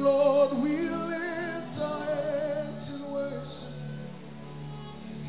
Lord, 0.00 0.56
we 0.62 0.70
lift 0.70 1.78
our 1.78 2.04
hands 2.06 2.88
in 2.88 3.12
worship 3.12 3.74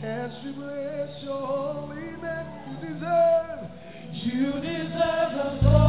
as 0.01 0.31
we 0.45 0.51
bless 0.53 1.23
your 1.23 1.45
holy 1.45 1.95
name. 1.95 2.47
You 2.69 2.75
deserve, 2.87 3.69
you 4.13 4.51
deserve 4.61 5.31
the 5.35 5.59
glory 5.61 5.80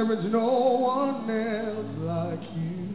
there 0.00 0.18
is 0.18 0.24
no 0.32 0.48
one 0.48 1.28
else 1.28 1.94
like 1.98 2.40
you. 2.56 2.88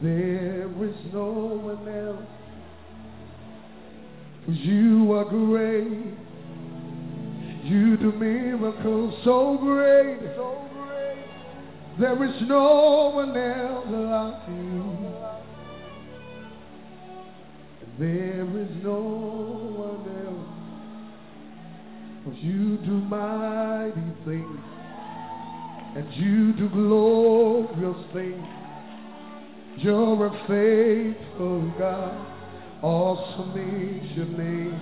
There 0.00 0.68
is 0.84 0.94
no 1.12 1.26
one 1.26 1.88
else. 1.88 2.22
You 4.46 5.12
are 5.12 5.24
great. 5.24 6.14
You 7.64 7.96
do 7.96 8.12
miracles 8.12 9.14
so 9.24 9.58
great. 9.60 10.20
There 11.98 12.24
is 12.24 12.42
no 12.48 13.10
one 13.12 13.36
else 13.36 13.86
like 13.90 14.48
you. 14.48 15.14
There 17.98 18.60
is 18.60 18.70
no. 18.84 19.65
For 22.26 22.32
you 22.32 22.76
do 22.78 22.90
mighty 22.90 24.02
things. 24.24 24.60
And 25.94 26.12
you 26.14 26.52
do 26.54 26.68
glorious 26.70 28.04
things. 28.12 28.44
You're 29.76 30.26
a 30.26 30.30
faithful 30.48 31.72
God. 31.78 32.26
Awesome 32.82 33.52
is 33.52 34.16
your 34.16 34.26
name. 34.26 34.74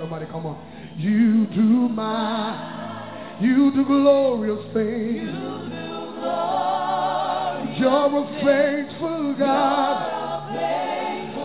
Somebody 0.00 0.26
come 0.26 0.44
on. 0.46 0.58
You 0.98 1.46
do 1.54 1.88
my, 1.88 3.38
you 3.40 3.70
do 3.72 3.84
glorious 3.84 4.58
things. 4.74 5.22
you 5.22 5.30
do 5.30 6.18
glorious 6.18 7.62
things. 7.62 7.78
You're 7.78 8.10
a 8.16 8.26
faithful 8.42 9.36
God. 9.38 10.18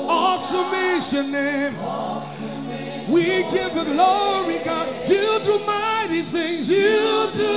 Awesome 0.10 0.74
is 0.74 1.14
your 1.14 1.24
name. 1.26 2.33
We 3.10 3.44
give 3.52 3.76
you 3.76 3.84
glory, 3.94 4.64
God. 4.64 4.88
You 5.10 5.40
do 5.44 5.60
mighty 5.66 6.24
things. 6.32 6.68
You 6.70 7.32
do, 7.36 7.56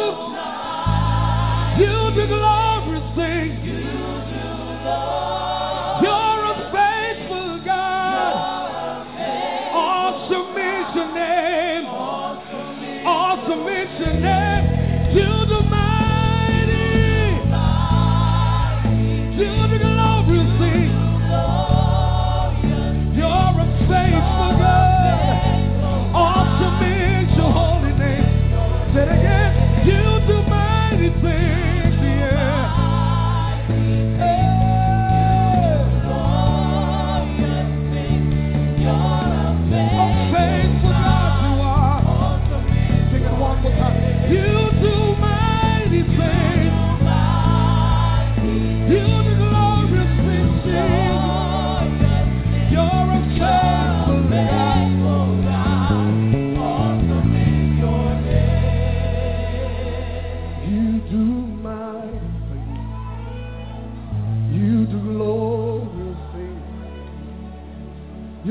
you 1.79 1.97
do 2.15 2.27
glorious 2.27 3.07
things. 3.15 3.55
You're 3.65 5.46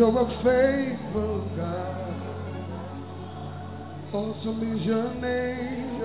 You're 0.06 0.22
a 0.22 0.26
faithful 0.44 1.42
God. 1.58 2.14
Awesome 4.14 4.62
is 4.78 4.86
your 4.86 5.10
name. 5.16 6.00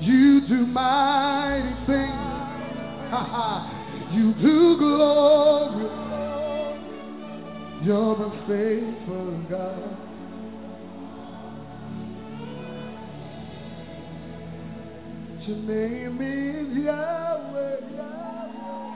You 0.00 0.40
do 0.48 0.66
mighty 0.66 1.74
things. 1.86 2.26
You 4.14 4.34
do 4.42 4.78
glorious. 4.78 5.92
You're 7.84 8.20
a 8.20 8.30
faithful 8.48 9.30
God. 9.48 9.96
Your 15.46 15.56
name 15.58 16.20
is 16.20 16.84
Yahweh. 16.84 17.76
Your 17.94 18.95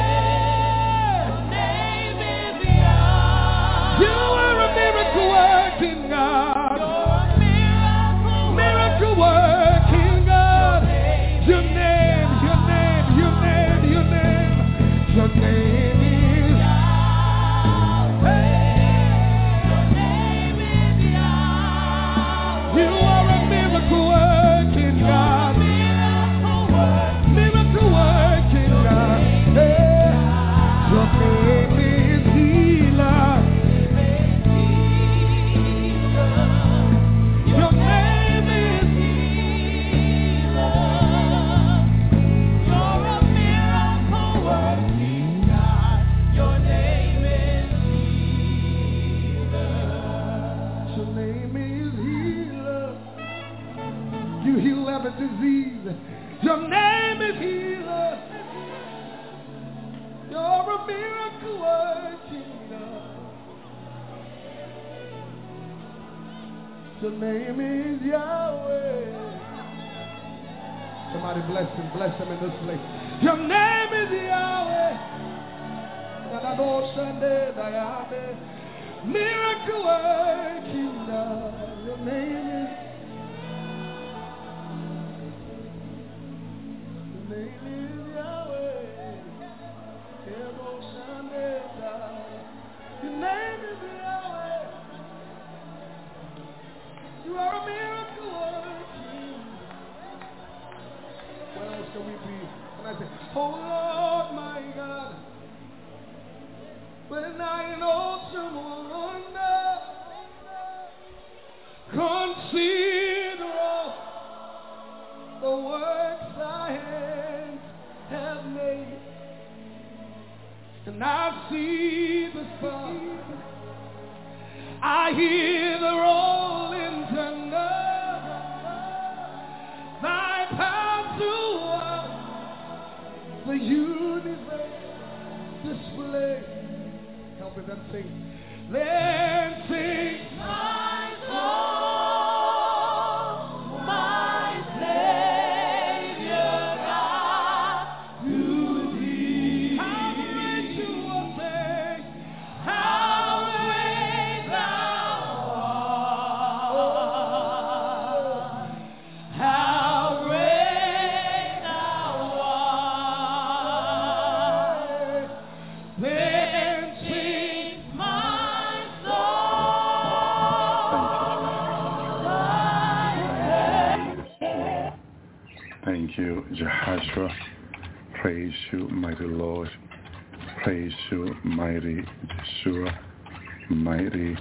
mighty 184.11 184.37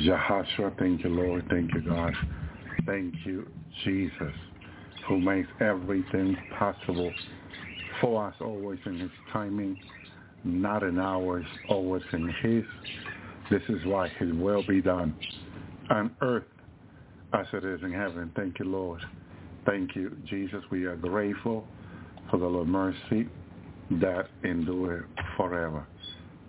Jehoshua. 0.00 0.76
Thank 0.78 1.04
you, 1.04 1.10
Lord. 1.10 1.44
Thank 1.50 1.74
you, 1.74 1.80
God. 1.82 2.14
Thank 2.86 3.14
you, 3.24 3.46
Jesus, 3.84 4.34
who 5.06 5.18
makes 5.18 5.48
everything 5.60 6.36
possible 6.58 7.12
for 8.00 8.26
us 8.26 8.34
always 8.40 8.78
in 8.86 9.00
his 9.00 9.10
timing, 9.32 9.76
not 10.44 10.82
in 10.82 10.98
ours, 10.98 11.44
always 11.68 12.02
in 12.12 12.32
his. 12.42 12.64
This 13.50 13.62
is 13.68 13.84
why 13.86 14.08
his 14.18 14.32
will 14.34 14.62
be 14.62 14.80
done 14.80 15.16
on 15.90 16.14
earth 16.20 16.44
as 17.32 17.46
it 17.52 17.64
is 17.64 17.80
in 17.82 17.92
heaven. 17.92 18.30
Thank 18.36 18.58
you, 18.58 18.66
Lord. 18.66 19.00
Thank 19.66 19.96
you, 19.96 20.16
Jesus. 20.28 20.62
We 20.70 20.84
are 20.84 20.96
grateful 20.96 21.66
for 22.30 22.38
the 22.38 22.46
Lord 22.46 22.68
mercy 22.68 23.28
that 23.90 24.28
endure 24.44 25.06
forever. 25.36 25.86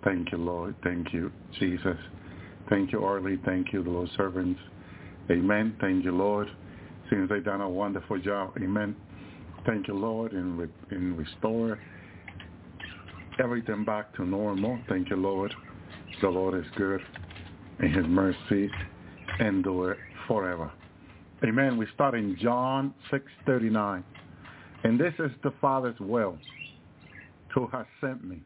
Thank 0.04 0.32
you, 0.32 0.38
Lord. 0.38 0.74
Thank 0.82 1.12
you, 1.12 1.32
Jesus. 1.58 1.96
Thank 2.70 2.92
you, 2.92 3.04
Arlie. 3.04 3.38
Thank 3.44 3.72
you, 3.72 3.82
the 3.82 3.90
Lord 3.90 4.08
servants. 4.16 4.60
Amen. 5.30 5.76
Thank 5.80 6.04
you, 6.04 6.12
Lord. 6.12 6.48
Seems 7.10 7.28
they've 7.28 7.44
done 7.44 7.60
a 7.60 7.68
wonderful 7.68 8.18
job. 8.20 8.52
Amen. 8.62 8.96
Thank 9.66 9.88
you, 9.88 9.94
Lord, 9.94 10.32
in, 10.32 10.56
re- 10.56 10.68
in 10.90 11.16
restore 11.16 11.78
everything 13.42 13.84
back 13.84 14.14
to 14.16 14.24
normal. 14.24 14.78
Thank 14.88 15.10
you, 15.10 15.16
Lord. 15.16 15.52
The 16.22 16.28
Lord 16.28 16.54
is 16.54 16.70
good 16.76 17.00
and 17.78 17.94
his 17.94 18.06
mercy 18.06 18.70
endure 19.40 19.96
forever. 20.26 20.70
Amen. 21.42 21.76
We 21.76 21.86
start 21.94 22.14
in 22.14 22.36
John 22.40 22.94
6:39. 23.10 24.04
And 24.84 24.98
this 24.98 25.14
is 25.18 25.30
the 25.42 25.52
Father's 25.60 25.98
will 26.00 26.38
who 27.54 27.66
has 27.68 27.86
sent 28.00 28.24
me, 28.24 28.40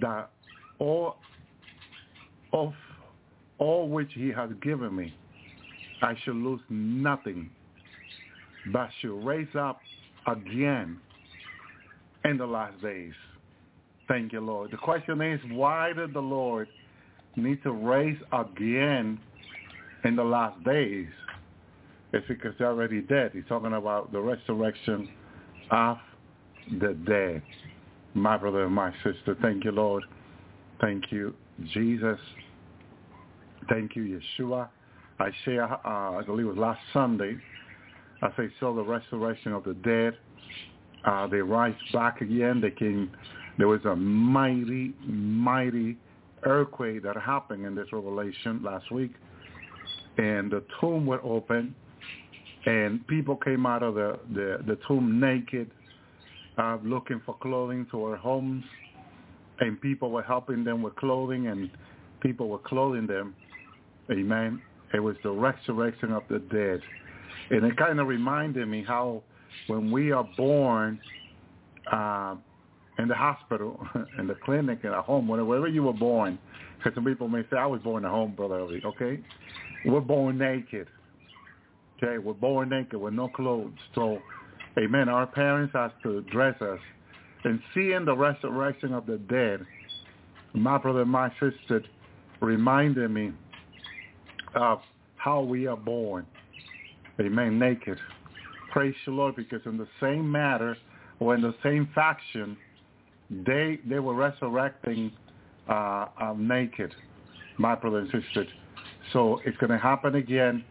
that 0.00 0.30
all 0.78 1.16
of 2.52 2.72
all 3.62 3.88
which 3.88 4.10
he 4.14 4.30
has 4.30 4.50
given 4.60 4.96
me, 4.96 5.14
I 6.02 6.14
shall 6.24 6.34
lose 6.34 6.60
nothing, 6.68 7.48
but 8.72 8.90
shall 9.00 9.12
raise 9.12 9.54
up 9.56 9.80
again 10.26 10.98
in 12.24 12.36
the 12.38 12.46
last 12.46 12.82
days. 12.82 13.12
Thank 14.08 14.32
you, 14.32 14.40
Lord. 14.40 14.72
The 14.72 14.78
question 14.78 15.20
is, 15.22 15.40
why 15.52 15.92
did 15.92 16.12
the 16.12 16.20
Lord 16.20 16.68
need 17.36 17.62
to 17.62 17.70
raise 17.70 18.18
again 18.32 19.20
in 20.04 20.16
the 20.16 20.24
last 20.24 20.62
days? 20.64 21.06
It's 22.12 22.26
because 22.26 22.54
they're 22.58 22.66
already 22.66 23.00
dead. 23.00 23.30
He's 23.32 23.44
talking 23.48 23.74
about 23.74 24.10
the 24.10 24.20
resurrection 24.20 25.08
of 25.70 25.98
the 26.80 26.94
dead. 27.06 27.42
My 28.14 28.36
brother 28.36 28.64
and 28.64 28.74
my 28.74 28.92
sister, 29.04 29.36
thank 29.40 29.64
you, 29.64 29.70
Lord. 29.70 30.02
Thank 30.80 31.12
you, 31.12 31.32
Jesus. 31.72 32.18
Thank 33.68 33.96
you, 33.96 34.20
Yeshua. 34.38 34.68
I 35.18 35.30
share, 35.44 35.64
uh, 35.64 36.18
I 36.18 36.22
believe 36.26 36.46
it 36.46 36.50
was 36.50 36.58
last 36.58 36.80
Sunday, 36.92 37.36
as 38.22 38.32
I 38.36 38.48
saw 38.58 38.74
the 38.74 38.82
resurrection 38.82 39.52
of 39.52 39.64
the 39.64 39.74
dead. 39.74 40.16
Uh, 41.04 41.26
they 41.26 41.38
rise 41.38 41.74
back 41.92 42.20
again. 42.20 42.60
They 42.60 42.70
came, 42.70 43.10
there 43.58 43.68
was 43.68 43.84
a 43.84 43.94
mighty, 43.94 44.94
mighty 45.06 45.96
earthquake 46.44 47.02
that 47.04 47.16
happened 47.16 47.64
in 47.64 47.74
this 47.74 47.86
revelation 47.92 48.62
last 48.62 48.90
week. 48.90 49.12
And 50.18 50.50
the 50.50 50.62
tomb 50.80 51.06
was 51.06 51.20
open 51.22 51.74
and 52.66 53.06
people 53.06 53.36
came 53.36 53.66
out 53.66 53.82
of 53.82 53.94
the, 53.94 54.18
the, 54.32 54.58
the 54.66 54.78
tomb 54.86 55.18
naked, 55.18 55.70
uh, 56.58 56.78
looking 56.84 57.20
for 57.26 57.36
clothing 57.38 57.86
to 57.90 58.08
their 58.08 58.16
homes, 58.16 58.64
and 59.60 59.80
people 59.80 60.10
were 60.10 60.22
helping 60.22 60.64
them 60.64 60.82
with 60.82 60.94
clothing, 60.96 61.48
and 61.48 61.70
people 62.20 62.48
were 62.48 62.58
clothing 62.58 63.06
them. 63.06 63.34
Amen. 64.10 64.60
It 64.94 65.00
was 65.00 65.16
the 65.22 65.30
resurrection 65.30 66.12
of 66.12 66.22
the 66.28 66.38
dead. 66.38 66.80
And 67.50 67.64
it 67.64 67.76
kind 67.76 68.00
of 68.00 68.06
reminded 68.06 68.68
me 68.68 68.84
how 68.86 69.22
when 69.66 69.90
we 69.90 70.12
are 70.12 70.28
born 70.36 71.00
uh, 71.90 72.36
in 72.98 73.08
the 73.08 73.14
hospital, 73.14 73.86
in 74.18 74.26
the 74.26 74.36
clinic, 74.44 74.80
in 74.84 74.90
a 74.90 75.02
home, 75.02 75.28
wherever 75.28 75.68
you 75.68 75.82
were 75.82 75.92
born, 75.92 76.38
because 76.78 76.94
some 76.94 77.04
people 77.04 77.28
may 77.28 77.42
say, 77.50 77.56
I 77.56 77.66
was 77.66 77.80
born 77.82 78.04
at 78.04 78.10
home, 78.10 78.34
Brother 78.34 78.60
okay? 78.60 79.20
We're 79.84 80.00
born 80.00 80.38
naked. 80.38 80.88
Okay, 82.02 82.18
we're 82.18 82.32
born 82.32 82.70
naked 82.70 83.00
with 83.00 83.14
no 83.14 83.28
clothes. 83.28 83.72
So, 83.94 84.18
amen, 84.78 85.08
our 85.08 85.26
parents 85.26 85.72
have 85.74 85.92
to 86.02 86.22
dress 86.22 86.60
us. 86.60 86.80
And 87.44 87.60
seeing 87.74 88.04
the 88.04 88.16
resurrection 88.16 88.92
of 88.92 89.06
the 89.06 89.18
dead, 89.18 89.64
my 90.54 90.78
brother 90.78 91.02
and 91.02 91.10
my 91.10 91.30
sister 91.40 91.82
reminded 92.40 93.10
me 93.10 93.32
of 94.54 94.80
how 95.16 95.40
we 95.40 95.66
are 95.66 95.76
born. 95.76 96.26
Amen, 97.20 97.58
naked. 97.58 97.98
Praise 98.72 98.94
the 99.04 99.12
Lord, 99.12 99.36
because 99.36 99.60
in 99.66 99.76
the 99.76 99.88
same 100.00 100.30
matter 100.30 100.76
or 101.20 101.34
in 101.34 101.42
the 101.42 101.54
same 101.62 101.88
faction, 101.94 102.56
they 103.30 103.78
they 103.88 103.98
were 103.98 104.14
resurrecting 104.14 105.12
uh, 105.68 106.06
uh, 106.20 106.34
naked, 106.36 106.94
my 107.58 107.74
brother 107.74 107.98
and 107.98 108.10
sister. 108.10 108.46
So 109.12 109.40
it's 109.44 109.56
going 109.58 109.70
to 109.70 109.78
happen 109.78 110.14
again 110.14 110.64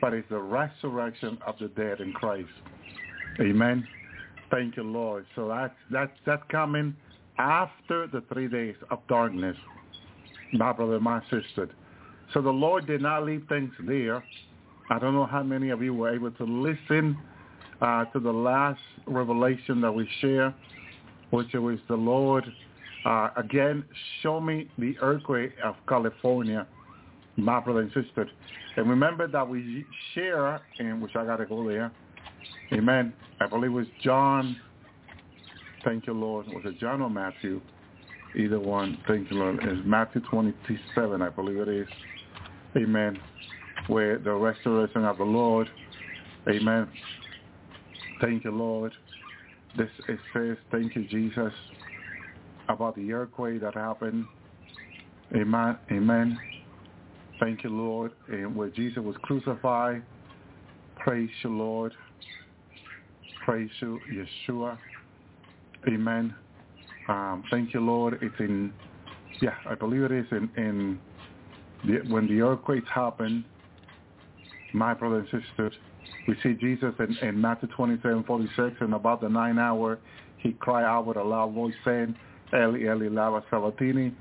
but 0.00 0.12
it's 0.12 0.28
the 0.28 0.38
resurrection 0.38 1.38
of 1.46 1.56
the 1.58 1.68
dead 1.68 2.00
in 2.00 2.12
Christ. 2.12 2.48
Amen. 3.40 3.86
Thank 4.50 4.76
you, 4.76 4.82
Lord. 4.82 5.26
So 5.34 5.48
that's 5.48 5.74
that's 5.90 6.12
that's 6.24 6.42
coming 6.50 6.94
after 7.38 8.06
the 8.06 8.22
three 8.32 8.48
days 8.48 8.76
of 8.90 9.00
darkness, 9.08 9.56
my 10.52 10.72
brother, 10.72 11.00
my 11.00 11.20
sister. 11.22 11.68
So 12.34 12.42
the 12.42 12.50
Lord 12.50 12.86
did 12.86 13.02
not 13.02 13.24
leave 13.24 13.44
things 13.48 13.72
there. 13.80 14.22
I 14.90 14.98
don't 14.98 15.14
know 15.14 15.26
how 15.26 15.42
many 15.42 15.70
of 15.70 15.82
you 15.82 15.94
were 15.94 16.14
able 16.14 16.30
to 16.32 16.44
listen 16.44 17.16
uh, 17.80 18.04
to 18.06 18.20
the 18.20 18.32
last 18.32 18.80
revelation 19.06 19.80
that 19.80 19.92
we 19.92 20.08
share, 20.20 20.54
which 21.30 21.52
was 21.54 21.78
the 21.88 21.96
Lord 21.96 22.44
uh, 23.04 23.30
again 23.36 23.84
show 24.22 24.40
me 24.40 24.68
the 24.78 24.96
earthquake 25.00 25.52
of 25.64 25.76
California 25.88 26.66
my 27.36 27.60
brother 27.60 27.80
and 27.80 27.92
sister. 27.92 28.28
And 28.76 28.88
remember 28.88 29.26
that 29.28 29.46
we 29.48 29.84
share, 30.14 30.60
and 30.78 31.00
which 31.00 31.14
I 31.16 31.24
got 31.24 31.36
to 31.36 31.46
go 31.46 31.66
there. 31.66 31.92
Amen. 32.72 33.12
I 33.40 33.46
believe 33.46 33.70
it 33.70 33.74
was 33.74 33.86
John. 34.02 34.56
Thank 35.84 36.06
you, 36.06 36.14
Lord. 36.14 36.46
Was 36.48 36.62
it 36.64 36.78
John 36.78 37.00
or 37.00 37.10
Matthew? 37.10 37.60
Either 38.34 38.58
one. 38.58 38.98
Thank 39.06 39.30
you, 39.30 39.38
Lord. 39.38 39.58
It's 39.62 39.86
Matthew 39.86 40.20
27, 40.30 41.22
I 41.22 41.28
believe 41.30 41.58
it 41.58 41.68
is. 41.68 41.86
Amen. 42.76 43.18
Where 43.88 44.18
the 44.18 44.32
restoration 44.32 45.04
of 45.04 45.18
the 45.18 45.24
Lord. 45.24 45.68
Amen. 46.48 46.88
Thank 48.20 48.44
you, 48.44 48.50
Lord. 48.50 48.92
This 49.76 49.90
it 50.08 50.18
says, 50.32 50.56
thank 50.70 50.96
you, 50.96 51.06
Jesus, 51.08 51.52
about 52.68 52.96
the 52.96 53.12
earthquake 53.12 53.60
that 53.60 53.74
happened. 53.74 54.24
Amen. 55.34 55.78
Amen. 55.90 56.38
Thank 57.40 57.64
you, 57.64 57.70
Lord. 57.70 58.12
And 58.28 58.56
where 58.56 58.70
Jesus 58.70 58.98
was 58.98 59.16
crucified, 59.22 60.02
praise 60.98 61.30
you, 61.42 61.50
Lord. 61.50 61.92
Praise 63.44 63.70
you, 63.80 64.00
Yeshua. 64.48 64.78
Amen. 65.88 66.34
Um, 67.08 67.44
thank 67.50 67.74
you, 67.74 67.80
Lord. 67.80 68.18
It's 68.22 68.34
in, 68.40 68.72
yeah, 69.40 69.54
I 69.68 69.74
believe 69.74 70.02
it 70.02 70.12
is 70.12 70.26
in, 70.32 70.50
in 70.56 71.00
the, 71.86 72.12
when 72.12 72.26
the 72.26 72.40
earthquakes 72.40 72.88
happen, 72.92 73.44
my 74.72 74.94
brothers 74.94 75.28
and 75.32 75.42
sisters, 75.42 75.72
we 76.28 76.34
see 76.42 76.54
Jesus 76.54 76.92
in, 76.98 77.16
in 77.28 77.40
Matthew 77.40 77.68
27, 77.76 78.24
46, 78.24 78.76
and 78.80 78.94
about 78.94 79.20
the 79.20 79.28
nine 79.28 79.58
hour, 79.58 79.98
he 80.38 80.52
cried 80.52 80.84
out 80.84 81.06
with 81.06 81.16
a 81.16 81.22
loud 81.22 81.54
voice 81.54 81.74
saying, 81.84 82.14
Eli, 82.52 82.80
Eli, 82.80 83.08
lama 83.08 83.42
sabachthani. 83.50 84.12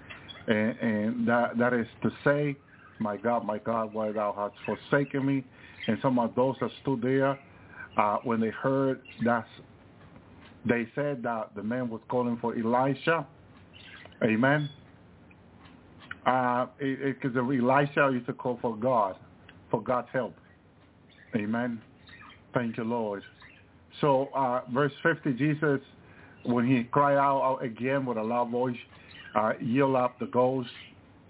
and, 0.47 0.79
and 0.79 1.27
that, 1.27 1.57
that 1.57 1.73
is 1.73 1.87
to 2.03 2.09
say, 2.23 2.55
my 2.99 3.17
God, 3.17 3.45
my 3.45 3.57
God, 3.57 3.93
why 3.93 4.11
thou 4.11 4.33
hast 4.37 4.55
forsaken 4.65 5.25
me. 5.25 5.43
And 5.87 5.97
some 6.01 6.17
of 6.17 6.33
those 6.35 6.55
that 6.61 6.71
stood 6.81 7.01
there, 7.01 7.37
uh, 7.97 8.17
when 8.23 8.39
they 8.39 8.49
heard 8.49 9.01
that, 9.23 9.45
they 10.65 10.87
said 10.95 11.21
that 11.23 11.51
the 11.55 11.63
man 11.63 11.89
was 11.89 12.01
calling 12.09 12.37
for 12.41 12.55
Elisha. 12.57 13.27
Amen. 14.23 14.69
Because 16.25 17.35
uh, 17.35 17.39
Elisha 17.39 18.09
used 18.11 18.25
to 18.25 18.33
call 18.33 18.57
for 18.61 18.75
God, 18.75 19.15
for 19.69 19.81
God's 19.81 20.07
help. 20.11 20.35
Amen. 21.35 21.81
Thank 22.53 22.77
you, 22.77 22.83
Lord. 22.83 23.23
So 24.01 24.29
uh, 24.35 24.61
verse 24.73 24.93
50, 25.03 25.33
Jesus, 25.33 25.79
when 26.43 26.65
he 26.65 26.83
cried 26.83 27.17
out 27.17 27.59
again 27.61 28.05
with 28.05 28.17
a 28.17 28.23
loud 28.23 28.49
voice, 28.49 28.75
uh, 29.35 29.53
yield 29.61 29.95
up 29.95 30.17
the 30.19 30.27
ghost 30.27 30.69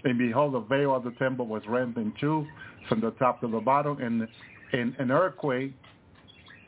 and 0.06 0.20
behold, 0.20 0.54
the 0.54 0.60
veil 0.60 0.96
of 0.96 1.04
the 1.04 1.12
temple 1.12 1.48
was 1.48 1.64
rent 1.68 1.98
in 1.98 2.14
two 2.22 2.48
from 2.88 3.02
the 3.02 3.12
top 3.12 3.42
to 3.42 3.48
the 3.48 3.60
bottom. 3.60 4.00
And 4.00 4.96
an 5.00 5.12
earthquake, 5.12 5.74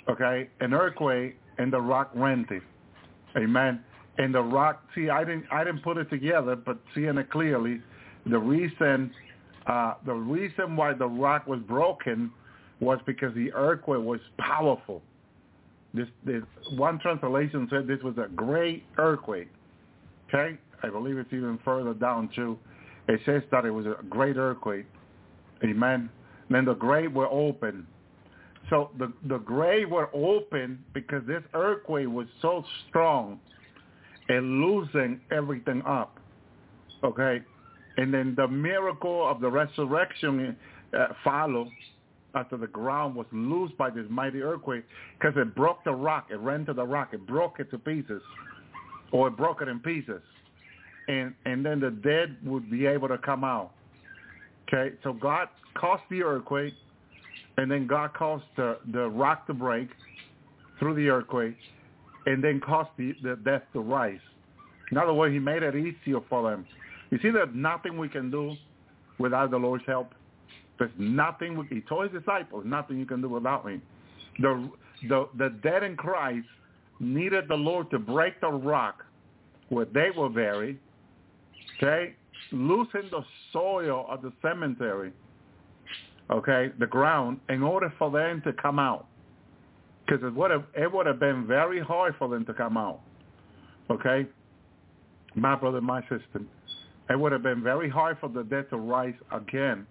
okay, 0.09 0.49
an 0.59 0.73
earthquake, 0.73 1.37
and 1.59 1.71
the 1.71 1.79
rock 1.79 2.09
rented. 2.15 2.63
Amen. 3.37 3.83
And 4.17 4.33
the 4.33 4.41
rock, 4.41 4.81
see, 4.95 5.09
I 5.09 5.23
didn't, 5.23 5.45
I 5.51 5.63
didn't 5.63 5.83
put 5.83 5.97
it 5.97 6.09
together, 6.09 6.55
but 6.55 6.79
seeing 6.95 7.17
it 7.17 7.29
clearly, 7.29 7.79
the 8.29 8.39
reason, 8.39 9.11
uh, 9.67 9.95
the 10.05 10.13
reason 10.13 10.75
why 10.75 10.93
the 10.93 11.07
rock 11.07 11.47
was 11.47 11.59
broken 11.61 12.31
was 12.79 12.99
because 13.05 13.33
the 13.35 13.51
earthquake 13.53 14.01
was 14.01 14.19
powerful. 14.37 15.01
This, 15.93 16.07
this 16.25 16.43
one 16.75 16.99
translation 16.99 17.67
said 17.69 17.87
this 17.87 18.01
was 18.03 18.17
a 18.17 18.27
great 18.35 18.83
earthquake. 18.97 19.49
Okay, 20.27 20.57
I 20.83 20.89
believe 20.89 21.17
it's 21.17 21.31
even 21.31 21.57
further 21.63 21.93
down 21.93 22.29
too. 22.35 22.59
It 23.07 23.21
says 23.25 23.41
that 23.51 23.65
it 23.65 23.71
was 23.71 23.85
a 23.85 23.95
great 24.09 24.35
earthquake. 24.37 24.85
Amen. 25.63 26.09
And 26.49 26.55
then 26.55 26.65
the 26.65 26.73
grave 26.73 27.13
were 27.13 27.27
open. 27.27 27.87
So 28.69 28.91
the, 28.99 29.13
the 29.27 29.37
grave 29.37 29.89
were 29.89 30.09
open 30.13 30.83
because 30.93 31.25
this 31.25 31.41
earthquake 31.53 32.09
was 32.09 32.27
so 32.41 32.65
strong 32.89 33.39
and 34.27 34.61
losing 34.61 35.21
everything 35.31 35.81
up. 35.85 36.19
Okay. 37.03 37.41
And 37.97 38.13
then 38.13 38.33
the 38.35 38.47
miracle 38.47 39.27
of 39.27 39.41
the 39.41 39.49
resurrection 39.49 40.55
uh, 40.97 41.07
followed 41.23 41.69
after 42.35 42.57
the 42.57 42.67
ground 42.67 43.15
was 43.15 43.25
loosed 43.31 43.77
by 43.77 43.89
this 43.89 44.05
mighty 44.09 44.41
earthquake 44.41 44.83
because 45.19 45.35
it 45.37 45.55
broke 45.55 45.83
the 45.83 45.91
rock. 45.91 46.27
It 46.29 46.39
ran 46.39 46.65
to 46.67 46.73
the 46.73 46.85
rock. 46.85 47.09
It 47.13 47.25
broke 47.25 47.59
it 47.59 47.71
to 47.71 47.79
pieces 47.79 48.21
or 49.11 49.29
it 49.29 49.37
broke 49.37 49.61
it 49.61 49.67
in 49.67 49.79
pieces 49.79 50.21
and 51.07 51.33
and 51.45 51.65
then 51.65 51.79
the 51.79 51.91
dead 51.91 52.35
would 52.43 52.69
be 52.69 52.85
able 52.85 53.07
to 53.07 53.17
come 53.17 53.43
out. 53.43 53.71
Okay, 54.67 54.95
so 55.03 55.13
God 55.13 55.47
caused 55.75 56.03
the 56.09 56.23
earthquake, 56.23 56.73
and 57.57 57.71
then 57.71 57.87
God 57.87 58.13
caused 58.13 58.43
the 58.55 58.77
the 58.91 59.07
rock 59.07 59.47
to 59.47 59.53
break 59.53 59.89
through 60.79 60.95
the 60.95 61.09
earthquake, 61.09 61.55
and 62.25 62.43
then 62.43 62.59
caused 62.59 62.89
the, 62.97 63.13
the 63.23 63.37
death 63.43 63.63
to 63.73 63.79
rise. 63.79 64.19
In 64.91 64.97
other 64.97 65.13
words, 65.13 65.33
He 65.33 65.39
made 65.39 65.63
it 65.63 65.75
easier 65.75 66.19
for 66.29 66.49
them. 66.49 66.65
You 67.09 67.19
see, 67.21 67.29
there's 67.29 67.49
nothing 67.53 67.97
we 67.97 68.09
can 68.09 68.29
do 68.29 68.55
without 69.17 69.51
the 69.51 69.57
Lord's 69.57 69.85
help. 69.85 70.13
There's 70.77 70.91
nothing. 70.97 71.57
We, 71.57 71.67
he 71.67 71.81
told 71.81 72.11
His 72.11 72.21
disciples, 72.21 72.63
nothing 72.65 72.99
you 72.99 73.05
can 73.05 73.21
do 73.21 73.29
without 73.29 73.65
me. 73.65 73.81
The 74.39 74.69
the 75.07 75.29
the 75.37 75.49
dead 75.63 75.83
in 75.83 75.95
Christ 75.95 76.47
needed 76.99 77.47
the 77.47 77.55
Lord 77.55 77.89
to 77.91 77.99
break 77.99 78.39
the 78.41 78.49
rock 78.49 79.03
where 79.69 79.85
they 79.85 80.09
were 80.15 80.29
buried 80.29 80.79
Okay? 81.77 82.15
Loosen 82.51 83.09
the 83.11 83.23
soil 83.51 84.05
of 84.09 84.21
the 84.21 84.31
cemetery, 84.41 85.11
okay, 86.31 86.71
the 86.79 86.87
ground, 86.87 87.39
in 87.49 87.61
order 87.61 87.93
for 87.97 88.09
them 88.11 88.41
to 88.45 88.53
come 88.53 88.79
out. 88.79 89.07
Because 90.05 90.23
it 90.23 90.33
would 90.33 90.51
have 90.51 90.63
it 90.73 90.91
would 90.91 91.05
have 91.05 91.19
been 91.19 91.45
very 91.45 91.81
hard 91.81 92.15
for 92.17 92.29
them 92.29 92.45
to 92.45 92.53
come 92.53 92.77
out. 92.77 93.01
Okay? 93.89 94.25
My 95.35 95.55
brother, 95.55 95.81
my 95.81 96.01
sister. 96.03 96.41
It 97.09 97.17
would 97.17 97.31
have 97.31 97.43
been 97.43 97.63
very 97.63 97.89
hard 97.89 98.17
for 98.19 98.29
the 98.29 98.43
dead 98.43 98.69
to 98.69 98.77
rise 98.77 99.13
again 99.31 99.87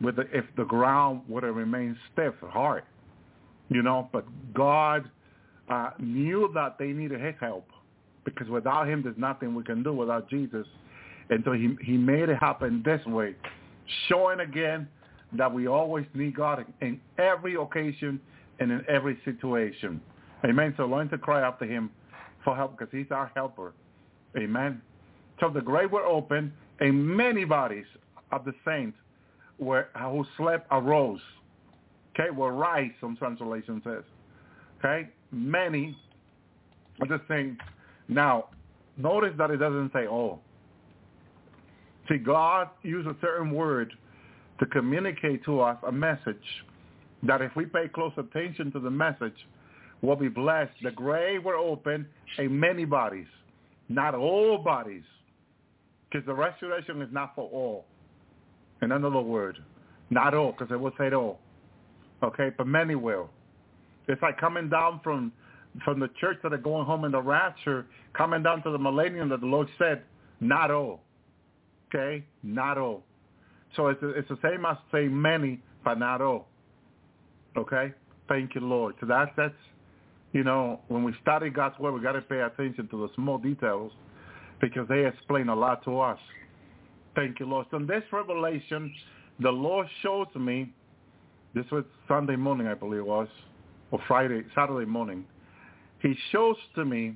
with 0.00 0.16
the, 0.16 0.22
if 0.32 0.44
the 0.56 0.64
ground 0.64 1.22
would 1.28 1.42
have 1.42 1.56
remained 1.56 1.96
stiff, 2.12 2.34
hard, 2.42 2.82
you 3.68 3.82
know. 3.82 4.08
But 4.12 4.24
God 4.54 5.10
uh, 5.68 5.90
knew 5.98 6.50
that 6.54 6.76
they 6.78 6.88
needed 6.88 7.20
His 7.20 7.34
help 7.40 7.68
because 8.24 8.48
without 8.48 8.88
Him, 8.88 9.02
there's 9.02 9.16
nothing 9.18 9.54
we 9.54 9.64
can 9.64 9.82
do 9.82 9.92
without 9.92 10.28
Jesus. 10.28 10.66
And 11.30 11.42
so 11.44 11.52
He 11.52 11.76
He 11.82 11.96
made 11.96 12.28
it 12.28 12.38
happen 12.38 12.82
this 12.84 13.04
way, 13.06 13.34
showing 14.08 14.40
again 14.40 14.88
that 15.36 15.52
we 15.52 15.66
always 15.66 16.06
need 16.14 16.36
God 16.36 16.64
in 16.80 17.00
every 17.18 17.54
occasion 17.54 18.20
and 18.60 18.70
in 18.70 18.84
every 18.88 19.18
situation. 19.24 20.00
Amen. 20.44 20.74
So 20.76 20.86
learn 20.86 21.08
to 21.10 21.18
cry 21.18 21.40
after 21.40 21.64
Him 21.64 21.90
for 22.44 22.54
help 22.54 22.78
because 22.78 22.92
He's 22.92 23.10
our 23.10 23.30
helper. 23.34 23.72
Amen. 24.36 24.80
So 25.42 25.48
the 25.48 25.60
grave 25.60 25.90
were 25.90 26.04
opened, 26.06 26.52
and 26.78 27.04
many 27.04 27.44
bodies 27.44 27.86
of 28.30 28.44
the 28.44 28.54
saints 28.64 28.96
were 29.58 29.88
who 30.00 30.24
slept 30.36 30.68
arose. 30.70 31.20
Okay, 32.14 32.30
will 32.30 32.52
rise. 32.52 32.92
Some 33.00 33.16
translation 33.16 33.82
says. 33.84 34.04
Okay, 34.78 35.08
many 35.32 35.96
of 37.00 37.08
the 37.08 37.20
saints. 37.28 37.60
Now, 38.06 38.50
notice 38.96 39.32
that 39.36 39.50
it 39.50 39.56
doesn't 39.56 39.92
say 39.92 40.06
all. 40.06 40.42
See, 42.08 42.18
God 42.18 42.68
used 42.82 43.08
a 43.08 43.16
certain 43.20 43.50
word 43.50 43.92
to 44.60 44.66
communicate 44.66 45.44
to 45.46 45.60
us 45.60 45.76
a 45.84 45.90
message 45.90 46.36
that 47.24 47.42
if 47.42 47.50
we 47.56 47.66
pay 47.66 47.88
close 47.92 48.12
attention 48.16 48.70
to 48.72 48.78
the 48.78 48.90
message, 48.90 49.48
we'll 50.02 50.14
be 50.14 50.28
blessed. 50.28 50.72
The 50.84 50.92
grave 50.92 51.42
were 51.44 51.56
open 51.56 52.06
and 52.38 52.60
many 52.60 52.84
bodies, 52.84 53.26
not 53.88 54.14
all 54.14 54.58
bodies, 54.58 55.02
because 56.12 56.26
the 56.26 56.34
resurrection 56.34 57.00
is 57.02 57.08
not 57.12 57.34
for 57.34 57.48
all. 57.50 57.84
In 58.82 58.92
another 58.92 59.20
word, 59.20 59.58
not 60.10 60.34
all, 60.34 60.52
because 60.52 60.72
it 60.72 60.78
will 60.78 60.92
say 60.98 61.12
all. 61.12 61.38
Okay, 62.22 62.50
but 62.56 62.66
many 62.66 62.94
will. 62.94 63.30
It's 64.08 64.20
like 64.20 64.38
coming 64.38 64.68
down 64.68 65.00
from 65.02 65.32
from 65.84 66.00
the 66.00 66.08
church 66.20 66.36
that 66.42 66.52
are 66.52 66.58
going 66.58 66.84
home 66.84 67.06
in 67.06 67.12
the 67.12 67.22
rapture, 67.22 67.86
coming 68.12 68.42
down 68.42 68.62
to 68.62 68.70
the 68.70 68.78
millennium 68.78 69.30
that 69.30 69.40
the 69.40 69.46
Lord 69.46 69.68
said, 69.78 70.02
not 70.38 70.70
all. 70.70 71.00
Okay, 71.88 72.24
not 72.42 72.76
all. 72.76 73.02
So 73.76 73.86
it's 73.88 74.00
it's 74.02 74.28
the 74.28 74.38
same 74.42 74.66
as 74.66 74.76
saying 74.90 75.20
many, 75.20 75.62
but 75.84 75.98
not 75.98 76.20
all. 76.20 76.48
Okay, 77.56 77.92
thank 78.28 78.54
you, 78.54 78.60
Lord. 78.60 78.96
So 79.00 79.06
that's 79.06 79.30
that's 79.36 79.54
you 80.32 80.42
know 80.42 80.80
when 80.88 81.04
we 81.04 81.14
study 81.22 81.48
God's 81.48 81.78
word, 81.78 81.92
we 81.92 82.00
got 82.00 82.12
to 82.12 82.20
pay 82.20 82.40
attention 82.40 82.88
to 82.88 83.06
the 83.06 83.08
small 83.14 83.38
details 83.38 83.92
because 84.62 84.88
they 84.88 85.04
explain 85.04 85.50
a 85.50 85.54
lot 85.54 85.84
to 85.84 86.00
us. 86.00 86.18
Thank 87.14 87.40
you, 87.40 87.46
Lord. 87.46 87.66
So 87.70 87.76
in 87.76 87.86
this 87.86 88.04
revelation, 88.10 88.94
the 89.40 89.50
Lord 89.50 89.86
showed 90.00 90.34
me, 90.34 90.72
this 91.54 91.66
was 91.70 91.84
Sunday 92.08 92.36
morning, 92.36 92.66
I 92.68 92.74
believe 92.74 93.00
it 93.00 93.06
was, 93.06 93.28
or 93.90 94.00
Friday, 94.08 94.42
Saturday 94.54 94.86
morning. 94.86 95.26
He 96.00 96.16
shows 96.30 96.56
to 96.76 96.86
me, 96.86 97.14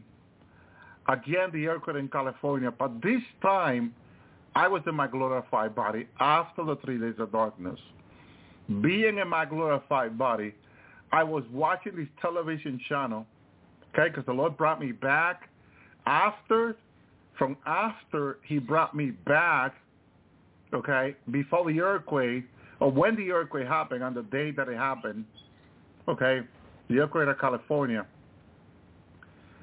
again, 1.09 1.51
the 1.53 1.69
earthquake 1.69 1.97
in 1.97 2.09
California, 2.09 2.71
but 2.71 3.01
this 3.01 3.23
time 3.41 3.95
I 4.55 4.69
was 4.69 4.83
in 4.87 4.95
my 4.95 5.07
glorified 5.07 5.75
body 5.75 6.09
after 6.21 6.65
the 6.65 6.77
three 6.85 6.99
days 6.99 7.15
of 7.19 7.33
darkness. 7.33 7.79
Being 8.83 9.19
in 9.19 9.29
my 9.29 9.45
glorified 9.47 10.19
body, 10.19 10.53
I 11.13 11.23
was 11.23 11.45
watching 11.53 11.97
this 11.97 12.09
television 12.21 12.81
channel, 12.89 13.25
okay, 13.95 14.09
because 14.09 14.27
the 14.27 14.33
Lord 14.33 14.57
brought 14.57 14.81
me 14.81 14.91
back 14.93 15.49
after, 16.07 16.77
from 17.39 17.57
after 17.67 18.39
he 18.45 18.59
brought 18.59 18.95
me 18.95 19.11
back 19.11 19.75
okay, 20.75 21.17
before 21.31 21.71
the 21.71 21.81
earthquake, 21.81 22.45
or 22.81 22.91
when 22.91 23.17
the 23.17 23.31
earthquake 23.31 23.67
happened, 23.67 24.03
on 24.03 24.15
the 24.15 24.23
day 24.25 24.51
that 24.53 24.69
it 24.69 24.77
happened, 24.77 25.25
okay, 26.09 26.41
the 26.89 26.99
earthquake 26.99 27.29
of 27.29 27.39
California. 27.39 28.07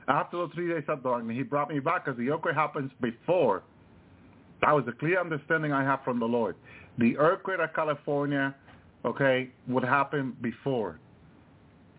After 0.08 0.38
the 0.38 0.50
three 0.54 0.68
days 0.68 0.84
of 0.90 1.04
darkness, 1.04 1.36
he 1.36 1.44
brought 1.44 1.70
me 1.70 1.80
back 1.80 2.06
because 2.06 2.18
the 2.18 2.30
earthquake 2.30 2.56
happens 2.56 2.92
before. 3.02 3.64
That 4.62 4.72
was 4.72 4.84
a 4.88 4.92
clear 4.92 5.20
understanding 5.20 5.72
I 5.72 5.84
have 5.84 6.04
from 6.04 6.20
the 6.20 6.26
Lord. 6.26 6.56
The 6.98 7.18
earthquake 7.18 7.60
of 7.60 7.74
California, 7.74 8.54
okay, 9.06 9.50
would 9.68 9.84
happen 9.84 10.36
before. 10.42 11.00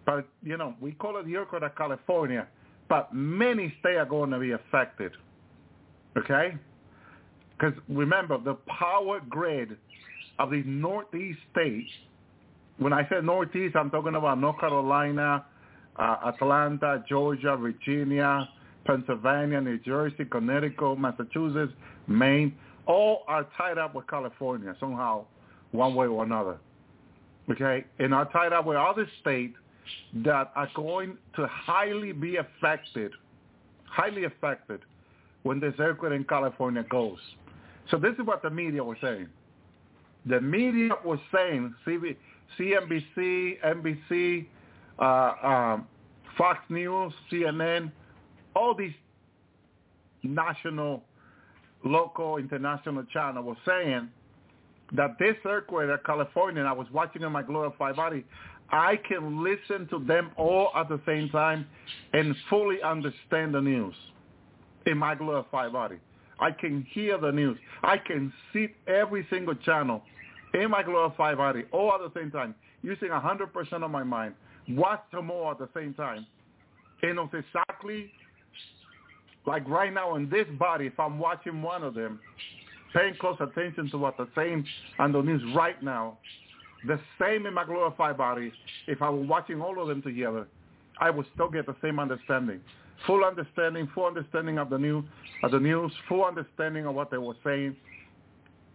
But, 0.05 0.29
you 0.43 0.59
know, 0.59 0.75
we 0.81 0.93
call 0.93 1.17
it 1.17 1.27
the 1.27 1.37
earthquake 1.37 1.63
of 1.63 1.75
California, 1.77 2.47
but 2.89 3.15
many 3.15 3.75
states 3.81 3.97
are 3.99 4.05
going 4.05 4.31
to 4.31 4.39
be 4.39 4.53
affected. 4.53 5.13
Okay? 6.17 6.57
Because 7.59 7.75
remember, 7.89 8.39
the 8.39 8.55
power 8.67 9.21
grid 9.29 9.77
of 10.39 10.51
these 10.51 10.65
northeast 10.67 11.39
states, 11.53 11.91
when 12.79 12.93
I 12.93 13.03
say 13.09 13.17
northeast, 13.23 13.77
I'm 13.77 13.91
talking 13.91 14.15
about 14.15 14.41
North 14.41 14.59
Carolina, 14.59 15.45
uh, 15.97 16.17
Atlanta, 16.27 17.05
Georgia, 17.09 17.57
Virginia, 17.57 18.49
Pennsylvania, 18.85 19.61
New 19.61 19.79
Jersey, 19.79 20.25
Connecticut, 20.31 20.99
Massachusetts, 20.99 21.73
Maine, 22.07 22.55
all 22.87 23.23
are 23.29 23.47
tied 23.57 23.79
up 23.79 23.95
with 23.95 24.07
California 24.09 24.75
somehow, 24.81 25.25
one 25.71 25.95
way 25.95 26.07
or 26.07 26.25
another. 26.25 26.59
Okay? 27.51 27.85
And 27.99 28.13
are 28.13 28.31
tied 28.31 28.53
up 28.53 28.67
with 28.67 28.77
other 28.77 29.09
states 29.21 29.55
that 30.25 30.51
are 30.55 30.69
going 30.75 31.17
to 31.37 31.47
highly 31.47 32.13
be 32.13 32.37
affected, 32.37 33.13
highly 33.85 34.25
affected 34.25 34.81
when 35.45 35.61
this 35.61 35.75
earthquake 35.79 36.13
in 36.13 36.25
California 36.25 36.85
goes. 36.91 37.19
So 37.91 37.99
this 37.99 38.15
is 38.19 38.27
what 38.27 38.43
the 38.43 38.51
media 38.51 38.83
was 38.83 38.97
saying. 39.01 39.29
The 40.27 40.41
media 40.41 40.91
was 41.05 41.19
saying, 41.33 41.75
CNBC, 41.87 43.61
NBC, 43.63 44.47
uh, 44.99 45.47
um, 45.47 45.87
Fox 46.37 46.59
News, 46.71 47.13
CNN, 47.31 47.93
all 48.57 48.75
these 48.75 48.95
national, 50.23 51.03
local, 51.85 52.39
international 52.39 53.05
channels 53.13 53.45
were 53.45 53.57
saying 53.67 54.09
that 54.93 55.19
this 55.19 55.37
earthquake 55.45 55.91
in 55.91 55.99
California, 56.07 56.63
I 56.63 56.73
was 56.73 56.87
watching 56.91 57.21
in 57.21 57.33
my 57.33 57.43
glorified 57.43 57.97
body, 57.97 58.25
I 58.71 58.97
can 58.97 59.45
listen 59.45 59.87
to 59.89 60.03
them 60.07 60.31
all 60.39 60.71
at 60.75 60.89
the 60.89 61.01
same 61.05 61.29
time 61.29 61.67
and 62.15 62.35
fully 62.49 62.81
understand 62.83 63.55
the 63.55 63.61
news 63.61 63.95
in 64.87 64.99
my 64.99 65.15
glorified 65.15 65.73
body. 65.73 65.97
I 66.39 66.51
can 66.51 66.87
hear 66.91 67.19
the 67.19 67.31
news. 67.31 67.59
I 67.83 67.99
can 67.99 68.33
see 68.53 68.69
every 68.87 69.27
single 69.31 69.55
channel 69.55 70.03
in 70.53 70.71
my 70.71 70.83
glorified 70.83 71.37
body 71.37 71.65
all 71.73 71.93
at 71.93 72.01
the 72.01 72.19
same 72.19 72.31
time, 72.31 72.55
using 72.83 73.09
100% 73.09 73.85
of 73.85 73.91
my 73.91 74.03
mind. 74.03 74.35
Watch 74.69 75.03
them 75.13 75.31
all 75.31 75.51
at 75.51 75.59
the 75.59 75.69
same 75.75 75.95
time. 75.95 76.27
And 77.03 77.19
it's 77.19 77.47
exactly 77.47 78.11
like 79.47 79.69
right 79.69 79.93
now 79.93 80.15
in 80.17 80.31
this 80.31 80.47
body, 80.59 80.87
if 80.87 80.99
I'm 80.99 81.19
watching 81.19 81.61
one 81.61 81.83
of 81.83 81.95
them, 81.95 82.19
paying 82.95 83.15
close 83.21 83.37
attention 83.41 83.91
to 83.91 83.99
what 83.99 84.17
the 84.17 84.29
same 84.37 84.65
on 84.99 85.13
the 85.13 85.21
news 85.21 85.43
right 85.55 85.83
now, 85.83 86.19
the 86.87 86.99
same 87.21 87.47
in 87.47 87.55
my 87.55 87.65
glorified 87.65 88.17
body, 88.17 88.53
if 88.87 89.03
I 89.03 89.11
were 89.11 89.23
watching 89.23 89.61
all 89.61 89.81
of 89.81 89.89
them 89.89 90.03
together, 90.03 90.47
I 90.99 91.11
would 91.11 91.27
still 91.35 91.51
get 91.51 91.67
the 91.67 91.77
same 91.83 91.99
understanding 91.99 92.61
full 93.07 93.25
understanding, 93.25 93.89
full 93.95 94.07
understanding 94.07 94.59
of 94.59 94.71
the 94.71 94.79
new 94.79 95.05
of 95.43 95.51
the 95.51 95.61
news, 95.61 95.93
full 96.09 96.25
understanding 96.25 96.87
of 96.87 96.95
what 96.95 97.11
they 97.11 97.19
were 97.19 97.35
saying. 97.45 97.77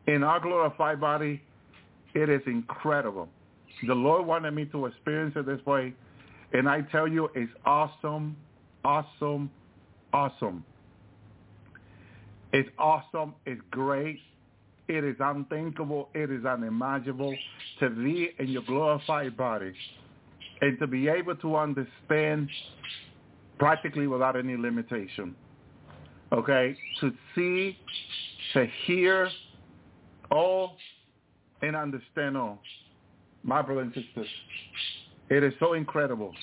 In 0.07 0.23
our 0.23 0.39
glorified 0.39 0.99
body, 0.99 1.41
it 2.13 2.29
is 2.29 2.41
incredible. 2.45 3.29
The 3.87 3.93
Lord 3.93 4.25
wanted 4.25 4.51
me 4.51 4.65
to 4.65 4.87
experience 4.87 5.33
it 5.35 5.45
this 5.45 5.63
way, 5.65 5.93
and 6.53 6.67
I 6.67 6.81
tell 6.81 7.07
you, 7.07 7.29
it's 7.35 7.51
awesome, 7.65 8.35
awesome, 8.83 9.51
awesome. 10.13 10.63
It's 12.51 12.69
awesome. 12.79 13.35
It's 13.45 13.61
great. 13.69 14.19
It 14.87 15.03
is 15.03 15.15
unthinkable. 15.19 16.09
It 16.15 16.31
is 16.31 16.45
unimaginable 16.45 17.35
to 17.79 17.89
be 17.91 18.31
in 18.39 18.47
your 18.47 18.63
glorified 18.63 19.37
body 19.37 19.73
and 20.61 20.79
to 20.79 20.87
be 20.87 21.07
able 21.07 21.35
to 21.35 21.55
understand 21.55 22.49
practically 23.59 24.07
without 24.07 24.35
any 24.35 24.57
limitation. 24.57 25.35
Okay? 26.31 26.75
To 27.01 27.11
see, 27.35 27.77
to 28.53 28.65
hear 28.85 29.29
all, 30.31 30.77
and 31.61 31.75
understand 31.75 32.37
all. 32.37 32.59
My 33.43 33.61
brothers 33.61 33.91
and 33.95 34.05
sisters, 34.05 34.27
it 35.29 35.43
is 35.43 35.53
so 35.59 35.73
incredible. 35.73 36.33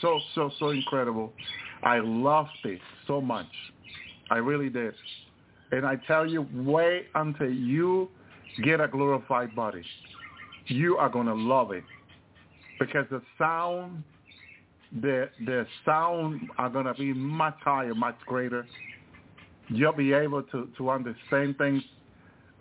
So, 0.00 0.20
so, 0.34 0.50
so 0.58 0.70
incredible. 0.70 1.32
I 1.82 1.98
loved 1.98 2.50
it 2.64 2.80
so 3.06 3.20
much. 3.20 3.46
I 4.30 4.36
really 4.36 4.68
did. 4.68 4.94
And 5.72 5.84
I 5.86 5.96
tell 6.06 6.26
you, 6.26 6.46
wait 6.54 7.06
until 7.14 7.50
you 7.50 8.08
get 8.62 8.80
a 8.80 8.88
glorified 8.88 9.54
body. 9.54 9.82
You 10.66 10.96
are 10.96 11.08
going 11.08 11.26
to 11.26 11.34
love 11.34 11.72
it 11.72 11.84
because 12.78 13.06
the 13.10 13.22
sound 13.38 14.02
the 15.00 15.28
the 15.44 15.66
sound 15.84 16.48
are 16.58 16.70
to 16.70 16.94
be 16.94 17.12
much 17.12 17.56
higher, 17.62 17.94
much 17.94 18.16
greater. 18.26 18.66
You'll 19.68 19.92
be 19.92 20.12
able 20.12 20.42
to, 20.44 20.68
to 20.76 20.90
understand 20.90 21.56
things 21.58 21.82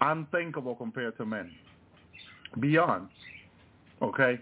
unthinkable 0.01 0.75
compared 0.75 1.17
to 1.17 1.25
men. 1.25 1.51
beyond. 2.59 3.09
Okay? 4.01 4.39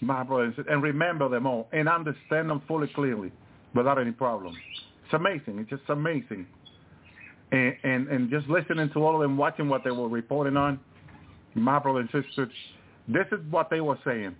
My 0.00 0.22
brothers, 0.22 0.54
and 0.68 0.82
remember 0.82 1.28
them 1.28 1.46
all 1.46 1.68
and 1.72 1.88
understand 1.88 2.50
them 2.50 2.62
fully 2.68 2.88
clearly 2.94 3.32
without 3.74 3.98
any 3.98 4.12
problem. 4.12 4.56
It's 5.04 5.14
amazing. 5.14 5.58
It's 5.58 5.70
just 5.70 5.82
amazing. 5.88 6.46
And, 7.50 7.74
and, 7.82 8.08
and 8.08 8.30
just 8.30 8.46
listening 8.48 8.90
to 8.92 9.04
all 9.04 9.16
of 9.16 9.22
them, 9.22 9.36
watching 9.36 9.68
what 9.68 9.82
they 9.82 9.90
were 9.90 10.08
reporting 10.08 10.56
on, 10.56 10.78
my 11.54 11.78
brothers 11.78 12.08
and 12.12 12.24
sisters, 12.24 12.52
this 13.08 13.26
is 13.32 13.40
what 13.50 13.70
they 13.70 13.80
were 13.80 13.98
saying. 14.04 14.36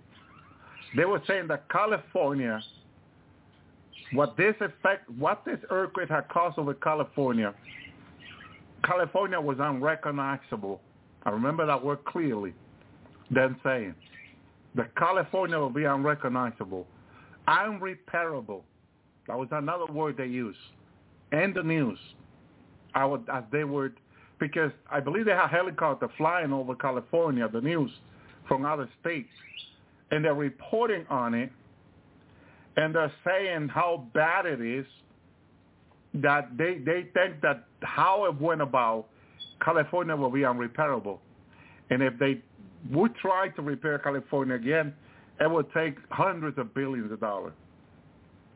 They 0.95 1.05
were 1.05 1.21
saying 1.27 1.47
that 1.47 1.69
California, 1.69 2.61
what 4.13 4.35
this 4.37 4.55
effect, 4.59 5.09
what 5.17 5.43
this 5.45 5.59
earthquake 5.69 6.09
had 6.09 6.27
caused 6.29 6.57
over 6.57 6.73
California, 6.73 7.53
California 8.83 9.39
was 9.39 9.57
unrecognizable. 9.59 10.81
I 11.23 11.29
remember 11.31 11.65
that 11.65 11.83
word 11.83 12.03
clearly. 12.05 12.53
Them 13.31 13.57
saying 13.63 13.93
that 14.75 14.95
California 14.95 15.59
will 15.59 15.69
be 15.69 15.83
unrecognizable, 15.83 16.87
unrepairable. 17.47 18.61
That 19.27 19.37
was 19.37 19.49
another 19.51 19.85
word 19.85 20.17
they 20.17 20.25
used. 20.25 20.57
And 21.31 21.53
the 21.53 21.61
news, 21.61 21.99
I 22.95 23.05
would, 23.05 23.25
as 23.31 23.43
they 23.51 23.63
were, 23.63 23.91
because 24.39 24.71
I 24.89 24.99
believe 24.99 25.25
they 25.25 25.31
have 25.31 25.51
helicopter 25.51 26.07
flying 26.17 26.51
over 26.51 26.73
California, 26.73 27.47
the 27.47 27.61
news 27.61 27.91
from 28.47 28.65
other 28.65 28.89
states, 28.99 29.29
and 30.11 30.25
they're 30.25 30.33
reporting 30.33 31.05
on 31.09 31.33
it, 31.33 31.51
and 32.77 32.95
they're 32.95 33.11
saying 33.25 33.67
how 33.69 34.07
bad 34.13 34.45
it 34.45 34.61
is, 34.61 34.85
that 36.15 36.57
they, 36.57 36.79
they 36.79 37.07
think 37.13 37.41
that 37.41 37.65
how 37.81 38.25
it 38.25 38.39
went 38.41 38.61
about, 38.61 39.05
California 39.63 40.15
will 40.15 40.31
be 40.31 40.41
unrepairable. 40.41 41.19
And 41.89 42.01
if 42.01 42.17
they 42.19 42.41
would 42.91 43.13
try 43.15 43.49
to 43.49 43.61
repair 43.61 43.99
California 43.99 44.55
again, 44.55 44.93
it 45.39 45.49
would 45.49 45.71
take 45.73 45.95
hundreds 46.09 46.57
of 46.57 46.73
billions 46.73 47.11
of 47.11 47.19
dollars. 47.19 47.53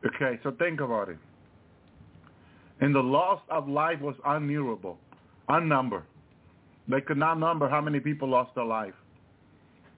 Okay, 0.04 0.38
so 0.42 0.50
think 0.58 0.80
about 0.80 1.08
it. 1.08 1.18
And 2.80 2.94
the 2.94 3.00
loss 3.00 3.40
of 3.50 3.68
life 3.68 4.00
was 4.00 4.16
unknowable, 4.26 4.98
unnumbered. 5.48 6.04
They 6.88 7.00
could 7.00 7.16
not 7.16 7.38
number 7.38 7.68
how 7.68 7.80
many 7.80 8.00
people 8.00 8.28
lost 8.28 8.54
their 8.54 8.64
life, 8.64 8.92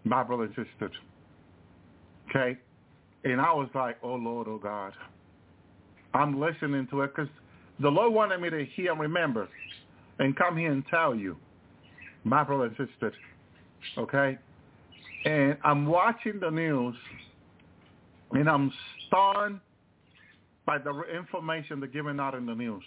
my 0.05 0.23
brothers 0.23 0.51
and 0.57 0.67
sisters. 0.67 0.97
Okay? 2.29 2.59
And 3.25 3.41
I 3.41 3.53
was 3.53 3.69
like, 3.75 3.97
oh, 4.03 4.15
Lord, 4.15 4.49
oh, 4.49 4.59
God. 4.59 4.93
I'm 6.15 6.41
listening 6.41 6.87
to 6.91 7.03
it 7.03 7.15
because 7.15 7.31
the 7.81 7.89
Lord 7.89 8.13
wanted 8.13 8.41
me 8.41 8.51
to 8.51 8.65
hear 8.65 8.93
and 8.93 9.01
remember 9.01 9.49
and 10.19 10.37
come 10.37 10.57
here 10.57 10.73
and 10.73 10.85
tell 10.89 11.15
you, 11.15 11.37
my 12.25 12.43
brothers 12.43 12.73
and 12.79 12.89
sisters, 12.89 13.15
okay? 13.99 14.39
And 15.25 15.57
I'm 15.63 15.87
watching 15.87 16.41
the 16.41 16.51
news, 16.51 16.95
and 18.33 18.49
I'm 18.49 18.73
stunned 19.07 19.61
by 20.65 20.79
the 20.79 21.03
information 21.15 21.81
they're 21.81 21.89
giving 21.89 22.19
out 22.19 22.35
in 22.35 22.47
the 22.47 22.55
news. 22.55 22.83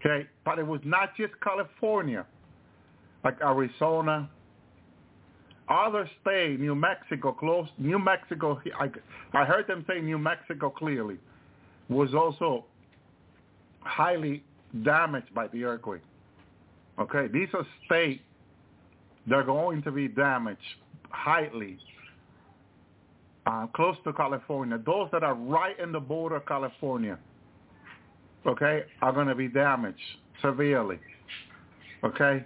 Okay, 0.00 0.26
but 0.44 0.58
it 0.58 0.66
was 0.66 0.80
not 0.84 1.16
just 1.16 1.32
California, 1.40 2.26
like 3.22 3.40
Arizona, 3.40 4.28
other 5.72 6.08
state, 6.20 6.60
New 6.60 6.74
Mexico, 6.74 7.32
close. 7.32 7.68
New 7.78 7.98
Mexico, 7.98 8.60
I, 8.78 8.90
I 9.36 9.44
heard 9.44 9.66
them 9.66 9.84
say 9.88 10.00
New 10.00 10.18
Mexico 10.18 10.70
clearly, 10.70 11.18
was 11.88 12.14
also 12.14 12.64
highly 13.80 14.42
damaged 14.84 15.34
by 15.34 15.48
the 15.48 15.64
earthquake. 15.64 16.02
Okay, 16.98 17.26
these 17.32 17.48
are 17.54 17.66
states 17.86 18.22
they're 19.26 19.44
going 19.44 19.82
to 19.82 19.90
be 19.90 20.08
damaged 20.08 20.60
highly 21.10 21.78
uh, 23.46 23.66
close 23.68 23.96
to 24.04 24.12
California. 24.12 24.78
Those 24.84 25.08
that 25.12 25.22
are 25.22 25.34
right 25.34 25.78
in 25.78 25.92
the 25.92 26.00
border 26.00 26.36
of 26.36 26.46
California, 26.46 27.18
okay, 28.46 28.84
are 29.00 29.12
going 29.12 29.28
to 29.28 29.34
be 29.34 29.48
damaged 29.48 29.98
severely. 30.40 30.98
Okay, 32.04 32.44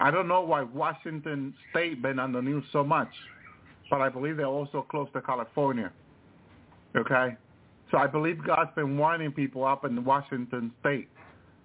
I 0.00 0.10
don't 0.10 0.28
know 0.28 0.42
why 0.42 0.62
Washington 0.62 1.54
State 1.70 2.02
been 2.02 2.18
on 2.18 2.32
the 2.32 2.40
news 2.40 2.64
so 2.72 2.84
much, 2.84 3.10
but 3.90 4.00
I 4.00 4.08
believe 4.08 4.36
they're 4.36 4.46
also 4.46 4.86
close 4.88 5.08
to 5.12 5.20
California. 5.20 5.92
Okay, 6.96 7.36
so 7.90 7.98
I 7.98 8.06
believe 8.06 8.44
God's 8.44 8.70
been 8.74 8.96
warning 8.96 9.32
people 9.32 9.64
up 9.64 9.84
in 9.84 10.04
Washington 10.04 10.72
State 10.80 11.08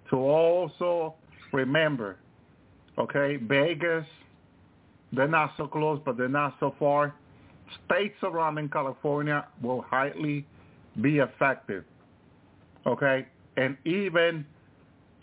to 0.10 0.18
also 0.18 1.16
remember. 1.52 2.18
Okay, 2.98 3.38
Vegas, 3.38 4.06
they're 5.12 5.28
not 5.28 5.54
so 5.58 5.68
close, 5.68 6.02
but 6.04 6.18
they're 6.18 6.28
not 6.28 6.56
so 6.60 6.76
far. 6.80 7.14
States 7.86 8.16
surrounding 8.20 8.70
California 8.70 9.48
will 9.62 9.82
highly 9.82 10.46
be 11.02 11.20
affected. 11.20 11.84
Okay? 12.86 13.28
And 13.58 13.78
even 13.86 14.46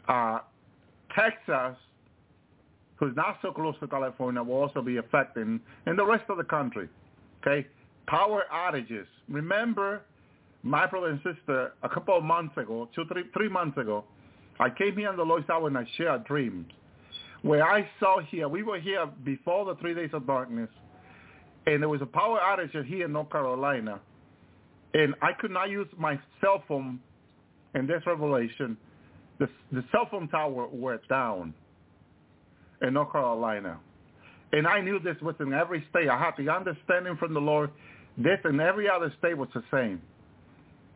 uh, 0.09 0.41
Texas, 1.15 1.77
who's 3.01 3.17
not 3.17 3.39
so 3.43 3.51
close 3.51 3.75
to 3.81 3.89
California, 3.89 4.43
will 4.43 4.63
also 4.63 4.81
be 4.83 4.99
affected. 4.99 5.43
in 5.87 5.97
the 5.97 6.05
rest 6.05 6.25
of 6.29 6.37
the 6.37 6.45
country. 6.45 6.89
Okay? 7.41 7.67
Power 8.07 8.45
outages. 8.55 9.07
Remember, 9.29 10.03
my 10.63 10.87
brother 10.87 11.09
and 11.09 11.21
sister, 11.25 11.73
a 11.83 11.89
couple 11.89 12.17
of 12.17 12.23
months 12.23 12.57
ago, 12.57 12.89
two, 12.95 13.05
three, 13.13 13.25
three 13.33 13.49
months 13.49 13.77
ago, 13.79 14.05
I 14.61 14.69
came 14.71 14.97
here 14.97 15.09
on 15.09 15.17
the 15.17 15.25
Lord's 15.25 15.49
Hour 15.51 15.67
and 15.67 15.79
I 15.79 15.87
shared 15.97 16.25
dreams 16.25 16.67
where 17.43 17.65
I 17.65 17.89
saw 17.99 18.21
here, 18.21 18.49
we 18.49 18.63
were 18.63 18.79
here 18.79 19.07
before 19.25 19.65
the 19.65 19.75
three 19.77 19.95
days 19.95 20.11
of 20.13 20.27
darkness, 20.27 20.69
and 21.67 21.83
there 21.83 21.89
was 21.89 22.03
a 22.03 22.07
power 22.07 22.39
outage 22.39 22.85
here 22.87 23.07
in 23.07 23.13
North 23.13 23.31
Carolina, 23.31 24.01
and 24.95 25.15
I 25.23 25.33
could 25.33 25.51
not 25.51 25.71
use 25.71 25.89
my 25.97 26.19
cell 26.41 26.63
phone 26.69 27.01
in 27.75 27.87
this 27.87 28.03
revelation. 28.07 28.77
The, 29.39 29.49
the 29.73 29.85
cell 29.91 30.07
phone 30.11 30.29
tower 30.29 30.69
went 30.71 31.07
down 31.09 31.55
in 32.83 32.95
North 32.95 33.13
Carolina. 33.13 33.79
And 34.53 34.67
I 34.67 34.81
knew 34.81 34.99
this 34.99 35.17
was 35.23 35.37
in 35.41 35.53
every 35.53 35.85
state. 35.91 36.09
I 36.09 36.19
had 36.19 36.33
the 36.37 36.53
understanding 36.53 37.17
from 37.17 37.35
the 37.35 37.41
Lord. 37.41 37.71
This 38.19 38.39
in 38.45 38.61
every 38.61 38.89
other 38.89 39.13
state 39.19 39.37
was 39.37 39.49
the 39.55 39.63
same. 39.71 40.03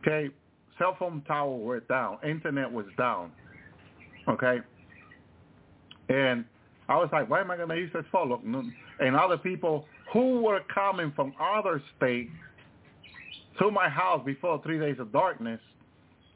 Okay? 0.01 0.29
Cell 0.77 0.95
phone 0.99 1.21
tower 1.27 1.55
went 1.55 1.87
down. 1.87 2.17
Internet 2.27 2.71
was 2.71 2.85
down. 2.97 3.31
Okay? 4.27 4.59
And 6.09 6.45
I 6.89 6.97
was 6.97 7.09
like, 7.11 7.29
why 7.29 7.41
am 7.41 7.49
I 7.49 7.57
going 7.57 7.69
to 7.69 7.75
use 7.75 7.91
this 7.93 8.03
for? 8.11 8.27
Look, 8.27 8.41
and 8.43 9.15
other 9.15 9.37
people 9.37 9.85
who 10.13 10.41
were 10.41 10.61
coming 10.73 11.11
from 11.15 11.33
other 11.39 11.81
states 11.97 12.31
to 13.59 13.71
my 13.71 13.89
house 13.89 14.21
before 14.25 14.61
three 14.63 14.79
days 14.79 14.97
of 14.99 15.11
darkness, 15.11 15.59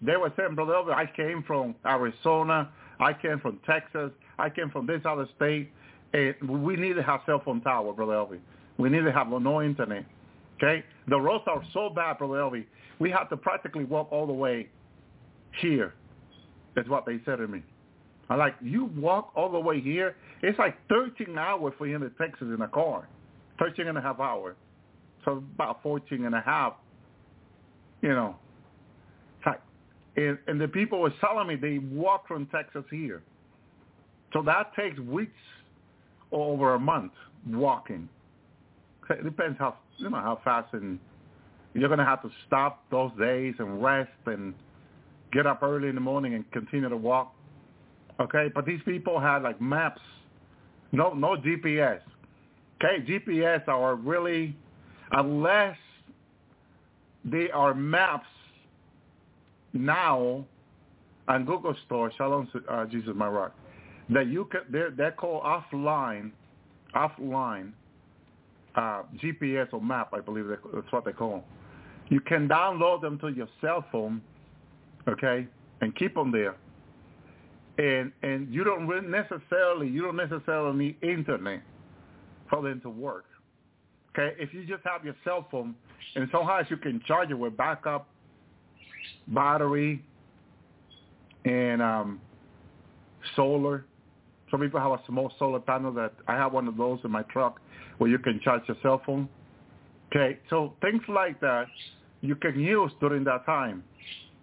they 0.01 0.15
were 0.15 0.31
saying, 0.37 0.55
Brother 0.55 0.93
I 0.93 1.05
came 1.15 1.43
from 1.45 1.75
Arizona, 1.85 2.69
I 2.99 3.13
came 3.13 3.39
from 3.39 3.59
Texas, 3.65 4.11
I 4.39 4.49
came 4.49 4.69
from 4.69 4.87
this 4.87 5.01
other 5.05 5.27
state, 5.35 5.71
and 6.13 6.35
we 6.63 6.75
need 6.75 6.93
to 6.93 7.03
have 7.03 7.21
cell 7.25 7.41
phone 7.43 7.61
tower, 7.61 7.93
Brother 7.93 8.13
Elvis. 8.13 8.39
We 8.77 8.89
need 8.89 9.03
to 9.03 9.11
have 9.11 9.27
no 9.27 9.61
internet. 9.61 10.05
Okay? 10.57 10.83
The 11.07 11.19
roads 11.19 11.43
are 11.47 11.61
so 11.73 11.89
bad, 11.89 12.17
Brother 12.17 12.35
Elvis. 12.35 12.65
We 12.99 13.11
have 13.11 13.29
to 13.29 13.37
practically 13.37 13.83
walk 13.85 14.09
all 14.11 14.25
the 14.25 14.33
way 14.33 14.69
here. 15.59 15.93
That's 16.75 16.89
what 16.89 17.05
they 17.05 17.19
said 17.25 17.37
to 17.37 17.47
me. 17.47 17.63
I'm 18.29 18.37
like, 18.37 18.55
you 18.61 18.85
walk 18.95 19.31
all 19.35 19.51
the 19.51 19.59
way 19.59 19.81
here. 19.81 20.15
It's 20.41 20.59
like 20.59 20.75
13 20.87 21.37
hours 21.37 21.73
for 21.77 21.87
you 21.87 21.95
in 21.95 22.11
Texas 22.19 22.47
in 22.53 22.61
a 22.61 22.67
car. 22.67 23.07
13 23.57 23.87
and 23.87 23.97
a 23.97 24.01
half 24.01 24.19
hours. 24.19 24.55
So 25.25 25.43
about 25.55 25.81
14 25.83 26.25
and 26.25 26.35
a 26.35 26.41
half, 26.41 26.73
you 28.01 28.09
know. 28.09 28.35
And, 30.15 30.37
and 30.47 30.59
the 30.59 30.67
people 30.67 30.99
were 30.99 31.13
telling 31.21 31.47
me 31.47 31.55
they 31.55 31.77
walk 31.77 32.27
from 32.27 32.45
Texas 32.47 32.83
here. 32.91 33.21
So 34.33 34.41
that 34.43 34.73
takes 34.75 34.99
weeks 34.99 35.31
or 36.31 36.53
over 36.53 36.75
a 36.75 36.79
month 36.79 37.13
walking. 37.47 38.09
It 39.09 39.23
depends 39.23 39.57
how 39.57 39.75
you 39.97 40.09
know 40.09 40.17
how 40.17 40.39
fast 40.43 40.73
and 40.73 40.99
you're 41.73 41.89
going 41.89 41.99
to 41.99 42.05
have 42.05 42.21
to 42.21 42.29
stop 42.47 42.83
those 42.91 43.11
days 43.19 43.55
and 43.59 43.81
rest 43.81 44.11
and 44.25 44.53
get 45.31 45.45
up 45.45 45.61
early 45.63 45.89
in 45.89 45.95
the 45.95 46.01
morning 46.01 46.33
and 46.33 46.49
continue 46.51 46.89
to 46.89 46.97
walk. 46.97 47.33
Okay, 48.19 48.49
but 48.53 48.65
these 48.65 48.81
people 48.85 49.19
had 49.19 49.43
like 49.43 49.61
maps, 49.61 50.01
no 50.91 51.13
no 51.13 51.37
GPS. 51.37 52.01
Okay, 52.81 53.03
GPS 53.05 53.67
are 53.67 53.95
really, 53.95 54.55
unless 55.11 55.77
they 57.25 57.49
are 57.51 57.73
maps 57.73 58.27
now 59.73 60.45
on 61.27 61.45
Google 61.45 61.75
Store, 61.85 62.11
Shalom 62.17 62.49
uh, 62.67 62.85
Jesus 62.85 63.13
my 63.15 63.27
rock, 63.27 63.53
that 64.09 64.27
you 64.27 64.45
can 64.45 64.61
they're 64.71 64.91
they're 64.91 65.11
called 65.11 65.43
offline, 65.43 66.31
offline 66.95 67.71
uh, 68.75 69.03
GPS 69.23 69.67
or 69.73 69.81
map, 69.81 70.13
I 70.13 70.19
believe 70.19 70.47
that's 70.47 70.91
what 70.91 71.05
they 71.05 71.13
call. 71.13 71.43
You 72.09 72.19
can 72.21 72.47
download 72.47 73.01
them 73.01 73.19
to 73.19 73.27
your 73.27 73.47
cell 73.61 73.85
phone, 73.91 74.21
okay, 75.07 75.47
and 75.81 75.95
keep 75.95 76.15
them 76.15 76.31
there 76.31 76.55
and 77.79 78.11
and 78.23 78.53
you 78.53 78.63
don't 78.63 78.87
necessarily 79.09 79.87
you 79.87 80.01
don't 80.01 80.17
necessarily 80.17 80.77
need 80.77 80.95
internet 81.01 81.61
for 82.49 82.61
them 82.61 82.81
to 82.81 82.89
work. 82.89 83.25
Okay, 84.11 84.35
if 84.37 84.53
you 84.53 84.65
just 84.65 84.83
have 84.83 85.05
your 85.05 85.15
cell 85.23 85.47
phone 85.49 85.75
and 86.15 86.27
somehow 86.31 86.61
you 86.69 86.77
can 86.77 87.01
charge 87.07 87.31
it 87.31 87.35
with 87.35 87.55
backup 87.55 88.09
battery 89.27 90.03
and 91.45 91.81
um, 91.81 92.21
solar. 93.35 93.85
Some 94.51 94.61
people 94.61 94.79
have 94.79 94.91
a 94.91 95.01
small 95.05 95.31
solar 95.37 95.59
panel 95.59 95.91
that 95.93 96.13
I 96.27 96.33
have 96.35 96.53
one 96.53 96.67
of 96.67 96.77
those 96.77 96.99
in 97.03 97.11
my 97.11 97.23
truck 97.23 97.59
where 97.97 98.09
you 98.09 98.17
can 98.17 98.39
charge 98.43 98.63
your 98.67 98.77
cell 98.81 99.01
phone. 99.05 99.29
Okay, 100.11 100.39
so 100.49 100.73
things 100.81 101.01
like 101.07 101.39
that 101.41 101.67
you 102.21 102.35
can 102.35 102.59
use 102.59 102.91
during 102.99 103.23
that 103.25 103.45
time 103.45 103.83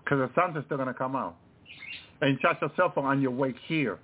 because 0.05 0.19
the 0.19 0.31
sun 0.41 0.57
is 0.57 0.65
still 0.67 0.77
going 0.77 0.89
to 0.89 0.95
come 0.95 1.17
out. 1.17 1.37
And 2.23 2.39
charge 2.41 2.59
your 2.61 2.71
cell 2.77 2.93
phone 2.95 3.05
on 3.05 3.21
your 3.21 3.33
way 3.33 3.55
here. 3.67 3.99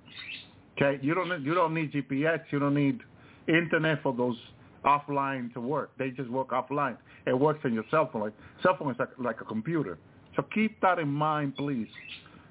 Okay, 0.75 0.99
you 1.01 1.15
don't 1.15 1.29
need, 1.29 1.45
you 1.45 1.53
don't 1.53 1.73
need 1.73 1.93
GPS, 1.93 2.41
you 2.51 2.59
don't 2.59 2.75
need 2.75 2.99
internet 3.47 4.03
for 4.03 4.13
those 4.13 4.35
offline 4.83 5.53
to 5.53 5.61
work. 5.61 5.91
They 5.97 6.11
just 6.11 6.29
work 6.29 6.49
offline. 6.49 6.97
It 7.25 7.39
works 7.39 7.61
on 7.63 7.73
your 7.73 7.85
cell 7.89 8.09
phone. 8.11 8.23
Like, 8.23 8.33
cell 8.61 8.75
phone 8.77 8.91
is 8.91 8.99
like, 8.99 9.09
like 9.17 9.41
a 9.41 9.45
computer. 9.45 9.97
So 10.35 10.43
keep 10.53 10.81
that 10.81 10.99
in 10.99 11.07
mind, 11.07 11.55
please. 11.55 11.87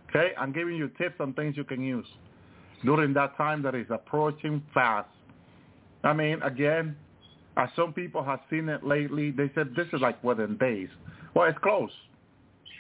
Okay, 0.09 0.33
I'm 0.39 0.53
giving 0.53 0.77
you 0.77 0.89
tips 0.99 1.17
on 1.21 1.35
things 1.35 1.57
you 1.57 1.65
can 1.65 1.83
use 1.83 2.07
during 2.85 3.13
that 3.15 3.37
time 3.37 3.63
that 3.63 3.75
is 3.75 3.87
approaching 3.91 4.63
fast. 4.75 5.09
I 6.05 6.13
mean, 6.13 6.43
again, 6.43 6.97
as 7.57 7.69
some 7.77 7.93
people 7.93 8.23
have 8.25 8.41
seen 8.51 8.69
it 8.69 8.85
lately, 8.85 9.31
they 9.31 9.51
said 9.55 9.75
this 9.77 9.87
is 9.93 10.01
like 10.01 10.23
within 10.25 10.57
days. 10.57 10.89
Well, 11.35 11.49
it's 11.49 11.59
close. 11.63 11.91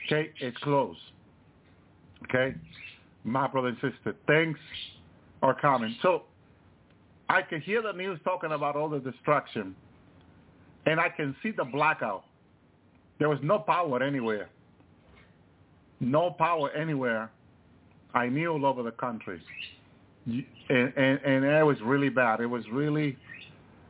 Okay, 0.07 0.31
it's 0.41 0.57
close. 0.59 0.97
Okay, 2.25 2.55
my 3.25 3.47
brother 3.47 3.69
and 3.69 3.77
sister, 3.77 4.15
things 4.27 4.57
are 5.43 5.55
coming. 5.55 5.95
So 6.03 6.23
I 7.29 7.43
can 7.43 7.61
hear 7.61 7.83
the 7.83 7.93
news 7.93 8.19
talking 8.25 8.53
about 8.53 8.77
all 8.77 8.89
the 8.89 8.99
destruction, 8.99 9.75
and 10.87 10.99
I 10.99 11.09
can 11.09 11.37
see 11.43 11.51
the 11.51 11.65
blackout. 11.65 12.25
There 13.19 13.29
was 13.29 13.39
no 13.43 13.59
power 13.59 14.03
anywhere. 14.03 14.49
No 16.01 16.31
power 16.31 16.71
anywhere. 16.73 17.31
I 18.15 18.27
knew 18.29 18.53
all 18.53 18.67
over 18.67 18.83
the 18.83 18.91
country. 18.91 19.41
And, 20.27 20.45
and, 20.69 21.19
and 21.25 21.45
it 21.45 21.65
was 21.65 21.77
really 21.83 22.09
bad. 22.09 22.41
It 22.41 22.47
was 22.47 22.65
really 22.73 23.17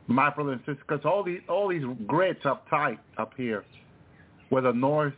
my 0.07 0.29
brother 0.29 0.53
and 0.53 0.61
sister, 0.61 0.83
because 0.87 1.05
all 1.05 1.23
these 1.23 1.39
all 1.47 1.69
these 1.69 1.83
grids 2.05 2.45
up 2.45 2.69
tight 2.69 2.99
up 3.17 3.33
here, 3.37 3.63
where 4.49 4.61
the 4.61 4.73
north 4.73 5.13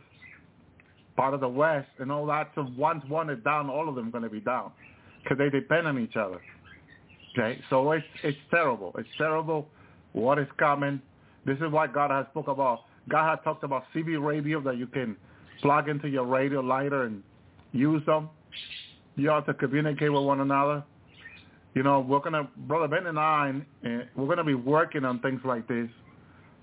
part 1.16 1.34
of 1.34 1.40
the 1.40 1.48
west 1.48 1.88
and 1.98 2.12
all 2.12 2.26
that. 2.26 2.50
So 2.54 2.68
once 2.76 3.02
one 3.08 3.30
is 3.30 3.42
down, 3.42 3.70
all 3.70 3.88
of 3.88 3.94
them 3.94 4.10
going 4.10 4.24
to 4.24 4.30
be 4.30 4.40
down 4.40 4.70
because 5.22 5.38
they 5.38 5.48
depend 5.50 5.86
on 5.86 5.98
each 5.98 6.16
other. 6.16 6.40
Okay, 7.32 7.60
so 7.68 7.90
it's 7.92 8.06
it's 8.22 8.38
terrible. 8.50 8.94
It's 8.98 9.08
terrible. 9.18 9.68
What 10.12 10.38
is 10.38 10.46
coming? 10.58 11.00
This 11.44 11.56
is 11.58 11.70
what 11.70 11.92
God 11.92 12.10
has 12.10 12.26
spoke 12.30 12.48
about. 12.48 12.80
God 13.08 13.30
has 13.30 13.38
talked 13.44 13.64
about 13.64 13.84
CB 13.94 14.24
radio 14.24 14.60
that 14.62 14.76
you 14.76 14.86
can 14.86 15.16
plug 15.62 15.88
into 15.88 16.08
your 16.08 16.24
radio 16.24 16.60
lighter 16.60 17.04
and 17.04 17.22
use 17.72 18.04
them. 18.06 18.30
You 19.16 19.30
have 19.30 19.46
to 19.46 19.54
communicate 19.54 20.12
with 20.12 20.24
one 20.24 20.40
another. 20.40 20.82
You 21.76 21.82
know, 21.82 22.00
we're 22.00 22.20
gonna, 22.20 22.48
brother 22.56 22.88
Ben 22.88 23.06
and 23.06 23.18
I, 23.18 23.52
uh, 23.84 23.88
we're 24.16 24.28
gonna 24.28 24.42
be 24.42 24.54
working 24.54 25.04
on 25.04 25.20
things 25.20 25.42
like 25.44 25.68
this. 25.68 25.90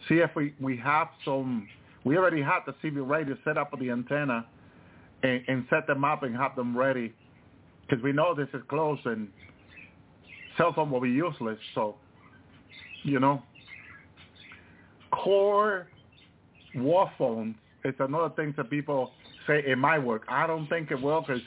See 0.10 0.15
if 0.15 0.32
we 0.36 0.56
we 0.60 0.76
have 0.78 1.08
some. 1.23 1.67
We 2.04 2.17
already 2.17 2.41
have 2.41 2.63
the 2.65 2.73
CB 2.84 3.08
radio 3.08 3.38
set 3.45 3.56
up 3.56 3.69
with 3.71 3.80
the 3.80 3.91
antenna, 3.91 4.43
and, 5.21 5.43
and 5.47 5.67
set 5.69 5.86
them 5.86 6.04
up 6.04 6.23
and 6.23 6.36
have 6.36 6.56
them 6.56 6.76
ready, 6.76 7.13
because 7.88 8.04
we 8.04 8.12
know 8.12 8.34
this 8.34 8.47
is 8.56 8.62
close 8.67 8.97
and 9.06 9.28
cell 10.58 10.73
phone 10.73 10.89
will 10.89 10.99
be 10.99 11.12
useless. 11.12 11.60
So, 11.76 11.95
you 13.04 13.19
know, 13.19 13.43
core 15.12 15.89
war 16.73 17.12
phones 17.19 17.56
is 17.86 17.93
another 17.99 18.34
thing 18.36 18.56
that 18.58 18.67
people 18.71 19.12
say 19.45 19.63
it 19.63 19.78
might 19.78 19.99
work. 19.99 20.23
I 20.28 20.47
don't 20.47 20.67
think 20.69 20.89
it 20.89 20.99
will 20.99 21.21
because 21.21 21.41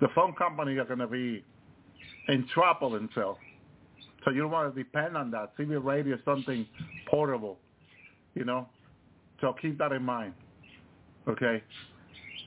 the 0.00 0.08
phone 0.14 0.32
companies 0.32 0.78
are 0.78 0.86
going 0.86 1.00
to 1.00 1.06
be 1.06 1.44
in 2.28 2.46
trouble 2.48 2.90
themselves. 2.90 3.38
So 4.24 4.30
you 4.30 4.42
don't 4.42 4.50
want 4.50 4.74
to 4.74 4.82
depend 4.82 5.16
on 5.16 5.30
that. 5.30 5.56
CB 5.56 5.82
radio 5.82 6.16
is 6.16 6.20
something 6.24 6.66
portable, 7.08 7.58
you 8.34 8.44
know. 8.44 8.68
So 9.40 9.54
keep 9.60 9.78
that 9.78 9.92
in 9.92 10.02
mind, 10.02 10.34
okay? 11.26 11.62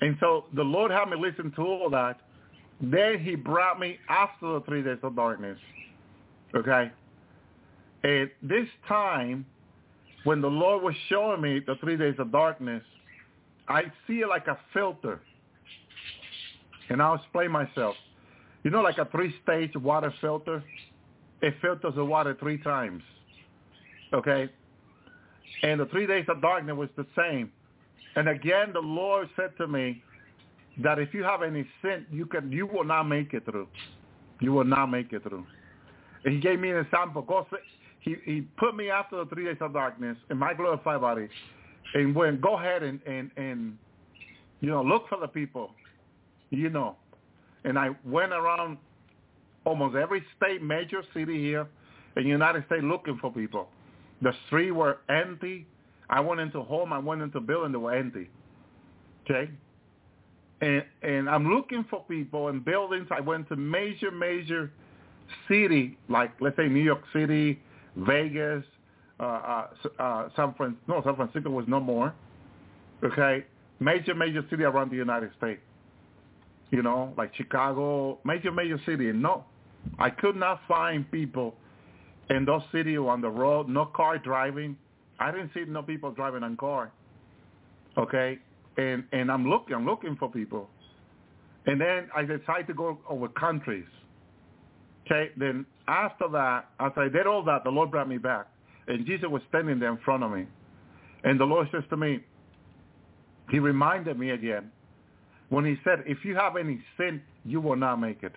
And 0.01 0.17
so 0.19 0.45
the 0.53 0.63
Lord 0.63 0.91
had 0.91 1.09
me 1.09 1.17
listen 1.17 1.51
to 1.55 1.61
all 1.61 1.89
that. 1.89 2.19
Then 2.81 3.19
he 3.19 3.35
brought 3.35 3.79
me 3.79 3.97
after 4.09 4.53
the 4.53 4.61
three 4.67 4.83
days 4.83 4.97
of 5.01 5.15
darkness. 5.15 5.57
Okay? 6.55 6.91
And 8.03 8.29
this 8.41 8.67
time, 8.87 9.45
when 10.25 10.41
the 10.41 10.49
Lord 10.49 10.83
was 10.83 10.93
showing 11.09 11.41
me 11.41 11.61
the 11.65 11.75
three 11.75 11.97
days 11.97 12.15
of 12.19 12.31
darkness, 12.31 12.83
I 13.67 13.83
see 14.05 14.19
it 14.19 14.27
like 14.27 14.47
a 14.47 14.57
filter. 14.73 15.21
And 16.89 17.01
I'll 17.01 17.15
explain 17.15 17.51
myself. 17.51 17.95
You 18.63 18.71
know, 18.71 18.81
like 18.81 18.97
a 18.97 19.05
three-stage 19.05 19.75
water 19.75 20.13
filter? 20.21 20.63
It 21.41 21.53
filters 21.61 21.95
the 21.95 22.05
water 22.05 22.35
three 22.39 22.57
times. 22.57 23.03
Okay? 24.13 24.49
And 25.63 25.79
the 25.79 25.85
three 25.87 26.07
days 26.07 26.25
of 26.29 26.41
darkness 26.41 26.75
was 26.75 26.89
the 26.95 27.05
same. 27.17 27.51
And 28.15 28.29
again, 28.29 28.71
the 28.73 28.79
Lord 28.79 29.29
said 29.35 29.51
to 29.57 29.67
me 29.67 30.01
that 30.81 30.99
if 30.99 31.13
you 31.13 31.23
have 31.23 31.43
any 31.43 31.65
sin, 31.81 32.05
you 32.11 32.25
can, 32.25 32.51
you 32.51 32.65
will 32.65 32.83
not 32.83 33.03
make 33.03 33.33
it 33.33 33.45
through. 33.45 33.67
You 34.39 34.53
will 34.53 34.63
not 34.63 34.87
make 34.87 35.11
it 35.11 35.23
through. 35.23 35.45
And 36.25 36.35
he 36.35 36.39
gave 36.39 36.59
me 36.59 36.71
an 36.71 36.77
example. 36.77 37.47
He, 37.99 38.15
he 38.23 38.41
put 38.57 38.75
me 38.75 38.89
after 38.89 39.17
the 39.17 39.25
three 39.25 39.45
days 39.45 39.57
of 39.61 39.73
darkness 39.73 40.17
in 40.29 40.37
my 40.37 40.53
glorified 40.53 41.01
body 41.01 41.27
and 41.93 42.15
went, 42.15 42.41
go 42.41 42.57
ahead 42.57 42.83
and, 42.83 42.99
and, 43.05 43.31
and, 43.37 43.77
you 44.61 44.69
know, 44.69 44.81
look 44.81 45.07
for 45.09 45.19
the 45.19 45.27
people, 45.27 45.71
you 46.49 46.69
know. 46.69 46.95
And 47.65 47.77
I 47.77 47.89
went 48.05 48.33
around 48.33 48.77
almost 49.65 49.95
every 49.95 50.23
state, 50.37 50.61
major 50.61 51.03
city 51.13 51.41
here 51.41 51.67
in 52.15 52.23
the 52.23 52.29
United 52.29 52.65
States 52.65 52.83
looking 52.83 53.17
for 53.19 53.31
people. 53.31 53.69
The 54.21 54.33
streets 54.47 54.73
were 54.73 54.99
empty. 55.09 55.65
I 56.09 56.19
went 56.19 56.41
into 56.41 56.61
home. 56.61 56.93
I 56.93 56.99
went 56.99 57.21
into 57.21 57.39
building. 57.39 57.71
They 57.71 57.77
were 57.77 57.95
empty. 57.95 58.29
Okay? 59.23 59.49
And, 60.61 60.83
and 61.01 61.29
I'm 61.29 61.53
looking 61.53 61.85
for 61.89 62.03
people 62.07 62.49
in 62.49 62.59
buildings. 62.59 63.07
I 63.11 63.19
went 63.19 63.49
to 63.49 63.55
major, 63.55 64.11
major 64.11 64.71
city, 65.47 65.97
like 66.09 66.31
let's 66.39 66.55
say 66.55 66.67
New 66.67 66.83
York 66.83 67.01
City, 67.11 67.59
Vegas, 67.95 68.63
uh, 69.19 69.23
uh, 69.23 69.67
uh, 69.99 70.29
San 70.35 70.53
Francisco. 70.53 70.81
No, 70.87 71.01
San 71.03 71.15
Francisco 71.15 71.49
was 71.49 71.65
no 71.67 71.79
more. 71.79 72.13
Okay, 73.03 73.45
major 73.79 74.15
major 74.15 74.45
city 74.49 74.63
around 74.63 74.91
the 74.91 74.95
United 74.95 75.31
States. 75.37 75.61
You 76.73 76.81
know, 76.81 77.13
like 77.19 77.35
Chicago, 77.35 78.17
major 78.23 78.51
major 78.51 78.79
city. 78.83 79.11
No, 79.11 79.45
I 79.99 80.09
could 80.09 80.35
not 80.35 80.59
find 80.67 81.09
people 81.11 81.53
in 82.31 82.45
those 82.45 82.63
cities 82.71 82.97
on 82.97 83.21
the 83.21 83.29
road. 83.29 83.69
No 83.69 83.85
car 83.85 84.17
driving. 84.17 84.75
I 85.19 85.29
didn't 85.29 85.51
see 85.53 85.65
no 85.67 85.83
people 85.83 86.09
driving 86.09 86.41
on 86.41 86.57
car. 86.57 86.91
Okay, 87.95 88.39
and 88.77 89.03
and 89.11 89.31
I'm 89.31 89.47
looking, 89.47 89.75
I'm 89.75 89.85
looking 89.85 90.15
for 90.15 90.31
people. 90.31 90.67
And 91.67 91.79
then 91.79 92.09
I 92.15 92.23
decided 92.23 92.65
to 92.69 92.73
go 92.73 92.97
over 93.07 93.27
countries. 93.27 93.85
Okay, 95.05 95.29
then 95.37 95.67
after 95.87 96.27
that, 96.29 96.69
after 96.79 97.01
I 97.01 97.09
did 97.09 97.27
all 97.27 97.43
that, 97.43 97.63
the 97.65 97.69
Lord 97.69 97.91
brought 97.91 98.09
me 98.09 98.17
back. 98.17 98.47
And 98.87 99.05
Jesus 99.05 99.29
was 99.29 99.43
standing 99.49 99.77
there 99.77 99.91
in 99.91 99.99
front 99.99 100.23
of 100.23 100.31
me. 100.31 100.47
And 101.23 101.39
the 101.39 101.45
Lord 101.45 101.67
says 101.71 101.83
to 101.91 101.97
me, 101.97 102.23
he 103.51 103.59
reminded 103.59 104.17
me 104.17 104.31
again 104.31 104.71
when 105.53 105.65
he 105.65 105.75
said, 105.83 106.03
if 106.07 106.25
you 106.25 106.35
have 106.35 106.55
any 106.57 106.81
sin, 106.97 107.21
you 107.45 107.61
will 107.61 107.75
not 107.75 107.97
make 107.97 108.23
it. 108.23 108.33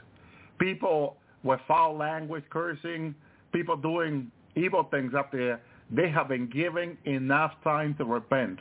People 0.59 1.17
with 1.43 1.61
foul 1.67 1.97
language, 1.97 2.45
cursing, 2.51 3.15
people 3.53 3.77
doing 3.77 4.31
evil 4.55 4.87
things 4.91 5.15
up 5.17 5.33
there, 5.33 5.61
they 5.91 6.11
have 6.11 6.29
been 6.29 6.47
given 6.51 6.99
enough 7.07 7.53
time 7.65 7.95
to 7.97 8.05
repent. 8.05 8.59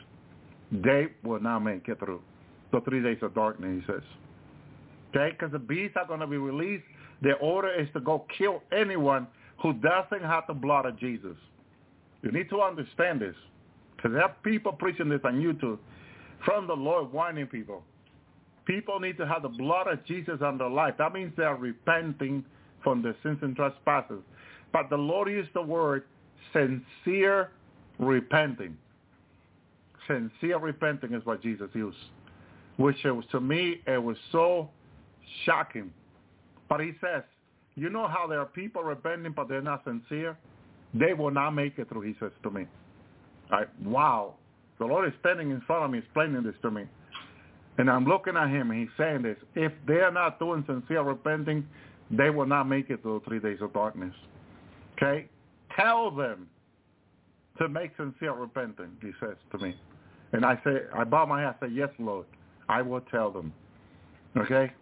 They 0.72 1.08
will 1.22 1.40
not 1.40 1.58
make 1.60 1.86
it 1.88 1.98
through 1.98 2.22
the 2.72 2.80
three 2.80 3.02
days 3.02 3.18
of 3.20 3.34
darkness, 3.34 3.82
he 3.86 3.92
says. 3.92 4.02
Okay, 5.10 5.36
because 5.38 5.52
the 5.52 5.58
beasts 5.58 5.96
are 5.96 6.06
going 6.06 6.20
to 6.20 6.26
be 6.26 6.38
released 6.38 6.84
Their 7.20 7.36
order 7.36 7.72
is 7.78 7.88
to 7.92 8.00
go 8.00 8.24
kill 8.38 8.62
anyone 8.72 9.26
who 9.62 9.74
doesn't 9.74 10.22
have 10.22 10.44
the 10.48 10.54
blood 10.54 10.86
of 10.86 10.98
Jesus. 10.98 11.36
You 12.22 12.32
need 12.32 12.48
to 12.50 12.62
understand 12.62 13.20
this. 13.20 13.34
Because 13.96 14.12
there 14.12 14.22
are 14.22 14.34
people 14.42 14.72
preaching 14.72 15.10
this 15.10 15.20
on 15.24 15.34
YouTube 15.34 15.78
from 16.44 16.66
the 16.66 16.74
Lord 16.74 17.12
warning 17.12 17.46
people. 17.46 17.82
People 18.66 19.00
need 19.00 19.16
to 19.18 19.26
have 19.26 19.42
the 19.42 19.48
blood 19.48 19.86
of 19.86 20.04
Jesus 20.04 20.38
on 20.42 20.58
their 20.58 20.68
life. 20.68 20.94
That 20.98 21.12
means 21.12 21.32
they 21.36 21.44
are 21.44 21.56
repenting 21.56 22.44
from 22.82 23.02
their 23.02 23.16
sins 23.22 23.38
and 23.42 23.56
trespasses. 23.56 24.20
But 24.72 24.90
the 24.90 24.96
Lord 24.96 25.28
used 25.28 25.50
the 25.54 25.62
word 25.62 26.04
sincere 26.52 27.50
repenting. 27.98 28.76
Sincere 30.06 30.58
repenting 30.58 31.14
is 31.14 31.24
what 31.24 31.42
Jesus 31.42 31.70
used. 31.74 31.96
Which 32.76 32.96
was, 33.04 33.24
to 33.32 33.40
me, 33.40 33.80
it 33.86 34.02
was 34.02 34.16
so 34.32 34.70
shocking 35.44 35.92
but 36.68 36.80
he 36.80 36.92
says, 37.00 37.22
you 37.74 37.90
know 37.90 38.08
how 38.08 38.26
there 38.26 38.40
are 38.40 38.46
people 38.46 38.82
repenting, 38.82 39.32
but 39.32 39.48
they're 39.48 39.62
not 39.62 39.84
sincere? 39.84 40.36
they 40.94 41.12
will 41.12 41.32
not 41.32 41.50
make 41.50 41.78
it 41.78 41.88
through, 41.90 42.02
he 42.02 42.14
says 42.18 42.30
to 42.42 42.50
me. 42.50 42.64
Wow. 43.84 44.34
The 44.78 44.86
Lord 44.86 45.06
is 45.06 45.12
standing 45.20 45.50
in 45.50 45.60
front 45.62 45.84
of 45.84 45.90
me 45.90 45.98
explaining 45.98 46.42
this 46.42 46.54
to 46.62 46.70
me. 46.70 46.84
And 47.78 47.90
I'm 47.90 48.04
looking 48.04 48.36
at 48.36 48.48
him 48.48 48.70
and 48.70 48.80
he's 48.80 48.88
saying 48.96 49.22
this. 49.22 49.36
If 49.54 49.72
they 49.86 50.00
are 50.00 50.10
not 50.10 50.38
doing 50.38 50.64
sincere 50.66 51.02
repenting, 51.02 51.66
they 52.10 52.30
will 52.30 52.46
not 52.46 52.64
make 52.64 52.90
it 52.90 53.02
through 53.02 53.22
three 53.26 53.40
days 53.40 53.58
of 53.60 53.72
darkness. 53.72 54.14
Okay? 54.96 55.28
Tell 55.74 56.10
them 56.10 56.48
to 57.58 57.68
make 57.68 57.90
sincere 57.96 58.32
repenting, 58.32 58.92
he 59.00 59.10
says 59.20 59.36
to 59.52 59.58
me. 59.58 59.76
And 60.32 60.44
I 60.44 60.58
say, 60.64 60.78
I 60.94 61.04
bow 61.04 61.26
my 61.26 61.42
head, 61.42 61.54
I 61.60 61.66
say, 61.66 61.72
yes, 61.72 61.88
Lord, 61.98 62.26
I 62.68 62.82
will 62.82 63.00
tell 63.02 63.30
them. 63.30 63.52
Okay? 64.36 64.72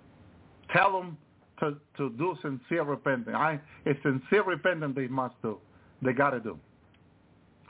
Tell 0.73 0.93
them 0.93 1.17
to, 1.61 1.77
to 1.97 2.11
do 2.17 2.37
sincere 2.43 2.83
repenting. 2.83 3.35
I, 3.35 3.61
it's 3.85 4.01
sincere 4.03 4.45
repenting 4.45 4.95
they 4.95 5.07
must 5.09 5.35
do. 5.43 5.59
They 6.03 6.13
got 6.13 6.31
to 6.31 6.41
do. 6.41 6.59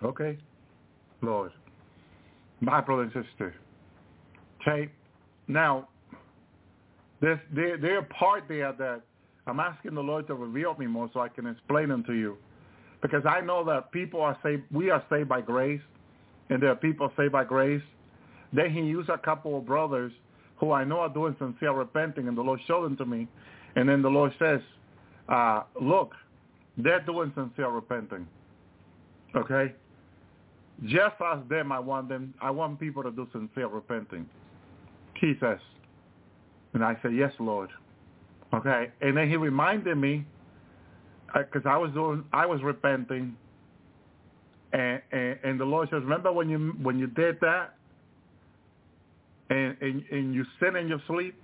Okay? 0.02 0.38
Lord. 1.22 1.52
My 2.60 2.80
brother 2.80 3.02
and 3.02 3.12
sister. 3.12 3.54
Okay? 4.62 4.90
Now, 5.48 5.88
there's, 7.20 7.38
there, 7.54 7.76
there 7.76 7.98
are 7.98 8.02
part 8.02 8.44
there 8.48 8.72
that 8.72 9.02
I'm 9.46 9.60
asking 9.60 9.94
the 9.94 10.02
Lord 10.02 10.26
to 10.28 10.34
reveal 10.34 10.74
me 10.78 10.86
more 10.86 11.10
so 11.12 11.20
I 11.20 11.28
can 11.28 11.46
explain 11.46 11.88
them 11.88 12.04
to 12.04 12.12
you. 12.14 12.36
Because 13.02 13.24
I 13.26 13.40
know 13.40 13.64
that 13.64 13.92
people 13.92 14.20
are 14.20 14.38
saved, 14.42 14.62
we 14.70 14.90
are 14.90 15.04
saved 15.10 15.28
by 15.28 15.42
grace, 15.42 15.80
and 16.48 16.62
there 16.62 16.70
are 16.70 16.76
people 16.76 17.12
saved 17.16 17.32
by 17.32 17.44
grace. 17.44 17.82
Then 18.52 18.70
he 18.70 18.80
used 18.80 19.10
a 19.10 19.18
couple 19.18 19.58
of 19.58 19.66
brothers 19.66 20.12
who 20.56 20.72
I 20.72 20.84
know 20.84 21.00
are 21.00 21.08
doing 21.08 21.36
sincere 21.38 21.72
repenting, 21.72 22.28
and 22.28 22.36
the 22.36 22.42
Lord 22.42 22.60
showed 22.66 22.84
them 22.84 22.96
to 22.96 23.04
me. 23.04 23.28
And 23.76 23.88
then 23.88 24.02
the 24.02 24.08
Lord 24.08 24.32
says, 24.38 24.60
uh, 25.28 25.64
look, 25.80 26.12
they're 26.78 27.00
doing 27.00 27.32
sincere 27.34 27.68
repenting. 27.68 28.26
Okay? 29.34 29.72
Just 30.84 31.16
as 31.24 31.38
them, 31.48 31.72
I 31.72 31.78
want 31.78 32.08
them, 32.08 32.34
I 32.40 32.50
want 32.50 32.80
people 32.80 33.02
to 33.02 33.10
do 33.10 33.28
sincere 33.32 33.66
repenting. 33.66 34.26
He 35.24 35.32
says. 35.40 35.58
And 36.74 36.84
I 36.84 36.98
said, 37.00 37.14
yes, 37.14 37.32
Lord. 37.38 37.70
Okay? 38.52 38.90
And 39.00 39.16
then 39.16 39.26
he 39.30 39.36
reminded 39.36 39.96
me, 39.96 40.26
because 41.34 41.62
uh, 41.64 41.70
I 41.70 41.78
was 41.78 41.90
doing, 41.92 42.24
I 42.32 42.44
was 42.44 42.62
repenting, 42.62 43.34
and, 44.74 45.00
and, 45.12 45.38
and 45.42 45.58
the 45.58 45.64
Lord 45.64 45.88
says, 45.90 46.02
remember 46.02 46.30
when 46.30 46.50
you 46.50 46.74
when 46.82 46.98
you 46.98 47.06
did 47.06 47.40
that, 47.40 47.74
and, 49.48 49.76
and 49.80 50.04
and 50.10 50.34
you 50.34 50.44
sin 50.60 50.76
in 50.76 50.88
your 50.88 51.00
sleep, 51.06 51.40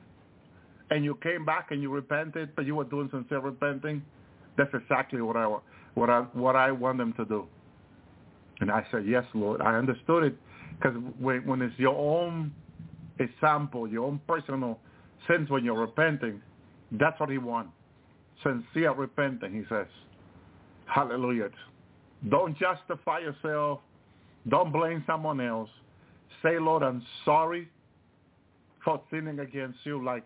and 0.91 1.03
you 1.03 1.15
came 1.23 1.47
back 1.47 1.71
and 1.71 1.81
you 1.81 1.91
repented, 1.91 2.55
but 2.57 2.67
you 2.67 2.75
were 2.75 2.85
doing 2.85 3.09
sincere 3.11 3.41
repenting. 3.41 4.03
That's 4.59 4.75
exactly 4.75 5.23
what 5.23 5.37
I 5.37 5.57
what 5.95 6.11
I 6.11 6.21
what 6.35 6.55
I 6.55 6.71
want 6.71 6.99
them 6.99 7.15
to 7.15 7.25
do. 7.25 7.47
And 8.61 8.71
I 8.71 8.85
said, 8.91 9.07
yes, 9.07 9.25
Lord. 9.33 9.63
I 9.63 9.75
understood 9.77 10.25
it 10.25 10.37
because 10.77 10.97
when 11.19 11.47
when 11.47 11.63
it's 11.63 11.79
your 11.79 11.97
own 11.97 12.53
example, 13.21 13.89
your 13.89 14.05
own 14.05 14.21
personal 14.27 14.79
sins 15.29 15.51
when 15.51 15.65
you're 15.65 15.79
repenting, 15.79 16.41
that's 16.93 17.19
what 17.21 17.31
He 17.31 17.39
wants. 17.39 17.73
Sincere 18.43 18.93
repenting, 18.95 19.53
He 19.53 19.63
says. 19.69 19.87
Hallelujah. 20.87 21.51
Don't 22.29 22.57
justify 22.59 23.21
yourself. 23.21 23.81
Don't 24.49 24.73
blame 24.73 25.05
someone 25.07 25.41
else. 25.41 25.71
Say, 26.43 26.59
Lord, 26.59 26.83
I'm 26.83 27.05
sorry 27.25 27.69
for 28.85 29.01
sinning 29.11 29.41
against 29.41 29.79
you 29.85 30.03
like 30.03 30.25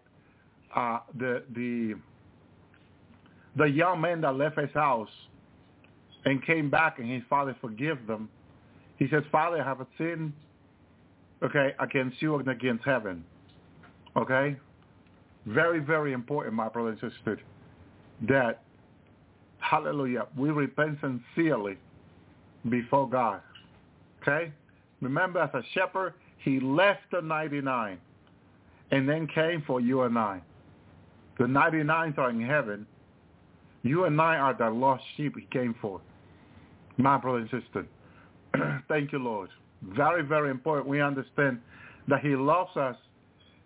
uh, 0.74 1.00
the 1.18 1.42
the 1.54 1.94
the 3.57 3.64
young 3.64 4.00
man 4.00 4.20
that 4.20 4.37
left 4.37 4.59
his 4.59 4.70
house 4.72 5.09
and 6.24 6.44
came 6.44 6.70
back 6.70 6.98
and 6.98 7.11
his 7.11 7.22
father 7.28 7.57
forgive 7.61 8.07
them. 8.07 8.28
He 8.96 9.09
says, 9.09 9.22
Father, 9.30 9.61
I 9.61 9.64
have 9.64 9.80
a 9.80 9.87
sin, 9.98 10.33
okay, 11.42 11.74
against 11.80 12.20
you 12.20 12.36
and 12.36 12.48
against 12.48 12.84
heaven. 12.84 13.24
Okay? 14.16 14.56
Very, 15.46 15.80
very 15.80 16.12
important, 16.12 16.54
my 16.54 16.68
brother 16.68 16.90
and 16.90 17.12
sister, 17.12 17.40
that, 18.28 18.62
hallelujah, 19.58 20.26
we 20.36 20.50
repent 20.50 20.98
sincerely 21.00 21.76
before 22.70 23.08
God. 23.08 23.40
Okay? 24.22 24.52
Remember, 25.00 25.40
as 25.40 25.50
a 25.54 25.62
shepherd, 25.74 26.14
he 26.38 26.60
left 26.60 27.02
the 27.10 27.20
99 27.20 27.98
and 28.90 29.08
then 29.08 29.26
came 29.26 29.62
for 29.66 29.80
you 29.80 30.02
and 30.02 30.18
I. 30.18 30.40
The 31.38 31.44
99s 31.44 32.16
are 32.16 32.30
in 32.30 32.40
heaven. 32.40 32.86
You 33.82 34.04
and 34.04 34.20
I 34.20 34.36
are 34.36 34.54
the 34.54 34.70
lost 34.70 35.02
sheep 35.16 35.34
he 35.36 35.46
came 35.50 35.74
for. 35.80 36.00
My 36.96 37.18
brother 37.18 37.38
and 37.38 37.50
sister. 37.50 37.86
Thank 38.88 39.12
you, 39.12 39.18
Lord. 39.18 39.50
Very, 39.96 40.22
very 40.22 40.50
important. 40.50 40.86
We 40.86 41.00
understand 41.00 41.60
that 42.08 42.20
he 42.20 42.36
loves 42.36 42.76
us 42.76 42.96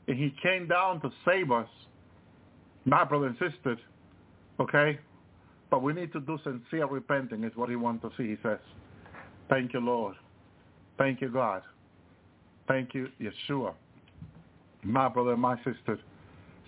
and 0.06 0.16
he 0.16 0.34
came 0.42 0.66
down 0.66 1.00
to 1.02 1.10
save 1.24 1.50
us. 1.50 1.68
My 2.84 3.04
brother 3.04 3.26
and 3.26 3.36
sister. 3.38 3.76
Okay? 4.60 4.98
But 5.70 5.82
we 5.82 5.92
need 5.92 6.12
to 6.12 6.20
do 6.20 6.38
sincere 6.42 6.86
repenting 6.86 7.44
is 7.44 7.52
what 7.54 7.68
he 7.68 7.76
wants 7.76 8.02
to 8.02 8.10
see, 8.16 8.30
he 8.30 8.36
says. 8.42 8.58
Thank 9.50 9.74
you, 9.74 9.80
Lord. 9.80 10.14
Thank 10.96 11.20
you, 11.20 11.28
God. 11.28 11.62
Thank 12.66 12.94
you, 12.94 13.08
Yeshua. 13.20 13.74
My 14.82 15.08
brother, 15.08 15.32
and 15.32 15.42
my 15.42 15.56
sister 15.58 15.98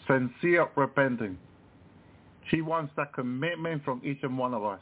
sincere 0.07 0.69
repenting. 0.77 1.39
He 2.51 2.63
wants 2.63 2.93
that 2.97 3.13
commitment 3.13 3.85
from 3.85 4.01
each 4.05 4.19
and 4.23 4.37
one 4.37 4.55
of 4.55 4.65
us 4.65 4.81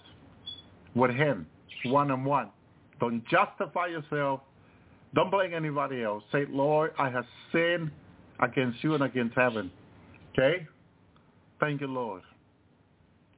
with 0.94 1.10
him, 1.10 1.46
one 1.84 2.10
on 2.10 2.24
one. 2.24 2.48
Don't 3.00 3.22
justify 3.28 3.88
yourself. 3.88 4.40
Don't 5.14 5.30
blame 5.30 5.54
anybody 5.54 6.02
else. 6.02 6.22
Say, 6.32 6.44
Lord, 6.50 6.92
I 6.98 7.08
have 7.10 7.24
sinned 7.52 7.90
against 8.40 8.82
you 8.84 8.94
and 8.94 9.04
against 9.04 9.36
heaven. 9.36 9.70
Okay? 10.32 10.66
Thank 11.60 11.80
you, 11.80 11.86
Lord. 11.86 12.22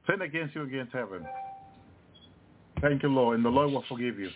Sin 0.07 0.21
against 0.21 0.55
you 0.55 0.63
against 0.63 0.93
heaven. 0.93 1.25
Thank 2.81 3.03
you, 3.03 3.09
Lord. 3.09 3.37
And 3.37 3.45
the 3.45 3.49
Lord 3.49 3.71
will 3.71 3.83
forgive 3.87 4.19
you. 4.19 4.29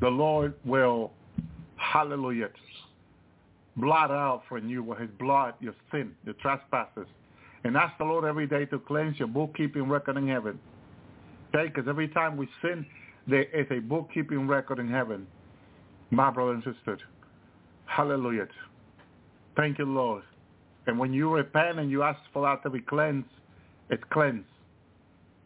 The 0.00 0.08
Lord 0.08 0.54
will, 0.64 1.12
hallelujah, 1.76 2.50
blot 3.76 4.10
out 4.10 4.42
from 4.48 4.68
you 4.68 4.82
with 4.82 4.98
his 4.98 5.10
blood 5.18 5.54
your 5.60 5.74
sin, 5.90 6.12
your 6.24 6.34
trespasses. 6.34 7.06
And 7.64 7.76
ask 7.76 7.96
the 7.98 8.04
Lord 8.04 8.24
every 8.24 8.46
day 8.46 8.64
to 8.66 8.78
cleanse 8.78 9.18
your 9.18 9.28
bookkeeping 9.28 9.88
record 9.88 10.16
in 10.16 10.28
heaven. 10.28 10.58
Okay? 11.54 11.68
Because 11.68 11.88
every 11.88 12.08
time 12.08 12.36
we 12.36 12.48
sin, 12.62 12.86
there 13.26 13.44
is 13.44 13.66
a 13.70 13.80
bookkeeping 13.80 14.46
record 14.46 14.78
in 14.78 14.90
heaven. 14.90 15.26
My 16.10 16.30
brother 16.30 16.52
and 16.52 16.62
sister. 16.64 16.98
Hallelujah. 17.86 18.48
Thank 19.56 19.78
you, 19.78 19.84
Lord. 19.84 20.22
And 20.86 20.98
when 20.98 21.12
you 21.12 21.30
repent 21.30 21.78
and 21.78 21.90
you 21.90 22.02
ask 22.02 22.18
for 22.32 22.42
that 22.46 22.62
to 22.62 22.70
be 22.70 22.80
cleansed, 22.80 23.28
it's 23.90 24.02
cleansed. 24.10 24.46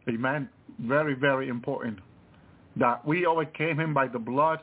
Amen. 0.08 0.48
Very, 0.80 1.14
very 1.14 1.48
important. 1.48 1.98
That 2.76 3.04
we 3.06 3.26
overcame 3.26 3.78
him 3.78 3.92
by 3.92 4.08
the 4.08 4.18
blood 4.18 4.60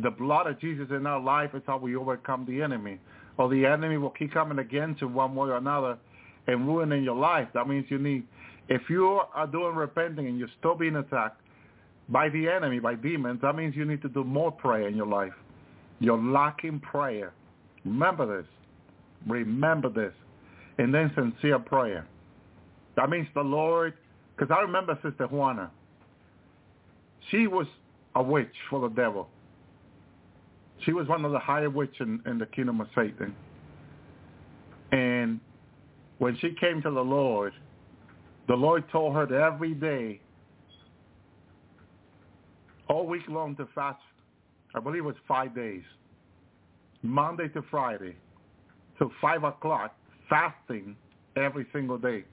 the 0.00 0.10
blood 0.10 0.46
of 0.46 0.60
Jesus 0.60 0.86
in 0.90 1.06
our 1.06 1.20
life 1.20 1.50
is 1.54 1.62
how 1.66 1.76
we 1.76 1.96
overcome 1.96 2.46
the 2.46 2.62
enemy. 2.62 2.98
Or 3.36 3.48
the 3.48 3.66
enemy 3.66 3.98
will 3.98 4.10
keep 4.10 4.32
coming 4.32 4.60
again 4.60 4.96
to 5.00 5.08
one 5.08 5.34
way 5.34 5.48
or 5.48 5.56
another 5.56 5.98
and 6.46 6.66
ruining 6.66 7.02
your 7.02 7.16
life. 7.16 7.48
That 7.52 7.68
means 7.68 7.86
you 7.88 7.98
need, 7.98 8.24
if 8.68 8.82
you 8.88 9.20
are 9.34 9.46
doing 9.46 9.74
repenting 9.74 10.28
and 10.28 10.38
you're 10.38 10.48
still 10.58 10.76
being 10.76 10.96
attacked 10.96 11.40
by 12.08 12.28
the 12.28 12.48
enemy, 12.48 12.78
by 12.78 12.94
demons, 12.94 13.40
that 13.42 13.54
means 13.54 13.76
you 13.76 13.84
need 13.84 14.02
to 14.02 14.08
do 14.08 14.24
more 14.24 14.50
prayer 14.50 14.88
in 14.88 14.96
your 14.96 15.06
life. 15.06 15.32
You're 16.00 16.20
lacking 16.20 16.80
prayer. 16.80 17.32
Remember 17.84 18.38
this. 18.38 18.46
Remember 19.26 19.88
this. 19.88 20.12
And 20.78 20.94
then 20.94 21.10
sincere 21.14 21.58
prayer. 21.58 22.06
That 22.96 23.10
means 23.10 23.28
the 23.34 23.42
Lord, 23.42 23.94
because 24.36 24.54
I 24.56 24.62
remember 24.62 24.98
Sister 25.02 25.26
Juana. 25.26 25.70
She 27.30 27.46
was 27.46 27.66
a 28.14 28.22
witch 28.22 28.54
for 28.70 28.80
the 28.80 28.88
devil. 28.88 29.28
She 30.84 30.92
was 30.92 31.08
one 31.08 31.24
of 31.24 31.32
the 31.32 31.38
higher 31.38 31.68
witches 31.68 32.00
in, 32.00 32.22
in 32.26 32.38
the 32.38 32.46
kingdom 32.46 32.80
of 32.80 32.86
Satan. 32.94 33.34
And 34.92 35.40
when 36.18 36.38
she 36.38 36.54
came 36.58 36.80
to 36.82 36.90
the 36.90 37.00
Lord, 37.00 37.52
the 38.46 38.54
Lord 38.54 38.84
told 38.90 39.14
her 39.14 39.26
that 39.26 39.40
every 39.40 39.74
day, 39.74 40.20
all 42.88 43.06
week 43.06 43.22
long 43.28 43.56
to 43.56 43.68
fast, 43.74 44.00
I 44.74 44.80
believe 44.80 45.02
it 45.02 45.06
was 45.06 45.16
five 45.26 45.54
days, 45.54 45.82
Monday 47.02 47.48
to 47.48 47.62
Friday, 47.70 48.16
to 48.98 49.10
5 49.20 49.44
o'clock, 49.44 49.96
fasting 50.28 50.96
every 51.36 51.66
single 51.72 51.98
day. 51.98 52.24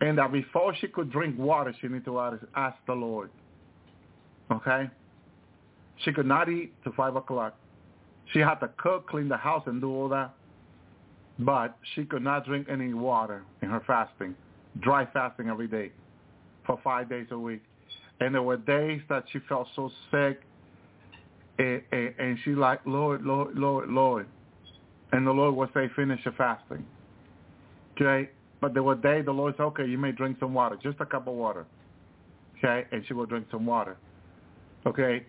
And 0.00 0.18
that 0.18 0.32
before 0.32 0.74
she 0.80 0.88
could 0.88 1.10
drink 1.10 1.38
water, 1.38 1.74
she 1.80 1.88
needed 1.88 2.04
to 2.06 2.38
ask 2.54 2.76
the 2.86 2.92
Lord. 2.92 3.30
Okay? 4.50 4.90
She 5.98 6.12
could 6.12 6.26
not 6.26 6.48
eat 6.48 6.74
till 6.82 6.92
5 6.92 7.16
o'clock. 7.16 7.56
She 8.32 8.40
had 8.40 8.56
to 8.56 8.68
cook, 8.76 9.08
clean 9.08 9.28
the 9.28 9.36
house, 9.36 9.62
and 9.66 9.80
do 9.80 9.90
all 9.90 10.08
that. 10.08 10.34
But 11.38 11.76
she 11.94 12.04
could 12.04 12.22
not 12.22 12.44
drink 12.44 12.68
any 12.70 12.94
water 12.94 13.44
in 13.62 13.70
her 13.70 13.82
fasting, 13.86 14.34
dry 14.80 15.06
fasting 15.12 15.48
every 15.48 15.68
day 15.68 15.92
for 16.66 16.78
five 16.84 17.08
days 17.08 17.26
a 17.30 17.38
week. 17.38 17.62
And 18.20 18.34
there 18.34 18.42
were 18.42 18.56
days 18.56 19.00
that 19.08 19.24
she 19.32 19.40
felt 19.48 19.68
so 19.74 19.90
sick, 20.10 20.40
and, 21.58 21.82
and, 21.92 22.14
and 22.18 22.38
she 22.44 22.54
like, 22.54 22.80
Lord, 22.86 23.22
Lord, 23.22 23.56
Lord, 23.56 23.88
Lord. 23.88 24.26
And 25.12 25.26
the 25.26 25.32
Lord 25.32 25.54
would 25.56 25.70
say, 25.74 25.90
finish 25.94 26.20
your 26.24 26.34
fasting. 26.34 26.84
Okay? 27.92 28.30
But 28.60 28.74
there 28.74 28.82
were 28.82 28.94
days 28.94 29.24
the 29.24 29.32
Lord 29.32 29.54
said, 29.56 29.64
okay, 29.64 29.86
you 29.86 29.98
may 29.98 30.12
drink 30.12 30.38
some 30.40 30.54
water, 30.54 30.76
just 30.82 30.98
a 31.00 31.06
cup 31.06 31.28
of 31.28 31.34
water. 31.34 31.66
Okay? 32.58 32.86
And 32.92 33.04
she 33.06 33.14
will 33.14 33.26
drink 33.26 33.46
some 33.50 33.66
water. 33.66 33.96
Okay? 34.86 35.24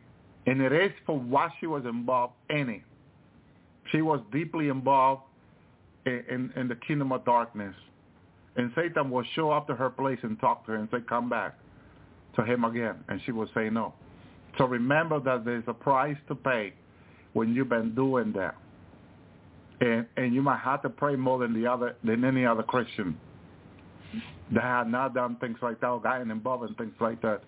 And 0.47 0.61
it 0.61 0.71
is 0.71 0.91
for 1.05 1.19
what 1.19 1.51
she 1.59 1.67
was 1.67 1.85
involved 1.85 2.33
in 2.49 2.69
it. 2.69 2.81
She 3.91 4.01
was 4.01 4.21
deeply 4.31 4.69
involved 4.69 5.23
in, 6.05 6.23
in, 6.29 6.53
in 6.55 6.67
the 6.67 6.75
kingdom 6.75 7.11
of 7.11 7.25
darkness. 7.25 7.75
And 8.55 8.71
Satan 8.75 9.09
will 9.09 9.25
show 9.35 9.51
up 9.51 9.67
to 9.67 9.75
her 9.75 9.89
place 9.89 10.19
and 10.23 10.39
talk 10.39 10.65
to 10.65 10.71
her 10.71 10.77
and 10.77 10.87
say, 10.91 10.99
come 11.07 11.29
back 11.29 11.55
to 12.35 12.43
him 12.43 12.63
again. 12.63 12.95
And 13.07 13.21
she 13.25 13.31
will 13.31 13.49
say 13.53 13.69
no. 13.69 13.93
So 14.57 14.65
remember 14.65 15.19
that 15.19 15.45
there's 15.45 15.63
a 15.67 15.73
price 15.73 16.17
to 16.27 16.35
pay 16.35 16.73
when 17.33 17.53
you've 17.53 17.69
been 17.69 17.93
doing 17.93 18.33
that. 18.33 18.55
And, 19.81 20.05
and 20.15 20.33
you 20.33 20.41
might 20.41 20.59
have 20.59 20.81
to 20.83 20.89
pray 20.89 21.15
more 21.15 21.39
than 21.39 21.53
the 21.53 21.69
other 21.69 21.95
than 22.03 22.23
any 22.23 22.45
other 22.45 22.63
Christian 22.63 23.17
that 24.53 24.63
had 24.63 24.87
not 24.87 25.13
done 25.13 25.35
things 25.41 25.57
like 25.61 25.81
that 25.81 25.99
gotten 26.03 26.31
involved 26.31 26.69
in 26.69 26.75
things 26.75 26.93
like 27.01 27.21
that. 27.21 27.41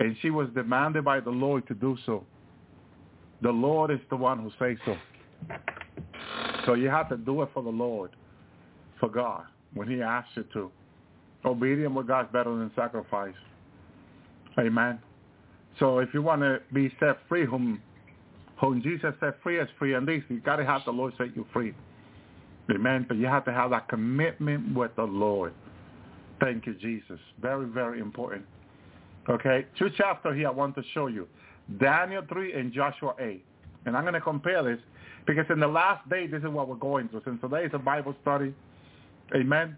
And 0.00 0.16
she 0.20 0.30
was 0.30 0.48
demanded 0.54 1.04
by 1.04 1.20
the 1.20 1.30
Lord 1.30 1.66
to 1.68 1.74
do 1.74 1.96
so. 2.04 2.24
The 3.42 3.50
Lord 3.50 3.90
is 3.90 4.00
the 4.10 4.16
one 4.16 4.38
who 4.38 4.50
says 4.58 4.76
so. 4.84 4.96
So 6.66 6.74
you 6.74 6.88
have 6.88 7.08
to 7.10 7.16
do 7.16 7.42
it 7.42 7.48
for 7.54 7.62
the 7.62 7.70
Lord, 7.70 8.10
for 8.98 9.08
God, 9.08 9.44
when 9.74 9.88
he 9.88 10.02
asks 10.02 10.30
you 10.34 10.44
to. 10.52 10.70
Obedience 11.44 11.94
with 11.94 12.08
God 12.08 12.26
is 12.26 12.32
better 12.32 12.54
than 12.56 12.70
sacrifice. 12.74 13.34
Amen. 14.58 14.98
So 15.78 15.98
if 15.98 16.14
you 16.14 16.22
want 16.22 16.42
to 16.42 16.60
be 16.72 16.92
set 16.98 17.18
free, 17.28 17.44
whom, 17.44 17.82
whom 18.56 18.82
Jesus 18.82 19.14
set 19.20 19.42
free 19.42 19.58
is 19.60 19.68
free 19.78 19.94
indeed, 19.94 20.24
you 20.28 20.40
got 20.40 20.56
to 20.56 20.64
have 20.64 20.82
the 20.84 20.90
Lord 20.90 21.12
set 21.18 21.36
you 21.36 21.46
free. 21.52 21.74
Amen. 22.70 23.04
But 23.06 23.18
you 23.18 23.26
have 23.26 23.44
to 23.44 23.52
have 23.52 23.70
that 23.70 23.88
commitment 23.88 24.74
with 24.74 24.94
the 24.96 25.04
Lord. 25.04 25.52
Thank 26.40 26.66
you, 26.66 26.74
Jesus. 26.74 27.18
Very, 27.40 27.66
very 27.66 28.00
important. 28.00 28.44
Okay, 29.28 29.66
two 29.78 29.90
chapters 29.96 30.36
here 30.36 30.48
I 30.48 30.50
want 30.50 30.76
to 30.76 30.82
show 30.94 31.08
you. 31.08 31.26
Daniel 31.80 32.22
3 32.28 32.52
and 32.52 32.72
Joshua 32.72 33.14
8. 33.18 33.44
And 33.86 33.96
I'm 33.96 34.04
going 34.04 34.14
to 34.14 34.20
compare 34.20 34.62
this 34.62 34.78
because 35.26 35.46
in 35.50 35.58
the 35.58 35.66
last 35.66 36.08
day, 36.08 36.26
this 36.26 36.42
is 36.42 36.48
what 36.48 36.68
we're 36.68 36.76
going 36.76 37.08
through. 37.08 37.22
Since 37.24 37.40
today 37.40 37.64
is 37.64 37.70
a 37.74 37.78
Bible 37.78 38.14
study, 38.22 38.54
amen, 39.34 39.76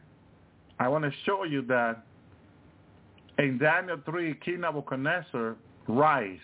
I 0.79 0.89
want 0.89 1.05
to 1.05 1.11
show 1.25 1.45
you 1.45 1.63
that 1.63 2.05
in 3.39 3.59
Daniel 3.59 3.99
3, 4.05 4.35
King 4.45 4.61
Nebuchadnezzar 4.61 5.57
rise. 5.87 6.39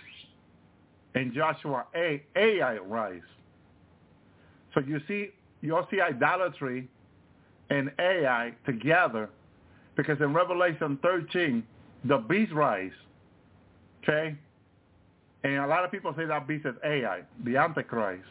In 1.15 1.33
Joshua 1.35 1.87
8, 1.95 2.25
Ai 2.37 2.79
rise. 2.79 3.21
So 4.73 4.81
you 4.81 5.01
see, 5.07 5.31
you'll 5.61 5.87
see 5.91 6.01
idolatry 6.01 6.89
and 7.71 7.91
Ai 7.99 8.53
together 8.67 9.31
because 9.97 10.21
in 10.21 10.33
Revelation 10.33 10.99
13, 11.03 11.65
the 12.05 12.19
beast 12.19 12.53
rise. 12.53 12.91
Okay? 14.03 14.37
And 15.45 15.57
a 15.57 15.67
lot 15.67 15.85
of 15.85 15.91
people 15.91 16.13
say 16.17 16.27
that 16.27 16.49
beast 16.49 16.67
is 16.67 16.75
Ai, 16.85 17.23
the 17.45 17.57
Antichrist. 17.57 18.25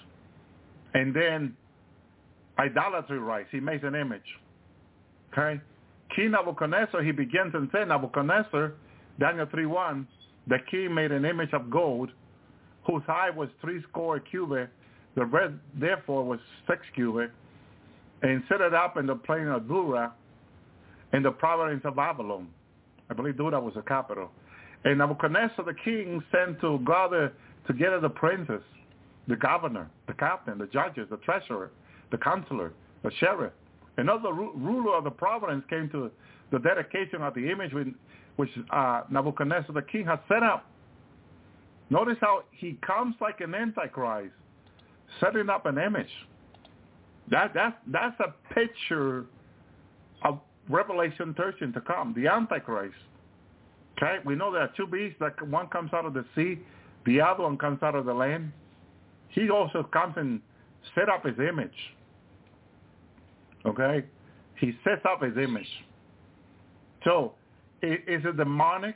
And 0.94 1.16
then 1.16 1.56
idolatry 2.60 3.20
rise. 3.20 3.46
He 3.52 3.60
makes 3.60 3.84
an 3.84 3.96
image. 3.96 4.22
Okay? 5.32 5.62
King 6.16 6.32
Nebuchadnezzar, 6.32 7.02
he 7.02 7.12
begins 7.12 7.54
and 7.54 7.70
says, 7.72 7.88
Nebuchadnezzar, 7.88 8.74
Daniel 9.20 9.46
3.1, 9.48 10.06
the 10.48 10.58
king 10.70 10.94
made 10.94 11.12
an 11.12 11.26
image 11.26 11.54
of 11.54 11.70
gold 11.70 12.12
whose 12.86 13.04
height 13.08 13.36
was 13.36 13.50
three 13.62 13.82
score 13.90 14.20
cubit, 14.20 14.70
the 15.16 15.26
breadth 15.26 15.54
therefore 15.80 16.24
was 16.24 16.40
six 16.68 16.82
cubit, 16.96 17.32
and 18.22 18.44
set 18.50 18.62
it 18.62 18.74
up 18.74 18.98
in 18.98 19.06
the 19.06 19.16
plain 19.16 19.48
of 19.48 19.68
Dura 19.68 20.14
in 21.14 21.24
the 21.24 21.32
province 21.32 21.82
of 21.86 21.96
Babylon. 21.96 22.48
I 23.10 23.14
believe 23.14 23.38
Dura 23.38 23.60
was 23.60 23.74
the 23.76 23.82
capital. 23.82 24.32
And 24.86 24.98
Nebuchadnezzar 24.98 25.64
the 25.66 25.74
king 25.74 26.22
sent 26.32 26.60
to 26.62 26.80
gather 26.86 27.34
together 27.68 28.00
the 28.00 28.10
princes, 28.10 28.62
the 29.28 29.36
governor, 29.36 29.90
the 30.08 30.14
captain, 30.14 30.58
the 30.58 30.68
judges, 30.68 31.08
the 31.10 31.18
treasurer, 31.18 31.72
the 32.12 32.18
counselor, 32.18 32.74
the 33.04 33.12
sheriff, 33.20 33.54
and 33.98 34.10
other 34.10 34.34
ru- 34.34 34.54
ruler 34.56 34.96
of 34.98 35.04
the 35.04 35.12
province 35.12 35.64
came 35.70 35.90
to 35.90 36.12
the 36.52 36.60
dedication 36.60 37.22
of 37.22 37.34
the 37.34 37.50
image 37.50 37.72
which 38.36 38.50
uh, 38.72 39.02
Nebuchadnezzar 39.10 39.74
the 39.74 39.82
king 39.82 40.06
had 40.06 40.20
set 40.28 40.44
up. 40.44 40.70
Notice 41.90 42.18
how 42.22 42.44
he 42.52 42.78
comes 42.86 43.16
like 43.22 43.42
an 43.42 43.54
antichrist, 43.54 44.34
setting 45.20 45.50
up 45.50 45.66
an 45.66 45.78
image. 45.78 46.10
That 47.30 47.54
that's 47.54 47.76
that's 47.88 48.20
a 48.20 48.54
picture 48.54 49.26
of 50.24 50.40
Revelation 50.70 51.34
13 51.38 51.74
to 51.74 51.82
come, 51.82 52.14
the 52.16 52.28
antichrist. 52.28 52.96
Okay, 53.98 54.18
we 54.26 54.36
know 54.36 54.52
there 54.52 54.62
are 54.62 54.72
two 54.76 54.88
beasts. 54.88 55.18
That 55.20 55.40
one 55.48 55.68
comes 55.68 55.92
out 55.94 56.06
of 56.06 56.14
the 56.14 56.26
sea, 56.36 56.60
the 57.06 57.22
other 57.22 57.44
one 57.44 57.58
comes 57.58 57.84
out 57.84 57.96
of 57.96 58.06
the 58.06 58.14
land. 58.14 58.52
He 59.30 59.50
also 59.50 59.84
comes 59.84 60.14
and 60.18 60.42
set 60.96 61.10
up 61.10 61.26
his 61.26 61.38
image. 61.40 61.72
Okay, 63.66 64.04
he 64.60 64.74
sets 64.84 65.02
up 65.06 65.24
his 65.24 65.38
image. 65.38 65.68
So 67.04 67.34
it 67.82 68.04
is 68.08 68.24
a 68.26 68.34
demonic 68.34 68.96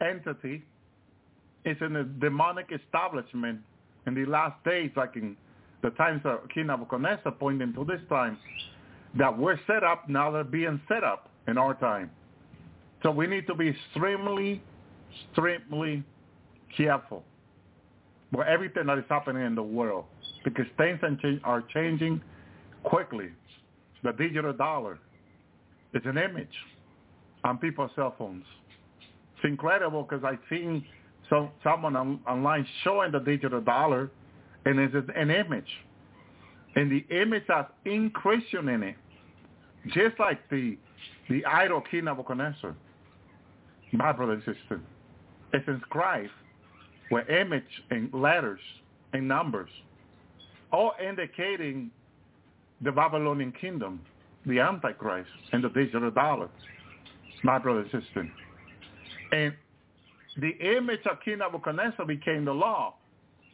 entity. 0.00 0.62
It's 1.64 1.80
in 1.82 1.96
a 1.96 2.04
demonic 2.04 2.70
establishment 2.72 3.60
in 4.06 4.14
the 4.14 4.24
last 4.24 4.62
days, 4.64 4.90
like 4.96 5.16
in 5.16 5.36
the 5.82 5.90
times 5.90 6.22
of 6.24 6.40
King 6.52 6.68
Nebuchadnezzar, 6.68 7.32
pointing 7.32 7.72
to 7.74 7.84
this 7.84 8.00
time, 8.08 8.38
that 9.18 9.36
we're 9.36 9.58
set 9.66 9.82
up, 9.82 10.08
now 10.08 10.30
they're 10.30 10.44
being 10.44 10.80
set 10.88 11.04
up 11.04 11.28
in 11.48 11.58
our 11.58 11.74
time. 11.74 12.10
So 13.02 13.10
we 13.10 13.26
need 13.26 13.46
to 13.46 13.54
be 13.54 13.68
extremely, 13.68 14.62
extremely 15.28 16.04
careful 16.76 17.24
with 18.32 18.46
everything 18.46 18.86
that 18.86 18.98
is 18.98 19.04
happening 19.08 19.44
in 19.44 19.54
the 19.54 19.62
world 19.62 20.04
because 20.44 20.66
things 20.76 21.00
are 21.44 21.62
changing 21.74 22.20
quickly. 22.84 23.30
The 24.02 24.12
digital 24.12 24.52
dollar 24.52 24.98
is 25.94 26.02
an 26.04 26.18
image 26.18 26.48
on 27.44 27.58
people's 27.58 27.90
cell 27.94 28.14
phones. 28.16 28.44
It's 29.36 29.44
incredible 29.44 30.02
because 30.02 30.24
I've 30.24 30.38
seen 30.48 30.84
some, 31.28 31.50
someone 31.62 31.96
on, 31.96 32.20
online 32.26 32.66
showing 32.84 33.12
the 33.12 33.20
digital 33.20 33.60
dollar 33.60 34.10
and 34.64 34.78
it's 34.78 34.94
an 35.16 35.30
image. 35.30 35.68
And 36.76 36.90
the 36.90 37.04
image 37.14 37.44
has 37.48 37.66
inscription 37.84 38.68
in 38.68 38.82
it, 38.82 38.96
just 39.88 40.18
like 40.18 40.38
the 40.50 40.76
the 41.28 41.44
idol 41.46 41.80
King 41.80 42.04
Nebuchadnezzar. 42.04 42.74
My 43.92 44.12
brother 44.12 44.32
and 44.32 44.42
sister, 44.42 44.80
it's 45.52 45.66
inscribed 45.68 46.30
with 47.10 47.28
image 47.28 47.62
and 47.90 48.12
letters 48.12 48.60
and 49.12 49.26
numbers, 49.26 49.70
all 50.72 50.92
indicating 51.04 51.90
the 52.80 52.92
Babylonian 52.92 53.52
kingdom, 53.52 54.00
the 54.46 54.60
Antichrist, 54.60 55.30
and 55.52 55.62
the 55.62 55.68
digital 55.68 56.10
dollar. 56.10 56.48
My 57.42 57.58
brother 57.58 57.80
and 57.80 58.02
sister. 58.04 58.30
And 59.32 59.54
the 60.36 60.50
image 60.76 61.00
of 61.10 61.18
King 61.24 61.38
Nebuchadnezzar 61.38 62.06
became 62.06 62.44
the 62.44 62.52
law. 62.52 62.94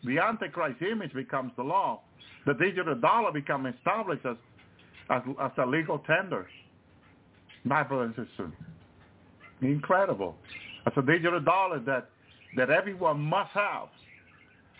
The 0.05 0.19
Antichrist 0.19 0.81
image 0.83 1.13
becomes 1.13 1.53
the 1.57 1.63
law. 1.63 2.03
The 2.47 2.55
digital 2.55 2.95
dollar 2.95 3.33
becomes 3.33 3.75
established 3.75 4.25
as, 4.25 4.37
as, 5.11 5.23
as 5.41 5.51
a 5.59 5.67
legal 5.67 5.99
tender. 6.01 6.47
My 7.65 7.83
brother 7.83 8.05
and 8.05 8.15
sister. 8.15 8.51
Incredible. 9.63 10.37
As 10.87 10.93
a 10.97 11.03
digital 11.03 11.41
dollar 11.41 11.81
that, 11.81 12.11
that 12.57 12.71
everyone 12.71 13.21
must 13.21 13.51
have. 13.53 13.89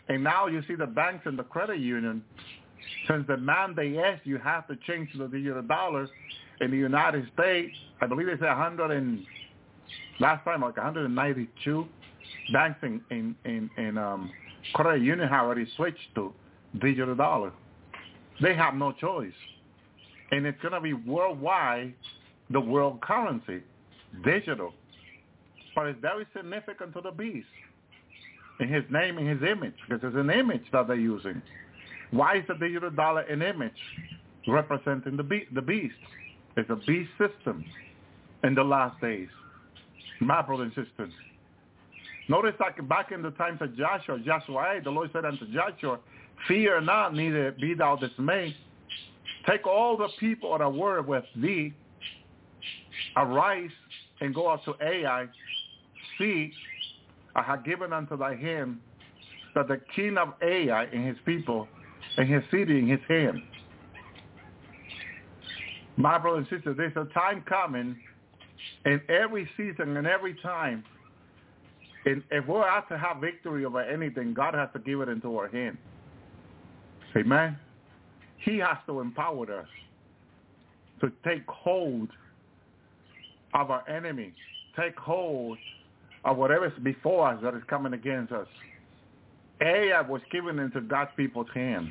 And 0.09 0.23
now 0.23 0.47
you 0.47 0.63
see 0.69 0.77
the 0.77 0.87
banks 0.87 1.27
and 1.27 1.37
the 1.37 1.43
credit 1.43 1.81
union, 1.81 2.23
since 3.09 3.27
the 3.27 3.37
mandate 3.37 3.95
yes, 3.95 4.21
you 4.25 4.39
have 4.39 4.67
to 4.69 4.77
change 4.87 5.13
to 5.13 5.19
the 5.19 5.29
digital 5.29 5.63
dollar 5.63 6.09
in 6.61 6.71
the 6.71 6.77
United 6.77 7.29
States, 7.35 7.75
I 8.01 8.07
believe 8.07 8.29
it's 8.29 8.43
100 8.43 8.91
and 8.91 9.25
last 10.21 10.45
time 10.45 10.63
like 10.63 10.77
192 10.77 11.87
banks 12.53 12.79
in 12.83 13.01
in 13.11 13.37
in, 13.45 13.71
in 13.77 13.99
um, 13.99 14.31
credit 14.75 15.03
union 15.03 15.29
have 15.29 15.45
already 15.45 15.67
switched 15.77 16.15
to 16.15 16.33
digital 16.81 17.15
dollar. 17.15 17.53
They 18.41 18.55
have 18.55 18.75
no 18.75 18.93
choice, 18.93 19.33
and 20.31 20.47
it's 20.47 20.61
going 20.61 20.75
to 20.75 20.81
be 20.81 20.93
worldwide 20.93 21.95
the 22.51 22.61
world 22.61 23.01
currency, 23.01 23.63
digital. 24.25 24.73
But 25.75 25.87
it's 25.89 26.01
very 26.01 26.27
significant 26.35 26.95
to 26.95 27.01
the 27.01 27.11
beast 27.11 27.47
in 28.61 28.69
his 28.69 28.85
name 28.91 29.19
and 29.19 29.29
his 29.29 29.49
image 29.49 29.75
because 29.89 30.03
it's 30.05 30.17
an 30.17 30.31
image 30.31 30.63
that 30.73 30.87
they're 30.87 30.97
using. 30.97 31.43
Why 32.11 32.37
is 32.39 32.45
the 32.49 32.55
digital 32.55 32.91
dollar 32.91 33.23
an 33.23 33.43
image 33.43 33.73
representing 34.47 35.17
the, 35.17 35.23
be- 35.23 35.49
the 35.55 35.63
beast? 35.63 35.95
It's 36.57 36.71
a 36.71 36.77
beast 36.77 37.11
system 37.19 37.65
in 38.45 38.55
the 38.55 38.65
last 38.65 39.01
days. 39.01 39.29
My 40.21 40.41
brothers 40.43 40.73
and 40.77 40.87
sisters, 40.87 41.13
Notice 42.29 42.55
like 42.59 42.87
back 42.89 43.13
in 43.13 43.23
the 43.23 43.31
times 43.33 43.59
of 43.63 43.77
Joshua, 43.77 44.19
Joshua, 44.19 44.81
the 44.83 44.91
Lord 44.91 45.11
said 45.13 45.25
unto 45.25 45.47
Joshua, 45.53 45.99
fear 46.49 46.81
not, 46.81 47.15
neither 47.15 47.53
be 47.53 47.75
thou 47.75 47.97
dismayed. 47.97 48.55
Take 49.49 49.67
all 49.67 49.97
the 49.97 50.09
people 50.19 50.59
that 50.59 50.73
were 50.73 51.03
with 51.03 51.25
thee, 51.37 51.73
arise 53.17 53.71
and 54.21 54.35
go 54.35 54.51
out 54.51 54.65
to 54.65 54.75
Ai. 54.83 55.27
See, 56.19 56.53
I 57.37 57.43
have 57.43 57.65
given 57.65 57.93
unto 57.93 58.17
thy 58.17 58.35
hand 58.35 58.79
that 59.55 59.69
the 59.69 59.81
king 59.95 60.19
of 60.19 60.35
Ai 60.43 60.85
and 60.85 61.07
his 61.07 61.17
people 61.25 61.69
and 62.17 62.29
his 62.29 62.43
city 62.51 62.79
in 62.79 62.89
his 62.89 63.01
hand. 63.09 63.43
My 65.97 66.19
brother 66.19 66.39
and 66.39 66.49
sister, 66.49 66.75
there's 66.75 66.97
a 66.97 67.07
time 67.15 67.43
coming 67.49 67.97
in 68.85 69.01
every 69.09 69.49
season 69.57 69.97
and 69.97 70.07
every 70.07 70.35
time. 70.43 70.85
And 72.05 72.23
if 72.31 72.47
we're 72.47 72.67
out 72.67 72.89
to 72.89 72.99
have 72.99 73.19
victory 73.19 73.65
over 73.65 73.81
anything, 73.81 74.35
God 74.35 74.55
has 74.55 74.69
to 74.75 74.79
give 74.79 75.01
it 75.01 75.09
into 75.09 75.37
our 75.37 75.49
hand. 75.49 75.77
Amen. 77.17 77.59
He 78.39 78.59
has 78.59 78.77
to 78.87 79.01
empower 79.01 79.61
us 79.61 79.69
to 81.01 81.11
take 81.25 81.47
hold 81.49 82.09
of 83.55 83.71
our 83.71 83.89
enemy, 83.89 84.35
take 84.79 84.97
hold 84.99 85.59
of 86.25 86.37
whatever 86.37 86.67
is 86.67 86.73
before 86.83 87.29
us 87.29 87.41
that 87.43 87.55
is 87.55 87.63
coming 87.69 87.95
against 87.95 88.33
us. 88.33 88.47
Ai 89.61 90.01
was 90.03 90.21
given 90.31 90.59
into 90.59 90.81
God's 90.81 91.11
people's 91.17 91.49
hands 91.55 91.91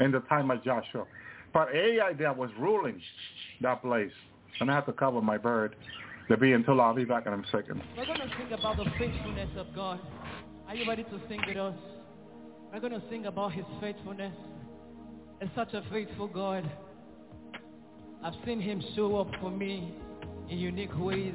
in 0.00 0.12
the 0.12 0.20
time 0.20 0.50
of 0.50 0.62
Joshua. 0.62 1.04
But 1.52 1.74
Ai 1.74 2.12
that 2.14 2.36
was 2.36 2.50
ruling 2.58 3.00
that 3.60 3.82
place. 3.82 4.12
And 4.60 4.70
I 4.70 4.74
have 4.74 4.86
to 4.86 4.92
cover 4.92 5.20
my 5.20 5.38
bird. 5.38 5.76
To 6.28 6.36
be 6.36 6.52
until 6.52 6.78
I'll 6.82 6.94
be 6.94 7.06
back 7.06 7.26
in 7.26 7.32
a 7.32 7.42
second. 7.50 7.82
We're 7.96 8.04
going 8.04 8.20
to 8.20 8.28
sing 8.36 8.52
about 8.52 8.76
the 8.76 8.84
faithfulness 8.98 9.48
of 9.56 9.74
God. 9.74 9.98
Are 10.68 10.74
you 10.74 10.86
ready 10.86 11.02
to 11.04 11.20
sing 11.26 11.40
with 11.46 11.56
us? 11.56 11.74
We're 12.70 12.80
going 12.80 12.92
to 12.92 13.02
sing 13.08 13.24
about 13.24 13.54
his 13.54 13.64
faithfulness. 13.80 14.34
It's 15.40 15.50
such 15.54 15.72
a 15.72 15.82
faithful 15.90 16.28
God. 16.28 16.70
I've 18.22 18.34
seen 18.44 18.60
him 18.60 18.84
show 18.94 19.16
up 19.16 19.28
for 19.40 19.50
me 19.50 19.94
in 20.50 20.58
unique 20.58 20.96
ways. 20.98 21.32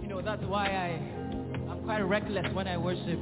You 0.00 0.08
know, 0.08 0.20
that's 0.20 0.42
why 0.46 0.66
I, 0.66 1.70
I'm 1.70 1.84
quite 1.84 2.00
reckless 2.00 2.52
when 2.54 2.66
I 2.66 2.76
worship. 2.76 3.20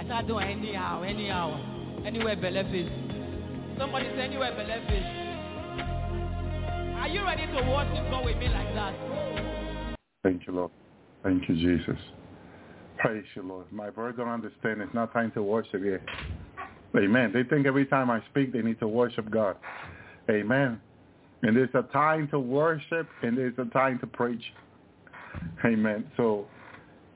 I 0.00 0.04
start 0.06 0.26
doing 0.26 0.48
anyhow, 0.48 1.02
anyhow, 1.02 2.02
anywhere 2.06 2.34
belief 2.34 2.72
is. 2.72 2.90
Somebody 3.78 4.06
say 4.16 4.22
anywhere 4.22 4.50
belief 4.52 4.88
is. 4.88 5.04
Are 6.96 7.06
you 7.06 7.22
ready 7.22 7.46
to 7.46 7.70
worship 7.70 8.10
God 8.10 8.24
with 8.24 8.38
me 8.38 8.48
like 8.48 8.74
that? 8.74 9.94
Thank 10.22 10.46
you, 10.46 10.54
Lord. 10.54 10.70
Thank 11.22 11.46
you, 11.50 11.54
Jesus. 11.54 12.00
Praise 12.96 13.26
you, 13.34 13.42
Lord. 13.42 13.70
My 13.70 13.90
birds 13.90 14.16
don't 14.16 14.28
understand. 14.28 14.80
It's 14.80 14.94
not 14.94 15.12
time 15.12 15.32
to 15.32 15.42
worship 15.42 15.82
yet. 15.84 16.00
Amen. 16.96 17.30
They 17.34 17.42
think 17.42 17.66
every 17.66 17.84
time 17.84 18.10
I 18.10 18.22
speak, 18.30 18.54
they 18.54 18.62
need 18.62 18.80
to 18.80 18.88
worship 18.88 19.30
God. 19.30 19.56
Amen. 20.30 20.80
And 21.42 21.54
there's 21.54 21.74
a 21.74 21.82
time 21.92 22.26
to 22.28 22.40
worship 22.40 23.06
and 23.22 23.36
there's 23.36 23.58
a 23.58 23.66
time 23.66 23.98
to 23.98 24.06
preach. 24.06 24.44
Amen. 25.62 26.10
So 26.16 26.46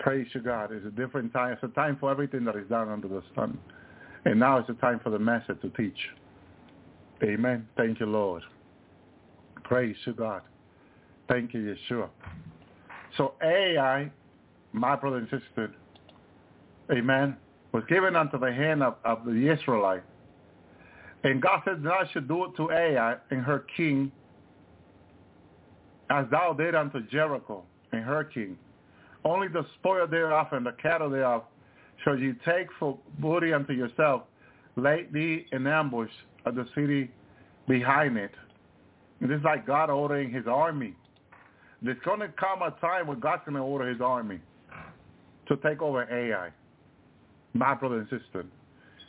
praise 0.05 0.27
you, 0.35 0.43
God. 0.43 0.71
It's 0.71 0.85
a 0.85 0.91
different 0.91 1.33
time. 1.33 1.55
It's 1.55 1.63
a 1.63 1.69
time 1.69 1.97
for 1.99 2.11
everything 2.11 2.45
that 2.45 2.57
is 2.57 2.69
done 2.69 2.91
under 2.91 3.09
the 3.09 3.23
sun. 3.35 3.57
And 4.27 4.39
now 4.39 4.59
it's 4.59 4.69
a 4.69 4.75
time 4.75 5.01
for 5.03 5.09
the 5.09 5.19
message 5.19 5.59
to 5.63 5.71
teach. 5.71 5.97
Amen. 7.23 7.67
Thank 7.79 8.01
you, 8.01 8.07
Lord. 8.07 8.43
Praise 9.63 9.97
you, 10.05 10.13
God. 10.13 10.43
Thank 11.27 11.55
you, 11.55 11.75
Yeshua. 11.75 12.11
So 13.17 13.33
Ai, 13.43 14.11
my 14.73 14.95
brother 14.95 15.17
and 15.17 15.29
sister, 15.31 15.75
amen, 16.93 17.39
was 17.73 17.83
given 17.89 18.15
unto 18.15 18.39
the 18.39 18.53
hand 18.53 18.83
of, 18.83 18.97
of 19.07 19.25
the 19.25 19.51
Israelite. 19.51 20.03
And 21.23 21.41
God 21.41 21.63
said, 21.65 21.83
thou 21.83 22.03
should 22.13 22.29
do 22.29 22.45
it 22.45 22.51
to 22.59 22.71
Ai 22.71 23.17
and 23.31 23.41
her 23.41 23.65
king 23.75 24.13
as 26.11 26.27
thou 26.31 26.53
did 26.53 26.75
unto 26.75 27.01
Jericho 27.07 27.63
and 27.93 28.05
her 28.05 28.25
king. 28.25 28.59
Only 29.25 29.49
the 29.49 29.64
spoil 29.79 30.07
thereof 30.07 30.49
and 30.53 30.66
the 30.66 30.72
cattle 30.83 31.11
thereof 31.11 31.45
shall 32.03 32.18
ye 32.18 32.35
take 32.45 32.68
for 32.79 32.99
booty 33.18 33.53
unto 33.53 33.72
yourself. 33.72 34.22
Lay 34.77 35.07
thee 35.12 35.47
in 35.53 35.66
ambush 35.66 36.11
of 36.45 36.55
the 36.55 36.66
city 36.75 37.11
behind 37.68 38.16
it. 38.16 38.33
It 39.20 39.31
is 39.31 39.41
like 39.45 39.66
God 39.66 39.91
ordering 39.91 40.31
his 40.31 40.47
army. 40.47 40.95
There's 41.81 41.99
going 42.05 42.20
to 42.20 42.29
come 42.29 42.62
a 42.62 42.72
time 42.81 43.07
when 43.07 43.20
God's 43.20 43.43
going 43.47 43.57
to 43.57 43.62
order 43.62 43.89
his 43.89 44.01
army 44.01 44.41
to 45.49 45.57
take 45.59 45.81
over 45.83 46.09
Ai, 46.11 46.51
my 47.53 47.75
brother 47.75 47.99
and 47.99 48.09
sister. 48.09 48.45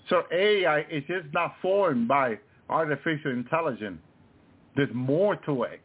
So 0.09 0.23
Ai 0.31 0.81
is 0.91 1.03
just 1.07 1.33
not 1.33 1.55
formed 1.61 2.07
by 2.07 2.37
artificial 2.69 3.31
intelligence. 3.31 3.99
There's 4.75 4.93
more 4.93 5.35
to 5.37 5.63
it. 5.63 5.81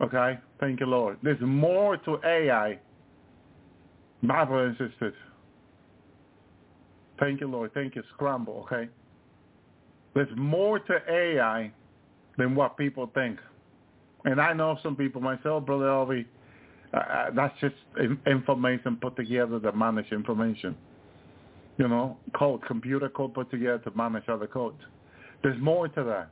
Okay? 0.00 0.38
Thank 0.60 0.80
you, 0.80 0.86
Lord. 0.86 1.18
There's 1.22 1.40
more 1.40 1.96
to 1.98 2.18
Ai, 2.24 2.78
my 4.22 4.44
brother 4.44 4.66
and 4.66 4.76
sisters. 4.78 5.14
Thank 7.18 7.40
you, 7.40 7.48
Lord. 7.48 7.72
Thank 7.74 7.96
you, 7.96 8.02
Scramble, 8.14 8.66
okay? 8.66 8.88
There's 10.14 10.28
more 10.36 10.78
to 10.78 10.98
Ai 11.08 11.72
than 12.38 12.54
what 12.54 12.76
people 12.76 13.10
think. 13.14 13.38
And 14.24 14.40
I 14.40 14.52
know 14.52 14.78
some 14.82 14.96
people 14.96 15.20
myself, 15.20 15.66
Brother 15.66 15.86
Elvi, 15.86 16.24
uh, 16.94 17.30
that's 17.34 17.54
just 17.60 17.74
information 18.26 18.96
put 19.00 19.16
together 19.16 19.60
to 19.60 19.72
manage 19.72 20.12
information. 20.12 20.76
You 21.76 21.88
know, 21.88 22.16
code, 22.34 22.62
computer 22.66 23.08
code 23.08 23.34
put 23.34 23.50
together 23.50 23.78
to 23.78 23.90
manage 23.96 24.28
other 24.28 24.46
codes. 24.46 24.80
There's 25.42 25.60
more 25.60 25.88
to 25.88 26.04
that. 26.04 26.30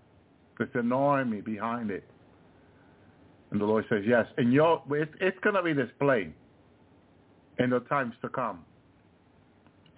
There's 0.57 0.71
an 0.75 0.93
army 0.93 1.41
behind 1.41 1.91
it. 1.91 2.05
And 3.53 3.61
the 3.61 3.67
Lord 3.67 3.85
says, 3.91 4.03
yes. 4.07 4.27
And 4.39 4.53
your, 4.53 4.83
it's, 4.91 5.13
it's 5.21 5.39
going 5.41 5.55
to 5.55 5.63
be 5.63 5.75
displayed 5.75 6.33
in 7.59 7.69
the 7.71 7.81
times 7.81 8.15
to 8.23 8.29
come. 8.31 8.65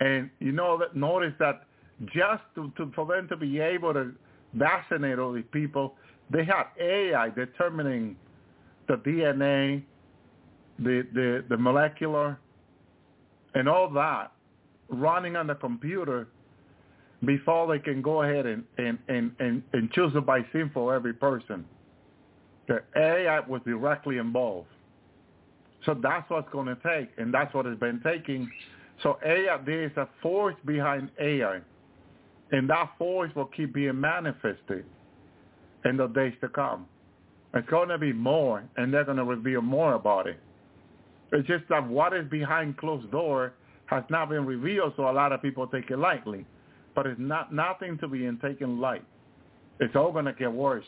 And 0.01 0.29
you 0.41 0.51
know 0.51 0.77
that 0.79 0.97
notice 0.97 1.33
that 1.39 1.63
just 2.07 2.43
to, 2.57 2.73
to, 2.77 2.91
for 2.97 3.07
them 3.07 3.29
to 3.29 3.37
be 3.37 3.61
able 3.61 3.95
to 3.95 4.11
vaccinate 4.55 5.21
all 5.21 5.33
these 5.33 5.45
people, 5.53 5.95
they 6.31 6.45
have 6.45 6.67
AI 6.81 7.31
determining 7.31 8.17
the 8.89 8.97
DNA, 8.97 9.85
the, 10.81 11.07
the, 11.15 11.45
the 11.49 11.57
molecular, 11.57 12.37
and 13.55 13.69
all 13.69 13.89
that 13.91 14.33
running 14.89 15.37
on 15.37 15.47
the 15.47 15.55
computer 15.55 16.27
before 17.25 17.69
they 17.69 17.79
can 17.79 18.03
go 18.03 18.23
ahead 18.23 18.47
and, 18.47 18.65
and, 18.79 18.99
and, 19.07 19.31
and, 19.39 19.63
and 19.73 19.93
choose 19.93 20.13
a 20.17 20.21
vaccine 20.21 20.73
for 20.75 20.93
every 20.93 21.15
person. 21.15 21.65
The 22.69 22.83
AI 22.97 23.41
was 23.41 23.61
directly 23.65 24.19
involved. 24.19 24.69
So 25.85 25.95
that's 26.03 26.29
what's 26.31 26.51
going 26.51 26.67
to 26.67 26.77
take, 26.77 27.11
and 27.19 27.33
that's 27.33 27.53
what 27.55 27.67
has 27.67 27.77
been 27.79 28.01
taking. 28.03 28.51
So 29.03 29.19
AI, 29.25 29.59
there 29.67 29.85
is 29.85 29.93
a 29.97 30.09
force 30.23 30.55
behind 30.65 31.11
AI, 31.21 31.61
and 32.53 32.71
that 32.71 32.93
force 32.99 33.31
will 33.35 33.47
keep 33.47 33.75
being 33.75 34.01
manifested 34.01 34.85
in 35.85 35.97
the 35.97 36.07
days 36.07 36.33
to 36.41 36.49
come. 36.49 36.87
It's 37.53 37.69
going 37.69 37.91
to 37.91 37.99
be 37.99 38.13
more, 38.13 38.65
and 38.77 38.93
they're 38.93 39.05
going 39.05 39.19
to 39.19 39.25
reveal 39.25 39.61
more 39.61 39.95
about 39.95 40.27
it. 40.27 40.41
It's 41.33 41.47
just 41.47 41.65
that 41.69 41.87
what 41.87 42.15
is 42.15 42.29
behind 42.31 42.79
closed 42.79 43.11
door 43.11 43.55
has 43.87 44.05
not 44.09 44.31
been 44.31 44.47
revealed, 44.47 44.95
so 44.97 45.11
a 45.11 45.13
lot 45.13 45.33
of 45.33 45.43
people 45.43 45.67
take 45.67 45.91
it 45.91 45.99
lightly. 45.99 46.47
But 46.95 47.07
it's 47.07 47.21
not 47.21 47.53
nothing 47.53 47.99
to 47.99 48.09
be 48.09 48.29
taken 48.41 48.81
light. 48.81 49.05
It's 49.81 49.95
all 49.95 50.13
going 50.13 50.25
to 50.27 50.33
get 50.33 50.51
worse. 50.53 50.85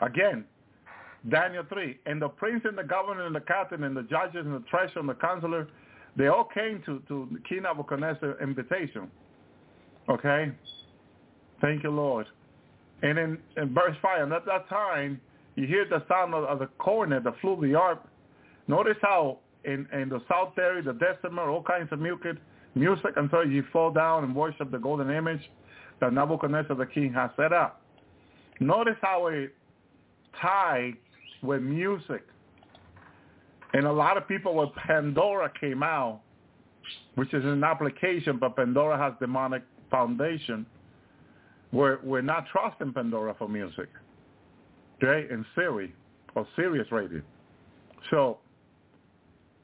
Again, 0.00 0.44
Daniel 1.28 1.64
3, 1.68 1.98
and 2.06 2.20
the 2.20 2.28
prince 2.28 2.62
and 2.64 2.76
the 2.76 2.82
governor 2.82 3.26
and 3.26 3.34
the 3.34 3.40
captain 3.40 3.84
and 3.84 3.96
the 3.96 4.02
judges 4.04 4.46
and 4.46 4.54
the 4.54 4.64
treasurer 4.70 5.00
and 5.00 5.08
the 5.08 5.14
counselor, 5.14 5.68
they 6.16 6.28
all 6.28 6.44
came 6.44 6.82
to, 6.86 7.02
to 7.08 7.28
King 7.48 7.62
Nebuchadnezzar's 7.62 8.40
invitation. 8.42 9.10
Okay? 10.08 10.52
Thank 11.60 11.82
you, 11.82 11.90
Lord. 11.90 12.26
And 13.02 13.18
in, 13.18 13.38
in 13.56 13.74
verse 13.74 13.96
5, 14.00 14.22
and 14.22 14.32
at 14.32 14.46
that 14.46 14.68
time, 14.68 15.20
you 15.56 15.66
hear 15.66 15.84
the 15.84 16.02
sound 16.08 16.34
of, 16.34 16.44
of 16.44 16.58
the 16.58 16.66
cornet, 16.78 17.24
the 17.24 17.34
flute, 17.40 17.60
the 17.60 17.72
harp. 17.72 18.08
Notice 18.66 18.96
how 19.02 19.38
in, 19.64 19.86
in 19.92 20.08
the 20.08 20.20
psaltery, 20.26 20.82
the 20.82 20.94
dulcimer, 20.94 21.50
all 21.50 21.62
kinds 21.62 21.88
of 21.92 21.98
music, 21.98 22.36
music 22.74 23.12
until 23.16 23.46
you 23.46 23.64
fall 23.72 23.90
down 23.90 24.24
and 24.24 24.34
worship 24.34 24.70
the 24.70 24.78
golden 24.78 25.10
image 25.10 25.50
that 26.00 26.12
Nebuchadnezzar 26.12 26.76
the 26.76 26.86
king 26.86 27.12
has 27.12 27.30
set 27.36 27.52
up. 27.52 27.82
Notice 28.60 28.96
how 29.02 29.26
it 29.26 29.54
tied 30.40 30.96
with 31.42 31.62
music. 31.62 32.22
And 33.72 33.86
a 33.86 33.92
lot 33.92 34.16
of 34.16 34.26
people 34.26 34.54
when 34.54 34.70
Pandora 34.86 35.50
came 35.60 35.82
out, 35.82 36.20
which 37.14 37.32
is 37.32 37.44
an 37.44 37.62
application, 37.62 38.38
but 38.38 38.56
Pandora 38.56 38.98
has 38.98 39.14
demonic 39.20 39.62
foundation 39.90 40.66
we're, 41.72 41.98
we're 42.02 42.22
not 42.22 42.46
trusting 42.50 42.92
Pandora 42.92 43.34
for 43.38 43.48
music, 43.48 43.88
okay, 45.02 45.32
and 45.32 45.44
Siri 45.54 45.94
or 46.34 46.46
Sirius 46.56 46.90
Radio. 46.90 47.22
So 48.10 48.38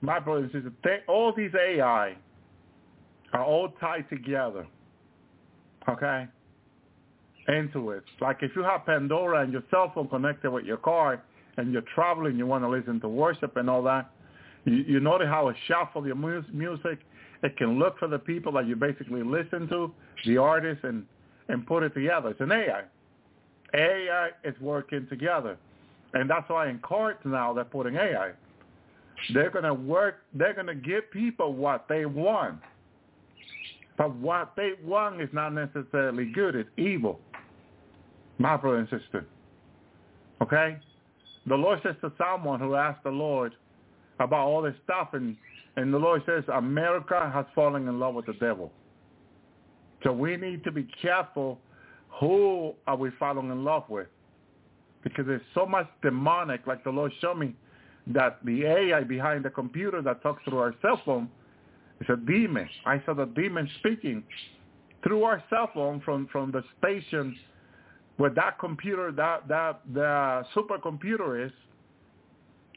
My 0.01 0.21
brothers 0.21 0.51
and 0.53 0.63
sisters, 0.63 0.73
they, 0.85 0.99
all 1.09 1.33
these 1.37 1.51
AI 1.59 2.17
are 3.33 3.45
all 3.45 3.71
tied 3.81 4.09
together. 4.09 4.67
Okay? 5.89 6.27
Into 7.49 7.91
it. 7.91 8.03
Like 8.21 8.39
if 8.43 8.51
you 8.57 8.63
have 8.63 8.87
Pandora 8.87 9.43
and 9.43 9.53
your 9.53 9.63
cell 9.71 9.93
phone 9.95 10.09
connected 10.09 10.51
with 10.51 10.65
your 10.65 10.79
car 10.79 11.23
and 11.57 11.73
you're 11.73 11.85
traveling, 11.95 12.37
you 12.37 12.47
want 12.47 12.65
to 12.65 12.69
listen 12.69 13.01
to 13.01 13.09
worship 13.09 13.57
and 13.57 13.71
all 13.71 13.83
that, 13.85 14.11
you, 14.65 14.75
you 14.75 15.01
notice 15.01 15.29
how 15.29 15.49
it 15.49 15.57
shuffles 15.69 16.07
your 16.07 16.17
mu- 16.17 16.43
music. 16.53 16.99
It 17.45 17.57
can 17.57 17.79
look 17.79 17.99
for 17.99 18.09
the 18.09 18.19
people 18.19 18.51
that 18.53 18.67
you 18.67 18.75
basically 18.75 19.23
listen 19.23 19.69
to, 19.69 19.93
the 20.25 20.39
artists, 20.39 20.83
and, 20.85 21.05
and 21.49 21.65
put 21.67 21.85
it 21.85 21.95
together. 21.95 22.31
It's 22.31 22.41
an 22.41 22.51
AI. 22.51 22.83
AI 23.75 24.31
is 24.45 24.55
working 24.61 25.07
together. 25.09 25.57
And 26.15 26.29
that's 26.29 26.49
why 26.49 26.69
in 26.69 26.79
courts 26.81 27.21
now 27.25 27.53
they're 27.53 27.65
putting 27.65 27.95
AI. 27.95 28.33
They're 29.33 29.51
going 29.51 29.65
to 29.65 29.75
work, 29.75 30.17
they're 30.35 30.55
going 30.55 30.67
to 30.67 30.75
give 30.75 31.11
people 31.11 31.55
what 31.55 31.87
they 31.89 32.07
want. 32.07 32.61
But 33.97 34.15
what 34.17 34.53
they 34.57 34.73
want 34.85 35.21
is 35.21 35.29
not 35.33 35.55
necessarily 35.55 36.27
good. 36.27 36.55
It's 36.55 36.69
evil. 36.77 37.21
My 38.39 38.57
brother 38.57 38.79
and 38.79 38.89
sister. 38.89 39.27
Okay? 40.43 40.79
The 41.47 41.55
Lord 41.55 41.81
says 41.83 41.95
to 42.01 42.13
someone 42.19 42.61
who 42.61 42.75
asked 42.75 43.05
the 43.05 43.11
Lord 43.11 43.55
about 44.19 44.47
all 44.47 44.63
this 44.63 44.75
stuff, 44.85 45.11
and, 45.13 45.37
and 45.77 45.93
the 45.93 45.99
Lord 45.99 46.23
says, 46.27 46.45
America 46.53 47.31
has 47.33 47.47
fallen 47.55 47.87
in 47.89 47.99
love 47.99 48.15
with 48.15 48.27
the 48.27 48.35
devil. 48.35 48.73
So 50.03 50.13
we 50.13 50.37
need 50.37 50.65
to 50.65 50.73
be 50.73 50.89
careful 51.01 51.59
who 52.21 52.75
are 52.87 52.97
we 52.97 53.11
falling 53.19 53.51
in 53.51 53.65
love 53.65 53.85
with. 53.89 54.09
Because 55.03 55.27
there's 55.27 55.43
so 55.55 55.67
much 55.67 55.87
demonic, 56.03 56.67
like 56.67 56.83
the 56.83 56.91
Lord 56.91 57.13
showed 57.21 57.39
me, 57.39 57.55
that 58.09 58.39
the 58.45 58.65
AI 58.65 59.03
behind 59.03 59.45
the 59.45 59.51
computer 59.51 60.03
that 60.03 60.23
talks 60.23 60.43
through 60.45 60.59
our 60.59 60.75
cell 60.83 61.01
phone 61.05 61.29
is 62.01 62.07
a 62.09 62.17
demon. 62.17 62.69
I 62.85 63.03
saw 63.05 63.15
the 63.15 63.27
demon 63.27 63.69
speaking 63.79 64.23
through 65.03 65.25
our 65.25 65.43
cell 65.51 65.71
phone 65.75 66.01
from, 66.05 66.29
from 66.31 66.51
the 66.53 66.63
station 66.79 67.37
where 68.17 68.31
that 68.31 68.59
computer, 68.59 69.13
that, 69.13 69.49
that 69.49 69.81
the 69.93 70.45
supercomputer 70.55 71.47
is. 71.47 71.53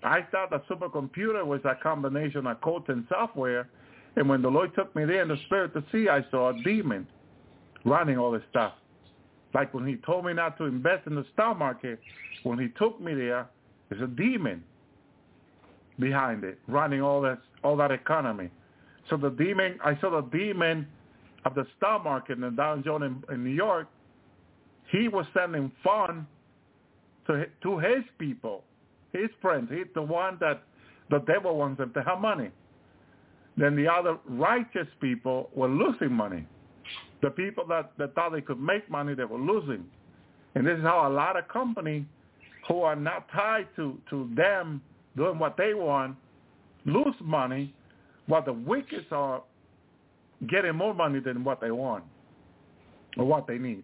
I 0.03 0.21
thought 0.31 0.49
the 0.49 0.61
supercomputer 0.73 1.45
was 1.45 1.61
a 1.65 1.75
combination 1.81 2.47
of 2.47 2.61
code 2.61 2.87
and 2.89 3.05
software. 3.09 3.69
And 4.15 4.27
when 4.27 4.41
the 4.41 4.49
Lord 4.49 4.73
took 4.75 4.95
me 4.95 5.05
there 5.05 5.21
in 5.21 5.27
the 5.27 5.37
spirit 5.45 5.73
to 5.73 5.83
see, 5.91 6.09
I 6.09 6.25
saw 6.31 6.49
a 6.49 6.63
demon 6.63 7.07
running 7.85 8.17
all 8.17 8.31
this 8.31 8.41
stuff. 8.49 8.73
Like 9.53 9.73
when 9.73 9.87
he 9.87 9.95
told 9.97 10.25
me 10.25 10.33
not 10.33 10.57
to 10.57 10.65
invest 10.65 11.07
in 11.07 11.15
the 11.15 11.25
stock 11.33 11.57
market, 11.57 11.99
when 12.43 12.59
he 12.59 12.67
took 12.77 13.01
me 13.01 13.13
there, 13.13 13.47
there's 13.89 14.01
a 14.01 14.07
demon 14.07 14.63
behind 15.99 16.43
it, 16.43 16.59
running 16.67 17.01
all 17.01 17.21
that 17.21 17.39
all 17.63 17.75
that 17.77 17.91
economy. 17.91 18.49
So 19.09 19.17
the 19.17 19.31
demon, 19.31 19.79
I 19.83 19.99
saw 19.99 20.21
the 20.21 20.37
demon 20.37 20.87
of 21.45 21.55
the 21.55 21.65
stock 21.77 22.03
market 22.03 22.33
in 22.33 22.41
the 22.41 22.51
Dow 22.51 22.77
Jones 22.77 23.03
in, 23.29 23.33
in 23.33 23.43
New 23.43 23.49
York. 23.49 23.87
He 24.91 25.07
was 25.07 25.25
sending 25.33 25.71
fun 25.83 26.27
to 27.27 27.45
to 27.63 27.79
his 27.79 28.03
people, 28.17 28.63
his 29.13 29.29
friends. 29.41 29.69
He's 29.71 29.87
the 29.93 30.01
one 30.01 30.37
that 30.39 30.63
the 31.09 31.19
devil 31.19 31.57
wants 31.57 31.79
them 31.79 31.91
to 31.93 32.03
have 32.03 32.19
money. 32.19 32.49
Then 33.57 33.75
the 33.75 33.87
other 33.87 34.17
righteous 34.27 34.87
people 35.01 35.49
were 35.53 35.67
losing 35.67 36.13
money. 36.13 36.45
The 37.21 37.29
people 37.29 37.65
that, 37.67 37.91
that 37.97 38.15
thought 38.15 38.31
they 38.31 38.41
could 38.41 38.59
make 38.59 38.89
money, 38.89 39.13
they 39.13 39.25
were 39.25 39.39
losing. 39.39 39.83
And 40.55 40.65
this 40.65 40.77
is 40.77 40.83
how 40.83 41.07
a 41.07 41.11
lot 41.11 41.37
of 41.37 41.47
companies 41.49 42.05
who 42.67 42.81
are 42.81 42.95
not 42.95 43.27
tied 43.31 43.67
to, 43.75 43.97
to 44.09 44.29
them 44.35 44.81
doing 45.17 45.37
what 45.37 45.57
they 45.57 45.73
want 45.73 46.15
lose 46.85 47.15
money 47.21 47.73
while 48.27 48.43
the 48.43 48.53
wicked 48.53 49.05
are 49.11 49.43
getting 50.47 50.75
more 50.75 50.93
money 50.93 51.19
than 51.19 51.43
what 51.43 51.59
they 51.59 51.71
want 51.71 52.03
or 53.17 53.25
what 53.25 53.47
they 53.47 53.57
need. 53.57 53.83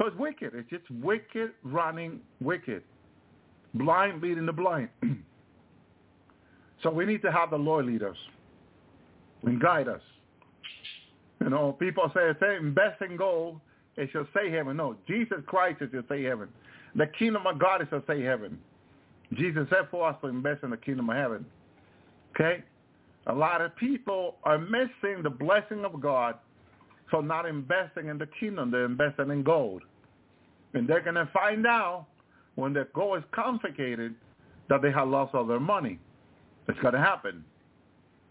So 0.00 0.06
it's 0.06 0.16
wicked. 0.16 0.52
It's 0.54 0.70
just 0.70 0.90
wicked 1.02 1.50
running 1.62 2.20
wicked. 2.40 2.82
Blind 3.74 4.22
leading 4.22 4.46
the 4.46 4.52
blind. 4.52 4.88
so 6.82 6.90
we 6.90 7.04
need 7.04 7.20
to 7.20 7.30
have 7.30 7.50
the 7.50 7.58
Lord 7.58 7.84
lead 7.84 8.02
us 8.02 8.16
and 9.42 9.60
guide 9.60 9.88
us. 9.88 10.00
You 11.42 11.50
know, 11.50 11.72
people 11.78 12.10
say, 12.14 12.30
invest 12.56 13.02
in 13.02 13.18
gold, 13.18 13.60
it 13.96 14.08
shall 14.10 14.26
say 14.34 14.50
heaven. 14.50 14.78
No, 14.78 14.96
Jesus 15.06 15.38
Christ 15.46 15.82
is 15.82 15.90
to 15.90 16.02
say 16.08 16.22
heaven. 16.22 16.48
The 16.96 17.06
kingdom 17.18 17.46
of 17.46 17.58
God 17.58 17.82
is 17.82 17.88
to 17.90 18.02
say 18.06 18.22
heaven. 18.22 18.58
Jesus 19.34 19.66
said 19.68 19.88
for 19.90 20.08
us 20.08 20.16
to 20.22 20.28
invest 20.28 20.64
in 20.64 20.70
the 20.70 20.78
kingdom 20.78 21.10
of 21.10 21.16
heaven. 21.16 21.44
Okay? 22.34 22.64
A 23.26 23.34
lot 23.34 23.60
of 23.60 23.76
people 23.76 24.36
are 24.44 24.58
missing 24.58 25.22
the 25.22 25.30
blessing 25.30 25.84
of 25.84 26.00
God 26.00 26.36
for 27.10 27.22
not 27.22 27.44
investing 27.44 28.08
in 28.08 28.16
the 28.16 28.28
kingdom. 28.38 28.70
They're 28.70 28.86
investing 28.86 29.28
in 29.30 29.42
gold. 29.42 29.82
And 30.74 30.88
they're 30.88 31.00
going 31.00 31.16
to 31.16 31.28
find 31.32 31.66
out 31.66 32.06
when 32.54 32.72
their 32.72 32.88
gold 32.94 33.18
is 33.18 33.24
confiscated 33.32 34.14
that 34.68 34.82
they 34.82 34.92
have 34.92 35.08
lost 35.08 35.34
all 35.34 35.44
their 35.44 35.60
money. 35.60 35.98
It's 36.68 36.78
going 36.80 36.94
to 36.94 37.00
happen. 37.00 37.44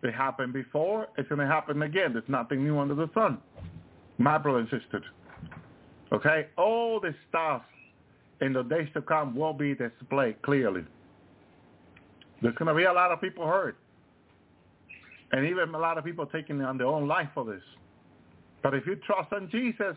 It 0.04 0.14
happened 0.14 0.54
before. 0.54 1.08
It's 1.18 1.28
going 1.28 1.42
to 1.42 1.48
happen 1.48 1.82
again. 1.82 2.14
There's 2.14 2.30
nothing 2.30 2.64
new 2.64 2.80
under 2.80 2.96
the 2.96 3.10
sun. 3.14 3.40
My 4.18 4.38
brother 4.38 4.60
insisted. 4.60 5.04
Okay? 6.14 6.48
All 6.58 7.00
this 7.00 7.16
stuff 7.28 7.64
in 8.42 8.54
the 8.54 8.64
days 8.64 8.88
to 8.94 9.02
come 9.02 9.36
will 9.36 9.54
be 9.54 9.76
displayed 9.76 10.42
clearly. 10.42 10.84
There's 12.42 12.56
going 12.56 12.70
to 12.70 12.76
be 12.76 12.86
a 12.86 12.94
lot 12.94 13.12
of 13.12 13.20
people 13.20 13.46
hurt. 13.46 13.78
And 15.32 15.46
even 15.46 15.76
a 15.76 15.78
lot 15.78 15.98
of 15.98 16.06
people 16.06 16.26
taking 16.26 16.62
on 16.62 16.78
their 16.78 16.88
own 16.88 17.08
life 17.08 17.28
for 17.34 17.44
this. 17.44 17.62
But 18.64 18.74
if 18.74 18.86
you 18.86 18.96
trust 18.96 19.32
in 19.34 19.50
Jesus 19.50 19.96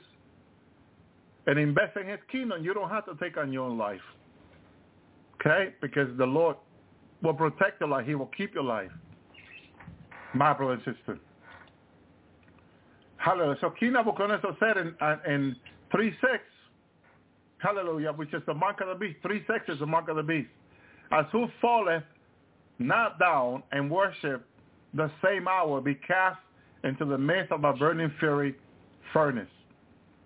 and 1.46 1.58
invest 1.58 1.96
in 1.96 2.08
his 2.08 2.20
kingdom, 2.30 2.64
you 2.64 2.74
don't 2.74 2.90
have 2.90 3.04
to 3.06 3.14
take 3.22 3.36
on 3.36 3.52
your 3.52 3.64
own 3.64 3.78
life. 3.78 4.00
Okay? 5.40 5.74
Because 5.80 6.08
the 6.18 6.26
Lord 6.26 6.56
will 7.22 7.34
protect 7.34 7.80
your 7.80 7.88
life. 7.88 8.06
He 8.06 8.14
will 8.14 8.30
keep 8.36 8.54
your 8.54 8.64
life 8.64 8.90
my 10.34 10.52
brother 10.52 10.74
and 10.74 10.82
sister. 10.96 11.18
Hallelujah. 13.16 13.56
So 13.60 13.70
King 13.70 13.92
Nebuchadnezzar 13.92 14.56
said 14.58 14.76
in, 14.76 14.94
uh, 15.00 15.16
in 15.28 15.56
3-6, 15.94 16.12
hallelujah, 17.58 18.12
which 18.12 18.32
is 18.34 18.42
the 18.46 18.54
mark 18.54 18.80
of 18.80 18.88
the 18.88 18.94
beast. 18.94 19.18
3-6 19.24 19.74
is 19.74 19.78
the 19.78 19.86
mark 19.86 20.08
of 20.08 20.16
the 20.16 20.22
beast. 20.22 20.48
As 21.12 21.26
who 21.30 21.46
falleth 21.60 22.02
not 22.78 23.18
down 23.20 23.62
and 23.70 23.90
worship 23.90 24.44
the 24.94 25.10
same 25.24 25.46
hour 25.46 25.80
be 25.80 25.94
cast 25.94 26.40
into 26.84 27.04
the 27.04 27.18
midst 27.18 27.52
of 27.52 27.64
a 27.64 27.72
burning 27.74 28.12
fury 28.18 28.56
furnace. 29.12 29.48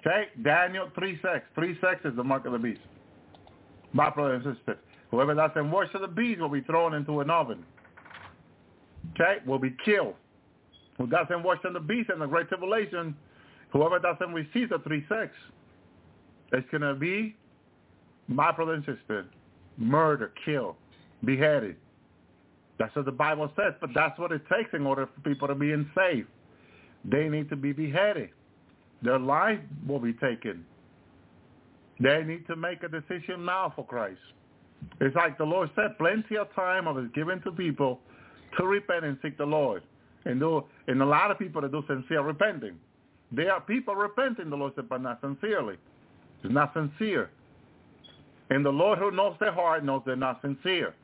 Okay? 0.07 0.29
Daniel 0.43 0.89
3-6. 0.97 1.43
3-6 1.57 2.07
is 2.07 2.17
the 2.17 2.25
mark 2.25 2.47
of 2.47 2.53
the 2.53 2.59
beast. 2.59 2.81
My 3.93 4.11
brother 4.11 4.35
and 4.35 4.57
sister. 4.57 4.79
Whoever 5.11 5.35
doesn't 5.35 5.71
worship 5.71 6.01
the 6.01 6.09
beast 6.09 6.41
will 6.41 6.49
be 6.49 6.61
thrown 6.63 6.95
into 6.95 7.21
an 7.21 7.31
oven 7.31 7.65
okay, 9.15 9.39
will 9.47 9.59
be 9.59 9.75
killed. 9.85 10.15
Who 10.99 11.07
doesn't 11.07 11.43
worship 11.43 11.73
the 11.73 11.81
beast 11.81 12.11
in 12.11 12.19
the 12.19 12.27
great 12.27 12.49
tribulation, 12.49 13.15
whoever 13.71 13.99
doesn't 13.99 14.33
receive 14.33 14.71
the 14.71 14.79
three 14.79 15.05
sex, 15.09 15.35
it's 16.53 16.69
going 16.71 16.83
to 16.83 16.95
be, 16.95 17.37
my 18.29 18.51
brother 18.53 18.75
and 18.75 18.85
sister, 18.85 19.27
murder, 19.77 20.33
kill, 20.45 20.77
beheaded. 21.25 21.77
That's 22.79 22.95
what 22.95 23.05
the 23.05 23.13
Bible 23.13 23.51
says, 23.57 23.75
but 23.81 23.91
that's 23.95 24.19
what 24.19 24.33
it 24.33 24.43
takes 24.53 24.71
in 24.73 24.87
order 24.87 25.07
for 25.07 25.21
people 25.29 25.49
to 25.49 25.55
be 25.55 25.75
saved. 25.97 26.29
They 27.05 27.29
need 27.29 27.49
to 27.51 27.57
be 27.57 27.73
beheaded. 27.73 28.31
Their 29.03 29.19
life 29.19 29.61
will 29.87 29.99
be 29.99 30.13
taken. 30.15 30.65
They 32.01 32.23
need 32.25 32.47
to 32.47 32.57
make 32.57 32.83
a 32.83 32.89
decision 32.89 33.45
now 33.45 33.73
for 33.75 33.85
Christ. 33.85 34.21
It's 35.01 35.17
like 35.17 35.39
the 35.39 35.45
Lord 35.45 35.71
said, 35.75 35.97
plenty 35.99 36.37
of 36.37 36.55
time 36.55 36.87
is 36.99 37.11
given 37.15 37.41
to 37.43 37.53
people 37.53 38.01
to 38.59 38.67
repent 38.67 39.05
and 39.05 39.19
seek 39.23 39.39
the 39.39 39.45
Lord. 39.45 39.83
And, 40.25 40.41
do, 40.41 40.65
and 40.89 41.01
a 41.01 41.07
lot 41.07 41.31
of 41.31 41.39
people 41.39 41.63
that 41.63 41.73
do 41.73 41.83
sincere 41.87 42.23
repenting. 42.23 42.77
There 43.33 43.53
are 43.53 43.61
people 43.61 43.95
repenting, 43.95 44.51
the 44.51 44.57
Lord 44.57 44.73
said, 44.77 44.89
but 44.89 45.03
not 45.03 45.21
sincerely. 45.21 45.77
It's 46.43 46.53
not 46.53 46.75
sincere. 46.75 47.31
And 48.51 48.65
the 48.65 48.71
Lord 48.71 48.99
who 48.99 49.11
knows 49.11 49.37
their 49.41 49.53
heart 49.53 49.85
knows 49.85 50.03
they're 50.07 50.17
not 50.17 50.41
sincere. 50.43 50.95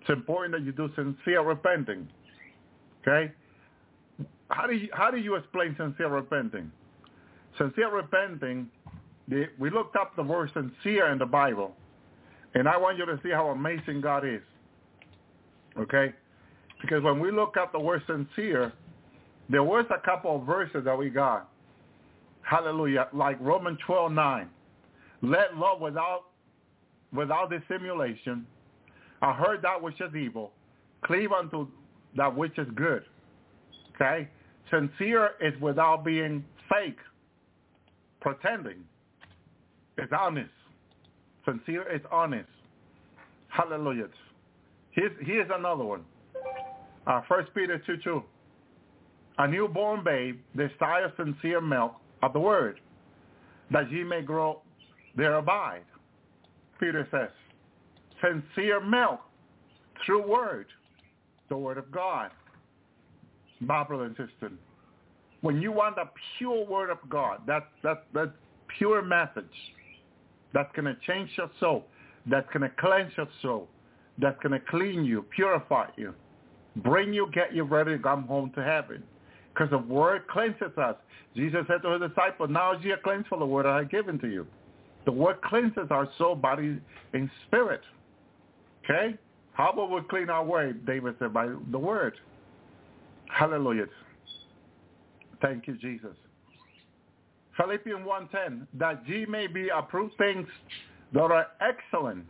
It's 0.00 0.10
important 0.10 0.52
that 0.54 0.62
you 0.62 0.72
do 0.72 0.90
sincere 0.94 1.42
repenting. 1.42 2.08
Okay? 3.02 3.32
How 4.50 4.66
do 4.66 4.74
you, 4.74 4.88
how 4.92 5.10
do 5.10 5.16
you 5.16 5.36
explain 5.36 5.74
sincere 5.78 6.08
repenting? 6.08 6.70
Sincere 7.58 7.90
repenting, 7.94 8.68
the, 9.28 9.46
we 9.58 9.70
looked 9.70 9.96
up 9.96 10.14
the 10.16 10.22
word 10.22 10.50
sincere 10.54 11.12
in 11.12 11.18
the 11.18 11.26
Bible. 11.26 11.72
And 12.54 12.68
I 12.68 12.76
want 12.76 12.98
you 12.98 13.06
to 13.06 13.18
see 13.22 13.30
how 13.30 13.48
amazing 13.48 14.00
God 14.00 14.24
is. 14.26 14.42
Okay? 15.78 16.12
Because 16.80 17.02
when 17.02 17.18
we 17.18 17.30
look 17.30 17.56
up 17.56 17.72
the 17.72 17.80
word 17.80 18.02
sincere, 18.06 18.72
there 19.48 19.62
was 19.62 19.84
a 19.90 20.04
couple 20.04 20.36
of 20.36 20.46
verses 20.46 20.84
that 20.84 20.96
we 20.96 21.10
got. 21.10 21.48
Hallelujah. 22.42 23.08
Like 23.12 23.38
Romans 23.40 23.78
12, 23.86 24.12
9. 24.12 24.48
Let 25.22 25.56
love 25.56 25.80
without, 25.80 26.24
without 27.12 27.50
dissimulation. 27.50 28.46
I 29.22 29.32
heard 29.32 29.62
that 29.62 29.80
which 29.80 30.00
is 30.00 30.14
evil. 30.14 30.52
cleave 31.04 31.32
unto 31.32 31.66
that 32.16 32.34
which 32.34 32.58
is 32.58 32.68
good. 32.74 33.04
Okay? 33.94 34.28
Sincere 34.70 35.30
is 35.40 35.58
without 35.60 36.04
being 36.04 36.44
fake, 36.68 36.98
pretending. 38.24 38.82
It's 39.98 40.12
honest. 40.18 40.50
Sincere 41.44 41.94
is 41.94 42.00
honest. 42.10 42.48
Hallelujah. 43.48 44.08
Here's, 44.92 45.12
here's 45.20 45.50
another 45.54 45.84
one. 45.84 46.04
Uh, 47.06 47.20
1 47.28 47.46
Peter 47.54 47.80
2, 47.86 47.98
2. 48.02 48.22
A 49.38 49.46
newborn 49.46 50.02
babe 50.02 50.40
desires 50.56 51.12
sincere 51.18 51.60
milk 51.60 51.96
of 52.22 52.32
the 52.32 52.40
word, 52.40 52.80
that 53.70 53.92
ye 53.92 54.02
may 54.02 54.22
grow 54.22 54.62
thereby. 55.16 55.80
Peter 56.80 57.06
says, 57.10 57.28
sincere 58.22 58.80
milk, 58.80 59.20
true 60.06 60.26
word, 60.26 60.66
the 61.50 61.56
word 61.56 61.76
of 61.76 61.90
God. 61.92 62.30
My 63.60 63.84
brother 63.84 64.04
and 64.04 64.16
sister, 64.16 64.50
when 65.44 65.60
you 65.60 65.70
want 65.70 65.98
a 65.98 66.08
pure 66.38 66.64
word 66.64 66.88
of 66.88 66.96
God, 67.10 67.42
that, 67.46 67.68
that, 67.82 68.06
that 68.14 68.32
pure 68.78 69.02
message 69.02 69.44
that's 70.54 70.74
going 70.74 70.86
to 70.86 70.96
change 71.06 71.28
your 71.36 71.50
soul, 71.60 71.84
that's 72.26 72.46
going 72.50 72.62
to 72.62 72.74
cleanse 72.80 73.12
your 73.18 73.28
soul, 73.42 73.68
that's 74.16 74.38
going 74.42 74.58
to 74.58 74.66
clean 74.70 75.04
you, 75.04 75.22
purify 75.36 75.88
you, 75.98 76.14
bring 76.76 77.12
you, 77.12 77.28
get 77.34 77.54
you 77.54 77.62
ready 77.64 77.94
to 77.94 78.02
come 78.02 78.22
home 78.22 78.52
to 78.54 78.64
heaven. 78.64 79.02
Because 79.52 79.68
the 79.68 79.76
word 79.76 80.26
cleanses 80.28 80.78
us. 80.78 80.96
Jesus 81.36 81.60
said 81.68 81.82
to 81.82 81.90
his 81.90 82.08
disciples, 82.08 82.48
now 82.50 82.72
is 82.72 82.82
ye 82.82 82.94
cleansed 83.04 83.28
for 83.28 83.38
the 83.38 83.44
word 83.44 83.66
I 83.66 83.80
have 83.80 83.90
given 83.90 84.18
to 84.20 84.26
you. 84.26 84.46
The 85.04 85.12
word 85.12 85.42
cleanses 85.42 85.88
our 85.90 86.08
soul, 86.16 86.36
body, 86.36 86.78
and 87.12 87.30
spirit. 87.46 87.82
Okay? 88.82 89.18
How 89.52 89.72
about 89.72 89.90
we 89.90 90.00
clean 90.08 90.30
our 90.30 90.42
way? 90.42 90.72
David 90.86 91.16
said, 91.18 91.34
by 91.34 91.48
the 91.70 91.78
word. 91.78 92.14
Hallelujah. 93.28 93.84
Thank 95.44 95.66
you, 95.66 95.74
Jesus. 95.76 96.16
Philippians 97.58 98.06
1.10, 98.06 98.66
that 98.78 99.06
ye 99.06 99.26
may 99.26 99.46
be 99.46 99.68
approved 99.68 100.16
things 100.16 100.48
that 101.12 101.30
are 101.30 101.48
excellent, 101.60 102.24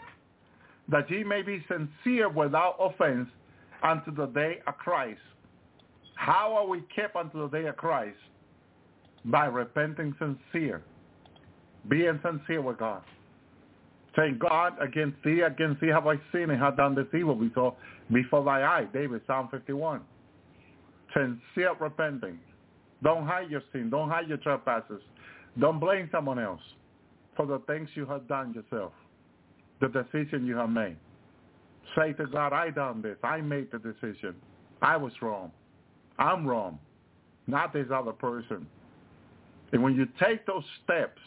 that 0.89 1.09
ye 1.09 1.23
may 1.23 1.41
be 1.41 1.65
sincere 1.69 2.29
without 2.29 2.75
offense 2.81 3.29
unto 3.85 4.13
the 4.13 4.27
day 4.27 4.59
of 4.67 4.77
Christ. 4.79 5.21
How 6.17 6.55
are 6.55 6.67
we 6.67 6.83
kept 6.95 7.15
unto 7.15 7.49
the 7.49 7.57
day 7.57 7.67
of 7.69 7.77
Christ? 7.77 8.19
By 9.27 9.47
repenting 9.47 10.17
sincere, 10.19 10.83
being 11.89 12.19
sincere 12.21 12.63
with 12.63 12.79
God. 12.79 13.03
Saying, 14.17 14.39
God, 14.41 14.75
against 14.81 15.19
thee, 15.25 15.43
against 15.43 15.81
thee 15.81 15.89
have 15.89 16.09
I 16.09 16.17
sinned 16.33 16.51
and 16.51 16.61
have 16.61 16.77
done 16.77 16.97
this 16.97 17.07
evil 17.17 17.37
before, 17.37 17.77
before 18.13 18.45
thy 18.45 18.65
eye. 18.65 18.89
David, 18.93 19.23
Psalm 19.29 19.49
51. 19.53 20.01
Sincere 21.15 21.75
repenting. 21.79 22.41
Don't 23.03 23.27
hide 23.27 23.51
your 23.51 23.63
sin. 23.73 23.91
Don't 23.91 24.09
hide 24.09 24.29
your 24.29 24.39
trespasses. 24.39 25.01
Don't 25.59 25.79
blame 25.79 26.09
someone 26.11 26.39
else 26.39 26.63
for 27.37 27.47
the 27.47 27.59
things 27.67 27.89
you 27.95 28.07
have 28.07 28.27
done 28.29 28.55
yourself, 28.55 28.93
the 29.81 29.89
decision 29.89 30.47
you 30.47 30.57
have 30.57 30.71
made. 30.71 30.97
Say 31.97 32.13
to 32.15 32.27
God, 32.27 32.53
I 32.53 32.71
done 32.71 33.03
this. 33.03 33.17
I 33.23 33.41
made 33.41 33.71
the 33.71 33.79
decision. 33.79 34.35
I 34.83 34.97
was 34.97 35.13
wrong. 35.21 35.53
I'm 36.19 36.47
wrong, 36.47 36.79
not 37.47 37.73
this 37.73 37.87
other 37.93 38.13
person. 38.13 38.67
And 39.73 39.83
when 39.83 39.95
you 39.95 40.07
take 40.21 40.47
those 40.47 40.63
steps, 40.85 41.21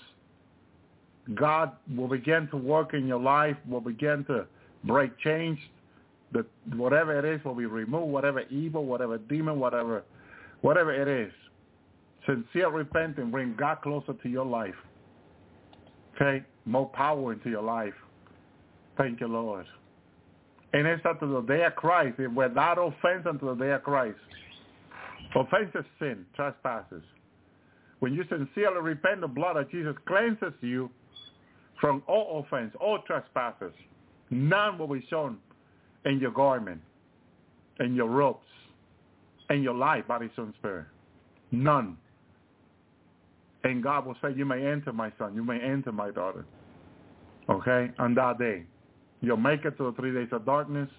God 1.36 1.74
will 1.96 2.08
begin 2.08 2.48
to 2.52 2.58
work 2.58 2.94
in 2.94 3.06
your 3.06 3.20
life, 3.20 3.58
will 3.70 3.82
begin 3.82 4.24
to 4.26 4.46
break 4.86 5.18
change. 5.20 5.60
The, 6.32 6.46
whatever 6.76 7.18
it 7.18 7.26
is 7.26 7.44
will 7.44 7.56
be 7.56 7.66
removed, 7.66 8.12
whatever 8.12 8.42
evil, 8.50 8.86
whatever 8.86 9.18
demon, 9.18 9.60
whatever, 9.60 10.04
whatever 10.62 10.94
it 10.94 11.08
is. 11.08 11.34
Sincere 12.28 12.70
repentance 12.70 13.30
bring 13.32 13.56
God 13.58 13.82
closer 13.82 14.14
to 14.14 14.30
your 14.30 14.46
life. 14.46 14.76
Okay? 16.16 16.46
More 16.66 16.90
power 16.90 17.34
into 17.34 17.50
your 17.50 17.64
life. 17.64 17.94
Thank 18.98 19.22
you, 19.22 19.28
Lord. 19.28 19.66
And 20.74 20.86
it's 20.86 21.04
unto 21.06 21.34
the 21.34 21.42
day 21.42 21.64
of 21.64 21.76
Christ, 21.76 22.20
without 22.36 22.78
offense 22.78 23.26
unto 23.28 23.56
the 23.56 23.56
day 23.56 23.72
of 23.72 23.84
Christ. 23.84 24.18
Offense 25.36 25.72
is 25.76 25.86
sin, 26.00 26.26
trespasses. 26.36 27.04
When 28.00 28.14
you 28.14 28.24
sincerely 28.30 28.82
repent, 28.82 29.22
the 29.22 29.28
blood 29.28 29.56
of 29.56 29.72
Jesus 29.72 29.96
cleanses 30.06 30.54
you 30.62 30.90
from 31.80 32.04
all 32.08 32.46
offense, 32.46 32.74
all 32.82 33.00
trespasses. 33.08 33.74
None 34.30 34.78
will 34.78 34.88
be 34.88 35.06
shown 35.10 35.38
in 36.06 36.20
your 36.20 36.32
garment, 36.32 36.82
in 37.80 37.96
your 37.96 38.08
robes, 38.08 38.40
in 39.50 39.64
your 39.64 39.74
life, 39.74 40.08
body, 40.08 40.30
soul, 40.36 40.46
and 40.46 40.54
spirit. 40.56 40.86
None. 41.52 41.98
And 43.72 43.84
God 43.84 44.06
will 44.06 44.16
say, 44.22 44.34
you 44.36 44.46
may 44.46 44.66
enter, 44.66 44.94
my 44.94 45.12
son. 45.18 45.36
You 45.36 45.44
may 45.44 45.60
enter, 45.60 45.92
my 45.92 46.12
daughter. 46.12 46.46
Okay? 47.50 47.92
On 48.00 48.14
that 48.16 48.40
day. 48.40 48.64
You'll 49.22 49.38
make 49.38 49.66
it 49.66 49.78
to 49.78 49.86
the 49.86 49.94
three 49.94 50.14
days 50.14 50.30
of 50.32 50.46
darkness. 50.46 50.90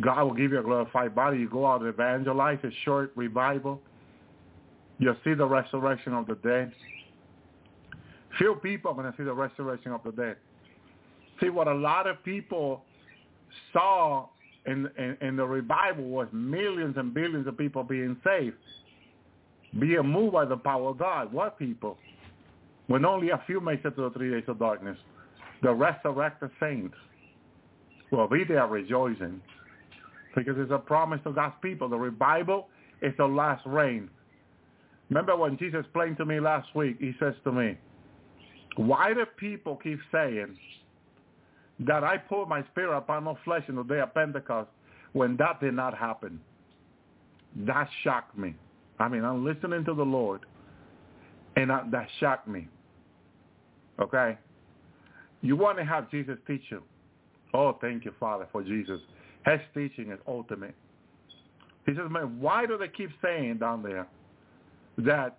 God 0.00 0.24
will 0.24 0.34
give 0.34 0.52
you 0.52 0.60
a 0.60 0.62
glorified 0.62 1.14
body. 1.14 1.38
You 1.38 1.48
go 1.48 1.66
out 1.66 1.80
and 1.80 1.88
evangelize, 1.88 2.58
a 2.62 2.70
short 2.84 3.12
revival. 3.16 3.80
You'll 4.98 5.16
see 5.24 5.34
the 5.34 5.46
resurrection 5.46 6.12
of 6.12 6.26
the 6.26 6.36
dead. 6.36 6.72
Few 8.38 8.54
people 8.62 8.92
are 8.92 8.94
going 8.94 9.10
to 9.10 9.16
see 9.16 9.24
the 9.24 9.32
resurrection 9.32 9.92
of 9.92 10.02
the 10.04 10.12
dead. 10.12 10.36
See, 11.40 11.48
what 11.48 11.66
a 11.66 11.74
lot 11.74 12.06
of 12.06 12.22
people 12.24 12.84
saw 13.72 14.28
in, 14.66 14.88
in, 14.98 15.16
in 15.20 15.36
the 15.36 15.44
revival 15.44 16.04
was 16.04 16.28
millions 16.32 16.96
and 16.96 17.12
billions 17.12 17.46
of 17.46 17.58
people 17.58 17.82
being 17.82 18.16
saved, 18.24 18.56
being 19.78 20.06
moved 20.06 20.32
by 20.32 20.44
the 20.44 20.56
power 20.56 20.90
of 20.90 20.98
God. 20.98 21.32
What 21.32 21.58
people? 21.58 21.98
When 22.86 23.04
only 23.04 23.30
a 23.30 23.42
few 23.46 23.60
make 23.60 23.84
it 23.84 23.96
to 23.96 24.02
the 24.02 24.10
three 24.10 24.30
days 24.30 24.44
of 24.48 24.58
darkness. 24.58 24.98
The 25.62 25.72
resurrected 25.72 26.50
saints 26.60 26.94
will 28.10 28.28
be 28.28 28.44
there 28.44 28.66
rejoicing 28.66 29.40
because 30.34 30.56
it's 30.58 30.72
a 30.72 30.78
promise 30.78 31.20
to 31.24 31.32
God's 31.32 31.54
people. 31.62 31.88
The 31.88 31.96
revival 31.96 32.68
is 33.00 33.14
the 33.16 33.26
last 33.26 33.64
rain. 33.66 34.10
Remember 35.08 35.36
when 35.36 35.56
Jesus 35.56 35.80
explained 35.80 36.16
to 36.18 36.24
me 36.24 36.40
last 36.40 36.74
week, 36.74 36.96
he 36.98 37.12
says 37.20 37.34
to 37.44 37.52
me, 37.52 37.78
why 38.76 39.14
do 39.14 39.24
people 39.36 39.76
keep 39.76 39.98
saying 40.10 40.56
that 41.80 42.02
I 42.02 42.18
pour 42.18 42.46
my 42.46 42.64
spirit 42.72 42.96
upon 42.96 43.24
no 43.24 43.38
flesh 43.44 43.64
in 43.68 43.76
the 43.76 43.84
day 43.84 44.00
of 44.00 44.12
Pentecost 44.14 44.70
when 45.12 45.36
that 45.36 45.60
did 45.60 45.74
not 45.74 45.96
happen? 45.96 46.40
That 47.56 47.88
shocked 48.02 48.36
me. 48.36 48.54
I 48.98 49.08
mean, 49.08 49.24
I'm 49.24 49.44
listening 49.44 49.84
to 49.84 49.94
the 49.94 50.04
Lord, 50.04 50.42
and 51.56 51.72
I, 51.72 51.82
that 51.90 52.08
shocked 52.20 52.48
me. 52.48 52.68
Okay? 54.00 54.38
You 55.42 55.56
want 55.56 55.78
to 55.78 55.84
have 55.84 56.10
Jesus 56.10 56.38
teach 56.46 56.62
you. 56.70 56.82
Oh, 57.52 57.76
thank 57.80 58.04
you, 58.04 58.12
Father, 58.18 58.48
for 58.50 58.62
Jesus. 58.62 59.00
His 59.46 59.60
teaching 59.74 60.10
is 60.10 60.18
ultimate. 60.26 60.74
He 61.86 61.92
says, 61.94 62.10
man, 62.10 62.40
why 62.40 62.66
do 62.66 62.78
they 62.78 62.88
keep 62.88 63.10
saying 63.22 63.58
down 63.58 63.82
there 63.82 64.06
that 64.98 65.38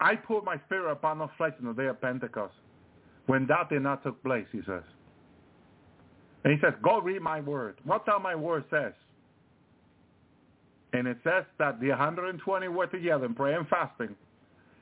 I 0.00 0.16
put 0.16 0.44
my 0.44 0.56
spirit 0.66 0.90
upon 0.90 1.18
the 1.18 1.28
flesh 1.36 1.52
in 1.60 1.66
the 1.66 1.72
day 1.72 1.86
of 1.86 2.00
Pentecost 2.00 2.54
when 3.26 3.46
that 3.46 3.68
did 3.68 3.82
not 3.82 4.02
take 4.04 4.22
place, 4.22 4.46
he 4.52 4.60
says. 4.66 4.82
And 6.44 6.52
he 6.52 6.60
says, 6.60 6.74
go 6.82 7.00
read 7.00 7.20
my 7.22 7.40
word. 7.40 7.76
What 7.84 8.06
that 8.06 8.20
my 8.22 8.34
word 8.34 8.64
says? 8.70 8.92
And 10.92 11.06
it 11.06 11.18
says 11.24 11.44
that 11.58 11.80
the 11.80 11.88
120 11.88 12.68
were 12.68 12.86
together 12.86 13.26
in 13.26 13.34
prayer 13.34 13.58
and 13.58 13.68
fasting. 13.68 14.14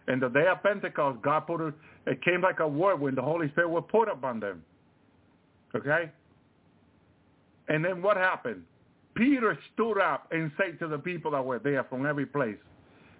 And 0.06 0.20
the 0.20 0.28
day 0.28 0.46
of 0.46 0.62
Pentecost, 0.62 1.22
God 1.22 1.40
put 1.40 1.60
it, 1.60 1.74
it 2.06 2.22
came 2.22 2.42
like 2.42 2.60
a 2.60 2.68
word 2.68 3.00
when 3.00 3.14
the 3.14 3.22
Holy 3.22 3.48
Spirit 3.50 3.70
was 3.70 3.84
put 3.90 4.08
upon 4.08 4.40
them. 4.40 4.62
Okay? 5.74 6.10
And 7.68 7.84
then 7.84 8.02
what 8.02 8.16
happened? 8.16 8.62
Peter 9.14 9.58
stood 9.72 9.98
up 9.98 10.28
and 10.32 10.50
said 10.56 10.78
to 10.80 10.88
the 10.88 10.98
people 10.98 11.30
that 11.30 11.44
were 11.44 11.58
there 11.58 11.84
from 11.84 12.04
every 12.04 12.26
place, 12.26 12.56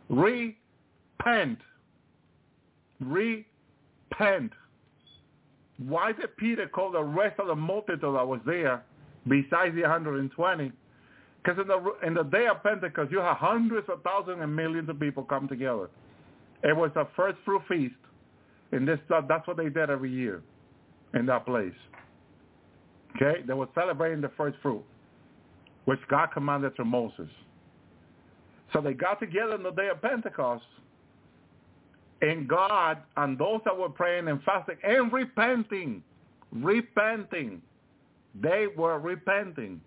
repent. 0.09 1.59
Repent. 3.01 4.53
Why 5.79 6.13
did 6.13 6.37
Peter 6.37 6.69
call 6.69 6.93
the 6.93 7.03
rest 7.03 7.41
of 7.41 7.47
the 7.47 7.55
multitude 7.55 8.03
that 8.03 8.27
was 8.27 8.41
there 8.45 8.83
besides 9.27 9.75
the 9.75 9.83
120? 9.83 10.73
Because 11.45 11.61
in 11.61 11.69
the, 11.69 12.07
in 12.07 12.15
the 12.15 12.23
day 12.23 12.47
of 12.47 12.63
Pentecost, 12.63 13.13
you 13.13 13.19
have 13.19 13.37
hundreds 13.37 13.89
of 13.91 14.03
thousands 14.03 14.39
and 14.41 14.55
millions 14.55 14.89
of 14.89 14.99
people 14.99 15.25
come 15.25 15.47
together. 15.47 15.91
It 16.63 16.75
was 16.75 16.91
the 16.95 17.07
first 17.15 17.37
fruit 17.45 17.63
feast. 17.69 17.95
And 18.73 18.89
this, 18.89 18.99
that's 19.29 19.47
what 19.47 19.59
they 19.59 19.69
did 19.69 19.91
every 19.91 20.11
year 20.11 20.43
in 21.13 21.27
that 21.27 21.45
place. 21.45 21.75
Okay? 23.17 23.43
They 23.47 23.53
were 23.53 23.69
celebrating 23.75 24.21
the 24.21 24.31
first 24.37 24.57
fruit, 24.63 24.83
which 25.85 26.01
God 26.09 26.29
commanded 26.33 26.75
to 26.77 26.85
Moses. 26.85 27.29
So 28.73 28.81
they 28.81 28.95
got 28.95 29.21
together 29.21 29.53
on 29.53 29.63
the 29.63 29.71
day 29.71 29.89
of 29.89 30.01
Pentecost, 30.01 30.65
and 32.23 32.49
God 32.49 32.99
and 33.19 33.37
those 33.39 33.61
that 33.67 33.77
were 33.77 33.91
praying 33.91 34.29
and 34.29 34.43
fasting 34.45 34.77
and 34.83 35.13
repenting, 35.13 36.03
repenting, 36.53 37.61
they 38.41 38.67
were 38.77 38.99
repenting. 38.99 39.81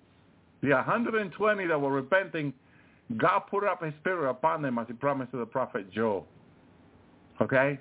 The 0.61 0.69
120 0.69 1.67
that 1.67 1.79
were 1.79 1.91
repenting, 1.91 2.53
God 3.15 3.41
put 3.49 3.63
up 3.63 3.83
his 3.83 3.93
spirit 3.99 4.29
upon 4.29 4.61
them 4.61 4.77
as 4.79 4.87
he 4.87 4.93
promised 4.93 5.31
to 5.31 5.37
the 5.37 5.45
prophet 5.45 5.91
Joel. 5.91 6.25
Okay? 7.41 7.79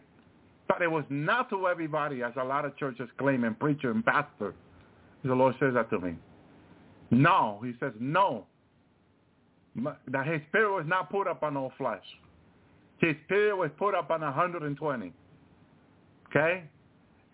But 0.68 0.82
it 0.82 0.90
was 0.90 1.04
not 1.08 1.48
to 1.50 1.68
everybody, 1.68 2.22
as 2.22 2.32
a 2.36 2.44
lot 2.44 2.64
of 2.64 2.76
churches 2.76 3.08
claim, 3.18 3.44
and 3.44 3.58
preacher 3.58 3.90
and 3.90 4.04
pastor. 4.04 4.54
The 5.24 5.34
Lord 5.34 5.54
says 5.58 5.74
that 5.74 5.90
to 5.90 5.98
me. 5.98 6.16
No, 7.10 7.60
he 7.64 7.72
says 7.80 7.92
no. 7.98 8.46
That 10.08 10.26
his 10.26 10.40
spirit 10.48 10.72
was 10.72 10.84
not 10.86 11.10
put 11.10 11.26
up 11.26 11.42
on 11.42 11.56
all 11.56 11.72
flesh. 11.78 12.04
His 12.98 13.14
spirit 13.24 13.56
was 13.56 13.70
put 13.78 13.94
up 13.94 14.10
on 14.10 14.20
120. 14.20 15.12
Okay? 16.28 16.64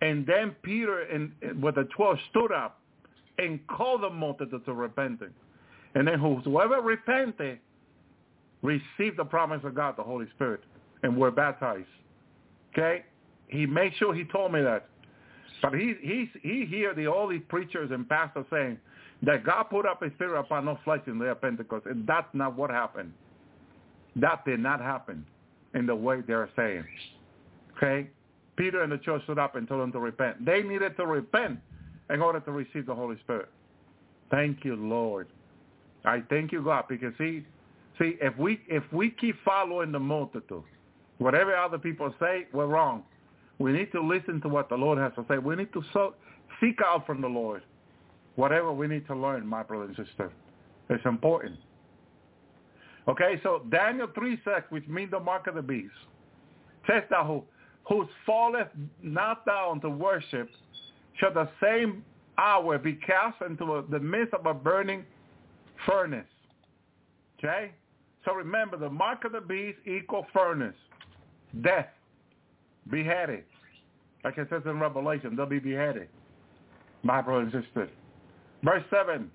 And 0.01 0.27
then 0.27 0.55
Peter 0.63 1.03
and 1.03 1.33
with 1.63 1.77
the 1.77 1.85
12 1.97 2.19
stood 2.31 2.53
up 2.53 2.81
and 3.43 3.67
called 3.67 4.03
the 4.03 4.11
multitude 4.11 4.65
to 4.65 4.73
repentance. 4.73 5.33
And 5.95 6.09
then 6.09 6.19
whosoever 6.19 6.81
repented 6.81 7.59
received 8.63 9.19
the 9.19 9.25
promise 9.25 9.61
of 9.65 9.75
God, 9.75 9.97
the 9.97 10.03
Holy 10.03 10.27
Spirit, 10.35 10.63
and 11.03 11.17
were 11.17 11.31
baptized. 11.31 11.87
Okay? 12.73 13.05
He 13.49 13.67
made 13.67 13.93
sure 13.99 14.15
he 14.15 14.25
told 14.25 14.53
me 14.53 14.63
that. 14.63 14.89
But 15.61 15.75
he 15.75 15.95
he 16.01 16.31
he 16.43 16.67
hear 16.67 16.95
the 16.95 17.07
all 17.07 17.29
these 17.29 17.43
preachers 17.49 17.91
and 17.93 18.09
pastors 18.09 18.47
saying 18.51 18.79
that 19.23 19.45
God 19.45 19.65
put 19.65 19.87
up 19.87 20.03
his 20.03 20.13
spirit 20.15 20.41
upon 20.41 20.65
no 20.65 20.79
flesh 20.85 21.03
in 21.07 21.19
their 21.19 21.35
Pentecost. 21.35 21.87
And 21.87 22.07
that's 22.07 22.27
not 22.33 22.57
what 22.57 22.71
happened. 22.71 23.13
That 24.17 24.45
did 24.45 24.61
not 24.61 24.81
happen 24.81 25.25
in 25.75 25.87
the 25.87 25.95
way 25.95 26.21
they're 26.27 26.51
saying. 26.57 26.85
Okay? 27.77 28.09
Peter 28.57 28.83
and 28.83 28.93
the 28.93 28.99
church 28.99 29.23
stood 29.25 29.39
up 29.39 29.55
and 29.55 29.69
told 29.69 29.83
them 29.83 29.93
to 29.93 30.01
repent. 30.01 30.45
They 30.45 30.63
needed 30.63 30.97
to 30.97 31.07
repent 31.07 31.61
in 32.13 32.21
order 32.21 32.41
to 32.41 32.53
receive 32.53 32.87
the 32.87 32.95
Holy 32.95 33.19
Spirit. 33.21 33.49
Thank 34.31 34.65
you, 34.65 34.77
Lord. 34.77 35.29
I 36.05 36.23
thank 36.29 36.53
you, 36.53 36.63
God, 36.63 36.85
because 36.89 37.13
see, 37.19 37.45
see, 37.99 38.17
if 38.21 38.37
we 38.39 38.61
if 38.69 38.83
we 38.93 39.11
keep 39.11 39.37
following 39.45 39.93
the 39.93 40.01
multitude, 40.01 40.65
whatever 41.19 41.57
other 41.57 41.79
people 41.79 42.15
say, 42.21 42.47
we're 42.53 42.67
wrong. 42.67 43.05
We 43.59 43.73
need 43.73 43.93
to 43.93 44.03
listen 44.03 44.41
to 44.43 44.49
what 44.49 44.69
the 44.69 44.75
Lord 44.75 44.99
has 44.99 45.13
to 45.15 45.25
say. 45.29 45.39
We 45.39 45.55
need 45.55 45.73
to 45.73 45.83
so, 45.93 46.15
seek 46.61 46.79
out 46.85 47.07
from 47.07 47.21
the 47.21 47.29
Lord 47.29 47.63
whatever 48.37 48.73
we 48.73 48.87
need 48.87 49.07
to 49.07 49.15
learn, 49.15 49.47
my 49.47 49.63
brother 49.63 49.85
and 49.85 49.97
sister. 49.97 50.33
It's 50.89 51.05
important. 51.05 51.59
Okay, 53.09 53.41
so 53.43 53.63
Daniel 53.71 54.09
3 54.15 54.39
6, 54.45 54.71
which 54.71 54.87
means 54.87 55.11
the 55.11 55.21
mark 55.21 55.47
of 55.47 55.55
the 55.55 55.63
beast, 55.63 55.93
says 56.87 57.03
that 57.11 57.27
who, 57.27 57.43
who 57.89 58.09
falleth 58.25 58.69
not 59.03 59.45
down 59.45 59.81
to 59.81 59.91
worship 59.91 60.49
shall 61.19 61.33
the 61.33 61.49
same 61.63 62.05
hour 62.39 62.79
be 62.79 62.95
cast 62.95 63.41
into 63.43 63.85
the 63.91 64.01
midst 64.01 64.35
of 64.35 64.47
a 64.47 64.55
burning 64.55 65.05
furnace. 65.87 66.27
Okay? 67.39 67.73
So 68.25 68.35
remember, 68.35 68.77
the 68.77 68.91
mark 68.91 69.25
of 69.25 69.33
the 69.33 69.41
beast 69.41 69.79
equal 69.87 70.27
furnace, 70.33 70.77
death, 71.63 71.89
beheaded. 72.91 73.45
Like 74.25 74.39
it 74.39 74.47
says 74.51 74.63
in 74.67 74.79
Revelation, 74.79 75.35
they'll 75.35 75.47
be 75.47 75.59
beheaded. 75.59 76.09
My 77.03 77.21
brother 77.21 77.43
and 77.43 77.53
sister. 77.53 77.89
Verse 78.63 78.85
7. 78.91 79.29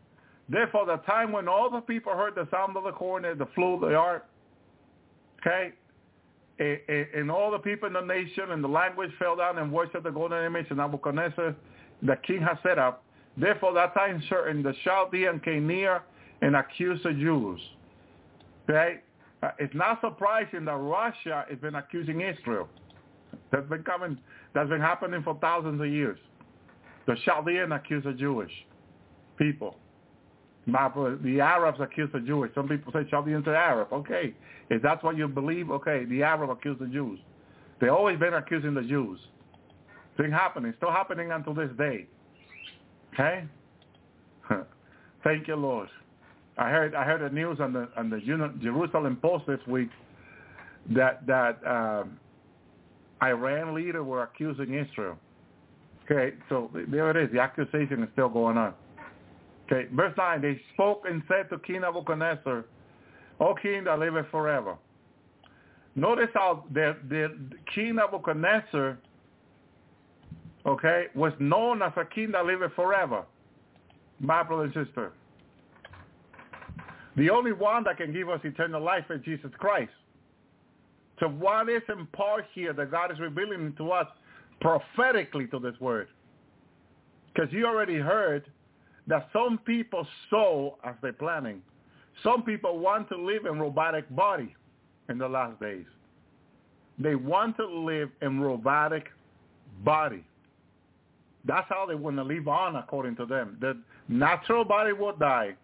Therefore, 0.49 0.85
the 0.85 0.97
time 0.97 1.33
when 1.33 1.49
all 1.49 1.69
the 1.69 1.81
people 1.81 2.13
heard 2.13 2.35
the 2.35 2.47
sound 2.49 2.77
of 2.77 2.85
the 2.85 2.91
cornet, 2.91 3.37
the 3.37 3.47
flute, 3.53 3.83
of 3.83 3.89
the 3.89 3.97
harp, 3.97 4.25
okay, 5.41 5.73
and 6.59 7.29
all 7.29 7.51
the 7.51 7.59
people 7.59 7.87
in 7.87 7.93
the 7.93 8.01
nation 8.01 8.51
and 8.51 8.63
the 8.63 8.67
language 8.67 9.11
fell 9.19 9.35
down 9.35 9.57
and 9.57 9.71
worshipped 9.71 10.03
the 10.03 10.09
golden 10.09 10.43
image 10.43 10.65
and 10.69 10.79
Nebuchadnezzar, 10.79 11.55
the 12.01 12.15
king 12.25 12.41
has 12.41 12.57
set 12.63 12.79
up. 12.79 13.03
Therefore, 13.37 13.73
that 13.73 13.93
time 13.93 14.23
certain, 14.29 14.63
the 14.63 14.73
Chaldean 14.83 15.39
came 15.39 15.67
near 15.67 16.01
and 16.41 16.55
accused 16.55 17.03
the 17.03 17.13
Jews. 17.13 17.59
Okay? 18.67 19.01
Uh, 19.43 19.51
it's 19.59 19.73
not 19.75 20.01
surprising 20.01 20.65
that 20.65 20.75
Russia 20.75 21.45
has 21.47 21.59
been 21.59 21.75
accusing 21.75 22.21
Israel. 22.21 22.67
That's 23.51 23.67
been 23.69 23.83
coming, 23.83 24.17
that's 24.53 24.69
been 24.69 24.81
happening 24.81 25.21
for 25.21 25.37
thousands 25.39 25.79
of 25.79 25.87
years. 25.87 26.17
The 27.05 27.15
Chaldean 27.23 27.71
accused 27.71 28.07
the 28.07 28.13
Jewish 28.13 28.51
people. 29.37 29.77
The 30.67 31.39
Arabs 31.41 31.79
accuse 31.79 32.09
the 32.13 32.19
Jewish. 32.19 32.53
Some 32.53 32.67
people 32.67 32.91
say 32.91 33.09
Chaldeans 33.09 33.47
are 33.47 33.55
Arab. 33.55 33.93
Okay. 33.93 34.33
If 34.69 34.81
that's 34.81 35.03
what 35.03 35.15
you 35.15 35.27
believe, 35.27 35.71
okay, 35.71 36.03
the 36.05 36.23
Arab 36.23 36.49
accuse 36.49 36.77
the 36.79 36.87
Jews. 36.87 37.19
They've 37.79 37.89
always 37.89 38.19
been 38.19 38.33
accusing 38.33 38.73
the 38.73 38.81
Jews. 38.81 39.19
It's 40.19 40.33
happening. 40.33 40.73
Still 40.77 40.91
happening 40.91 41.31
until 41.31 41.53
this 41.53 41.69
day. 41.77 42.07
Okay? 43.13 43.45
Thank 45.23 45.47
you, 45.47 45.55
Lord. 45.55 45.89
I 46.57 46.69
heard 46.69 46.95
I 46.95 47.03
heard 47.03 47.21
the 47.21 47.33
news 47.33 47.59
on 47.59 47.71
the 47.71 47.87
on 47.95 48.09
the 48.09 48.19
Jerusalem 48.19 49.17
Post 49.21 49.45
this 49.45 49.59
week 49.67 49.89
that 50.95 51.25
that 51.27 51.59
um, 51.67 52.19
Iran 53.21 53.75
leader 53.75 54.03
were 54.03 54.23
accusing 54.23 54.73
Israel. 54.73 55.17
Okay, 56.09 56.35
so 56.49 56.71
there 56.89 57.11
it 57.11 57.17
is. 57.17 57.31
The 57.31 57.39
accusation 57.39 58.01
is 58.01 58.09
still 58.13 58.29
going 58.29 58.57
on. 58.57 58.73
Okay, 59.69 59.87
verse 59.93 60.13
9, 60.17 60.41
they 60.41 60.59
spoke 60.73 61.03
and 61.09 61.21
said 61.27 61.49
to 61.49 61.59
King 61.59 61.81
Nebuchadnezzar, 61.81 62.63
O 63.39 63.53
king 63.61 63.83
that 63.83 63.99
liveth 63.99 64.25
forever. 64.31 64.77
Notice 65.95 66.29
how 66.33 66.63
the, 66.73 66.95
the 67.09 67.37
King 67.73 67.95
Nebuchadnezzar, 67.95 68.97
okay, 70.65 71.05
was 71.15 71.33
known 71.39 71.81
as 71.81 71.91
a 71.97 72.05
king 72.05 72.31
that 72.31 72.45
liveth 72.45 72.73
forever. 72.75 73.25
My 74.19 74.41
brother 74.41 74.63
and 74.63 74.73
sister. 74.85 75.11
The 77.17 77.29
only 77.29 77.51
one 77.51 77.83
that 77.83 77.97
can 77.97 78.13
give 78.13 78.29
us 78.29 78.39
eternal 78.43 78.81
life 78.81 79.05
is 79.09 79.21
Jesus 79.25 79.51
Christ. 79.57 79.91
So 81.19 81.27
what 81.27 81.67
is 81.69 81.81
in 81.89 82.05
part 82.07 82.45
here 82.53 82.73
that 82.73 82.91
God 82.91 83.11
is 83.11 83.19
revealing 83.19 83.73
to 83.77 83.91
us 83.91 84.07
prophetically 84.61 85.47
to 85.47 85.59
this 85.59 85.73
word? 85.79 86.07
Because 87.33 87.51
you 87.51 87.65
already 87.65 87.97
heard 87.97 88.45
that 89.07 89.29
some 89.31 89.57
people 89.59 90.05
sow 90.29 90.77
as 90.83 90.95
they're 91.01 91.13
planning. 91.13 91.61
Some 92.23 92.43
people 92.43 92.79
want 92.79 93.09
to 93.09 93.17
live 93.17 93.45
in 93.45 93.59
robotic 93.59 94.13
body 94.15 94.55
in 95.09 95.17
the 95.17 95.27
last 95.27 95.59
days. 95.59 95.85
They 96.99 97.15
want 97.15 97.57
to 97.57 97.65
live 97.65 98.09
in 98.21 98.39
robotic 98.39 99.05
body. 99.83 100.23
That's 101.45 101.67
how 101.69 101.85
they 101.85 101.95
want 101.95 102.17
to 102.17 102.23
live 102.23 102.47
on 102.47 102.75
according 102.75 103.15
to 103.17 103.25
them. 103.25 103.57
The 103.61 103.77
natural 104.09 104.65
body 104.65 104.93
will 104.93 105.15
die, 105.15 105.55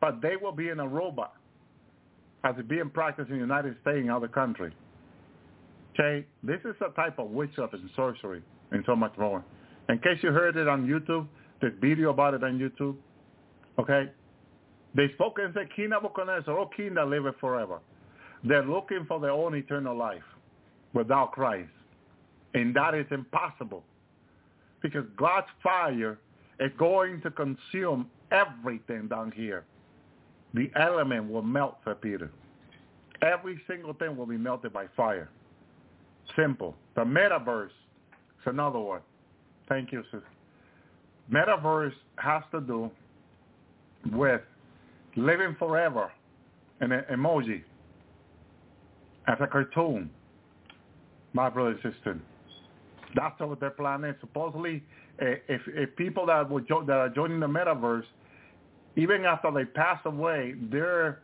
but 0.00 0.22
they 0.22 0.36
will 0.36 0.52
be 0.52 0.68
in 0.68 0.80
a 0.80 0.88
robot 0.88 1.34
as 2.44 2.54
it 2.58 2.68
being 2.68 2.88
practiced 2.88 3.28
in 3.28 3.34
the 3.34 3.40
United 3.40 3.76
States 3.82 3.98
and 3.98 4.10
other 4.10 4.28
countries. 4.28 4.72
Okay, 5.94 6.24
this 6.42 6.60
is 6.64 6.76
a 6.80 6.90
type 6.94 7.18
of 7.18 7.30
witchcraft 7.30 7.74
and 7.74 7.90
sorcery 7.96 8.40
and 8.70 8.84
so 8.86 8.94
much 8.94 9.12
more. 9.18 9.44
In 9.88 9.98
case 9.98 10.18
you 10.22 10.30
heard 10.30 10.56
it 10.56 10.68
on 10.68 10.86
YouTube, 10.86 11.26
there's 11.60 11.74
video 11.80 12.10
about 12.10 12.34
it 12.34 12.44
on 12.44 12.58
YouTube. 12.58 12.96
Okay? 13.78 14.10
They 14.94 15.10
spoke 15.14 15.38
and 15.38 15.52
said, 15.54 15.68
King 15.74 15.90
Nebuchadnezzar, 15.90 16.56
O 16.56 16.66
king 16.66 16.94
that 16.94 17.08
liveth 17.08 17.36
forever. 17.40 17.80
They're 18.44 18.64
looking 18.64 19.04
for 19.06 19.20
their 19.20 19.32
own 19.32 19.54
eternal 19.54 19.96
life 19.96 20.22
without 20.92 21.32
Christ. 21.32 21.70
And 22.54 22.74
that 22.74 22.94
is 22.94 23.06
impossible. 23.10 23.84
Because 24.80 25.04
God's 25.16 25.48
fire 25.62 26.18
is 26.60 26.70
going 26.78 27.20
to 27.22 27.30
consume 27.30 28.08
everything 28.30 29.08
down 29.08 29.32
here. 29.32 29.64
The 30.54 30.70
element 30.76 31.30
will 31.30 31.42
melt, 31.42 31.76
said 31.84 32.00
Peter. 32.00 32.30
Every 33.20 33.60
single 33.68 33.92
thing 33.92 34.16
will 34.16 34.26
be 34.26 34.38
melted 34.38 34.72
by 34.72 34.86
fire. 34.96 35.28
Simple. 36.36 36.74
The 36.94 37.02
metaverse 37.02 37.66
is 37.66 38.46
another 38.46 38.78
one. 38.78 39.00
Thank 39.68 39.92
you, 39.92 40.02
sister 40.04 40.24
metaverse 41.32 41.92
has 42.16 42.42
to 42.52 42.60
do 42.60 42.90
with 44.12 44.40
living 45.16 45.56
forever 45.58 46.10
in 46.80 46.92
an 46.92 47.04
emoji 47.12 47.62
as 49.26 49.36
a 49.40 49.46
cartoon, 49.46 50.10
my 51.32 51.50
brother 51.50 51.70
and 51.70 51.94
sister. 51.94 52.18
That's 53.14 53.38
what 53.40 53.60
their 53.60 53.70
plan 53.70 54.04
is. 54.04 54.14
Supposedly, 54.20 54.82
eh, 55.20 55.36
if, 55.48 55.60
if 55.68 55.94
people 55.96 56.26
that, 56.26 56.48
would 56.50 56.68
jo- 56.68 56.84
that 56.84 56.96
are 56.96 57.08
joining 57.08 57.40
the 57.40 57.46
metaverse, 57.46 58.04
even 58.96 59.24
after 59.24 59.50
they 59.50 59.64
pass 59.64 60.00
away, 60.04 60.54
their 60.70 61.20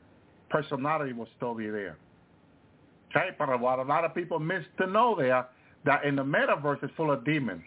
personality 0.50 1.12
will 1.12 1.28
still 1.36 1.54
be 1.54 1.68
there. 1.68 1.96
Okay, 3.10 3.30
but 3.38 3.60
what 3.60 3.78
a 3.78 3.82
lot 3.82 4.04
of 4.04 4.14
people 4.14 4.38
miss 4.38 4.64
to 4.78 4.86
know 4.86 5.14
there, 5.16 5.46
that 5.84 6.04
in 6.04 6.16
the 6.16 6.24
metaverse 6.24 6.82
is 6.82 6.90
full 6.96 7.12
of 7.12 7.24
demons 7.24 7.62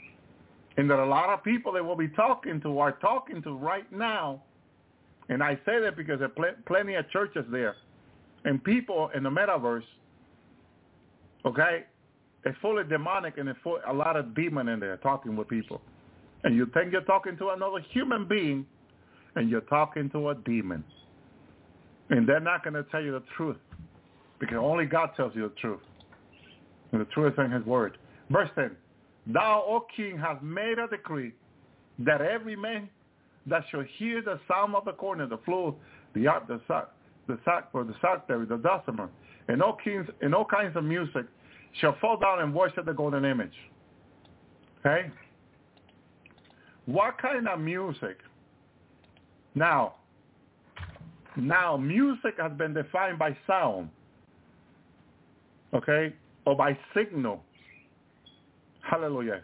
and 0.77 0.89
that 0.89 0.99
a 0.99 1.05
lot 1.05 1.29
of 1.29 1.43
people 1.43 1.73
that 1.73 1.83
we'll 1.83 1.95
be 1.95 2.07
talking 2.09 2.61
to 2.61 2.79
are 2.79 2.93
talking 2.93 3.41
to 3.41 3.55
right 3.55 3.91
now. 3.91 4.41
And 5.29 5.43
I 5.43 5.55
say 5.65 5.81
that 5.81 5.97
because 5.97 6.19
there 6.19 6.27
are 6.27 6.31
pl- 6.31 6.63
plenty 6.65 6.93
of 6.93 7.09
churches 7.09 7.45
there 7.51 7.75
and 8.45 8.63
people 8.63 9.09
in 9.15 9.23
the 9.23 9.29
metaverse, 9.29 9.83
okay, 11.45 11.83
it's 12.45 12.57
fully 12.61 12.83
demonic 12.85 13.37
and 13.37 13.49
it's 13.49 13.59
full, 13.63 13.79
a 13.87 13.93
lot 13.93 14.15
of 14.15 14.35
demon 14.35 14.69
in 14.69 14.79
there 14.79 14.97
talking 14.97 15.35
with 15.35 15.49
people. 15.49 15.81
And 16.43 16.55
you 16.55 16.67
think 16.73 16.91
you're 16.91 17.01
talking 17.01 17.37
to 17.39 17.49
another 17.49 17.79
human 17.91 18.27
being 18.27 18.65
and 19.35 19.49
you're 19.49 19.61
talking 19.61 20.09
to 20.11 20.29
a 20.29 20.35
demon. 20.35 20.83
And 22.09 22.29
they're 22.29 22.39
not 22.39 22.63
going 22.63 22.75
to 22.75 22.83
tell 22.83 23.01
you 23.01 23.11
the 23.11 23.23
truth 23.35 23.57
because 24.39 24.57
only 24.61 24.85
God 24.85 25.09
tells 25.17 25.35
you 25.35 25.41
the 25.41 25.55
truth. 25.59 25.81
And 26.91 27.01
the 27.01 27.05
truth 27.05 27.33
is 27.33 27.39
in 27.43 27.51
his 27.51 27.65
word. 27.65 27.97
Verse 28.29 28.49
10, 28.55 28.71
Thou, 29.33 29.63
O 29.67 29.85
king, 29.95 30.17
hast 30.17 30.41
made 30.41 30.79
a 30.79 30.87
decree 30.87 31.33
that 31.99 32.21
every 32.21 32.55
man 32.55 32.89
that 33.45 33.63
shall 33.69 33.83
hear 33.97 34.21
the 34.21 34.39
sound 34.47 34.75
of 34.75 34.85
the 34.85 34.93
cornet, 34.93 35.29
the 35.29 35.37
flute, 35.45 35.75
the 36.13 36.25
harp, 36.25 36.47
the 36.47 36.61
sack, 36.67 36.87
the 37.27 37.37
sack, 37.43 37.69
or 37.73 37.83
the 37.83 37.95
psaltery, 38.01 38.45
the 38.45 38.57
dulcimer, 38.57 39.09
and 39.47 39.61
all 39.61 39.77
kinds, 39.83 40.09
and 40.21 40.33
all 40.33 40.45
kinds 40.45 40.75
of 40.75 40.83
music, 40.83 41.25
shall 41.79 41.95
fall 41.99 42.17
down 42.17 42.39
and 42.41 42.53
worship 42.53 42.85
the 42.85 42.93
golden 42.93 43.25
image. 43.25 43.53
Okay? 44.79 45.11
What 46.85 47.17
kind 47.21 47.47
of 47.47 47.59
music? 47.59 48.19
Now, 49.55 49.95
now 51.35 51.75
music 51.77 52.35
has 52.39 52.51
been 52.53 52.73
defined 52.73 53.19
by 53.19 53.35
sound, 53.45 53.89
okay, 55.73 56.13
or 56.45 56.55
by 56.55 56.77
signal. 56.95 57.43
Hallelujah. 58.89 59.41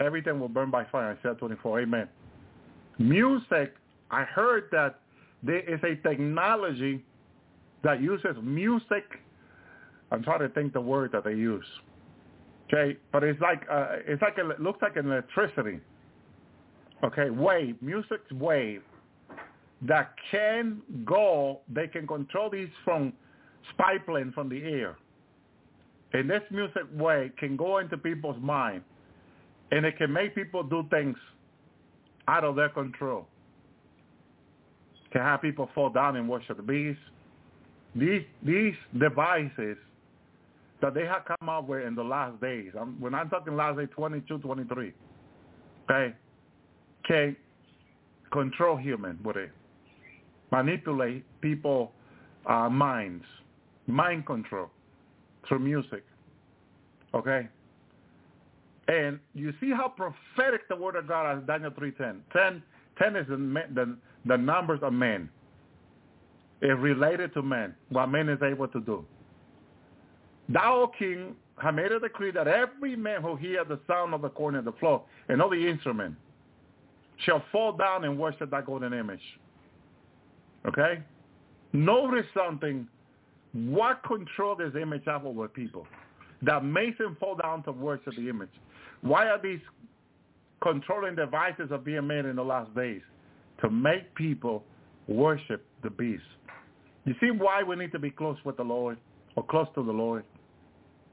Everything 0.00 0.40
will 0.40 0.48
burn 0.48 0.70
by 0.70 0.84
fire. 0.90 1.16
Isaiah 1.20 1.34
24. 1.34 1.80
Amen. 1.82 2.08
Music, 2.98 3.74
I 4.10 4.24
heard 4.24 4.64
that 4.72 5.00
there 5.42 5.60
is 5.60 5.80
a 5.84 5.96
technology 6.06 7.04
that 7.82 8.00
uses 8.00 8.36
music. 8.42 9.04
I'm 10.10 10.22
trying 10.22 10.40
to 10.40 10.48
think 10.48 10.72
the 10.72 10.80
word 10.80 11.12
that 11.12 11.24
they 11.24 11.34
use. 11.34 11.66
Okay, 12.72 12.98
but 13.12 13.22
it's 13.22 13.40
like 13.40 13.62
uh, 13.70 13.96
it's 14.06 14.22
like 14.22 14.38
a, 14.38 14.50
it 14.50 14.60
looks 14.60 14.80
like 14.80 14.96
an 14.96 15.06
electricity. 15.06 15.80
Okay, 17.04 17.28
wave, 17.28 17.76
music's 17.82 18.30
wave 18.32 18.82
that 19.82 20.14
can 20.30 20.80
go. 21.04 21.60
They 21.68 21.88
can 21.88 22.06
control 22.06 22.48
these 22.48 22.70
from 22.84 23.12
spy 23.72 23.98
plane 23.98 24.32
from 24.34 24.48
the 24.48 24.62
air, 24.62 24.96
and 26.14 26.30
this 26.30 26.42
music 26.50 26.84
way 26.94 27.32
can 27.38 27.56
go 27.56 27.78
into 27.78 27.98
people's 27.98 28.40
mind, 28.40 28.82
and 29.72 29.84
it 29.84 29.98
can 29.98 30.12
make 30.12 30.34
people 30.34 30.62
do 30.62 30.86
things 30.88 31.16
out 32.28 32.44
of 32.44 32.54
their 32.54 32.68
control. 32.68 33.26
Can 35.12 35.22
have 35.22 35.42
people 35.42 35.68
fall 35.74 35.90
down 35.90 36.16
and 36.16 36.28
worship 36.28 36.56
the 36.56 36.62
beast. 36.62 37.00
These 37.96 38.22
these 38.44 38.74
devices 38.98 39.76
that 40.80 40.94
they 40.94 41.04
have 41.04 41.24
come 41.24 41.48
up 41.48 41.66
with 41.68 41.84
in 41.84 41.96
the 41.96 42.02
last 42.02 42.40
days. 42.40 42.70
I'm, 42.78 43.00
when 43.00 43.14
I'm 43.14 43.28
talking 43.28 43.56
last 43.56 43.78
day, 43.78 43.86
22, 43.86 44.38
23, 44.38 44.92
okay, 45.90 46.14
can 47.06 47.36
control 48.32 48.76
human 48.76 49.18
with 49.24 49.36
it, 49.36 49.50
manipulate 50.52 51.24
people' 51.40 51.92
uh, 52.46 52.68
minds, 52.68 53.24
mind 53.86 54.26
control 54.26 54.70
through 55.48 55.60
music, 55.60 56.04
okay? 57.14 57.48
And 58.88 59.18
you 59.34 59.52
see 59.60 59.70
how 59.70 59.88
prophetic 59.88 60.68
the 60.68 60.76
word 60.76 60.96
of 60.96 61.08
God 61.08 61.38
is, 61.38 61.46
Daniel 61.46 61.70
3.10. 61.70 62.20
10, 62.32 62.62
10 62.98 63.16
is 63.16 63.26
the, 63.28 63.36
the, 63.74 63.96
the 64.26 64.36
numbers 64.36 64.80
of 64.82 64.92
men. 64.92 65.28
It's 66.60 66.80
related 66.80 67.34
to 67.34 67.42
men, 67.42 67.74
what 67.88 68.06
man 68.06 68.28
is 68.28 68.40
able 68.42 68.68
to 68.68 68.80
do. 68.80 69.04
Thou, 70.48 70.90
king, 70.98 71.34
have 71.58 71.74
made 71.74 71.92
a 71.92 72.00
decree 72.00 72.30
that 72.32 72.48
every 72.48 72.96
man 72.96 73.22
who 73.22 73.36
hear 73.36 73.64
the 73.64 73.78
sound 73.86 74.14
of 74.14 74.22
the 74.22 74.28
corn 74.28 74.54
cornet, 74.54 74.64
the 74.64 74.78
floor, 74.78 75.02
and 75.28 75.40
all 75.40 75.50
the 75.50 75.68
instrument 75.68 76.14
shall 77.18 77.42
fall 77.52 77.72
down 77.72 78.04
and 78.04 78.18
worship 78.18 78.50
that 78.50 78.66
golden 78.66 78.92
image. 78.92 79.20
Okay? 80.66 81.00
Notice 81.72 82.26
something. 82.34 82.86
What 83.54 84.02
control 84.04 84.56
does 84.56 84.72
the 84.74 84.82
image 84.82 85.02
have 85.06 85.24
over 85.24 85.48
people 85.48 85.86
that 86.42 86.64
makes 86.64 86.98
them 86.98 87.16
fall 87.18 87.36
down 87.36 87.62
to 87.64 87.72
worship 87.72 88.14
the 88.16 88.28
image? 88.28 88.50
Why 89.00 89.28
are 89.28 89.40
these 89.40 89.60
controlling 90.62 91.14
devices 91.14 91.70
are 91.70 91.78
being 91.78 92.06
made 92.06 92.26
in 92.26 92.36
the 92.36 92.44
last 92.44 92.74
days? 92.74 93.02
To 93.62 93.70
make 93.70 94.14
people 94.14 94.64
worship 95.08 95.64
the 95.82 95.90
beast. 95.90 96.22
You 97.04 97.14
see 97.20 97.30
why 97.30 97.62
we 97.62 97.76
need 97.76 97.92
to 97.92 97.98
be 97.98 98.10
close 98.10 98.36
with 98.44 98.56
the 98.56 98.64
Lord 98.64 98.98
or 99.36 99.44
close 99.44 99.68
to 99.74 99.84
the 99.84 99.92
Lord? 99.92 100.24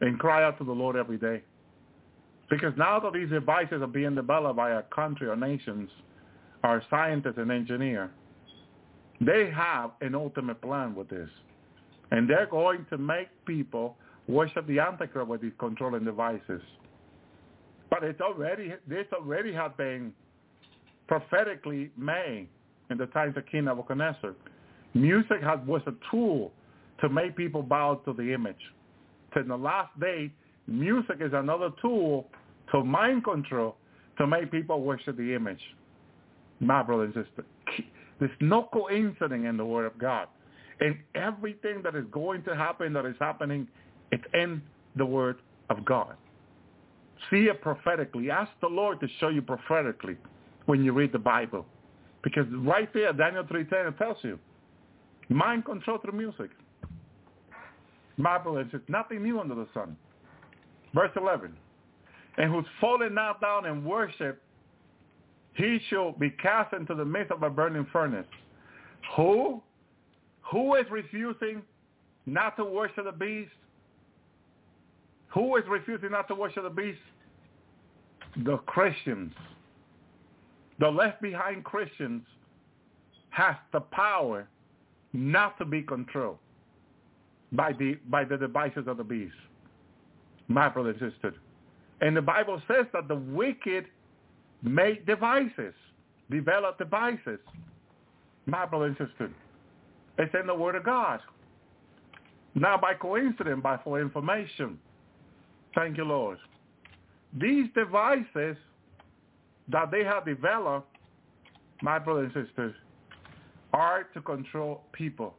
and 0.01 0.19
cry 0.19 0.43
out 0.43 0.57
to 0.57 0.63
the 0.63 0.71
Lord 0.71 0.95
every 0.95 1.17
day. 1.17 1.41
Because 2.49 2.73
now 2.77 2.99
that 2.99 3.13
these 3.13 3.29
devices 3.29 3.81
are 3.81 3.87
being 3.87 4.15
developed 4.15 4.57
by 4.57 4.71
our 4.71 4.83
country, 4.83 5.29
our 5.29 5.35
nations, 5.35 5.89
our 6.63 6.83
scientists 6.89 7.37
and 7.37 7.51
engineers, 7.51 8.09
they 9.21 9.49
have 9.51 9.91
an 10.01 10.15
ultimate 10.15 10.61
plan 10.61 10.93
with 10.95 11.07
this. 11.07 11.29
And 12.11 12.29
they're 12.29 12.47
going 12.47 12.85
to 12.89 12.97
make 12.97 13.27
people 13.45 13.97
worship 14.27 14.67
the 14.67 14.79
Antichrist 14.79 15.27
with 15.27 15.41
these 15.41 15.51
controlling 15.59 16.05
devices. 16.05 16.61
But 17.89 18.03
it's 18.03 18.21
already, 18.21 18.73
this 18.87 19.05
already 19.13 19.53
has 19.53 19.71
been 19.77 20.13
prophetically 21.07 21.91
made 21.97 22.47
in 22.89 22.97
the 22.97 23.07
times 23.07 23.35
of 23.37 23.45
King 23.47 23.65
Nebuchadnezzar. 23.65 24.33
Music 24.93 25.41
has, 25.41 25.59
was 25.65 25.81
a 25.87 25.93
tool 26.09 26.51
to 26.99 27.09
make 27.09 27.35
people 27.35 27.63
bow 27.63 27.95
to 28.05 28.13
the 28.13 28.33
image 28.33 28.59
in 29.39 29.47
the 29.47 29.57
last 29.57 29.97
day, 29.99 30.31
music 30.67 31.17
is 31.19 31.31
another 31.33 31.69
tool 31.81 32.27
to 32.71 32.83
mind 32.83 33.23
control 33.23 33.75
to 34.17 34.27
make 34.27 34.51
people 34.51 34.81
worship 34.81 35.17
the 35.17 35.33
image. 35.33 35.61
My 36.59 36.83
brother 36.83 37.03
and 37.05 37.13
sister, 37.13 37.45
there's 38.19 38.31
no 38.39 38.69
coincidence 38.71 39.45
in 39.47 39.57
the 39.57 39.65
Word 39.65 39.85
of 39.85 39.97
God. 39.97 40.27
And 40.81 40.97
everything 41.15 41.81
that 41.83 41.95
is 41.95 42.05
going 42.11 42.43
to 42.43 42.55
happen, 42.55 42.91
that 42.93 43.05
is 43.05 43.15
happening, 43.19 43.67
it's 44.11 44.23
in 44.33 44.61
the 44.95 45.05
Word 45.05 45.37
of 45.69 45.85
God. 45.85 46.15
See 47.29 47.45
it 47.45 47.61
prophetically. 47.61 48.31
Ask 48.31 48.51
the 48.61 48.67
Lord 48.67 48.99
to 48.99 49.07
show 49.19 49.29
you 49.29 49.41
prophetically 49.41 50.17
when 50.65 50.83
you 50.83 50.91
read 50.91 51.11
the 51.11 51.19
Bible. 51.19 51.65
Because 52.23 52.45
right 52.51 52.91
there, 52.93 53.13
Daniel 53.13 53.43
3.10, 53.43 53.89
it 53.89 53.97
tells 53.97 54.17
you, 54.23 54.39
mind 55.29 55.65
control 55.65 55.99
through 55.99 56.17
music. 56.17 56.49
Bible 58.17 58.63
nothing 58.87 59.23
new 59.23 59.39
under 59.39 59.55
the 59.55 59.67
sun. 59.73 59.95
Verse 60.93 61.11
11. 61.15 61.55
And 62.37 62.51
who's 62.51 62.65
fallen 62.79 63.13
not 63.13 63.41
down 63.41 63.65
and 63.65 63.85
worship, 63.85 64.41
he 65.53 65.79
shall 65.89 66.13
be 66.13 66.29
cast 66.29 66.73
into 66.73 66.95
the 66.95 67.05
midst 67.05 67.31
of 67.31 67.43
a 67.43 67.49
burning 67.49 67.87
furnace. 67.91 68.27
Who? 69.15 69.61
Who 70.51 70.75
is 70.75 70.85
refusing 70.91 71.61
not 72.25 72.57
to 72.57 72.65
worship 72.65 73.05
the 73.05 73.11
beast? 73.11 73.51
Who 75.29 75.55
is 75.55 75.63
refusing 75.67 76.11
not 76.11 76.27
to 76.27 76.35
worship 76.35 76.63
the 76.63 76.69
beast? 76.69 76.99
The 78.43 78.57
Christians. 78.57 79.33
The 80.79 80.89
left 80.89 81.21
behind 81.21 81.63
Christians 81.63 82.23
has 83.29 83.55
the 83.71 83.79
power 83.79 84.47
not 85.13 85.57
to 85.57 85.65
be 85.65 85.81
controlled 85.81 86.37
by 87.53 87.73
the 87.73 87.97
by 88.09 88.23
the 88.23 88.37
devices 88.37 88.87
of 88.87 88.97
the 88.97 89.03
beast. 89.03 89.33
My 90.47 90.67
brother 90.67 90.91
and 90.91 91.13
sister. 91.13 91.33
And 92.01 92.17
the 92.17 92.21
Bible 92.21 92.61
says 92.67 92.85
that 92.93 93.07
the 93.07 93.15
wicked 93.15 93.85
make 94.63 95.05
devices, 95.05 95.73
develop 96.29 96.77
devices. 96.77 97.39
My 98.47 98.65
brother 98.65 98.95
sister. 98.97 99.31
It's 100.17 100.33
in 100.39 100.47
the 100.47 100.55
Word 100.55 100.75
of 100.75 100.83
God. 100.83 101.19
Not 102.53 102.81
by 102.81 102.93
coincidence, 102.93 103.61
but 103.63 103.83
for 103.83 104.01
information. 104.01 104.77
Thank 105.73 105.97
you, 105.97 106.03
Lord. 106.03 106.37
These 107.39 107.67
devices 107.73 108.57
that 109.69 109.89
they 109.89 110.03
have 110.03 110.25
developed, 110.25 110.97
my 111.81 111.97
brothers 111.97 112.31
and 112.35 112.45
sisters, 112.45 112.75
are 113.73 114.03
to 114.13 114.21
control 114.21 114.81
people. 114.91 115.33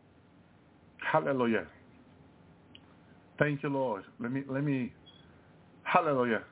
Hallelujah. 0.98 1.66
Thank 3.38 3.62
you, 3.62 3.68
Lord. 3.68 4.04
Let 4.20 4.32
me, 4.32 4.42
let 4.48 4.64
me, 4.64 4.92
hallelujah. 5.82 6.42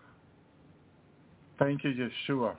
Thank 1.59 1.85
you, 1.85 2.11
Yeshua. 2.29 2.55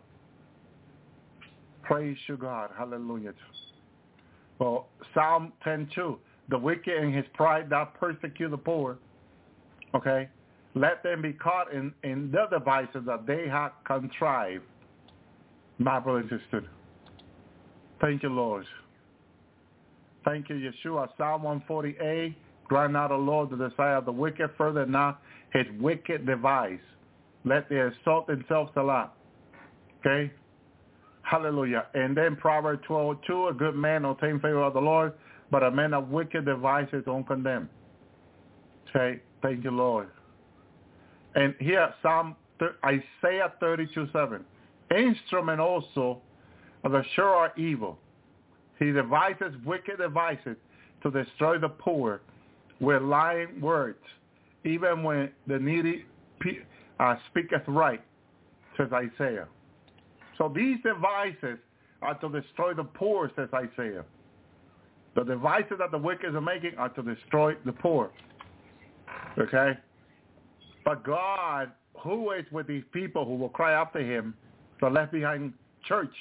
Praise 1.83 2.17
you, 2.27 2.37
God. 2.37 2.69
Hallelujah. 2.77 3.33
Well, 4.61 4.89
Psalm 5.15 5.53
10.2, 5.65 6.17
the 6.49 6.57
wicked 6.57 6.93
in 6.93 7.11
his 7.11 7.25
pride 7.33 7.67
that 7.71 7.95
persecute 7.99 8.49
the 8.49 8.57
poor. 8.57 8.99
Okay? 9.95 10.29
Let 10.75 11.01
them 11.01 11.23
be 11.23 11.33
caught 11.33 11.73
in, 11.73 11.91
in 12.03 12.31
the 12.31 12.45
devices 12.51 13.01
that 13.07 13.25
they 13.25 13.47
have 13.49 13.71
contrived. 13.87 14.63
My 15.79 15.99
brother 15.99 16.19
and 16.19 16.29
sister. 16.29 16.63
Thank 17.99 18.21
you, 18.21 18.29
Lord. 18.29 18.67
Thank 20.23 20.47
you, 20.49 20.55
Yeshua. 20.55 21.09
Psalm 21.17 21.41
148. 21.41 22.35
Grant 22.65 22.93
not, 22.93 23.11
O 23.11 23.17
Lord, 23.17 23.49
the 23.49 23.67
desire 23.67 23.95
of 23.95 24.05
the 24.05 24.11
wicked, 24.11 24.51
further 24.59 24.85
not 24.85 25.21
his 25.53 25.65
wicked 25.79 26.27
device. 26.27 26.79
Let 27.45 27.67
they 27.67 27.81
exalt 27.81 28.27
themselves 28.27 28.71
a 28.75 28.83
lot. 28.83 29.17
Okay? 30.05 30.31
Hallelujah. 31.31 31.85
And 31.93 32.15
then 32.15 32.35
Proverbs 32.35 32.83
12, 32.87 33.19
2, 33.25 33.47
a 33.47 33.53
good 33.53 33.73
man 33.73 34.03
obtain 34.03 34.33
favor 34.41 34.63
of 34.63 34.73
the 34.73 34.81
Lord, 34.81 35.13
but 35.49 35.63
a 35.63 35.71
man 35.71 35.93
of 35.93 36.09
wicked 36.09 36.43
devices 36.43 37.03
don't 37.05 37.25
condemn. 37.25 37.69
Say, 38.91 39.21
thank 39.41 39.63
you, 39.63 39.71
Lord. 39.71 40.09
And 41.35 41.55
here, 41.57 41.93
Psalm 42.01 42.35
Isaiah 42.83 43.53
32, 43.61 44.09
7. 44.11 44.43
Instrument 44.93 45.61
also 45.61 46.21
of 46.83 46.91
the 46.91 47.01
sure 47.15 47.29
are 47.29 47.53
evil. 47.57 47.97
He 48.77 48.91
devises 48.91 49.53
wicked 49.65 49.99
devices 49.99 50.57
to 51.01 51.11
destroy 51.11 51.57
the 51.57 51.69
poor 51.69 52.19
with 52.81 53.03
lying 53.03 53.61
words, 53.61 54.03
even 54.65 55.01
when 55.01 55.31
the 55.47 55.59
needy 55.59 56.03
uh, 56.99 57.15
speaketh 57.29 57.63
right, 57.67 58.01
says 58.75 58.89
Isaiah. 58.91 59.47
So 60.37 60.51
these 60.53 60.77
devices 60.83 61.57
are 62.01 62.15
to 62.15 62.29
destroy 62.29 62.73
the 62.73 62.83
poor, 62.83 63.31
says 63.35 63.49
Isaiah. 63.53 64.05
The 65.15 65.23
devices 65.23 65.73
that 65.79 65.91
the 65.91 65.97
wicked 65.97 66.33
are 66.33 66.41
making 66.41 66.75
are 66.77 66.89
to 66.89 67.03
destroy 67.03 67.55
the 67.65 67.73
poor. 67.73 68.11
Okay? 69.37 69.77
But 70.85 71.03
God, 71.03 71.71
who 71.99 72.31
is 72.31 72.45
with 72.51 72.67
these 72.67 72.83
people 72.91 73.25
who 73.25 73.35
will 73.35 73.49
cry 73.49 73.73
after 73.73 73.99
him, 73.99 74.33
the 74.79 74.89
left 74.89 75.11
behind 75.11 75.53
church? 75.85 76.13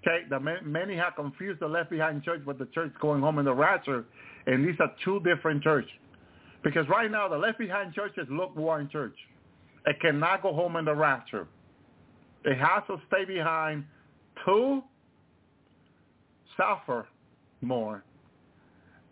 Okay, 0.00 0.24
the 0.30 0.38
many 0.64 0.96
have 0.96 1.16
confused 1.16 1.60
the 1.60 1.66
left 1.66 1.90
behind 1.90 2.22
church 2.22 2.40
with 2.46 2.58
the 2.58 2.66
church 2.66 2.92
going 3.00 3.20
home 3.20 3.38
in 3.40 3.44
the 3.44 3.54
rapture, 3.54 4.04
and 4.46 4.66
these 4.66 4.76
are 4.78 4.92
two 5.04 5.20
different 5.20 5.62
churches. 5.62 5.90
Because 6.62 6.88
right 6.88 7.10
now 7.10 7.28
the 7.28 7.36
left 7.36 7.58
behind 7.58 7.94
church 7.94 8.12
is 8.16 8.26
lukewarm 8.30 8.88
church. 8.90 9.16
It 9.86 10.00
cannot 10.00 10.42
go 10.42 10.52
home 10.52 10.76
in 10.76 10.84
the 10.84 10.94
rapture. 10.94 11.48
Has 12.44 12.82
to 12.86 13.00
stay 13.08 13.24
behind 13.24 13.84
to 14.46 14.82
suffer 16.56 17.06
more 17.60 18.02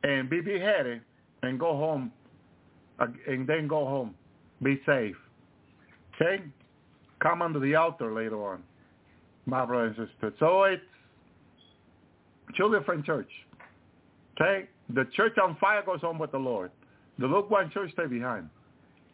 and 0.05 0.31
be 0.31 0.41
beheaded 0.41 1.01
and 1.43 1.59
go 1.59 1.77
home 1.77 2.13
and 2.99 3.47
then 3.47 3.69
go 3.69 3.85
home. 3.87 4.15
Be 4.63 4.81
safe. 4.87 5.17
Okay? 6.15 6.43
Come 7.21 7.43
under 7.43 7.59
the 7.59 7.75
altar 7.75 8.13
later 8.13 8.43
on, 8.43 8.63
my 9.45 9.65
brothers 9.65 9.97
and 9.99 10.09
sisters. 10.09 10.33
So 10.39 10.65
it's 10.65 10.83
two 12.57 12.75
different 12.77 13.05
church. 13.05 13.29
Okay? 14.41 14.69
The 14.95 15.07
church 15.15 15.37
on 15.43 15.57
fire 15.57 15.83
goes 15.85 16.01
home 16.01 16.19
with 16.19 16.33
the 16.33 16.39
Lord. 16.39 16.71
The 17.19 17.27
lukewarm 17.27 17.71
church 17.71 17.93
stay 17.93 18.07
behind. 18.07 18.49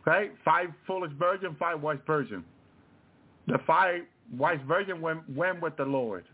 Okay? 0.06 0.30
Five 0.44 0.68
foolish 0.86 1.12
virgin, 1.18 1.56
five 1.58 1.80
wise 1.80 1.98
virgin. 2.06 2.44
The 3.46 3.58
five 3.66 4.02
wise 4.36 4.60
virgin 4.66 5.00
went, 5.00 5.28
went 5.30 5.60
with 5.60 5.76
the 5.76 5.84
Lord. 5.84 6.24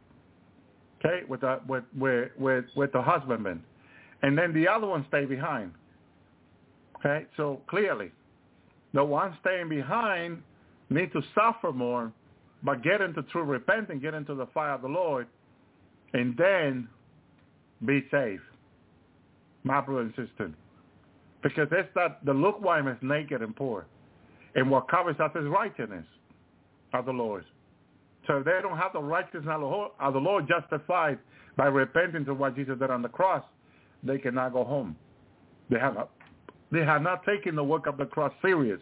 Okay? 0.99 1.25
With 1.29 1.41
the 1.41 1.61
with 1.67 1.85
with 1.97 2.31
with, 2.39 2.65
with 2.77 2.93
the 2.93 3.03
husbandman. 3.03 3.63
And 4.23 4.37
then 4.37 4.53
the 4.53 4.67
other 4.69 4.87
one 4.87 5.05
stay 5.09 5.25
behind. 5.25 5.73
Okay? 6.99 7.27
So 7.37 7.61
clearly, 7.69 8.11
the 8.95 9.05
one 9.05 9.37
staying 9.41 9.69
behind 9.69 10.43
need 10.91 11.13
to 11.13 11.23
suffer 11.35 11.73
more, 11.73 12.13
but 12.63 12.83
get 12.83 13.01
into 13.01 13.23
true 13.25 13.45
repentance, 13.45 14.01
get 14.03 14.15
into 14.15 14.35
the 14.35 14.47
fire 14.47 14.73
of 14.73 14.83
the 14.83 14.89
Lord, 14.89 15.27
and 16.15 16.37
then 16.37 16.89
be 17.85 18.05
saved. 18.11 18.43
My 19.65 19.81
brother 19.81 20.03
and 20.03 20.11
sister. 20.11 20.51
Because 21.43 21.69
it's 21.71 21.89
that 21.95 22.25
the 22.25 22.33
lukewarm 22.33 22.89
is 22.89 22.97
naked 23.03 23.43
and 23.43 23.55
poor. 23.55 23.87
And 24.55 24.71
what 24.71 24.89
covers 24.89 25.17
up 25.21 25.37
is 25.37 25.45
righteousness 25.45 26.07
of 26.93 27.07
the 27.07 27.12
Lord. 27.12 27.45
So 28.26 28.39
if 28.39 28.45
they 28.45 28.59
don't 28.62 28.76
have 28.76 28.93
the 28.93 29.01
righteousness 29.01 29.47
of 29.49 30.12
the 30.12 30.18
Lord 30.18 30.47
justified 30.49 31.18
by 31.57 31.66
repenting 31.66 32.24
to 32.26 32.34
what 32.34 32.55
Jesus 32.57 32.78
did 32.78 32.91
on 32.91 33.03
the 33.03 33.09
cross, 33.09 33.45
they 34.03 34.18
cannot 34.18 34.53
go 34.53 34.64
home. 34.64 34.97
They 35.70 35.78
have 35.78 35.95
not, 35.95 36.11
they 36.70 36.84
have 36.84 37.03
not 37.03 37.24
taken 37.24 37.57
the 37.57 37.64
work 37.64 37.86
of 37.86 37.97
the 37.97 38.07
cross 38.07 38.32
serious. 38.43 38.80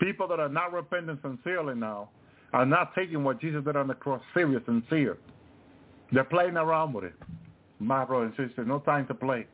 People 0.00 0.28
that 0.28 0.38
are 0.38 0.48
not 0.48 0.72
repenting 0.72 1.18
sincerely 1.22 1.74
now 1.74 2.10
are 2.52 2.66
not 2.66 2.94
taking 2.94 3.24
what 3.24 3.40
Jesus 3.40 3.64
did 3.64 3.76
on 3.76 3.88
the 3.88 3.94
cross 3.94 4.22
serious, 4.34 4.62
sincere. 4.66 5.18
They're 6.12 6.24
playing 6.24 6.56
around 6.56 6.92
with 6.92 7.04
it. 7.04 7.14
My 7.80 8.04
brother 8.04 8.26
and 8.26 8.48
sister, 8.48 8.64
no 8.64 8.80
time 8.80 9.06
to 9.08 9.14
play. 9.14 9.46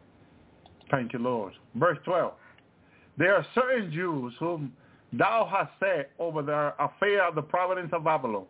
Thank 0.91 1.13
you, 1.13 1.19
Lord. 1.19 1.53
Verse 1.75 1.99
12. 2.05 2.33
There 3.19 3.35
are 3.35 3.47
certain 3.55 3.93
Jews 3.93 4.35
whom 4.39 4.73
thou 5.19 5.49
hast 5.51 5.71
said 5.81 6.07
over 6.19 6.43
the 6.43 6.75
affair 6.79 7.27
of 7.27 7.35
the 7.35 7.43
providence 7.43 7.91
of 7.93 8.05
Babylon, 8.05 8.47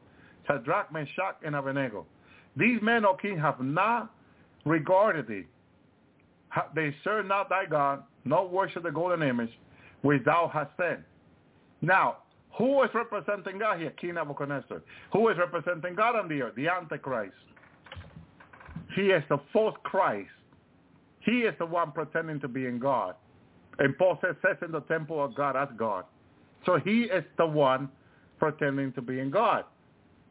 Shadrach, 0.46 0.92
Meshach, 0.92 1.36
and 1.44 1.54
Abednego. 1.56 2.06
These 2.56 2.80
men, 2.82 3.04
O 3.04 3.14
king, 3.14 3.38
have 3.38 3.60
not 3.60 4.12
regarded 4.64 5.26
thee. 5.26 5.44
They 6.74 6.94
serve 7.02 7.26
not 7.26 7.48
thy 7.48 7.66
God, 7.66 8.04
nor 8.24 8.48
worship 8.48 8.84
the 8.84 8.90
golden 8.90 9.26
image 9.26 9.50
which 10.02 10.24
thou 10.24 10.50
hast 10.52 10.70
set. 10.76 11.00
Now, 11.82 12.18
who 12.56 12.82
is 12.84 12.90
representing 12.94 13.58
God 13.58 13.80
here? 13.80 13.90
King 14.00 14.14
Nebuchadnezzar. 14.14 14.82
Who 15.12 15.28
is 15.28 15.38
representing 15.38 15.94
God 15.96 16.16
on 16.16 16.28
the 16.28 16.42
earth? 16.42 16.54
The 16.54 16.68
Antichrist. 16.68 17.34
He 18.94 19.06
is 19.06 19.24
the 19.28 19.38
false 19.52 19.74
Christ. 19.82 20.30
He 21.20 21.40
is 21.40 21.54
the 21.58 21.66
one 21.66 21.90
pretending 21.90 22.38
to 22.40 22.48
be 22.48 22.66
in 22.66 22.78
God. 22.78 23.16
And 23.78 23.98
Paul 23.98 24.18
says, 24.20 24.36
says 24.40 24.56
in 24.62 24.70
the 24.70 24.82
temple 24.82 25.22
of 25.24 25.34
God 25.34 25.56
as 25.56 25.68
God. 25.76 26.04
So 26.66 26.78
he 26.78 27.02
is 27.02 27.24
the 27.36 27.46
one 27.46 27.88
pretending 28.38 28.92
to 28.94 29.02
be 29.02 29.20
in 29.20 29.30
God. 29.30 29.64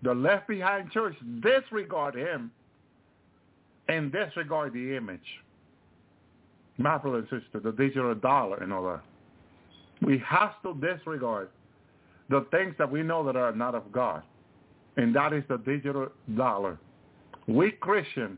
The 0.02 0.14
left 0.14 0.48
behind 0.48 0.92
church 0.92 1.16
disregard 1.42 2.16
him 2.16 2.52
and 3.88 4.12
disregard 4.12 4.74
the 4.74 4.96
image. 4.96 5.22
My 6.78 6.98
brother 6.98 7.20
and 7.20 7.28
sister, 7.30 7.60
the 7.60 7.72
digital 7.72 8.16
dollar 8.16 8.58
and 8.58 8.74
all 8.74 8.84
that. 8.84 9.02
We 10.02 10.22
have 10.28 10.62
to 10.64 10.74
disregard 10.76 11.50
the 12.30 12.46
things 12.52 12.76
that 12.78 12.92
we 12.92 13.04
know 13.04 13.24
that 13.26 13.36
are 13.36 13.54
not 13.54 13.76
of 13.76 13.92
God. 13.92 14.24
And 14.98 15.16
that 15.16 15.34
is 15.34 15.44
the 15.48 15.58
digital 15.58 16.10
dollar. 16.36 16.78
We 17.48 17.72
Christians 17.72 18.38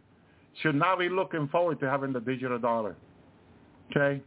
should 0.62 0.76
not 0.76 1.00
be 1.00 1.10
looking 1.10 1.48
forward 1.50 1.80
to 1.80 1.89
having 1.89 2.14
the 2.14 2.20
digital 2.20 2.60
dollar. 2.60 2.96
Okay? 3.91 4.22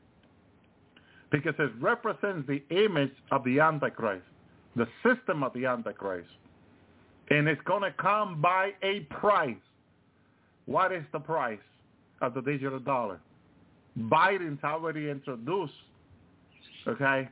Because 1.30 1.54
it 1.58 1.70
represents 1.80 2.46
the 2.46 2.62
image 2.70 3.12
of 3.30 3.44
the 3.44 3.60
Antichrist, 3.60 4.24
the 4.76 4.88
system 5.04 5.42
of 5.42 5.52
the 5.52 5.66
Antichrist. 5.66 6.28
And 7.30 7.46
it's 7.46 7.60
going 7.62 7.82
to 7.82 7.92
come 8.00 8.40
by 8.40 8.72
a 8.82 9.00
price. 9.10 9.56
What 10.64 10.92
is 10.92 11.04
the 11.12 11.20
price 11.20 11.58
of 12.22 12.34
the 12.34 12.40
digital 12.40 12.78
dollar? 12.78 13.20
Biden's 13.98 14.62
already 14.64 15.10
introduced, 15.10 15.72
okay, 16.86 17.28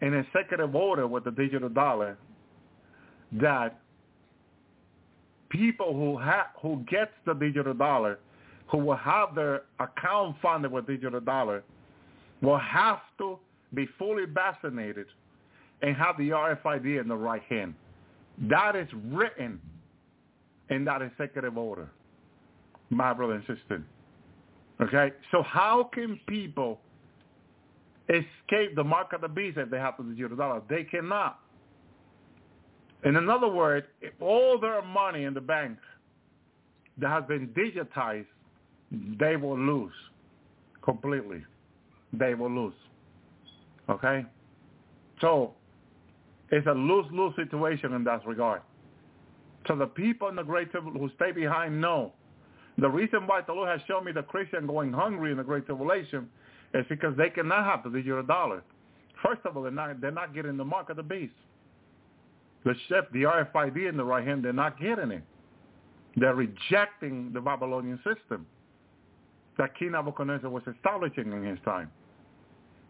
in 0.00 0.14
executive 0.14 0.74
order 0.74 1.06
with 1.06 1.24
the 1.24 1.30
digital 1.30 1.68
dollar 1.68 2.18
that 3.32 3.78
people 5.50 5.92
who 5.92 6.18
have 6.18 6.46
who 6.60 6.84
gets 6.90 7.12
the 7.26 7.34
digital 7.34 7.74
dollar, 7.74 8.18
who 8.68 8.78
will 8.78 8.96
have 8.96 9.34
their 9.34 9.62
account 9.78 10.36
funded 10.42 10.72
with 10.72 10.86
digital 10.86 11.20
dollar, 11.20 11.62
will 12.42 12.58
have 12.58 13.00
to 13.18 13.38
be 13.74 13.86
fully 13.98 14.24
vaccinated 14.24 15.06
and 15.82 15.96
have 15.96 16.16
the 16.18 16.30
RFID 16.30 17.00
in 17.00 17.08
the 17.08 17.16
right 17.16 17.42
hand. 17.48 17.74
That 18.48 18.76
is 18.76 18.88
written 19.06 19.60
in 20.70 20.84
that 20.84 21.02
executive 21.02 21.56
order, 21.58 21.88
my 22.90 23.12
brother 23.12 23.34
and 23.34 23.44
sister. 23.46 23.82
Okay? 24.80 25.12
So 25.30 25.42
how 25.42 25.90
can 25.92 26.18
people 26.26 26.80
escape 28.08 28.74
the 28.74 28.84
mark 28.84 29.12
of 29.12 29.20
the 29.20 29.28
beast 29.28 29.58
if 29.58 29.70
they 29.70 29.78
have 29.78 29.94
the 29.98 30.04
digital 30.04 30.36
dollar? 30.36 30.62
They 30.68 30.84
cannot. 30.84 31.40
In 33.04 33.16
another 33.16 33.48
word, 33.48 33.86
if 34.00 34.12
all 34.20 34.58
their 34.58 34.82
money 34.82 35.24
in 35.24 35.34
the 35.34 35.40
bank 35.40 35.78
that 36.98 37.08
has 37.08 37.24
been 37.26 37.48
digitized, 37.48 38.26
they 39.18 39.36
will 39.36 39.58
lose 39.58 39.92
completely. 40.82 41.44
They 42.12 42.34
will 42.34 42.50
lose. 42.50 42.74
Okay? 43.88 44.24
So 45.20 45.54
it's 46.50 46.66
a 46.66 46.72
lose-lose 46.72 47.34
situation 47.36 47.92
in 47.92 48.04
that 48.04 48.26
regard. 48.26 48.62
So 49.66 49.76
the 49.76 49.86
people 49.86 50.28
in 50.28 50.36
the 50.36 50.42
great 50.42 50.70
tribulation 50.70 51.00
who 51.00 51.10
stay 51.16 51.32
behind 51.32 51.80
know. 51.80 52.12
The 52.78 52.88
reason 52.88 53.26
why 53.26 53.42
the 53.42 53.52
Lord 53.52 53.68
has 53.68 53.80
shown 53.86 54.04
me 54.04 54.12
the 54.12 54.22
Christian 54.22 54.66
going 54.66 54.92
hungry 54.92 55.32
in 55.32 55.36
the 55.36 55.44
great 55.44 55.66
tribulation 55.66 56.28
is 56.72 56.86
because 56.88 57.16
they 57.16 57.28
cannot 57.28 57.64
have 57.64 57.82
the 57.84 57.90
digital 57.90 58.22
dollar. 58.22 58.62
First 59.22 59.42
of 59.44 59.56
all, 59.56 59.64
they're 59.64 59.72
not, 59.72 60.00
they're 60.00 60.10
not 60.10 60.34
getting 60.34 60.56
the 60.56 60.64
mark 60.64 60.88
of 60.88 60.96
the 60.96 61.02
beast 61.02 61.34
the 62.64 62.74
chip, 62.88 63.10
the 63.12 63.22
RFID 63.22 63.88
in 63.88 63.96
the 63.96 64.04
right 64.04 64.26
hand, 64.26 64.44
they're 64.44 64.52
not 64.52 64.78
getting 64.80 65.10
it. 65.10 65.22
They're 66.16 66.34
rejecting 66.34 67.32
the 67.32 67.40
Babylonian 67.40 67.98
system 67.98 68.46
that 69.58 69.76
King 69.78 69.92
Nebuchadnezzar 69.92 70.50
was 70.50 70.62
establishing 70.74 71.32
in 71.32 71.44
his 71.44 71.58
time. 71.64 71.90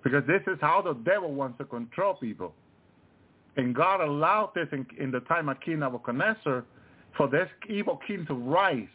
Because 0.02 0.24
this 0.26 0.42
is 0.46 0.58
how 0.60 0.82
the 0.82 0.94
devil 0.94 1.32
wants 1.32 1.58
to 1.58 1.64
control 1.64 2.14
people. 2.14 2.54
And 3.56 3.74
God 3.74 4.00
allowed 4.00 4.52
this 4.54 4.68
in, 4.72 4.86
in 4.98 5.10
the 5.10 5.20
time 5.20 5.48
of 5.48 5.60
King 5.60 5.80
Nebuchadnezzar 5.80 6.64
for 7.16 7.28
this 7.28 7.48
evil 7.68 8.00
king 8.06 8.24
to 8.26 8.34
rise 8.34 8.88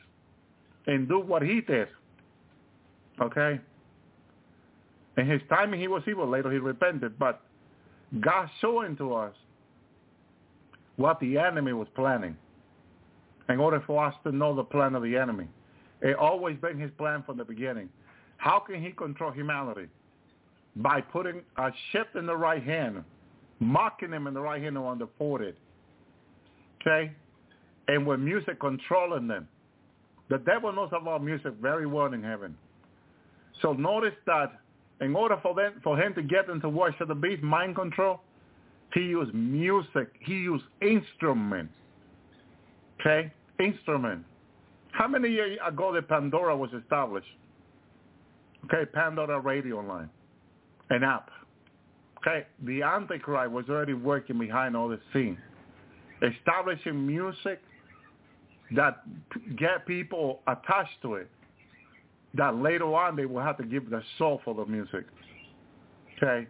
and 0.88 1.08
do 1.08 1.20
what 1.20 1.42
he 1.42 1.62
did. 1.62 1.88
Okay? 3.22 3.60
In 5.18 5.28
his 5.28 5.42
timing, 5.50 5.80
he 5.80 5.88
was 5.88 6.04
evil. 6.08 6.28
Later, 6.28 6.52
he 6.52 6.58
repented. 6.58 7.18
But 7.20 7.42
God 8.20 8.50
showing 8.62 8.96
to 8.98 9.14
us 9.14 9.34
what 10.96 11.20
the 11.20 11.38
enemy 11.38 11.74
was 11.74 11.88
planning 11.96 12.36
in 13.50 13.60
order 13.60 13.84
for 13.86 14.06
us 14.06 14.14
to 14.24 14.32
know 14.32 14.56
the 14.56 14.64
plan 14.64 14.96
of 14.96 15.04
the 15.04 15.16
enemy. 15.16 15.48
It 16.02 16.16
always 16.16 16.58
been 16.58 16.80
his 16.80 16.92
plan 16.98 17.24
from 17.26 17.38
the 17.38 17.46
beginning. 17.46 17.90
How 18.38 18.60
can 18.60 18.82
he 18.84 18.92
control 18.92 19.32
humanity? 19.32 19.88
By 20.78 21.02
putting 21.02 21.42
a 21.58 21.72
ship 21.92 22.10
in 22.16 22.26
the 22.26 22.36
right 22.36 22.64
hand, 22.64 23.04
mocking 23.60 24.12
him 24.12 24.28
in 24.28 24.34
the 24.34 24.42
right 24.42 24.62
hand 24.62 24.78
on 24.78 25.00
the 25.00 25.08
forehead. 25.18 25.56
Okay? 26.82 27.12
And 27.88 28.06
with 28.06 28.20
music 28.20 28.60
controlling 28.60 29.28
them. 29.28 29.48
The 30.30 30.40
devil 30.40 30.74
knows 30.74 30.90
about 30.92 31.24
music 31.24 31.54
very 31.62 31.86
well 31.86 32.14
in 32.14 32.24
heaven. 32.24 32.58
So 33.62 33.74
notice 33.74 34.16
that 34.26 34.60
in 35.02 35.16
order 35.16 35.38
for 35.42 35.54
them 35.54 35.74
for 35.84 35.98
him 35.98 36.14
to 36.16 36.24
get 36.24 36.50
into 36.50 36.68
worship 36.68 37.08
the 37.08 37.16
beast, 37.16 37.44
mind 37.44 37.76
control, 37.76 38.22
he 38.94 39.02
used 39.02 39.34
music. 39.34 40.10
He 40.20 40.34
used 40.34 40.64
instruments. 40.82 41.74
Okay? 43.00 43.32
Instrument. 43.60 44.26
How 44.92 45.08
many 45.08 45.30
years 45.30 45.60
ago 45.66 45.94
did 45.94 46.08
Pandora 46.08 46.56
was 46.56 46.72
established? 46.74 47.28
Okay, 48.66 48.90
Pandora 48.92 49.40
Radio 49.40 49.80
Line. 49.82 50.10
An 50.90 51.04
app. 51.04 51.30
Okay, 52.20 52.46
the 52.64 52.82
Antichrist 52.82 53.52
was 53.52 53.66
already 53.70 53.94
working 53.94 54.40
behind 54.40 54.76
all 54.76 54.88
this 54.88 55.00
scene. 55.14 55.38
Establishing 56.22 57.06
music 57.06 57.62
that 58.76 59.04
get 59.58 59.86
people 59.86 60.42
attached 60.48 61.02
to 61.04 61.16
it. 61.16 61.30
That 62.34 62.56
later 62.56 62.94
on 62.94 63.16
they 63.16 63.26
will 63.26 63.42
have 63.42 63.58
to 63.58 63.64
give 63.64 63.90
the 63.90 64.02
soul 64.18 64.42
for 64.44 64.56
the 64.56 64.66
music. 64.66 65.06
Okay? 66.18 66.48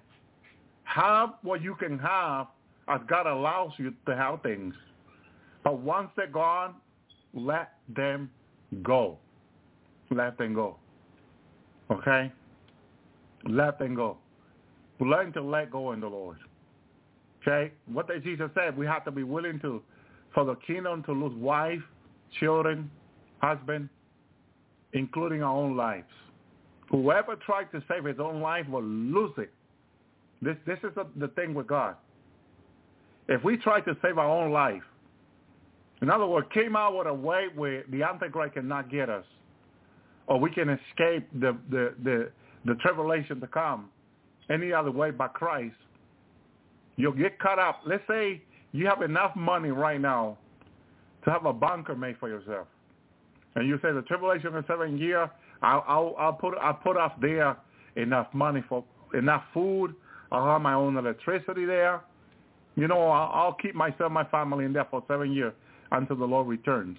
Have 0.83 1.33
what 1.41 1.61
you 1.61 1.75
can 1.75 1.99
have 1.99 2.47
as 2.87 3.01
God 3.07 3.27
allows 3.27 3.71
you 3.77 3.93
to 4.05 4.15
have 4.15 4.41
things. 4.43 4.73
But 5.63 5.79
once 5.79 6.09
they're 6.15 6.27
gone, 6.27 6.75
let 7.33 7.73
them 7.89 8.29
go. 8.83 9.17
Let 10.09 10.37
them 10.37 10.53
go. 10.53 10.77
Okay? 11.91 12.31
Let 13.47 13.79
them 13.79 13.95
go. 13.95 14.17
Learn 14.99 15.33
to 15.33 15.41
let 15.41 15.71
go 15.71 15.91
in 15.91 15.99
the 15.99 16.07
Lord. 16.07 16.37
Okay? 17.41 17.71
What 17.85 18.07
did 18.07 18.23
Jesus 18.23 18.49
said? 18.55 18.77
We 18.77 18.85
have 18.85 19.03
to 19.05 19.11
be 19.11 19.23
willing 19.23 19.59
to, 19.61 19.81
for 20.33 20.45
the 20.45 20.55
kingdom 20.67 21.03
to 21.03 21.11
lose 21.11 21.35
wife, 21.35 21.81
children, 22.39 22.89
husband, 23.39 23.89
including 24.93 25.43
our 25.43 25.55
own 25.55 25.75
lives. 25.75 26.07
Whoever 26.89 27.35
tries 27.35 27.65
to 27.73 27.83
save 27.89 28.05
his 28.05 28.19
own 28.19 28.41
life 28.41 28.67
will 28.69 28.83
lose 28.83 29.33
it. 29.37 29.51
This, 30.41 30.55
this 30.65 30.79
is 30.83 30.91
the, 30.95 31.07
the 31.17 31.27
thing 31.29 31.53
with 31.53 31.67
God. 31.67 31.95
If 33.27 33.43
we 33.43 33.57
try 33.57 33.81
to 33.81 33.97
save 34.01 34.17
our 34.17 34.29
own 34.29 34.51
life, 34.51 34.83
in 36.01 36.09
other 36.09 36.27
words, 36.27 36.47
came 36.53 36.75
out 36.75 36.97
with 36.97 37.07
a 37.07 37.13
way 37.13 37.47
where 37.55 37.83
the 37.89 38.03
Antichrist 38.03 38.53
cannot 38.53 38.91
get 38.91 39.09
us, 39.09 39.25
or 40.27 40.39
we 40.39 40.51
can 40.51 40.69
escape 40.69 41.27
the, 41.33 41.57
the, 41.69 41.93
the, 42.03 42.31
the 42.65 42.75
tribulation 42.75 43.39
to 43.39 43.47
come 43.47 43.89
any 44.49 44.71
other 44.73 44.91
way 44.91 45.11
but 45.11 45.33
Christ, 45.33 45.75
you'll 46.97 47.13
get 47.13 47.39
caught 47.39 47.59
up. 47.59 47.81
Let's 47.85 48.03
say 48.07 48.41
you 48.71 48.85
have 48.87 49.01
enough 49.01 49.35
money 49.35 49.69
right 49.69 49.99
now 49.99 50.37
to 51.23 51.31
have 51.31 51.45
a 51.45 51.53
bunker 51.53 51.95
made 51.95 52.17
for 52.19 52.29
yourself. 52.29 52.67
And 53.55 53.67
you 53.67 53.77
say 53.81 53.91
the 53.91 54.01
tribulation 54.03 54.55
of 54.55 54.65
seven 54.67 54.97
year, 54.97 55.29
I'll, 55.61 55.83
I'll, 55.87 56.15
I'll 56.19 56.33
put 56.33 56.57
I'll 56.57 56.73
put 56.73 56.97
off 56.97 57.13
there 57.21 57.57
enough 57.95 58.27
money 58.33 58.63
for 58.67 58.83
enough 59.13 59.43
food. 59.53 59.95
I'll 60.31 60.45
have 60.45 60.61
my 60.61 60.73
own 60.73 60.97
electricity 60.97 61.65
there. 61.65 62.01
You 62.75 62.87
know, 62.87 63.09
I'll, 63.09 63.31
I'll 63.33 63.53
keep 63.53 63.73
myself, 63.73 64.11
my 64.11 64.25
family 64.25 64.65
in 64.65 64.73
there 64.73 64.87
for 64.91 65.03
seven 65.07 65.31
years 65.31 65.53
until 65.91 66.17
the 66.17 66.25
Lord 66.25 66.47
returns. 66.47 66.97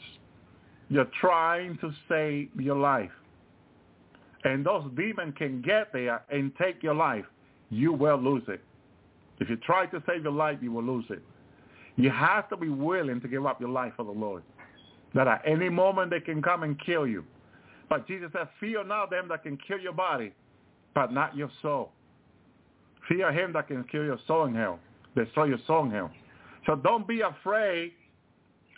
You're 0.89 1.11
trying 1.21 1.77
to 1.79 1.91
save 2.09 2.49
your 2.59 2.77
life. 2.77 3.11
And 4.45 4.65
those 4.65 4.85
demons 4.97 5.35
can 5.37 5.61
get 5.61 5.93
there 5.93 6.23
and 6.31 6.53
take 6.57 6.83
your 6.83 6.95
life. 6.95 7.25
You 7.71 7.93
will 7.93 8.19
lose 8.19 8.45
it. 8.49 8.61
If 9.39 9.51
you 9.51 9.57
try 9.57 9.87
to 9.87 10.03
save 10.07 10.23
your 10.23 10.33
life, 10.33 10.59
you 10.63 10.73
will 10.73 10.85
lose 10.85 11.05
it. 11.11 11.23
You 11.97 12.11
have 12.11 12.49
to 12.51 12.57
be 12.57 12.69
willing 12.69 13.21
to 13.21 13.29
give 13.29 13.45
up 13.47 13.61
your 13.61 13.71
life 13.71 13.93
for 13.97 14.05
the 14.05 14.11
Lord. 14.11 14.43
That 15.15 15.27
at 15.27 15.43
any 15.47 15.69
moment 15.69 16.11
they 16.11 16.21
can 16.21 16.43
come 16.43 16.63
and 16.63 16.79
kill 16.85 17.07
you. 17.07 17.25
But 17.89 18.07
Jesus 18.07 18.31
said, 18.33 18.49
fear 18.61 18.85
not 18.85 19.11
them 19.11 19.29
that 19.29 19.43
can 19.43 19.59
kill 19.67 19.79
your 19.79 19.93
body, 19.93 20.33
but 20.95 21.13
not 21.13 21.37
your 21.37 21.51
soul. 21.63 21.93
Fear 23.09 23.33
him 23.33 23.53
that 23.53 23.69
can 23.69 23.85
kill 23.85 24.05
your 24.05 24.19
soul 24.27 24.47
in 24.47 24.55
hell, 24.55 24.81
destroy 25.15 25.45
your 25.45 25.59
soul 25.67 25.85
in 25.85 25.91
hell. 25.93 26.11
So 26.67 26.75
don't 26.75 27.07
be 27.07 27.21
afraid 27.21 27.93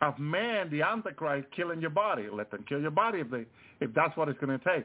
of 0.02 0.18
man, 0.18 0.70
the 0.70 0.82
Antichrist, 0.82 1.48
killing 1.56 1.80
your 1.80 1.90
body. 1.90 2.26
Let 2.30 2.50
them 2.50 2.64
kill 2.68 2.80
your 2.80 2.90
body 2.90 3.20
if 3.20 3.30
they, 3.30 3.46
if 3.80 3.92
that's 3.94 4.16
what 4.16 4.28
it's 4.28 4.38
going 4.38 4.58
to 4.58 4.64
take. 4.64 4.84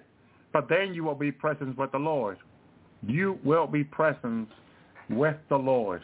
But 0.53 0.69
then 0.69 0.93
you 0.93 1.03
will 1.03 1.15
be 1.15 1.31
present 1.31 1.77
with 1.77 1.91
the 1.91 1.97
Lord. 1.97 2.37
You 3.05 3.39
will 3.43 3.67
be 3.67 3.83
present 3.83 4.47
with 5.09 5.35
the 5.49 5.57
Lord 5.57 6.03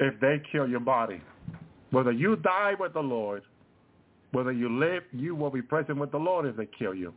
if 0.00 0.18
they 0.20 0.42
kill 0.50 0.68
your 0.68 0.80
body. 0.80 1.20
Whether 1.90 2.12
you 2.12 2.36
die 2.36 2.74
with 2.78 2.94
the 2.94 3.00
Lord, 3.00 3.42
whether 4.32 4.52
you 4.52 4.68
live, 4.78 5.02
you 5.12 5.34
will 5.34 5.50
be 5.50 5.62
present 5.62 5.98
with 5.98 6.10
the 6.10 6.18
Lord 6.18 6.46
if 6.46 6.56
they 6.56 6.68
kill 6.78 6.94
you. 6.94 7.12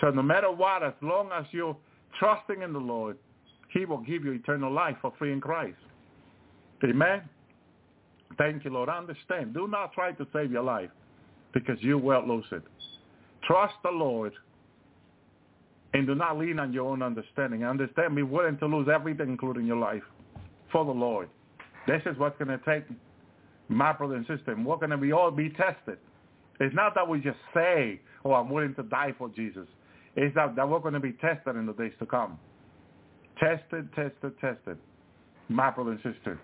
So 0.00 0.10
no 0.10 0.22
matter 0.22 0.50
what, 0.50 0.82
as 0.82 0.94
long 1.00 1.30
as 1.32 1.44
you're 1.50 1.76
trusting 2.18 2.62
in 2.62 2.72
the 2.72 2.78
Lord, 2.78 3.18
he 3.70 3.84
will 3.84 3.98
give 3.98 4.24
you 4.24 4.32
eternal 4.32 4.72
life 4.72 4.96
for 5.00 5.12
free 5.18 5.32
in 5.32 5.40
Christ. 5.40 5.78
Amen. 6.84 7.22
Thank 8.38 8.64
you, 8.64 8.72
Lord. 8.72 8.88
Understand. 8.88 9.54
Do 9.54 9.68
not 9.68 9.92
try 9.92 10.12
to 10.12 10.26
save 10.32 10.50
your 10.50 10.62
life 10.62 10.90
because 11.52 11.76
you 11.80 11.98
will 11.98 12.26
lose 12.26 12.46
it. 12.50 12.62
Trust 13.46 13.74
the 13.82 13.90
Lord 13.90 14.32
and 15.94 16.06
do 16.06 16.14
not 16.14 16.38
lean 16.38 16.58
on 16.58 16.72
your 16.72 16.88
own 16.88 17.02
understanding. 17.02 17.64
Understand, 17.64 18.16
be 18.16 18.22
willing 18.22 18.58
to 18.58 18.66
lose 18.66 18.88
everything, 18.92 19.28
including 19.28 19.66
your 19.66 19.76
life, 19.76 20.02
for 20.70 20.84
the 20.84 20.90
Lord. 20.90 21.28
This 21.86 22.00
is 22.06 22.16
what's 22.18 22.36
going 22.38 22.56
to 22.56 22.64
take 22.64 22.84
my 23.68 23.92
brother 23.92 24.14
and 24.14 24.26
sister. 24.26 24.56
We're 24.56 24.76
going 24.76 24.90
to 24.90 24.96
be 24.96 25.12
all 25.12 25.30
be 25.30 25.50
tested. 25.50 25.98
It's 26.60 26.74
not 26.74 26.94
that 26.94 27.08
we 27.08 27.20
just 27.20 27.38
say, 27.54 28.00
oh, 28.24 28.32
I'm 28.32 28.50
willing 28.50 28.74
to 28.76 28.82
die 28.84 29.14
for 29.18 29.28
Jesus. 29.28 29.66
It's 30.16 30.34
that, 30.34 30.56
that 30.56 30.68
we're 30.68 30.78
going 30.78 30.94
to 30.94 31.00
be 31.00 31.12
tested 31.12 31.56
in 31.56 31.66
the 31.66 31.72
days 31.72 31.92
to 31.98 32.06
come. 32.06 32.38
Tested, 33.38 33.88
tested, 33.94 34.32
tested. 34.40 34.78
My 35.48 35.70
brother 35.70 35.92
and 35.92 36.00
sister. 36.02 36.38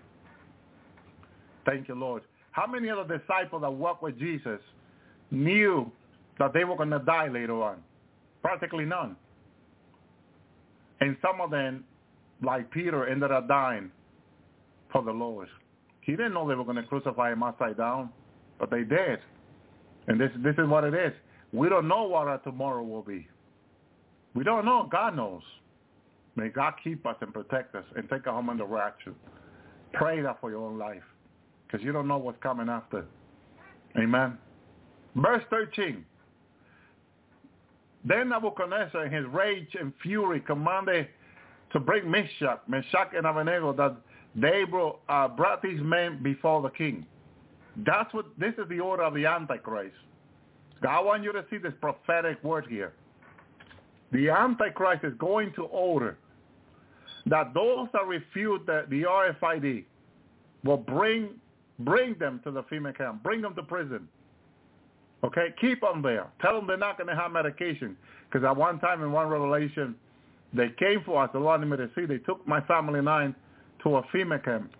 Thank 1.65 1.87
you, 1.87 1.95
Lord. 1.95 2.23
How 2.51 2.67
many 2.67 2.89
of 2.89 3.07
the 3.07 3.17
disciples 3.17 3.61
that 3.61 3.71
walked 3.71 4.03
with 4.03 4.19
Jesus 4.19 4.59
knew 5.31 5.91
that 6.39 6.53
they 6.53 6.63
were 6.63 6.75
going 6.75 6.89
to 6.89 6.99
die 6.99 7.27
later 7.27 7.61
on? 7.61 7.77
Practically 8.41 8.85
none. 8.85 9.15
And 11.01 11.15
some 11.21 11.41
of 11.41 11.51
them, 11.51 11.83
like 12.41 12.69
Peter, 12.71 13.07
ended 13.07 13.31
up 13.31 13.47
dying 13.47 13.91
for 14.91 15.03
the 15.03 15.11
Lord. 15.11 15.47
He 16.01 16.13
didn't 16.13 16.33
know 16.33 16.47
they 16.47 16.55
were 16.55 16.63
going 16.63 16.77
to 16.77 16.83
crucify 16.83 17.31
him 17.31 17.43
upside 17.43 17.77
down, 17.77 18.09
but 18.59 18.69
they 18.71 18.83
did. 18.83 19.19
And 20.07 20.19
this 20.19 20.31
this 20.43 20.55
is 20.57 20.67
what 20.67 20.83
it 20.83 20.93
is. 20.93 21.13
We 21.53 21.69
don't 21.69 21.87
know 21.87 22.03
what 22.03 22.27
our 22.27 22.39
tomorrow 22.39 22.83
will 22.83 23.01
be. 23.01 23.27
We 24.33 24.43
don't 24.43 24.65
know. 24.65 24.87
God 24.91 25.15
knows. 25.15 25.43
May 26.35 26.49
God 26.49 26.73
keep 26.83 27.05
us 27.05 27.15
and 27.21 27.33
protect 27.33 27.75
us 27.75 27.83
and 27.95 28.09
take 28.09 28.27
us 28.27 28.33
home 28.33 28.55
the 28.57 28.65
rapture. 28.65 29.13
Pray 29.93 30.21
that 30.21 30.39
for 30.39 30.49
your 30.49 30.65
own 30.65 30.77
life 30.77 31.03
because 31.65 31.83
you 31.83 31.91
don't 31.91 32.07
know 32.07 32.17
what's 32.17 32.41
coming 32.41 32.69
after. 32.69 33.05
Amen. 33.97 34.37
Verse 35.15 35.43
13. 35.49 36.05
Then 38.05 38.29
Nebuchadnezzar 38.29 39.05
in 39.05 39.11
his 39.11 39.25
rage 39.27 39.75
and 39.79 39.93
fury 40.01 40.39
commanded 40.39 41.07
to 41.71 41.79
bring 41.79 42.09
Meshach, 42.09 42.61
Meshach 42.67 43.11
and 43.15 43.25
Abednego 43.25 43.73
that 43.73 43.95
they 44.35 44.63
brought, 44.63 44.99
uh, 45.09 45.27
brought 45.27 45.61
these 45.61 45.79
men 45.81 46.21
before 46.23 46.61
the 46.61 46.69
king. 46.69 47.05
That's 47.85 48.13
what, 48.13 48.25
this 48.37 48.53
is 48.57 48.67
the 48.69 48.79
order 48.79 49.03
of 49.03 49.13
the 49.13 49.25
Antichrist. 49.25 49.95
I 50.87 50.99
want 51.01 51.23
you 51.23 51.33
to 51.33 51.43
see 51.49 51.57
this 51.57 51.73
prophetic 51.81 52.41
word 52.43 52.65
here. 52.69 52.93
The 54.11 54.29
Antichrist 54.29 55.03
is 55.03 55.13
going 55.19 55.53
to 55.53 55.63
order 55.63 56.17
that 57.25 57.53
those 57.53 57.87
that 57.93 58.07
refute 58.07 58.65
the, 58.65 58.85
the 58.89 59.03
RFID 59.03 59.83
will 60.63 60.77
bring 60.77 61.29
bring 61.79 62.13
them 62.19 62.41
to 62.43 62.51
the 62.51 62.63
FEMA 62.63 62.95
camp, 62.97 63.23
bring 63.23 63.41
them 63.41 63.55
to 63.55 63.63
prison. 63.63 64.07
Okay, 65.23 65.53
keep 65.59 65.81
them 65.81 66.01
there. 66.01 66.27
Tell 66.41 66.55
them 66.55 66.67
they're 66.67 66.77
not 66.77 66.97
going 66.97 67.07
to 67.07 67.15
have 67.15 67.31
medication. 67.31 67.97
Because 68.29 68.45
at 68.45 68.55
one 68.55 68.79
time 68.79 69.03
in 69.03 69.11
one 69.11 69.27
revelation, 69.27 69.95
they 70.53 70.69
came 70.79 71.03
for 71.05 71.23
us, 71.23 71.29
the 71.33 71.39
Lord 71.39 71.67
me 71.67 71.77
to 71.77 71.89
see. 71.95 72.05
They 72.05 72.19
took 72.19 72.47
my 72.47 72.61
family 72.61 72.99
and 72.99 73.09
I 73.09 73.33
to 73.83 73.97
a 73.97 74.03
FEMA 74.03 74.43
camp. 74.43 74.71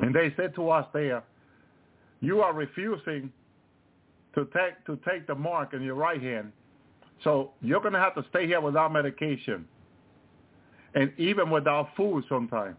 And 0.00 0.14
they 0.14 0.32
said 0.36 0.54
to 0.54 0.70
us 0.70 0.86
there, 0.92 1.22
you 2.20 2.40
are 2.40 2.52
refusing 2.52 3.32
to 4.34 4.46
take 4.54 4.84
to 4.86 4.98
take 5.08 5.26
the 5.26 5.34
mark 5.34 5.72
in 5.74 5.82
your 5.82 5.94
right 5.94 6.22
hand. 6.22 6.52
So 7.24 7.52
you're 7.62 7.80
going 7.80 7.94
to 7.94 7.98
have 7.98 8.14
to 8.14 8.24
stay 8.30 8.46
here 8.46 8.60
without 8.60 8.92
medication 8.92 9.66
and 10.94 11.12
even 11.18 11.50
without 11.50 11.88
food 11.96 12.24
sometimes. 12.28 12.76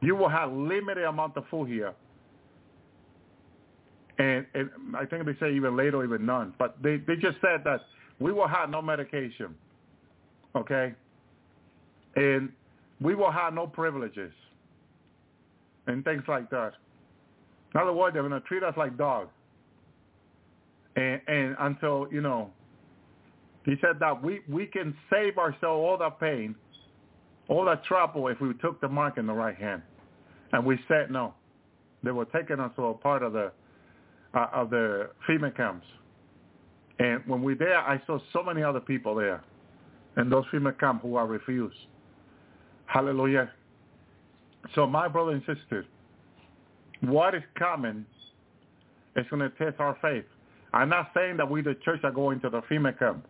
You 0.00 0.16
will 0.16 0.28
have 0.28 0.52
limited 0.52 1.04
amount 1.04 1.36
of 1.36 1.44
food 1.50 1.68
here. 1.68 1.94
And, 4.18 4.46
and 4.54 4.70
I 4.96 5.04
think 5.04 5.26
they 5.26 5.34
say 5.40 5.54
even 5.54 5.76
later, 5.76 6.04
even 6.04 6.24
none. 6.24 6.54
But 6.58 6.76
they, 6.82 6.98
they 6.98 7.16
just 7.16 7.38
said 7.40 7.62
that 7.64 7.80
we 8.20 8.32
will 8.32 8.46
have 8.46 8.70
no 8.70 8.80
medication, 8.80 9.54
okay? 10.54 10.94
And 12.14 12.50
we 13.00 13.14
will 13.14 13.32
have 13.32 13.54
no 13.54 13.66
privileges 13.66 14.32
and 15.86 16.04
things 16.04 16.22
like 16.28 16.48
that. 16.50 16.72
In 17.74 17.80
other 17.80 17.92
words, 17.92 18.14
they're 18.14 18.26
going 18.26 18.40
to 18.40 18.46
treat 18.46 18.62
us 18.62 18.74
like 18.76 18.96
dogs. 18.96 19.30
And, 20.96 21.20
and 21.26 21.56
until, 21.58 22.06
you 22.12 22.20
know, 22.20 22.50
he 23.64 23.74
said 23.80 23.98
that 23.98 24.22
we, 24.22 24.40
we 24.48 24.66
can 24.66 24.94
save 25.10 25.38
ourselves 25.38 25.64
all 25.64 25.96
that 25.98 26.20
pain, 26.20 26.54
all 27.48 27.64
that 27.64 27.84
trouble 27.84 28.28
if 28.28 28.40
we 28.40 28.52
took 28.54 28.80
the 28.80 28.88
mark 28.88 29.18
in 29.18 29.26
the 29.26 29.32
right 29.32 29.56
hand. 29.56 29.82
And 30.52 30.64
we 30.64 30.78
said 30.86 31.10
no. 31.10 31.34
They 32.04 32.12
were 32.12 32.26
taking 32.26 32.60
us 32.60 32.70
to 32.76 32.84
a 32.86 32.94
part 32.94 33.22
of 33.22 33.32
the 33.32 33.50
uh, 34.34 34.48
of 34.52 34.70
the 34.70 35.10
FEMA 35.28 35.56
camps. 35.56 35.86
And 36.98 37.22
when 37.26 37.42
we 37.42 37.54
there, 37.54 37.78
I 37.78 38.00
saw 38.06 38.18
so 38.32 38.42
many 38.42 38.62
other 38.62 38.80
people 38.80 39.14
there 39.14 39.42
in 40.16 40.30
those 40.30 40.44
FEMA 40.52 40.78
camps 40.78 41.02
who 41.02 41.16
are 41.16 41.26
refused. 41.26 41.76
Hallelujah. 42.86 43.50
So 44.74 44.86
my 44.86 45.08
brother 45.08 45.32
and 45.32 45.42
sister, 45.42 45.86
what 47.00 47.34
is 47.34 47.42
coming 47.58 48.06
is 49.16 49.26
going 49.30 49.40
to 49.40 49.50
test 49.50 49.80
our 49.80 49.96
faith. 50.00 50.24
I'm 50.72 50.88
not 50.88 51.10
saying 51.14 51.36
that 51.36 51.48
we, 51.48 51.62
the 51.62 51.76
church, 51.84 52.00
are 52.04 52.10
going 52.10 52.40
to 52.40 52.50
the 52.50 52.62
FEMA 52.62 52.98
camp. 52.98 53.26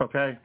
Okay? 0.00 0.38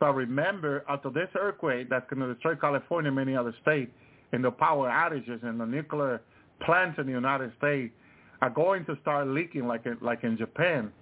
But 0.00 0.14
remember, 0.14 0.84
after 0.88 1.10
this 1.10 1.28
earthquake 1.38 1.90
that's 1.90 2.08
going 2.10 2.20
to 2.20 2.32
destroy 2.32 2.54
California 2.54 3.08
and 3.08 3.16
many 3.16 3.36
other 3.36 3.54
states, 3.62 3.90
and 4.32 4.44
the 4.44 4.50
power 4.50 4.88
outages 4.88 5.42
and 5.42 5.58
the 5.58 5.64
nuclear 5.64 6.20
plants 6.60 6.98
in 6.98 7.06
the 7.06 7.12
United 7.12 7.52
States 7.58 7.92
are 8.40 8.50
going 8.50 8.84
to 8.86 8.96
start 9.02 9.28
leaking 9.28 9.66
like 9.66 9.86
in, 9.86 9.98
like 10.00 10.24
in 10.24 10.36
Japan, 10.36 10.92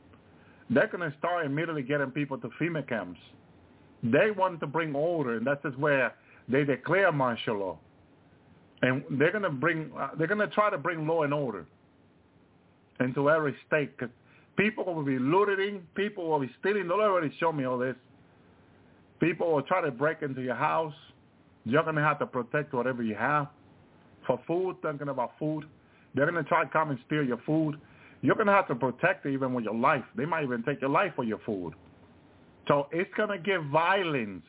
they're 0.70 0.88
going 0.88 1.10
to 1.10 1.16
start 1.18 1.46
immediately 1.46 1.82
getting 1.82 2.10
people 2.10 2.38
to 2.38 2.48
FEMA 2.60 2.86
camps. 2.88 3.20
They 4.02 4.30
want 4.30 4.60
to 4.60 4.66
bring 4.66 4.94
order, 4.94 5.36
and 5.36 5.46
that 5.46 5.58
is 5.64 5.70
just 5.70 5.78
where 5.78 6.14
they 6.48 6.64
declare 6.64 7.12
martial 7.12 7.58
law, 7.58 7.78
and 8.82 9.02
they're 9.10 9.32
going 9.32 9.42
to 9.42 9.50
bring 9.50 9.90
uh, 9.98 10.10
they're 10.18 10.26
going 10.26 10.40
to 10.40 10.54
try 10.54 10.70
to 10.70 10.78
bring 10.78 11.06
law 11.06 11.22
and 11.22 11.32
order 11.32 11.66
into 13.00 13.30
every 13.30 13.54
state 13.66 13.96
because 13.96 14.14
people 14.56 14.84
will 14.84 15.04
be 15.04 15.18
looting, 15.18 15.82
people 15.94 16.28
will 16.28 16.40
be 16.40 16.50
stealing. 16.60 16.88
They 16.88 16.94
already 16.94 17.34
show 17.38 17.52
me 17.52 17.64
all 17.64 17.78
this. 17.78 17.96
People 19.20 19.52
will 19.52 19.62
try 19.62 19.80
to 19.80 19.90
break 19.90 20.22
into 20.22 20.42
your 20.42 20.54
house. 20.54 20.94
You're 21.64 21.82
going 21.82 21.96
to 21.96 22.02
have 22.02 22.18
to 22.20 22.26
protect 22.26 22.72
whatever 22.72 23.02
you 23.02 23.14
have. 23.14 23.48
For 24.26 24.40
food, 24.46 24.76
thinking 24.82 25.08
about 25.08 25.32
food, 25.38 25.66
they're 26.16 26.30
going 26.30 26.42
to 26.42 26.48
try 26.48 26.64
to 26.64 26.70
come 26.70 26.90
and 26.90 26.98
steal 27.06 27.22
your 27.22 27.40
food. 27.46 27.78
You're 28.22 28.34
going 28.34 28.46
to 28.46 28.52
have 28.52 28.66
to 28.68 28.74
protect 28.74 29.26
it 29.26 29.34
even 29.34 29.52
with 29.52 29.64
your 29.64 29.74
life. 29.74 30.02
They 30.16 30.24
might 30.24 30.44
even 30.44 30.62
take 30.62 30.80
your 30.80 30.90
life 30.90 31.12
for 31.14 31.24
your 31.24 31.38
food. 31.44 31.74
So 32.66 32.88
it's 32.90 33.12
going 33.16 33.28
to 33.28 33.38
give 33.38 33.64
violence 33.66 34.42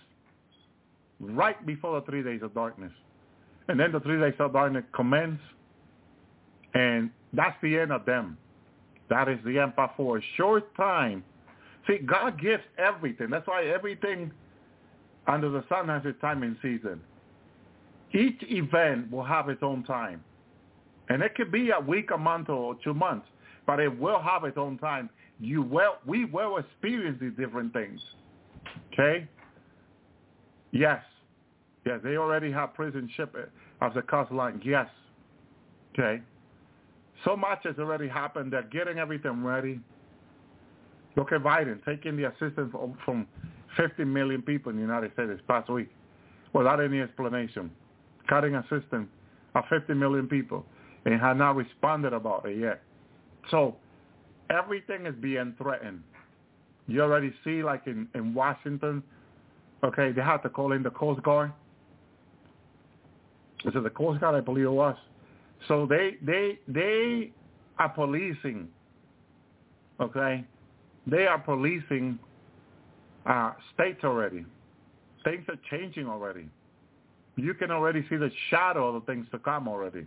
right 1.20 1.64
before 1.66 2.00
the 2.00 2.06
three 2.06 2.24
days 2.24 2.42
of 2.42 2.54
darkness. 2.54 2.92
And 3.68 3.80
then 3.80 3.92
the 3.92 4.00
three 4.00 4.20
days 4.20 4.34
of 4.40 4.54
darkness 4.54 4.86
commence, 4.96 5.40
and 6.74 7.12
that's 7.34 7.58
the 7.62 7.78
end 7.78 7.92
of 7.92 8.06
them. 8.06 8.38
That 9.10 9.28
is 9.28 9.40
the. 9.46 9.72
But 9.76 9.94
for 9.98 10.18
a 10.18 10.22
short 10.38 10.74
time, 10.76 11.24
see, 11.86 11.98
God 11.98 12.40
gives 12.40 12.64
everything. 12.78 13.30
That's 13.30 13.48
why 13.48 13.66
everything 13.66 14.32
under 15.28 15.50
the 15.50 15.66
sun 15.68 15.90
has 15.90 16.04
its 16.06 16.20
time 16.22 16.44
and 16.44 16.56
season. 16.62 17.02
Each 18.14 18.42
event 18.44 19.12
will 19.12 19.26
have 19.26 19.50
its 19.50 19.62
own 19.62 19.84
time. 19.84 20.24
And 21.10 21.22
it 21.22 21.36
could 21.36 21.52
be 21.52 21.72
a 21.72 21.80
week, 21.80 22.10
a 22.14 22.18
month, 22.18 22.50
or 22.50 22.76
two 22.84 22.94
months, 22.94 23.28
but 23.66 23.80
it 23.80 23.98
will 24.00 24.22
have 24.22 24.44
its 24.44 24.58
own 24.58 24.78
time. 24.78 25.10
You 25.40 25.62
will, 25.62 25.96
we 26.06 26.26
will 26.26 26.58
experience 26.58 27.18
these 27.22 27.34
different 27.38 27.74
things. 27.74 28.00
Okay? 28.94 29.28
Yes. 30.72 31.02
Yes, 31.86 32.00
they 32.04 32.18
already 32.18 32.52
have 32.52 32.74
prison 32.74 33.10
ship 33.16 33.36
uh, 33.38 33.86
as 33.86 33.96
a 33.96 34.02
coastline. 34.02 34.62
Yes. 34.66 34.88
Okay. 35.94 36.22
So 37.24 37.36
much 37.36 37.60
has 37.64 37.76
already 37.80 38.08
happened. 38.08 38.52
They're 38.52 38.64
getting 38.64 38.98
everything 39.00 39.44
ready. 39.44 39.80
Look 41.16 41.32
at 41.32 41.42
Biden 41.42 41.84
taking 41.86 42.18
the 42.18 42.26
assistance 42.26 42.74
from 43.06 43.26
50 43.76 44.04
million 44.04 44.42
people 44.42 44.70
in 44.70 44.76
the 44.76 44.82
United 44.82 45.14
States 45.14 45.30
this 45.32 45.42
past 45.48 45.70
week 45.70 45.90
without 46.54 46.82
any 46.82 47.00
explanation. 47.00 47.72
Cutting 48.28 48.56
assistance 48.56 49.08
of 49.56 49.64
50 49.70 49.94
million 49.94 50.28
people 50.28 50.66
and 51.06 51.20
have 51.20 51.38
not 51.38 51.56
responded 51.56 52.14
about 52.14 52.46
it 52.46 52.58
yet. 52.58 52.82
So 53.50 53.76
everything 54.50 55.06
is 55.06 55.16
being 55.22 55.54
threatened. 55.58 56.04
You 56.88 57.02
already 57.02 57.34
see 57.44 57.64
like 57.64 57.86
in, 57.86 58.08
in 58.16 58.34
Washington, 58.34 59.04
okay, 59.84 60.12
they 60.12 60.22
have 60.22 60.44
to 60.44 60.50
call 60.50 60.72
in 60.72 60.84
the 60.84 60.90
Coast 60.90 61.22
Guard. 61.24 61.52
Is 63.66 63.74
it 63.76 63.84
the 63.84 63.90
Coast 63.90 64.22
Guard? 64.22 64.36
I 64.36 64.42
believe 64.42 64.66
it 64.66 64.72
was. 64.72 64.96
So 65.68 65.86
they 65.86 66.18
they 66.22 66.60
they 66.68 67.32
are 67.80 67.90
policing. 67.90 68.68
Okay, 70.00 70.46
they 71.08 71.26
are 71.26 71.40
policing 71.40 72.20
uh, 73.26 73.54
states 73.74 74.04
already. 74.04 74.46
Things 75.24 75.44
are 75.50 75.58
changing 75.70 76.08
already. 76.08 76.48
You 77.36 77.54
can 77.54 77.72
already 77.72 78.06
see 78.10 78.16
the 78.16 78.32
shadow 78.50 78.88
of 78.88 78.94
the 79.06 79.12
things 79.12 79.28
to 79.32 79.40
come 79.40 79.68
already. 79.68 80.06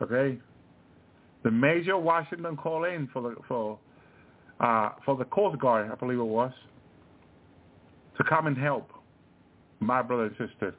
Okay, 0.00 0.38
the 1.42 1.50
major 1.50 1.96
Washington 1.96 2.56
call 2.56 2.84
in 2.84 3.08
for 3.12 3.22
the 3.22 3.36
for 3.46 3.78
uh, 4.60 4.90
for 5.04 5.16
the 5.16 5.24
Coast 5.26 5.58
Guard, 5.58 5.90
I 5.90 5.94
believe 5.94 6.18
it 6.18 6.22
was, 6.22 6.52
to 8.16 8.24
come 8.24 8.46
and 8.46 8.56
help 8.56 8.90
my 9.80 10.02
brother 10.02 10.24
and 10.24 10.48
sister. 10.50 10.74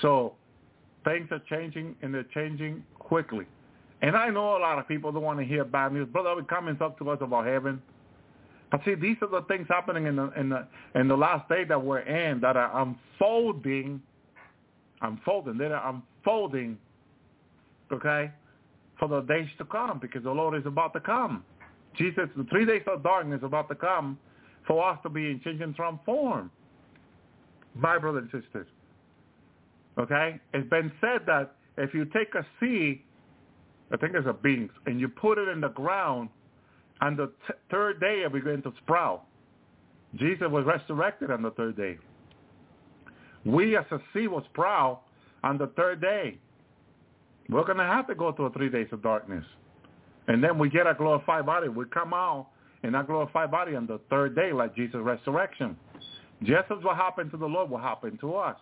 So 0.00 0.34
things 1.04 1.28
are 1.30 1.42
changing 1.50 1.96
and 2.02 2.14
they're 2.14 2.26
changing 2.34 2.84
quickly. 2.98 3.46
And 4.02 4.16
I 4.16 4.30
know 4.30 4.56
a 4.56 4.58
lot 4.58 4.78
of 4.78 4.88
people 4.88 5.12
don't 5.12 5.22
want 5.22 5.38
to 5.38 5.44
hear 5.44 5.64
bad 5.64 5.92
news. 5.92 6.08
Brother, 6.08 6.34
we 6.34 6.42
come 6.44 6.68
and 6.68 6.78
talk 6.78 6.98
to 6.98 7.10
us 7.10 7.18
about 7.20 7.46
heaven. 7.46 7.80
But 8.70 8.80
see, 8.84 8.94
these 8.94 9.16
are 9.22 9.28
the 9.28 9.42
things 9.42 9.66
happening 9.68 10.06
in 10.06 10.16
the 10.16 10.32
in 10.32 10.48
the 10.48 10.66
in 10.94 11.06
the 11.08 11.16
last 11.16 11.48
day 11.48 11.64
that 11.64 11.82
we're 11.82 12.00
in 12.00 12.40
that 12.40 12.56
are 12.56 12.82
unfolding, 12.82 14.00
unfolding. 15.02 15.58
That 15.58 15.72
are 15.72 15.94
unfolding, 15.94 16.78
okay, 17.92 18.30
for 18.98 19.08
the 19.08 19.20
days 19.22 19.48
to 19.58 19.64
come 19.64 19.98
because 20.00 20.22
the 20.22 20.30
Lord 20.30 20.58
is 20.58 20.66
about 20.66 20.92
to 20.94 21.00
come. 21.00 21.44
Jesus, 21.96 22.28
the 22.36 22.44
three 22.44 22.64
days 22.64 22.82
of 22.86 23.02
darkness 23.02 23.40
about 23.42 23.68
to 23.68 23.74
come 23.74 24.18
for 24.66 24.88
us 24.88 24.98
to 25.02 25.08
be 25.08 25.30
in 25.30 25.40
change 25.40 25.60
and 25.60 25.74
transform. 25.74 26.50
My 27.74 27.98
brothers 27.98 28.28
and 28.32 28.42
sisters. 28.42 28.66
Okay? 29.98 30.40
It's 30.54 30.68
been 30.70 30.92
said 31.00 31.22
that 31.26 31.54
if 31.76 31.94
you 31.94 32.04
take 32.06 32.34
a 32.34 32.46
seed, 32.60 33.00
I 33.92 33.96
think 33.96 34.14
it's 34.14 34.26
a 34.26 34.32
beans, 34.32 34.70
and 34.86 35.00
you 35.00 35.08
put 35.08 35.38
it 35.38 35.48
in 35.48 35.60
the 35.60 35.68
ground, 35.68 36.28
on 37.00 37.16
the 37.16 37.26
t- 37.46 37.54
third 37.70 38.00
day 38.00 38.22
it 38.22 38.32
will 38.32 38.40
begin 38.40 38.62
to 38.62 38.72
sprout. 38.82 39.24
Jesus 40.14 40.48
was 40.50 40.64
resurrected 40.64 41.30
on 41.30 41.42
the 41.42 41.50
third 41.52 41.76
day. 41.76 41.98
We 43.44 43.76
as 43.76 43.84
a 43.90 43.98
seed 44.12 44.28
was 44.28 44.44
sprout 44.52 45.02
on 45.42 45.58
the 45.58 45.66
third 45.68 46.00
day. 46.00 46.38
We're 47.52 47.64
going 47.64 47.78
to 47.78 47.84
have 47.84 48.06
to 48.06 48.14
go 48.14 48.32
through 48.32 48.52
three 48.52 48.70
days 48.70 48.88
of 48.92 49.02
darkness. 49.02 49.44
And 50.28 50.42
then 50.42 50.58
we 50.58 50.70
get 50.70 50.86
a 50.86 50.94
glorified 50.94 51.44
body. 51.44 51.68
We 51.68 51.84
come 51.92 52.14
out 52.14 52.48
in 52.82 52.94
a 52.94 53.04
glorified 53.04 53.50
body 53.50 53.74
on 53.76 53.86
the 53.86 54.00
third 54.08 54.34
day 54.34 54.52
like 54.52 54.74
Jesus' 54.74 54.96
resurrection. 54.96 55.76
Just 56.42 56.70
as 56.70 56.82
what 56.82 56.96
happened 56.96 57.30
to 57.32 57.36
the 57.36 57.46
Lord 57.46 57.70
will 57.70 57.78
happen 57.78 58.16
to 58.18 58.34
us. 58.36 58.56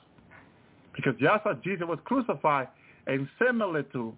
Because 0.94 1.14
just 1.20 1.46
as 1.48 1.56
Jesus 1.62 1.86
was 1.86 1.98
crucified, 2.04 2.68
and 3.06 3.28
similar 3.44 3.82
to, 3.84 4.12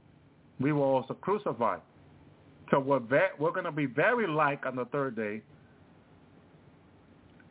we 0.58 0.72
were 0.72 0.84
also 0.84 1.14
crucified. 1.14 1.80
So 2.70 2.80
we're, 2.80 3.00
ve- 3.00 3.34
we're 3.38 3.52
going 3.52 3.66
to 3.66 3.72
be 3.72 3.86
very 3.86 4.26
like 4.26 4.64
on 4.64 4.76
the 4.76 4.86
third 4.86 5.16
day. 5.16 5.42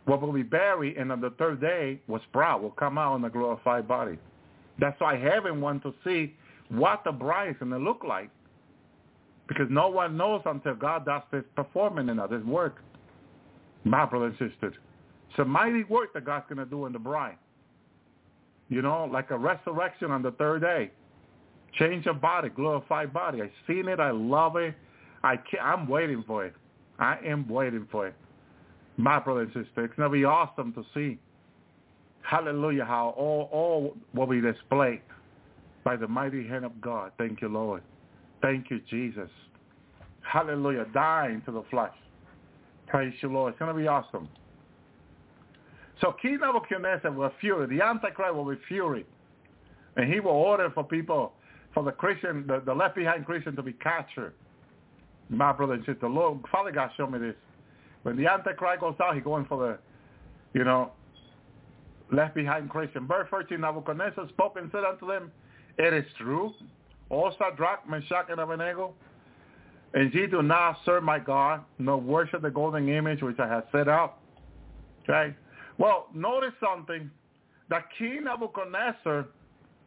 What 0.05 0.21
will 0.21 0.33
be 0.33 0.43
buried, 0.43 0.97
and 0.97 1.11
on 1.11 1.21
the 1.21 1.29
third 1.31 1.61
day, 1.61 2.01
will 2.07 2.21
sprout, 2.29 2.61
will 2.63 2.71
come 2.71 2.97
out 2.97 3.15
in 3.17 3.23
a 3.23 3.29
glorified 3.29 3.87
body. 3.87 4.17
That's 4.79 4.99
why 4.99 5.15
heaven 5.15 5.61
wants 5.61 5.83
to 5.83 5.93
see 6.03 6.35
what 6.71 7.03
the 7.03 7.11
bride 7.11 7.49
is 7.49 7.55
going 7.59 7.71
to 7.71 7.77
look 7.77 8.03
like. 8.03 8.29
Because 9.47 9.67
no 9.69 9.89
one 9.89 10.15
knows 10.15 10.41
until 10.45 10.75
God 10.75 11.05
does 11.05 11.23
this 11.31 11.43
performing 11.55 12.09
in 12.09 12.17
this 12.17 12.43
work. 12.45 12.77
My 13.83 14.05
brothers 14.05 14.35
and 14.39 14.51
sisters. 14.51 14.75
It's 15.29 15.39
a 15.39 15.45
mighty 15.45 15.83
work 15.83 16.13
that 16.13 16.25
God's 16.25 16.45
going 16.47 16.59
to 16.59 16.65
do 16.65 16.85
in 16.85 16.93
the 16.93 16.99
bride 16.99 17.37
you 18.71 18.81
know, 18.81 19.07
like 19.11 19.29
a 19.31 19.37
resurrection 19.37 20.11
on 20.11 20.23
the 20.23 20.31
third 20.31 20.61
day. 20.61 20.89
Change 21.77 22.07
of 22.07 22.21
body, 22.21 22.49
glorified 22.49 23.13
body. 23.13 23.41
I've 23.41 23.51
seen 23.67 23.87
it. 23.89 23.99
I 23.99 24.11
love 24.11 24.55
it. 24.55 24.73
I 25.23 25.35
can't, 25.35 25.61
I'm 25.61 25.87
waiting 25.89 26.23
for 26.25 26.45
it. 26.45 26.53
I 26.97 27.17
am 27.25 27.47
waiting 27.49 27.85
for 27.91 28.07
it. 28.07 28.15
My 28.95 29.19
brother 29.19 29.41
and 29.41 29.49
sister, 29.49 29.83
it's 29.83 29.95
going 29.95 30.09
to 30.09 30.09
be 30.09 30.23
awesome 30.23 30.73
to 30.73 30.85
see. 30.93 31.19
Hallelujah, 32.21 32.85
how 32.85 33.13
all, 33.17 33.49
all 33.51 33.97
will 34.13 34.27
be 34.27 34.39
displayed 34.39 35.01
by 35.83 35.95
the 35.95 36.07
mighty 36.07 36.47
hand 36.47 36.65
of 36.65 36.79
God. 36.81 37.11
Thank 37.17 37.41
you, 37.41 37.47
Lord. 37.47 37.81
Thank 38.41 38.69
you, 38.69 38.81
Jesus. 38.89 39.29
Hallelujah, 40.21 40.85
dying 40.93 41.41
to 41.45 41.51
the 41.51 41.63
flesh. 41.69 41.93
Praise 42.87 43.13
you, 43.21 43.31
Lord. 43.31 43.53
It's 43.53 43.59
going 43.59 43.73
to 43.73 43.79
be 43.79 43.87
awesome. 43.87 44.27
So 45.99 46.15
King 46.21 46.39
Nebuchadnezzar 46.41 47.11
will 47.11 47.31
fury. 47.39 47.67
The 47.67 47.83
Antichrist 47.83 48.33
will 48.33 48.45
be 48.45 48.59
fury. 48.67 49.05
And 49.97 50.11
he 50.11 50.19
will 50.19 50.31
order 50.31 50.69
for 50.71 50.83
people, 50.83 51.33
for 51.73 51.83
the 51.83 51.91
Christian, 51.91 52.45
the, 52.47 52.61
the 52.65 52.73
left 52.73 52.95
behind 52.95 53.25
Christian 53.25 53.55
to 53.55 53.63
be 53.63 53.73
captured. 53.73 54.33
My 55.29 55.53
brother 55.53 55.73
and 55.73 55.85
sister, 55.85 56.09
Lord, 56.09 56.39
Father 56.51 56.71
God 56.71 56.89
showed 56.97 57.11
me 57.11 57.19
this. 57.19 57.35
When 58.03 58.17
the 58.17 58.27
Antichrist 58.27 58.81
goes 58.81 58.95
out, 59.01 59.15
he's 59.15 59.23
going 59.23 59.45
for 59.45 59.57
the, 59.57 60.57
you 60.57 60.65
know, 60.65 60.91
left 62.11 62.35
behind 62.35 62.69
Christian. 62.69 63.07
Verse 63.07 63.27
13, 63.29 63.61
Nebuchadnezzar 63.61 64.27
spoke 64.29 64.57
and 64.57 64.69
said 64.71 64.83
unto 64.83 65.07
them, 65.07 65.31
It 65.77 65.93
is 65.93 66.05
true, 66.17 66.53
O 67.09 67.31
Shadrach, 67.37 67.89
Meshach, 67.89 68.27
and 68.29 68.39
Abednego, 68.39 68.93
and 69.93 70.13
ye 70.13 70.27
do 70.27 70.41
not 70.41 70.77
serve 70.85 71.03
my 71.03 71.19
God, 71.19 71.61
nor 71.79 71.97
worship 71.97 72.41
the 72.41 72.49
golden 72.49 72.87
image 72.89 73.21
which 73.21 73.39
I 73.39 73.47
have 73.47 73.65
set 73.71 73.87
up. 73.87 74.21
Okay? 75.03 75.35
Well, 75.77 76.07
notice 76.13 76.53
something. 76.59 77.09
The 77.69 77.79
king 77.97 78.25
Nebuchadnezzar, 78.25 79.25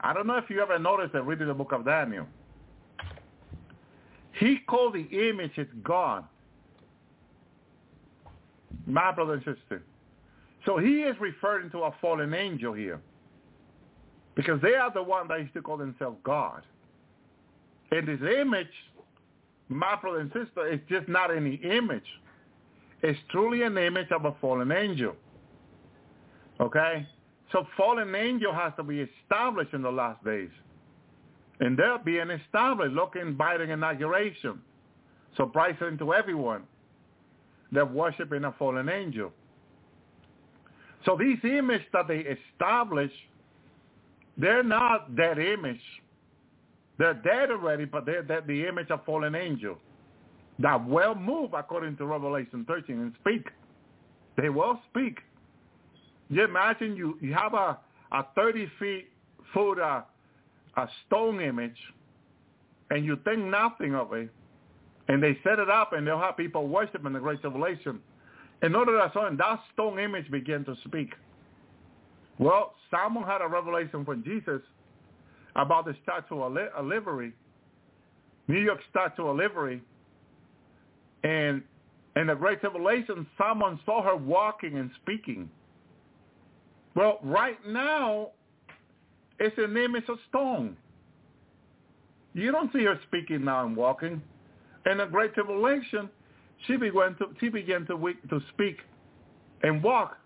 I 0.00 0.12
don't 0.12 0.26
know 0.26 0.36
if 0.36 0.50
you 0.50 0.60
ever 0.60 0.78
noticed 0.78 1.14
it 1.14 1.20
reading 1.20 1.48
the 1.48 1.54
book 1.54 1.72
of 1.72 1.84
Daniel. 1.84 2.26
He 4.38 4.58
called 4.66 4.94
the 4.94 5.28
image 5.28 5.52
his 5.54 5.68
God. 5.82 6.24
My 8.86 9.12
brother 9.12 9.34
and 9.34 9.44
sister. 9.44 9.82
So 10.66 10.78
he 10.78 11.02
is 11.02 11.14
referring 11.20 11.70
to 11.70 11.78
a 11.84 11.94
fallen 12.00 12.34
angel 12.34 12.72
here. 12.72 13.00
Because 14.34 14.60
they 14.60 14.74
are 14.74 14.92
the 14.92 15.02
one 15.02 15.28
that 15.28 15.40
used 15.40 15.54
to 15.54 15.62
call 15.62 15.76
themselves 15.76 16.18
God. 16.24 16.62
And 17.90 18.08
this 18.08 18.20
image, 18.40 18.66
my 19.68 19.96
brother 19.96 20.20
and 20.20 20.32
sister, 20.32 20.66
is 20.66 20.80
just 20.88 21.08
not 21.08 21.34
any 21.34 21.54
image. 21.56 22.06
It's 23.02 23.18
truly 23.30 23.62
an 23.62 23.78
image 23.78 24.10
of 24.10 24.24
a 24.24 24.34
fallen 24.40 24.72
angel. 24.72 25.14
Okay? 26.60 27.06
So 27.52 27.66
fallen 27.76 28.14
angel 28.14 28.52
has 28.52 28.72
to 28.76 28.82
be 28.82 29.00
established 29.00 29.74
in 29.74 29.82
the 29.82 29.92
last 29.92 30.24
days. 30.24 30.50
And 31.60 31.78
they're 31.78 31.98
being 31.98 32.30
established. 32.30 32.94
Look 32.94 33.14
in 33.16 33.36
Biden 33.36 33.68
inauguration. 33.68 34.60
Surprising 35.36 35.98
to 35.98 36.14
everyone. 36.14 36.64
They're 37.70 37.86
worshiping 37.86 38.44
a 38.44 38.52
fallen 38.52 38.88
angel. 38.88 39.32
So 41.04 41.16
these 41.18 41.38
images 41.44 41.86
that 41.92 42.08
they 42.08 42.24
establish, 42.54 43.12
they're 44.36 44.62
not 44.62 45.14
that 45.16 45.38
image. 45.38 45.80
They're 46.98 47.14
dead 47.14 47.50
already, 47.50 47.84
but 47.84 48.06
they're, 48.06 48.22
the 48.22 48.66
image 48.66 48.90
of 48.90 49.04
fallen 49.04 49.34
angel 49.34 49.78
that 50.60 50.86
will 50.86 51.14
move 51.14 51.50
according 51.54 51.96
to 51.96 52.06
Revelation 52.06 52.64
13 52.66 53.00
and 53.00 53.12
speak. 53.20 53.48
They 54.36 54.48
will 54.48 54.80
speak. 54.90 55.18
You 56.28 56.44
imagine 56.44 56.96
you, 56.96 57.18
you 57.20 57.34
have 57.34 57.54
a, 57.54 57.78
a 58.12 58.26
30 58.34 58.68
feet 58.78 59.08
foot 59.52 59.78
uh, 59.78 60.02
a 60.76 60.88
stone 61.06 61.40
image 61.40 61.76
and 62.90 63.04
you 63.04 63.18
think 63.24 63.38
nothing 63.38 63.94
of 63.94 64.12
it 64.12 64.28
and 65.08 65.22
they 65.22 65.38
set 65.44 65.58
it 65.58 65.70
up 65.70 65.92
and 65.92 66.06
they'll 66.06 66.18
have 66.18 66.36
people 66.36 66.66
worship 66.66 67.04
in 67.04 67.12
the 67.12 67.18
Great 67.20 67.42
Revelation. 67.44 68.00
In 68.62 68.74
order 68.74 68.96
that 68.96 69.12
sudden, 69.12 69.36
that 69.36 69.60
stone 69.72 69.98
image 69.98 70.30
began 70.30 70.64
to 70.64 70.74
speak. 70.86 71.12
Well, 72.38 72.74
someone 72.90 73.24
had 73.24 73.40
a 73.40 73.48
revelation 73.48 74.04
from 74.04 74.24
Jesus 74.24 74.60
about 75.56 75.84
the 75.84 75.94
Statue 76.02 76.40
of 76.42 76.84
Liberty, 76.84 77.32
New 78.48 78.60
York 78.60 78.80
Statue 78.90 79.26
of 79.26 79.36
Liberty, 79.36 79.80
and 81.22 81.62
in 82.16 82.28
the 82.28 82.34
Great 82.34 82.62
Revelation, 82.62 83.26
someone 83.38 83.80
saw 83.84 84.02
her 84.02 84.16
walking 84.16 84.78
and 84.78 84.90
speaking. 85.02 85.50
Well, 86.94 87.18
right 87.22 87.58
now, 87.66 88.28
it's 89.40 89.56
an 89.58 89.76
image 89.76 90.04
of 90.08 90.18
stone. 90.28 90.76
You 92.34 92.52
don't 92.52 92.72
see 92.72 92.84
her 92.84 92.98
speaking 93.08 93.44
now 93.44 93.66
and 93.66 93.76
walking. 93.76 94.22
In 94.90 94.98
the 94.98 95.06
Great 95.06 95.34
Tribulation, 95.34 96.08
she 96.66 96.76
began 96.76 97.16
to 97.16 97.26
she 97.40 97.48
began 97.48 97.86
to 97.86 98.14
to 98.28 98.40
speak 98.52 98.76
and 99.62 99.82
walk. 99.82 100.16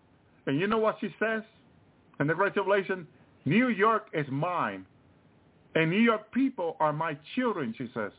And 0.47 0.59
you 0.59 0.67
know 0.67 0.79
what 0.79 0.97
she 1.01 1.15
says? 1.19 1.43
In 2.21 2.27
the 2.27 2.35
Great 2.35 2.55
Tribulation, 2.55 3.07
New 3.45 3.69
York 3.69 4.09
is 4.13 4.27
mine. 4.31 4.85
And 5.75 5.91
New 5.91 6.01
York 6.01 6.33
people 6.33 6.77
are 6.81 6.93
my 6.93 7.17
children, 7.35 7.75
she 7.77 7.89
says. 7.95 8.13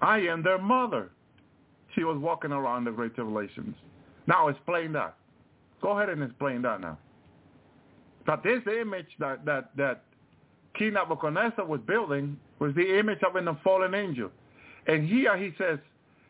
I 0.00 0.18
am 0.20 0.42
their 0.42 0.58
mother. 0.58 1.10
She 1.94 2.04
was 2.04 2.16
walking 2.18 2.52
around 2.52 2.84
the 2.84 2.90
Great 2.90 3.14
Tribulations. 3.14 3.74
Now 4.26 4.48
explain 4.48 4.92
that. 4.92 5.16
Go 5.82 5.90
ahead 5.90 6.08
and 6.08 6.22
explain 6.22 6.62
that 6.62 6.80
now. 6.80 6.98
But 8.24 8.42
this 8.42 8.60
image 8.66 9.08
that, 9.18 9.44
that, 9.44 9.76
that 9.76 10.04
King 10.74 10.94
Nebuchadnezzar 10.94 11.64
was 11.66 11.80
building 11.86 12.38
was 12.58 12.74
the 12.74 12.98
image 12.98 13.18
of 13.26 13.36
a 13.36 13.60
fallen 13.64 13.94
angel. 13.94 14.30
And 14.86 15.06
here 15.08 15.36
he 15.36 15.52
says 15.58 15.78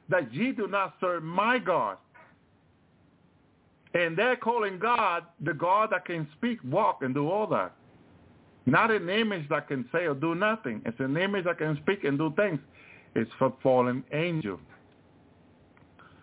that 0.09 0.33
ye 0.33 0.53
do 0.53 0.67
not 0.67 0.95
serve 1.01 1.23
my 1.23 1.59
God. 1.59 1.99
And 3.95 4.17
they're 4.17 4.37
calling 4.37 4.79
God 4.79 5.25
the 5.41 5.53
God 5.53 5.91
that 5.93 6.07
can 6.07 6.27
speak, 6.39 6.59
walk, 6.65 6.99
and 7.03 7.15
do 7.15 7.31
all 7.31 7.47
that. 7.49 7.73
Not 8.65 8.91
an 8.91 9.09
image 9.09 9.49
that 9.49 9.69
can 9.69 9.89
say 9.93 10.07
or 10.07 10.15
do 10.15 10.35
nothing. 10.35 10.83
It's 10.87 10.99
an 11.01 11.17
image 11.17 11.45
that 11.45 11.59
can 11.59 11.77
speak 11.83 12.05
and 12.05 12.17
do 12.17 12.33
things. 12.37 12.61
It's 13.15 13.31
for 13.39 13.53
fallen 13.63 14.05
angel. 14.13 14.59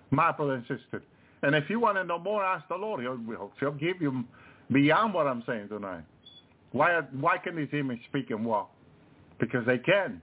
My 0.09 0.31
brother 0.31 0.53
and 0.53 0.63
sister. 0.63 1.03
And 1.43 1.53
if 1.55 1.69
you 1.69 1.79
want 1.79 1.97
to 1.97 2.03
know 2.03 2.17
more, 2.17 2.43
ask 2.43 2.67
the 2.67 2.75
Lord. 2.75 3.01
He'll, 3.01 3.51
he'll 3.59 3.71
give 3.71 4.01
you 4.01 4.23
beyond 4.71 5.13
what 5.13 5.27
I'm 5.27 5.43
saying 5.45 5.69
tonight. 5.69 6.03
Why 6.71 7.01
why 7.19 7.37
can 7.37 7.55
these 7.55 7.69
images 7.73 8.03
speak 8.09 8.29
and 8.29 8.45
walk? 8.45 8.71
Because 9.39 9.65
they 9.65 9.77
can. 9.77 10.21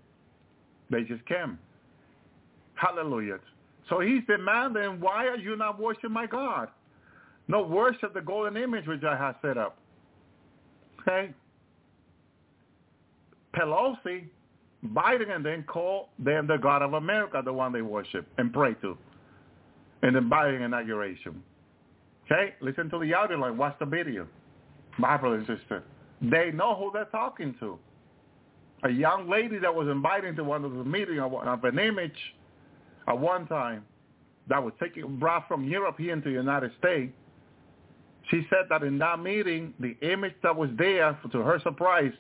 They 0.91 1.03
just 1.03 1.25
can. 1.27 1.59
Hallelujah. 2.75 3.39
So 3.89 4.01
he's 4.01 4.23
demanding, 4.27 5.01
why 5.01 5.27
are 5.27 5.37
you 5.37 5.57
not 5.57 5.81
worshiping 5.81 6.13
my 6.13 6.27
God? 6.27 6.69
No, 7.49 7.63
worship 7.63 8.13
the 8.15 8.21
golden 8.21 8.57
image 8.57 8.87
which 8.87 9.05
I 9.05 9.17
have 9.17 9.37
set 9.41 9.57
up. 9.57 9.79
Okay? 11.01 11.33
Pelosi, 13.55 14.25
Biden, 14.87 15.35
and 15.35 15.45
then 15.45 15.63
call 15.63 16.11
them 16.19 16.47
the 16.47 16.57
God 16.57 16.83
of 16.83 16.95
America, 16.95 17.41
the 17.45 17.53
one 17.53 17.73
they 17.73 17.83
worship 17.83 18.27
and 18.39 18.53
pray 18.53 18.75
to 18.75 18.99
in 20.03 20.15
the 20.15 20.21
Biden 20.21 20.65
inauguration. 20.65 21.43
Okay? 22.25 22.55
Listen 22.61 22.91
to 22.91 22.99
the 22.99 23.15
audio 23.15 23.39
line. 23.39 23.57
Watch 23.57 23.77
the 23.79 23.87
video. 23.87 24.27
My 24.99 25.17
brother 25.17 25.37
and 25.37 25.47
sister. 25.47 25.85
They 26.21 26.51
know 26.51 26.75
who 26.75 26.91
they're 26.93 27.05
talking 27.07 27.55
to. 27.61 27.79
A 28.85 28.91
young 28.91 29.29
lady 29.29 29.59
that 29.59 29.75
was 29.75 29.89
invited 29.89 30.37
to 30.37 30.45
one 30.45 30.65
of 30.65 30.73
the 30.73 30.85
meetings 30.85 31.21
of 31.21 31.65
an 31.65 31.79
image 31.79 32.35
at 33.09 33.19
one 33.19 33.47
time 33.47 33.85
that 34.49 34.63
was 34.63 34.73
taken 34.81 35.17
brought 35.19 35.49
from 35.49 35.65
Europe 35.65 35.97
here 35.99 36.13
into 36.13 36.29
the 36.29 36.35
United 36.35 36.73
States. 36.79 37.13
She 38.31 38.47
said 38.51 38.67
that 38.71 38.83
in 38.83 38.99
that 38.99 39.21
meeting, 39.21 39.73
the 39.79 39.97
image 40.03 40.35
that 40.43 40.55
was 40.55 40.71
there, 40.77 41.19
to 41.31 41.39
her 41.39 41.61
surprise, 41.63 42.13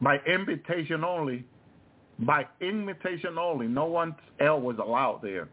by 0.00 0.18
invitation 0.26 1.04
only, 1.04 1.44
by 2.20 2.46
invitation 2.60 3.38
only, 3.38 3.68
no 3.68 3.84
one 3.84 4.14
else 4.40 4.62
was 4.62 4.76
allowed 4.78 5.20
there. 5.22 5.48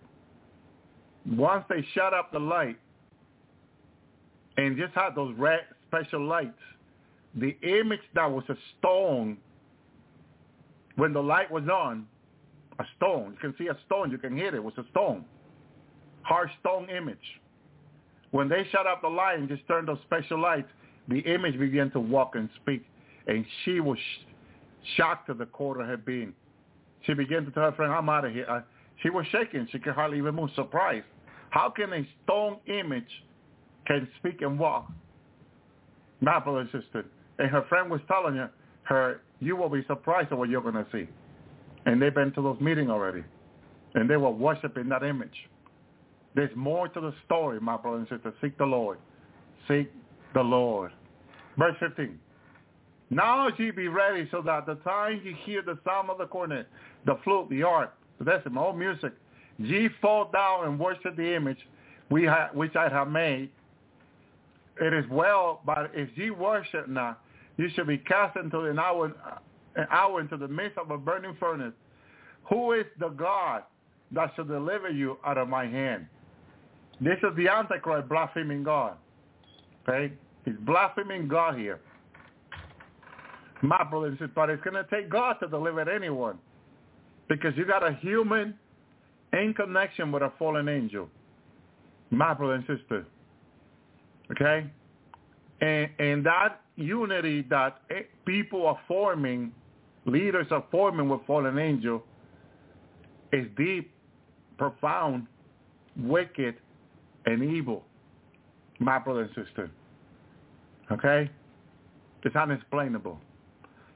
Once 1.29 1.63
they 1.69 1.85
shut 1.93 2.13
up 2.13 2.31
the 2.31 2.39
light, 2.39 2.77
and 4.57 4.77
just 4.77 4.93
had 4.93 5.15
those 5.15 5.33
red 5.37 5.61
special 5.87 6.25
lights. 6.25 6.53
The 7.35 7.57
image 7.61 7.99
that 8.13 8.31
was 8.31 8.43
a 8.49 8.55
stone, 8.77 9.37
when 10.95 11.11
the 11.13 11.21
light 11.21 11.51
was 11.51 11.67
on, 11.67 12.07
a 12.79 12.83
stone. 12.97 13.33
You 13.33 13.39
can 13.39 13.55
see 13.57 13.67
a 13.67 13.77
stone. 13.85 14.11
You 14.11 14.17
can 14.17 14.35
hear 14.35 14.47
it. 14.47 14.55
It 14.55 14.63
was 14.63 14.73
a 14.77 14.85
stone. 14.91 15.25
Hard 16.23 16.49
stone 16.59 16.89
image. 16.89 17.17
When 18.35 18.49
they 18.49 18.67
shut 18.69 18.85
up 18.85 19.01
the 19.01 19.07
light 19.07 19.39
and 19.39 19.47
just 19.47 19.65
turned 19.65 19.87
those 19.87 19.97
special 20.05 20.37
lights, 20.37 20.67
the 21.07 21.19
image 21.19 21.57
began 21.57 21.89
to 21.91 22.01
walk 22.01 22.35
and 22.35 22.49
speak. 22.61 22.85
And 23.27 23.45
she 23.63 23.79
was 23.79 23.97
shocked 24.97 25.27
to 25.27 25.33
the 25.33 25.45
core 25.45 25.79
of 25.79 25.87
her 25.87 25.95
being. 25.95 26.33
She 27.05 27.13
began 27.13 27.45
to 27.45 27.51
tell 27.51 27.63
her 27.63 27.71
friend, 27.71 27.93
I'm 27.93 28.09
out 28.09 28.25
of 28.25 28.33
here. 28.33 28.65
She 29.01 29.09
was 29.09 29.25
shaking. 29.31 29.69
She 29.71 29.79
could 29.79 29.93
hardly 29.93 30.17
even 30.17 30.35
move, 30.35 30.49
surprised. 30.53 31.05
How 31.49 31.69
can 31.69 31.93
a 31.93 32.05
stone 32.25 32.57
image 32.67 33.07
can 33.87 34.05
speak 34.19 34.41
and 34.41 34.59
walk. 34.59 34.91
My 36.19 36.37
brother 36.39 36.67
sister. 36.73 37.05
And 37.39 37.49
her 37.49 37.63
friend 37.69 37.89
was 37.89 38.01
telling 38.09 38.35
her, 38.35 38.51
her, 38.83 39.21
you 39.39 39.55
will 39.55 39.69
be 39.69 39.85
surprised 39.87 40.33
at 40.33 40.37
what 40.37 40.49
you're 40.49 40.59
going 40.59 40.73
to 40.73 40.87
see. 40.91 41.07
And 41.85 42.01
they've 42.01 42.13
been 42.13 42.33
to 42.33 42.41
those 42.41 42.59
meetings 42.59 42.89
already. 42.89 43.23
And 43.93 44.09
they 44.09 44.17
were 44.17 44.29
worshiping 44.29 44.89
that 44.89 45.03
image. 45.03 45.47
There's 46.35 46.55
more 46.55 46.87
to 46.89 46.99
the 46.99 47.13
story, 47.25 47.59
my 47.59 47.77
brother 47.77 47.97
and 47.97 48.07
sister. 48.09 48.33
Seek 48.41 48.57
the 48.57 48.65
Lord. 48.65 48.97
Seek 49.67 49.91
the 50.33 50.41
Lord. 50.41 50.91
Verse 51.57 51.75
15. 51.79 52.19
Now 53.09 53.47
ye 53.57 53.71
be 53.71 53.87
ready 53.87 54.27
so 54.31 54.41
that 54.41 54.65
the 54.65 54.75
time 54.75 55.21
ye 55.23 55.33
hear 55.45 55.61
the 55.61 55.77
sound 55.85 56.09
of 56.09 56.17
the 56.17 56.25
cornet, 56.25 56.67
the 57.05 57.17
flute, 57.23 57.49
the 57.49 57.61
harp, 57.61 57.95
the 58.19 58.25
dulcimer, 58.25 58.61
all 58.61 58.73
music, 58.73 59.13
ye 59.57 59.89
fall 60.01 60.29
down 60.33 60.65
and 60.65 60.79
worship 60.79 61.15
the 61.15 61.35
image 61.35 61.59
we 62.09 62.25
ha- 62.25 62.49
which 62.53 62.75
I 62.75 62.89
have 62.89 63.09
made. 63.09 63.49
It 64.81 64.93
is 64.93 65.05
well, 65.09 65.61
but 65.65 65.91
if 65.93 66.09
ye 66.17 66.31
worship 66.31 66.89
not, 66.89 67.21
you 67.57 67.69
shall 67.75 67.85
be 67.85 67.97
cast 67.99 68.35
into 68.37 68.61
an 68.61 68.77
hour, 68.79 69.13
an 69.75 69.87
hour 69.89 70.19
into 70.19 70.35
the 70.35 70.47
midst 70.47 70.77
of 70.77 70.91
a 70.91 70.97
burning 70.97 71.37
furnace. 71.39 71.73
Who 72.49 72.73
is 72.73 72.85
the 72.99 73.09
God 73.09 73.63
that 74.11 74.33
shall 74.35 74.45
deliver 74.45 74.89
you 74.89 75.17
out 75.25 75.37
of 75.37 75.47
my 75.47 75.65
hand? 75.65 76.07
This 77.01 77.17
is 77.17 77.35
the 77.35 77.47
Antichrist 77.47 78.07
blaspheming 78.07 78.63
God. 78.63 78.97
Okay? 79.87 80.13
He's 80.45 80.55
blaspheming 80.61 81.27
God 81.27 81.57
here. 81.57 81.79
My 83.61 83.83
brother 83.83 84.07
and 84.07 84.35
but 84.35 84.49
it's 84.49 84.63
going 84.63 84.75
to 84.75 84.85
take 84.89 85.09
God 85.09 85.37
to 85.41 85.47
deliver 85.47 85.89
anyone. 85.89 86.37
Because 87.27 87.53
you 87.57 87.65
got 87.65 87.85
a 87.85 87.93
human 87.93 88.53
in 89.33 89.53
connection 89.53 90.11
with 90.11 90.21
a 90.21 90.31
fallen 90.37 90.69
angel. 90.69 91.09
My 92.11 92.33
brother 92.33 92.53
and 92.53 92.65
sister. 92.67 93.05
Okay? 94.31 94.69
And, 95.61 95.89
and 95.99 96.25
that 96.25 96.61
unity 96.75 97.41
that 97.49 97.81
eh, 97.89 98.01
people 98.25 98.67
are 98.67 98.79
forming, 98.87 99.51
leaders 100.05 100.47
are 100.51 100.63
forming 100.71 101.09
with 101.09 101.21
fallen 101.25 101.57
angel, 101.57 102.03
is 103.33 103.47
deep, 103.57 103.91
profound, 104.57 105.27
wicked, 105.97 106.55
and 107.25 107.43
evil. 107.43 107.83
My 108.79 108.99
brother 108.99 109.21
and 109.21 109.45
sister. 109.45 109.69
Okay? 110.91 111.29
It's 112.23 112.35
unexplainable. 112.35 113.19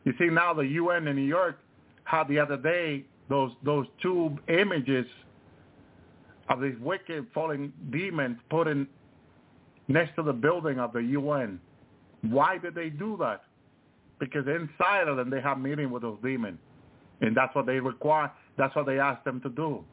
You 0.05 0.13
see, 0.19 0.25
now 0.25 0.53
the 0.53 0.65
UN 0.65 1.07
in 1.07 1.15
New 1.15 1.23
York 1.23 1.59
had 2.03 2.27
the 2.27 2.39
other 2.39 2.57
day 2.57 3.05
those 3.29 3.51
those 3.63 3.85
two 4.01 4.37
images 4.47 5.05
of 6.49 6.61
these 6.61 6.75
wicked 6.81 7.27
falling 7.33 7.71
demons 7.91 8.37
put 8.49 8.67
in 8.67 8.87
next 9.87 10.15
to 10.15 10.23
the 10.23 10.33
building 10.33 10.79
of 10.79 10.93
the 10.93 10.99
UN. 10.99 11.59
Why 12.21 12.57
did 12.57 12.75
they 12.75 12.89
do 12.89 13.17
that? 13.19 13.43
Because 14.19 14.45
inside 14.47 15.07
of 15.07 15.17
them 15.17 15.29
they 15.29 15.41
have 15.41 15.59
meeting 15.59 15.91
with 15.91 16.01
those 16.01 16.17
demons. 16.23 16.57
And 17.21 17.35
that's 17.35 17.53
what 17.55 17.65
they 17.65 17.79
require. 17.79 18.31
That's 18.57 18.75
what 18.75 18.85
they 18.85 18.99
asked 18.99 19.25
them 19.25 19.41
to 19.41 19.49
do. 19.49 19.83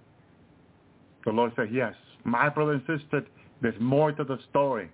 The 1.24 1.32
Lord 1.32 1.52
said, 1.56 1.68
yes, 1.72 1.94
my 2.27 2.48
brother 2.48 2.73
and 2.73 2.82
sister, 2.86 3.24
there's 3.62 3.81
more 3.81 4.12
to 4.12 4.24
the 4.24 4.39
story. 4.51 4.90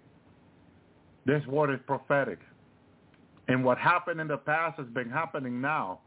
This 1.25 1.45
word 1.47 1.73
is 1.73 1.81
prophetic. 1.87 2.39
And 3.49 3.65
what 3.65 3.79
happened 3.79 4.21
in 4.21 4.29
the 4.29 4.37
past 4.37 4.79
has 4.79 4.87
been 4.89 5.11
happening 5.11 5.61
now. 5.61 6.01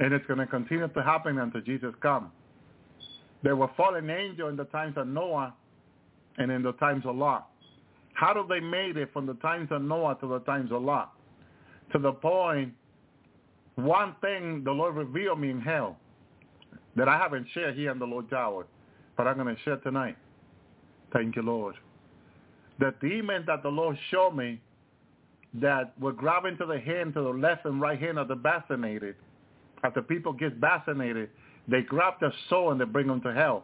And 0.00 0.12
it's 0.12 0.26
going 0.26 0.40
to 0.40 0.46
continue 0.46 0.88
to 0.88 1.02
happen 1.02 1.38
until 1.38 1.60
Jesus 1.60 1.94
comes. 2.02 2.28
There 3.42 3.56
were 3.56 3.70
fallen 3.76 4.10
angels 4.10 4.50
in 4.50 4.56
the 4.56 4.64
times 4.64 4.94
of 4.96 5.06
Noah 5.06 5.54
and 6.38 6.50
in 6.50 6.62
the 6.62 6.72
times 6.72 7.04
of 7.06 7.16
Lot. 7.16 7.48
How 8.14 8.32
do 8.32 8.44
they 8.48 8.60
made 8.60 8.96
it 8.96 9.10
from 9.12 9.26
the 9.26 9.34
times 9.34 9.68
of 9.70 9.82
Noah 9.82 10.16
to 10.20 10.26
the 10.26 10.40
times 10.40 10.72
of 10.72 10.82
Lot? 10.82 11.12
To 11.92 11.98
the 11.98 12.12
point, 12.12 12.72
one 13.76 14.16
thing 14.20 14.62
the 14.64 14.72
Lord 14.72 14.96
revealed 14.96 15.40
me 15.40 15.50
in 15.50 15.60
hell 15.60 15.96
that 16.96 17.08
I 17.08 17.16
haven't 17.16 17.46
shared 17.54 17.76
here 17.76 17.90
in 17.90 17.98
the 17.98 18.06
Lord's 18.06 18.32
Hour, 18.32 18.66
but 19.22 19.28
I'm 19.28 19.36
going 19.36 19.54
to 19.54 19.62
share 19.62 19.76
tonight. 19.76 20.16
Thank 21.12 21.36
you, 21.36 21.42
Lord. 21.42 21.76
The 22.80 22.92
demons 23.00 23.46
that 23.46 23.62
the 23.62 23.68
Lord 23.68 23.96
showed 24.10 24.32
me 24.32 24.60
that 25.54 25.96
were 26.00 26.10
grabbing 26.10 26.56
to 26.56 26.66
the 26.66 26.80
hand, 26.80 27.14
to 27.14 27.20
the 27.20 27.28
left 27.28 27.64
and 27.64 27.80
right 27.80 28.00
hand 28.00 28.18
of 28.18 28.26
the 28.26 28.34
vaccinated. 28.34 29.14
After 29.84 30.02
people 30.02 30.32
get 30.32 30.54
vaccinated, 30.54 31.30
they 31.68 31.82
grab 31.82 32.14
their 32.20 32.32
soul 32.50 32.72
and 32.72 32.80
they 32.80 32.84
bring 32.84 33.06
them 33.06 33.20
to 33.20 33.32
hell. 33.32 33.62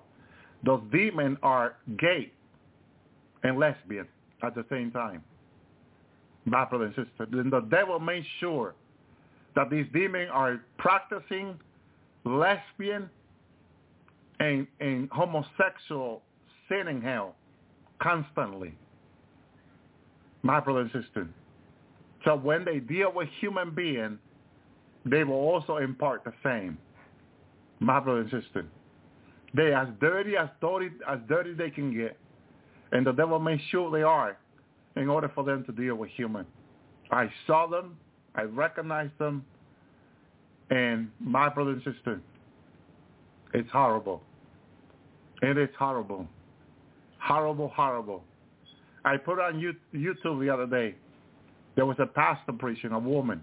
Those 0.64 0.80
demons 0.92 1.38
are 1.42 1.74
gay 1.98 2.30
and 3.42 3.58
lesbian 3.58 4.06
at 4.44 4.54
the 4.54 4.64
same 4.70 4.92
time. 4.92 5.24
My 6.44 6.66
brother 6.66 6.84
and 6.84 6.94
sister. 6.94 7.26
The 7.28 7.66
devil 7.68 7.98
made 7.98 8.24
sure 8.38 8.76
that 9.56 9.70
these 9.70 9.86
demons 9.92 10.30
are 10.32 10.60
practicing 10.76 11.58
lesbian 12.24 13.10
and, 14.40 14.66
and 14.80 15.08
homosexual 15.10 16.22
sin 16.68 16.88
in 16.88 17.02
hell 17.02 17.34
constantly. 18.00 18.74
My 20.42 20.60
brother 20.60 20.80
and 20.80 20.90
sister. 20.92 21.28
So 22.24 22.36
when 22.36 22.64
they 22.64 22.78
deal 22.78 23.12
with 23.12 23.28
human 23.40 23.74
being, 23.74 24.18
they 25.04 25.24
will 25.24 25.34
also 25.34 25.78
impart 25.78 26.24
the 26.24 26.32
same. 26.44 26.78
My 27.80 28.00
brother 28.00 28.20
and 28.20 28.30
sister. 28.30 28.66
They 29.54 29.72
as 29.72 29.88
dirty 30.00 30.36
as 30.36 30.48
dirty 30.60 30.90
as 31.08 31.18
dirty 31.28 31.54
they 31.54 31.70
can 31.70 31.96
get. 31.96 32.16
And 32.92 33.06
the 33.06 33.12
devil 33.12 33.38
makes 33.38 33.62
sure 33.70 33.90
they 33.90 34.02
are 34.02 34.36
in 34.96 35.08
order 35.08 35.30
for 35.34 35.44
them 35.44 35.64
to 35.64 35.72
deal 35.72 35.94
with 35.94 36.10
human. 36.10 36.46
I 37.10 37.30
saw 37.46 37.66
them, 37.66 37.96
I 38.34 38.42
recognized 38.42 39.16
them, 39.18 39.44
and 40.70 41.10
my 41.18 41.48
brother 41.48 41.70
and 41.70 41.82
sister, 41.82 42.20
it's 43.54 43.70
horrible. 43.70 44.22
It 45.42 45.56
is 45.56 45.68
horrible. 45.78 46.26
Horrible, 47.20 47.68
horrible. 47.68 48.24
I 49.04 49.16
put 49.16 49.38
on 49.38 49.54
YouTube 49.94 50.40
the 50.40 50.50
other 50.50 50.66
day 50.66 50.94
there 51.78 51.86
was 51.86 51.96
a 52.00 52.06
pastor 52.06 52.50
preaching, 52.52 52.90
a 52.90 52.98
woman. 52.98 53.40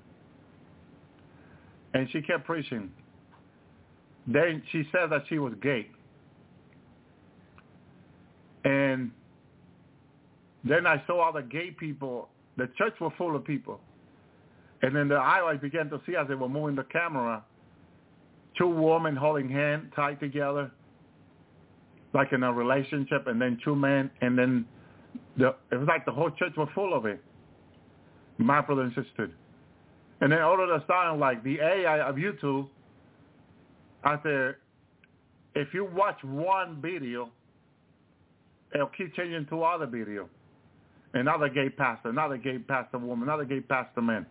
And 1.93 2.05
she 2.11 2.21
kept 2.21 2.43
preaching. 2.43 2.91
Then 4.27 4.61
she 4.73 4.83
said 4.91 5.09
that 5.11 5.23
she 5.29 5.39
was 5.39 5.53
gay. 5.63 5.89
And 8.65 9.09
then 10.65 10.85
I 10.85 11.01
saw 11.07 11.21
all 11.21 11.31
the 11.31 11.43
gay 11.43 11.71
people. 11.71 12.27
The 12.57 12.67
church 12.77 12.95
was 12.99 13.13
full 13.17 13.37
of 13.37 13.45
people. 13.45 13.79
And 14.81 14.93
then 14.93 15.07
the 15.07 15.15
aisle 15.15 15.45
I 15.45 15.55
began 15.55 15.89
to 15.89 16.01
see 16.05 16.17
as 16.17 16.27
they 16.27 16.35
were 16.35 16.49
moving 16.49 16.75
the 16.75 16.83
camera, 16.83 17.41
two 18.57 18.67
women 18.67 19.15
holding 19.15 19.49
hands 19.49 19.93
tied 19.95 20.19
together, 20.19 20.71
like 22.15 22.33
in 22.33 22.41
a 22.41 22.51
relationship, 22.51 23.27
and 23.27 23.39
then 23.39 23.59
two 23.63 23.75
men, 23.75 24.09
and 24.21 24.35
then 24.37 24.65
the, 25.37 25.49
it 25.71 25.75
was 25.75 25.87
like 25.87 26.05
the 26.05 26.11
whole 26.11 26.31
church 26.31 26.53
was 26.57 26.69
full 26.73 26.95
of 26.95 27.05
it 27.05 27.21
my 28.37 28.61
brother 28.61 28.83
and 28.83 28.93
sister. 28.93 29.31
And 30.21 30.31
then 30.31 30.41
all 30.41 30.61
of 30.61 30.69
a 30.69 30.83
sudden, 30.87 31.19
like 31.19 31.43
the 31.43 31.59
AI 31.59 31.99
of 32.07 32.15
YouTube, 32.15 32.67
I 34.03 34.17
said, 34.23 34.55
if 35.55 35.73
you 35.73 35.85
watch 35.85 36.17
one 36.23 36.81
video, 36.81 37.29
it'll 38.73 38.87
keep 38.87 39.15
changing 39.15 39.47
to 39.47 39.63
other 39.63 39.85
video. 39.85 40.29
Another 41.13 41.47
gay 41.47 41.69
pastor, 41.69 42.09
another 42.09 42.37
gay 42.37 42.59
pastor 42.59 42.97
woman, 42.97 43.27
another 43.27 43.45
gay 43.45 43.61
pastor 43.61 44.01
man. 44.01 44.25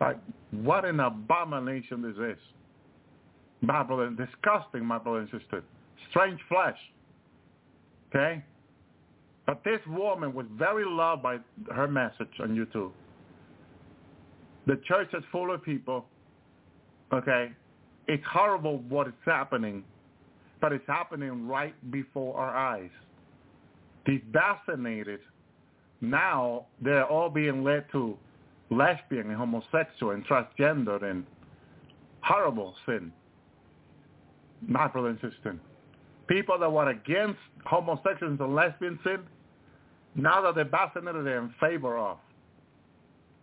Like, 0.00 0.18
what 0.50 0.84
an 0.84 1.00
abomination 1.00 2.02
this 2.02 2.16
is? 2.16 2.42
My 3.60 3.82
brother, 3.82 4.10
disgusting, 4.10 4.84
my 4.84 4.98
brother 4.98 5.20
and 5.20 5.30
sister. 5.30 5.64
Strange 6.10 6.38
flesh. 6.48 6.76
Okay? 8.08 8.42
But 9.46 9.62
this 9.64 9.80
woman 9.86 10.34
was 10.34 10.46
very 10.58 10.84
loved 10.84 11.22
by 11.22 11.38
her 11.74 11.88
message 11.88 12.28
on 12.40 12.54
YouTube. 12.54 12.90
The 14.66 14.76
church 14.86 15.08
is 15.14 15.24
full 15.32 15.52
of 15.52 15.62
people. 15.62 16.04
Okay? 17.12 17.52
It's 18.06 18.24
horrible 18.30 18.78
what 18.88 19.06
is 19.06 19.14
happening, 19.24 19.84
but 20.60 20.72
it's 20.72 20.86
happening 20.86 21.46
right 21.46 21.74
before 21.90 22.36
our 22.36 22.54
eyes. 22.54 22.90
These 24.06 24.22
vaccinated, 24.32 25.20
now 26.00 26.66
they're 26.80 27.06
all 27.06 27.28
being 27.28 27.62
led 27.62 27.84
to 27.92 28.16
lesbian 28.70 29.28
and 29.28 29.36
homosexual 29.36 30.12
and 30.12 30.26
transgender 30.26 31.02
and 31.02 31.26
horrible 32.20 32.74
sin. 32.86 33.12
My 34.66 34.88
brother 34.88 35.08
and 35.08 35.20
sister. 35.20 35.58
People 36.28 36.58
that 36.58 36.70
were 36.70 36.90
against 36.90 37.38
homosexuals 37.64 38.38
and 38.40 38.54
lesbian 38.54 38.98
sin, 39.02 39.20
now 40.14 40.42
that 40.42 40.54
they're 40.54 40.64
vaccinated, 40.64 41.24
they're 41.24 41.42
in 41.42 41.54
favor 41.60 41.96
of. 41.96 42.18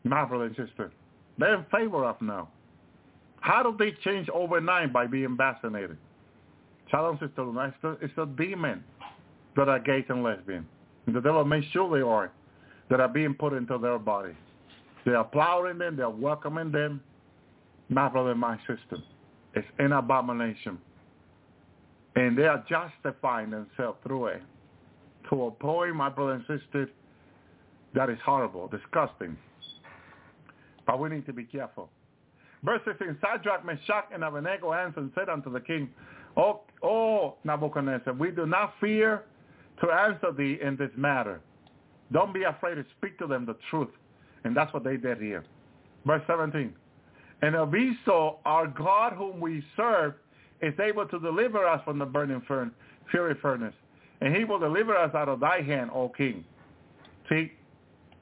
My 0.03 0.23
brother 0.23 0.45
and 0.45 0.55
sister. 0.55 0.91
They're 1.37 1.55
in 1.55 1.65
favor 1.71 2.05
of 2.05 2.21
now. 2.21 2.49
How 3.41 3.63
do 3.63 3.75
they 3.77 3.91
change 4.03 4.29
overnight 4.29 4.93
by 4.93 5.07
being 5.07 5.35
vaccinated? 5.35 5.97
Shalom, 6.89 7.17
sister, 7.19 7.43
it's 7.65 7.77
the, 7.81 7.97
it's 8.01 8.13
the 8.15 8.25
demon 8.25 8.83
that 9.55 9.67
are 9.67 9.79
gays 9.79 10.05
and 10.09 10.23
lesbian. 10.23 10.67
The 11.07 11.21
devil 11.21 11.43
makes 11.45 11.67
sure 11.67 11.95
they 11.95 12.03
are, 12.03 12.31
that 12.89 12.99
are 12.99 13.07
being 13.07 13.33
put 13.33 13.53
into 13.53 13.77
their 13.77 13.97
body. 13.99 14.33
They 15.05 15.13
are 15.13 15.23
plowing 15.23 15.77
them, 15.77 15.95
they 15.95 16.03
are 16.03 16.09
welcoming 16.09 16.71
them. 16.71 17.01
My 17.89 18.09
brother 18.09 18.31
and 18.31 18.39
my 18.39 18.57
sister, 18.67 18.97
it's 19.53 19.67
an 19.77 19.91
abomination. 19.91 20.79
And 22.15 22.37
they 22.37 22.43
are 22.43 22.63
justifying 22.69 23.49
themselves 23.49 23.97
through 24.03 24.27
it 24.27 24.41
to 25.29 25.45
a 25.45 25.51
point, 25.51 25.95
my 25.95 26.09
brother 26.09 26.33
and 26.33 26.41
sister, 26.41 26.89
that 27.93 28.09
is 28.09 28.17
horrible, 28.23 28.67
disgusting. 28.67 29.37
But 30.85 30.99
we 30.99 31.09
need 31.09 31.25
to 31.25 31.33
be 31.33 31.43
careful. 31.43 31.89
Verse 32.63 32.81
15, 32.85 33.17
Shadrach, 33.21 33.65
Meshach, 33.65 34.05
and 34.13 34.23
Abednego 34.23 34.73
answered 34.73 35.01
and 35.01 35.11
said 35.15 35.29
unto 35.29 35.51
the 35.51 35.59
king, 35.59 35.89
O, 36.37 36.61
o 36.83 37.35
Nebuchadnezzar, 37.43 38.13
we 38.13 38.31
do 38.31 38.45
not 38.45 38.73
fear 38.79 39.23
to 39.81 39.91
answer 39.91 40.31
thee 40.31 40.57
in 40.61 40.75
this 40.77 40.91
matter. 40.95 41.41
Don't 42.11 42.33
be 42.33 42.43
afraid 42.43 42.75
to 42.75 42.85
speak 42.97 43.17
to 43.19 43.27
them 43.27 43.45
the 43.45 43.55
truth. 43.69 43.89
And 44.43 44.55
that's 44.55 44.73
what 44.73 44.83
they 44.83 44.97
did 44.97 45.19
here. 45.19 45.43
Verse 46.05 46.21
17, 46.27 46.73
and 47.41 47.55
so, 48.05 48.39
our 48.45 48.67
God 48.67 49.13
whom 49.13 49.39
we 49.39 49.63
serve 49.75 50.13
is 50.61 50.73
able 50.79 51.05
to 51.07 51.19
deliver 51.19 51.65
us 51.65 51.81
from 51.83 51.99
the 51.99 52.05
burning 52.05 52.41
furnace, 52.47 52.73
fury 53.11 53.35
furnace, 53.41 53.73
and 54.21 54.35
he 54.35 54.43
will 54.43 54.59
deliver 54.59 54.95
us 54.95 55.13
out 55.13 55.29
of 55.29 55.39
thy 55.39 55.61
hand, 55.61 55.91
O 55.93 56.09
king. 56.09 56.43
See, 57.29 57.51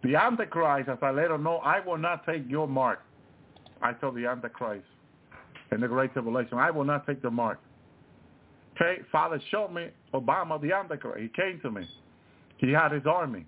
the 0.04 0.16
Antichrist, 0.16 0.90
as 0.90 0.98
I 1.02 1.12
let 1.12 1.32
him 1.32 1.44
know, 1.44 1.58
I 1.58 1.80
will 1.80 1.98
not 1.98 2.26
take 2.26 2.44
your 2.48 2.68
mark. 2.68 3.02
I 3.82 3.94
told 3.94 4.16
the 4.16 4.26
Antichrist 4.26 4.86
in 5.72 5.82
the 5.82 5.88
Great 5.88 6.14
Tribulation, 6.14 6.58
I 6.58 6.72
will 6.72 6.84
not 6.84 7.06
take 7.06 7.22
the 7.22 7.32
mark. 7.32 7.60
Okay, 8.76 9.02
Father 9.12 9.40
showed 9.52 9.72
me 9.72 9.90
Obama, 10.14 10.60
the 10.62 10.74
Antichrist. 10.74 11.20
He 11.20 11.30
came 11.30 11.60
to 11.62 11.72
me. 11.72 11.88
He 12.58 12.72
had 12.72 12.92
his 12.92 13.06
army. 13.06 13.46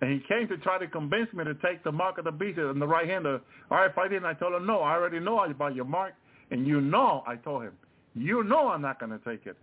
And 0.00 0.12
he 0.12 0.26
came 0.28 0.46
to 0.48 0.58
try 0.58 0.78
to 0.78 0.86
convince 0.86 1.32
me 1.32 1.44
to 1.44 1.54
take 1.54 1.82
the 1.84 1.92
mark 1.92 2.18
of 2.18 2.24
the 2.24 2.32
beast 2.32 2.58
in 2.58 2.78
the 2.78 2.86
right 2.86 3.08
hand. 3.08 3.24
Of, 3.24 3.40
All 3.70 3.78
right, 3.78 3.90
if 3.90 3.96
I 3.96 4.08
didn't, 4.08 4.26
I 4.26 4.34
told 4.34 4.54
him, 4.54 4.66
no, 4.66 4.80
I 4.80 4.94
already 4.94 5.20
know 5.20 5.42
about 5.42 5.74
your 5.74 5.84
mark. 5.84 6.14
And 6.50 6.66
you 6.66 6.80
know, 6.80 7.24
I 7.26 7.36
told 7.36 7.62
him, 7.64 7.72
you 8.14 8.44
know 8.44 8.68
I'm 8.68 8.82
not 8.82 9.00
going 9.00 9.18
to 9.18 9.24
take 9.24 9.46
it. 9.46 9.56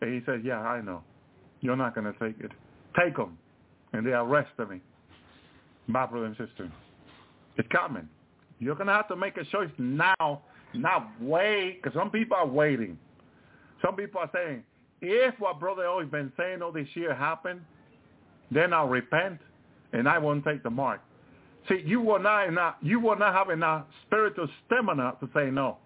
And 0.00 0.12
he 0.12 0.20
said, 0.26 0.42
yeah, 0.44 0.60
I 0.60 0.80
know. 0.80 1.02
You're 1.60 1.76
not 1.76 1.94
going 1.94 2.12
to 2.12 2.18
take 2.18 2.38
it. 2.40 2.52
Take 2.98 3.16
them. 3.16 3.38
And 3.92 4.06
they 4.06 4.10
arrested 4.10 4.68
me. 4.68 4.80
My 5.86 6.04
brother 6.04 6.26
and 6.26 6.36
sister. 6.36 6.70
It's 7.56 7.68
coming. 7.68 8.08
You're 8.58 8.74
going 8.74 8.88
to 8.88 8.92
have 8.92 9.08
to 9.08 9.16
make 9.16 9.36
a 9.36 9.44
choice 9.44 9.70
now, 9.78 10.42
not 10.74 11.08
wait, 11.20 11.80
because 11.82 11.96
some 11.96 12.10
people 12.10 12.36
are 12.36 12.46
waiting. 12.46 12.98
Some 13.82 13.96
people 13.96 14.20
are 14.20 14.30
saying, 14.34 14.62
if 15.00 15.38
what 15.38 15.60
Brother 15.60 15.86
always 15.86 16.08
been 16.08 16.32
saying 16.36 16.62
all 16.62 16.72
this 16.72 16.88
year 16.94 17.14
happened, 17.14 17.60
then 18.50 18.72
I'll 18.72 18.88
repent 18.88 19.38
and 19.92 20.08
I 20.08 20.18
won't 20.18 20.44
take 20.44 20.62
the 20.62 20.70
mark. 20.70 21.00
See, 21.68 21.82
you 21.84 22.00
will 22.00 22.20
not 22.20 22.78
you 22.80 23.00
will 23.00 23.16
not 23.16 23.34
have 23.34 23.50
enough 23.50 23.86
spiritual 24.06 24.48
stamina 24.66 25.16
to 25.20 25.28
say 25.34 25.50
no. 25.50 25.78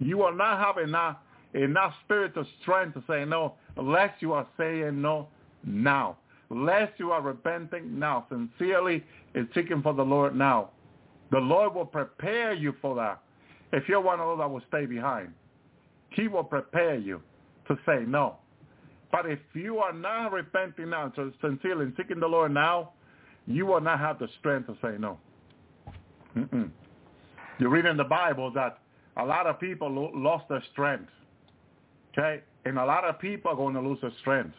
You 0.00 0.18
will 0.18 0.34
not 0.34 0.58
have 0.58 0.82
enough 0.82 1.18
enough 1.54 1.92
spiritual 2.04 2.46
strength 2.62 2.94
to 2.94 3.02
say 3.08 3.24
no 3.24 3.54
unless 3.76 4.10
you 4.20 4.32
are 4.32 4.46
saying 4.56 5.00
no 5.00 5.28
now. 5.64 6.16
Unless 6.50 6.90
you 6.96 7.12
are 7.12 7.22
repenting 7.22 7.98
now, 7.98 8.26
sincerely 8.28 9.04
and 9.34 9.48
seeking 9.54 9.82
for 9.82 9.94
the 9.94 10.02
Lord 10.02 10.34
now. 10.34 10.70
The 11.30 11.38
Lord 11.38 11.74
will 11.74 11.86
prepare 11.86 12.54
you 12.54 12.74
for 12.82 12.96
that. 12.96 13.22
If 13.72 13.88
you're 13.88 14.00
one 14.00 14.18
of 14.18 14.26
those 14.26 14.38
that 14.38 14.50
will 14.50 14.62
stay 14.68 14.86
behind, 14.86 15.32
he 16.10 16.26
will 16.26 16.42
prepare 16.42 16.96
you 16.96 17.22
to 17.68 17.78
say 17.86 18.04
no. 18.04 18.36
But 19.12 19.26
if 19.26 19.38
you 19.54 19.78
are 19.78 19.92
not 19.92 20.32
repenting 20.32 20.90
now, 20.90 21.12
so 21.14 21.32
sincerely 21.40 21.86
and 21.86 21.94
seeking 21.96 22.18
the 22.18 22.26
Lord 22.26 22.52
now, 22.52 22.92
you 23.46 23.66
will 23.66 23.80
not 23.80 24.00
have 24.00 24.18
the 24.18 24.28
strength 24.38 24.66
to 24.66 24.76
say 24.82 24.96
no. 24.98 25.18
Mm-mm. 26.36 26.70
You 27.58 27.68
read 27.68 27.86
in 27.86 27.96
the 27.96 28.04
Bible 28.04 28.50
that 28.52 28.78
a 29.20 29.24
lot 29.24 29.46
of 29.46 29.60
people 29.60 29.90
lo- 29.90 30.12
lost 30.14 30.48
their 30.48 30.62
strength. 30.72 31.10
Okay? 32.12 32.42
And 32.64 32.78
a 32.78 32.84
lot 32.84 33.04
of 33.04 33.18
people 33.18 33.50
are 33.50 33.56
going 33.56 33.74
to 33.74 33.80
lose 33.80 33.98
their 34.00 34.12
strength. 34.20 34.54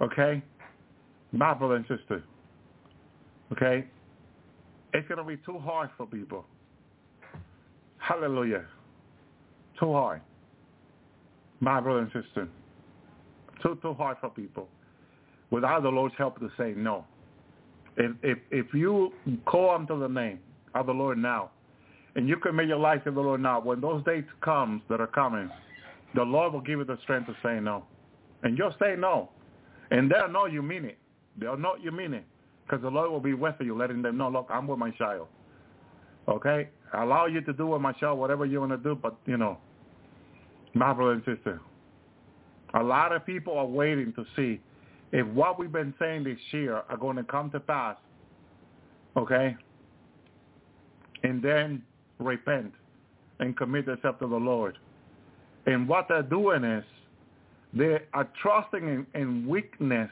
Okay? 0.00 0.42
My 1.32 1.54
brother 1.54 1.76
and 1.76 1.86
sister. 1.86 2.22
Okay? 3.52 3.86
It's 4.92 5.06
going 5.08 5.18
to 5.18 5.24
be 5.24 5.36
too 5.44 5.58
hard 5.58 5.90
for 5.96 6.06
people. 6.06 6.44
Hallelujah. 7.98 8.64
Too 9.78 9.92
hard. 9.92 10.20
My 11.60 11.80
brother 11.80 12.00
and 12.00 12.12
sister. 12.12 12.48
Too, 13.62 13.78
too 13.82 13.94
hard 13.94 14.18
for 14.20 14.30
people. 14.30 14.68
Without 15.50 15.82
the 15.82 15.88
Lord's 15.88 16.14
help 16.16 16.38
to 16.40 16.50
say 16.58 16.74
no. 16.76 17.04
If, 17.96 18.12
if, 18.22 18.38
if 18.50 18.74
you 18.74 19.12
call 19.46 19.70
unto 19.74 19.98
the 19.98 20.08
name 20.08 20.38
of 20.74 20.86
the 20.86 20.92
Lord 20.92 21.18
now, 21.18 21.50
and 22.16 22.26
you 22.26 22.38
commit 22.38 22.66
your 22.66 22.78
life 22.78 23.04
to 23.04 23.10
the 23.10 23.20
Lord 23.20 23.42
now, 23.42 23.60
when 23.60 23.80
those 23.80 24.02
days 24.04 24.24
comes 24.40 24.80
that 24.88 25.02
are 25.02 25.06
coming, 25.06 25.50
the 26.14 26.22
Lord 26.22 26.54
will 26.54 26.62
give 26.62 26.78
you 26.78 26.84
the 26.84 26.98
strength 27.02 27.26
to 27.26 27.36
say 27.42 27.60
no. 27.60 27.84
And 28.42 28.56
you'll 28.56 28.74
say 28.80 28.96
no. 28.96 29.30
And 29.90 30.10
they'll 30.10 30.28
know 30.28 30.46
you 30.46 30.62
mean 30.62 30.86
it. 30.86 30.96
They'll 31.38 31.58
know 31.58 31.76
you 31.80 31.92
mean 31.92 32.14
it. 32.14 32.24
Because 32.64 32.82
the 32.82 32.88
Lord 32.88 33.10
will 33.10 33.20
be 33.20 33.34
with 33.34 33.56
you, 33.60 33.76
letting 33.76 34.00
them 34.00 34.16
know, 34.16 34.30
look, 34.30 34.46
I'm 34.50 34.66
with 34.66 34.78
my 34.78 34.90
child. 34.92 35.28
Okay? 36.26 36.70
I 36.94 37.02
allow 37.02 37.26
you 37.26 37.42
to 37.42 37.52
do 37.52 37.66
with 37.66 37.82
my 37.82 37.92
child 37.92 38.18
whatever 38.18 38.46
you 38.46 38.60
want 38.60 38.72
to 38.72 38.78
do, 38.78 38.94
but, 39.00 39.16
you 39.26 39.36
know, 39.36 39.58
my 40.72 40.94
brother 40.94 41.12
and 41.12 41.22
sister, 41.24 41.60
a 42.74 42.82
lot 42.82 43.12
of 43.12 43.26
people 43.26 43.56
are 43.58 43.66
waiting 43.66 44.14
to 44.14 44.24
see 44.34 44.60
if 45.12 45.26
what 45.28 45.58
we've 45.58 45.70
been 45.70 45.94
saying 45.98 46.24
this 46.24 46.38
year 46.50 46.82
are 46.88 46.96
going 46.96 47.16
to 47.16 47.24
come 47.24 47.50
to 47.50 47.60
pass, 47.60 47.96
okay? 49.16 49.54
And 51.22 51.42
then 51.42 51.82
repent 52.18 52.72
and 53.40 53.56
commit 53.56 53.86
themselves 53.86 54.18
to 54.20 54.26
the 54.26 54.36
Lord. 54.36 54.78
And 55.66 55.88
what 55.88 56.06
they're 56.08 56.22
doing 56.22 56.64
is 56.64 56.84
they 57.72 57.98
are 58.14 58.28
trusting 58.40 58.82
in, 58.82 59.06
in 59.20 59.46
weakness 59.46 60.10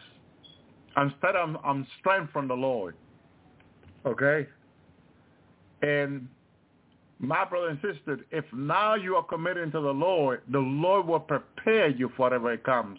instead 0.96 1.36
of 1.36 1.56
um, 1.64 1.86
strength 2.00 2.32
from 2.32 2.48
the 2.48 2.54
Lord. 2.54 2.96
Okay? 4.04 4.46
And 5.82 6.28
my 7.18 7.44
brother 7.44 7.68
and 7.68 7.78
sister, 7.80 8.20
if 8.30 8.44
now 8.52 8.94
you 8.94 9.16
are 9.16 9.22
committing 9.22 9.70
to 9.72 9.80
the 9.80 9.92
Lord, 9.92 10.42
the 10.50 10.58
Lord 10.58 11.06
will 11.06 11.20
prepare 11.20 11.88
you 11.88 12.08
for 12.16 12.24
whatever 12.24 12.52
it 12.52 12.64
comes. 12.64 12.98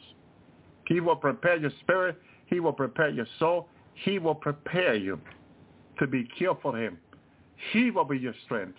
He 0.87 0.99
will 0.99 1.15
prepare 1.15 1.57
your 1.57 1.71
spirit. 1.81 2.19
He 2.47 2.59
will 2.59 2.73
prepare 2.73 3.09
your 3.09 3.27
soul. 3.39 3.67
He 3.93 4.19
will 4.19 4.35
prepare 4.35 4.95
you 4.95 5.19
to 5.99 6.07
be 6.07 6.27
killed 6.37 6.57
for 6.61 6.77
him. 6.77 6.97
He 7.71 7.91
will 7.91 8.05
be 8.05 8.17
your 8.17 8.35
strength. 8.45 8.77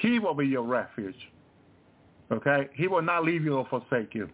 He 0.00 0.18
will 0.18 0.34
be 0.34 0.46
your 0.46 0.62
refuge. 0.62 1.16
Okay? 2.30 2.68
He 2.74 2.88
will 2.88 3.02
not 3.02 3.24
leave 3.24 3.44
you 3.44 3.56
or 3.56 3.66
forsake 3.68 4.14
you. 4.14 4.28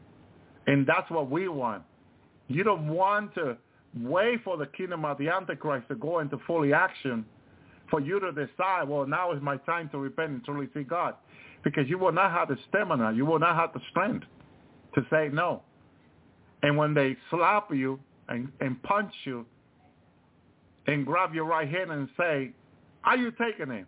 And 0.66 0.86
that's 0.86 1.10
what 1.10 1.30
we 1.30 1.48
want. 1.48 1.82
You 2.48 2.64
don't 2.64 2.88
want 2.88 3.34
to 3.34 3.56
wait 4.00 4.42
for 4.44 4.56
the 4.56 4.66
kingdom 4.66 5.04
of 5.04 5.18
the 5.18 5.28
Antichrist 5.28 5.88
to 5.88 5.94
go 5.94 6.18
into 6.18 6.38
fully 6.46 6.72
action 6.72 7.24
for 7.90 8.00
you 8.00 8.18
to 8.20 8.32
decide, 8.32 8.88
well, 8.88 9.06
now 9.06 9.32
is 9.32 9.42
my 9.42 9.56
time 9.58 9.88
to 9.90 9.98
repent 9.98 10.32
and 10.32 10.44
truly 10.44 10.68
see 10.74 10.82
God. 10.82 11.14
Because 11.62 11.88
you 11.88 11.98
will 11.98 12.12
not 12.12 12.30
have 12.32 12.48
the 12.48 12.58
stamina. 12.68 13.12
You 13.12 13.24
will 13.24 13.38
not 13.38 13.56
have 13.56 13.72
the 13.72 13.80
strength 13.90 14.26
to 14.94 15.02
say 15.10 15.28
no. 15.32 15.62
And 16.62 16.76
when 16.76 16.94
they 16.94 17.16
slap 17.30 17.68
you 17.72 18.00
and, 18.28 18.50
and 18.60 18.82
punch 18.82 19.12
you 19.24 19.46
and 20.86 21.06
grab 21.06 21.34
your 21.34 21.44
right 21.44 21.68
hand 21.68 21.90
and 21.90 22.08
say, 22.18 22.52
are 23.04 23.16
you 23.16 23.32
taking 23.32 23.70
it? 23.72 23.86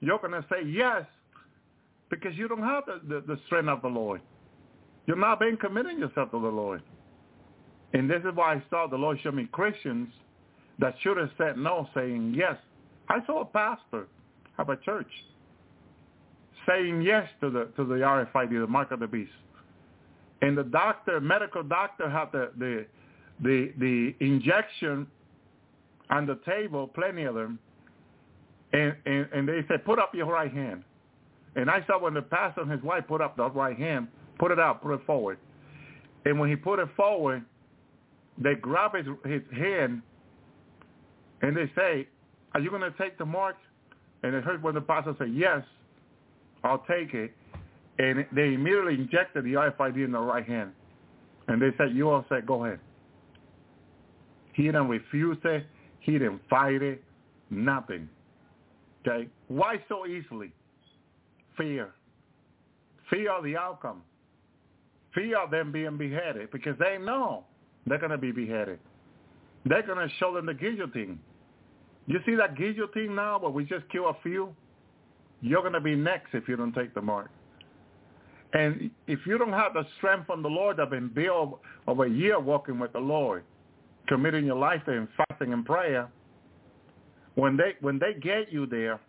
You're 0.00 0.18
going 0.18 0.32
to 0.32 0.44
say 0.50 0.66
yes 0.66 1.04
because 2.08 2.36
you 2.36 2.48
don't 2.48 2.62
have 2.62 2.84
the, 2.86 3.00
the, 3.06 3.20
the 3.26 3.40
strength 3.46 3.68
of 3.68 3.82
the 3.82 3.88
Lord. 3.88 4.20
You're 5.06 5.16
not 5.16 5.40
being 5.40 5.56
committing 5.56 5.98
yourself 5.98 6.30
to 6.32 6.40
the 6.40 6.48
Lord. 6.48 6.82
And 7.92 8.08
this 8.08 8.20
is 8.20 8.34
why 8.34 8.54
I 8.54 8.62
saw 8.70 8.86
the 8.86 8.96
Lord 8.96 9.18
show 9.22 9.32
me 9.32 9.48
Christians 9.50 10.08
that 10.78 10.94
should 11.02 11.16
have 11.16 11.30
said 11.36 11.56
no, 11.56 11.88
saying 11.94 12.34
yes. 12.36 12.56
I 13.08 13.24
saw 13.26 13.42
a 13.42 13.44
pastor 13.44 14.06
of 14.58 14.68
a 14.68 14.76
church 14.76 15.10
saying 16.68 17.02
yes 17.02 17.28
to 17.40 17.50
the 17.50 17.68
to 17.76 17.84
the 17.84 17.94
RFID, 17.94 18.50
the 18.60 18.66
mark 18.66 18.90
of 18.92 19.00
the 19.00 19.06
beast. 19.06 19.32
And 20.42 20.56
the 20.56 20.62
doctor, 20.62 21.20
medical 21.20 21.62
doctor, 21.62 22.08
had 22.08 22.30
the 22.32 22.50
the 22.58 22.86
the, 23.42 23.72
the 23.78 24.14
injection 24.24 25.06
on 26.10 26.26
the 26.26 26.38
table, 26.46 26.88
plenty 26.88 27.24
of 27.24 27.34
them, 27.34 27.58
and, 28.72 28.94
and 29.06 29.26
and 29.32 29.48
they 29.48 29.60
said, 29.68 29.84
put 29.84 29.98
up 29.98 30.14
your 30.14 30.26
right 30.26 30.52
hand. 30.52 30.84
And 31.56 31.68
I 31.70 31.84
saw 31.86 32.00
when 32.00 32.14
the 32.14 32.22
pastor 32.22 32.62
and 32.62 32.70
his 32.70 32.82
wife 32.82 33.04
put 33.08 33.20
up 33.20 33.36
the 33.36 33.50
right 33.50 33.76
hand, 33.76 34.08
put 34.38 34.50
it 34.52 34.58
out, 34.60 34.82
put 34.82 34.94
it 34.94 35.00
forward. 35.06 35.38
And 36.24 36.38
when 36.38 36.48
he 36.48 36.56
put 36.56 36.78
it 36.78 36.88
forward, 36.96 37.44
they 38.38 38.54
grab 38.54 38.94
his, 38.94 39.06
his 39.24 39.42
hand 39.52 40.02
and 41.42 41.56
they 41.56 41.70
say, 41.74 42.06
are 42.54 42.60
you 42.60 42.70
going 42.70 42.82
to 42.82 42.92
take 42.98 43.18
the 43.18 43.24
mark? 43.24 43.56
And 44.22 44.34
it 44.34 44.44
heard 44.44 44.62
when 44.62 44.74
the 44.74 44.80
pastor 44.80 45.14
said, 45.18 45.32
yes, 45.32 45.62
I'll 46.62 46.84
take 46.88 47.14
it. 47.14 47.32
And 47.98 48.26
they 48.34 48.54
immediately 48.54 48.94
injected 48.94 49.44
the 49.44 49.54
RFID 49.54 50.04
in 50.04 50.12
the 50.12 50.18
right 50.18 50.46
hand. 50.46 50.72
And 51.48 51.60
they 51.60 51.70
said, 51.76 51.94
you 51.94 52.10
all 52.10 52.24
said, 52.28 52.46
go 52.46 52.64
ahead. 52.64 52.80
He 54.54 54.64
didn't 54.64 54.88
refuse 54.88 55.38
it. 55.44 55.66
He 56.00 56.12
didn't 56.12 56.40
fight 56.48 56.82
it. 56.82 57.02
Nothing. 57.50 58.08
Okay? 59.06 59.28
Why 59.48 59.82
so 59.88 60.06
easily? 60.06 60.52
Fear. 61.56 61.90
Fear 63.10 63.32
of 63.32 63.44
the 63.44 63.56
outcome. 63.56 64.02
fear 65.14 65.38
of 65.38 65.50
them 65.50 65.72
being 65.72 65.96
beheaded 65.96 66.50
because 66.50 66.76
they 66.78 66.98
know 66.98 67.44
they're 67.86 67.98
going 67.98 68.10
to 68.10 68.18
be 68.18 68.32
beheaded. 68.32 68.78
They're 69.64 69.82
going 69.82 70.06
to 70.06 70.14
show 70.16 70.34
them 70.34 70.46
the 70.46 70.54
guillotine. 70.54 71.18
You 72.06 72.20
see 72.24 72.34
that 72.36 72.56
guillotine 72.56 73.14
now 73.14 73.38
where 73.38 73.50
we 73.50 73.64
just 73.64 73.88
kill 73.90 74.08
a 74.08 74.16
few? 74.22 74.54
You're 75.42 75.62
going 75.62 75.74
to 75.74 75.80
be 75.80 75.94
next 75.94 76.34
if 76.34 76.48
you 76.48 76.56
don't 76.56 76.74
take 76.74 76.94
the 76.94 77.02
mark. 77.02 77.30
And 78.52 78.90
if 79.06 79.20
you 79.26 79.38
don't 79.38 79.52
have 79.52 79.74
the 79.74 79.84
strength 79.98 80.26
from 80.26 80.42
the 80.42 80.48
Lord 80.48 80.78
that 80.78 80.90
been 80.90 81.08
built 81.08 81.60
over 81.86 82.04
a 82.06 82.10
year 82.10 82.40
walking 82.40 82.78
with 82.78 82.92
the 82.92 82.98
Lord, 82.98 83.44
committing 84.08 84.44
your 84.44 84.56
life 84.56 84.84
to 84.86 84.92
Him, 84.92 85.08
fasting 85.16 85.52
and 85.52 85.64
prayer, 85.64 86.08
when 87.40 87.56
they 87.56 87.74
when 87.80 87.98
they 87.98 88.14
get 88.14 88.52
you 88.52 88.66
there, 88.66 89.00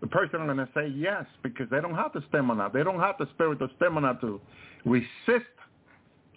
the 0.00 0.06
person 0.06 0.42
is 0.42 0.46
going 0.46 0.58
to 0.58 0.68
say 0.74 0.88
yes 0.88 1.24
because 1.42 1.68
they 1.70 1.80
don't 1.80 1.94
have 1.94 2.12
the 2.12 2.22
stamina. 2.28 2.70
They 2.72 2.84
don't 2.84 3.00
have 3.00 3.16
the 3.18 3.26
spirit 3.34 3.60
of 3.62 3.70
stamina 3.76 4.18
to 4.20 4.40
resist 4.84 5.46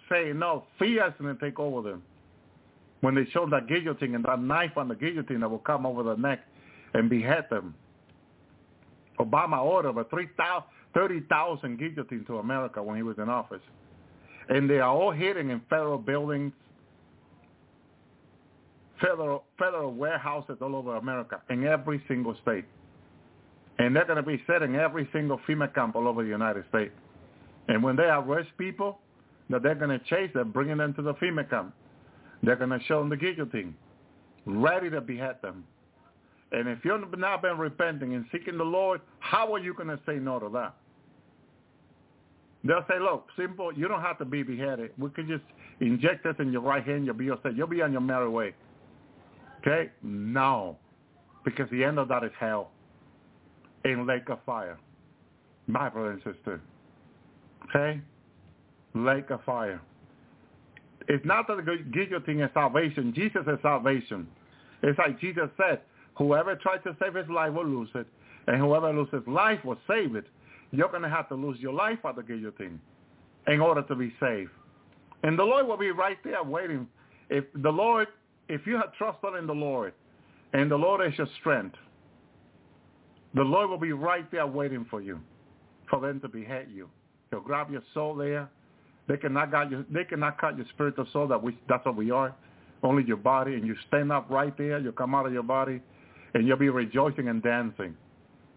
saying 0.10 0.40
no. 0.40 0.64
Fear 0.80 1.08
is 1.08 1.14
going 1.20 1.38
to 1.38 1.46
take 1.46 1.60
over 1.60 1.88
them. 1.88 2.02
When 3.02 3.16
they 3.16 3.26
show 3.32 3.48
that 3.50 3.68
guillotine 3.68 4.16
and 4.16 4.26
that 4.26 4.42
knife 4.42 4.76
on 4.76 4.88
the 4.88 4.96
guillotine 4.96 5.42
that 5.42 5.50
will 5.50 5.60
come 5.60 5.86
over 5.86 6.04
the 6.04 6.16
neck 6.16 6.40
and 6.94 7.10
behead 7.10 7.46
them. 7.50 7.76
Obama 9.20 9.62
ordered 9.62 9.98
a 9.98 10.06
30,000 10.94 11.78
guillotines 11.78 12.28
to 12.28 12.38
America 12.38 12.82
when 12.82 12.98
he 12.98 13.04
was 13.04 13.18
in 13.18 13.30
office. 13.30 13.62
And 14.50 14.70
they 14.70 14.80
are 14.80 14.90
all 14.90 15.12
hidden 15.12 15.50
in 15.50 15.62
federal 15.70 15.98
buildings, 15.98 16.54
federal, 19.02 19.44
federal 19.58 19.94
warehouses 19.94 20.58
all 20.62 20.76
over 20.76 20.96
America, 20.96 21.42
in 21.50 21.66
every 21.66 22.04
single 22.08 22.36
state. 22.42 22.66
And 23.78 23.96
they're 23.96 24.06
going 24.06 24.18
to 24.18 24.24
be 24.24 24.42
set 24.46 24.62
in 24.62 24.76
every 24.76 25.08
single 25.14 25.40
FEMA 25.48 25.74
camp 25.74 25.96
all 25.96 26.08
over 26.08 26.24
the 26.24 26.30
United 26.30 26.66
States. 26.70 26.94
And 27.70 27.82
when 27.82 27.96
they 27.96 28.04
arrest 28.04 28.50
people 28.58 29.00
that 29.50 29.64
they're 29.64 29.76
going 29.76 29.98
to 29.98 30.06
chase, 30.06 30.30
they're 30.34 30.44
bringing 30.44 30.78
them 30.78 30.94
to 30.96 31.02
the 31.02 31.14
FEMA 31.16 31.50
camp. 31.50 31.74
They're 32.44 32.56
going 32.56 32.72
to 32.72 32.80
show 32.86 33.00
them 33.00 33.10
the 33.10 33.18
guillotine, 33.18 33.76
ready 34.46 34.90
to 34.90 35.02
behead 35.02 35.38
them. 35.42 35.64
And 36.52 36.68
if 36.68 36.80
you've 36.84 37.18
not 37.18 37.42
been 37.42 37.58
repenting 37.58 38.16
and 38.16 38.26
seeking 38.32 38.58
the 38.58 38.64
Lord, 38.64 39.02
how 39.20 39.54
are 39.54 39.60
you 39.60 39.74
going 39.74 39.90
to 39.90 40.00
say 40.06 40.16
no 40.16 40.40
to 40.40 40.50
that? 40.50 40.76
They'll 42.64 42.86
say, 42.90 43.00
look, 43.00 43.28
simple, 43.38 43.72
you 43.72 43.88
don't 43.88 44.02
have 44.02 44.18
to 44.18 44.26
be 44.26 44.44
beheaded. 44.44 44.92
We 44.98 45.10
can 45.12 45.28
just 45.28 45.44
inject 45.80 46.24
this 46.24 46.36
in 46.40 46.52
your 46.52 46.62
right 46.62 46.84
hand, 46.84 47.06
you'll 47.06 47.16
be 47.16 47.30
all. 47.30 47.40
You'll 47.56 47.68
be 47.68 47.82
on 47.82 47.92
your 47.92 48.02
merry 48.02 48.28
way. 48.28 48.54
Okay? 49.60 49.90
No. 50.04 50.78
Because 51.46 51.70
the 51.72 51.84
end 51.84 52.00
of 52.00 52.08
that 52.10 52.24
is 52.24 52.32
hell. 52.40 52.72
In 53.86 54.06
lake 54.06 54.30
of 54.30 54.40
fire. 54.46 54.78
My 55.68 55.90
brother 55.90 56.12
and 56.12 56.22
sister. 56.24 56.62
Okay? 57.70 58.02
Lake 58.94 59.30
of 59.30 59.44
fire. 59.44 59.82
It's 61.08 61.26
not 61.26 61.48
that 61.48 61.58
the 61.58 61.78
guillotine 61.92 62.42
is 62.42 62.50
salvation. 62.54 63.14
Jesus 63.16 63.42
is 63.48 63.58
salvation. 63.62 64.28
It's 64.84 64.98
like 64.98 65.20
Jesus 65.20 65.50
said, 65.58 65.82
Whoever 66.20 66.54
tries 66.58 66.84
to 66.84 66.96
save 67.02 67.16
his 67.16 67.30
life 67.30 67.54
will 67.54 67.66
lose 67.66 67.90
it, 67.96 68.06
and 68.48 68.58
whoever 68.58 68.92
loses 68.92 69.26
life 69.26 69.64
will 69.64 69.78
save 69.88 70.16
it. 70.16 70.26
You're 70.72 70.90
going 70.90 71.02
to 71.02 71.10
have 71.10 71.30
to 71.30 71.36
lose 71.36 71.58
your 71.60 71.74
life 71.74 72.00
at 72.06 72.18
the 72.18 72.24
guillotine 72.24 72.80
in 73.48 73.62
order 73.62 73.82
to 73.84 73.96
be 73.96 74.14
saved. 74.20 74.52
And 75.24 75.40
the 75.40 75.44
Lord 75.44 75.66
will 75.66 75.78
be 75.78 75.92
right 75.92 76.18
there 76.26 76.44
waiting. 76.44 76.88
If 77.30 77.46
the 77.56 77.70
Lord, 77.70 78.08
if 78.50 78.66
you 78.68 78.76
have 78.76 78.94
trusted 78.98 79.36
in 79.36 79.48
the 79.48 79.54
Lord, 79.54 79.94
and 80.54 80.70
the 80.70 80.76
Lord 80.76 81.06
is 81.06 81.18
your 81.18 81.28
strength, 81.40 81.76
the 83.36 83.44
Lord 83.44 83.70
will 83.70 83.78
be 83.78 83.94
right 83.94 84.30
there 84.32 84.48
waiting 84.48 84.86
for 84.90 85.02
you, 85.02 85.20
for 85.90 86.02
them 86.02 86.20
to 86.22 86.28
behead 86.28 86.68
you. 86.74 86.90
He'll 87.30 87.42
grab 87.42 87.72
your 87.72 87.84
soul 87.94 88.16
there. 88.16 88.50
They 89.08 89.18
cannot 89.18 89.52
cut 89.52 89.70
your, 89.70 89.86
they 89.92 90.04
cannot 90.04 90.40
cut 90.40 90.58
your 90.58 90.66
spiritual 90.74 91.08
soul. 91.14 91.28
That 91.28 91.42
we, 91.42 91.58
that's 91.68 91.86
what 91.86 91.96
we 91.96 92.12
are. 92.12 92.36
Only 92.82 93.04
your 93.04 93.18
body, 93.18 93.54
and 93.54 93.68
you 93.68 93.76
stand 93.88 94.12
up 94.12 94.30
right 94.30 94.58
there. 94.58 94.80
You 94.80 94.92
come 94.92 95.14
out 95.14 95.28
of 95.28 95.34
your 95.34 95.44
body, 95.44 95.82
and 96.34 96.48
you'll 96.48 96.58
be 96.58 96.70
rejoicing 96.70 97.28
and 97.28 97.44
dancing 97.44 97.96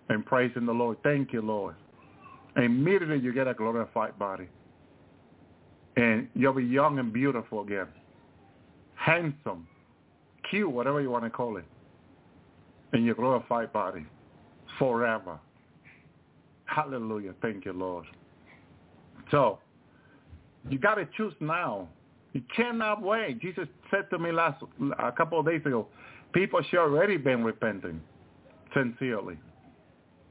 and 0.09 0.24
praising 0.24 0.64
the 0.64 0.73
Lord. 0.73 0.98
Thank 1.02 1.32
you, 1.32 1.43
Lord. 1.43 1.74
Immediately 2.56 3.19
you 3.19 3.32
get 3.32 3.48
a 3.48 3.55
glorified 3.55 4.19
body. 4.19 4.48
And 5.97 6.28
you'll 6.35 6.55
be 6.55 6.64
young 6.64 6.98
and 6.98 7.12
beautiful 7.12 7.62
again. 7.62 7.89
Handsome. 8.94 9.66
Cute, 10.53 10.70
whatever 10.70 11.01
you 11.01 11.11
want 11.11 11.24
to 11.24 11.31
call 11.31 11.57
it. 11.57 11.65
In 12.93 13.05
your 13.05 13.15
glorified 13.15 13.73
body. 13.73 14.05
Forever. 14.79 15.39
Hallelujah. 16.66 17.33
Thank 17.41 17.65
you, 17.65 17.73
Lord. 17.73 18.05
So, 19.31 19.61
you 20.69 20.79
got 20.79 20.97
to 20.97 21.09
choose 21.16 21.33
now. 21.41 21.89
You 22.35 22.43
cannot 22.55 23.01
wait. 23.01 23.41
Jesus 23.41 23.66
said 23.91 24.11
to 24.11 24.19
me 24.19 24.31
last 24.31 24.62
a 24.99 25.11
couple 25.11 25.41
of 25.41 25.47
days 25.47 25.62
ago, 25.65 25.87
People 26.33 26.61
should 26.69 26.81
already 26.81 27.16
been 27.16 27.43
repenting 27.45 28.01
sincerely. 28.74 29.39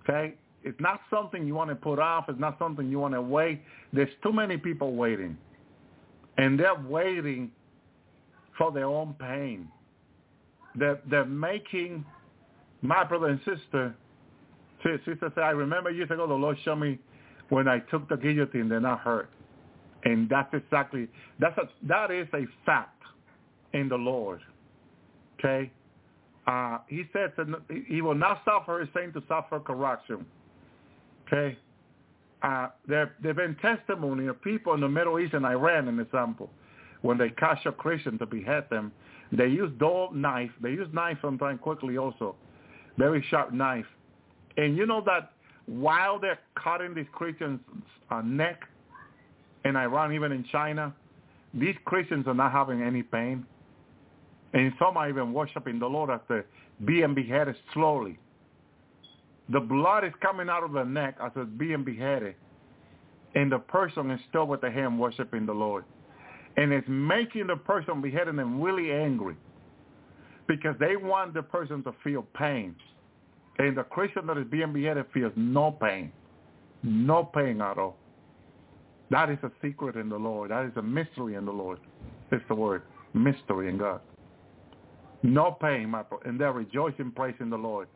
Okay? 0.04 0.36
It's 0.64 0.80
not 0.80 1.02
something 1.10 1.48
you 1.48 1.56
want 1.56 1.70
to 1.70 1.76
put 1.76 1.98
off. 2.00 2.26
It's 2.28 2.40
not 2.40 2.58
something 2.60 2.90
you 2.90 3.00
want 3.00 3.16
to 3.16 3.22
wait. 3.22 3.62
There's 3.92 4.10
too 4.22 4.34
many 4.34 4.58
people 4.58 4.94
waiting. 4.94 5.36
And 6.38 6.60
they're 6.60 6.80
waiting 6.80 7.52
for 8.58 8.72
their 8.72 8.86
own 8.86 9.16
pain. 9.20 9.68
They're, 10.76 11.00
they're 11.10 11.26
making 11.26 12.06
my 12.82 13.04
brother 13.04 13.28
and 13.28 13.40
sister, 13.40 13.96
sister 14.84 15.32
said, 15.36 15.44
I 15.44 15.52
remember 15.52 15.92
years 15.92 16.10
ago 16.10 16.28
the 16.28 16.34
Lord 16.34 16.58
showed 16.64 16.78
me 16.78 17.00
when 17.50 17.68
I 17.68 17.80
took 17.80 18.08
the 18.10 18.16
guillotine, 18.16 18.70
they're 18.70 18.80
not 18.80 19.02
hurt. 19.02 19.30
And 20.04 20.28
that's 20.30 20.52
exactly, 20.54 21.08
that's 21.40 21.58
a, 21.58 21.70
that 21.88 22.10
is 22.10 22.28
a 22.34 22.46
fact 22.66 23.02
in 23.74 23.90
the 23.90 23.98
Lord. 23.98 24.40
Okay? 25.38 25.72
uh, 26.48 26.80
he 26.88 27.04
said 27.14 27.34
that 27.38 27.48
he 27.88 28.02
will 28.02 28.16
not 28.16 28.42
suffer 28.46 28.80
his 28.80 28.90
saint 28.96 29.14
to 29.14 29.24
suffer 29.28 29.60
corruption. 29.60 30.26
Okay? 31.28 31.58
Uh, 32.42 32.70
there 32.88 33.14
there 33.22 33.34
have 33.34 33.38
been 33.38 33.56
testimony 33.62 34.28
of 34.28 34.42
people 34.42 34.74
in 34.74 34.82
the 34.82 34.90
Middle 34.90 35.20
East 35.20 35.34
and 35.34 35.46
Iran, 35.46 35.88
an 35.88 36.00
example, 36.00 36.50
when 37.02 37.18
they 37.18 37.30
catch 37.30 37.66
a 37.66 37.72
Christian 37.72 38.18
to 38.18 38.26
behead 38.26 38.66
them, 38.70 38.92
they 39.32 39.48
use 39.48 39.72
dull 39.80 40.12
knife. 40.14 40.52
They 40.62 40.72
use 40.72 40.88
knife 40.94 41.18
sometimes 41.22 41.60
quickly 41.62 41.98
also, 41.98 42.36
very 42.98 43.24
sharp 43.30 43.54
knife. 43.54 43.86
And 44.58 44.76
you 44.76 44.86
know 44.86 45.02
that 45.06 45.32
while 45.66 46.20
they're 46.20 46.40
cutting 46.62 46.94
these 46.94 47.06
Christians' 47.14 47.60
uh, 48.10 48.22
neck 48.22 48.62
in 49.64 49.76
Iran, 49.76 50.14
even 50.14 50.32
in 50.32 50.44
China, 50.52 50.94
these 51.54 51.76
Christians 51.86 52.28
are 52.28 52.34
not 52.34 52.52
having 52.52 52.82
any 52.82 53.04
pain. 53.04 53.46
And 54.54 54.74
some 54.78 54.98
are 54.98 55.08
even 55.08 55.32
worshiping 55.32 55.80
the 55.80 55.88
Lord 55.88 56.10
after 56.10 56.46
being 56.84 57.14
beheaded 57.14 57.56
slowly. 57.74 58.20
The 59.50 59.60
blood 59.60 60.04
is 60.04 60.12
coming 60.22 60.50
out 60.50 60.64
of 60.64 60.72
the 60.74 60.84
neck 60.84 61.16
as 61.22 61.32
it's 61.36 61.50
being 61.58 61.84
beheaded. 61.84 62.36
And 63.36 63.52
the 63.52 63.60
person 63.60 64.12
is 64.12 64.20
still 64.30 64.46
with 64.48 64.62
the 64.62 64.72
hand 64.72 65.00
worshiping 65.00 65.46
the 65.46 65.54
Lord. 65.54 65.86
And 66.58 66.72
it's 66.72 66.88
making 66.88 67.48
the 67.48 67.56
person 67.56 68.02
beheaded 68.02 68.36
them 68.38 68.62
really 68.62 68.92
angry 68.92 69.36
because 70.48 70.76
they 70.80 70.96
want 70.96 71.34
the 71.34 71.44
person 71.44 71.84
to 71.84 71.94
feel 72.04 72.24
pain. 72.34 72.76
And 73.58 73.78
the 73.78 73.84
Christian 73.84 74.28
that 74.28 74.38
is 74.38 74.48
being 74.50 74.74
beheaded 74.74 75.06
feels 75.14 75.34
no 75.36 75.72
pain. 75.72 76.12
No 76.84 77.24
pain 77.24 77.62
at 77.62 77.78
all. 77.78 77.98
That 79.12 79.30
is 79.30 79.38
a 79.44 79.52
secret 79.62 79.96
in 79.96 80.10
the 80.10 80.18
Lord. 80.18 80.52
That 80.52 80.66
is 80.66 80.72
a 80.78 80.82
mystery 80.82 81.36
in 81.36 81.46
the 81.46 81.52
Lord. 81.52 81.80
It's 82.32 82.44
the 82.48 82.56
word. 82.56 82.84
Mystery 83.14 83.70
in 83.70 83.78
God. 83.78 84.02
No 85.24 85.52
pain, 85.52 85.90
my 85.90 86.04
bro- 86.04 86.22
and 86.26 86.40
they're 86.40 86.54
rejoicing, 86.54 87.12
praising 87.12 87.50
the 87.50 87.58
Lord 87.58 87.88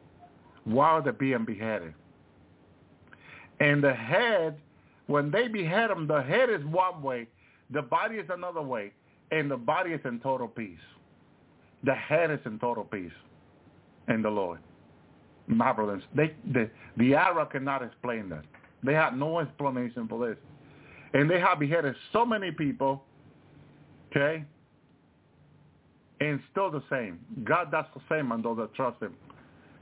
while 0.65 1.02
they're 1.02 1.14
being 1.14 1.45
beheaded. 1.45 1.94
And 3.60 3.84
the 3.84 3.94
head, 3.94 4.57
when 5.07 5.32
they 5.32 5.48
behead 5.48 5.90
them, 5.90 6.07
the 6.07 6.22
head 6.22 6.49
is 6.49 6.64
one 6.65 7.02
way, 7.02 7.27
the 7.71 7.81
body 7.81 8.15
is 8.15 8.27
another 8.29 8.61
way, 8.61 8.91
and 9.31 9.49
the 9.49 9.57
body 9.57 9.91
is 9.91 10.01
in 10.05 10.19
total 10.19 10.47
peace. 10.47 10.77
The 11.83 11.93
head 11.93 12.31
is 12.31 12.39
in 12.45 12.59
total 12.59 12.83
peace 12.83 13.11
in 14.07 14.21
the 14.21 14.29
Lord. 14.29 14.59
My 15.47 15.71
brothers, 15.71 16.03
they, 16.15 16.33
the, 16.51 16.69
the 16.97 17.13
Arab 17.13 17.51
cannot 17.51 17.83
explain 17.83 18.29
that. 18.29 18.43
They 18.83 18.93
have 18.93 19.13
no 19.13 19.39
explanation 19.39 20.07
for 20.07 20.27
this. 20.27 20.37
And 21.13 21.29
they 21.29 21.39
have 21.39 21.59
beheaded 21.59 21.95
so 22.11 22.25
many 22.25 22.51
people, 22.51 23.03
okay, 24.11 24.43
and 26.19 26.39
still 26.51 26.71
the 26.71 26.83
same. 26.89 27.19
God 27.43 27.71
does 27.71 27.85
the 27.93 28.01
same 28.09 28.31
on 28.31 28.41
those 28.41 28.57
that 28.57 28.73
trust 28.73 29.01
him 29.01 29.13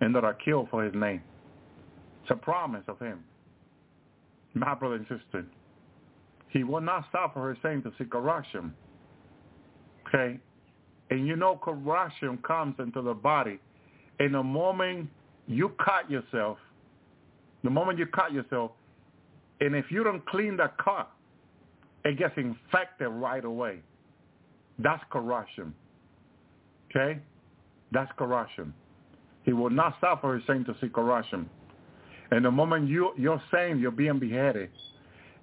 and 0.02 0.14
that 0.16 0.24
are 0.24 0.34
killed 0.34 0.68
for 0.70 0.84
his 0.84 0.94
name. 0.94 1.22
It's 2.24 2.32
a 2.32 2.36
promise 2.36 2.84
of 2.88 3.00
him. 3.00 3.24
My 4.54 4.74
brother 4.74 4.96
and 4.96 5.08
sister, 5.08 5.46
he 6.54 6.64
will 6.64 6.82
not 6.82 7.06
suffer 7.12 7.50
his 7.50 7.58
saying 7.64 7.82
to 7.82 7.92
see 7.98 8.06
corruption. 8.06 8.74
Okay? 10.08 10.40
And 11.10 11.28
you 11.28 11.36
know 11.36 11.60
corruption 11.62 12.38
comes 12.48 12.76
into 12.78 13.02
the 13.02 13.14
body. 13.14 13.60
In 14.20 14.34
the 14.34 14.44
moment 14.44 15.10
you 15.48 15.74
cut 15.84 16.10
yourself, 16.10 16.60
the 17.64 17.72
moment 17.72 17.98
you 17.98 18.06
cut 18.06 18.32
yourself, 18.32 18.72
and 19.62 19.76
if 19.76 19.86
you 19.90 20.04
don't 20.04 20.24
clean 20.28 20.56
that 20.58 20.78
cut, 20.78 21.12
it 22.06 22.20
gets 22.20 22.34
infected 22.38 23.08
right 23.08 23.44
away. 23.44 23.80
That's 24.78 25.04
corruption. 25.12 25.74
Okay? 26.92 27.20
That's 27.92 28.12
corruption. 28.18 28.74
He 29.44 29.54
will 29.54 29.70
not 29.72 29.96
suffer 30.00 30.36
his 30.36 30.44
saint 30.46 30.68
to 30.68 30.76
see 30.80 30.90
corruption. 30.90 31.50
And 32.32 32.46
the 32.46 32.52
moment 32.52 32.90
you, 32.90 33.12
you're 33.18 33.42
saying 33.52 33.80
you're 33.80 33.92
being 33.92 34.20
beheaded 34.20 34.70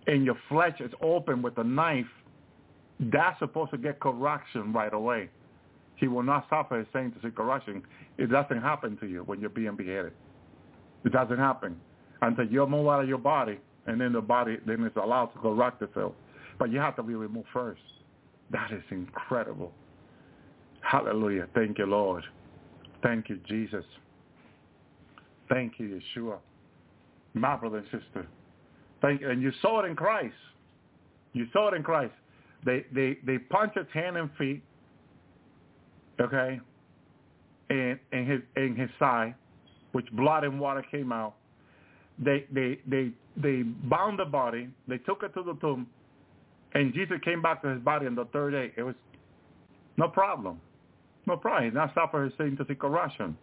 and 0.07 0.25
your 0.25 0.37
flesh 0.49 0.81
is 0.81 0.93
open 1.03 1.43
with 1.43 1.59
a 1.59 1.65
knife, 1.65 2.07
that's 2.99 3.39
supposed 3.39 3.71
to 3.73 3.79
get 3.79 4.01
corruption 4.01 4.73
right 4.73 4.93
away. 4.93 5.31
He 5.97 6.09
will 6.09 6.23
not 6.23 6.47
suffer 6.49 6.79
his 6.79 6.87
saint 6.93 7.15
to 7.15 7.29
see 7.29 7.33
corruption. 7.33 7.83
It 8.19 8.31
doesn't 8.31 8.61
happen 8.61 8.97
to 8.99 9.07
you 9.07 9.23
when 9.23 9.41
you're 9.41 9.51
being 9.51 9.77
beheaded. 9.77 10.13
It 11.05 11.13
doesn't 11.13 11.39
happen 11.39 11.77
until 12.23 12.47
you 12.47 12.67
move 12.67 12.89
out 12.89 13.03
of 13.03 13.09
your 13.09 13.19
body, 13.19 13.59
and 13.87 14.01
then 14.01 14.13
the 14.13 14.21
body 14.21 14.59
then 14.67 14.85
is 14.85 14.93
allowed 14.97 15.27
to 15.27 15.39
correct 15.39 15.83
itself. 15.83 16.13
But 16.59 16.71
you 16.71 16.79
have 16.79 16.97
to 16.97 17.03
be 17.03 17.15
removed 17.15 17.49
first. 17.53 17.81
That 18.51 18.71
is 18.73 18.83
incredible. 18.91 19.73
Hallelujah. 20.81 21.47
Thank 21.55 21.79
you, 21.79 21.87
Lord. 21.87 22.25
Thank 23.03 23.29
you, 23.29 23.39
Jesus. 23.49 23.85
Thank 25.49 25.75
you, 25.79 26.01
Yeshua. 26.17 26.39
My 27.35 27.57
brother 27.57 27.79
and 27.79 27.87
sister. 27.87 28.27
Thank 29.01 29.21
you. 29.21 29.31
And 29.31 29.43
you 29.43 29.53
saw 29.63 29.83
it 29.83 29.89
in 29.89 29.97
Christ. 29.97 30.35
You 31.33 31.47
saw 31.53 31.69
it 31.69 31.75
in 31.75 31.83
Christ. 31.83 32.13
They 32.65 32.85
they 32.93 33.19
they 33.25 33.39
punched 33.39 33.79
his 33.79 33.87
hand 33.93 34.17
and 34.17 34.31
feet. 34.39 34.63
Okay. 36.21 36.61
And 37.71 37.99
in 38.13 38.27
his 38.27 38.41
in 38.57 38.77
his 38.77 38.91
side, 38.99 39.35
which 39.93 40.11
blood 40.13 40.45
and 40.45 40.61
water 40.61 40.85
came 40.91 41.13
out. 41.13 41.35
They 42.19 42.45
they 42.53 42.81
they 42.87 43.13
they 43.37 43.63
bound 43.63 44.19
the 44.19 44.25
body. 44.25 44.69
They 44.89 44.99
took 44.99 45.23
it 45.23 45.33
to 45.35 45.43
the 45.43 45.55
tomb, 45.55 45.87
and 46.75 46.93
Jesus 46.93 47.17
came 47.25 47.41
back 47.41 47.63
to 47.63 47.69
his 47.69 47.81
body 47.81 48.07
on 48.07 48.15
the 48.15 48.27
third 48.27 48.51
day. 48.51 48.73
It 48.77 48.83
was 48.83 48.97
no 49.97 50.09
problem. 50.09 50.61
No 51.27 51.37
problem. 51.37 51.71
He 51.71 51.75
not 51.77 51.95
suffer 51.95 52.25
his 52.25 52.33
sin 52.37 52.57
to 52.59 52.67
see 52.67 52.75
corruption. 52.75 53.37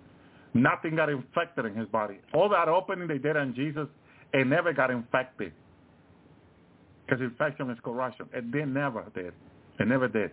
Nothing 0.54 0.96
got 0.96 1.10
infected 1.10 1.66
in 1.66 1.76
his 1.76 1.88
body. 1.90 2.20
All 2.34 2.50
that 2.50 2.68
opening 2.68 3.08
they 3.08 3.18
did 3.18 3.38
on 3.38 3.54
Jesus, 3.54 3.88
it 4.34 4.48
never 4.48 4.74
got 4.74 4.92
infected. 4.92 5.54
Because 7.06 7.22
infection 7.22 7.70
is 7.70 7.78
corruption. 7.84 8.28
It 8.34 8.52
did 8.52 8.68
never 8.68 9.06
did. 9.16 9.34
It 9.80 9.88
never 9.88 10.08
did. 10.08 10.32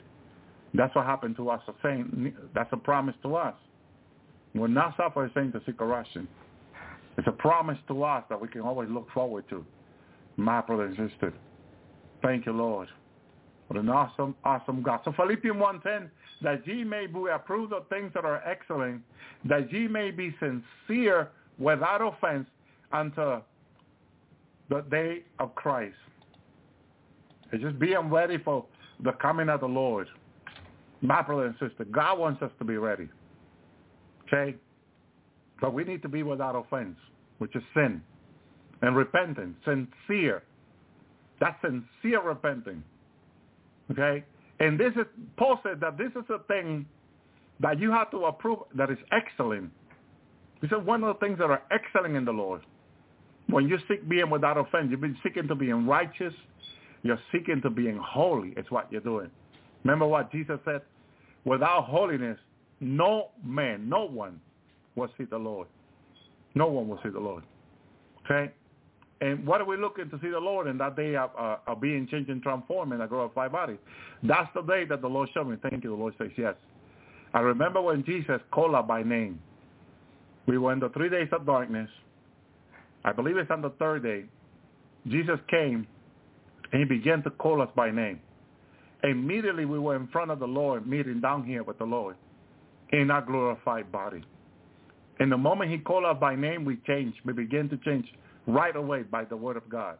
That's 0.72 0.94
what 0.94 1.06
happened 1.06 1.36
to 1.36 1.50
us. 1.50 1.62
Saying 1.82 2.34
that's 2.54 2.72
a 2.72 2.76
promise 2.76 3.14
to 3.22 3.36
us. 3.36 3.54
We're 4.54 4.66
not 4.68 4.96
suffer 4.96 5.30
sin 5.34 5.52
to 5.52 5.60
see 5.66 5.72
corruption. 5.72 6.28
It's 7.16 7.28
a 7.28 7.32
promise 7.32 7.78
to 7.88 8.02
us 8.02 8.24
that 8.28 8.40
we 8.40 8.48
can 8.48 8.62
always 8.62 8.88
look 8.90 9.08
forward 9.12 9.44
to. 9.50 9.64
My 10.36 10.60
brother 10.60 10.86
and 10.86 11.10
sister. 11.10 11.32
Thank 12.22 12.46
you, 12.46 12.52
Lord. 12.52 12.88
What 13.68 13.78
an 13.78 13.88
awesome, 13.88 14.34
awesome 14.44 14.82
God. 14.82 15.00
So 15.04 15.12
Philippians 15.16 15.56
1.10, 15.56 16.10
that 16.42 16.66
ye 16.66 16.84
may 16.84 17.06
be 17.06 17.26
approved 17.32 17.72
of 17.72 17.88
things 17.88 18.10
that 18.14 18.24
are 18.24 18.42
excellent, 18.46 19.02
that 19.44 19.72
ye 19.72 19.86
may 19.88 20.10
be 20.10 20.34
sincere 20.40 21.30
without 21.58 22.02
offense 22.02 22.46
unto 22.92 23.40
the 24.68 24.80
day 24.90 25.22
of 25.38 25.54
Christ. 25.54 25.94
It's 27.52 27.62
just 27.62 27.78
being 27.78 28.10
ready 28.10 28.38
for 28.38 28.64
the 29.02 29.12
coming 29.12 29.48
of 29.48 29.60
the 29.60 29.66
Lord. 29.66 30.08
My 31.00 31.22
brother 31.22 31.46
and 31.46 31.54
sister, 31.60 31.84
God 31.84 32.18
wants 32.18 32.42
us 32.42 32.50
to 32.58 32.64
be 32.64 32.76
ready. 32.76 33.08
Okay? 34.26 34.56
But 35.60 35.74
we 35.74 35.84
need 35.84 36.02
to 36.02 36.08
be 36.08 36.22
without 36.22 36.56
offense, 36.56 36.96
which 37.38 37.54
is 37.54 37.62
sin. 37.74 38.02
And 38.82 38.96
repentance, 38.96 39.56
sincere. 39.64 40.42
That's 41.40 41.56
sincere 41.62 42.22
repenting. 42.22 42.82
Okay? 43.90 44.24
And 44.60 44.78
this 44.78 44.92
is, 44.96 45.06
Paul 45.36 45.60
said 45.62 45.80
that 45.80 45.98
this 45.98 46.10
is 46.16 46.24
a 46.30 46.38
thing 46.44 46.86
that 47.60 47.78
you 47.78 47.90
have 47.90 48.10
to 48.10 48.24
approve 48.24 48.58
that 48.74 48.90
is 48.90 48.98
excellent. 49.12 49.70
This 50.60 50.70
is 50.70 50.84
one 50.84 51.04
of 51.04 51.14
the 51.14 51.26
things 51.26 51.38
that 51.38 51.50
are 51.50 51.62
excellent 51.70 52.16
in 52.16 52.24
the 52.24 52.32
Lord. 52.32 52.62
When 53.55 53.68
you 53.68 53.78
seek 53.86 54.09
being 54.09 54.31
without 54.31 54.59
offense, 54.59 54.89
you've 54.90 55.01
been 55.01 55.16
seeking 55.22 55.47
to 55.47 55.55
being 55.55 55.86
righteous. 55.86 56.35
You're 57.05 57.20
seeking 57.31 57.62
to 57.62 57.70
being 57.70 57.97
holy. 58.05 58.52
It's 58.56 58.68
what 58.68 58.90
you're 58.90 59.01
doing. 59.01 59.31
Remember 59.85 60.09
what 60.09 60.32
Jesus 60.32 60.59
said? 60.64 60.82
Without 61.44 61.85
holiness, 61.85 62.36
no 62.81 63.28
man, 63.44 63.89
no 63.89 64.06
one 64.06 64.40
will 64.97 65.09
see 65.16 65.22
the 65.22 65.39
Lord. 65.39 65.68
No 66.56 66.66
one 66.66 66.89
will 66.89 66.98
see 67.05 67.10
the 67.10 67.20
Lord. 67.20 67.44
Okay? 68.24 68.52
And 69.20 69.47
what 69.47 69.60
are 69.60 69.66
we 69.66 69.76
looking 69.76 70.10
to 70.10 70.18
see 70.20 70.31
the 70.31 70.40
Lord 70.40 70.66
in 70.66 70.76
that 70.78 70.97
day 70.97 71.14
of, 71.14 71.31
uh, 71.39 71.59
of 71.68 71.81
being 71.81 72.09
changed 72.09 72.31
and 72.31 72.43
transformed 72.43 72.93
in 72.93 73.02
a 73.02 73.06
glorified 73.06 73.52
body? 73.52 73.78
That's 74.24 74.51
the 74.56 74.62
day 74.62 74.85
that 74.86 75.01
the 75.01 75.06
Lord 75.09 75.28
showed 75.32 75.47
me. 75.47 75.59
Thank 75.62 75.85
you. 75.85 75.90
The 75.90 75.97
Lord 75.97 76.14
says 76.18 76.32
yes. 76.36 76.56
I 77.32 77.39
remember 77.39 77.81
when 77.81 78.05
Jesus 78.05 78.40
called 78.51 78.74
us 78.74 78.85
by 78.89 79.05
name. 79.05 79.39
We 80.48 80.59
were 80.59 80.72
in 80.72 80.81
the 80.81 80.89
three 80.89 81.09
days 81.09 81.28
of 81.31 81.47
darkness. 81.47 81.89
I 83.05 83.12
believe 83.12 83.36
it's 83.36 83.51
on 83.51 83.62
the 83.62 83.70
third 83.70 84.02
day. 84.02 84.24
Jesus 85.09 85.39
came 85.51 85.86
and 86.72 86.81
he 86.81 86.85
began 86.85 87.22
to 87.22 87.31
call 87.31 87.60
us 87.60 87.68
by 87.76 87.90
name. 87.90 88.20
Immediately 89.02 89.66
we 89.66 89.78
were 89.78 89.97
in 89.97 90.09
front 90.09 90.31
of 90.31 90.39
the 90.39 90.47
Lord, 90.47 90.86
meeting 90.86 91.20
down 91.20 91.44
here 91.44 91.62
with 91.62 91.78
the 91.78 91.85
Lord 91.85 92.16
in 92.93 93.10
our 93.10 93.20
glorified 93.22 93.93
body. 93.93 94.24
And 95.20 95.31
the 95.31 95.36
moment 95.36 95.70
he 95.70 95.78
called 95.78 96.05
us 96.05 96.16
by 96.18 96.35
name, 96.35 96.64
we 96.64 96.76
changed. 96.86 97.18
We 97.24 97.32
began 97.32 97.68
to 97.68 97.76
change 97.78 98.06
right 98.47 98.74
away 98.74 99.02
by 99.02 99.24
the 99.24 99.36
word 99.36 99.56
of 99.56 99.68
God. 99.68 99.98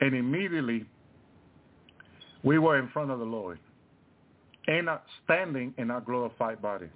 And 0.00 0.14
immediately 0.14 0.86
we 2.42 2.58
were 2.58 2.78
in 2.78 2.88
front 2.88 3.10
of 3.10 3.18
the 3.18 3.24
Lord 3.24 3.58
and 4.66 4.88
standing 5.24 5.74
in 5.76 5.90
our 5.90 6.00
glorified 6.00 6.62
body. 6.62 6.88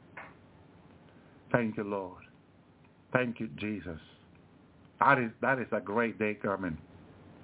Thank 1.52 1.76
you, 1.76 1.84
Lord. 1.84 2.22
Thank 3.12 3.40
you, 3.40 3.48
Jesus. 3.56 3.98
That 5.00 5.18
is, 5.18 5.30
that 5.40 5.58
is 5.58 5.66
a 5.72 5.80
great 5.80 6.18
day 6.18 6.34
coming. 6.34 6.76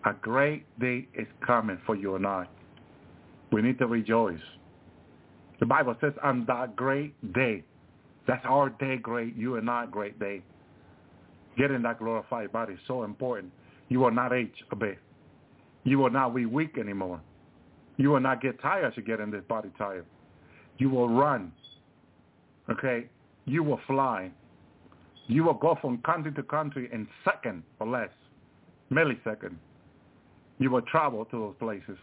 A 0.04 0.12
great 0.12 0.64
day 0.80 1.06
is 1.14 1.26
coming 1.46 1.78
for 1.86 1.94
you 1.94 2.16
and 2.16 2.26
I. 2.26 2.46
We 3.52 3.62
need 3.62 3.78
to 3.78 3.86
rejoice. 3.86 4.40
The 5.60 5.66
Bible 5.66 5.96
says 6.00 6.12
on 6.22 6.44
that 6.46 6.76
great 6.76 7.14
day, 7.32 7.62
that's 8.26 8.44
our 8.44 8.70
day 8.70 8.96
great, 8.96 9.36
you 9.36 9.56
and 9.56 9.70
I 9.70 9.86
great 9.86 10.18
day. 10.18 10.42
Getting 11.56 11.82
that 11.82 11.98
glorified 12.00 12.52
body 12.52 12.74
is 12.74 12.80
so 12.88 13.04
important. 13.04 13.52
You 13.88 14.00
will 14.00 14.10
not 14.10 14.32
age 14.32 14.52
a 14.72 14.76
bit. 14.76 14.98
You 15.84 15.98
will 15.98 16.10
not 16.10 16.34
be 16.34 16.46
weak 16.46 16.78
anymore. 16.78 17.20
You 17.96 18.10
will 18.10 18.20
not 18.20 18.42
get 18.42 18.60
tired 18.60 18.86
as 18.86 18.92
you 18.96 19.02
get 19.02 19.20
in 19.20 19.30
this 19.30 19.44
body 19.48 19.70
tired. 19.78 20.06
You 20.78 20.90
will 20.90 21.08
run. 21.08 21.52
Okay? 22.68 23.06
You 23.44 23.62
will 23.62 23.80
fly. 23.86 24.30
You 25.26 25.44
will 25.44 25.54
go 25.54 25.78
from 25.80 25.98
country 25.98 26.32
to 26.32 26.42
country 26.42 26.88
in 26.92 27.08
second 27.24 27.62
or 27.80 27.86
less, 27.86 28.10
millisecond. 28.92 29.54
You 30.58 30.70
will 30.70 30.82
travel 30.82 31.24
to 31.26 31.38
those 31.38 31.54
places, 31.58 31.98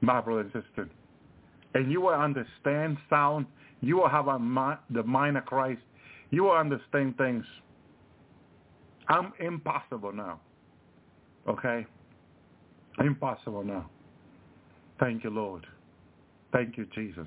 my 0.00 0.20
brother 0.20 0.40
and 0.40 0.52
sister. 0.52 0.88
And 1.74 1.90
you 1.90 2.00
will 2.00 2.14
understand 2.14 2.98
sound. 3.08 3.46
You 3.80 3.96
will 3.96 4.08
have 4.08 4.28
a 4.28 4.78
the 4.90 5.02
mind 5.02 5.38
of 5.38 5.46
Christ. 5.46 5.80
You 6.30 6.44
will 6.44 6.52
understand 6.52 7.16
things. 7.16 7.44
I'm 9.08 9.32
impossible 9.40 10.12
now. 10.12 10.40
Okay? 11.48 11.86
Impossible 13.00 13.64
now. 13.64 13.90
Thank 15.00 15.24
you, 15.24 15.30
Lord. 15.30 15.66
Thank 16.52 16.76
you, 16.76 16.86
Jesus. 16.94 17.26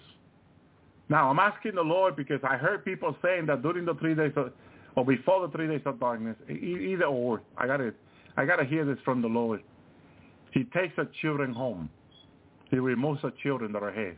Now, 1.10 1.30
I'm 1.30 1.40
asking 1.40 1.76
the 1.76 1.82
Lord 1.82 2.16
because 2.16 2.40
I 2.44 2.57
heard 2.57 2.86
people 2.86 3.16
saying 3.22 3.48
that 3.48 3.62
during 3.62 3.86
the 3.86 3.95
three 3.95 4.16
days 4.16 4.32
or 4.96 5.06
before 5.06 5.46
the 5.48 5.52
three 5.56 5.68
days 5.68 5.82
of 5.86 6.00
darkness, 6.00 6.36
either 6.50 7.06
or, 7.06 7.42
I 7.58 7.68
gotta, 7.68 7.94
I 8.38 8.46
gotta 8.46 8.66
hear 8.66 8.86
this 8.86 8.98
from 9.04 9.22
the 9.22 9.28
Lord. 9.28 9.62
He 10.52 10.64
takes 10.66 10.96
the 10.96 11.10
children 11.22 11.54
home. 11.54 11.90
He 12.72 12.78
removes 12.78 13.22
the 13.22 13.34
children 13.44 13.72
that 13.74 13.84
are 13.84 13.92
his. 13.92 14.16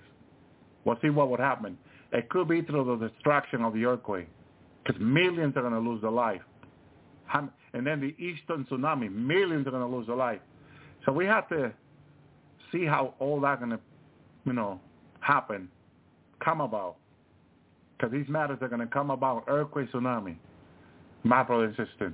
We'll 0.86 0.98
see 1.02 1.10
what 1.10 1.30
would 1.30 1.40
happen. 1.40 1.78
It 2.14 2.30
could 2.30 2.48
be 2.48 2.62
through 2.62 2.98
the 2.98 3.10
destruction 3.10 3.64
of 3.64 3.74
the 3.74 3.86
earthquake, 3.86 4.30
because 4.84 5.02
millions 5.02 5.58
are 5.58 5.62
going 5.62 5.74
to 5.74 5.80
lose 5.80 6.02
their 6.02 6.12
life. 6.12 6.42
And 7.34 7.86
then 7.86 8.00
the 8.00 8.16
eastern 8.24 8.66
tsunami, 8.66 9.12
millions 9.14 9.68
are 9.68 9.72
going 9.72 9.90
to 9.90 9.96
lose 9.96 10.08
their 10.08 10.16
life. 10.16 10.40
So 11.06 11.12
we 11.12 11.26
have 11.26 11.50
to 11.50 11.74
see 12.72 12.86
how 12.86 13.14
all 13.20 13.42
that 13.42 13.60
going 13.60 13.72
to, 13.72 13.80
you 14.46 14.54
know, 14.54 14.80
happen, 15.20 15.68
come 16.44 16.62
about. 16.62 16.96
Because 17.98 18.14
these 18.14 18.30
matters 18.30 18.60
are 18.62 18.70
going 18.70 18.80
to 18.80 18.88
come 18.88 19.10
about, 19.10 19.44
earthquake, 19.48 19.92
tsunami. 19.92 20.38
My 21.28 21.44
brother 21.44 21.66
and 21.66 21.76
sister, 21.76 22.14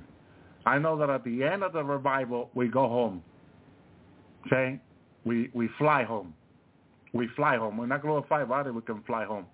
I 0.66 0.78
know 0.78 0.98
that 0.98 1.08
at 1.08 1.22
the 1.22 1.44
end 1.44 1.62
of 1.62 1.72
the 1.72 1.84
revival, 1.84 2.50
we 2.54 2.66
go 2.66 2.88
home. 2.88 3.22
Okay? 4.46 4.80
We, 5.24 5.50
we 5.54 5.68
fly 5.78 6.02
home. 6.02 6.34
We 7.12 7.28
fly 7.36 7.56
home. 7.56 7.76
When 7.76 7.92
I 7.92 7.98
glorify 7.98 8.42
body, 8.44 8.70
we 8.70 8.82
can 8.82 9.02
fly 9.04 9.24
home. 9.24 9.46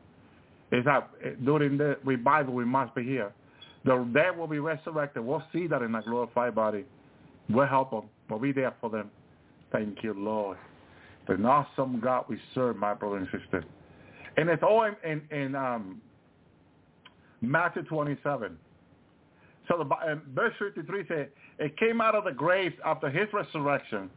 It's 0.73 0.87
that 0.87 1.11
during 1.45 1.77
the 1.77 1.99
revival, 2.05 2.55
we 2.55 2.65
must 2.65 2.95
be 2.95 3.03
here. 3.03 3.32
The 3.85 4.09
dead 4.15 4.39
will 4.39 4.47
be 4.47 4.61
resurrected. 4.61 5.24
We'll 5.24 5.43
see 5.53 5.66
that 5.66 5.82
in 5.82 5.95
a 5.95 6.03
glorified 6.03 6.55
body. 6.55 6.87
We'll 7.51 7.66
help 7.66 7.91
them. 7.91 8.05
We'll 8.31 8.39
be 8.39 8.53
there 8.53 8.74
for 8.81 8.89
them. 8.89 9.11
Thank 9.73 10.03
you, 10.03 10.15
Lord. 10.15 10.57
An 11.28 11.45
awesome 11.45 12.01
God 12.01 12.24
we 12.28 12.41
serve, 12.55 12.77
my 12.77 12.95
brother 12.95 13.19
and 13.19 13.27
sister. 13.27 13.62
And 14.37 14.49
it's 14.49 14.62
all 14.62 14.85
in, 14.85 14.97
in, 15.09 15.23
in 15.37 15.55
um, 15.55 16.01
Matthew 17.43 17.82
27. 17.82 18.57
So 19.70 19.78
the 19.78 19.94
uh, 19.94 20.16
verse 20.34 20.52
53 20.59 21.05
says, 21.06 21.26
it 21.60 21.76
came 21.76 22.01
out 22.01 22.16
of 22.16 22.24
the 22.24 22.32
graves 22.32 22.74
after 22.84 23.09
his 23.09 23.28
resurrection 23.32 24.10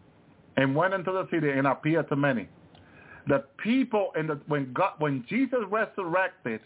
and 0.57 0.75
went 0.75 0.95
into 0.95 1.11
the 1.11 1.27
city 1.29 1.51
and 1.51 1.67
appeared 1.67 2.09
to 2.09 2.15
many. 2.15 2.49
The 3.27 3.45
people 3.63 4.11
in 4.17 4.27
the 4.27 4.41
when 4.47 4.73
God 4.73 4.93
when 4.97 5.23
Jesus 5.29 5.59
resurrected, 5.69 6.59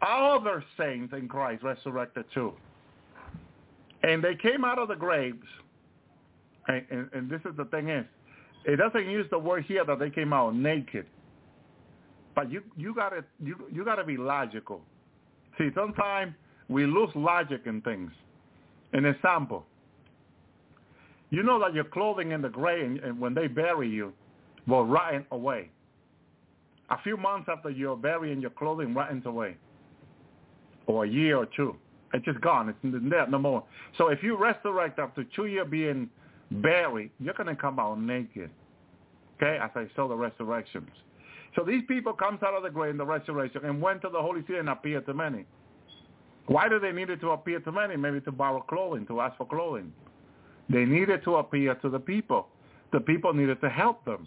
other 0.00 0.64
saints 0.78 1.12
in 1.16 1.28
Christ 1.28 1.62
resurrected 1.62 2.24
too. 2.32 2.54
And 4.02 4.24
they 4.24 4.34
came 4.34 4.64
out 4.64 4.78
of 4.78 4.88
the 4.88 4.96
graves. 4.96 5.46
And, 6.66 6.84
and, 6.90 7.10
and 7.12 7.30
this 7.30 7.40
is 7.44 7.56
the 7.56 7.66
thing 7.66 7.90
is, 7.90 8.04
it 8.64 8.76
doesn't 8.76 9.08
use 9.08 9.26
the 9.30 9.38
word 9.38 9.64
here 9.66 9.84
that 9.84 9.98
they 9.98 10.10
came 10.10 10.32
out 10.32 10.54
naked. 10.54 11.06
But 12.34 12.50
you 12.50 12.62
you 12.76 12.94
gotta 12.94 13.22
you 13.38 13.56
you 13.70 13.84
gotta 13.84 14.04
be 14.04 14.16
logical. 14.16 14.80
See, 15.58 15.68
sometimes 15.74 16.32
we 16.68 16.86
lose 16.86 17.10
logic 17.14 17.62
in 17.66 17.80
things. 17.82 18.10
An 18.92 19.04
example. 19.04 19.64
You 21.30 21.42
know 21.42 21.58
that 21.60 21.74
your 21.74 21.84
clothing 21.84 22.32
in 22.32 22.40
the 22.40 22.48
grave, 22.48 23.00
and 23.04 23.20
when 23.20 23.34
they 23.34 23.46
bury 23.46 23.88
you, 23.88 24.12
will 24.66 24.84
rot 24.84 25.24
away. 25.30 25.70
A 26.90 26.96
few 27.02 27.16
months 27.16 27.48
after 27.50 27.70
you're 27.70 27.96
burying, 27.96 28.40
your 28.40 28.50
clothing 28.50 28.94
rottens 28.94 29.26
away. 29.26 29.56
Or 30.86 31.04
a 31.04 31.08
year 31.08 31.36
or 31.36 31.46
two. 31.54 31.76
It's 32.14 32.24
just 32.24 32.40
gone. 32.40 32.70
It's 32.70 32.78
there 32.82 33.26
no 33.26 33.38
more. 33.38 33.64
So 33.98 34.08
if 34.08 34.22
you 34.22 34.36
resurrect 34.36 34.98
after 34.98 35.24
two 35.36 35.46
years 35.46 35.66
being 35.70 36.08
buried, 36.50 37.10
you're 37.20 37.34
going 37.34 37.54
to 37.54 37.56
come 37.56 37.78
out 37.78 38.00
naked. 38.00 38.50
Okay? 39.36 39.58
As 39.62 39.70
I 39.74 39.86
saw 39.94 40.08
the 40.08 40.16
resurrections. 40.16 40.88
So 41.54 41.64
these 41.64 41.82
people 41.86 42.14
comes 42.14 42.42
out 42.42 42.54
of 42.54 42.62
the 42.62 42.70
grave 42.70 42.92
in 42.92 42.96
the 42.96 43.04
resurrection 43.04 43.64
and 43.64 43.82
went 43.82 44.00
to 44.02 44.08
the 44.08 44.20
Holy 44.20 44.40
City 44.42 44.58
and 44.58 44.70
appeared 44.70 45.04
to 45.06 45.14
many. 45.14 45.44
Why 46.48 46.68
do 46.68 46.80
they 46.80 46.92
need 46.92 47.10
it 47.10 47.20
to 47.20 47.30
appear 47.30 47.60
to 47.60 47.72
many? 47.72 47.96
Maybe 47.96 48.20
to 48.22 48.32
borrow 48.32 48.60
clothing, 48.62 49.06
to 49.06 49.20
ask 49.20 49.36
for 49.36 49.46
clothing. 49.46 49.92
They 50.68 50.84
needed 50.84 51.22
to 51.24 51.36
appear 51.36 51.74
to 51.76 51.88
the 51.90 51.98
people. 51.98 52.48
The 52.92 53.00
people 53.00 53.32
needed 53.34 53.60
to 53.60 53.68
help 53.68 54.04
them. 54.04 54.26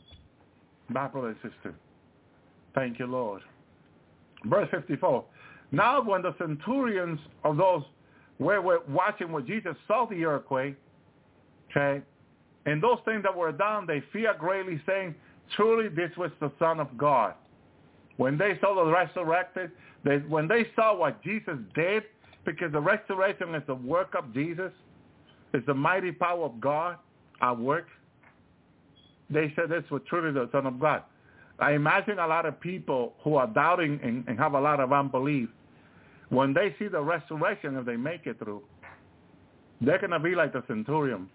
My 0.88 1.08
brother 1.08 1.30
and 1.30 1.38
sister. 1.38 1.74
Thank 2.76 3.00
you, 3.00 3.08
Lord. 3.08 3.42
Verse 4.46 4.68
54. 4.72 5.24
Now 5.72 6.02
when 6.02 6.22
the 6.22 6.36
centurions 6.38 7.20
of 7.44 7.58
those 7.58 7.84
were, 8.40 8.62
were 8.62 8.82
watching 8.88 9.32
what 9.32 9.48
Jesus 9.48 9.76
saw 9.88 10.06
the 10.06 10.24
earthquake, 10.26 10.76
okay, 11.70 12.04
and 12.66 12.84
those 12.84 13.00
things 13.06 13.24
that 13.24 13.36
were 13.36 13.52
done, 13.52 13.88
they 13.88 14.04
feared 14.14 14.38
greatly, 14.38 14.80
saying, 14.86 15.16
truly 15.56 15.88
this 15.90 16.12
was 16.18 16.30
the 16.40 16.52
Son 16.60 16.80
of 16.80 16.96
God. 16.98 17.34
When 18.22 18.38
they 18.38 18.56
saw 18.62 18.76
the 18.76 18.86
resurrected, 18.86 19.72
they, 20.04 20.18
when 20.18 20.48
they 20.48 20.68
saw 20.76 20.96
what 20.96 21.24
Jesus 21.24 21.58
did, 21.74 22.04
because 22.46 22.72
the 22.72 22.80
resurrection 22.80 23.56
is 23.56 23.64
the 23.66 23.74
work 23.74 24.14
of 24.14 24.32
Jesus, 24.32 24.72
it's 25.56 25.66
the 25.66 25.74
mighty 25.74 26.12
power 26.12 26.46
of 26.46 26.62
God 26.62 26.98
at 27.42 27.58
work, 27.58 27.88
they 29.32 29.52
said 29.56 29.70
this 29.70 29.90
was 29.90 30.04
truly 30.08 30.32
the 30.32 30.48
Son 30.52 30.68
of 30.68 30.80
God. 30.80 31.02
I 31.58 31.72
imagine 31.72 32.20
a 32.20 32.28
lot 32.28 32.46
of 32.46 32.62
people 32.62 33.14
who 33.24 33.38
are 33.38 33.48
doubting 33.48 34.00
and, 34.04 34.24
and 34.28 34.38
have 34.38 34.54
a 34.54 34.62
lot 34.62 34.80
of 34.80 34.94
unbelief, 34.94 35.50
when 36.30 36.54
they 36.54 36.76
see 36.78 36.90
the 36.90 37.02
resurrection, 37.02 37.76
if 37.76 37.88
they 37.88 37.98
make 37.98 38.28
it 38.28 38.38
through, 38.38 38.62
they're 39.82 39.98
going 39.98 40.12
to 40.12 40.20
be 40.20 40.36
like 40.36 40.54
the 40.54 40.64
centurion. 40.68 41.28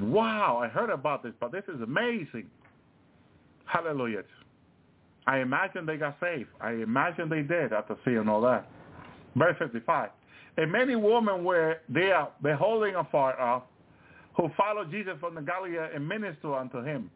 Wow, 0.00 0.58
I 0.64 0.68
heard 0.68 0.88
about 0.88 1.22
this, 1.22 1.34
but 1.38 1.52
this 1.52 1.64
is 1.68 1.82
amazing. 1.82 2.46
Hallelujah. 3.66 4.22
I 5.28 5.40
imagine 5.40 5.84
they 5.84 5.98
got 5.98 6.16
saved. 6.20 6.48
I 6.58 6.70
imagine 6.70 7.28
they 7.28 7.42
did 7.42 7.74
after 7.74 7.96
seeing 8.02 8.30
all 8.30 8.40
that. 8.40 8.66
Verse 9.36 9.56
55. 9.58 10.08
And 10.56 10.72
many 10.72 10.96
women 10.96 11.44
were 11.44 11.76
there 11.90 12.28
beholding 12.42 12.94
afar 12.94 13.38
off, 13.38 13.64
who 14.38 14.48
followed 14.56 14.90
Jesus 14.90 15.14
from 15.20 15.34
the 15.34 15.42
Galilee 15.42 15.76
and 15.94 16.08
ministered 16.08 16.54
unto 16.54 16.82
him. 16.82 17.10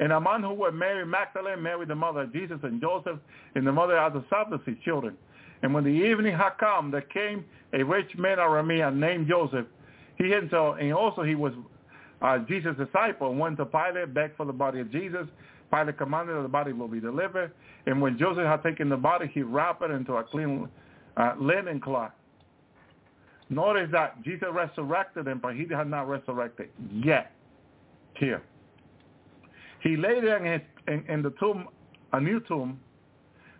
And 0.00 0.12
among 0.12 0.42
who 0.42 0.52
were 0.52 0.72
Mary 0.72 1.06
Magdalene, 1.06 1.62
Mary 1.62 1.86
the 1.86 1.94
mother 1.94 2.22
of 2.22 2.32
Jesus, 2.32 2.58
and 2.64 2.80
Joseph, 2.80 3.20
and 3.54 3.64
the 3.64 3.72
mother 3.72 3.96
of 3.98 4.12
the 4.12 4.24
Zebedee's 4.28 4.76
children. 4.84 5.16
And 5.62 5.72
when 5.72 5.84
the 5.84 5.90
evening 5.90 6.36
had 6.36 6.58
come, 6.58 6.90
there 6.90 7.02
came 7.02 7.44
a 7.72 7.84
rich 7.84 8.10
man 8.18 8.40
of 8.40 8.50
Arimathea 8.50 8.90
named 8.90 9.28
Joseph. 9.28 9.66
He 10.18 10.28
himself, 10.28 10.78
and 10.80 10.92
also 10.92 11.22
he 11.22 11.36
was 11.36 11.52
uh, 12.20 12.38
Jesus' 12.48 12.76
disciple, 12.76 13.30
and 13.30 13.38
went 13.38 13.58
to 13.58 13.64
Pilate, 13.64 14.12
begged 14.12 14.36
for 14.36 14.44
the 14.44 14.52
body 14.52 14.80
of 14.80 14.90
Jesus. 14.90 15.28
Pilate 15.72 15.98
commanded 15.98 16.36
that 16.36 16.42
the 16.42 16.48
body 16.48 16.72
will 16.72 16.88
be 16.88 17.00
delivered. 17.00 17.52
And 17.86 18.00
when 18.00 18.18
Joseph 18.18 18.44
had 18.44 18.62
taken 18.62 18.88
the 18.88 18.96
body, 18.96 19.30
he 19.32 19.42
wrapped 19.42 19.82
it 19.82 19.90
into 19.90 20.14
a 20.14 20.24
clean 20.24 20.68
uh, 21.16 21.34
linen 21.40 21.80
cloth. 21.80 22.12
Notice 23.48 23.88
that 23.92 24.22
Jesus 24.24 24.48
resurrected 24.50 25.26
him, 25.28 25.38
but 25.40 25.54
he 25.54 25.66
had 25.70 25.88
not 25.88 26.08
resurrected 26.08 26.68
yet. 26.92 27.32
Here. 28.18 28.42
He 29.82 29.96
laid 29.96 30.24
in, 30.24 30.44
his, 30.44 30.60
in, 30.88 31.04
in 31.08 31.22
the 31.22 31.30
tomb, 31.38 31.68
a 32.12 32.20
new 32.20 32.40
tomb, 32.40 32.80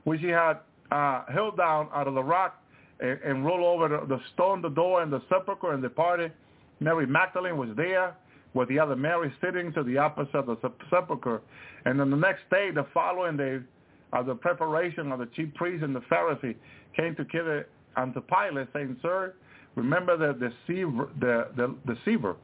which 0.05 0.21
he 0.21 0.29
had 0.29 0.59
uh, 0.91 1.25
held 1.33 1.57
down 1.57 1.89
out 1.95 2.09
of 2.09 2.15
the 2.15 2.23
rock 2.23 2.63
and, 3.01 3.21
and 3.23 3.45
rolled 3.45 3.63
over 3.63 3.89
the, 3.89 4.07
the 4.07 4.21
stone, 4.35 4.63
the 4.63 4.71
door, 4.71 5.03
and 5.03 5.13
the 5.13 5.21
sepulchre, 5.29 5.73
and 5.73 5.83
departed. 5.83 6.33
Mary 6.81 7.07
Magdalene 7.07 7.57
was 7.57 7.69
there 7.77 8.17
with 8.57 8.69
the 8.69 8.79
other 8.79 8.97
Mary 8.97 9.33
sitting 9.41 9.73
to 9.75 9.83
the 9.83 9.99
opposite 9.99 10.35
of 10.35 10.47
the 10.47 10.57
sepulchre. 10.91 11.43
And 11.85 12.01
then 12.01 12.11
the 12.11 12.17
next 12.17 12.49
day, 12.51 12.71
the 12.71 12.87
following 12.93 13.37
day, 13.37 13.59
uh, 14.13 14.23
the 14.23 14.35
preparation 14.35 15.13
of 15.13 15.19
the 15.19 15.27
chief 15.27 15.53
priest 15.55 15.85
and 15.85 15.95
the 15.95 16.01
Pharisee 16.01 16.57
came 16.97 17.15
to 17.17 17.25
kill 17.27 17.51
it 17.51 17.69
unto 17.97 18.21
Pilate, 18.23 18.69
saying, 18.73 18.97
Sir, 19.03 19.35
remember 19.75 20.17
the 20.17 20.33
deceiver, 20.33 21.11
the, 21.21 21.49
the 21.57 21.95
deceiver. 21.95 22.37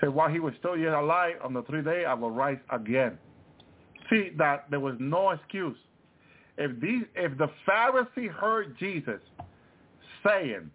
Said, 0.00 0.10
while 0.10 0.28
he 0.28 0.40
was 0.40 0.52
still 0.58 0.76
yet 0.76 0.92
alive, 0.92 1.36
on 1.42 1.54
the 1.54 1.62
third 1.62 1.86
day 1.86 2.04
I 2.04 2.12
will 2.12 2.30
rise 2.30 2.58
again. 2.70 3.18
See 4.10 4.30
that 4.36 4.66
there 4.70 4.80
was 4.80 4.94
no 5.00 5.30
excuse. 5.30 5.78
If 6.58 6.78
these, 6.80 7.04
if 7.14 7.36
the 7.38 7.48
Pharisee 7.66 8.30
heard 8.30 8.76
Jesus 8.78 9.20
saying 10.26 10.70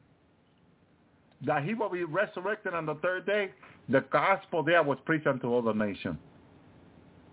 that 1.46 1.64
he 1.64 1.76
will 1.76 1.90
be 1.90 2.04
resurrected 2.04 2.74
on 2.74 2.86
the 2.86 2.96
third 2.96 3.26
day, 3.26 3.52
the 3.92 4.02
gospel 4.12 4.64
there 4.64 4.84
was 4.84 4.98
preached 5.06 5.28
unto 5.28 5.48
all 5.48 5.62
the 5.62 5.74
nation. 5.74 6.18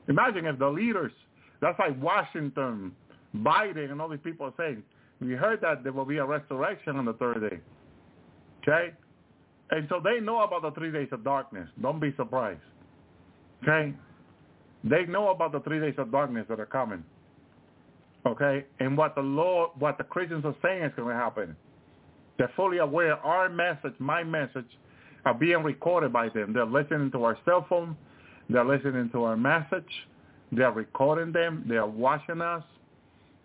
Imagine 0.09 0.47
if 0.47 0.59
the 0.59 0.69
leaders, 0.69 1.13
that's 1.61 1.79
like 1.79 2.01
Washington, 2.03 2.93
Biden, 3.37 3.91
and 3.91 4.01
all 4.01 4.09
these 4.09 4.21
people 4.25 4.47
are 4.47 4.55
saying, 4.57 4.83
we 5.21 5.33
heard 5.33 5.61
that 5.61 5.83
there 5.83 5.93
will 5.93 6.05
be 6.05 6.19
a 6.19 6.25
resurrection 6.25 6.97
on 6.97 7.05
the 7.05 7.13
third 7.15 7.41
day. 7.49 7.59
Okay? 8.63 8.95
And 9.71 9.87
so 9.89 10.01
they 10.03 10.21
know 10.21 10.41
about 10.41 10.63
the 10.63 10.71
three 10.71 10.91
days 10.91 11.09
of 11.13 11.25
darkness. 11.25 11.69
Don't 11.83 12.01
be 12.01 12.15
surprised. 12.17 12.61
Okay? 13.63 13.95
They 14.85 15.05
know 15.07 15.31
about 15.31 15.53
the 15.53 15.61
three 15.61 15.81
days 15.81 15.95
of 15.99 16.11
darkness 16.11 16.47
that 16.49 16.61
are 16.61 16.67
coming. 16.67 17.05
Okay? 18.27 18.65
And 18.81 18.97
what 18.97 19.15
the 19.15 19.21
Lord, 19.21 19.71
what 19.79 19.99
the 19.99 20.05
Christians 20.05 20.45
are 20.45 20.57
saying 20.63 20.85
is 20.85 20.93
going 20.97 21.09
to 21.09 21.15
happen. 21.15 21.57
They're 22.39 22.53
fully 22.57 22.79
aware 22.79 23.17
our 23.17 23.49
message, 23.49 23.95
my 23.99 24.23
message, 24.23 24.67
are 25.25 25.35
being 25.35 25.63
recorded 25.63 26.13
by 26.13 26.29
them. 26.29 26.53
They're 26.53 26.65
listening 26.65 27.11
to 27.13 27.25
our 27.25 27.39
cell 27.45 27.67
phone. 27.69 27.97
They're 28.49 28.65
listening 28.65 29.11
to 29.11 29.25
our 29.25 29.37
message. 29.37 29.91
They're 30.53 30.73
recording 30.73 31.33
them. 31.33 31.65
They're 31.69 31.87
watching 31.87 32.41
us 32.41 32.65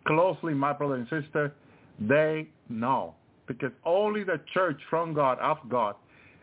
closely, 0.07 0.53
my 0.53 0.73
brother 0.73 0.95
and 0.95 1.07
sister. 1.09 1.53
They 1.99 2.47
know 2.69 3.15
because 3.47 3.71
only 3.85 4.23
the 4.23 4.39
church 4.53 4.79
from 4.89 5.13
God, 5.13 5.37
of 5.39 5.57
God, 5.69 5.95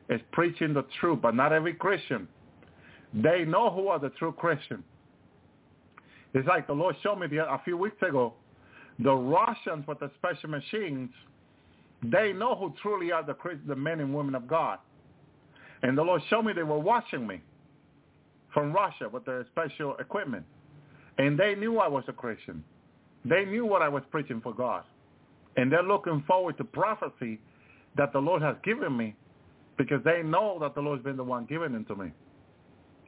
is 0.08 0.20
preaching 0.32 0.74
the 0.74 0.84
truth, 1.00 1.20
but 1.22 1.34
not 1.34 1.52
every 1.52 1.74
Christian. 1.74 2.28
They 3.14 3.44
know 3.44 3.70
who 3.70 3.88
are 3.88 3.98
the 3.98 4.10
true 4.10 4.32
Christians. 4.32 4.84
It's 6.34 6.46
like 6.46 6.66
the 6.66 6.72
Lord 6.72 6.94
showed 7.02 7.16
me 7.16 7.26
the, 7.26 7.38
a 7.38 7.60
few 7.64 7.76
weeks 7.76 8.00
ago, 8.02 8.34
the 8.98 9.12
Russians 9.14 9.86
with 9.86 10.00
the 10.00 10.10
special 10.18 10.50
machines, 10.50 11.10
they 12.02 12.32
know 12.32 12.54
who 12.54 12.72
truly 12.82 13.12
are 13.12 13.24
the, 13.24 13.36
the 13.66 13.74
men 13.74 14.00
and 14.00 14.14
women 14.14 14.34
of 14.34 14.46
God. 14.46 14.78
And 15.82 15.96
the 15.96 16.02
Lord 16.02 16.22
showed 16.28 16.42
me 16.42 16.52
they 16.52 16.62
were 16.62 16.78
watching 16.78 17.26
me 17.26 17.40
from 18.52 18.72
Russia 18.72 19.08
with 19.08 19.24
their 19.24 19.46
special 19.52 19.96
equipment. 19.96 20.44
And 21.18 21.38
they 21.38 21.54
knew 21.54 21.78
I 21.78 21.88
was 21.88 22.04
a 22.08 22.12
Christian. 22.12 22.64
They 23.24 23.44
knew 23.44 23.66
what 23.66 23.82
I 23.82 23.88
was 23.88 24.02
preaching 24.10 24.40
for 24.40 24.54
God. 24.54 24.84
And 25.56 25.70
they're 25.70 25.82
looking 25.82 26.24
forward 26.26 26.56
to 26.58 26.64
prophecy 26.64 27.40
that 27.96 28.12
the 28.12 28.18
Lord 28.18 28.42
has 28.42 28.56
given 28.64 28.96
me 28.96 29.14
because 29.76 30.02
they 30.04 30.22
know 30.22 30.58
that 30.60 30.74
the 30.74 30.80
Lord's 30.80 31.02
been 31.02 31.16
the 31.16 31.24
one 31.24 31.46
giving 31.46 31.74
it 31.74 31.88
to 31.88 31.96
me. 31.96 32.12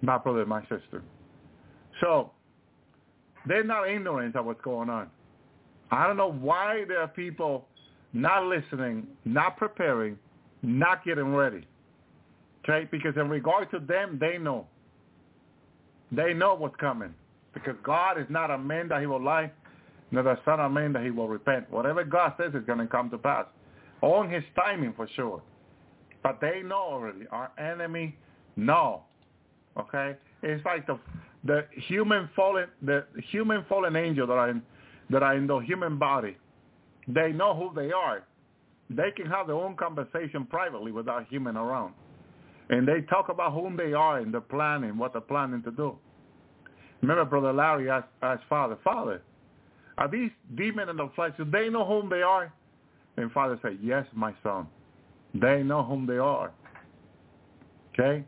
My 0.00 0.18
brother, 0.18 0.44
my 0.44 0.62
sister. 0.62 1.02
So 2.00 2.32
they're 3.46 3.64
not 3.64 3.88
ignorant 3.88 4.36
of 4.36 4.46
what's 4.46 4.60
going 4.62 4.90
on. 4.90 5.08
I 5.90 6.06
don't 6.06 6.16
know 6.16 6.32
why 6.32 6.84
there 6.88 7.00
are 7.00 7.08
people 7.08 7.68
not 8.12 8.44
listening, 8.44 9.06
not 9.24 9.56
preparing, 9.56 10.18
not 10.62 11.04
getting 11.04 11.34
ready. 11.34 11.66
Okay? 12.62 12.88
Because 12.90 13.14
in 13.16 13.28
regard 13.28 13.70
to 13.70 13.78
them, 13.78 14.18
they 14.20 14.38
know. 14.38 14.66
They 16.10 16.34
know 16.34 16.54
what's 16.54 16.76
coming 16.76 17.14
because 17.54 17.76
God 17.82 18.18
is 18.18 18.26
not 18.28 18.50
a 18.50 18.58
man 18.58 18.88
that 18.88 19.00
he 19.00 19.06
will 19.06 19.22
lie, 19.22 19.50
nor 20.10 20.22
the 20.22 20.38
son 20.44 20.60
of 20.60 20.72
man 20.72 20.92
that 20.92 21.02
he 21.04 21.10
will 21.10 21.28
repent. 21.28 21.70
Whatever 21.70 22.04
God 22.04 22.34
says 22.38 22.54
is 22.54 22.64
going 22.66 22.78
to 22.78 22.86
come 22.86 23.10
to 23.10 23.18
pass 23.18 23.46
on 24.02 24.30
his 24.30 24.42
timing 24.56 24.92
for 24.94 25.08
sure. 25.16 25.42
But 26.22 26.40
they 26.40 26.62
know 26.62 26.76
already. 26.76 27.26
Our 27.30 27.50
enemy 27.58 28.16
know. 28.56 29.02
Okay? 29.78 30.16
It's 30.42 30.64
like 30.64 30.86
the 30.86 30.98
the 31.44 31.66
human 31.88 32.28
fallen 32.36 32.68
the 32.82 33.04
human 33.30 33.64
fallen 33.68 33.96
angel 33.96 34.26
that 34.28 34.34
are 34.34 34.50
in 34.50 34.62
that 35.10 35.22
are 35.22 35.36
in 35.36 35.46
the 35.46 35.58
human 35.58 35.98
body. 35.98 36.36
They 37.08 37.32
know 37.32 37.54
who 37.54 37.72
they 37.74 37.90
are. 37.92 38.24
They 38.90 39.10
can 39.16 39.26
have 39.26 39.46
their 39.46 39.56
own 39.56 39.76
conversation 39.76 40.46
privately 40.46 40.92
without 40.92 41.26
human 41.28 41.56
around. 41.56 41.94
And 42.72 42.88
they 42.88 43.02
talk 43.02 43.28
about 43.28 43.52
whom 43.52 43.76
they 43.76 43.92
are 43.92 44.18
and 44.18 44.32
their 44.32 44.40
planning, 44.40 44.96
what 44.96 45.12
they're 45.12 45.20
planning 45.20 45.62
to 45.64 45.70
do. 45.70 45.94
Remember 47.02 47.26
Brother 47.26 47.52
Larry 47.52 47.90
asked, 47.90 48.08
asked 48.22 48.44
Father, 48.48 48.78
Father, 48.82 49.20
are 49.98 50.08
these 50.08 50.30
demons 50.56 50.88
in 50.88 50.96
the 50.96 51.10
flesh, 51.14 51.32
do 51.36 51.44
they 51.44 51.68
know 51.68 51.84
whom 51.84 52.08
they 52.08 52.22
are? 52.22 52.50
And 53.18 53.30
Father 53.32 53.58
said, 53.60 53.78
yes, 53.82 54.06
my 54.14 54.32
son. 54.42 54.66
They 55.34 55.62
know 55.62 55.82
whom 55.82 56.06
they 56.06 56.16
are. 56.16 56.50
Okay? 57.92 58.24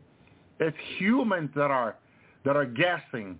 It's 0.59 0.77
humans 0.99 1.49
that 1.55 1.71
are 1.71 1.95
that 2.45 2.55
are 2.55 2.65
guessing 2.67 3.39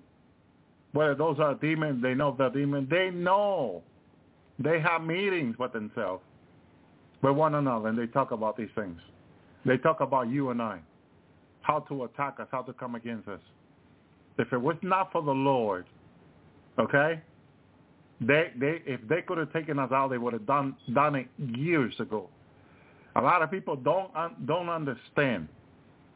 whether 0.93 1.13
those 1.13 1.39
are 1.39 1.53
demons. 1.53 2.01
They 2.01 2.15
know 2.15 2.35
the 2.35 2.49
demons. 2.49 2.89
They 2.89 3.11
know. 3.11 3.83
They 4.57 4.79
have 4.79 5.03
meetings 5.03 5.55
with 5.59 5.73
themselves, 5.73 6.23
with 7.21 7.35
one 7.35 7.53
another, 7.53 7.89
and 7.89 7.97
they 7.99 8.07
talk 8.07 8.31
about 8.31 8.57
these 8.57 8.69
things. 8.73 8.99
They 9.65 9.77
talk 9.77 9.99
about 9.99 10.29
you 10.29 10.49
and 10.49 10.61
I, 10.61 10.79
how 11.65 11.79
to 11.79 12.03
attack 12.03 12.39
us, 12.39 12.47
how 12.51 12.61
to 12.61 12.73
come 12.73 12.95
against 12.95 13.27
us. 13.27 13.39
If 14.37 14.53
it 14.53 14.61
was 14.61 14.75
not 14.81 15.11
for 15.11 15.23
the 15.23 15.31
Lord, 15.31 15.85
okay, 16.79 17.21
they 18.21 18.51
they 18.59 18.81
if 18.85 19.01
they 19.07 19.21
could 19.21 19.37
have 19.37 19.51
taken 19.51 19.79
us 19.79 19.91
out, 19.91 20.09
they 20.09 20.17
would 20.17 20.33
have 20.33 20.45
done 20.45 20.75
done 20.93 21.15
it 21.15 21.27
years 21.37 21.93
ago. 21.99 22.29
A 23.15 23.21
lot 23.21 23.41
of 23.41 23.49
people 23.49 23.75
don't 23.75 24.11
don't 24.45 24.69
understand 24.69 25.47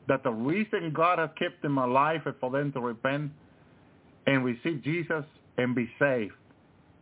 that 0.07 0.23
the 0.23 0.31
reason 0.31 0.91
God 0.93 1.17
has 1.17 1.29
kept 1.39 1.61
them 1.61 1.77
alive 1.77 2.21
is 2.25 2.35
for 2.39 2.51
them 2.51 2.71
to 2.73 2.79
repent 2.79 3.31
and 4.27 4.45
receive 4.45 4.83
Jesus 4.83 5.23
and 5.57 5.73
be 5.73 5.89
saved 5.97 6.33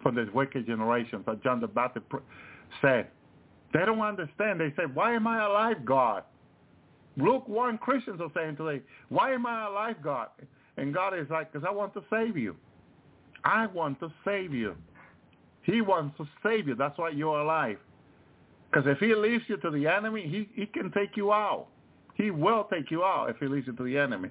from 0.02 0.16
this 0.16 0.28
wicked 0.34 0.66
generation. 0.68 1.24
That 1.26 1.44
John 1.44 1.60
the 1.60 1.68
Baptist 1.68 2.06
said. 2.82 3.08
They 3.74 3.86
don't 3.86 4.00
understand. 4.00 4.62
They 4.62 4.74
say, 4.78 4.84
why 4.94 5.14
am 5.14 5.28
I 5.28 5.44
alive, 5.44 5.84
God? 5.84 6.24
Lukewarm 7.18 7.78
Christians 7.80 8.22
are 8.22 8.32
saying 8.36 8.58
today, 8.58 8.82
why 9.10 9.34
am 9.34 9.46
I 9.46 9.66
alive, 9.66 9.96
God? 10.04 10.28
And 10.78 10.94
God 10.94 11.18
is 11.18 11.28
like, 11.30 11.52
because 11.52 11.68
I 11.68 11.72
want 11.72 11.94
to 11.96 12.04
save 12.10 12.38
you. 12.38 12.56
I 13.44 13.66
want 13.68 14.00
to 14.02 14.12
save 14.24 14.54
you. 14.54 14.76
He 15.64 15.82
wants 15.82 16.18
to 16.18 16.28
save 16.44 16.68
you. 16.68 16.76
That's 16.76 16.98
why 16.98 17.10
you're 17.10 17.40
alive. 17.40 17.78
Because 18.70 18.88
if 18.88 19.00
he 19.00 19.16
leaves 19.16 19.44
you 19.48 19.58
to 19.58 19.72
the 19.72 19.88
enemy, 19.88 20.24
he, 20.24 20.50
he 20.60 20.66
can 20.68 20.92
take 20.92 21.18
you 21.18 21.32
out. 21.34 21.68
He 22.16 22.32
will 22.32 22.68
take 22.72 22.92
you 22.92 23.04
out 23.04 23.30
if 23.30 23.38
he 23.38 23.48
leaves 23.48 23.68
you 23.68 23.74
to 23.74 23.84
the 23.84 23.98
enemy. 23.98 24.30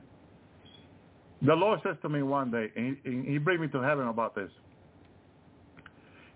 The 1.42 1.54
Lord 1.54 1.80
says 1.84 1.96
to 2.02 2.08
me 2.08 2.22
one 2.22 2.50
day, 2.50 2.70
and 2.76 2.96
he, 3.04 3.32
he 3.32 3.38
bring 3.38 3.60
me 3.60 3.68
to 3.68 3.80
heaven 3.80 4.08
about 4.08 4.34
this. 4.34 4.50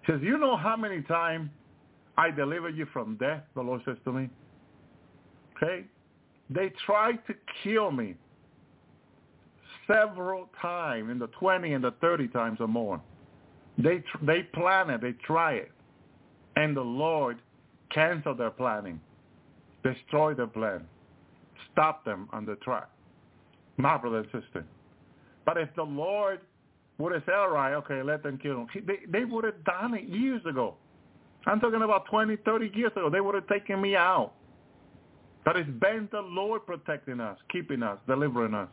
He 0.07 0.13
says, 0.13 0.21
you 0.23 0.39
know 0.39 0.57
how 0.57 0.77
many 0.77 1.03
times 1.03 1.51
I 2.17 2.31
delivered 2.31 2.77
you 2.77 2.87
from 2.93 3.17
death, 3.17 3.43
the 3.55 3.63
Lord 3.63 3.83
says 3.85 3.97
to 4.05 4.13
me? 4.13 4.29
Okay? 5.57 5.85
They 6.51 6.73
tried 6.85 7.25
to 7.29 7.35
kill 7.63 7.93
me 7.93 8.17
several 9.87 10.49
times, 10.61 11.11
in 11.11 11.19
the 11.19 11.29
20 11.29 11.73
and 11.73 11.83
the 11.83 11.93
30 12.01 12.29
times 12.29 12.59
or 12.61 12.69
more. 12.69 13.01
They, 13.79 14.03
they 14.23 14.43
plan 14.43 14.91
it, 14.91 15.01
they 15.01 15.13
try 15.25 15.55
it. 15.55 15.71
And 16.57 16.77
the 16.77 16.83
Lord 16.83 17.39
cancel 17.93 18.35
their 18.35 18.51
planning, 18.51 19.01
destroy 19.83 20.35
their 20.35 20.47
plan, 20.47 20.83
stop 21.73 22.05
them 22.05 22.29
on 22.33 22.45
the 22.45 22.57
track. 22.57 22.89
My 23.77 23.97
brother 23.97 24.19
and 24.19 24.27
sister. 24.27 24.65
But 25.47 25.57
if 25.57 25.69
the 25.75 25.83
Lord 25.83 26.41
would 26.99 27.13
have 27.13 27.23
said, 27.25 27.35
all 27.35 27.51
right, 27.51 27.73
okay, 27.75 28.03
let 28.03 28.23
them 28.23 28.39
kill 28.39 28.59
him, 28.59 28.69
they, 28.87 28.99
they 29.09 29.25
would 29.25 29.45
have 29.45 29.65
done 29.65 29.95
it 29.95 30.05
years 30.05 30.43
ago. 30.47 30.75
I'm 31.47 31.59
talking 31.61 31.81
about 31.83 32.05
20, 32.07 32.37
30 32.37 32.71
years 32.75 32.93
ago. 32.93 33.09
They 33.09 33.21
would 33.21 33.35
have 33.35 33.47
taken 33.47 33.81
me 33.81 33.97
out. 33.97 34.35
But 35.45 35.57
it's 35.57 35.71
been 35.81 36.09
the 36.13 36.21
Lord 36.21 36.67
protecting 36.67 37.21
us, 37.21 37.39
keeping 37.51 37.83
us, 37.83 37.99
delivering 38.07 38.55
us. 38.55 38.69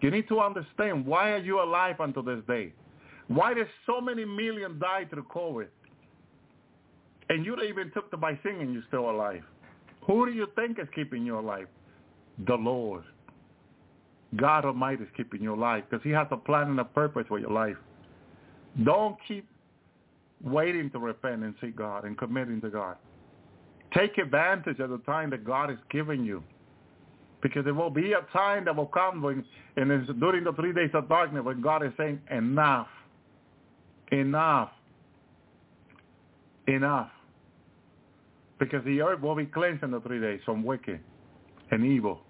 You 0.00 0.10
need 0.10 0.28
to 0.28 0.40
understand 0.40 1.06
why 1.06 1.32
are 1.32 1.38
you 1.38 1.62
alive 1.62 1.96
until 2.00 2.22
this 2.22 2.40
day? 2.46 2.72
Why 3.28 3.54
did 3.54 3.66
so 3.86 4.00
many 4.00 4.24
million 4.24 4.78
die 4.78 5.06
through 5.08 5.24
COVID? 5.24 5.68
And 7.30 7.44
you 7.44 7.56
even 7.62 7.90
took 7.92 8.10
the 8.10 8.16
vaccine 8.16 8.58
singing 8.58 8.72
you're 8.74 8.82
still 8.88 9.10
alive. 9.10 9.42
Who 10.06 10.26
do 10.26 10.32
you 10.32 10.46
think 10.54 10.78
is 10.78 10.88
keeping 10.94 11.24
you 11.24 11.38
alive? 11.38 11.68
The 12.46 12.54
Lord. 12.54 13.04
God 14.36 14.64
Almighty 14.64 15.04
is 15.04 15.08
keeping 15.16 15.42
you 15.42 15.54
alive 15.54 15.84
because 15.88 16.02
he 16.02 16.10
has 16.10 16.26
a 16.30 16.36
plan 16.36 16.68
and 16.68 16.80
a 16.80 16.84
purpose 16.84 17.24
for 17.28 17.38
your 17.38 17.50
life. 17.50 17.76
Don't 18.84 19.16
keep 19.26 19.46
waiting 20.42 20.90
to 20.90 20.98
repent 20.98 21.44
and 21.44 21.54
seek 21.60 21.76
God 21.76 22.04
and 22.04 22.18
committing 22.18 22.60
to 22.62 22.68
God. 22.68 22.96
Take 23.96 24.18
advantage 24.18 24.80
of 24.80 24.90
the 24.90 24.98
time 24.98 25.30
that 25.30 25.44
God 25.44 25.70
is 25.70 25.78
giving 25.90 26.24
you. 26.24 26.42
Because 27.42 27.64
there 27.64 27.74
will 27.74 27.90
be 27.90 28.12
a 28.12 28.22
time 28.32 28.64
that 28.64 28.74
will 28.74 28.86
come 28.86 29.20
when, 29.22 29.44
and 29.76 29.90
it's 29.90 30.10
during 30.18 30.44
the 30.44 30.52
three 30.54 30.72
days 30.72 30.90
of 30.94 31.08
darkness 31.08 31.44
when 31.44 31.60
God 31.60 31.84
is 31.84 31.92
saying, 31.98 32.18
enough, 32.30 32.88
enough, 34.10 34.70
enough. 36.66 37.10
Because 38.58 38.82
the 38.84 39.02
earth 39.02 39.20
will 39.20 39.34
be 39.34 39.44
cleansed 39.44 39.82
in 39.82 39.90
the 39.90 40.00
three 40.00 40.20
days 40.20 40.40
from 40.44 40.64
wicked 40.64 41.00
and 41.70 41.84
evil. 41.84 42.20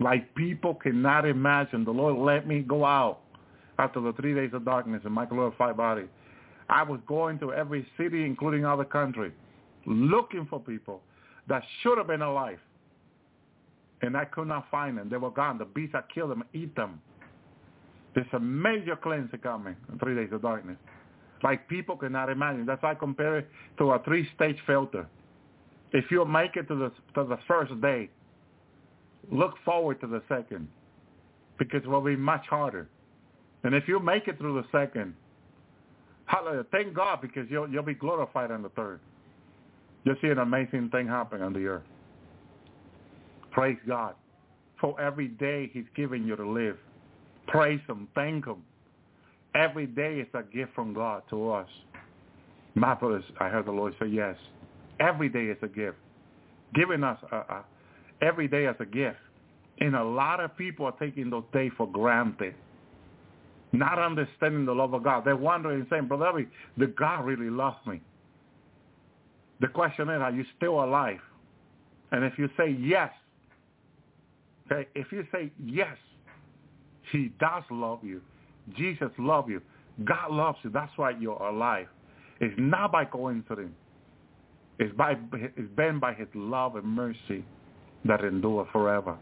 Like 0.00 0.34
people 0.34 0.74
cannot 0.74 1.26
imagine. 1.26 1.84
The 1.84 1.92
Lord 1.92 2.16
let 2.16 2.48
me 2.48 2.60
go 2.60 2.84
out 2.84 3.20
after 3.78 4.00
the 4.00 4.12
three 4.14 4.34
days 4.34 4.50
of 4.52 4.64
darkness 4.64 5.02
in 5.04 5.12
my 5.12 5.26
glorified 5.26 5.76
body. 5.76 6.04
I 6.68 6.82
was 6.82 7.00
going 7.06 7.38
to 7.40 7.52
every 7.52 7.86
city, 7.98 8.24
including 8.24 8.64
other 8.64 8.84
countries, 8.84 9.32
looking 9.86 10.46
for 10.46 10.60
people 10.60 11.02
that 11.48 11.62
should 11.82 11.98
have 11.98 12.06
been 12.06 12.22
alive. 12.22 12.58
And 14.02 14.16
I 14.16 14.24
could 14.24 14.48
not 14.48 14.70
find 14.70 14.96
them. 14.96 15.08
They 15.10 15.18
were 15.18 15.30
gone. 15.30 15.58
The 15.58 15.66
beasts 15.66 15.94
had 15.94 16.04
killed 16.14 16.30
them 16.30 16.44
eat 16.54 16.74
them. 16.74 17.00
There's 18.14 18.26
a 18.32 18.40
major 18.40 18.96
cleansing 18.96 19.40
coming 19.40 19.76
in 19.92 19.98
three 19.98 20.14
days 20.14 20.30
of 20.32 20.42
darkness. 20.42 20.76
Like 21.42 21.68
people 21.68 21.96
cannot 21.96 22.28
imagine. 22.28 22.66
That's 22.66 22.82
why 22.82 22.92
I 22.92 22.94
compare 22.94 23.38
it 23.38 23.48
to 23.78 23.92
a 23.92 24.02
three-stage 24.02 24.56
filter. 24.66 25.06
If 25.92 26.10
you 26.10 26.24
make 26.24 26.56
it 26.56 26.68
to 26.68 26.74
the 26.74 26.92
to 27.14 27.28
the 27.28 27.38
first 27.48 27.78
day, 27.80 28.10
look 29.30 29.54
forward 29.64 30.00
to 30.02 30.06
the 30.06 30.22
second, 30.28 30.68
because 31.58 31.82
it 31.82 31.88
will 31.88 32.00
be 32.00 32.16
much 32.16 32.46
harder. 32.46 32.88
And 33.64 33.74
if 33.74 33.88
you 33.88 34.00
make 34.00 34.28
it 34.28 34.38
through 34.38 34.62
the 34.62 34.68
second, 34.70 35.14
hallelujah, 36.26 36.64
thank 36.70 36.94
God 36.94 37.20
because 37.20 37.46
you'll 37.50 37.68
you'll 37.68 37.82
be 37.82 37.94
glorified 37.94 38.50
on 38.50 38.62
the 38.62 38.68
third. 38.70 39.00
You'll 40.04 40.16
see 40.22 40.28
an 40.28 40.38
amazing 40.38 40.88
thing 40.90 41.06
happen 41.06 41.42
on 41.42 41.52
the 41.52 41.66
earth. 41.66 41.82
Praise 43.50 43.78
God 43.86 44.14
for 44.80 44.98
every 45.00 45.28
day 45.28 45.70
He's 45.72 45.84
giving 45.94 46.24
you 46.24 46.36
to 46.36 46.48
live. 46.48 46.76
Praise 47.46 47.80
Him, 47.88 48.08
thank 48.14 48.46
Him. 48.46 48.62
Every 49.54 49.86
day 49.86 50.20
is 50.20 50.28
a 50.34 50.42
gift 50.42 50.74
from 50.74 50.94
God 50.94 51.22
to 51.30 51.50
us. 51.50 51.68
My 52.74 52.94
brothers, 52.94 53.24
I 53.40 53.48
heard 53.48 53.66
the 53.66 53.72
Lord 53.72 53.94
say 54.00 54.06
yes. 54.06 54.36
Every 55.00 55.28
day 55.28 55.46
is 55.46 55.58
a 55.62 55.68
gift. 55.68 55.96
Giving 56.74 57.02
us 57.02 57.18
a, 57.32 57.36
a, 57.36 57.64
every 58.22 58.46
day 58.46 58.66
as 58.66 58.76
a 58.78 58.86
gift. 58.86 59.18
And 59.80 59.96
a 59.96 60.04
lot 60.04 60.40
of 60.40 60.56
people 60.56 60.86
are 60.86 60.94
taking 61.00 61.30
those 61.30 61.44
days 61.52 61.72
for 61.76 61.88
granted. 61.88 62.54
Not 63.72 63.98
understanding 63.98 64.66
the 64.66 64.74
love 64.74 64.94
of 64.94 65.02
God. 65.02 65.24
They're 65.24 65.36
wondering 65.36 65.86
saying, 65.90 66.06
Brother 66.06 66.46
did 66.78 66.96
God 66.96 67.24
really 67.24 67.50
love 67.50 67.74
me? 67.86 68.00
The 69.60 69.68
question 69.68 70.08
is, 70.08 70.20
are 70.20 70.30
you 70.30 70.44
still 70.56 70.82
alive? 70.82 71.20
And 72.12 72.24
if 72.24 72.38
you 72.38 72.48
say 72.56 72.76
yes, 72.80 73.10
okay, 74.70 74.88
if 74.94 75.12
you 75.12 75.26
say 75.32 75.52
yes, 75.62 75.96
he 77.12 77.30
does 77.38 77.62
love 77.70 78.00
you. 78.02 78.20
Jesus 78.76 79.10
loves 79.18 79.48
you. 79.48 79.60
God 80.04 80.30
loves 80.30 80.58
you. 80.62 80.70
That's 80.70 80.92
why 80.96 81.10
you're 81.10 81.42
alive. 81.42 81.86
It's 82.40 82.54
not 82.58 82.92
by 82.92 83.04
coincidence. 83.04 83.74
It's, 84.78 84.94
by, 84.96 85.16
it's 85.32 85.74
been 85.76 85.98
by 85.98 86.14
his 86.14 86.28
love 86.34 86.76
and 86.76 86.86
mercy 86.86 87.44
that 88.06 88.24
endure 88.24 88.66
forever. 88.72 89.16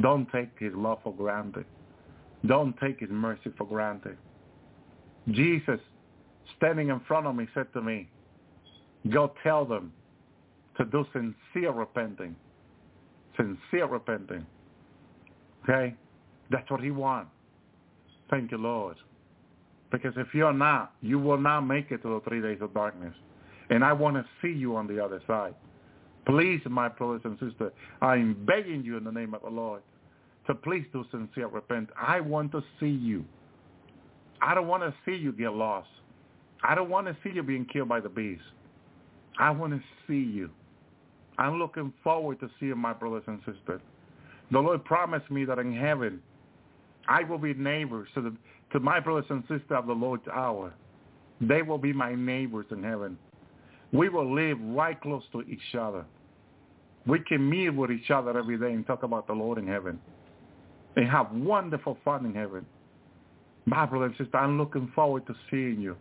Don't 0.00 0.26
take 0.32 0.50
his 0.58 0.72
love 0.74 0.98
for 1.04 1.14
granted. 1.14 1.64
Don't 2.46 2.76
take 2.78 2.98
his 2.98 3.10
mercy 3.10 3.52
for 3.56 3.66
granted. 3.66 4.16
Jesus, 5.30 5.78
standing 6.56 6.88
in 6.88 7.00
front 7.00 7.26
of 7.26 7.36
me, 7.36 7.46
said 7.54 7.72
to 7.74 7.82
me, 7.82 8.08
go 9.08 9.32
tell 9.42 9.64
them 9.64 9.92
to 10.76 10.84
do 10.84 11.04
sincere 11.12 11.72
repenting. 11.72 12.36
Sincere 13.36 13.86
repenting. 13.86 14.46
Okay? 15.64 15.94
That's 16.50 16.70
what 16.70 16.80
he 16.80 16.90
wants. 16.90 17.30
Thank 18.30 18.50
you, 18.50 18.58
Lord. 18.58 18.96
Because 19.90 20.14
if 20.16 20.28
you're 20.34 20.52
not, 20.52 20.94
you 21.00 21.18
will 21.18 21.38
not 21.38 21.62
make 21.62 21.90
it 21.90 22.02
to 22.02 22.08
the 22.08 22.20
three 22.28 22.40
days 22.40 22.58
of 22.60 22.72
darkness. 22.74 23.14
And 23.70 23.84
I 23.84 23.92
want 23.92 24.16
to 24.16 24.24
see 24.42 24.52
you 24.52 24.76
on 24.76 24.86
the 24.86 25.02
other 25.02 25.22
side. 25.26 25.54
Please, 26.26 26.60
my 26.68 26.88
brothers 26.88 27.22
and 27.24 27.38
sisters, 27.38 27.72
I'm 28.00 28.44
begging 28.44 28.84
you 28.84 28.96
in 28.96 29.04
the 29.04 29.12
name 29.12 29.34
of 29.34 29.42
the 29.42 29.48
Lord 29.48 29.82
to 30.46 30.54
please 30.54 30.84
do 30.92 31.04
sincere 31.10 31.48
repent. 31.48 31.88
I 32.00 32.20
want 32.20 32.52
to 32.52 32.62
see 32.78 32.88
you. 32.88 33.24
I 34.42 34.54
don't 34.54 34.68
want 34.68 34.82
to 34.82 34.94
see 35.04 35.16
you 35.16 35.32
get 35.32 35.52
lost. 35.52 35.88
I 36.62 36.74
don't 36.74 36.90
want 36.90 37.06
to 37.06 37.16
see 37.22 37.30
you 37.34 37.42
being 37.42 37.66
killed 37.66 37.88
by 37.88 38.00
the 38.00 38.08
beast. 38.08 38.42
I 39.40 39.50
want 39.50 39.72
to 39.72 39.80
see 40.06 40.30
you. 40.30 40.50
I'm 41.38 41.58
looking 41.58 41.92
forward 42.04 42.38
to 42.40 42.50
seeing 42.60 42.76
my 42.76 42.92
brothers 42.92 43.22
and 43.26 43.38
sisters. 43.38 43.80
The 44.52 44.58
Lord 44.58 44.84
promised 44.84 45.30
me 45.30 45.46
that 45.46 45.58
in 45.58 45.74
heaven 45.74 46.20
I 47.08 47.24
will 47.24 47.38
be 47.38 47.54
neighbors 47.54 48.08
to, 48.14 48.20
the, 48.20 48.36
to 48.72 48.80
my 48.80 49.00
brothers 49.00 49.24
and 49.30 49.42
sisters 49.42 49.70
of 49.70 49.86
the 49.86 49.94
Lord's 49.94 50.28
hour. 50.28 50.74
They 51.40 51.62
will 51.62 51.78
be 51.78 51.94
my 51.94 52.14
neighbors 52.14 52.66
in 52.70 52.82
heaven. 52.82 53.16
We 53.92 54.10
will 54.10 54.32
live 54.32 54.58
right 54.60 55.00
close 55.00 55.22
to 55.32 55.40
each 55.42 55.74
other. 55.78 56.04
We 57.06 57.20
can 57.20 57.48
meet 57.48 57.70
with 57.70 57.90
each 57.90 58.10
other 58.10 58.36
every 58.38 58.58
day 58.58 58.72
and 58.72 58.86
talk 58.86 59.04
about 59.04 59.26
the 59.26 59.32
Lord 59.32 59.56
in 59.56 59.66
heaven 59.66 59.98
and 60.96 61.08
have 61.08 61.32
wonderful 61.32 61.96
fun 62.04 62.26
in 62.26 62.34
heaven. 62.34 62.66
My 63.64 63.86
brother 63.86 64.06
and 64.06 64.16
sister, 64.18 64.36
I'm 64.36 64.58
looking 64.58 64.92
forward 64.94 65.26
to 65.28 65.34
seeing 65.50 65.80
you. 65.80 65.96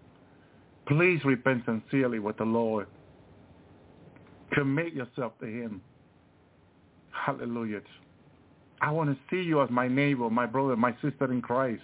Please 0.88 1.24
repent 1.24 1.64
sincerely 1.66 2.20
with 2.20 2.38
the 2.38 2.44
Lord. 2.44 2.88
Commit 4.52 4.94
yourself 4.94 5.34
to 5.42 5.46
him. 5.46 5.82
Hallelujah. 7.12 7.82
I 8.82 8.92
want 8.92 9.10
to 9.10 9.18
see 9.30 9.42
you 9.42 9.62
as 9.62 9.70
my 9.70 9.88
neighbor, 9.88 10.30
my 10.30 10.46
brother, 10.46 10.76
my 10.76 10.94
sister 11.02 11.32
in 11.32 11.42
Christ. 11.42 11.84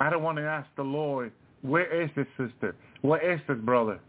I 0.00 0.10
don't 0.10 0.22
want 0.22 0.38
to 0.38 0.44
ask 0.44 0.68
the 0.76 0.82
Lord, 0.82 1.32
where 1.62 2.02
is 2.02 2.10
this 2.16 2.26
sister? 2.36 2.74
Where 3.02 3.32
is 3.32 3.40
this 3.48 3.58
brother? 3.58 4.00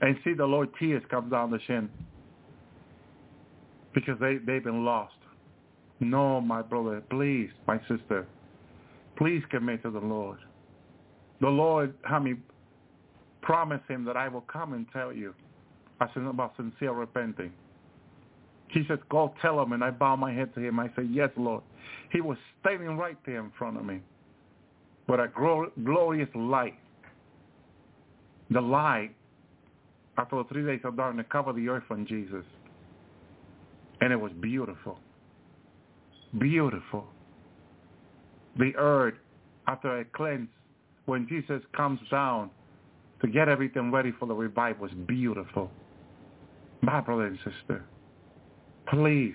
And 0.00 0.16
see 0.24 0.34
the 0.34 0.44
Lord 0.44 0.70
tears 0.78 1.02
come 1.10 1.30
down 1.30 1.50
the 1.50 1.58
chin 1.66 1.88
because 3.94 4.18
they, 4.20 4.38
they've 4.38 4.62
been 4.62 4.84
lost. 4.84 5.14
No, 6.00 6.40
my 6.40 6.62
brother, 6.62 7.02
please, 7.10 7.50
my 7.66 7.78
sister, 7.88 8.26
please 9.16 9.42
commit 9.50 9.82
to 9.82 9.90
the 9.90 9.98
Lord. 9.98 10.38
The 11.40 11.48
Lord, 11.48 11.94
me 12.22 12.34
promise 13.42 13.80
him 13.88 14.04
that 14.04 14.16
I 14.16 14.28
will 14.28 14.42
come 14.42 14.74
and 14.74 14.86
tell 14.92 15.12
you 15.12 15.34
about 16.00 16.54
sincere 16.56 16.92
repenting. 16.92 17.52
He 18.68 18.82
said, 18.86 18.98
go 19.08 19.32
tell 19.40 19.60
him, 19.62 19.72
and 19.72 19.82
I 19.82 19.90
bow 19.90 20.16
my 20.16 20.32
head 20.32 20.54
to 20.54 20.60
him. 20.60 20.78
I 20.78 20.90
said, 20.94 21.08
yes, 21.10 21.30
Lord. 21.36 21.62
He 22.12 22.20
was 22.20 22.36
standing 22.60 22.96
right 22.96 23.16
there 23.24 23.40
in 23.40 23.50
front 23.58 23.76
of 23.78 23.84
me 23.84 24.00
with 25.08 25.20
a 25.20 25.28
glorious 25.84 26.28
light. 26.34 26.74
The 28.50 28.60
light, 28.60 29.14
after 30.16 30.36
the 30.36 30.44
three 30.44 30.64
days 30.64 30.80
of 30.84 30.96
darkness, 30.96 31.26
covered 31.30 31.56
the 31.56 31.68
earth 31.68 31.84
on 31.90 32.06
Jesus. 32.06 32.44
And 34.00 34.12
it 34.12 34.16
was 34.16 34.32
beautiful. 34.40 34.98
Beautiful. 36.38 37.06
The 38.58 38.72
earth, 38.76 39.14
after 39.66 40.00
a 40.00 40.04
cleanse, 40.04 40.48
when 41.06 41.26
Jesus 41.26 41.62
comes 41.74 42.00
down 42.10 42.50
to 43.22 43.28
get 43.28 43.48
everything 43.48 43.90
ready 43.90 44.12
for 44.18 44.26
the 44.26 44.34
revival, 44.34 44.82
was 44.82 44.92
beautiful. 45.06 45.70
My 46.80 47.00
brother 47.00 47.26
and 47.26 47.38
sister, 47.38 47.84
please, 48.88 49.34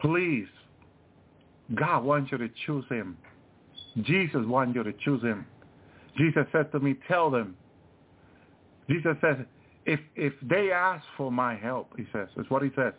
please, 0.00 0.48
God 1.74 2.04
wants 2.04 2.32
you 2.32 2.38
to 2.38 2.48
choose 2.66 2.84
him. 2.88 3.16
Jesus 4.02 4.44
wants 4.44 4.74
you 4.74 4.82
to 4.82 4.92
choose 5.04 5.22
him. 5.22 5.46
Jesus 6.16 6.44
said 6.52 6.72
to 6.72 6.80
me, 6.80 6.96
tell 7.06 7.30
them. 7.30 7.56
Jesus 8.88 9.16
says, 9.20 9.36
if 9.86 10.00
if 10.16 10.32
they 10.42 10.70
ask 10.72 11.04
for 11.16 11.30
my 11.30 11.54
help, 11.54 11.92
he 11.96 12.06
says, 12.12 12.28
that's 12.36 12.50
what 12.50 12.62
he 12.62 12.70
says. 12.76 12.92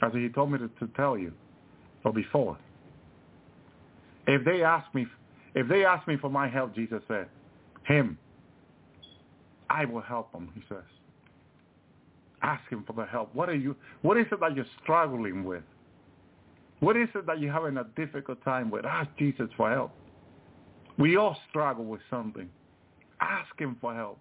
As 0.00 0.12
he 0.12 0.28
told 0.30 0.52
me 0.52 0.58
to, 0.58 0.68
to 0.68 0.86
tell 0.96 1.16
you, 1.16 1.32
or 2.04 2.12
before. 2.12 2.58
If 4.26 4.44
they 4.44 4.62
ask 4.62 4.92
me, 4.94 5.06
if 5.54 5.68
they 5.68 5.84
ask 5.84 6.06
me 6.08 6.16
for 6.16 6.30
my 6.30 6.48
help, 6.48 6.74
Jesus 6.74 7.02
said, 7.08 7.28
him, 7.84 8.18
I 9.68 9.84
will 9.84 10.00
help 10.00 10.32
them, 10.32 10.50
he 10.54 10.62
says. 10.68 10.84
Ask 12.42 12.68
him 12.68 12.84
for 12.86 12.92
the 12.92 13.04
help. 13.04 13.34
What 13.34 13.48
are 13.48 13.54
you, 13.54 13.76
what 14.02 14.16
is 14.16 14.26
it 14.32 14.40
that 14.40 14.56
you're 14.56 14.66
struggling 14.82 15.44
with? 15.44 15.62
What 16.80 16.96
is 16.96 17.08
it 17.14 17.26
that 17.26 17.40
you're 17.40 17.52
having 17.52 17.76
a 17.76 17.84
difficult 17.96 18.42
time 18.44 18.70
with? 18.70 18.84
Ask 18.84 19.08
Jesus 19.16 19.48
for 19.56 19.70
help. 19.70 19.92
We 20.98 21.16
all 21.16 21.36
struggle 21.48 21.84
with 21.84 22.00
something. 22.10 22.48
Ask 23.20 23.58
him 23.58 23.76
for 23.80 23.94
help. 23.94 24.18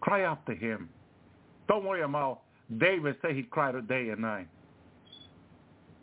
Cry 0.00 0.24
out 0.24 0.44
to 0.46 0.54
him. 0.54 0.90
Don't 1.68 1.84
worry 1.84 2.02
about 2.02 2.42
David 2.78 3.16
said 3.22 3.34
he 3.34 3.42
cried 3.42 3.88
day 3.88 4.10
and 4.10 4.20
night. 4.20 4.48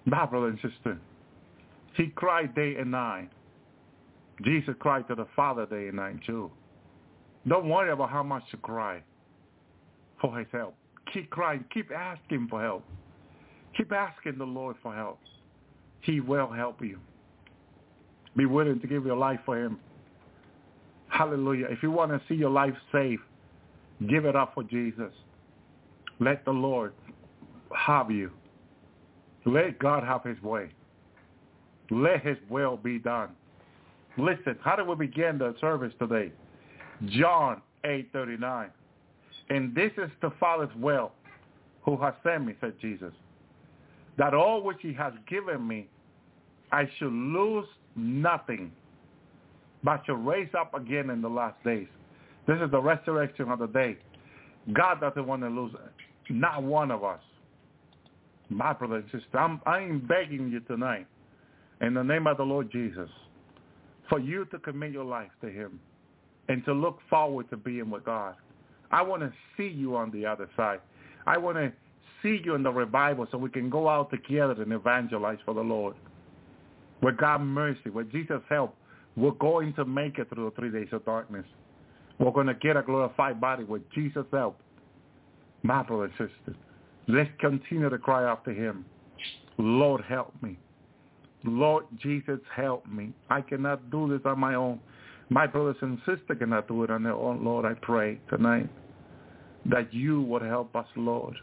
My 0.06 0.26
brother 0.26 0.48
and 0.48 0.60
sister, 0.60 0.98
he 1.96 2.08
cried 2.08 2.56
day 2.56 2.76
and 2.80 2.92
night. 2.92 3.30
Jesus 4.44 4.74
cried 4.80 5.08
to 5.08 5.16
the 5.16 5.28
Father 5.36 5.66
day 5.66 5.88
and 5.88 5.98
night 5.98 6.18
too. 6.26 6.52
Don't 7.48 7.70
worry 7.70 7.92
about 7.92 8.10
how 8.10 8.24
much 8.24 8.44
to 8.52 8.58
cry 8.58 9.02
for 10.20 10.38
his 10.38 10.48
help. 10.52 10.76
Keep 11.14 11.30
crying. 11.30 11.66
Keep 11.74 11.92
asking 11.92 12.48
for 12.50 12.62
help. 12.62 12.84
Keep 13.76 13.92
asking 13.92 14.38
the 14.38 14.46
Lord 14.46 14.76
for 14.82 14.94
help. 14.94 15.20
He 16.02 16.20
will 16.20 16.52
help 16.52 16.82
you. 16.82 17.00
Be 18.36 18.46
willing 18.46 18.80
to 18.80 18.88
give 18.88 19.06
your 19.06 19.18
life 19.18 19.40
for 19.46 19.58
him. 19.58 19.80
Hallelujah. 21.10 21.68
If 21.70 21.84
you 21.84 21.92
want 21.92 22.12
to 22.12 22.22
see 22.28 22.36
your 22.36 22.50
life 22.50 22.76
saved, 22.92 23.22
give 24.08 24.26
it 24.26 24.36
up 24.36 24.54
for 24.54 24.64
Jesus. 24.64 25.12
Let 26.20 26.46
the 26.46 26.52
Lord 26.52 26.94
have 27.76 28.12
you. 28.12 28.32
Let 29.46 29.80
God 29.80 30.04
have 30.04 30.24
his 30.24 30.42
way. 30.44 30.72
Let 31.90 32.22
his 32.26 32.38
will 32.50 32.78
be 32.78 33.00
done. 33.00 33.30
Listen, 34.18 34.58
how 34.62 34.76
do 34.76 34.84
we 34.84 34.96
begin 34.96 35.38
the 35.38 35.56
service 35.60 35.94
today? 36.00 36.32
John 37.08 37.62
8:39. 37.84 38.70
And 39.50 39.74
this 39.74 39.92
is 39.98 40.10
the 40.22 40.32
Father's 40.40 40.74
will 40.76 41.12
who 41.84 41.98
has 41.98 42.14
sent 42.24 42.46
me, 42.46 42.54
said 42.62 42.74
Jesus, 42.80 43.14
that 44.18 44.34
all 44.34 44.62
which 44.62 44.78
he 44.82 44.94
has 44.94 45.14
given 45.28 45.68
me, 45.68 45.88
I 46.72 46.88
should 46.98 47.12
lose 47.12 47.66
nothing, 47.96 48.72
but 49.84 50.04
shall 50.06 50.16
raise 50.16 50.50
up 50.58 50.74
again 50.74 51.10
in 51.10 51.22
the 51.22 51.30
last 51.30 51.64
days. 51.64 51.88
This 52.48 52.58
is 52.64 52.70
the 52.72 52.82
resurrection 52.82 53.50
of 53.50 53.60
the 53.60 53.68
day. 53.68 53.98
God 54.74 55.00
doesn't 55.02 55.26
want 55.26 55.42
to 55.44 55.50
lose 55.50 55.74
not 56.30 56.62
one 56.62 56.92
of 56.92 57.04
us. 57.04 57.22
My 58.50 58.74
brother 58.74 58.98
and 58.98 59.06
sister, 59.06 59.38
I'm, 59.38 59.62
I'm 59.66 60.06
begging 60.08 60.50
you 60.50 60.60
tonight, 60.62 61.08
in 61.82 61.94
the 61.94 62.04
name 62.04 62.28
of 62.28 62.38
the 62.38 62.44
Lord 62.44 62.72
Jesus, 62.72 63.10
for 64.10 64.20
you 64.20 64.46
to 64.46 64.60
commit 64.60 64.92
your 64.92 65.06
life 65.06 65.30
to 65.42 65.50
him 65.50 65.80
and 66.50 66.66
to 66.66 66.74
look 66.74 67.00
forward 67.10 67.50
to 67.52 67.58
being 67.58 67.90
with 67.90 68.04
God. 68.06 68.36
I 68.92 69.02
want 69.02 69.22
to 69.22 69.32
see 69.56 69.68
you 69.68 69.96
on 69.96 70.12
the 70.12 70.26
other 70.26 70.50
side. 70.58 70.80
I 71.26 71.38
want 71.38 71.58
to 71.58 71.72
see 72.22 72.42
you 72.44 72.56
in 72.56 72.64
the 72.64 72.72
revival 72.72 73.28
so 73.32 73.38
we 73.38 73.50
can 73.50 73.70
go 73.70 73.88
out 73.88 74.10
together 74.10 74.62
and 74.62 74.74
evangelize 74.74 75.38
for 75.46 75.54
the 75.54 75.62
Lord. 75.62 75.96
With 77.02 77.18
God's 77.18 77.44
mercy, 77.44 77.90
with 77.90 78.12
Jesus' 78.12 78.42
help, 78.50 78.76
we're 79.16 79.32
going 79.32 79.74
to 79.74 79.86
make 79.86 80.18
it 80.18 80.30
through 80.30 80.46
the 80.46 80.56
three 80.56 80.72
days 80.72 80.90
of 80.92 81.06
darkness. 81.06 81.46
We're 82.20 82.32
going 82.32 82.48
to 82.48 82.54
get 82.54 82.76
a 82.76 82.82
glorified 82.82 83.40
body 83.40 83.64
with 83.64 83.90
Jesus' 83.92 84.26
help. 84.32 84.60
My 85.64 85.84
brother 85.84 86.06
and 86.06 86.14
sister, 86.14 86.58
let's 87.08 87.30
continue 87.40 87.90
to 87.90 87.98
cry 87.98 88.34
to 88.46 88.52
him. 88.52 88.86
Lord, 89.58 90.02
help 90.08 90.34
me. 90.42 90.58
Lord 91.44 91.86
Jesus, 91.98 92.40
help 92.54 92.86
me. 92.88 93.14
I 93.30 93.42
cannot 93.42 93.90
do 93.90 94.10
this 94.10 94.22
on 94.26 94.40
my 94.40 94.56
own. 94.56 94.80
My 95.30 95.46
brothers 95.46 95.78
and 95.82 96.00
sisters 96.00 96.38
cannot 96.40 96.68
do 96.68 96.84
it 96.84 96.90
on 96.90 97.04
their 97.04 97.14
own. 97.14 97.44
Lord, 97.44 97.66
I 97.66 97.76
pray 97.76 98.20
tonight 98.30 98.70
that 99.66 99.94
you 99.94 100.22
would 100.24 100.42
help 100.42 100.76
us, 100.76 100.88
Lord. 100.96 101.36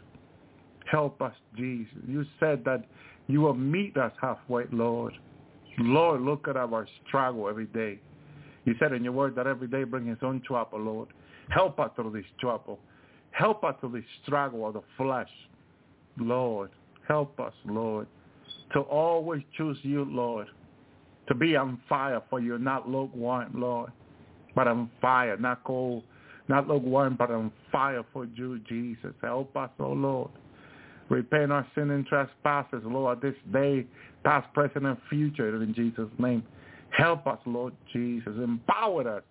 Help 0.91 1.21
us, 1.21 1.33
Jesus. 1.55 1.93
You 2.07 2.25
said 2.39 2.63
that 2.65 2.85
you 3.27 3.41
will 3.41 3.53
meet 3.53 3.97
us 3.97 4.11
halfway, 4.21 4.65
Lord. 4.71 5.13
Lord, 5.79 6.21
look 6.21 6.47
at 6.47 6.57
our 6.57 6.87
struggle 7.07 7.47
every 7.47 7.65
day. 7.67 7.99
You 8.65 8.75
said 8.79 8.91
in 8.91 9.03
your 9.03 9.13
word 9.13 9.35
that 9.35 9.47
every 9.47 9.67
day 9.67 9.83
bring 9.83 10.07
his 10.07 10.17
own 10.21 10.41
trouble, 10.45 10.79
Lord. 10.79 11.09
Help 11.49 11.79
us 11.79 11.91
through 11.95 12.11
this 12.11 12.25
trouble. 12.39 12.79
Help 13.31 13.63
us 13.63 13.75
through 13.79 13.93
this 13.93 14.03
struggle 14.23 14.67
of 14.67 14.73
the 14.73 14.81
flesh. 14.97 15.29
Lord, 16.17 16.71
help 17.07 17.39
us, 17.39 17.53
Lord, 17.65 18.07
to 18.73 18.79
always 18.79 19.43
choose 19.55 19.77
you, 19.83 20.03
Lord, 20.05 20.47
to 21.27 21.35
be 21.35 21.55
on 21.55 21.79
fire 21.89 22.21
for 22.29 22.39
you, 22.39 22.57
not 22.57 22.87
lukewarm, 22.87 23.51
Lord, 23.53 23.91
but 24.55 24.67
on 24.67 24.89
fire, 25.01 25.37
not 25.37 25.63
cold, 25.63 26.03
not 26.47 26.67
lukewarm, 26.67 27.15
but 27.17 27.31
on 27.31 27.51
fire 27.71 28.03
for 28.13 28.25
you, 28.25 28.59
Jesus. 28.67 29.13
Help 29.21 29.55
us, 29.55 29.69
oh 29.79 29.91
Lord. 29.91 30.31
Repent 31.09 31.51
our 31.51 31.65
sin 31.73 31.91
and 31.91 32.05
trespasses, 32.05 32.81
Lord, 32.83 33.21
this 33.21 33.35
day, 33.53 33.85
past, 34.23 34.51
present, 34.53 34.85
and 34.85 34.97
future, 35.09 35.61
in 35.61 35.73
Jesus' 35.73 36.09
name. 36.17 36.43
Help 36.89 37.27
us, 37.27 37.39
Lord 37.45 37.73
Jesus. 37.93 38.33
Empower 38.37 39.17
us 39.17 39.23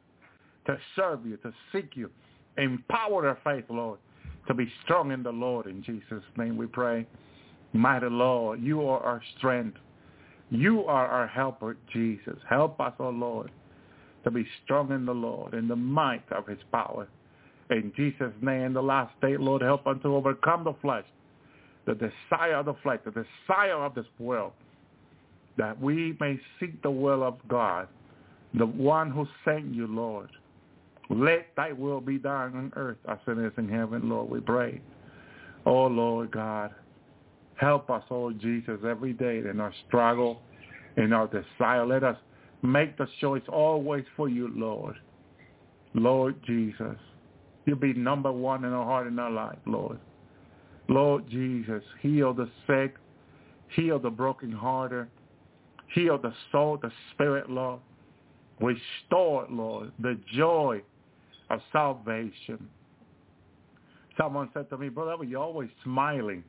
to 0.66 0.78
serve 0.94 1.26
you, 1.26 1.36
to 1.38 1.52
seek 1.72 1.90
you. 1.94 2.10
Empower 2.56 3.28
our 3.28 3.38
faith, 3.44 3.64
Lord, 3.68 3.98
to 4.48 4.54
be 4.54 4.70
strong 4.84 5.12
in 5.12 5.22
the 5.22 5.30
Lord. 5.30 5.66
In 5.66 5.82
Jesus' 5.82 6.24
name 6.36 6.56
we 6.56 6.66
pray. 6.66 7.06
Mighty 7.72 8.08
Lord, 8.08 8.60
you 8.62 8.86
are 8.86 9.00
our 9.00 9.22
strength. 9.36 9.76
You 10.50 10.84
are 10.84 11.06
our 11.06 11.26
helper, 11.26 11.76
Jesus. 11.92 12.36
Help 12.48 12.80
us, 12.80 12.92
O 13.00 13.06
oh 13.06 13.10
Lord, 13.10 13.50
to 14.24 14.30
be 14.30 14.46
strong 14.64 14.92
in 14.92 15.04
the 15.04 15.14
Lord, 15.14 15.54
in 15.54 15.68
the 15.68 15.76
might 15.76 16.24
of 16.30 16.46
his 16.46 16.58
power. 16.70 17.08
In 17.70 17.92
Jesus' 17.96 18.32
name, 18.40 18.74
the 18.74 18.82
last 18.82 19.12
day, 19.20 19.36
Lord, 19.36 19.62
help 19.62 19.86
us 19.86 19.96
to 20.02 20.14
overcome 20.14 20.64
the 20.64 20.74
flesh, 20.80 21.04
the 21.84 21.94
desire 21.94 22.56
of 22.56 22.66
the 22.66 22.74
flesh, 22.82 23.00
the 23.04 23.10
desire 23.10 23.84
of 23.84 23.94
this 23.94 24.06
world, 24.20 24.52
that 25.56 25.80
we 25.80 26.16
may 26.20 26.38
seek 26.60 26.80
the 26.82 26.90
will 26.90 27.24
of 27.24 27.36
God, 27.48 27.88
the 28.54 28.66
one 28.66 29.10
who 29.10 29.26
sent 29.44 29.74
you, 29.74 29.88
Lord. 29.88 30.30
Let 31.10 31.48
thy 31.56 31.72
will 31.72 32.00
be 32.00 32.18
done 32.18 32.56
on 32.56 32.72
earth 32.76 32.98
as 33.08 33.18
it 33.26 33.38
is 33.38 33.52
in 33.58 33.68
heaven, 33.68 34.08
Lord, 34.08 34.30
we 34.30 34.40
pray. 34.40 34.80
Oh, 35.64 35.86
Lord 35.86 36.30
God, 36.30 36.72
help 37.56 37.90
us, 37.90 38.02
oh 38.10 38.32
Jesus, 38.32 38.78
every 38.86 39.12
day 39.12 39.38
in 39.38 39.60
our 39.60 39.72
struggle, 39.86 40.40
in 40.96 41.12
our 41.12 41.26
desire. 41.26 41.86
Let 41.86 42.04
us 42.04 42.16
make 42.62 42.96
the 42.96 43.06
choice 43.20 43.42
always 43.48 44.04
for 44.16 44.28
you, 44.28 44.50
Lord. 44.54 44.96
Lord 45.94 46.36
Jesus, 46.46 46.96
you 47.64 47.74
be 47.76 47.94
number 47.94 48.30
one 48.30 48.64
in 48.64 48.72
our 48.72 48.84
heart 48.84 49.06
and 49.06 49.18
our 49.18 49.30
life, 49.30 49.58
Lord. 49.66 49.98
Lord 50.88 51.28
Jesus, 51.28 51.82
heal 52.00 52.32
the 52.32 52.48
sick, 52.66 52.96
heal 53.74 53.98
the 53.98 54.10
brokenhearted, 54.10 55.08
heal 55.94 56.18
the 56.18 56.32
soul, 56.52 56.78
the 56.80 56.92
spirit, 57.12 57.50
Lord. 57.50 57.80
Restore, 58.60 59.46
Lord, 59.50 59.92
the 59.98 60.18
joy 60.34 60.82
of 61.50 61.60
salvation. 61.72 62.68
Someone 64.16 64.48
said 64.54 64.70
to 64.70 64.78
me, 64.78 64.88
Brother, 64.88 65.24
you're 65.24 65.42
always 65.42 65.68
smiling. 65.84 66.42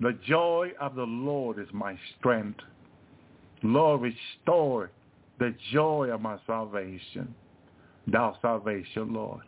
The 0.00 0.16
joy 0.26 0.72
of 0.80 0.94
the 0.94 1.04
Lord 1.04 1.58
is 1.58 1.68
my 1.72 1.98
strength. 2.18 2.60
Lord, 3.62 4.02
restore 4.02 4.90
the 5.40 5.54
joy 5.72 6.10
of 6.12 6.20
my 6.20 6.38
salvation. 6.46 7.34
Thou 8.06 8.36
salvation, 8.40 9.12
Lord. 9.12 9.42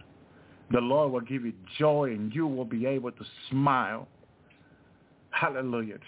The 0.72 0.80
Lord 0.80 1.12
will 1.12 1.20
give 1.20 1.44
you 1.44 1.52
joy 1.78 2.10
and 2.10 2.34
you 2.34 2.46
will 2.46 2.64
be 2.64 2.86
able 2.86 3.12
to 3.12 3.24
smile. 3.48 4.08
Hallelujah. 5.30 5.98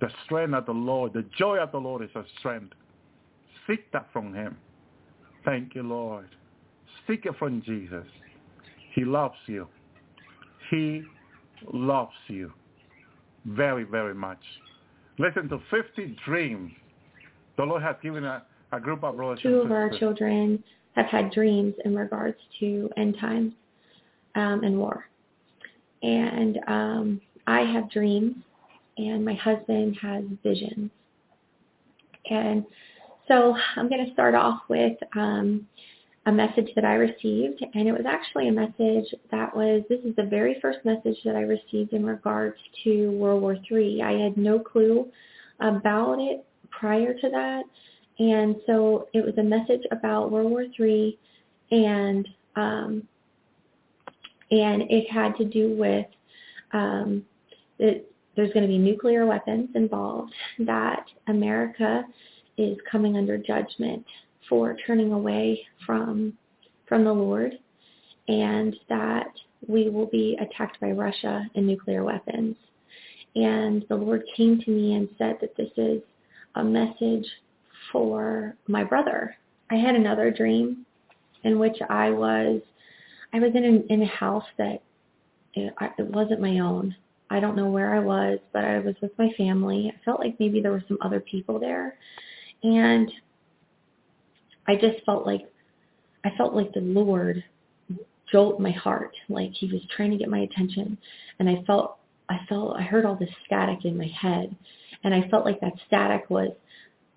The 0.00 0.10
strength 0.24 0.54
of 0.54 0.66
the 0.66 0.72
Lord, 0.72 1.12
the 1.12 1.24
joy 1.36 1.58
of 1.58 1.72
the 1.72 1.78
Lord 1.78 2.02
is 2.02 2.10
a 2.14 2.24
strength. 2.38 2.74
Seek 3.66 3.90
that 3.92 4.08
from 4.12 4.32
him. 4.32 4.56
Thank 5.44 5.74
you, 5.74 5.82
Lord. 5.82 6.28
Seek 7.06 7.26
it 7.26 7.34
from 7.38 7.62
Jesus. 7.62 8.06
He 8.94 9.04
loves 9.04 9.36
you. 9.46 9.66
He 10.70 11.02
loves 11.72 12.12
you 12.28 12.52
very, 13.44 13.84
very 13.84 14.14
much. 14.14 14.40
Listen 15.18 15.48
to 15.48 15.60
50 15.70 16.16
dreams. 16.24 16.72
The 17.56 17.64
Lord 17.64 17.82
has 17.82 17.96
given 18.02 18.24
a, 18.24 18.42
a 18.72 18.80
group 18.80 19.04
of 19.04 19.16
brothers 19.16 19.40
Two 19.42 19.60
of 19.60 19.70
our 19.70 19.90
children 19.98 20.62
have 20.96 21.06
had 21.06 21.30
dreams 21.32 21.74
in 21.84 21.96
regards 21.96 22.36
to 22.60 22.88
end 22.96 23.16
times 23.20 23.52
um, 24.34 24.62
and 24.64 24.78
war. 24.78 25.04
And 26.02 26.58
um, 26.66 27.20
I 27.46 27.60
have 27.60 27.90
dreams, 27.90 28.36
and 28.96 29.24
my 29.24 29.34
husband 29.34 29.96
has 30.00 30.24
visions. 30.42 30.90
And 32.30 32.64
so 33.28 33.56
I'm 33.76 33.88
going 33.88 34.04
to 34.06 34.12
start 34.12 34.34
off 34.34 34.62
with 34.68 34.96
um, 35.14 35.66
a 36.26 36.32
message 36.32 36.68
that 36.76 36.84
I 36.84 36.94
received, 36.94 37.64
and 37.74 37.88
it 37.88 37.92
was 37.92 38.06
actually 38.06 38.48
a 38.48 38.52
message 38.52 39.12
that 39.30 39.54
was, 39.56 39.82
this 39.88 40.00
is 40.04 40.14
the 40.14 40.24
very 40.24 40.56
first 40.62 40.78
message 40.84 41.16
that 41.24 41.34
I 41.34 41.40
received 41.40 41.92
in 41.92 42.06
regards 42.06 42.56
to 42.84 43.10
World 43.10 43.42
War 43.42 43.56
III. 43.70 44.02
I 44.02 44.12
had 44.12 44.36
no 44.36 44.60
clue 44.60 45.08
about 45.58 46.20
it 46.20 46.44
prior 46.70 47.12
to 47.12 47.30
that, 47.30 47.62
and 48.20 48.56
so 48.66 49.08
it 49.12 49.24
was 49.24 49.34
a 49.38 49.42
message 49.42 49.82
about 49.90 50.30
World 50.30 50.50
War 50.50 50.62
III, 50.62 51.18
and 51.72 52.28
um, 52.54 53.08
and 54.50 54.82
it 54.82 55.10
had 55.10 55.34
to 55.38 55.44
do 55.44 55.74
with 55.74 56.06
um, 56.72 57.24
that 57.78 58.04
there's 58.36 58.52
going 58.52 58.62
to 58.62 58.68
be 58.68 58.78
nuclear 58.78 59.26
weapons 59.26 59.70
involved, 59.74 60.32
that 60.60 61.04
America 61.26 62.04
is 62.58 62.76
coming 62.90 63.16
under 63.16 63.38
judgment 63.38 64.04
for 64.48 64.76
turning 64.86 65.12
away 65.12 65.60
from 65.86 66.32
from 66.88 67.04
the 67.04 67.12
Lord 67.12 67.54
and 68.28 68.76
that 68.88 69.28
we 69.66 69.88
will 69.88 70.06
be 70.06 70.36
attacked 70.40 70.80
by 70.80 70.90
Russia 70.90 71.44
and 71.54 71.66
nuclear 71.66 72.04
weapons. 72.04 72.56
And 73.34 73.84
the 73.88 73.96
Lord 73.96 74.24
came 74.36 74.60
to 74.60 74.70
me 74.70 74.94
and 74.94 75.08
said 75.16 75.38
that 75.40 75.56
this 75.56 75.70
is 75.76 76.02
a 76.54 76.64
message 76.64 77.26
for 77.90 78.56
my 78.68 78.84
brother. 78.84 79.36
I 79.70 79.76
had 79.76 79.94
another 79.94 80.30
dream 80.30 80.84
in 81.44 81.58
which 81.58 81.76
I 81.88 82.10
was 82.10 82.60
I 83.32 83.38
was 83.38 83.52
in 83.54 83.64
a, 83.64 83.92
in 83.92 84.02
a 84.02 84.06
house 84.06 84.44
that 84.58 84.82
it, 85.54 85.72
it 85.98 86.06
wasn't 86.06 86.40
my 86.40 86.58
own. 86.58 86.94
I 87.30 87.40
don't 87.40 87.56
know 87.56 87.70
where 87.70 87.94
I 87.94 88.00
was, 88.00 88.38
but 88.52 88.64
I 88.64 88.78
was 88.80 88.94
with 89.00 89.12
my 89.18 89.30
family. 89.38 89.90
I 89.94 90.04
felt 90.04 90.20
like 90.20 90.38
maybe 90.38 90.60
there 90.60 90.72
were 90.72 90.84
some 90.86 90.98
other 91.00 91.20
people 91.20 91.58
there. 91.58 91.96
And 92.62 93.10
I 94.68 94.76
just 94.76 95.04
felt 95.04 95.26
like 95.26 95.42
I 96.24 96.30
felt 96.36 96.54
like 96.54 96.72
the 96.72 96.80
Lord 96.80 97.42
jolt 98.30 98.60
my 98.60 98.70
heart, 98.70 99.14
like 99.28 99.52
he 99.52 99.66
was 99.66 99.82
trying 99.94 100.10
to 100.10 100.16
get 100.16 100.28
my 100.28 100.40
attention. 100.40 100.96
And 101.38 101.48
I 101.48 101.62
felt 101.66 101.98
I 102.28 102.38
felt 102.48 102.76
I 102.76 102.82
heard 102.82 103.04
all 103.04 103.16
this 103.16 103.28
static 103.46 103.84
in 103.84 103.96
my 103.96 104.06
head 104.06 104.54
and 105.04 105.14
I 105.14 105.28
felt 105.28 105.44
like 105.44 105.60
that 105.60 105.74
static 105.86 106.30
was 106.30 106.50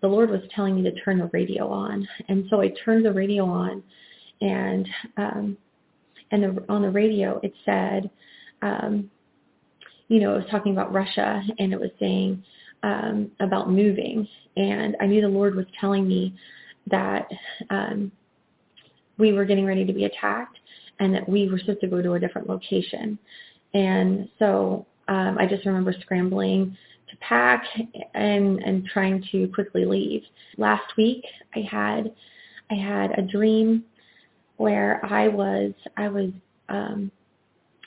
the 0.01 0.07
Lord 0.07 0.29
was 0.29 0.41
telling 0.53 0.75
me 0.75 0.83
to 0.83 1.01
turn 1.01 1.19
the 1.19 1.29
radio 1.31 1.67
on. 1.69 2.07
And 2.27 2.45
so 2.49 2.61
I 2.61 2.71
turned 2.83 3.05
the 3.05 3.13
radio 3.13 3.45
on 3.45 3.83
and 4.41 4.87
um 5.17 5.57
and 6.31 6.43
the, 6.43 6.65
on 6.67 6.81
the 6.81 6.89
radio 6.89 7.39
it 7.43 7.53
said 7.63 8.09
um 8.61 9.09
you 10.07 10.19
know, 10.19 10.35
it 10.35 10.37
was 10.37 10.51
talking 10.51 10.73
about 10.73 10.93
Russia 10.93 11.41
and 11.57 11.71
it 11.71 11.79
was 11.79 11.91
saying 11.99 12.43
um 12.83 13.31
about 13.39 13.71
moving 13.71 14.27
and 14.57 14.97
I 14.99 15.05
knew 15.05 15.21
the 15.21 15.27
Lord 15.27 15.55
was 15.55 15.65
telling 15.79 16.07
me 16.07 16.35
that 16.87 17.27
um, 17.69 18.11
we 19.17 19.33
were 19.33 19.45
getting 19.45 19.65
ready 19.65 19.85
to 19.85 19.93
be 19.93 20.05
attacked 20.05 20.57
and 20.99 21.13
that 21.13 21.27
we 21.27 21.49
were 21.49 21.59
supposed 21.59 21.81
to 21.81 21.87
go 21.87 22.01
to 22.01 22.13
a 22.13 22.19
different 22.19 22.47
location. 22.47 23.17
And 23.73 24.29
so 24.39 24.85
um, 25.07 25.37
I 25.39 25.45
just 25.45 25.65
remember 25.65 25.93
scrambling 26.01 26.77
to 27.09 27.17
pack 27.17 27.63
and, 28.13 28.59
and 28.59 28.85
trying 28.85 29.23
to 29.31 29.47
quickly 29.53 29.85
leave. 29.85 30.23
Last 30.57 30.95
week 30.97 31.23
I 31.55 31.59
had 31.59 32.13
I 32.71 32.75
had 32.75 33.11
a 33.17 33.21
dream 33.21 33.83
where 34.57 35.05
I 35.05 35.27
was 35.27 35.73
I 35.97 36.07
was 36.07 36.31
um, 36.69 37.11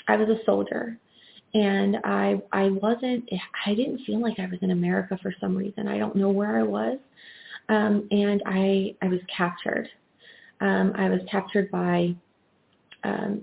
I 0.06 0.16
was 0.16 0.28
a 0.28 0.44
soldier 0.44 0.98
and 1.54 1.96
I 2.04 2.40
I 2.52 2.70
wasn't 2.70 3.28
I 3.66 3.74
didn't 3.74 4.04
feel 4.04 4.20
like 4.20 4.38
I 4.38 4.46
was 4.46 4.58
in 4.62 4.70
America 4.70 5.18
for 5.22 5.34
some 5.40 5.56
reason. 5.56 5.88
I 5.88 5.98
don't 5.98 6.16
know 6.16 6.30
where 6.30 6.58
I 6.58 6.62
was, 6.62 6.98
um, 7.68 8.06
and 8.10 8.42
I 8.46 8.94
I 9.02 9.08
was 9.08 9.20
captured. 9.34 9.88
Um, 10.60 10.92
I 10.96 11.08
was 11.08 11.20
captured 11.30 11.70
by 11.70 12.14
um, 13.04 13.42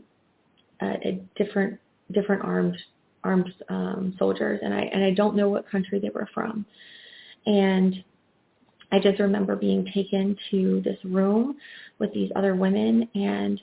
a, 0.81 0.85
a 0.85 1.22
different 1.35 1.80
different 2.11 2.43
armed 2.43 2.77
armed 3.23 3.53
um, 3.69 4.15
soldiers, 4.18 4.60
and 4.64 4.73
I 4.73 4.81
and 4.81 5.03
I 5.03 5.11
don't 5.11 5.35
know 5.35 5.49
what 5.49 5.69
country 5.69 5.99
they 5.99 6.10
were 6.10 6.27
from. 6.34 6.65
And 7.45 8.03
I 8.91 8.99
just 8.99 9.19
remember 9.19 9.56
being 9.56 9.89
taken 9.93 10.38
to 10.52 10.81
this 10.84 10.97
room 11.03 11.57
with 11.99 12.14
these 12.14 12.31
other 12.35 12.56
women 12.56 13.10
and 13.15 13.61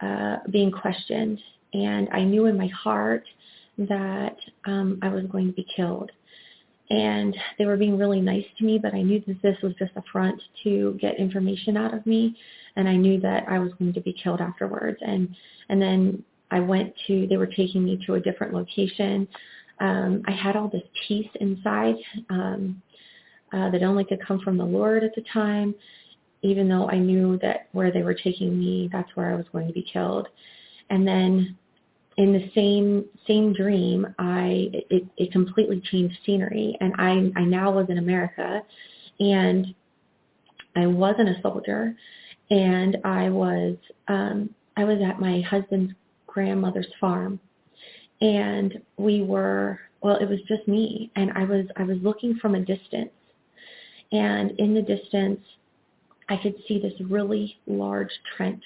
uh, 0.00 0.36
being 0.50 0.70
questioned. 0.70 1.38
And 1.74 2.08
I 2.12 2.22
knew 2.22 2.46
in 2.46 2.56
my 2.56 2.68
heart 2.68 3.24
that 3.76 4.36
um, 4.64 4.98
I 5.02 5.08
was 5.08 5.24
going 5.26 5.48
to 5.48 5.52
be 5.52 5.66
killed 5.74 6.10
and 6.90 7.36
they 7.58 7.66
were 7.66 7.76
being 7.76 7.98
really 7.98 8.20
nice 8.20 8.46
to 8.58 8.64
me, 8.64 8.78
but 8.78 8.94
I 8.94 9.02
knew 9.02 9.22
that 9.26 9.42
this 9.42 9.56
was 9.62 9.74
just 9.78 9.92
a 9.96 10.02
front 10.10 10.40
to 10.64 10.96
get 11.00 11.18
information 11.18 11.76
out 11.76 11.92
of 11.92 12.06
me, 12.06 12.36
and 12.76 12.88
I 12.88 12.96
knew 12.96 13.20
that 13.20 13.44
I 13.48 13.58
was 13.58 13.72
going 13.78 13.92
to 13.92 14.00
be 14.00 14.12
killed 14.12 14.40
afterwards. 14.40 14.98
And 15.02 15.34
and 15.68 15.80
then 15.80 16.22
I 16.50 16.60
went 16.60 16.94
to 17.06 17.26
they 17.26 17.36
were 17.36 17.46
taking 17.46 17.84
me 17.84 18.02
to 18.06 18.14
a 18.14 18.20
different 18.20 18.54
location. 18.54 19.28
Um, 19.80 20.22
I 20.26 20.32
had 20.32 20.56
all 20.56 20.68
this 20.68 20.82
peace 21.06 21.28
inside 21.40 21.94
um, 22.30 22.82
uh, 23.52 23.70
that 23.70 23.82
only 23.82 24.04
could 24.04 24.24
come 24.26 24.40
from 24.40 24.56
the 24.56 24.64
Lord 24.64 25.04
at 25.04 25.14
the 25.14 25.24
time, 25.32 25.74
even 26.42 26.68
though 26.68 26.88
I 26.88 26.98
knew 26.98 27.38
that 27.42 27.68
where 27.72 27.92
they 27.92 28.02
were 28.02 28.14
taking 28.14 28.58
me, 28.58 28.88
that's 28.92 29.14
where 29.14 29.30
I 29.30 29.36
was 29.36 29.46
going 29.52 29.66
to 29.66 29.72
be 29.72 29.86
killed. 29.92 30.28
And 30.90 31.06
then 31.06 31.56
in 32.18 32.32
the 32.32 32.50
same 32.52 33.04
same 33.26 33.54
dream, 33.54 34.06
I 34.18 34.70
it, 34.90 35.04
it 35.16 35.32
completely 35.32 35.80
changed 35.90 36.18
scenery, 36.26 36.76
and 36.80 36.92
I 36.98 37.40
I 37.40 37.44
now 37.44 37.70
was 37.70 37.86
in 37.88 37.98
America, 37.98 38.60
and 39.20 39.66
I 40.76 40.88
wasn't 40.88 41.28
a 41.28 41.40
soldier, 41.40 41.94
and 42.50 42.98
I 43.04 43.30
was 43.30 43.76
um, 44.08 44.50
I 44.76 44.84
was 44.84 44.98
at 45.00 45.20
my 45.20 45.40
husband's 45.42 45.94
grandmother's 46.26 46.88
farm, 47.00 47.38
and 48.20 48.82
we 48.96 49.22
were 49.22 49.78
well, 50.02 50.16
it 50.16 50.28
was 50.28 50.40
just 50.48 50.66
me, 50.66 51.12
and 51.14 51.30
I 51.36 51.44
was 51.44 51.66
I 51.76 51.84
was 51.84 51.98
looking 52.02 52.36
from 52.42 52.56
a 52.56 52.60
distance, 52.60 53.10
and 54.10 54.50
in 54.58 54.74
the 54.74 54.82
distance, 54.82 55.40
I 56.28 56.36
could 56.36 56.56
see 56.66 56.80
this 56.80 56.94
really 57.08 57.58
large 57.68 58.10
trench, 58.36 58.64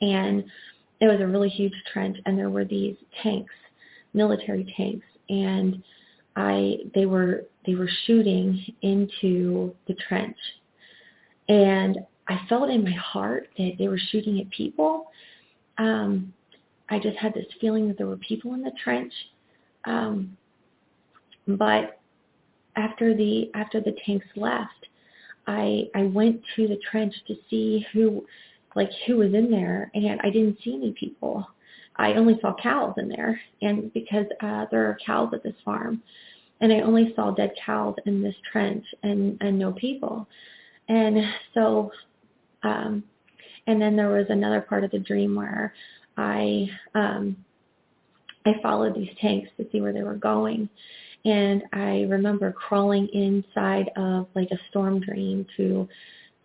and 0.00 0.44
it 1.00 1.06
was 1.06 1.20
a 1.20 1.26
really 1.26 1.48
huge 1.48 1.74
trench, 1.92 2.16
and 2.26 2.38
there 2.38 2.50
were 2.50 2.64
these 2.64 2.96
tanks, 3.22 3.52
military 4.14 4.72
tanks, 4.76 5.06
and 5.28 5.82
I 6.36 6.78
they 6.94 7.06
were 7.06 7.46
they 7.66 7.74
were 7.74 7.90
shooting 8.06 8.64
into 8.82 9.74
the 9.88 9.94
trench. 10.08 10.36
And 11.48 11.98
I 12.28 12.40
felt 12.48 12.70
in 12.70 12.82
my 12.82 12.92
heart 12.92 13.48
that 13.56 13.72
they 13.78 13.88
were 13.88 14.00
shooting 14.10 14.40
at 14.40 14.50
people. 14.50 15.06
Um, 15.78 16.32
I 16.88 16.98
just 16.98 17.16
had 17.16 17.34
this 17.34 17.46
feeling 17.60 17.88
that 17.88 17.98
there 17.98 18.06
were 18.06 18.16
people 18.16 18.54
in 18.54 18.62
the 18.62 18.72
trench. 18.82 19.12
Um, 19.84 20.36
but 21.46 22.00
after 22.76 23.14
the 23.14 23.50
after 23.54 23.80
the 23.80 23.96
tanks 24.04 24.26
left, 24.36 24.86
I 25.46 25.84
I 25.94 26.04
went 26.04 26.40
to 26.56 26.68
the 26.68 26.78
trench 26.90 27.14
to 27.28 27.34
see 27.48 27.86
who 27.92 28.24
like 28.76 28.90
who 29.06 29.16
was 29.16 29.34
in 29.34 29.50
there 29.50 29.90
and 29.94 30.20
I 30.22 30.30
didn't 30.30 30.58
see 30.62 30.74
any 30.74 30.92
people. 30.92 31.46
I 31.96 32.14
only 32.14 32.38
saw 32.40 32.54
cows 32.62 32.94
in 32.98 33.08
there 33.08 33.40
and 33.62 33.92
because 33.92 34.26
uh 34.40 34.66
there 34.70 34.84
are 34.86 34.98
cows 35.04 35.30
at 35.34 35.42
this 35.42 35.54
farm 35.64 36.02
and 36.60 36.72
I 36.72 36.80
only 36.80 37.12
saw 37.14 37.32
dead 37.32 37.52
cows 37.64 37.96
in 38.06 38.22
this 38.22 38.34
trench 38.50 38.84
and, 39.02 39.36
and 39.40 39.58
no 39.58 39.72
people. 39.72 40.26
And 40.88 41.18
so, 41.54 41.90
um, 42.62 43.02
and 43.66 43.80
then 43.80 43.96
there 43.96 44.08
was 44.08 44.26
another 44.30 44.60
part 44.60 44.84
of 44.84 44.90
the 44.90 44.98
dream 44.98 45.34
where 45.34 45.74
I, 46.16 46.68
um, 46.94 47.36
I 48.46 48.52
followed 48.62 48.94
these 48.94 49.10
tanks 49.20 49.50
to 49.56 49.66
see 49.70 49.80
where 49.80 49.92
they 49.92 50.02
were 50.02 50.14
going. 50.14 50.68
And 51.24 51.64
I 51.72 52.06
remember 52.08 52.52
crawling 52.52 53.08
inside 53.08 53.90
of 53.96 54.28
like 54.34 54.48
a 54.52 54.58
storm 54.70 55.00
drain 55.00 55.44
to, 55.56 55.88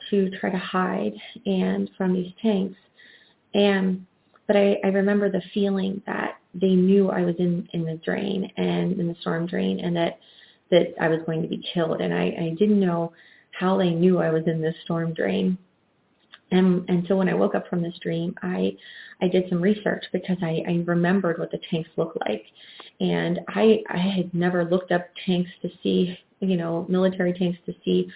to 0.09 0.29
try 0.39 0.49
to 0.49 0.57
hide 0.57 1.13
and 1.45 1.89
from 1.97 2.13
these 2.13 2.33
tanks. 2.41 2.77
And, 3.53 4.05
but 4.47 4.55
I, 4.55 4.77
I 4.83 4.87
remember 4.87 5.29
the 5.29 5.41
feeling 5.53 6.01
that 6.05 6.37
they 6.53 6.75
knew 6.75 7.09
I 7.09 7.21
was 7.21 7.35
in 7.39 7.67
in 7.73 7.85
the 7.85 7.95
drain 8.03 8.51
and 8.57 8.99
in 8.99 9.07
the 9.07 9.15
storm 9.21 9.47
drain 9.47 9.79
and 9.79 9.95
that 9.95 10.19
that 10.69 10.93
I 10.99 11.07
was 11.07 11.19
going 11.25 11.41
to 11.41 11.47
be 11.47 11.63
killed 11.73 12.01
and 12.01 12.13
I, 12.13 12.23
I 12.23 12.55
didn't 12.57 12.79
know 12.79 13.13
how 13.51 13.77
they 13.77 13.89
knew 13.89 14.19
I 14.19 14.29
was 14.29 14.43
in 14.47 14.61
this 14.61 14.75
storm 14.83 15.13
drain. 15.13 15.57
And 16.51 16.89
and 16.89 17.05
so 17.07 17.15
when 17.15 17.29
I 17.29 17.33
woke 17.33 17.55
up 17.55 17.67
from 17.69 17.81
this 17.81 17.97
dream, 18.01 18.35
I 18.41 18.75
I 19.21 19.27
did 19.27 19.47
some 19.49 19.61
research 19.61 20.03
because 20.11 20.37
I, 20.41 20.63
I 20.67 20.83
remembered 20.85 21.39
what 21.39 21.51
the 21.51 21.59
tanks 21.69 21.89
looked 21.95 22.17
like. 22.27 22.43
And 22.99 23.39
I 23.49 23.83
I 23.89 23.97
had 23.97 24.33
never 24.33 24.65
looked 24.65 24.91
up 24.91 25.07
tanks 25.25 25.51
to 25.61 25.69
see, 25.81 26.17
you 26.39 26.57
know, 26.57 26.85
military 26.89 27.33
tanks 27.33 27.59
to 27.65 27.73
see 27.85 28.09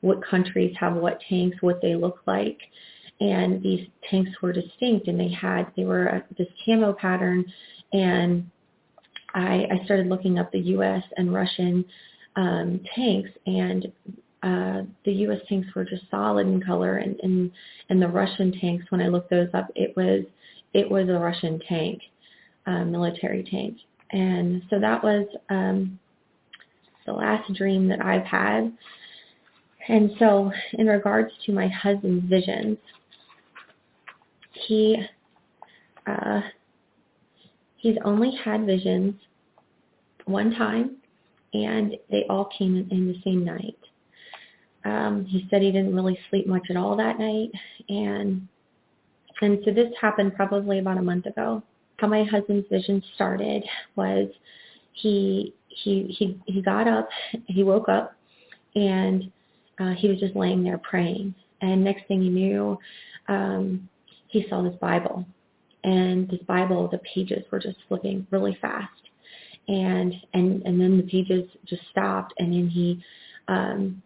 what 0.00 0.24
countries 0.24 0.74
have 0.78 0.94
what 0.94 1.20
tanks, 1.28 1.56
what 1.60 1.80
they 1.82 1.94
look 1.94 2.20
like 2.26 2.58
and 3.20 3.62
these 3.62 3.86
tanks 4.10 4.30
were 4.40 4.52
distinct 4.52 5.08
and 5.08 5.20
they 5.20 5.28
had 5.28 5.66
they 5.76 5.84
were 5.84 6.06
a, 6.06 6.24
this 6.38 6.48
camo 6.64 6.92
pattern 6.94 7.44
and 7.92 8.50
I, 9.34 9.66
I 9.70 9.84
started 9.84 10.06
looking 10.06 10.38
up 10.38 10.50
the 10.52 10.60
U.S. 10.60 11.02
and 11.16 11.32
Russian 11.32 11.84
um, 12.36 12.80
tanks, 12.94 13.30
and 13.46 13.86
uh, 14.42 14.82
the 15.04 15.12
U.S. 15.12 15.40
tanks 15.48 15.68
were 15.74 15.84
just 15.84 16.04
solid 16.10 16.46
in 16.46 16.60
color, 16.62 16.96
and, 16.96 17.18
and 17.22 17.50
and 17.88 18.00
the 18.00 18.08
Russian 18.08 18.52
tanks, 18.60 18.86
when 18.90 19.00
I 19.00 19.08
looked 19.08 19.30
those 19.30 19.48
up, 19.54 19.68
it 19.74 19.96
was 19.96 20.24
it 20.74 20.90
was 20.90 21.08
a 21.08 21.18
Russian 21.18 21.60
tank, 21.68 22.00
uh, 22.66 22.84
military 22.84 23.42
tank, 23.42 23.78
and 24.12 24.62
so 24.70 24.78
that 24.80 25.02
was 25.02 25.26
um, 25.48 25.98
the 27.06 27.12
last 27.12 27.52
dream 27.54 27.88
that 27.88 28.04
I've 28.04 28.24
had. 28.24 28.72
And 29.88 30.10
so, 30.18 30.52
in 30.74 30.86
regards 30.86 31.30
to 31.46 31.52
my 31.52 31.68
husband's 31.68 32.28
visions, 32.28 32.78
he 34.52 34.96
uh, 36.06 36.40
He's 37.80 37.96
only 38.04 38.32
had 38.44 38.66
visions 38.66 39.14
one 40.26 40.54
time, 40.54 40.98
and 41.54 41.96
they 42.10 42.24
all 42.28 42.50
came 42.56 42.76
in, 42.76 42.88
in 42.90 43.08
the 43.08 43.20
same 43.24 43.42
night. 43.42 43.78
Um, 44.84 45.24
he 45.24 45.46
said 45.48 45.62
he 45.62 45.72
didn't 45.72 45.94
really 45.94 46.18
sleep 46.28 46.46
much 46.46 46.66
at 46.68 46.76
all 46.76 46.94
that 46.96 47.18
night, 47.18 47.50
and 47.88 48.46
and 49.40 49.58
so 49.64 49.72
this 49.72 49.90
happened 49.98 50.34
probably 50.34 50.78
about 50.78 50.98
a 50.98 51.02
month 51.02 51.24
ago. 51.24 51.62
How 51.96 52.06
my 52.06 52.22
husband's 52.24 52.68
vision 52.68 53.02
started 53.14 53.64
was 53.96 54.28
he 54.92 55.54
he 55.68 56.14
he 56.18 56.38
he 56.46 56.60
got 56.60 56.86
up, 56.86 57.08
he 57.46 57.64
woke 57.64 57.88
up, 57.88 58.14
and 58.74 59.32
uh, 59.80 59.94
he 59.94 60.08
was 60.08 60.20
just 60.20 60.36
laying 60.36 60.62
there 60.62 60.78
praying. 60.78 61.34
And 61.62 61.82
next 61.82 62.06
thing 62.06 62.22
he 62.22 62.28
knew, 62.28 62.78
um, 63.28 63.88
he 64.28 64.46
saw 64.48 64.62
this 64.62 64.76
Bible 64.80 65.26
and 65.84 66.28
this 66.28 66.40
Bible, 66.46 66.88
the 66.88 66.98
pages 66.98 67.44
were 67.50 67.58
just 67.58 67.78
flipping 67.88 68.26
really 68.30 68.56
fast. 68.60 68.90
And 69.68 70.14
and 70.34 70.62
and 70.62 70.80
then 70.80 70.96
the 70.96 71.04
pages 71.04 71.48
just 71.64 71.82
stopped 71.90 72.34
and 72.38 72.52
then 72.52 72.68
he 72.68 73.02
um 73.48 74.02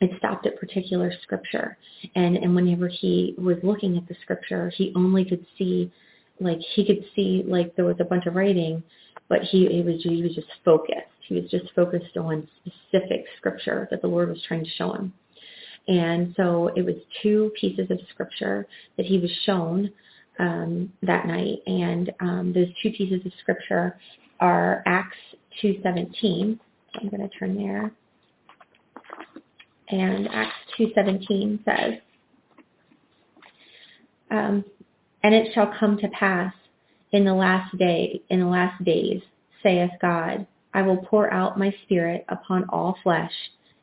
it 0.00 0.10
stopped 0.18 0.46
at 0.46 0.58
particular 0.58 1.12
scripture. 1.22 1.76
And 2.14 2.36
and 2.36 2.54
whenever 2.54 2.88
he 2.88 3.34
was 3.38 3.58
looking 3.62 3.96
at 3.96 4.08
the 4.08 4.16
scripture, 4.22 4.72
he 4.76 4.92
only 4.96 5.24
could 5.24 5.46
see 5.58 5.92
like 6.40 6.58
he 6.74 6.84
could 6.86 7.04
see 7.14 7.44
like 7.46 7.76
there 7.76 7.84
was 7.84 7.96
a 8.00 8.04
bunch 8.04 8.26
of 8.26 8.34
writing, 8.34 8.82
but 9.28 9.42
he 9.42 9.66
it 9.66 9.84
was 9.84 10.02
he 10.02 10.22
was 10.22 10.34
just 10.34 10.48
focused. 10.64 11.11
He 11.32 11.40
was 11.40 11.50
just 11.50 11.72
focused 11.74 12.16
on 12.18 12.46
specific 12.60 13.24
scripture 13.38 13.88
that 13.90 14.02
the 14.02 14.08
Lord 14.08 14.28
was 14.28 14.42
trying 14.46 14.64
to 14.64 14.70
show 14.70 14.92
him. 14.92 15.14
And 15.88 16.34
so 16.36 16.70
it 16.76 16.84
was 16.84 16.94
two 17.22 17.50
pieces 17.58 17.90
of 17.90 17.98
scripture 18.10 18.66
that 18.98 19.06
he 19.06 19.18
was 19.18 19.30
shown 19.44 19.90
um, 20.38 20.92
that 21.02 21.26
night. 21.26 21.60
And 21.66 22.12
um, 22.20 22.52
those 22.54 22.68
two 22.82 22.90
pieces 22.90 23.24
of 23.24 23.32
scripture 23.40 23.98
are 24.40 24.82
Acts 24.84 25.16
2.17. 25.62 26.58
I'm 26.96 27.08
going 27.08 27.26
to 27.26 27.38
turn 27.38 27.56
there. 27.56 27.90
And 29.88 30.28
Acts 30.28 30.54
2.17 30.78 31.64
says, 31.64 31.94
um, 34.30 34.64
And 35.22 35.34
it 35.34 35.52
shall 35.54 35.72
come 35.80 35.96
to 35.96 36.08
pass 36.08 36.52
in 37.12 37.24
the 37.24 37.34
last 37.34 37.76
day, 37.78 38.20
in 38.28 38.40
the 38.40 38.46
last 38.46 38.84
days, 38.84 39.22
saith 39.62 39.90
God, 40.00 40.46
I 40.74 40.82
will 40.82 40.98
pour 40.98 41.32
out 41.32 41.58
my 41.58 41.74
spirit 41.84 42.24
upon 42.28 42.64
all 42.68 42.96
flesh, 43.02 43.32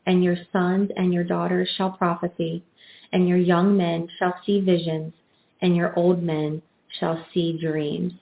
and 0.06 0.24
your 0.24 0.38
sons 0.52 0.90
and 0.96 1.14
your 1.14 1.24
daughters 1.24 1.70
shall 1.78 1.92
prophesy, 1.92 2.64
and 3.12 3.28
your 3.28 3.38
young 3.38 3.78
men 3.78 4.08
shall 4.18 4.36
see 4.46 4.62
visions, 4.62 5.14
and 5.62 5.76
your 5.76 5.98
old 5.98 6.24
men 6.24 6.62
shall 7.00 7.26
see 7.34 7.58
dreams 7.60 8.14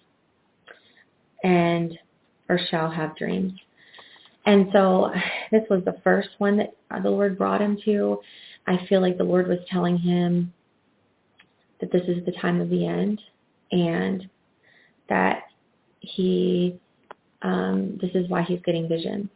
and 1.44 1.98
or 2.49 2.60
shall 2.69 2.89
have 2.89 3.15
dreams. 3.15 3.53
And 4.45 4.68
so 4.72 5.11
this 5.52 5.64
was 5.69 5.84
the 5.85 5.99
first 6.03 6.30
one 6.38 6.57
that 6.57 6.73
the 7.03 7.10
Lord 7.10 7.38
brought 7.38 7.61
him 7.61 7.77
to. 7.85 8.19
I 8.65 8.85
feel 8.88 9.02
like 9.02 9.18
the 9.18 9.23
Lord 9.23 9.48
was 9.48 9.60
telling 9.69 9.98
him 9.98 10.53
that 11.80 11.91
this 11.91 12.03
is 12.07 12.26
the 12.26 12.31
time 12.34 12.61
of 12.61 12.69
the 12.69 12.85
end 12.85 13.22
and 13.72 14.30
that 15.10 15.44
he 15.99 16.80
um, 17.41 17.97
this 18.01 18.11
is 18.14 18.30
why 18.30 18.43
he's 18.43 18.61
getting 18.65 18.88
visions. 18.88 19.30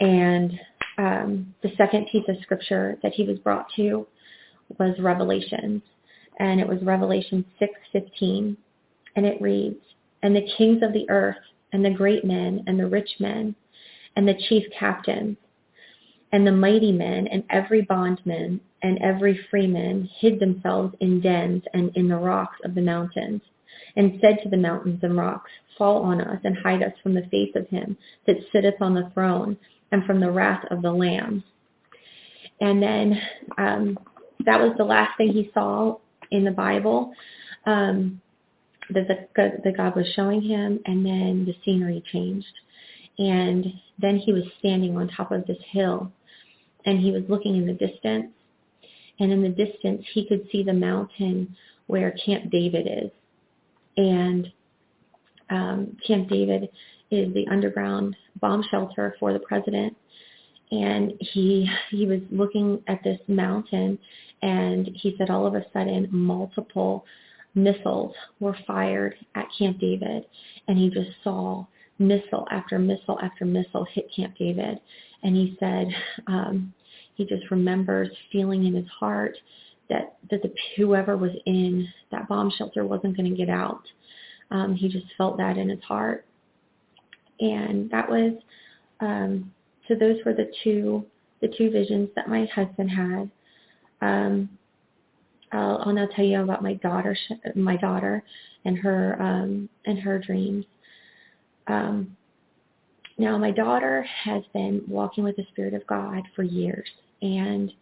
And 0.00 0.58
um, 0.96 1.54
the 1.62 1.72
second 1.76 2.06
piece 2.10 2.24
of 2.28 2.36
scripture 2.42 2.98
that 3.02 3.12
he 3.12 3.24
was 3.24 3.38
brought 3.38 3.66
to 3.76 4.06
was 4.78 4.94
Revelations 4.98 5.82
and 6.38 6.60
it 6.60 6.68
was 6.68 6.82
Revelation 6.82 7.44
6:15, 7.60 8.56
and 9.16 9.26
it 9.26 9.40
reads, 9.40 9.82
"And 10.22 10.34
the 10.34 10.48
kings 10.56 10.82
of 10.82 10.92
the 10.92 11.08
earth, 11.10 11.38
and 11.72 11.84
the 11.84 11.90
great 11.90 12.24
men, 12.24 12.62
and 12.66 12.78
the 12.78 12.86
rich 12.86 13.18
men, 13.20 13.54
and 14.16 14.26
the 14.26 14.34
chief 14.34 14.64
captains, 14.70 15.36
and 16.32 16.46
the 16.46 16.52
mighty 16.52 16.92
men, 16.92 17.26
and 17.26 17.44
every 17.50 17.82
bondman, 17.82 18.60
and 18.82 18.98
every 18.98 19.34
freeman 19.34 20.04
hid 20.04 20.38
themselves 20.38 20.94
in 21.00 21.20
dens 21.20 21.64
and 21.74 21.94
in 21.96 22.08
the 22.08 22.16
rocks 22.16 22.60
of 22.64 22.74
the 22.74 22.82
mountains, 22.82 23.42
and 23.96 24.18
said 24.20 24.38
to 24.42 24.48
the 24.48 24.56
mountains 24.56 25.00
and 25.02 25.16
rocks, 25.16 25.50
Fall 25.76 26.02
on 26.02 26.20
us 26.20 26.40
and 26.44 26.56
hide 26.58 26.82
us 26.82 26.92
from 27.02 27.14
the 27.14 27.26
face 27.30 27.52
of 27.54 27.68
him 27.68 27.96
that 28.26 28.36
sitteth 28.52 28.80
on 28.80 28.94
the 28.94 29.10
throne, 29.14 29.56
and 29.92 30.04
from 30.04 30.20
the 30.20 30.30
wrath 30.30 30.64
of 30.70 30.82
the 30.82 30.92
Lamb." 30.92 31.44
And 32.60 32.82
then 32.82 33.20
um, 33.56 33.98
that 34.44 34.60
was 34.60 34.72
the 34.76 34.84
last 34.84 35.16
thing 35.16 35.32
he 35.32 35.50
saw 35.54 35.98
in 36.30 36.44
the 36.44 36.50
Bible 36.50 37.12
um, 37.66 38.20
that, 38.90 39.06
the, 39.36 39.60
that 39.64 39.76
God 39.76 39.96
was 39.96 40.06
showing 40.14 40.42
him, 40.42 40.80
and 40.86 41.04
then 41.04 41.44
the 41.46 41.54
scenery 41.64 42.02
changed. 42.12 42.46
And 43.18 43.66
then 43.98 44.16
he 44.16 44.32
was 44.32 44.44
standing 44.58 44.96
on 44.96 45.08
top 45.08 45.32
of 45.32 45.46
this 45.46 45.58
hill, 45.70 46.10
and 46.86 47.00
he 47.00 47.10
was 47.10 47.22
looking 47.28 47.56
in 47.56 47.66
the 47.66 47.72
distance. 47.72 48.32
And 49.20 49.32
in 49.32 49.42
the 49.42 49.48
distance, 49.48 50.04
he 50.12 50.26
could 50.28 50.48
see 50.52 50.62
the 50.62 50.72
mountain 50.72 51.56
where 51.86 52.16
Camp 52.24 52.50
David 52.50 52.86
is. 52.86 53.10
And 53.98 54.50
um, 55.50 55.96
Camp 56.06 56.28
David 56.28 56.70
is 57.10 57.34
the 57.34 57.46
underground 57.50 58.16
bomb 58.40 58.62
shelter 58.70 59.16
for 59.18 59.32
the 59.32 59.40
president. 59.40 59.96
And 60.70 61.12
he 61.20 61.68
he 61.90 62.06
was 62.06 62.20
looking 62.30 62.82
at 62.88 63.02
this 63.02 63.18
mountain, 63.26 63.98
and 64.42 64.88
he 64.94 65.14
said 65.16 65.30
all 65.30 65.46
of 65.46 65.54
a 65.54 65.64
sudden 65.72 66.08
multiple 66.10 67.06
missiles 67.54 68.14
were 68.38 68.56
fired 68.66 69.14
at 69.34 69.46
Camp 69.58 69.80
David, 69.80 70.26
and 70.68 70.78
he 70.78 70.90
just 70.90 71.10
saw 71.24 71.64
missile 71.98 72.46
after 72.50 72.78
missile 72.78 73.18
after 73.22 73.44
missile 73.44 73.86
hit 73.92 74.08
Camp 74.14 74.36
David. 74.38 74.78
And 75.22 75.34
he 75.34 75.56
said 75.58 75.88
um, 76.26 76.72
he 77.14 77.24
just 77.24 77.50
remembers 77.50 78.10
feeling 78.30 78.66
in 78.66 78.74
his 78.74 78.86
heart 78.88 79.36
that 79.88 80.16
that 80.30 80.42
the 80.42 80.52
whoever 80.76 81.16
was 81.16 81.32
in 81.46 81.88
that 82.10 82.28
bomb 82.28 82.50
shelter 82.56 82.84
wasn't 82.84 83.16
going 83.16 83.30
to 83.30 83.36
get 83.36 83.50
out. 83.50 83.82
Um, 84.50 84.74
he 84.74 84.88
just 84.88 85.06
felt 85.16 85.36
that 85.38 85.58
in 85.58 85.68
his 85.68 85.82
heart, 85.82 86.24
and 87.40 87.90
that 87.90 88.08
was 88.08 88.32
um, 89.00 89.52
so. 89.86 89.94
Those 89.94 90.16
were 90.24 90.34
the 90.34 90.50
two 90.64 91.04
the 91.40 91.48
two 91.56 91.70
visions 91.70 92.08
that 92.16 92.28
my 92.28 92.46
husband 92.54 92.90
had. 92.90 93.30
Um, 94.00 94.48
I'll, 95.52 95.82
I'll 95.84 95.92
now 95.92 96.08
tell 96.14 96.24
you 96.24 96.42
about 96.42 96.62
my 96.62 96.74
daughter, 96.74 97.16
my 97.54 97.76
daughter, 97.76 98.22
and 98.64 98.78
her 98.78 99.20
um, 99.20 99.68
and 99.86 99.98
her 99.98 100.18
dreams. 100.18 100.64
Um, 101.66 102.16
now, 103.18 103.36
my 103.36 103.50
daughter 103.50 104.06
has 104.24 104.44
been 104.52 104.82
walking 104.86 105.24
with 105.24 105.36
the 105.36 105.44
Spirit 105.50 105.74
of 105.74 105.86
God 105.86 106.22
for 106.36 106.44
years, 106.44 106.88
and 107.20 107.72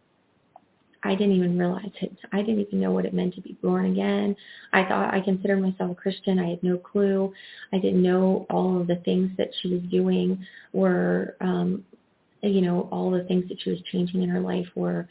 I 1.07 1.15
didn't 1.15 1.37
even 1.37 1.59
realize 1.59 1.91
it. 2.01 2.17
I 2.33 2.39
didn't 2.39 2.61
even 2.61 2.81
know 2.81 2.91
what 2.91 3.05
it 3.05 3.15
meant 3.15 3.35
to 3.35 3.41
be 3.41 3.57
born 3.63 3.93
again. 3.93 4.37
I 4.73 4.85
thought 4.85 5.15
I 5.15 5.21
considered 5.21 5.63
myself 5.63 5.93
a 5.93 5.95
Christian. 5.95 6.39
I 6.39 6.51
had 6.51 6.63
no 6.63 6.77
clue. 6.77 7.33
I 7.73 7.79
didn't 7.79 8.03
know 8.03 8.47
all 8.51 8.81
of 8.81 8.87
the 8.87 8.97
things 8.97 9.31
that 9.39 9.51
she 9.61 9.69
was 9.69 9.83
doing 9.91 10.45
were, 10.73 11.37
um, 11.41 11.85
you 12.43 12.61
know, 12.61 12.89
all 12.91 13.11
the 13.11 13.25
things 13.25 13.49
that 13.49 13.59
she 13.63 13.71
was 13.71 13.81
changing 13.93 14.23
in 14.23 14.29
her 14.29 14.41
life 14.41 14.67
were 14.75 15.09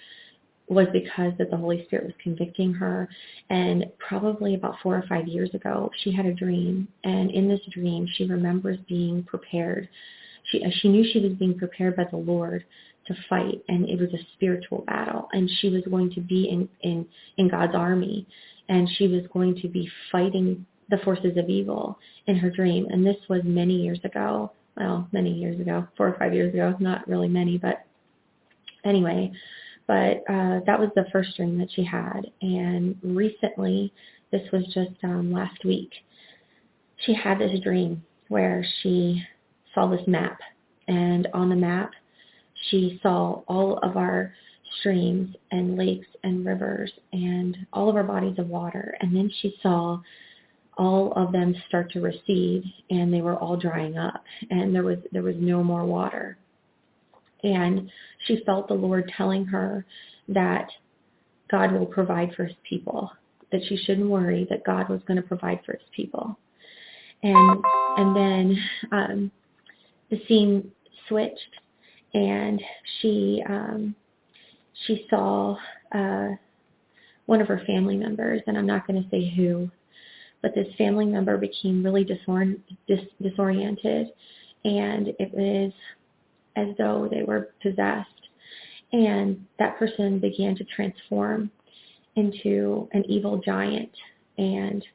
was 0.67 0.87
because 0.91 1.31
that 1.37 1.51
the 1.51 1.57
Holy 1.57 1.85
Spirit 1.85 2.05
was 2.05 2.13
convicting 2.21 2.73
her. 2.73 3.07
And 3.49 3.85
probably 3.99 4.55
about 4.55 4.75
four 4.81 4.95
or 4.95 5.03
five 5.07 5.27
years 5.27 5.53
ago, 5.53 5.91
she 6.03 6.11
had 6.11 6.25
a 6.25 6.33
dream. 6.33 6.87
And 7.03 7.31
in 7.31 7.47
this 7.47 7.61
dream, 7.71 8.07
she 8.15 8.25
remembers 8.25 8.77
being 8.87 9.23
prepared. 9.23 9.87
She, 10.51 10.63
she 10.81 10.89
knew 10.89 11.05
she 11.11 11.19
was 11.19 11.33
being 11.33 11.57
prepared 11.57 11.95
by 11.95 12.05
the 12.09 12.17
Lord 12.17 12.65
to 13.07 13.15
fight. 13.29 13.61
And 13.67 13.87
it 13.87 13.99
was 13.99 14.13
a 14.13 14.25
spiritual 14.33 14.83
battle. 14.87 15.27
And 15.33 15.49
she 15.59 15.69
was 15.69 15.83
going 15.89 16.11
to 16.11 16.21
be 16.21 16.49
in, 16.49 16.69
in, 16.81 17.05
in 17.37 17.49
God's 17.49 17.75
army. 17.75 18.27
And 18.69 18.89
she 18.97 19.07
was 19.07 19.23
going 19.33 19.59
to 19.61 19.67
be 19.67 19.89
fighting 20.11 20.65
the 20.89 20.97
forces 20.99 21.37
of 21.37 21.49
evil 21.49 21.97
in 22.27 22.35
her 22.37 22.49
dream. 22.49 22.87
And 22.89 23.05
this 23.05 23.17
was 23.29 23.41
many 23.43 23.75
years 23.75 23.99
ago. 24.03 24.51
Well, 24.77 25.07
many 25.13 25.31
years 25.31 25.59
ago, 25.61 25.87
four 25.95 26.09
or 26.09 26.17
five 26.19 26.33
years 26.33 26.53
ago. 26.53 26.75
Not 26.79 27.07
really 27.07 27.29
many, 27.29 27.57
but 27.57 27.85
anyway, 28.83 29.31
but 29.87 30.23
uh, 30.29 30.59
that 30.65 30.79
was 30.79 30.89
the 30.95 31.05
first 31.11 31.35
dream 31.37 31.57
that 31.59 31.69
she 31.73 31.83
had. 31.83 32.21
And 32.41 32.97
recently, 33.03 33.93
this 34.31 34.41
was 34.51 34.65
just 34.73 34.91
um, 35.03 35.31
last 35.31 35.63
week, 35.63 35.91
she 37.05 37.13
had 37.13 37.39
this 37.39 37.59
dream 37.61 38.03
where 38.29 38.65
she 38.81 39.23
saw 39.73 39.87
this 39.87 40.05
map. 40.07 40.39
And 40.87 41.27
on 41.33 41.49
the 41.49 41.55
map, 41.55 41.91
she 42.69 42.99
saw 43.01 43.41
all 43.47 43.77
of 43.79 43.97
our 43.97 44.33
streams 44.79 45.35
and 45.51 45.77
lakes 45.77 46.07
and 46.23 46.45
rivers 46.45 46.91
and 47.13 47.57
all 47.71 47.89
of 47.89 47.95
our 47.95 48.03
bodies 48.03 48.37
of 48.39 48.47
water. 48.47 48.95
And 48.99 49.15
then 49.15 49.31
she 49.41 49.55
saw 49.61 49.99
all 50.77 51.13
of 51.13 51.31
them 51.31 51.55
start 51.67 51.91
to 51.93 52.01
recede 52.01 52.63
and 52.89 53.13
they 53.13 53.21
were 53.21 53.37
all 53.37 53.55
drying 53.55 53.97
up 53.97 54.21
and 54.49 54.75
there 54.75 54.83
was 54.83 54.97
there 55.13 55.23
was 55.23 55.35
no 55.39 55.63
more 55.63 55.85
water 55.85 56.37
and 57.45 57.89
she 58.25 58.41
felt 58.45 58.67
the 58.67 58.73
Lord 58.73 59.11
telling 59.15 59.45
her 59.45 59.85
that 60.29 60.67
God 61.51 61.71
will 61.71 61.85
provide 61.85 62.33
for 62.35 62.45
his 62.45 62.55
people, 62.67 63.11
that 63.51 63.61
she 63.67 63.77
shouldn't 63.77 64.09
worry, 64.09 64.47
that 64.49 64.65
God 64.65 64.89
was 64.89 65.01
going 65.07 65.21
to 65.21 65.27
provide 65.27 65.59
for 65.65 65.73
his 65.73 65.87
people. 65.95 66.37
And 67.21 67.63
and 67.97 68.15
then 68.15 68.63
um, 68.91 69.31
the 70.09 70.21
scene 70.27 70.71
switched, 71.07 71.39
and 72.15 72.63
she 72.99 73.43
um, 73.47 73.95
she 74.87 75.05
saw 75.09 75.57
uh, 75.91 76.29
one 77.25 77.41
of 77.41 77.47
her 77.47 77.61
family 77.67 77.97
members, 77.97 78.41
and 78.47 78.57
I'm 78.57 78.65
not 78.65 78.87
going 78.87 79.03
to 79.03 79.09
say 79.09 79.33
who, 79.35 79.69
but 80.41 80.55
this 80.55 80.67
family 80.77 81.05
member 81.05 81.37
became 81.37 81.83
really 81.83 82.05
disor- 82.05 82.59
dis- 82.87 82.99
disoriented, 83.21 84.07
and 84.63 85.09
it 85.19 85.31
was 85.33 85.73
as 86.55 86.75
though 86.77 87.09
they 87.11 87.23
were 87.23 87.49
possessed. 87.61 88.09
And 88.93 89.45
that 89.59 89.77
person 89.77 90.19
began 90.19 90.55
to 90.55 90.63
transform 90.63 91.51
into 92.15 92.87
an 92.93 93.03
evil 93.09 93.41
giant. 93.43 93.91
And 94.37 94.85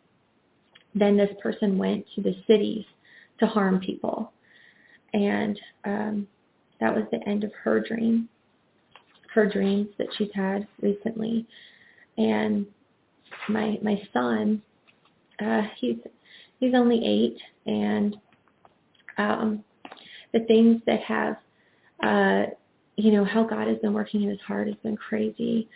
then 0.94 1.18
this 1.18 1.30
person 1.42 1.76
went 1.76 2.06
to 2.14 2.22
the 2.22 2.34
cities 2.46 2.84
to 3.40 3.46
harm 3.46 3.78
people. 3.80 4.32
And 5.12 5.60
um, 5.84 6.26
that 6.80 6.94
was 6.94 7.04
the 7.10 7.26
end 7.28 7.44
of 7.44 7.52
her 7.62 7.80
dream, 7.80 8.28
her 9.34 9.46
dreams 9.46 9.88
that 9.98 10.08
she's 10.16 10.30
had 10.34 10.66
recently. 10.80 11.46
And 12.18 12.66
my 13.48 13.78
my 13.82 14.00
son, 14.12 14.62
uh, 15.44 15.62
he's 15.78 15.96
he's 16.58 16.74
only 16.74 17.04
eight, 17.04 17.38
and 17.66 18.16
um, 19.18 19.64
the 20.32 20.40
things 20.40 20.80
that 20.86 21.00
have 21.00 21.36
uh, 22.02 22.46
you 22.96 23.12
know, 23.12 23.24
how 23.24 23.44
God 23.44 23.66
has 23.68 23.78
been 23.78 23.92
working 23.92 24.22
in 24.22 24.30
his 24.30 24.40
heart 24.40 24.66
has 24.66 24.76
been 24.82 24.96
crazy. 24.96 25.68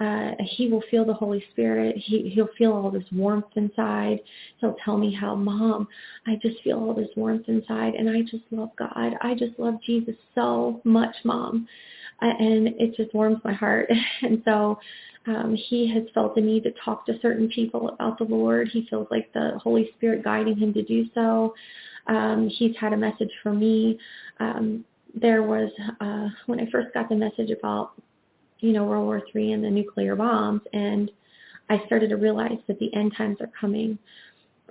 Uh, 0.00 0.30
he 0.40 0.68
will 0.68 0.82
feel 0.90 1.04
the 1.04 1.12
Holy 1.12 1.44
Spirit. 1.52 1.96
He, 1.96 2.30
he'll 2.30 2.48
feel 2.56 2.72
all 2.72 2.90
this 2.90 3.04
warmth 3.12 3.46
inside. 3.56 4.20
He'll 4.58 4.76
tell 4.84 4.96
me 4.96 5.12
how, 5.14 5.34
Mom, 5.34 5.86
I 6.26 6.36
just 6.40 6.62
feel 6.62 6.78
all 6.78 6.94
this 6.94 7.10
warmth 7.16 7.48
inside, 7.48 7.94
and 7.94 8.08
I 8.08 8.22
just 8.22 8.44
love 8.50 8.70
God. 8.78 9.14
I 9.20 9.34
just 9.34 9.58
love 9.58 9.74
Jesus 9.84 10.14
so 10.34 10.80
much, 10.84 11.14
Mom. 11.24 11.68
Uh, 12.22 12.32
and 12.38 12.68
it 12.78 12.96
just 12.96 13.14
warms 13.14 13.38
my 13.44 13.52
heart. 13.52 13.90
And 14.22 14.42
so 14.44 14.78
um, 15.26 15.56
he 15.68 15.90
has 15.92 16.04
felt 16.14 16.34
the 16.34 16.40
need 16.40 16.62
to 16.64 16.72
talk 16.84 17.06
to 17.06 17.18
certain 17.20 17.48
people 17.48 17.88
about 17.90 18.18
the 18.18 18.24
Lord. 18.24 18.68
He 18.72 18.86
feels 18.88 19.06
like 19.10 19.32
the 19.32 19.58
Holy 19.62 19.90
Spirit 19.96 20.24
guiding 20.24 20.56
him 20.56 20.72
to 20.74 20.82
do 20.82 21.06
so. 21.14 21.54
Um, 22.06 22.48
he's 22.48 22.76
had 22.76 22.92
a 22.92 22.96
message 22.96 23.30
for 23.42 23.52
me 23.52 23.98
um, 24.40 24.84
there 25.14 25.42
was 25.42 25.70
uh, 26.00 26.28
when 26.46 26.60
I 26.60 26.70
first 26.70 26.92
got 26.94 27.08
the 27.08 27.14
message 27.14 27.50
about 27.50 27.92
you 28.60 28.72
know 28.72 28.84
World 28.84 29.04
War 29.04 29.22
Three 29.30 29.52
and 29.52 29.62
the 29.62 29.70
nuclear 29.70 30.16
bombs, 30.16 30.62
and 30.72 31.10
I 31.68 31.84
started 31.86 32.10
to 32.10 32.16
realize 32.16 32.58
that 32.66 32.78
the 32.78 32.94
end 32.94 33.14
times 33.16 33.38
are 33.40 33.50
coming. 33.58 33.98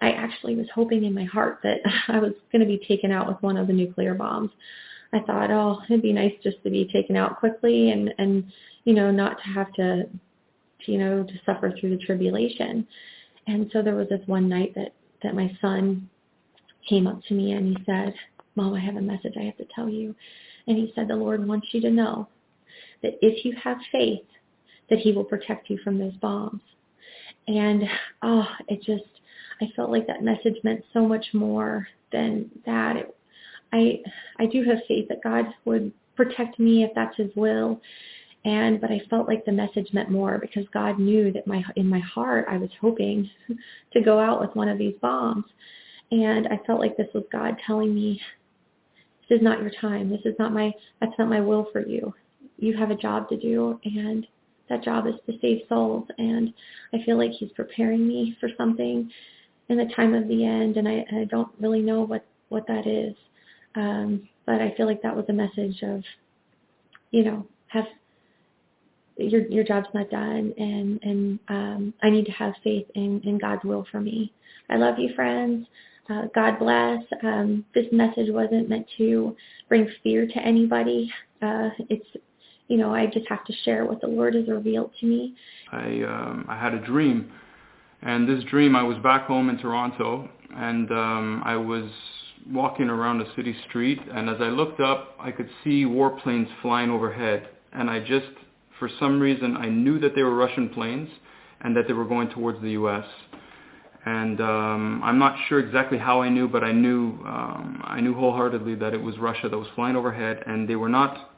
I 0.01 0.11
actually 0.11 0.55
was 0.55 0.67
hoping 0.73 1.03
in 1.03 1.13
my 1.13 1.25
heart 1.25 1.59
that 1.63 1.79
I 2.07 2.19
was 2.19 2.33
going 2.51 2.61
to 2.61 2.67
be 2.67 2.83
taken 2.87 3.11
out 3.11 3.27
with 3.27 3.41
one 3.41 3.57
of 3.57 3.67
the 3.67 3.73
nuclear 3.73 4.13
bombs. 4.13 4.51
I 5.11 5.19
thought, 5.19 5.49
oh, 5.51 5.79
it'd 5.89 6.01
be 6.01 6.13
nice 6.13 6.33
just 6.43 6.61
to 6.63 6.69
be 6.69 6.87
taken 6.91 7.15
out 7.15 7.39
quickly 7.39 7.91
and 7.91 8.13
and 8.17 8.51
you 8.83 8.93
know 8.93 9.11
not 9.11 9.37
to 9.43 9.49
have 9.49 9.73
to 9.73 10.09
you 10.85 10.97
know 10.97 11.23
to 11.23 11.33
suffer 11.45 11.73
through 11.79 11.97
the 11.97 12.05
tribulation. 12.05 12.87
And 13.47 13.69
so 13.73 13.81
there 13.81 13.95
was 13.95 14.09
this 14.09 14.21
one 14.27 14.47
night 14.47 14.73
that 14.75 14.93
that 15.23 15.35
my 15.35 15.55
son 15.61 16.09
came 16.87 17.07
up 17.07 17.21
to 17.27 17.33
me 17.33 17.51
and 17.53 17.77
he 17.77 17.83
said, 17.85 18.13
Mom, 18.55 18.73
I 18.73 18.79
have 18.79 18.95
a 18.95 19.01
message 19.01 19.33
I 19.39 19.43
have 19.43 19.57
to 19.57 19.67
tell 19.73 19.89
you. 19.89 20.15
And 20.67 20.77
he 20.77 20.91
said, 20.95 21.07
the 21.07 21.15
Lord 21.15 21.45
wants 21.47 21.67
you 21.71 21.81
to 21.81 21.89
know 21.89 22.27
that 23.01 23.13
if 23.21 23.45
you 23.45 23.55
have 23.63 23.77
faith, 23.91 24.25
that 24.89 24.99
he 24.99 25.11
will 25.11 25.23
protect 25.23 25.69
you 25.69 25.77
from 25.83 25.99
those 25.99 26.15
bombs. 26.15 26.61
And 27.47 27.83
oh, 28.21 28.47
it 28.67 28.81
just, 28.83 29.09
I 29.61 29.65
felt 29.75 29.91
like 29.91 30.07
that 30.07 30.23
message 30.23 30.55
meant 30.63 30.83
so 30.93 31.07
much 31.07 31.25
more 31.33 31.87
than 32.11 32.49
that. 32.65 32.95
It, 32.95 33.15
I, 33.71 34.01
I 34.39 34.45
do 34.47 34.63
have 34.63 34.79
faith 34.87 35.07
that 35.09 35.23
God 35.23 35.45
would 35.65 35.91
protect 36.15 36.59
me 36.59 36.83
if 36.83 36.91
that's 36.95 37.15
his 37.17 37.29
will. 37.35 37.79
And, 38.45 38.79
but 38.79 38.91
I 38.91 39.01
felt 39.09 39.27
like 39.27 39.45
the 39.45 39.51
message 39.51 39.89
meant 39.93 40.09
more 40.09 40.37
because 40.37 40.65
God 40.73 40.97
knew 40.97 41.31
that 41.33 41.45
my, 41.45 41.63
in 41.75 41.87
my 41.87 41.99
heart, 41.99 42.45
I 42.49 42.57
was 42.57 42.69
hoping 42.79 43.29
to 43.93 44.01
go 44.01 44.19
out 44.19 44.39
with 44.39 44.55
one 44.55 44.69
of 44.69 44.77
these 44.77 44.95
bombs. 45.01 45.45
And 46.11 46.47
I 46.47 46.59
felt 46.65 46.79
like 46.79 46.97
this 46.97 47.13
was 47.13 47.25
God 47.31 47.57
telling 47.65 47.93
me 47.93 48.21
this 49.29 49.37
is 49.37 49.43
not 49.43 49.61
your 49.61 49.71
time. 49.81 50.09
This 50.09 50.21
is 50.25 50.35
not 50.39 50.53
my, 50.53 50.71
that's 50.99 51.13
not 51.19 51.29
my 51.29 51.41
will 51.41 51.67
for 51.71 51.85
you. 51.85 52.13
You 52.59 52.75
have 52.77 52.91
a 52.91 52.95
job 52.95 53.29
to 53.29 53.37
do 53.37 53.79
and 53.83 54.27
that 54.69 54.83
job 54.83 55.07
is 55.07 55.15
to 55.25 55.39
save 55.41 55.61
souls. 55.67 56.07
And 56.17 56.53
I 56.93 56.97
feel 57.05 57.17
like 57.17 57.31
he's 57.31 57.51
preparing 57.51 58.07
me 58.07 58.37
for 58.39 58.49
something 58.57 59.09
in 59.69 59.77
the 59.77 59.91
time 59.95 60.13
of 60.13 60.27
the 60.27 60.45
end. 60.45 60.77
And 60.77 60.87
I, 60.87 61.05
I 61.11 61.23
don't 61.25 61.51
really 61.59 61.81
know 61.81 62.01
what, 62.01 62.25
what 62.49 62.67
that 62.67 62.85
is. 62.85 63.15
Um, 63.75 64.27
but 64.45 64.61
I 64.61 64.73
feel 64.75 64.85
like 64.85 65.01
that 65.01 65.15
was 65.15 65.25
a 65.29 65.33
message 65.33 65.81
of, 65.83 66.03
you 67.11 67.23
know, 67.23 67.45
have 67.67 67.85
your 69.17 69.45
your 69.47 69.65
job's 69.65 69.89
not 69.93 70.09
done 70.09 70.53
and 70.57 70.99
and 71.03 71.39
um 71.49 71.93
I 72.01 72.09
need 72.09 72.25
to 72.27 72.31
have 72.31 72.53
faith 72.63 72.87
in 72.95 73.21
in 73.25 73.37
God's 73.37 73.63
will 73.65 73.85
for 73.91 73.99
me. 73.99 74.31
I 74.69 74.77
love 74.77 74.97
you 74.97 75.13
friends. 75.13 75.67
Uh, 76.09 76.23
God 76.33 76.57
bless. 76.57 77.03
Um, 77.23 77.65
this 77.75 77.85
message 77.91 78.29
wasn't 78.31 78.69
meant 78.69 78.87
to 78.97 79.35
bring 79.67 79.87
fear 80.01 80.25
to 80.25 80.37
anybody. 80.39 81.11
Uh, 81.41 81.69
it's, 81.89 82.07
you 82.69 82.77
know, 82.77 82.93
I 82.93 83.07
just 83.07 83.27
have 83.27 83.43
to 83.45 83.53
share 83.65 83.83
what 83.83 83.99
the 83.99 84.07
Lord 84.07 84.35
has 84.35 84.47
revealed 84.47 84.91
to 85.01 85.05
me. 85.05 85.35
I 85.71 86.03
um, 86.03 86.45
I 86.47 86.57
had 86.57 86.73
a 86.73 86.79
dream, 86.79 87.29
and 88.01 88.29
this 88.29 88.43
dream 88.45 88.75
I 88.75 88.83
was 88.83 88.97
back 88.99 89.25
home 89.25 89.49
in 89.49 89.57
Toronto, 89.57 90.29
and 90.55 90.89
um, 90.91 91.41
I 91.45 91.57
was 91.57 91.89
walking 92.49 92.89
around 92.89 93.21
a 93.21 93.35
city 93.35 93.55
street, 93.67 93.99
and 94.13 94.29
as 94.29 94.37
I 94.39 94.49
looked 94.49 94.79
up, 94.79 95.15
I 95.19 95.31
could 95.31 95.49
see 95.63 95.83
warplanes 95.83 96.47
flying 96.61 96.89
overhead, 96.89 97.49
and 97.73 97.89
I 97.89 97.99
just, 97.99 98.31
for 98.77 98.89
some 98.99 99.19
reason, 99.19 99.57
I 99.57 99.67
knew 99.67 99.99
that 99.99 100.15
they 100.15 100.23
were 100.23 100.35
Russian 100.35 100.69
planes, 100.69 101.09
and 101.61 101.75
that 101.75 101.87
they 101.87 101.93
were 101.93 102.05
going 102.05 102.29
towards 102.29 102.61
the 102.61 102.71
U.S 102.71 103.05
and 104.05 104.39
um, 104.39 105.01
I'm 105.03 105.19
not 105.19 105.35
sure 105.47 105.59
exactly 105.59 105.97
how 105.97 106.21
I 106.21 106.29
knew, 106.29 106.47
but 106.47 106.63
I 106.63 106.71
knew 106.71 107.19
um, 107.25 107.81
I 107.83 107.99
knew 107.99 108.13
wholeheartedly 108.13 108.75
that 108.75 108.93
it 108.93 109.01
was 109.01 109.17
Russia 109.17 109.49
that 109.49 109.57
was 109.57 109.67
flying 109.75 109.97
overhead, 109.97 110.41
and 110.47 110.69
they 110.69 110.77
were 110.77 110.89
not 110.89 111.28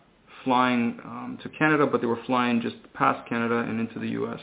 flying 0.43 0.99
um, 1.03 1.39
to 1.43 1.49
Canada, 1.49 1.85
but 1.85 2.01
they 2.01 2.07
were 2.07 2.19
flying 2.25 2.61
just 2.61 2.75
past 2.93 3.27
Canada 3.27 3.59
and 3.59 3.79
into 3.79 3.99
the 3.99 4.09
U.S. 4.09 4.39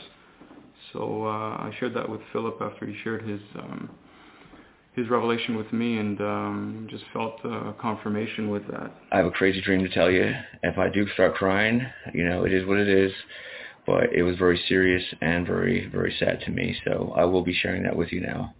So 0.93 1.25
uh, 1.25 1.29
I 1.29 1.71
shared 1.79 1.93
that 1.95 2.09
with 2.09 2.21
Philip 2.33 2.57
after 2.61 2.85
he 2.85 2.95
shared 3.03 3.27
his 3.27 3.41
um, 3.55 3.89
his 4.95 5.07
revelation 5.09 5.55
with 5.55 5.71
me, 5.71 5.97
and 5.97 6.19
um, 6.19 6.87
just 6.89 7.03
felt 7.13 7.39
uh, 7.45 7.73
confirmation 7.79 8.49
with 8.49 8.67
that. 8.67 8.91
I 9.11 9.17
have 9.17 9.27
a 9.27 9.31
crazy 9.31 9.61
dream 9.61 9.81
to 9.81 9.89
tell 9.89 10.09
you. 10.11 10.33
If 10.63 10.77
I 10.77 10.89
do 10.89 11.07
start 11.13 11.35
crying, 11.35 11.81
you 12.13 12.27
know, 12.27 12.43
it 12.43 12.51
is 12.51 12.65
what 12.67 12.77
it 12.79 12.89
is 12.89 13.11
but 13.89 14.13
it 14.13 14.21
was 14.21 14.37
very 14.37 14.61
serious 14.67 15.03
and 15.19 15.47
very, 15.47 15.87
very 15.87 16.15
sad 16.19 16.39
to 16.41 16.51
me. 16.51 16.77
So 16.85 17.11
I 17.17 17.25
will 17.25 17.43
be 17.43 17.55
sharing 17.55 17.81
that 17.83 17.95
with 17.95 18.11
you 18.11 18.21
now. 18.21 18.53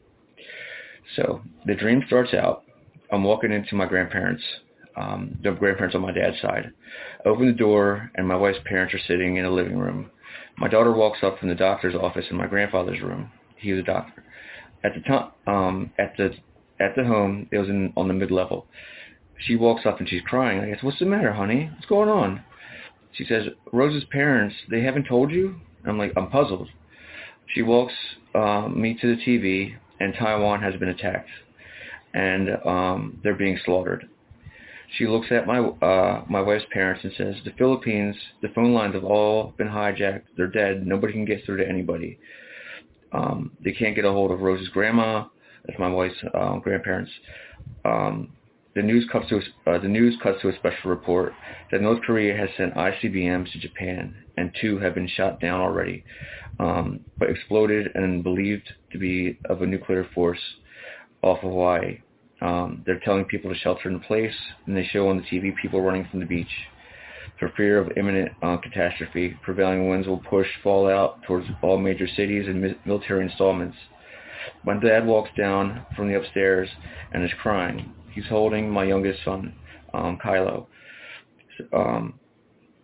So 1.15 1.41
the 1.65 1.75
dream 1.75 2.01
starts 2.07 2.33
out. 2.33 2.63
I'm 3.11 3.23
walking 3.23 3.51
into 3.51 3.75
my 3.75 3.85
grandparents, 3.85 4.41
um, 4.99 5.37
grandparents 5.41 5.95
on 5.95 6.01
my 6.01 6.11
dad's 6.11 6.39
side. 6.41 6.71
I 7.25 7.29
open 7.29 7.47
the 7.47 7.53
door 7.53 8.11
and 8.15 8.27
my 8.27 8.35
wife's 8.35 8.59
parents 8.65 8.93
are 8.93 8.99
sitting 9.07 9.37
in 9.37 9.45
a 9.45 9.51
living 9.51 9.77
room. 9.77 10.11
My 10.57 10.67
daughter 10.67 10.91
walks 10.91 11.19
up 11.23 11.39
from 11.39 11.49
the 11.49 11.55
doctor's 11.55 11.95
office 11.95 12.25
in 12.29 12.37
my 12.37 12.47
grandfather's 12.47 13.01
room. 13.01 13.31
He 13.57 13.71
was 13.71 13.81
a 13.81 13.85
doctor. 13.85 14.23
At 14.83 14.93
the 14.93 15.01
time, 15.01 15.31
um, 15.47 15.91
at 15.97 16.15
the 16.17 16.31
at 16.79 16.95
the 16.95 17.03
home, 17.03 17.47
it 17.51 17.57
was 17.57 17.67
in 17.67 17.93
on 17.97 18.07
the 18.07 18.13
mid 18.13 18.31
level. 18.31 18.65
She 19.37 19.55
walks 19.55 19.85
up 19.85 19.99
and 19.99 20.07
she's 20.07 20.21
crying. 20.21 20.59
I 20.59 20.69
guess, 20.69 20.83
what's 20.83 20.99
the 20.99 21.05
matter, 21.05 21.33
honey? 21.33 21.69
What's 21.73 21.85
going 21.85 22.09
on? 22.09 22.43
She 23.13 23.25
says, 23.25 23.45
Rose's 23.71 24.03
parents, 24.11 24.55
they 24.69 24.81
haven't 24.81 25.07
told 25.07 25.31
you? 25.31 25.55
I'm 25.85 25.97
like, 25.97 26.13
I'm 26.15 26.29
puzzled. 26.29 26.69
She 27.53 27.61
walks 27.61 27.93
uh, 28.35 28.67
me 28.67 28.97
to 29.01 29.15
the 29.15 29.21
TV, 29.21 29.75
and 29.99 30.13
Taiwan 30.13 30.61
has 30.61 30.75
been 30.75 30.89
attacked, 30.89 31.29
and 32.13 32.49
um, 32.65 33.19
they're 33.23 33.35
being 33.35 33.57
slaughtered. 33.65 34.07
She 34.97 35.07
looks 35.07 35.27
at 35.31 35.45
my 35.45 35.59
uh, 35.59 36.23
my 36.27 36.41
wife's 36.41 36.65
parents 36.71 37.03
and 37.03 37.13
says, 37.17 37.35
the 37.45 37.51
Philippines, 37.57 38.15
the 38.41 38.49
phone 38.49 38.73
lines 38.73 38.95
have 38.95 39.03
all 39.03 39.53
been 39.57 39.67
hijacked. 39.67 40.23
They're 40.35 40.47
dead. 40.47 40.85
Nobody 40.85 41.13
can 41.13 41.25
get 41.25 41.45
through 41.45 41.57
to 41.57 41.67
anybody. 41.67 42.17
Um, 43.11 43.51
they 43.63 43.71
can't 43.71 43.95
get 43.95 44.05
a 44.05 44.11
hold 44.11 44.31
of 44.31 44.41
Rose's 44.41 44.69
grandma. 44.69 45.25
That's 45.65 45.79
my 45.79 45.89
wife's 45.89 46.15
uh, 46.33 46.57
grandparents. 46.57 47.11
Um, 47.85 48.31
the 48.75 48.81
news 48.81 49.07
cuts 49.11 49.27
to 49.29 49.37
a, 49.37 49.71
uh, 49.71 49.79
the 49.79 49.87
news 49.87 50.15
cuts 50.21 50.41
to 50.41 50.49
a 50.49 50.55
special 50.55 50.89
report 50.89 51.33
that 51.71 51.81
North 51.81 52.01
Korea 52.03 52.35
has 52.37 52.49
sent 52.55 52.73
ICBMs 52.75 53.51
to 53.51 53.59
Japan, 53.59 54.15
and 54.37 54.55
two 54.61 54.77
have 54.79 54.95
been 54.95 55.07
shot 55.07 55.39
down 55.39 55.59
already, 55.59 56.03
um, 56.59 57.01
but 57.17 57.29
exploded 57.29 57.87
and 57.95 58.23
believed 58.23 58.71
to 58.91 58.97
be 58.97 59.37
of 59.49 59.61
a 59.61 59.65
nuclear 59.65 60.07
force 60.15 60.39
off 61.21 61.37
of 61.43 61.49
Hawaii. 61.49 61.99
Um, 62.41 62.83
they're 62.85 62.99
telling 62.99 63.25
people 63.25 63.53
to 63.53 63.59
shelter 63.59 63.89
in 63.89 63.99
place, 63.99 64.33
and 64.65 64.75
they 64.75 64.85
show 64.85 65.09
on 65.09 65.17
the 65.17 65.23
TV 65.23 65.53
people 65.61 65.81
running 65.81 66.07
from 66.09 66.19
the 66.19 66.25
beach. 66.25 66.47
For 67.39 67.51
fear 67.55 67.77
of 67.79 67.97
imminent 67.97 68.31
uh, 68.41 68.57
catastrophe, 68.57 69.37
prevailing 69.43 69.89
winds 69.89 70.07
will 70.07 70.19
push 70.19 70.47
fallout 70.63 71.21
towards 71.23 71.47
all 71.61 71.77
major 71.77 72.07
cities 72.07 72.47
and 72.47 72.61
mi- 72.61 72.77
military 72.85 73.23
installments. 73.25 73.77
My 74.63 74.77
dad 74.79 75.05
walks 75.05 75.29
down 75.37 75.85
from 75.95 76.07
the 76.07 76.15
upstairs 76.15 76.69
and 77.13 77.23
is 77.23 77.31
crying 77.41 77.93
he's 78.19 78.29
holding 78.29 78.69
my 78.69 78.83
youngest 78.83 79.23
son, 79.23 79.53
um, 79.93 80.17
Kylo. 80.23 80.65
Um, 81.73 82.19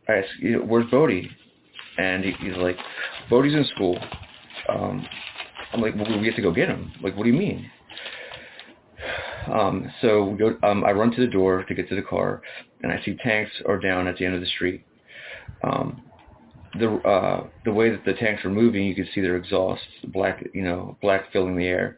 I 0.07 0.13
ask, 0.13 0.27
where's 0.65 0.89
Bodhi? 0.91 1.29
And 1.97 2.23
he, 2.23 2.31
he's 2.39 2.57
like, 2.57 2.77
Bodhi's 3.29 3.53
in 3.53 3.65
school. 3.75 3.97
Um, 4.69 5.05
I'm 5.73 5.81
like, 5.81 5.95
well, 5.95 6.19
we 6.19 6.27
have 6.27 6.35
to 6.35 6.41
go 6.41 6.51
get 6.51 6.69
him. 6.69 6.91
Like, 7.01 7.15
what 7.15 7.23
do 7.23 7.29
you 7.29 7.37
mean? 7.37 7.69
Um, 9.51 9.91
so 10.01 10.25
we 10.25 10.37
go, 10.37 10.57
um, 10.63 10.83
I 10.83 10.91
run 10.91 11.11
to 11.11 11.21
the 11.21 11.31
door 11.31 11.63
to 11.63 11.73
get 11.75 11.87
to 11.89 11.95
the 11.95 12.01
car, 12.01 12.41
and 12.81 12.91
I 12.91 13.01
see 13.03 13.15
tanks 13.23 13.51
are 13.67 13.79
down 13.79 14.07
at 14.07 14.17
the 14.17 14.25
end 14.25 14.35
of 14.35 14.41
the 14.41 14.47
street. 14.47 14.83
Um, 15.63 16.03
the 16.79 16.95
uh, 17.07 17.47
the 17.63 17.71
way 17.71 17.89
that 17.89 18.03
the 18.05 18.13
tanks 18.13 18.43
are 18.43 18.49
moving, 18.49 18.85
you 18.85 18.95
can 18.95 19.07
see 19.13 19.21
their 19.21 19.37
exhausts, 19.37 19.85
black, 20.07 20.45
you 20.53 20.63
know, 20.63 20.97
black 21.01 21.31
filling 21.31 21.55
the 21.57 21.65
air. 21.65 21.97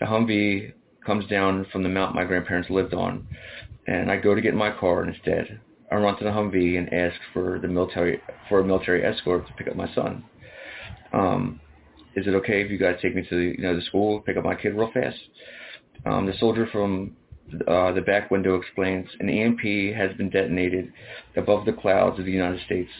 The 0.00 0.06
Humvee 0.06 0.72
comes 1.04 1.26
down 1.28 1.66
from 1.72 1.82
the 1.82 1.88
mount 1.88 2.14
my 2.14 2.24
grandparents 2.24 2.70
lived 2.70 2.94
on, 2.94 3.26
and 3.86 4.10
I 4.10 4.16
go 4.16 4.34
to 4.34 4.40
get 4.40 4.52
in 4.52 4.58
my 4.58 4.70
car 4.70 5.02
and 5.02 5.14
it's 5.14 5.24
dead. 5.24 5.60
I 5.90 5.96
run 5.96 6.18
to 6.18 6.24
the 6.24 6.30
Humvee 6.30 6.78
and 6.78 6.92
ask 6.92 7.16
for 7.32 7.58
the 7.58 7.68
military 7.68 8.20
for 8.48 8.60
a 8.60 8.64
military 8.64 9.04
escort 9.04 9.46
to 9.46 9.52
pick 9.54 9.68
up 9.68 9.76
my 9.76 9.92
son. 9.94 10.24
Um, 11.12 11.60
is 12.16 12.26
it 12.26 12.34
okay 12.34 12.62
if 12.62 12.70
you 12.70 12.78
guys 12.78 12.96
take 13.00 13.14
me 13.14 13.22
to 13.22 13.36
the 13.36 13.56
you 13.56 13.62
know 13.62 13.76
the 13.76 13.82
school, 13.82 14.20
pick 14.20 14.36
up 14.36 14.44
my 14.44 14.54
kid 14.54 14.74
real 14.74 14.90
fast? 14.92 15.16
Um, 16.06 16.26
the 16.26 16.36
soldier 16.38 16.68
from 16.70 17.16
uh, 17.66 17.92
the 17.92 18.00
back 18.00 18.30
window 18.30 18.56
explains 18.56 19.08
an 19.20 19.28
EMP 19.28 19.94
has 19.96 20.16
been 20.16 20.30
detonated 20.30 20.92
above 21.36 21.64
the 21.64 21.72
clouds 21.72 22.18
of 22.18 22.24
the 22.24 22.32
United 22.32 22.60
States. 22.64 22.90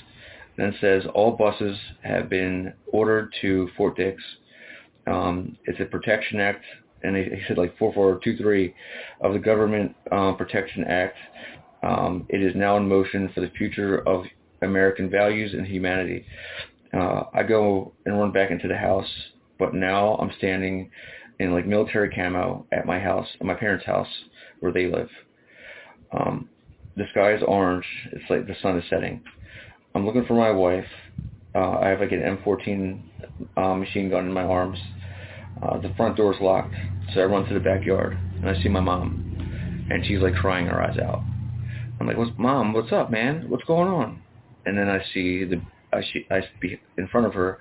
Then 0.57 0.75
says 0.81 1.03
all 1.15 1.33
buses 1.33 1.77
have 2.03 2.29
been 2.29 2.73
ordered 2.93 3.35
to 3.41 3.69
Fort 3.77 3.97
Dix. 3.97 4.23
Um, 5.07 5.59
it's 5.65 5.81
a 5.81 5.85
protection 5.85 6.41
act 6.41 6.65
and 7.05 7.17
he 7.17 7.43
said 7.47 7.59
like 7.59 7.77
4423 7.79 8.75
of 9.21 9.35
the 9.35 9.39
Government 9.39 9.95
um, 10.11 10.37
Protection 10.37 10.85
Act. 10.85 11.17
Um, 11.83 12.27
it 12.31 12.43
is 12.43 12.55
now 12.57 12.79
in 12.79 12.89
motion 12.89 13.31
for 13.35 13.43
the 13.43 13.51
future 13.51 13.99
of 14.09 14.25
American 14.63 15.11
values 15.11 15.53
and 15.53 15.67
humanity. 15.67 16.25
Uh, 16.95 17.25
I 17.35 17.43
go 17.43 17.93
and 18.07 18.19
run 18.19 18.33
back 18.33 18.51
into 18.51 18.69
the 18.69 18.77
house, 18.77 19.11
but 19.59 19.75
now 19.75 20.15
I'm 20.15 20.33
standing 20.39 20.91
in 21.39 21.53
like 21.53 21.67
military 21.67 22.11
camo 22.11 22.67
at 22.73 22.87
my 22.87 22.99
house, 22.99 23.27
at 23.41 23.47
my 23.47 23.55
parents' 23.55 23.87
house 23.87 24.09
where 24.61 24.73
they 24.73 24.87
live. 24.87 25.09
Um, 26.13 26.49
the 26.97 27.05
sky 27.11 27.35
is 27.35 27.43
orange. 27.47 27.87
It's 28.13 28.29
like 28.31 28.47
the 28.47 28.55
sun 28.63 28.79
is 28.79 28.85
setting. 28.89 29.23
I'm 29.95 30.07
looking 30.07 30.25
for 30.27 30.35
my 30.35 30.51
wife. 30.51 30.87
Uh, 31.55 31.79
I 31.79 31.89
have 31.89 32.01
like 32.01 32.13
an 32.13 32.21
M14 32.21 33.03
uh, 33.57 33.75
machine 33.75 34.11
gun 34.11 34.27
in 34.27 34.33
my 34.33 34.43
arms. 34.43 34.79
Uh, 35.63 35.79
the 35.81 35.93
front 35.97 36.17
door 36.17 36.35
is 36.35 36.41
locked, 36.41 36.75
so 37.13 37.21
I 37.21 37.25
run 37.25 37.47
to 37.47 37.55
the 37.55 37.61
backyard 37.61 38.19
and 38.41 38.49
I 38.49 38.61
see 38.63 38.69
my 38.69 38.81
mom, 38.81 39.87
and 39.91 40.05
she's 40.05 40.21
like 40.21 40.35
crying 40.35 40.67
her 40.67 40.83
eyes 40.83 40.99
out. 40.99 41.23
I'm 42.01 42.07
like, 42.07 42.17
"What's 42.17 42.37
mom? 42.39 42.73
What's 42.73 42.93
up, 42.93 43.11
man? 43.11 43.49
What's 43.49 43.65
going 43.65 43.89
on?" 43.89 44.23
And 44.67 44.77
then 44.77 44.89
I 44.89 44.99
see 45.13 45.45
the 45.45 45.63
I 45.93 46.03
see 46.03 46.27
I 46.31 46.41
see 46.61 46.81
in 46.99 47.09
front 47.09 47.27
of 47.27 47.35
her, 47.35 47.59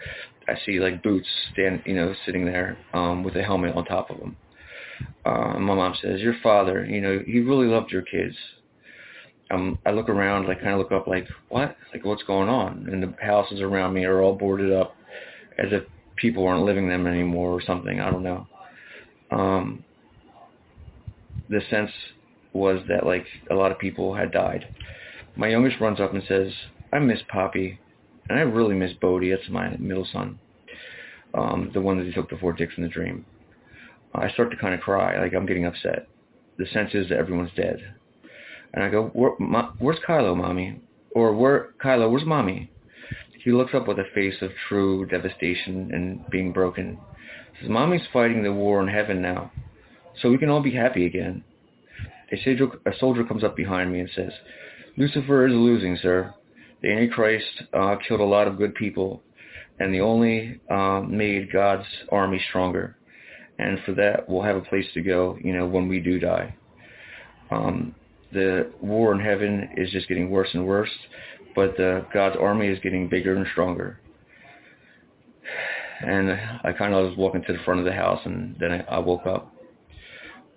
I 0.47 0.55
see 0.65 0.79
like 0.79 1.03
boots 1.03 1.27
stand, 1.51 1.83
you 1.85 1.95
know, 1.95 2.13
sitting 2.25 2.45
there 2.45 2.77
um, 2.93 3.23
with 3.23 3.35
a 3.35 3.43
helmet 3.43 3.75
on 3.75 3.85
top 3.85 4.09
of 4.09 4.19
them. 4.19 4.35
Uh, 5.25 5.57
my 5.59 5.75
mom 5.75 5.95
says, 6.01 6.21
"Your 6.21 6.35
father, 6.43 6.85
you 6.85 7.01
know, 7.01 7.19
he 7.25 7.39
really 7.39 7.67
loved 7.67 7.91
your 7.91 8.01
kids." 8.01 8.35
Um, 9.51 9.77
I 9.85 9.91
look 9.91 10.09
around, 10.09 10.47
like 10.47 10.59
kind 10.59 10.73
of 10.73 10.79
look 10.79 10.91
up, 10.91 11.07
like 11.07 11.27
what, 11.49 11.75
like 11.93 12.03
what's 12.03 12.23
going 12.23 12.49
on? 12.49 12.87
And 12.91 13.03
the 13.03 13.13
houses 13.21 13.61
around 13.61 13.93
me 13.93 14.05
are 14.05 14.21
all 14.21 14.35
boarded 14.35 14.71
up, 14.71 14.95
as 15.57 15.67
if 15.71 15.83
people 16.15 16.43
weren't 16.43 16.65
living 16.65 16.87
them 16.87 17.07
anymore 17.07 17.51
or 17.51 17.61
something. 17.61 17.99
I 17.99 18.09
don't 18.09 18.23
know. 18.23 18.47
Um, 19.31 19.83
the 21.49 21.61
sense 21.69 21.91
was 22.53 22.79
that 22.87 23.05
like 23.05 23.25
a 23.49 23.55
lot 23.55 23.71
of 23.71 23.79
people 23.79 24.13
had 24.13 24.31
died. 24.31 24.65
My 25.35 25.47
youngest 25.47 25.79
runs 25.79 25.99
up 25.99 26.13
and 26.13 26.23
says, 26.27 26.51
"I 26.91 26.99
miss 26.99 27.19
Poppy, 27.29 27.79
and 28.29 28.39
I 28.39 28.41
really 28.41 28.75
miss 28.75 28.93
Bodie. 28.93 29.31
That's 29.31 29.49
my 29.49 29.75
middle 29.77 30.07
son, 30.11 30.39
um, 31.33 31.71
the 31.73 31.81
one 31.81 31.97
that 31.97 32.05
he 32.05 32.13
took 32.13 32.29
to 32.29 32.37
Fort 32.37 32.57
Dix 32.57 32.73
in 32.77 32.83
the 32.83 32.89
dream." 32.89 33.25
I 34.15 34.29
start 34.29 34.51
to 34.51 34.57
kind 34.57 34.75
of 34.75 34.81
cry, 34.81 35.19
like 35.19 35.33
I'm 35.33 35.47
getting 35.47 35.65
upset. 35.65 36.07
The 36.57 36.67
sense 36.67 36.93
is 36.93 37.09
that 37.09 37.17
everyone's 37.17 37.53
dead, 37.55 37.77
and 38.73 38.83
I 38.83 38.89
go, 38.89 39.07
Where, 39.07 39.31
"Where's 39.79 39.99
Kylo, 40.07 40.35
mommy?" 40.37 40.79
Or 41.11 41.33
"Where 41.33 41.73
Kylo? 41.83 42.11
Where's 42.11 42.25
mommy?" 42.25 42.69
He 43.43 43.51
looks 43.51 43.73
up 43.73 43.87
with 43.87 43.99
a 43.99 44.05
face 44.15 44.41
of 44.41 44.51
true 44.69 45.05
devastation 45.05 45.91
and 45.93 46.29
being 46.29 46.53
broken. 46.53 46.97
Says, 47.59 47.69
Mommy's 47.69 48.07
fighting 48.13 48.41
the 48.41 48.53
war 48.53 48.81
in 48.81 48.87
heaven 48.87 49.21
now, 49.21 49.51
so 50.21 50.29
we 50.29 50.37
can 50.37 50.49
all 50.49 50.61
be 50.61 50.71
happy 50.71 51.05
again. 51.05 51.43
A 52.31 52.37
soldier, 52.41 52.67
a 52.85 52.91
soldier 52.97 53.23
comes 53.25 53.43
up 53.43 53.55
behind 53.55 53.91
me 53.91 53.99
and 53.99 54.09
says, 54.15 54.31
Lucifer 54.95 55.45
is 55.45 55.53
losing, 55.53 55.97
sir. 55.97 56.33
The 56.83 56.91
Antichrist 56.91 57.63
uh, 57.73 57.95
killed 58.05 58.19
a 58.19 58.25
lot 58.25 58.47
of 58.47 58.57
good 58.57 58.75
people, 58.75 59.23
and 59.79 59.93
the 59.93 60.01
only 60.01 60.59
uh, 60.69 61.01
made 61.01 61.51
God's 61.51 61.87
army 62.11 62.39
stronger. 62.49 62.97
And 63.57 63.79
for 63.85 63.93
that, 63.93 64.27
we'll 64.27 64.43
have 64.43 64.57
a 64.57 64.61
place 64.61 64.85
to 64.93 65.01
go, 65.01 65.37
you 65.41 65.53
know, 65.53 65.65
when 65.65 65.87
we 65.87 65.99
do 65.99 66.19
die. 66.19 66.53
Um, 67.49 67.95
the 68.33 68.71
war 68.81 69.13
in 69.13 69.19
heaven 69.19 69.69
is 69.77 69.91
just 69.91 70.07
getting 70.09 70.29
worse 70.29 70.49
and 70.53 70.67
worse, 70.67 70.89
but 71.55 71.79
uh, 71.79 72.01
God's 72.13 72.35
army 72.39 72.67
is 72.67 72.79
getting 72.79 73.07
bigger 73.07 73.35
and 73.35 73.45
stronger. 73.53 73.99
And 76.05 76.31
I 76.31 76.73
kind 76.77 76.93
of 76.93 77.07
was 77.07 77.17
walking 77.17 77.43
to 77.47 77.53
the 77.53 77.59
front 77.63 77.79
of 77.79 77.85
the 77.85 77.93
house, 77.93 78.19
and 78.25 78.57
then 78.59 78.71
I, 78.71 78.95
I 78.95 78.99
woke 78.99 79.25
up. 79.25 79.53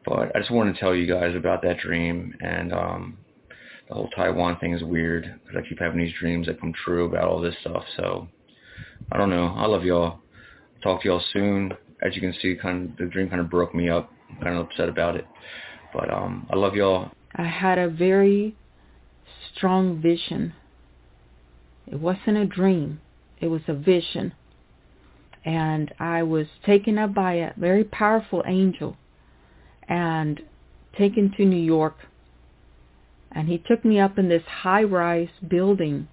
But 0.04 0.34
I 0.34 0.40
just 0.40 0.50
wanted 0.50 0.74
to 0.74 0.80
tell 0.80 0.94
you 0.94 1.06
guys 1.06 1.36
about 1.36 1.62
that 1.62 1.78
dream, 1.78 2.34
and 2.40 2.72
um, 2.72 3.18
the 3.88 3.94
whole 3.94 4.08
Taiwan 4.10 4.58
thing 4.58 4.74
is 4.74 4.82
weird 4.82 5.40
because 5.44 5.62
I 5.62 5.68
keep 5.68 5.78
having 5.78 5.98
these 5.98 6.14
dreams 6.18 6.46
that 6.46 6.60
come 6.60 6.72
true 6.84 7.06
about 7.06 7.28
all 7.28 7.40
this 7.40 7.54
stuff. 7.60 7.84
So 7.96 8.28
I 9.12 9.18
don't 9.18 9.30
know. 9.30 9.54
I 9.56 9.66
love 9.66 9.84
y'all. 9.84 10.20
Talk 10.82 11.02
to 11.02 11.08
y'all 11.08 11.22
soon. 11.32 11.72
As 12.02 12.14
you 12.14 12.20
can 12.20 12.34
see, 12.42 12.56
kind 12.60 12.90
of 12.90 12.96
the 12.96 13.06
dream 13.06 13.28
kind 13.28 13.40
of 13.40 13.48
broke 13.48 13.74
me 13.74 13.88
up. 13.88 14.12
I'm 14.30 14.42
kind 14.42 14.58
of 14.58 14.66
upset 14.66 14.88
about 14.88 15.16
it. 15.16 15.26
But 15.92 16.12
um, 16.12 16.46
I 16.50 16.56
love 16.56 16.74
y'all. 16.74 17.10
I 17.36 17.44
had 17.44 17.78
a 17.78 17.88
very 17.88 18.56
strong 19.54 20.00
vision. 20.00 20.52
It 21.86 22.00
wasn't 22.00 22.36
a 22.36 22.44
dream. 22.44 23.00
It 23.40 23.46
was 23.46 23.62
a 23.68 23.74
vision. 23.74 24.34
And 25.44 25.94
I 26.00 26.24
was 26.24 26.46
taken 26.64 26.98
up 26.98 27.14
by 27.14 27.34
a 27.34 27.52
very 27.56 27.84
powerful 27.84 28.42
angel 28.46 28.96
and 29.88 30.40
taken 30.98 31.32
to 31.36 31.44
New 31.44 31.56
York 31.56 31.96
and 33.36 33.48
he 33.48 33.58
took 33.58 33.84
me 33.84 34.00
up 34.00 34.18
in 34.18 34.30
this 34.30 34.42
high-rise 34.62 35.28
building 35.46 36.08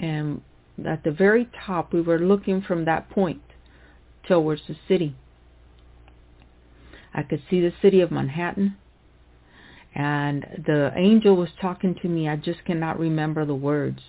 and 0.00 0.42
at 0.84 1.04
the 1.04 1.12
very 1.12 1.48
top 1.64 1.92
we 1.92 2.00
were 2.02 2.18
looking 2.18 2.60
from 2.60 2.84
that 2.84 3.08
point 3.08 3.40
towards 4.26 4.60
the 4.66 4.74
city. 4.88 5.14
I 7.14 7.22
could 7.22 7.40
see 7.48 7.60
the 7.60 7.72
city 7.80 8.00
of 8.00 8.10
Manhattan 8.10 8.76
and 9.94 10.64
the 10.66 10.90
angel 10.96 11.36
was 11.36 11.50
talking 11.60 11.94
to 12.02 12.08
me. 12.08 12.28
I 12.28 12.34
just 12.34 12.64
cannot 12.64 12.98
remember 12.98 13.46
the 13.46 13.54
words, 13.54 14.00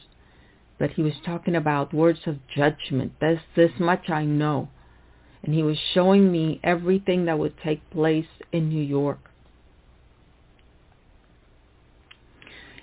but 0.79 0.89
he 0.89 1.03
was 1.03 1.13
talking 1.23 1.55
about 1.55 1.93
words 1.93 2.21
of 2.25 2.39
judgment. 2.53 3.13
That's 3.21 3.39
this 3.55 3.71
much 3.79 4.09
I 4.09 4.25
know. 4.25 4.69
And 5.43 5.53
he 5.53 5.61
was 5.61 5.77
showing 5.93 6.31
me 6.31 6.59
everything 6.63 7.25
that 7.25 7.37
would 7.37 7.53
take 7.63 7.87
place 7.91 8.25
in 8.51 8.67
New 8.67 8.83
York. 8.83 9.29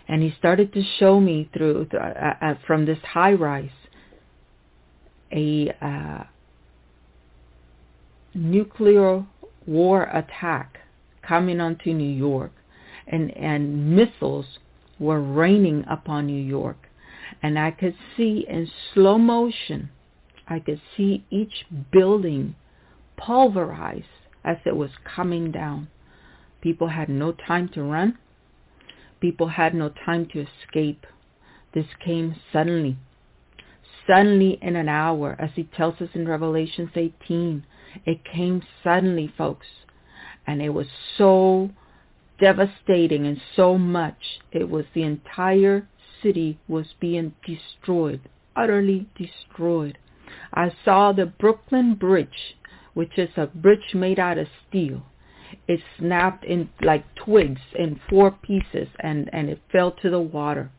And 0.08 0.22
he 0.22 0.34
started 0.38 0.72
to 0.74 0.82
show 0.98 1.20
me 1.20 1.48
through 1.52 1.88
uh, 1.94 2.34
uh, 2.40 2.54
from 2.66 2.86
this 2.86 2.98
high 3.02 3.32
rise 3.32 3.70
a 5.32 5.70
uh, 5.80 6.24
nuclear 8.34 9.24
war 9.66 10.04
attack 10.04 10.78
coming 11.26 11.60
onto 11.60 11.92
New 11.92 12.12
York. 12.12 12.52
And 13.06 13.36
and 13.36 13.94
missiles 13.96 14.46
were 14.98 15.20
raining 15.20 15.84
upon 15.90 16.26
New 16.26 16.42
York. 16.42 16.88
And 17.42 17.58
I 17.58 17.70
could 17.70 17.96
see 18.16 18.46
in 18.48 18.70
slow 18.92 19.18
motion 19.18 19.90
I 20.46 20.58
could 20.58 20.80
see 20.96 21.24
each 21.30 21.66
building 21.90 22.54
pulverized 23.16 24.04
as 24.44 24.58
it 24.66 24.76
was 24.76 24.90
coming 25.04 25.50
down. 25.50 25.88
People 26.60 26.88
had 26.88 27.08
no 27.08 27.32
time 27.32 27.68
to 27.70 27.82
run 27.82 28.18
people 29.24 29.48
had 29.48 29.74
no 29.74 29.88
time 30.04 30.26
to 30.26 30.44
escape. 30.46 31.06
This 31.72 31.86
came 32.04 32.36
suddenly. 32.52 32.98
Suddenly 34.06 34.58
in 34.60 34.76
an 34.76 34.86
hour, 34.86 35.34
as 35.38 35.48
he 35.54 35.64
tells 35.64 35.98
us 36.02 36.10
in 36.12 36.28
Revelations 36.28 36.90
18. 36.94 37.64
It 38.04 38.22
came 38.22 38.62
suddenly, 38.82 39.32
folks. 39.38 39.66
And 40.46 40.60
it 40.60 40.68
was 40.68 40.88
so 41.16 41.70
devastating 42.38 43.26
and 43.26 43.40
so 43.56 43.78
much. 43.78 44.40
It 44.52 44.68
was 44.68 44.84
the 44.92 45.04
entire 45.04 45.88
city 46.22 46.58
was 46.68 46.88
being 47.00 47.32
destroyed, 47.46 48.20
utterly 48.54 49.08
destroyed. 49.16 49.96
I 50.52 50.70
saw 50.84 51.12
the 51.12 51.24
Brooklyn 51.24 51.94
Bridge, 51.94 52.58
which 52.92 53.16
is 53.16 53.30
a 53.38 53.46
bridge 53.46 53.94
made 53.94 54.18
out 54.18 54.36
of 54.36 54.48
steel 54.68 55.00
it 55.66 55.80
snapped 55.98 56.44
in 56.44 56.68
like 56.82 57.04
twigs 57.14 57.60
in 57.74 58.00
four 58.08 58.30
pieces 58.30 58.88
and 59.00 59.30
and 59.32 59.48
it 59.48 59.60
fell 59.70 59.92
to 59.92 60.10
the 60.10 60.20
water. 60.20 60.70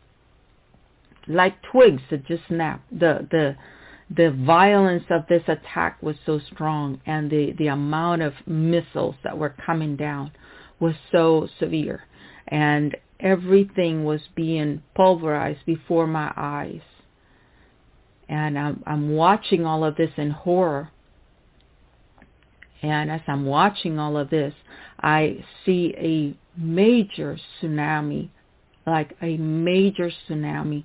Like 1.28 1.62
twigs 1.72 2.02
it 2.12 2.26
just 2.26 2.48
snapped. 2.48 2.90
The 2.92 3.28
the 3.30 3.56
the 4.10 4.32
violence 4.32 5.06
of 5.10 5.26
this 5.28 5.44
attack 5.48 6.02
was 6.02 6.16
so 6.26 6.40
strong 6.54 7.02
and 7.06 7.30
the 7.32 7.54
the 7.58 7.68
amount 7.68 8.22
of 8.22 8.34
missiles 8.46 9.16
that 9.24 9.38
were 9.38 9.56
coming 9.66 9.96
down 9.96 10.32
was 10.80 10.96
so 11.12 11.48
severe. 11.60 12.04
And 12.48 12.96
everything 13.20 14.04
was 14.04 14.22
being 14.36 14.84
pulverized 14.94 15.66
before 15.66 16.06
my 16.06 16.32
eyes. 16.36 16.82
And 18.30 18.58
I'm 18.58 18.84
I'm 18.86 19.10
watching 19.12 19.66
all 19.66 19.84
of 19.84 19.96
this 19.96 20.12
in 20.18 20.32
horror 20.32 20.92
and 22.82 23.12
as 23.12 23.22
I'm 23.28 23.46
watching 23.46 24.00
all 24.00 24.18
of 24.18 24.30
this, 24.30 24.54
I 25.00 25.44
see 25.66 25.94
a 25.98 26.60
major 26.60 27.38
tsunami, 27.62 28.30
like 28.86 29.16
a 29.22 29.38
major 29.38 30.12
tsunami 30.28 30.84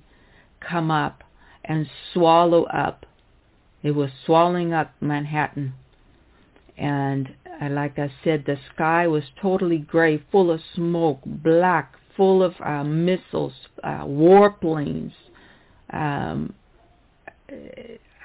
come 0.59 0.91
up 0.91 1.23
and 1.65 1.87
swallow 2.13 2.63
up. 2.65 3.05
It 3.83 3.91
was 3.91 4.09
swallowing 4.25 4.73
up 4.73 4.93
Manhattan. 5.01 5.73
And 6.77 7.35
uh, 7.61 7.69
like 7.69 7.99
I 7.99 8.11
said, 8.23 8.43
the 8.45 8.57
sky 8.73 9.07
was 9.07 9.23
totally 9.41 9.77
gray, 9.77 10.23
full 10.31 10.51
of 10.51 10.61
smoke, 10.75 11.19
black, 11.25 11.95
full 12.15 12.43
of 12.43 12.53
uh, 12.63 12.83
missiles, 12.83 13.53
uh, 13.83 14.03
warplanes, 14.05 15.13
um, 15.91 16.53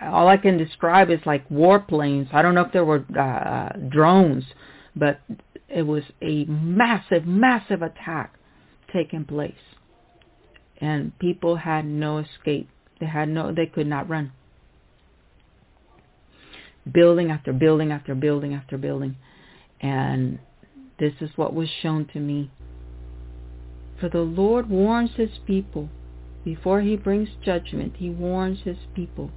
all 0.00 0.28
I 0.28 0.36
can 0.36 0.58
describe 0.58 1.10
is 1.10 1.20
like 1.24 1.48
warplanes. 1.48 2.32
I 2.32 2.42
don't 2.42 2.54
know 2.54 2.62
if 2.62 2.72
there 2.72 2.84
were 2.84 3.04
uh, 3.16 3.20
uh, 3.20 3.72
drones, 3.88 4.44
but 4.94 5.20
it 5.68 5.82
was 5.82 6.04
a 6.22 6.44
massive, 6.44 7.26
massive 7.26 7.82
attack 7.82 8.34
taking 8.92 9.24
place, 9.24 9.54
and 10.80 11.18
people 11.18 11.56
had 11.56 11.86
no 11.86 12.18
escape. 12.18 12.68
They 13.00 13.06
had 13.06 13.28
no, 13.28 13.52
they 13.52 13.66
could 13.66 13.86
not 13.86 14.08
run. 14.08 14.32
Building 16.90 17.30
after 17.30 17.52
building 17.52 17.90
after 17.90 18.14
building 18.14 18.54
after 18.54 18.78
building, 18.78 19.16
and 19.80 20.38
this 20.98 21.14
is 21.20 21.30
what 21.36 21.54
was 21.54 21.68
shown 21.82 22.06
to 22.12 22.20
me. 22.20 22.50
For 23.98 24.08
the 24.08 24.20
Lord 24.20 24.68
warns 24.68 25.12
his 25.16 25.38
people 25.46 25.88
before 26.44 26.82
he 26.82 26.96
brings 26.96 27.30
judgment. 27.42 27.94
He 27.96 28.10
warns 28.10 28.60
his 28.60 28.76
people 28.94 29.30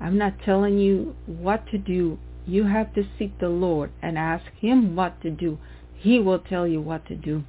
I'm 0.00 0.18
not 0.18 0.34
telling 0.44 0.78
you 0.78 1.16
what 1.26 1.66
to 1.70 1.78
do. 1.78 2.18
You 2.46 2.64
have 2.64 2.94
to 2.94 3.04
seek 3.18 3.38
the 3.38 3.48
Lord 3.48 3.90
and 4.00 4.16
ask 4.16 4.46
him 4.60 4.94
what 4.96 5.20
to 5.22 5.30
do. 5.30 5.58
He 5.94 6.18
will 6.18 6.38
tell 6.38 6.66
you 6.66 6.80
what 6.80 7.06
to 7.06 7.16
do. 7.16 7.44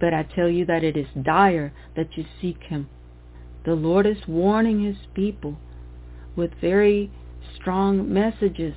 But 0.00 0.14
I 0.14 0.22
tell 0.22 0.48
you 0.48 0.64
that 0.66 0.84
it 0.84 0.96
is 0.96 1.08
dire 1.20 1.72
that 1.96 2.16
you 2.16 2.24
seek 2.40 2.62
him. 2.64 2.88
The 3.64 3.74
Lord 3.74 4.06
is 4.06 4.28
warning 4.28 4.84
his 4.84 4.96
people 5.12 5.58
with 6.36 6.52
very 6.60 7.10
strong 7.56 8.12
messages 8.12 8.74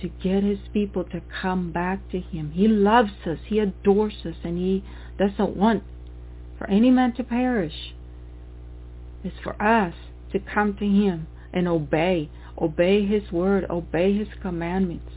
to 0.00 0.08
get 0.08 0.42
his 0.42 0.58
people 0.72 1.04
to 1.04 1.20
come 1.40 1.70
back 1.70 2.10
to 2.10 2.20
him. 2.20 2.50
He 2.52 2.66
loves 2.66 3.12
us. 3.24 3.38
He 3.46 3.60
adores 3.60 4.14
us. 4.24 4.34
And 4.42 4.58
he 4.58 4.82
doesn't 5.18 5.56
want 5.56 5.84
for 6.58 6.68
any 6.68 6.90
man 6.90 7.14
to 7.14 7.24
perish 7.24 7.94
is 9.24 9.32
for 9.42 9.60
us 9.62 9.94
to 10.32 10.38
come 10.38 10.74
to 10.76 10.86
him 10.86 11.26
and 11.52 11.66
obey, 11.68 12.30
obey 12.60 13.04
his 13.06 13.30
word, 13.32 13.66
obey 13.70 14.16
his 14.16 14.28
commandments. 14.40 15.10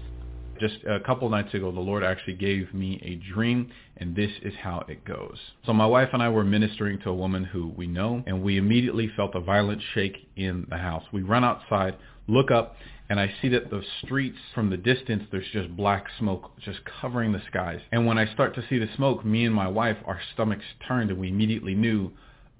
Just 0.59 0.77
a 0.87 0.99
couple 0.99 1.29
nights 1.29 1.53
ago, 1.53 1.71
the 1.71 1.79
Lord 1.79 2.03
actually 2.03 2.35
gave 2.35 2.73
me 2.73 3.01
a 3.03 3.15
dream, 3.33 3.71
and 3.97 4.15
this 4.15 4.31
is 4.43 4.53
how 4.61 4.85
it 4.87 5.03
goes. 5.03 5.37
So 5.65 5.73
my 5.73 5.85
wife 5.85 6.09
and 6.13 6.21
I 6.21 6.29
were 6.29 6.43
ministering 6.43 6.99
to 6.99 7.09
a 7.09 7.15
woman 7.15 7.43
who 7.43 7.69
we 7.75 7.87
know, 7.87 8.23
and 8.27 8.43
we 8.43 8.57
immediately 8.57 9.11
felt 9.15 9.35
a 9.35 9.39
violent 9.39 9.81
shake 9.93 10.29
in 10.35 10.65
the 10.69 10.77
house. 10.77 11.03
We 11.11 11.23
run 11.23 11.43
outside, 11.43 11.95
look 12.27 12.51
up, 12.51 12.75
and 13.09 13.19
I 13.19 13.33
see 13.41 13.49
that 13.49 13.69
the 13.69 13.81
streets 14.03 14.37
from 14.55 14.69
the 14.69 14.77
distance, 14.77 15.23
there's 15.31 15.45
just 15.51 15.75
black 15.75 16.05
smoke 16.19 16.51
just 16.63 16.79
covering 17.01 17.33
the 17.33 17.41
skies. 17.47 17.81
And 17.91 18.05
when 18.05 18.17
I 18.17 18.31
start 18.33 18.55
to 18.55 18.63
see 18.69 18.77
the 18.77 18.89
smoke, 18.95 19.25
me 19.25 19.45
and 19.45 19.53
my 19.53 19.67
wife, 19.67 19.97
our 20.05 20.19
stomachs 20.33 20.63
turned, 20.87 21.09
and 21.09 21.19
we 21.19 21.29
immediately 21.29 21.75
knew 21.75 22.11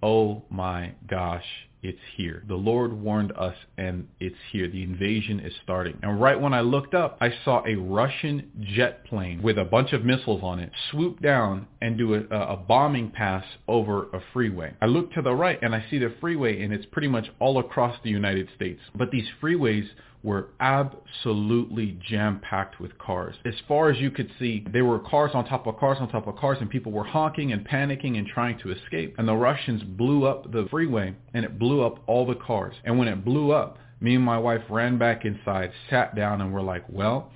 oh 0.04 0.44
my 0.50 0.94
gosh, 1.10 1.46
it's 1.82 2.00
here. 2.16 2.44
The 2.48 2.56
Lord 2.56 2.94
warned 2.94 3.32
us 3.34 3.56
and 3.78 4.08
it's 4.20 4.36
here. 4.52 4.70
The 4.70 4.84
invasion 4.84 5.40
is 5.40 5.54
starting. 5.64 5.98
And 6.02 6.22
right 6.22 6.40
when 6.40 6.54
I 6.54 6.62
looked 6.62 6.94
up, 6.94 7.18
I 7.22 7.30
saw 7.44 7.64
a 7.66 7.76
Russian 7.76 8.52
jet 8.76 9.06
plane 9.06 9.42
with 9.42 9.58
a 9.58 9.66
bunch 9.66 9.94
of 9.94 10.04
missiles 10.04 10.42
on 10.44 10.60
it 10.60 10.72
swoop 10.92 11.22
down 11.22 11.68
and 11.82 11.98
do 11.98 12.16
a, 12.16 12.36
a 12.36 12.58
bombing 12.58 13.12
pass 13.12 13.46
over 13.68 14.04
a 14.14 14.22
freeway. 14.34 14.74
I 14.82 14.86
look 14.86 15.14
to 15.14 15.22
the 15.22 15.34
right 15.34 15.60
and 15.62 15.74
I 15.74 15.86
see 15.90 16.00
the 16.00 16.14
freeway 16.20 16.62
and 16.62 16.74
it's 16.74 16.86
pretty 16.88 17.08
much 17.08 17.28
all 17.40 17.60
across 17.60 17.98
the 18.04 18.10
United 18.10 18.50
States. 18.56 18.82
But 18.96 19.12
these 19.12 19.28
freeways 19.42 19.88
were 20.24 20.50
absolutely 20.62 21.98
jam-packed 22.10 22.80
with 22.80 22.98
cars. 22.98 23.36
As 23.46 23.56
far 23.68 23.92
as 23.92 24.00
you 24.00 24.10
could 24.10 24.32
see, 24.40 24.66
there 24.72 24.86
were 24.86 25.00
cars 25.00 25.32
on 25.34 25.46
top 25.46 25.68
of 25.68 25.78
cars 25.78 25.98
on 26.00 26.10
top 26.10 26.28
of 26.28 26.38
cars 26.38 26.58
and 26.62 26.70
people 26.70 26.94
were 26.94 27.04
honking 27.04 27.52
and 27.52 27.68
panicking 27.68 28.18
and 28.18 28.26
trying 28.26 28.58
to 28.60 28.72
escape. 28.72 29.16
And 29.18 29.28
the 29.28 29.36
Russians 29.36 29.84
blew 29.84 30.26
up 30.26 30.52
the 30.52 30.66
freeway 30.72 31.14
and 31.34 31.44
it 31.44 31.60
blew 31.60 31.84
up 31.84 32.00
all 32.08 32.26
the 32.26 32.36
cars. 32.36 32.76
And 32.86 32.98
when 32.98 33.10
it 33.10 33.26
blew 33.26 33.52
up, 33.52 33.78
me 34.00 34.16
and 34.16 34.24
my 34.24 34.38
wife 34.38 34.62
ran 34.70 34.98
back 34.98 35.26
inside, 35.26 35.72
sat 35.90 36.16
down 36.16 36.42
and 36.42 36.54
were 36.54 36.62
like, 36.62 36.86
well, 36.88 37.32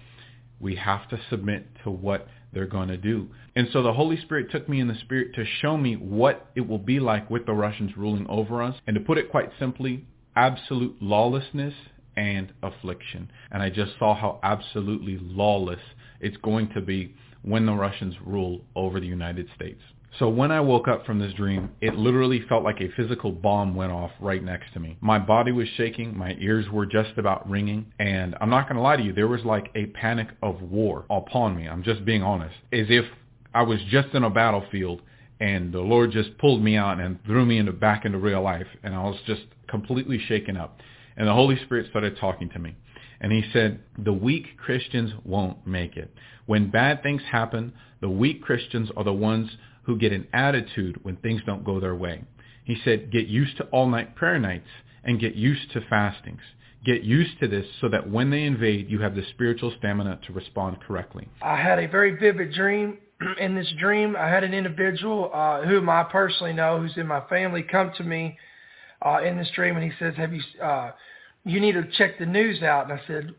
we 0.59 0.75
have 0.75 1.07
to 1.09 1.19
submit 1.29 1.67
to 1.83 1.91
what 1.91 2.27
they're 2.53 2.65
going 2.65 2.87
to 2.87 2.97
do. 2.97 3.27
And 3.55 3.67
so 3.73 3.83
the 3.83 3.93
Holy 3.93 4.19
Spirit 4.21 4.49
took 4.49 4.69
me 4.69 4.79
in 4.79 4.87
the 4.87 4.97
Spirit 5.01 5.35
to 5.35 5.45
show 5.61 5.77
me 5.77 5.95
what 5.95 6.49
it 6.55 6.61
will 6.61 6.77
be 6.79 6.99
like 6.99 7.29
with 7.29 7.45
the 7.45 7.53
Russians 7.53 7.97
ruling 7.97 8.25
over 8.29 8.63
us. 8.63 8.75
And 8.87 8.95
to 8.95 9.01
put 9.01 9.17
it 9.17 9.29
quite 9.29 9.51
simply, 9.59 10.05
absolute 10.35 11.01
lawlessness 11.01 11.73
and 12.17 12.51
affliction. 12.63 13.31
And 13.51 13.63
I 13.63 13.69
just 13.69 13.93
saw 13.97 14.13
how 14.13 14.39
absolutely 14.43 15.19
lawless 15.21 15.79
it's 16.19 16.37
going 16.37 16.69
to 16.73 16.81
be 16.81 17.15
when 17.43 17.65
the 17.65 17.73
Russians 17.73 18.15
rule 18.25 18.61
over 18.75 18.99
the 18.99 19.07
United 19.07 19.47
States. 19.55 19.79
So 20.19 20.27
when 20.29 20.51
I 20.51 20.59
woke 20.61 20.87
up 20.87 21.05
from 21.05 21.19
this 21.19 21.33
dream, 21.33 21.69
it 21.79 21.95
literally 21.95 22.43
felt 22.49 22.63
like 22.63 22.81
a 22.81 22.89
physical 22.95 23.31
bomb 23.31 23.75
went 23.75 23.91
off 23.91 24.09
right 24.19 24.43
next 24.43 24.73
to 24.73 24.79
me. 24.79 24.97
My 24.99 25.19
body 25.19 25.51
was 25.51 25.67
shaking, 25.77 26.17
my 26.17 26.35
ears 26.39 26.65
were 26.71 26.87
just 26.87 27.11
about 27.17 27.47
ringing, 27.47 27.93
and 27.99 28.35
I'm 28.41 28.49
not 28.49 28.67
going 28.67 28.77
to 28.77 28.81
lie 28.81 28.95
to 28.95 29.03
you, 29.03 29.13
there 29.13 29.27
was 29.27 29.45
like 29.45 29.69
a 29.75 29.85
panic 29.87 30.29
of 30.41 30.61
war 30.61 31.05
upon 31.11 31.55
me. 31.55 31.67
I'm 31.67 31.83
just 31.83 32.03
being 32.03 32.23
honest. 32.23 32.55
As 32.73 32.87
if 32.89 33.05
I 33.53 33.61
was 33.61 33.79
just 33.91 34.09
in 34.13 34.23
a 34.23 34.29
battlefield 34.29 35.01
and 35.39 35.71
the 35.71 35.81
Lord 35.81 36.11
just 36.11 36.35
pulled 36.39 36.63
me 36.63 36.77
out 36.77 36.99
and 36.99 37.23
threw 37.25 37.45
me 37.45 37.59
into 37.59 37.73
back 37.73 38.05
into 38.05 38.17
real 38.17 38.41
life 38.41 38.67
and 38.83 38.95
I 38.95 39.03
was 39.03 39.19
just 39.27 39.43
completely 39.67 40.19
shaken 40.27 40.57
up. 40.57 40.79
And 41.17 41.27
the 41.27 41.33
Holy 41.33 41.57
Spirit 41.65 41.87
started 41.89 42.17
talking 42.19 42.49
to 42.49 42.59
me. 42.59 42.75
And 43.19 43.31
he 43.31 43.43
said, 43.51 43.79
the 43.97 44.13
weak 44.13 44.57
Christians 44.57 45.11
won't 45.25 45.65
make 45.65 45.97
it. 45.97 46.13
When 46.45 46.69
bad 46.69 47.01
things 47.01 47.23
happen, 47.29 47.73
the 47.99 48.09
weak 48.09 48.43
Christians 48.43 48.89
are 48.95 49.03
the 49.03 49.11
ones 49.11 49.49
who 49.83 49.97
get 49.97 50.13
an 50.13 50.27
attitude 50.31 51.03
when 51.03 51.15
things 51.17 51.41
don't 51.45 51.65
go 51.65 51.79
their 51.79 51.95
way. 51.95 52.23
He 52.63 52.77
said, 52.85 53.11
get 53.11 53.27
used 53.27 53.57
to 53.57 53.63
all-night 53.65 54.15
prayer 54.15 54.37
nights 54.37 54.67
and 55.03 55.19
get 55.19 55.35
used 55.35 55.71
to 55.71 55.81
fastings. 55.89 56.41
Get 56.85 57.01
used 57.01 57.39
to 57.39 57.47
this 57.47 57.65
so 57.81 57.89
that 57.89 58.09
when 58.09 58.29
they 58.29 58.43
invade, 58.43 58.89
you 58.89 59.01
have 59.01 59.15
the 59.15 59.23
spiritual 59.31 59.73
stamina 59.79 60.19
to 60.27 60.33
respond 60.33 60.77
correctly. 60.81 61.27
I 61.41 61.55
had 61.55 61.79
a 61.79 61.87
very 61.87 62.15
vivid 62.15 62.53
dream. 62.53 62.99
In 63.39 63.55
this 63.55 63.73
dream, 63.79 64.15
I 64.15 64.27
had 64.27 64.43
an 64.43 64.53
individual 64.53 65.31
uh, 65.33 65.63
whom 65.63 65.89
I 65.89 66.03
personally 66.03 66.53
know, 66.53 66.79
who's 66.79 66.95
in 66.97 67.07
my 67.07 67.21
family, 67.21 67.63
come 67.63 67.91
to 67.97 68.03
me 68.03 68.37
uh, 69.05 69.19
in 69.23 69.37
the 69.37 69.45
stream, 69.45 69.75
and 69.75 69.83
he 69.83 69.91
says, 69.99 70.15
"Have 70.15 70.33
you? 70.33 70.41
Uh, 70.61 70.91
you 71.45 71.59
need 71.59 71.73
to 71.73 71.83
check 71.97 72.19
the 72.19 72.25
news 72.25 72.61
out." 72.63 72.89
And 72.89 72.99
I 72.99 73.01
said, 73.07 73.33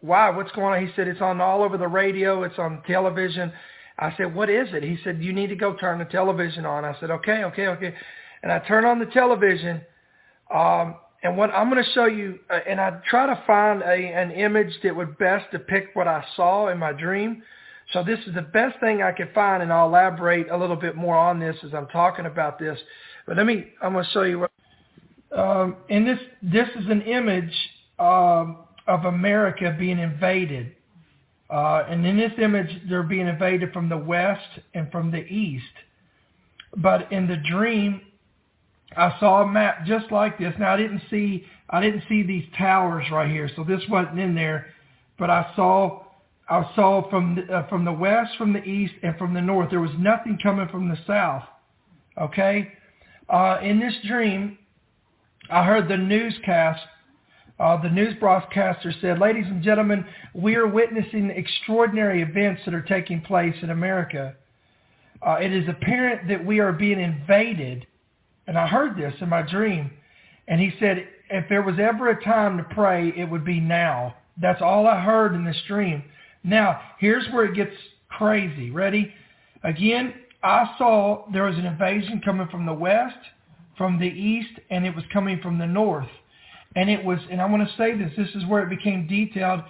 "Why? 0.00 0.30
What's 0.30 0.52
going 0.52 0.74
on?" 0.74 0.86
He 0.86 0.92
said, 0.94 1.08
"It's 1.08 1.20
on 1.20 1.40
all 1.40 1.62
over 1.62 1.76
the 1.78 1.88
radio. 1.88 2.42
It's 2.42 2.58
on 2.58 2.82
television." 2.86 3.52
I 3.98 4.14
said, 4.16 4.34
"What 4.34 4.50
is 4.50 4.68
it?" 4.72 4.82
He 4.82 4.98
said, 5.04 5.22
"You 5.22 5.32
need 5.32 5.48
to 5.48 5.56
go 5.56 5.74
turn 5.74 5.98
the 5.98 6.04
television 6.06 6.64
on." 6.66 6.84
I 6.84 6.98
said, 7.00 7.10
"Okay, 7.10 7.44
okay, 7.44 7.68
okay." 7.68 7.94
And 8.42 8.50
I 8.50 8.58
turn 8.60 8.84
on 8.84 8.98
the 8.98 9.06
television, 9.06 9.82
um, 10.52 10.96
and 11.22 11.36
what 11.36 11.50
I'm 11.50 11.70
going 11.70 11.84
to 11.84 11.90
show 11.92 12.06
you, 12.06 12.38
uh, 12.48 12.60
and 12.66 12.80
I 12.80 12.98
try 13.08 13.26
to 13.26 13.42
find 13.46 13.82
a, 13.82 13.86
an 13.86 14.30
image 14.30 14.72
that 14.82 14.96
would 14.96 15.18
best 15.18 15.50
depict 15.50 15.94
what 15.94 16.08
I 16.08 16.24
saw 16.36 16.68
in 16.68 16.78
my 16.78 16.92
dream. 16.92 17.42
So 17.92 18.04
this 18.04 18.18
is 18.26 18.34
the 18.34 18.42
best 18.42 18.78
thing 18.80 19.02
I 19.02 19.12
could 19.12 19.30
find, 19.34 19.62
and 19.62 19.72
I'll 19.72 19.88
elaborate 19.88 20.48
a 20.50 20.56
little 20.56 20.76
bit 20.76 20.96
more 20.96 21.16
on 21.16 21.38
this 21.40 21.56
as 21.64 21.74
I'm 21.74 21.88
talking 21.88 22.26
about 22.26 22.58
this. 22.58 22.78
But 23.26 23.36
let 23.36 23.46
me, 23.46 23.72
I'm 23.82 23.92
going 23.92 24.04
to 24.04 24.10
show 24.10 24.22
you 24.22 24.46
um, 25.36 25.76
and 25.88 26.06
this 26.06 26.18
this 26.42 26.68
is 26.76 26.88
an 26.88 27.02
image 27.02 27.54
um, 27.98 28.58
of 28.86 29.04
America 29.04 29.74
being 29.78 29.98
invaded. 29.98 30.74
Uh, 31.48 31.84
and 31.88 32.06
in 32.06 32.16
this 32.16 32.32
image, 32.40 32.68
they're 32.88 33.02
being 33.02 33.26
invaded 33.26 33.72
from 33.72 33.88
the 33.88 33.96
west 33.96 34.60
and 34.74 34.90
from 34.92 35.10
the 35.10 35.24
east. 35.26 35.64
But 36.76 37.10
in 37.10 37.26
the 37.26 37.36
dream, 37.36 38.02
I 38.96 39.16
saw 39.18 39.42
a 39.42 39.46
map 39.46 39.84
just 39.84 40.12
like 40.12 40.38
this. 40.38 40.54
Now 40.58 40.74
I 40.74 40.76
didn't 40.76 41.02
see 41.10 41.44
I 41.68 41.80
didn't 41.80 42.02
see 42.08 42.22
these 42.22 42.44
towers 42.56 43.04
right 43.12 43.30
here, 43.30 43.48
so 43.54 43.64
this 43.64 43.82
wasn't 43.88 44.18
in 44.18 44.34
there. 44.34 44.66
But 45.18 45.30
I 45.30 45.52
saw 45.54 46.04
I 46.48 46.68
saw 46.74 47.08
from 47.08 47.36
the, 47.36 47.52
uh, 47.52 47.68
from 47.68 47.84
the 47.84 47.92
west, 47.92 48.32
from 48.36 48.52
the 48.52 48.62
east, 48.64 48.94
and 49.02 49.16
from 49.16 49.34
the 49.34 49.40
north. 49.40 49.70
There 49.70 49.80
was 49.80 49.92
nothing 49.98 50.38
coming 50.42 50.68
from 50.68 50.88
the 50.88 50.98
south. 51.06 51.44
Okay. 52.20 52.72
Uh, 53.28 53.58
in 53.62 53.78
this 53.78 53.94
dream, 54.06 54.58
I 55.50 55.64
heard 55.64 55.88
the 55.88 55.96
newscast. 55.96 56.80
Uh, 57.58 57.80
the 57.82 57.90
news 57.90 58.14
broadcaster 58.18 58.92
said, 59.00 59.18
ladies 59.18 59.44
and 59.46 59.62
gentlemen, 59.62 60.06
we 60.32 60.54
are 60.54 60.66
witnessing 60.66 61.30
extraordinary 61.30 62.22
events 62.22 62.62
that 62.64 62.72
are 62.72 62.82
taking 62.82 63.20
place 63.20 63.54
in 63.62 63.70
America. 63.70 64.34
Uh, 65.26 65.32
it 65.32 65.52
is 65.52 65.68
apparent 65.68 66.28
that 66.28 66.44
we 66.44 66.60
are 66.60 66.72
being 66.72 67.00
invaded. 67.00 67.86
And 68.46 68.56
I 68.56 68.66
heard 68.66 68.96
this 68.96 69.12
in 69.20 69.28
my 69.28 69.42
dream. 69.42 69.90
And 70.48 70.60
he 70.60 70.72
said, 70.80 71.06
if 71.30 71.48
there 71.48 71.62
was 71.62 71.78
ever 71.78 72.10
a 72.10 72.24
time 72.24 72.56
to 72.56 72.64
pray, 72.64 73.12
it 73.16 73.28
would 73.28 73.44
be 73.44 73.60
now. 73.60 74.14
That's 74.40 74.62
all 74.62 74.86
I 74.86 75.00
heard 75.00 75.34
in 75.34 75.44
this 75.44 75.60
dream. 75.68 76.02
Now, 76.42 76.80
here's 76.98 77.26
where 77.32 77.44
it 77.44 77.54
gets 77.54 77.74
crazy. 78.08 78.70
Ready? 78.70 79.12
Again, 79.64 80.14
I 80.42 80.74
saw 80.78 81.26
there 81.32 81.44
was 81.44 81.56
an 81.56 81.66
invasion 81.66 82.22
coming 82.24 82.48
from 82.48 82.64
the 82.64 82.72
west 82.72 83.18
from 83.80 83.98
the 83.98 84.04
east 84.04 84.60
and 84.68 84.84
it 84.84 84.94
was 84.94 85.06
coming 85.10 85.40
from 85.40 85.56
the 85.56 85.66
north. 85.66 86.10
And 86.76 86.90
it 86.90 87.02
was, 87.02 87.18
and 87.30 87.40
I 87.40 87.46
want 87.46 87.66
to 87.66 87.76
say 87.78 87.96
this, 87.96 88.12
this 88.14 88.28
is 88.34 88.46
where 88.46 88.62
it 88.62 88.68
became 88.68 89.06
detailed. 89.06 89.62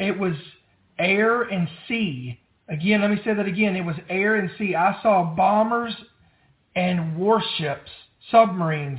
It 0.00 0.18
was 0.18 0.34
air 0.98 1.42
and 1.42 1.68
sea. 1.86 2.40
Again, 2.68 3.02
let 3.02 3.12
me 3.12 3.20
say 3.24 3.32
that 3.32 3.46
again. 3.46 3.76
It 3.76 3.84
was 3.84 3.94
air 4.10 4.34
and 4.34 4.50
sea. 4.58 4.74
I 4.74 4.98
saw 5.04 5.36
bombers 5.36 5.94
and 6.74 7.16
warships, 7.16 7.90
submarines. 8.32 8.98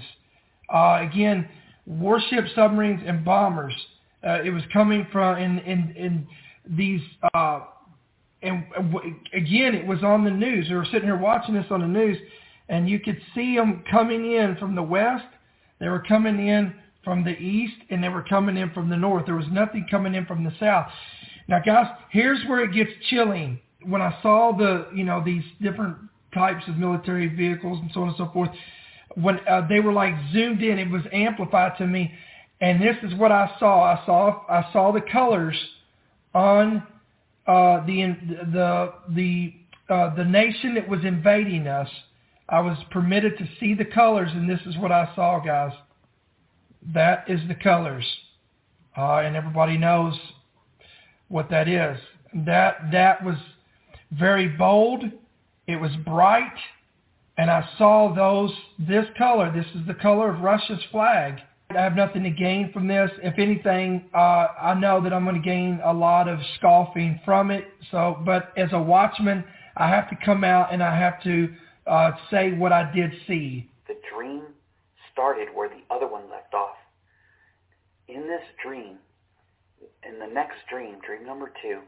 Uh, 0.73 0.99
again, 1.01 1.49
warships, 1.85 2.49
submarines, 2.55 3.03
and 3.05 3.25
bombers. 3.25 3.73
Uh, 4.25 4.41
it 4.41 4.51
was 4.51 4.63
coming 4.71 5.05
from 5.11 5.37
in 5.37 5.59
in, 5.59 5.93
in 5.97 6.27
these. 6.77 7.01
Uh, 7.33 7.59
and 8.41 8.63
again, 9.33 9.75
it 9.75 9.85
was 9.85 10.01
on 10.01 10.23
the 10.23 10.31
news. 10.31 10.67
We 10.69 10.75
were 10.75 10.85
sitting 10.85 11.03
here 11.03 11.17
watching 11.17 11.55
this 11.55 11.65
on 11.69 11.81
the 11.81 11.87
news, 11.87 12.17
and 12.69 12.89
you 12.89 12.99
could 12.99 13.19
see 13.33 13.55
them 13.55 13.83
coming 13.89 14.31
in 14.33 14.55
from 14.57 14.75
the 14.75 14.83
west. 14.83 15.25
They 15.79 15.89
were 15.89 16.03
coming 16.07 16.47
in 16.47 16.73
from 17.03 17.23
the 17.23 17.37
east, 17.37 17.75
and 17.89 18.03
they 18.03 18.09
were 18.09 18.23
coming 18.23 18.57
in 18.57 18.71
from 18.71 18.89
the 18.89 18.97
north. 18.97 19.25
There 19.25 19.35
was 19.35 19.45
nothing 19.51 19.85
coming 19.89 20.15
in 20.15 20.25
from 20.25 20.43
the 20.43 20.51
south. 20.59 20.87
Now, 21.47 21.59
guys, 21.63 21.85
here's 22.09 22.43
where 22.47 22.63
it 22.63 22.73
gets 22.73 22.89
chilling. 23.09 23.59
When 23.83 24.01
I 24.01 24.17
saw 24.23 24.51
the, 24.57 24.87
you 24.95 25.03
know, 25.03 25.23
these 25.23 25.43
different 25.61 25.97
types 26.33 26.63
of 26.67 26.77
military 26.77 27.27
vehicles 27.27 27.79
and 27.79 27.91
so 27.93 28.01
on 28.01 28.07
and 28.09 28.17
so 28.17 28.29
forth, 28.33 28.49
when 29.15 29.39
uh, 29.47 29.67
they 29.67 29.79
were 29.79 29.93
like 29.93 30.13
zoomed 30.33 30.63
in, 30.63 30.79
it 30.79 30.89
was 30.89 31.03
amplified 31.13 31.77
to 31.77 31.85
me. 31.85 32.11
And 32.61 32.81
this 32.81 32.95
is 33.03 33.13
what 33.19 33.31
I 33.31 33.51
saw. 33.59 33.83
I 33.83 34.05
saw 34.05 34.43
I 34.49 34.71
saw 34.71 34.91
the 34.91 35.01
colors 35.01 35.57
on 36.33 36.83
uh, 37.45 37.85
the 37.85 38.15
the 38.51 38.93
the 39.09 39.53
uh, 39.89 40.15
the 40.15 40.23
nation 40.23 40.73
that 40.75 40.87
was 40.87 41.01
invading 41.03 41.67
us 41.67 41.89
I 42.47 42.59
was 42.59 42.77
permitted 42.91 43.37
to 43.37 43.47
see 43.59 43.73
the 43.73 43.85
colors, 43.85 44.29
and 44.33 44.49
this 44.49 44.59
is 44.65 44.77
what 44.77 44.91
I 44.91 45.09
saw, 45.15 45.39
guys. 45.39 45.73
That 46.93 47.25
is 47.27 47.39
the 47.47 47.55
colors. 47.55 48.05
Uh, 48.95 49.17
and 49.19 49.35
everybody 49.35 49.77
knows 49.77 50.13
what 51.27 51.49
that 51.49 51.67
is. 51.67 51.97
That, 52.33 52.91
that 52.91 53.23
was 53.23 53.35
very 54.11 54.47
bold. 54.47 55.03
It 55.67 55.77
was 55.77 55.91
bright. 56.05 56.53
And 57.37 57.49
I 57.49 57.67
saw 57.77 58.13
those, 58.13 58.51
this 58.79 59.05
color. 59.17 59.51
This 59.51 59.65
is 59.75 59.85
the 59.87 59.95
color 59.95 60.29
of 60.29 60.41
Russia's 60.41 60.79
flag. 60.91 61.39
I 61.71 61.81
have 61.81 61.95
nothing 61.95 62.23
to 62.23 62.29
gain 62.29 62.71
from 62.71 62.87
this. 62.87 63.09
If 63.23 63.39
anything, 63.39 64.05
uh, 64.13 64.47
I 64.61 64.75
know 64.75 65.01
that 65.01 65.11
I'm 65.11 65.23
going 65.25 65.41
to 65.41 65.41
gain 65.41 65.81
a 65.83 65.91
lot 65.91 66.29
of 66.29 66.39
scoffing 66.57 67.19
from 67.25 67.49
it. 67.51 67.65
So, 67.91 68.21
but 68.23 68.53
as 68.55 68.69
a 68.71 68.81
watchman, 68.81 69.43
I 69.75 69.89
have 69.89 70.09
to 70.11 70.17
come 70.23 70.43
out 70.43 70.71
and 70.71 70.81
I 70.81 70.97
have 70.97 71.21
to 71.23 71.49
uh, 71.87 72.11
say 72.31 72.51
what 72.53 72.71
I 72.71 72.91
did 72.93 73.11
see. 73.27 73.69
The 73.87 73.95
dream 74.13 74.43
started 75.11 75.49
where 75.53 75.69
the 75.69 75.81
other 75.93 76.07
one 76.07 76.29
left 76.29 76.53
off. 76.53 76.75
In 78.07 78.21
this 78.21 78.43
dream, 78.63 78.97
in 80.07 80.19
the 80.19 80.33
next 80.33 80.57
dream, 80.69 80.97
dream 81.05 81.25
number 81.25 81.51
two, 81.61 81.79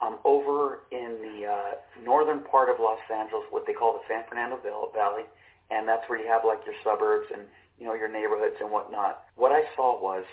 I'm 0.00 0.16
over 0.24 0.80
in 0.92 1.18
the 1.22 1.46
uh, 1.46 2.04
northern 2.04 2.40
part 2.44 2.68
of 2.68 2.76
Los 2.78 2.98
Angeles, 3.12 3.44
what 3.50 3.66
they 3.66 3.72
call 3.72 3.94
the 3.94 4.04
San 4.08 4.24
Fernando 4.28 4.58
Valley, 4.94 5.24
and 5.70 5.88
that's 5.88 6.08
where 6.08 6.20
you 6.20 6.28
have 6.28 6.42
like 6.44 6.60
your 6.64 6.76
suburbs 6.84 7.26
and 7.32 7.42
you 7.78 7.86
know, 7.86 7.94
your 7.94 8.08
neighborhoods 8.08 8.56
and 8.60 8.70
whatnot. 8.70 9.24
What 9.36 9.52
I 9.52 9.62
saw 9.76 10.00
was 10.02 10.24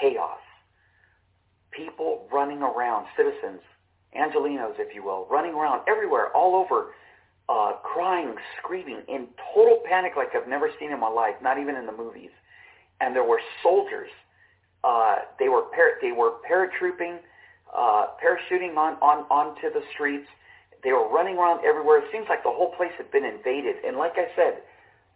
chaos. 0.00 0.38
People 1.70 2.28
running 2.32 2.62
around, 2.62 3.06
citizens, 3.16 3.60
Angelenos, 4.16 4.74
if 4.78 4.94
you 4.94 5.02
will, 5.02 5.26
running 5.30 5.54
around 5.54 5.82
everywhere, 5.88 6.28
all 6.36 6.54
over, 6.54 6.94
uh, 7.52 7.72
crying, 7.82 8.34
screaming, 8.58 9.02
in 9.08 9.28
total 9.52 9.80
panic 9.88 10.12
like 10.16 10.28
I've 10.34 10.48
never 10.48 10.70
seen 10.80 10.90
in 10.90 10.98
my 10.98 11.08
life, 11.08 11.34
not 11.42 11.58
even 11.58 11.76
in 11.76 11.84
the 11.84 11.92
movies. 11.92 12.30
And 13.00 13.14
there 13.14 13.24
were 13.24 13.40
soldiers. 13.62 14.08
Uh, 14.82 15.16
they 15.38 15.48
were 15.48 15.62
par- 15.74 16.00
they 16.00 16.12
were 16.12 16.40
paratrooping, 16.48 17.18
uh, 17.76 18.06
parachuting 18.24 18.76
on, 18.76 18.94
on 19.02 19.26
onto 19.28 19.68
the 19.68 19.82
streets. 19.94 20.26
They 20.82 20.92
were 20.92 21.08
running 21.12 21.36
around 21.36 21.60
everywhere. 21.64 21.98
It 21.98 22.08
seems 22.10 22.26
like 22.28 22.42
the 22.42 22.50
whole 22.50 22.72
place 22.74 22.90
had 22.96 23.10
been 23.12 23.24
invaded. 23.24 23.76
And 23.86 23.96
like 23.96 24.14
I 24.16 24.26
said, 24.34 24.62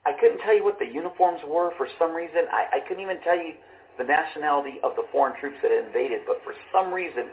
I 0.04 0.12
couldn't 0.12 0.38
tell 0.38 0.54
you 0.54 0.62
what 0.62 0.78
the 0.78 0.86
uniforms 0.86 1.40
were 1.46 1.72
for 1.76 1.88
some 1.98 2.14
reason. 2.14 2.46
I, 2.52 2.78
I 2.78 2.80
couldn't 2.86 3.02
even 3.02 3.20
tell 3.22 3.36
you 3.36 3.54
the 3.98 4.04
nationality 4.04 4.78
of 4.84 4.94
the 4.94 5.02
foreign 5.10 5.34
troops 5.40 5.56
that 5.62 5.72
had 5.72 5.86
invaded. 5.86 6.20
But 6.26 6.44
for 6.44 6.54
some 6.70 6.92
reason, 6.92 7.26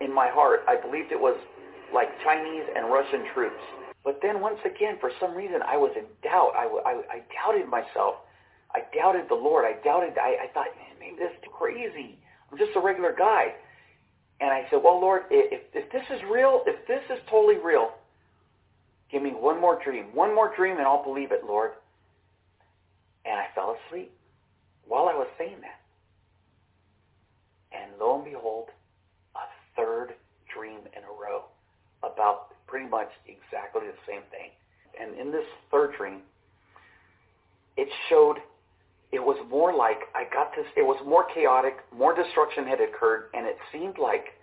in 0.00 0.12
my 0.12 0.28
heart, 0.28 0.64
I 0.66 0.80
believed 0.80 1.12
it 1.12 1.20
was 1.20 1.36
like 1.94 2.08
Chinese 2.24 2.64
and 2.74 2.90
Russian 2.90 3.28
troops. 3.34 3.62
But 4.04 4.20
then 4.22 4.40
once 4.40 4.58
again, 4.64 4.96
for 5.00 5.10
some 5.20 5.34
reason, 5.34 5.60
I 5.66 5.76
was 5.76 5.92
in 5.96 6.04
doubt. 6.22 6.52
I, 6.56 6.64
I, 6.88 6.92
I 7.18 7.22
doubted 7.34 7.68
myself. 7.68 8.16
I 8.74 8.80
doubted 8.96 9.28
the 9.28 9.34
Lord. 9.34 9.64
I 9.64 9.82
doubted. 9.84 10.16
I, 10.16 10.44
I 10.44 10.46
thought, 10.54 10.68
man, 10.76 10.96
maybe 10.98 11.16
this 11.16 11.32
is 11.32 11.48
crazy. 11.52 12.18
I'm 12.50 12.58
just 12.58 12.70
a 12.76 12.80
regular 12.80 13.14
guy. 13.16 13.54
And 14.40 14.50
I 14.50 14.66
said, 14.70 14.80
well, 14.82 14.98
Lord, 14.98 15.22
if, 15.30 15.62
if 15.74 15.92
this 15.92 16.04
is 16.10 16.20
real, 16.30 16.62
if 16.66 16.86
this 16.88 17.02
is 17.10 17.18
totally 17.28 17.58
real, 17.62 17.90
give 19.12 19.22
me 19.22 19.30
one 19.30 19.60
more 19.60 19.78
dream. 19.84 20.06
One 20.14 20.34
more 20.34 20.54
dream 20.56 20.78
and 20.78 20.86
I'll 20.86 21.04
believe 21.04 21.30
it, 21.30 21.42
Lord. 21.46 21.72
And 23.26 23.34
I 23.34 23.46
fell 23.54 23.76
asleep 23.86 24.12
while 24.86 25.08
I 25.08 25.14
was 25.14 25.28
saying 25.36 25.60
that. 25.60 25.80
And 27.76 27.92
lo 28.00 28.16
and 28.16 28.24
behold, 28.24 28.68
a 29.36 29.40
third 29.76 30.14
dream 30.52 30.80
in 30.96 31.02
a 31.04 31.12
row 31.12 31.44
about 32.02 32.49
pretty 32.70 32.88
much 32.88 33.10
exactly 33.26 33.82
the 33.82 33.98
same 34.06 34.22
thing. 34.30 34.50
And 35.00 35.18
in 35.18 35.32
this 35.32 35.44
third 35.70 35.94
dream, 35.98 36.20
it 37.76 37.88
showed 38.08 38.36
it 39.12 39.18
was 39.18 39.36
more 39.50 39.74
like 39.74 39.98
I 40.14 40.24
got 40.32 40.54
this, 40.54 40.66
it 40.76 40.82
was 40.82 41.00
more 41.04 41.26
chaotic, 41.34 41.78
more 41.96 42.14
destruction 42.14 42.66
had 42.66 42.80
occurred, 42.80 43.30
and 43.34 43.46
it 43.46 43.58
seemed 43.72 43.98
like 43.98 44.38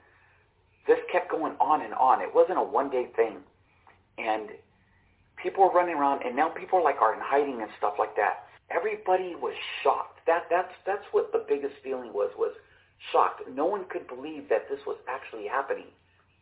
this 0.87 0.97
kept 1.11 1.31
going 1.31 1.53
on 1.59 1.81
and 1.81 1.93
on. 1.93 2.21
It 2.21 2.33
wasn't 2.33 2.59
a 2.59 2.63
one-day 2.63 3.07
thing. 3.15 3.37
And 4.17 4.49
people 5.41 5.63
were 5.63 5.71
running 5.71 5.95
around, 5.95 6.23
and 6.25 6.35
now 6.35 6.49
people 6.49 6.83
like 6.83 7.01
are 7.01 7.13
in 7.13 7.19
hiding 7.21 7.61
and 7.61 7.71
stuff 7.77 7.95
like 7.99 8.15
that. 8.15 8.47
Everybody 8.69 9.35
was 9.35 9.53
shocked. 9.83 10.19
That 10.27 10.47
that's 10.49 10.73
that's 10.85 11.05
what 11.11 11.31
the 11.31 11.45
biggest 11.47 11.75
feeling 11.83 12.11
was 12.11 12.31
was 12.37 12.51
shocked. 13.11 13.43
No 13.53 13.65
one 13.65 13.85
could 13.89 14.07
believe 14.07 14.49
that 14.49 14.67
this 14.69 14.79
was 14.85 14.97
actually 15.07 15.47
happening, 15.47 15.87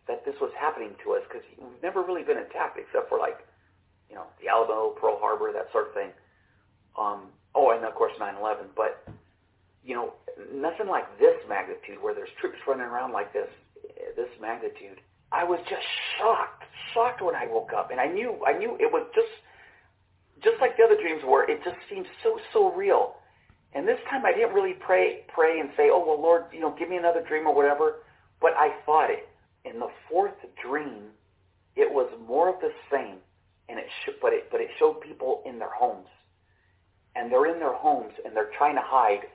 that 0.07 0.25
this 0.25 0.35
was 0.39 0.51
happening 0.59 0.95
to 1.03 1.13
us 1.13 1.23
because 1.27 1.45
we've 1.57 1.81
never 1.81 2.01
really 2.01 2.23
been 2.23 2.37
attacked 2.37 2.77
except 2.77 3.09
for 3.09 3.17
like, 3.17 3.41
you 4.09 4.15
know, 4.15 4.25
the 4.41 4.47
Alamo, 4.47 4.95
Pearl 4.99 5.17
Harbor, 5.19 5.51
that 5.53 5.71
sort 5.71 5.89
of 5.89 5.93
thing. 5.93 6.09
Um, 6.97 7.33
oh, 7.53 7.71
and 7.71 7.83
of 7.83 7.95
course 7.95 8.13
9/11. 8.19 8.75
But 8.75 9.03
you 9.83 9.95
know, 9.95 10.13
nothing 10.53 10.87
like 10.87 11.05
this 11.19 11.37
magnitude 11.47 12.01
where 12.01 12.13
there's 12.13 12.33
troops 12.41 12.57
running 12.67 12.85
around 12.85 13.13
like 13.13 13.31
this, 13.33 13.49
this 14.15 14.29
magnitude. 14.41 14.97
I 15.31 15.43
was 15.43 15.59
just 15.69 15.85
shocked, 16.17 16.63
shocked 16.93 17.21
when 17.21 17.35
I 17.35 17.45
woke 17.45 17.71
up, 17.75 17.91
and 17.91 17.99
I 17.99 18.07
knew, 18.07 18.41
I 18.45 18.57
knew 18.57 18.75
it 18.79 18.91
was 18.91 19.05
just 19.13 19.29
just 20.43 20.59
like 20.59 20.77
the 20.77 20.83
other 20.83 20.95
dreams 20.99 21.21
were, 21.25 21.49
it 21.49 21.63
just 21.63 21.77
seemed 21.89 22.05
so, 22.23 22.37
so 22.53 22.71
real. 22.73 23.15
And 23.73 23.87
this 23.87 23.99
time 24.09 24.25
I 24.25 24.31
didn't 24.31 24.53
really 24.53 24.73
pray, 24.73 25.25
pray 25.33 25.59
and 25.59 25.69
say, 25.75 25.89
oh, 25.91 26.03
well, 26.05 26.21
Lord, 26.21 26.45
you 26.53 26.59
know, 26.59 26.75
give 26.77 26.89
me 26.89 26.97
another 26.97 27.23
dream 27.27 27.47
or 27.47 27.53
whatever. 27.53 28.03
But 28.39 28.53
I 28.57 28.71
thought 28.85 29.09
it. 29.09 29.27
In 29.65 29.79
the 29.79 29.89
fourth 30.09 30.35
dream, 30.63 31.09
it 31.75 31.91
was 31.91 32.09
more 32.27 32.49
of 32.49 32.61
the 32.61 32.71
same. 32.91 33.17
And 33.67 33.79
it 33.79 33.87
sh- 34.03 34.17
but 34.21 34.31
it, 34.31 34.49
but 34.51 34.61
it 34.61 34.69
showed 34.77 35.01
people 35.01 35.41
in 35.45 35.59
their 35.59 35.73
homes. 35.73 36.07
And 37.15 37.31
they're 37.31 37.51
in 37.51 37.59
their 37.59 37.73
homes 37.73 38.13
and 38.23 38.35
they're 38.35 38.51
trying 38.57 38.75
to 38.75 38.83
hide. 38.83 39.27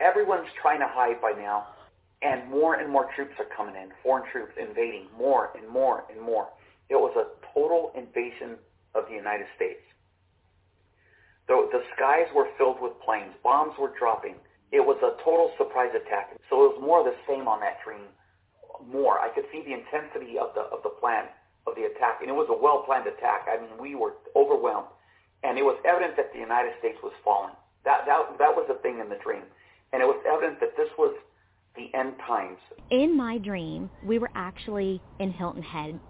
Everyone's 0.00 0.48
trying 0.60 0.80
to 0.80 0.88
hide 0.88 1.20
by 1.20 1.32
now. 1.32 1.68
And 2.22 2.50
more 2.50 2.74
and 2.74 2.90
more 2.90 3.08
troops 3.14 3.32
are 3.38 3.48
coming 3.56 3.76
in, 3.76 3.90
foreign 4.02 4.30
troops 4.30 4.52
invading 4.60 5.06
more 5.16 5.50
and 5.56 5.66
more 5.68 6.04
and 6.10 6.20
more. 6.20 6.48
It 6.90 6.96
was 6.96 7.14
a 7.16 7.28
total 7.54 7.92
invasion 7.94 8.56
of 8.94 9.04
the 9.08 9.14
United 9.14 9.46
States. 9.56 9.80
The, 11.48 11.68
the 11.72 11.82
skies 11.96 12.26
were 12.34 12.48
filled 12.58 12.80
with 12.80 12.92
planes. 13.00 13.32
Bombs 13.42 13.72
were 13.78 13.92
dropping. 13.98 14.34
It 14.72 14.80
was 14.80 14.98
a 15.02 15.16
total 15.24 15.52
surprise 15.56 15.90
attack. 15.94 16.36
So 16.50 16.64
it 16.64 16.76
was 16.76 16.80
more 16.80 17.00
of 17.00 17.06
the 17.06 17.16
same 17.26 17.48
on 17.48 17.60
that 17.60 17.78
dream. 17.84 18.06
More. 18.88 19.18
I 19.20 19.28
could 19.28 19.44
see 19.52 19.62
the 19.62 19.74
intensity 19.74 20.38
of 20.38 20.54
the 20.54 20.62
of 20.72 20.82
the 20.82 20.94
plan 21.00 21.26
of 21.66 21.74
the 21.76 21.84
attack, 21.84 22.20
and 22.20 22.30
it 22.30 22.34
was 22.34 22.48
a 22.48 22.56
well-planned 22.56 23.06
attack. 23.06 23.46
I 23.46 23.60
mean, 23.60 23.76
we 23.78 23.94
were 23.94 24.14
overwhelmed, 24.34 24.88
and 25.44 25.58
it 25.58 25.62
was 25.62 25.76
evident 25.84 26.16
that 26.16 26.32
the 26.32 26.38
United 26.38 26.72
States 26.78 26.98
was 27.02 27.12
falling. 27.22 27.54
That 27.84 28.06
that 28.06 28.38
that 28.38 28.52
was 28.54 28.66
the 28.68 28.80
thing 28.82 28.98
in 29.00 29.08
the 29.08 29.18
dream, 29.22 29.42
and 29.92 30.02
it 30.02 30.06
was 30.06 30.20
evident 30.26 30.60
that 30.60 30.76
this 30.76 30.88
was 30.98 31.14
the 31.76 31.92
end 31.96 32.14
times. 32.26 32.58
In 32.90 33.16
my 33.16 33.38
dream, 33.38 33.90
we 34.04 34.18
were 34.18 34.30
actually 34.34 35.00
in 35.18 35.30
Hilton 35.30 35.62
Head, 35.62 36.00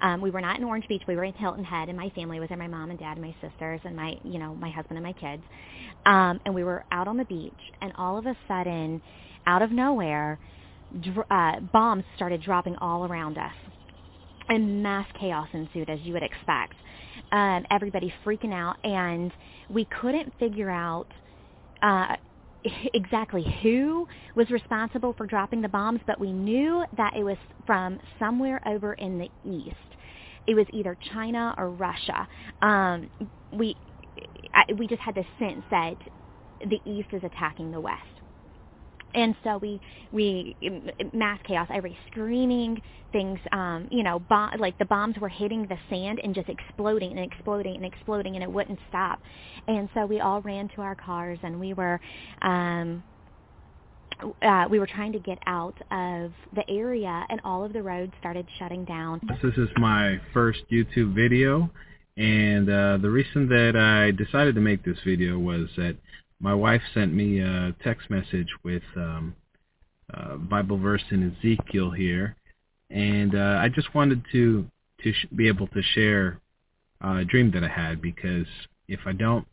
um, 0.00 0.20
we 0.20 0.30
were 0.30 0.40
not 0.40 0.58
in 0.58 0.64
Orange 0.64 0.86
Beach. 0.88 1.02
We 1.06 1.16
were 1.16 1.24
in 1.24 1.34
Hilton 1.34 1.64
Head, 1.64 1.88
and 1.88 1.96
my 1.96 2.10
family 2.10 2.40
was 2.40 2.48
there. 2.48 2.58
My 2.58 2.66
mom 2.66 2.90
and 2.90 2.98
dad 2.98 3.16
and 3.16 3.22
my 3.22 3.34
sisters 3.40 3.80
and 3.84 3.96
my, 3.96 4.18
you 4.24 4.38
know, 4.38 4.54
my 4.54 4.70
husband 4.70 4.96
and 4.96 5.04
my 5.04 5.12
kids. 5.12 5.42
Um, 6.06 6.40
and 6.44 6.54
we 6.54 6.64
were 6.64 6.84
out 6.90 7.08
on 7.08 7.16
the 7.16 7.24
beach, 7.24 7.52
and 7.80 7.92
all 7.96 8.18
of 8.18 8.26
a 8.26 8.36
sudden, 8.46 9.02
out 9.46 9.62
of 9.62 9.70
nowhere, 9.70 10.38
dr- 11.00 11.26
uh, 11.30 11.60
bombs 11.72 12.04
started 12.16 12.42
dropping 12.42 12.76
all 12.76 13.04
around 13.06 13.38
us, 13.38 13.54
and 14.48 14.82
mass 14.82 15.06
chaos 15.18 15.48
ensued, 15.52 15.90
as 15.90 16.00
you 16.02 16.12
would 16.14 16.22
expect. 16.22 16.74
Um, 17.32 17.66
everybody 17.70 18.12
freaking 18.24 18.52
out, 18.52 18.76
and 18.84 19.32
we 19.68 19.86
couldn't 20.00 20.32
figure 20.38 20.70
out 20.70 21.06
uh, 21.82 22.16
exactly 22.94 23.44
who 23.62 24.06
was 24.34 24.50
responsible 24.50 25.14
for 25.16 25.26
dropping 25.26 25.62
the 25.62 25.68
bombs, 25.68 26.00
but 26.06 26.20
we 26.20 26.32
knew 26.32 26.84
that 26.96 27.14
it 27.16 27.24
was 27.24 27.36
from 27.66 27.98
somewhere 28.18 28.60
over 28.66 28.94
in 28.94 29.18
the 29.18 29.28
east. 29.44 29.76
It 30.46 30.54
was 30.54 30.66
either 30.72 30.96
China 31.12 31.54
or 31.58 31.70
Russia. 31.70 32.26
Um, 32.62 33.10
we 33.52 33.76
I, 34.54 34.72
we 34.78 34.86
just 34.86 35.02
had 35.02 35.14
this 35.14 35.26
sense 35.38 35.62
that 35.70 35.96
the 36.60 36.80
east 36.90 37.08
is 37.12 37.22
attacking 37.24 37.70
the 37.70 37.80
west 37.80 38.17
and 39.14 39.34
so 39.44 39.58
we 39.58 39.80
we 40.12 40.56
mass 41.12 41.38
chaos 41.44 41.68
every 41.72 41.96
screaming 42.10 42.80
things 43.12 43.38
um 43.52 43.88
you 43.90 44.02
know 44.02 44.22
like 44.58 44.76
the 44.78 44.84
bombs 44.84 45.16
were 45.18 45.28
hitting 45.28 45.66
the 45.68 45.78
sand 45.88 46.20
and 46.22 46.34
just 46.34 46.48
exploding 46.48 47.10
and 47.16 47.32
exploding 47.32 47.76
and 47.76 47.84
exploding 47.84 48.34
and 48.34 48.42
it 48.42 48.50
wouldn't 48.50 48.78
stop 48.88 49.20
and 49.66 49.88
so 49.94 50.04
we 50.06 50.20
all 50.20 50.40
ran 50.42 50.68
to 50.68 50.80
our 50.82 50.94
cars 50.94 51.38
and 51.42 51.58
we 51.58 51.72
were 51.72 52.00
um 52.42 53.02
uh, 54.42 54.66
we 54.68 54.80
were 54.80 54.86
trying 54.86 55.12
to 55.12 55.20
get 55.20 55.38
out 55.46 55.76
of 55.92 56.32
the 56.54 56.68
area 56.68 57.24
and 57.28 57.40
all 57.44 57.64
of 57.64 57.72
the 57.72 57.80
roads 57.80 58.12
started 58.18 58.44
shutting 58.58 58.84
down. 58.84 59.20
This 59.42 59.54
is 59.56 59.68
my 59.76 60.20
first 60.34 60.58
YouTube 60.72 61.14
video 61.14 61.70
and 62.16 62.68
uh, 62.68 62.98
the 63.00 63.08
reason 63.08 63.48
that 63.48 63.76
I 63.76 64.10
decided 64.10 64.56
to 64.56 64.60
make 64.60 64.84
this 64.84 64.98
video 65.06 65.38
was 65.38 65.68
that 65.76 65.96
my 66.40 66.54
wife 66.54 66.82
sent 66.94 67.12
me 67.12 67.40
a 67.40 67.74
text 67.82 68.10
message 68.10 68.48
with 68.62 68.82
um, 68.96 69.34
a 70.10 70.36
Bible 70.36 70.78
verse 70.78 71.02
in 71.10 71.36
Ezekiel 71.36 71.90
here, 71.90 72.36
and 72.90 73.34
uh, 73.34 73.58
I 73.60 73.68
just 73.68 73.94
wanted 73.94 74.22
to 74.32 74.66
to 75.02 75.12
sh- 75.12 75.26
be 75.34 75.48
able 75.48 75.68
to 75.68 75.82
share 75.82 76.40
a 77.00 77.24
dream 77.24 77.50
that 77.52 77.62
I 77.62 77.68
had 77.68 78.02
because 78.02 78.46
if 78.88 79.00
I 79.06 79.12
don't, 79.12 79.46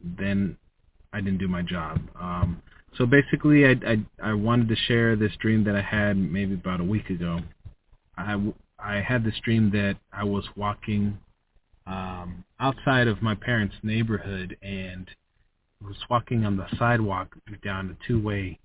then 0.00 0.56
I 1.12 1.20
didn't 1.20 1.38
do 1.38 1.48
my 1.48 1.62
job. 1.62 2.00
Um, 2.20 2.62
so 2.96 3.06
basically, 3.06 3.66
I, 3.66 3.74
I 3.86 4.30
I 4.30 4.34
wanted 4.34 4.68
to 4.68 4.76
share 4.76 5.16
this 5.16 5.32
dream 5.40 5.64
that 5.64 5.76
I 5.76 5.82
had 5.82 6.16
maybe 6.16 6.54
about 6.54 6.80
a 6.80 6.84
week 6.84 7.10
ago. 7.10 7.40
I 8.16 8.36
I 8.78 9.00
had 9.00 9.24
this 9.24 9.38
dream 9.44 9.70
that 9.70 9.96
I 10.12 10.24
was 10.24 10.44
walking 10.56 11.18
um, 11.86 12.44
outside 12.58 13.08
of 13.08 13.22
my 13.22 13.34
parents' 13.34 13.76
neighborhood 13.82 14.56
and 14.62 15.08
was 15.82 15.96
walking 16.08 16.44
on 16.44 16.56
the 16.56 16.66
sidewalk 16.78 17.34
down 17.64 17.90
a 17.90 18.06
two-way 18.06 18.58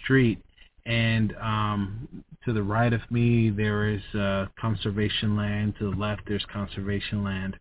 street, 0.00 0.42
and 0.86 1.34
um, 1.36 2.24
to 2.44 2.52
the 2.52 2.62
right 2.62 2.92
of 2.92 3.00
me 3.10 3.50
there 3.50 3.88
is 3.88 4.02
uh, 4.14 4.46
conservation 4.58 5.36
land. 5.36 5.74
To 5.78 5.90
the 5.90 5.96
left 5.96 6.22
there's 6.26 6.44
conservation 6.52 7.24
land. 7.24 7.58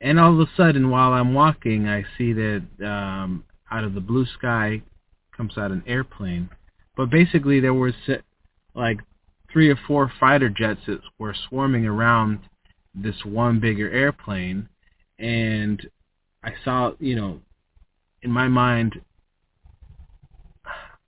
And 0.00 0.20
all 0.20 0.32
of 0.32 0.40
a 0.40 0.50
sudden, 0.56 0.90
while 0.90 1.12
I'm 1.12 1.34
walking, 1.34 1.88
I 1.88 2.04
see 2.16 2.32
that 2.32 2.62
um, 2.84 3.44
out 3.70 3.84
of 3.84 3.94
the 3.94 4.00
blue 4.00 4.26
sky 4.26 4.82
comes 5.36 5.58
out 5.58 5.72
an 5.72 5.82
airplane. 5.86 6.50
But 6.96 7.10
basically, 7.10 7.58
there 7.60 7.74
was 7.74 7.94
like 8.74 8.98
three 9.52 9.70
or 9.70 9.78
four 9.86 10.12
fighter 10.20 10.48
jets 10.48 10.80
that 10.86 11.00
were 11.18 11.34
swarming 11.48 11.86
around 11.86 12.40
this 12.94 13.24
one 13.24 13.60
bigger 13.60 13.90
airplane, 13.90 14.68
and 15.18 15.88
I 16.42 16.52
saw, 16.64 16.92
you 16.98 17.16
know, 17.16 17.40
in 18.22 18.30
my 18.30 18.48
mind, 18.48 19.00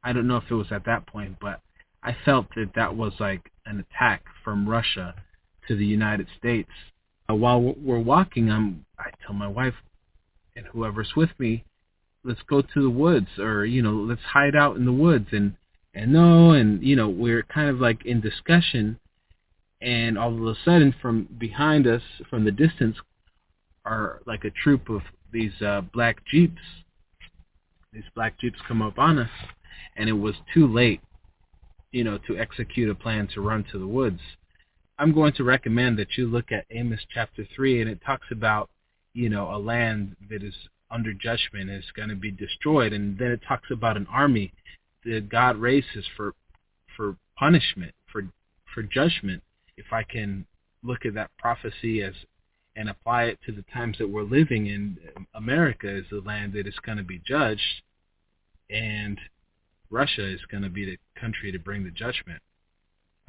I 0.03 0.13
don't 0.13 0.27
know 0.27 0.39
if 0.39 0.51
it 0.51 0.55
was 0.55 0.73
at 0.73 0.87
that 0.87 1.07
point, 1.07 1.37
but 1.41 1.61
I 2.03 2.17
felt 2.25 2.47
that 2.57 2.73
that 2.75 2.97
was 2.97 3.13
like 3.21 3.51
an 3.67 3.85
attack 3.91 4.25
from 4.45 4.69
Russia 4.69 5.15
to 5.69 5.77
the 5.77 5.87
United 5.87 6.27
States. 6.39 6.71
Uh, 7.29 7.35
while 7.35 7.61
we're 7.61 8.01
walking, 8.01 8.51
I'm 8.51 8.85
I 8.99 9.11
tell 9.25 9.35
my 9.35 9.49
wife 9.49 9.75
and 10.57 10.67
whoever's 10.67 11.15
with 11.17 11.31
me, 11.39 11.65
let's 12.25 12.43
go 12.43 12.61
to 12.61 12.83
the 12.83 12.91
woods 12.91 13.39
or 13.39 13.65
you 13.65 13.83
know 13.83 13.95
let's 13.95 14.23
hide 14.23 14.55
out 14.55 14.77
in 14.77 14.85
the 14.85 14.93
woods 14.93 15.29
and 15.33 15.55
and 15.95 16.13
no 16.13 16.53
and 16.53 16.83
you 16.83 16.95
know 16.95 17.09
we're 17.09 17.43
kind 17.43 17.69
of 17.71 17.81
like 17.81 18.05
in 18.05 18.21
discussion 18.21 18.99
and 19.81 20.19
all 20.19 20.35
of 20.35 20.43
a 20.43 20.55
sudden 20.65 20.95
from 21.01 21.27
behind 21.39 21.87
us 21.87 22.03
from 22.29 22.45
the 22.45 22.51
distance 22.51 22.97
are 23.85 24.21
like 24.27 24.45
a 24.45 24.51
troop 24.51 24.91
of 24.91 25.01
these 25.33 25.61
uh 25.63 25.81
black 25.93 26.25
jeeps 26.27 26.63
these 27.93 28.05
black 28.15 28.39
jeeps 28.39 28.59
come 28.67 28.83
up 28.83 28.99
on 28.99 29.19
us 29.19 29.31
and 29.97 30.09
it 30.09 30.13
was 30.15 30.35
too 30.53 30.67
late 30.67 31.01
you 31.93 32.05
know 32.05 32.19
to 32.19 32.37
execute 32.37 32.91
a 32.91 32.95
plan 32.95 33.29
to 33.33 33.41
run 33.41 33.65
to 33.71 33.79
the 33.79 33.87
woods 33.87 34.21
i'm 34.99 35.13
going 35.13 35.33
to 35.33 35.45
recommend 35.45 35.99
that 35.99 36.17
you 36.17 36.27
look 36.27 36.53
at 36.53 36.65
amos 36.71 37.01
chapter 37.13 37.47
3 37.55 37.81
and 37.81 37.91
it 37.91 38.01
talks 38.05 38.27
about 38.31 38.71
you 39.13 39.29
know 39.29 39.55
a 39.55 39.59
land 39.59 40.17
that 40.29 40.43
is 40.43 40.55
under 40.91 41.13
judgment 41.13 41.71
is 41.71 41.85
going 41.95 42.09
to 42.09 42.17
be 42.17 42.31
destroyed. 42.31 42.93
And 42.93 43.17
then 43.19 43.31
it 43.31 43.41
talks 43.47 43.71
about 43.71 43.97
an 43.97 44.07
army 44.11 44.53
that 45.05 45.29
God 45.29 45.57
raises 45.57 46.05
for 46.17 46.35
for 46.97 47.17
punishment, 47.39 47.95
for 48.13 48.23
for 48.75 48.83
judgment. 48.83 49.43
If 49.77 49.87
I 49.93 50.03
can 50.03 50.45
look 50.83 51.07
at 51.07 51.15
that 51.15 51.31
prophecy 51.39 52.03
as 52.03 52.15
and 52.81 52.89
apply 52.89 53.25
it 53.25 53.39
to 53.45 53.53
the 53.53 53.65
times 53.75 53.99
that 53.99 54.09
we're 54.09 54.23
living 54.23 54.67
in, 54.67 54.97
America 55.35 55.87
is 55.87 56.07
the 56.11 56.23
land 56.23 56.55
that 56.55 56.67
is 56.67 56.79
going 56.81 56.97
to 56.97 57.05
be 57.05 57.21
judged, 57.27 57.83
and 58.71 59.21
Russia 59.91 60.27
is 60.27 60.41
going 60.51 60.63
to 60.63 60.71
be 60.71 60.87
the 60.87 60.97
country 61.21 61.53
to 61.53 61.59
bring 61.59 61.85
the 61.85 61.91
judgment. 61.91 62.41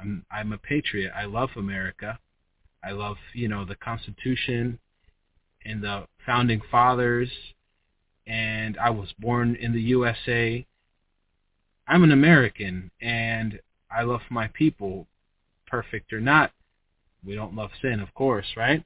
I'm 0.00 0.24
I'm 0.30 0.54
a 0.54 0.58
patriot. 0.58 1.12
I 1.14 1.26
love 1.26 1.50
America. 1.56 2.18
I 2.82 2.92
love 2.92 3.18
you 3.34 3.46
know 3.46 3.66
the 3.66 3.74
Constitution 3.74 4.78
and 5.66 5.82
the 5.82 6.06
founding 6.24 6.62
fathers, 6.70 7.28
and 8.26 8.78
I 8.78 8.88
was 8.88 9.12
born 9.18 9.54
in 9.56 9.74
the 9.74 9.82
USA. 9.82 10.66
I'm 11.86 12.04
an 12.04 12.12
American, 12.12 12.90
and 13.02 13.60
I 13.90 14.04
love 14.04 14.22
my 14.30 14.48
people, 14.54 15.08
perfect 15.66 16.10
or 16.14 16.20
not. 16.20 16.52
We 17.22 17.34
don't 17.34 17.54
love 17.54 17.70
sin, 17.82 18.00
of 18.00 18.14
course, 18.14 18.46
right? 18.56 18.82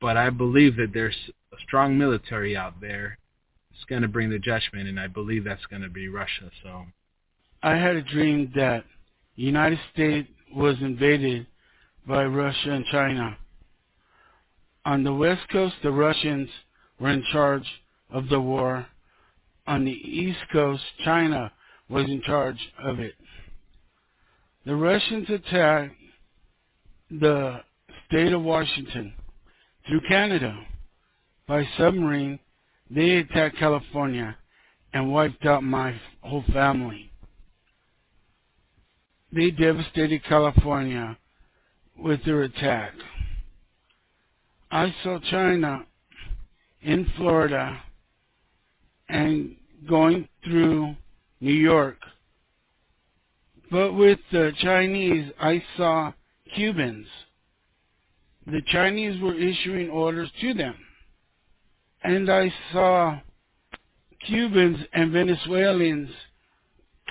But 0.00 0.16
I 0.16 0.30
believe 0.30 0.76
that 0.76 0.92
there's 0.94 1.16
a 1.52 1.56
strong 1.66 1.98
military 1.98 2.56
out 2.56 2.80
there 2.80 3.18
that's 3.70 3.84
going 3.84 4.02
to 4.02 4.08
bring 4.08 4.30
the 4.30 4.38
judgment, 4.38 4.88
and 4.88 4.98
I 4.98 5.06
believe 5.06 5.44
that's 5.44 5.66
going 5.66 5.82
to 5.82 5.90
be 5.90 6.08
Russia. 6.08 6.50
So, 6.62 6.86
I 7.62 7.76
had 7.76 7.96
a 7.96 8.02
dream 8.02 8.50
that 8.54 8.84
the 9.36 9.42
United 9.42 9.78
States 9.92 10.28
was 10.54 10.76
invaded 10.80 11.46
by 12.06 12.24
Russia 12.24 12.72
and 12.72 12.84
China. 12.86 13.36
On 14.86 15.04
the 15.04 15.12
west 15.12 15.42
coast, 15.52 15.74
the 15.82 15.90
Russians 15.90 16.48
were 16.98 17.10
in 17.10 17.22
charge 17.30 17.66
of 18.10 18.28
the 18.28 18.40
war. 18.40 18.86
On 19.66 19.84
the 19.84 19.92
east 19.92 20.40
coast, 20.50 20.82
China 21.04 21.52
was 21.90 22.06
in 22.06 22.22
charge 22.22 22.58
of 22.82 22.98
it. 22.98 23.14
The 24.64 24.74
Russians 24.74 25.28
attacked 25.28 25.94
the 27.10 27.60
state 28.06 28.32
of 28.32 28.42
Washington 28.42 29.14
through 29.90 30.00
Canada. 30.02 30.56
By 31.48 31.66
submarine, 31.76 32.38
they 32.88 33.16
attacked 33.16 33.58
California 33.58 34.36
and 34.92 35.12
wiped 35.12 35.44
out 35.44 35.64
my 35.64 36.00
whole 36.20 36.44
family. 36.52 37.10
They 39.32 39.50
devastated 39.50 40.24
California 40.24 41.18
with 41.98 42.24
their 42.24 42.42
attack. 42.42 42.92
I 44.70 44.94
saw 45.02 45.18
China 45.28 45.84
in 46.82 47.10
Florida 47.16 47.82
and 49.08 49.56
going 49.88 50.28
through 50.44 50.94
New 51.40 51.52
York. 51.52 51.96
But 53.72 53.94
with 53.94 54.20
the 54.30 54.52
Chinese, 54.60 55.32
I 55.40 55.62
saw 55.76 56.12
Cubans. 56.54 57.06
The 58.46 58.62
Chinese 58.66 59.20
were 59.20 59.34
issuing 59.34 59.90
orders 59.90 60.30
to 60.40 60.54
them. 60.54 60.74
And 62.02 62.30
I 62.30 62.52
saw 62.72 63.20
Cubans 64.26 64.78
and 64.92 65.12
Venezuelans 65.12 66.10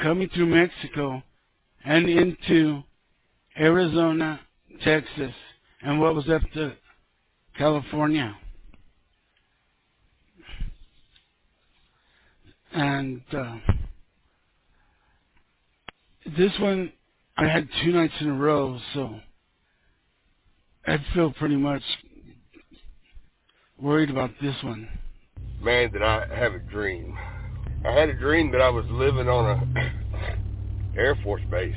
coming 0.02 0.30
through 0.30 0.48
Mexico 0.48 1.22
and 1.86 2.10
into 2.10 2.84
Arizona, 3.58 4.40
Texas, 4.84 5.34
and 5.82 6.00
what 6.00 6.16
was 6.16 6.30
up 6.30 6.42
to 6.54 6.74
California. 7.58 8.36
And 12.72 13.22
uh, 13.34 13.58
this 16.38 16.52
one, 16.60 16.92
I 17.38 17.48
had 17.48 17.68
two 17.84 17.92
nights 17.92 18.14
in 18.20 18.30
a 18.30 18.34
row, 18.34 18.80
so 18.94 19.20
I 20.88 20.98
feel 21.14 21.32
pretty 21.34 21.56
much 21.56 21.84
worried 23.78 24.10
about 24.10 24.32
this 24.42 24.56
one. 24.64 24.88
Man, 25.62 25.92
did 25.92 26.02
I 26.02 26.26
have 26.36 26.54
a 26.54 26.60
dream. 26.60 27.18
I 27.86 27.92
had 27.92 28.10
a 28.10 28.14
dream 28.14 28.52
that 28.52 28.62
I 28.62 28.70
was 28.70 28.86
living 28.90 29.28
on 29.28 29.74
a 29.76 30.98
Air 30.98 31.16
Force 31.24 31.42
base. 31.52 31.76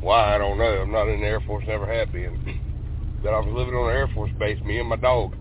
Why, 0.00 0.34
I 0.34 0.38
don't 0.38 0.58
know. 0.58 0.64
I'm 0.64 0.90
not 0.90 1.08
in 1.08 1.20
the 1.20 1.26
Air 1.26 1.40
Force, 1.40 1.64
never 1.66 1.86
have 1.86 2.12
been 2.12 2.60
that 3.22 3.30
I 3.30 3.38
was 3.38 3.54
living 3.54 3.74
on 3.74 3.90
an 3.90 3.96
Air 3.96 4.08
Force 4.14 4.30
base, 4.38 4.60
me 4.64 4.78
and 4.80 4.88
my 4.88 4.96
dog. 4.96 5.34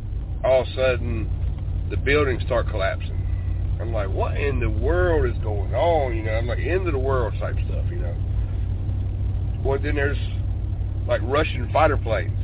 All 0.44 0.62
of 0.62 0.68
a 0.68 0.76
sudden, 0.76 1.30
the 1.90 1.98
buildings 1.98 2.44
start 2.44 2.70
collapsing. 2.70 3.16
I'm 3.82 3.94
like, 3.94 4.10
what 4.10 4.38
in 4.38 4.60
the 4.60 4.70
world 4.70 5.26
is 5.26 5.42
going 5.42 5.74
on? 5.74 6.16
You 6.16 6.24
know, 6.24 6.34
I'm 6.34 6.48
like, 6.48 6.60
end 6.60 6.86
of 6.88 6.94
the 6.94 7.00
world 7.00 7.34
type 7.40 7.56
stuff, 7.66 7.86
you 7.90 7.98
know. 7.98 8.16
Well, 9.64 9.80
then 9.82 9.96
there's 9.96 10.18
like 11.10 11.22
Russian 11.24 11.70
fighter 11.74 11.98
planes 11.98 12.38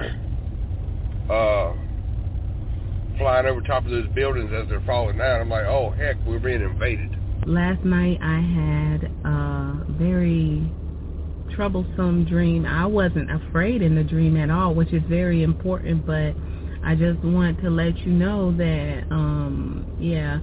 uh, 1.30 1.72
flying 3.16 3.46
over 3.46 3.60
top 3.60 3.84
of 3.84 3.90
those 3.90 4.08
buildings 4.08 4.50
as 4.52 4.68
they're 4.68 4.82
falling 4.84 5.18
down. 5.18 5.40
I'm 5.40 5.48
like, 5.48 5.64
oh, 5.66 5.90
heck, 5.90 6.16
we're 6.26 6.40
being 6.40 6.60
invaded. 6.60 7.16
Last 7.46 7.84
night 7.84 8.18
I 8.20 8.40
had 8.40 9.04
a 9.24 9.84
very 9.90 10.68
troublesome 11.54 12.24
dream. 12.24 12.66
I 12.66 12.86
wasn't 12.86 13.30
afraid 13.30 13.82
in 13.82 13.94
the 13.94 14.02
dream 14.04 14.36
at 14.36 14.50
all, 14.50 14.74
which 14.74 14.92
is 14.92 15.02
very 15.08 15.44
important, 15.44 16.04
but 16.04 16.34
I 16.84 16.96
just 16.96 17.22
want 17.22 17.60
to 17.60 17.70
let 17.70 17.96
you 17.98 18.10
know 18.10 18.50
that, 18.56 19.04
um, 19.10 19.86
yeah, 20.00 20.40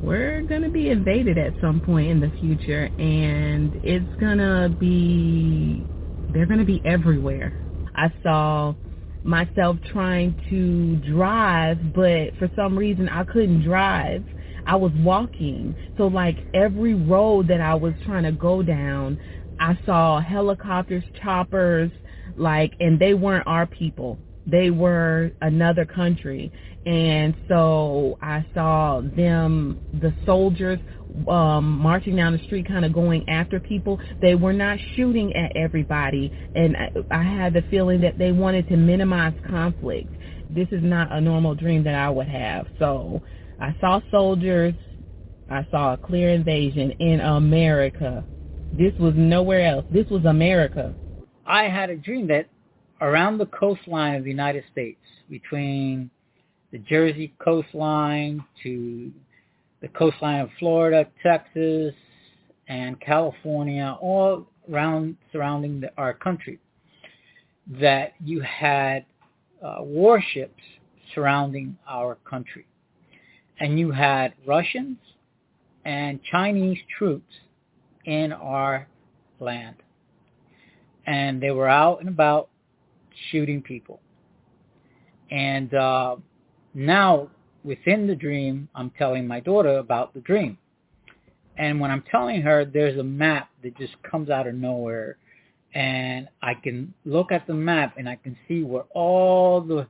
we're 0.00 0.42
going 0.42 0.62
to 0.62 0.70
be 0.70 0.90
invaded 0.90 1.38
at 1.38 1.54
some 1.60 1.80
point 1.80 2.08
in 2.08 2.20
the 2.20 2.30
future, 2.40 2.84
and 2.98 3.74
it's 3.82 4.20
going 4.20 4.38
to 4.38 4.74
be, 4.78 5.84
they're 6.32 6.46
going 6.46 6.60
to 6.60 6.66
be 6.66 6.82
everywhere. 6.84 7.56
I 7.94 8.12
saw 8.22 8.74
myself 9.22 9.76
trying 9.92 10.36
to 10.50 10.96
drive, 10.96 11.78
but 11.94 12.36
for 12.38 12.50
some 12.56 12.78
reason 12.78 13.08
I 13.08 13.24
couldn't 13.24 13.62
drive. 13.64 14.24
I 14.66 14.76
was 14.76 14.92
walking. 14.96 15.76
So 15.96 16.06
like 16.06 16.38
every 16.54 16.94
road 16.94 17.48
that 17.48 17.60
I 17.60 17.74
was 17.74 17.94
trying 18.04 18.24
to 18.24 18.32
go 18.32 18.62
down, 18.62 19.18
I 19.58 19.78
saw 19.86 20.20
helicopters, 20.20 21.04
choppers, 21.22 21.90
like, 22.36 22.74
and 22.80 22.98
they 22.98 23.14
weren't 23.14 23.46
our 23.46 23.66
people. 23.66 24.18
They 24.50 24.70
were 24.70 25.30
another 25.40 25.84
country. 25.84 26.52
And 26.86 27.34
so 27.46 28.18
I 28.22 28.44
saw 28.54 29.02
them, 29.02 29.80
the 30.00 30.14
soldiers, 30.24 30.78
um, 31.28 31.78
marching 31.78 32.16
down 32.16 32.32
the 32.32 32.44
street 32.44 32.66
kind 32.66 32.84
of 32.84 32.92
going 32.92 33.28
after 33.28 33.60
people. 33.60 34.00
They 34.22 34.34
were 34.34 34.52
not 34.52 34.78
shooting 34.96 35.34
at 35.36 35.54
everybody. 35.56 36.32
And 36.54 36.76
I, 36.76 36.90
I 37.10 37.22
had 37.22 37.52
the 37.52 37.62
feeling 37.70 38.00
that 38.00 38.18
they 38.18 38.32
wanted 38.32 38.68
to 38.68 38.76
minimize 38.76 39.34
conflict. 39.48 40.08
This 40.48 40.68
is 40.72 40.82
not 40.82 41.12
a 41.12 41.20
normal 41.20 41.54
dream 41.54 41.84
that 41.84 41.94
I 41.94 42.08
would 42.08 42.28
have. 42.28 42.66
So 42.78 43.22
I 43.60 43.76
saw 43.80 44.00
soldiers. 44.10 44.74
I 45.50 45.66
saw 45.70 45.94
a 45.94 45.96
clear 45.96 46.30
invasion 46.30 46.92
in 46.92 47.20
America. 47.20 48.24
This 48.72 48.92
was 48.98 49.14
nowhere 49.16 49.66
else. 49.66 49.84
This 49.92 50.08
was 50.08 50.24
America. 50.24 50.94
I 51.44 51.64
had 51.64 51.90
a 51.90 51.96
dream 51.96 52.28
that 52.28 52.46
around 53.00 53.38
the 53.38 53.46
coastline 53.46 54.14
of 54.16 54.24
the 54.24 54.30
United 54.30 54.64
States, 54.70 55.00
between 55.28 56.10
the 56.72 56.78
Jersey 56.78 57.32
coastline 57.38 58.44
to 58.62 59.10
the 59.80 59.88
coastline 59.88 60.40
of 60.40 60.50
Florida, 60.58 61.06
Texas, 61.22 61.94
and 62.68 63.00
California, 63.00 63.96
all 64.00 64.46
around 64.70 65.16
surrounding 65.32 65.80
the, 65.80 65.90
our 65.96 66.14
country, 66.14 66.58
that 67.80 68.12
you 68.22 68.40
had 68.40 69.04
uh, 69.64 69.76
warships 69.80 70.62
surrounding 71.14 71.76
our 71.88 72.16
country. 72.28 72.66
And 73.58 73.78
you 73.78 73.90
had 73.90 74.34
Russians 74.46 74.98
and 75.84 76.20
Chinese 76.30 76.78
troops 76.96 77.32
in 78.04 78.32
our 78.32 78.86
land. 79.40 79.76
And 81.06 81.42
they 81.42 81.50
were 81.50 81.68
out 81.68 82.00
and 82.00 82.08
about 82.08 82.49
shooting 83.30 83.62
people. 83.62 84.00
And 85.30 85.72
uh, 85.74 86.16
now, 86.74 87.28
within 87.64 88.06
the 88.06 88.14
dream, 88.14 88.68
I'm 88.74 88.90
telling 88.90 89.26
my 89.26 89.40
daughter 89.40 89.78
about 89.78 90.14
the 90.14 90.20
dream. 90.20 90.58
And 91.56 91.78
when 91.78 91.90
I'm 91.90 92.04
telling 92.10 92.42
her, 92.42 92.64
there's 92.64 92.98
a 92.98 93.04
map 93.04 93.50
that 93.62 93.76
just 93.76 93.94
comes 94.02 94.30
out 94.30 94.46
of 94.46 94.54
nowhere. 94.54 95.18
And 95.74 96.28
I 96.42 96.54
can 96.54 96.94
look 97.04 97.30
at 97.30 97.46
the 97.46 97.54
map 97.54 97.94
and 97.96 98.08
I 98.08 98.16
can 98.16 98.36
see 98.48 98.62
where 98.62 98.84
all 98.94 99.60
the 99.60 99.86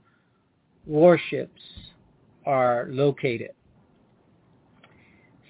warships 0.87 1.63
are 2.45 2.87
located. 2.91 3.53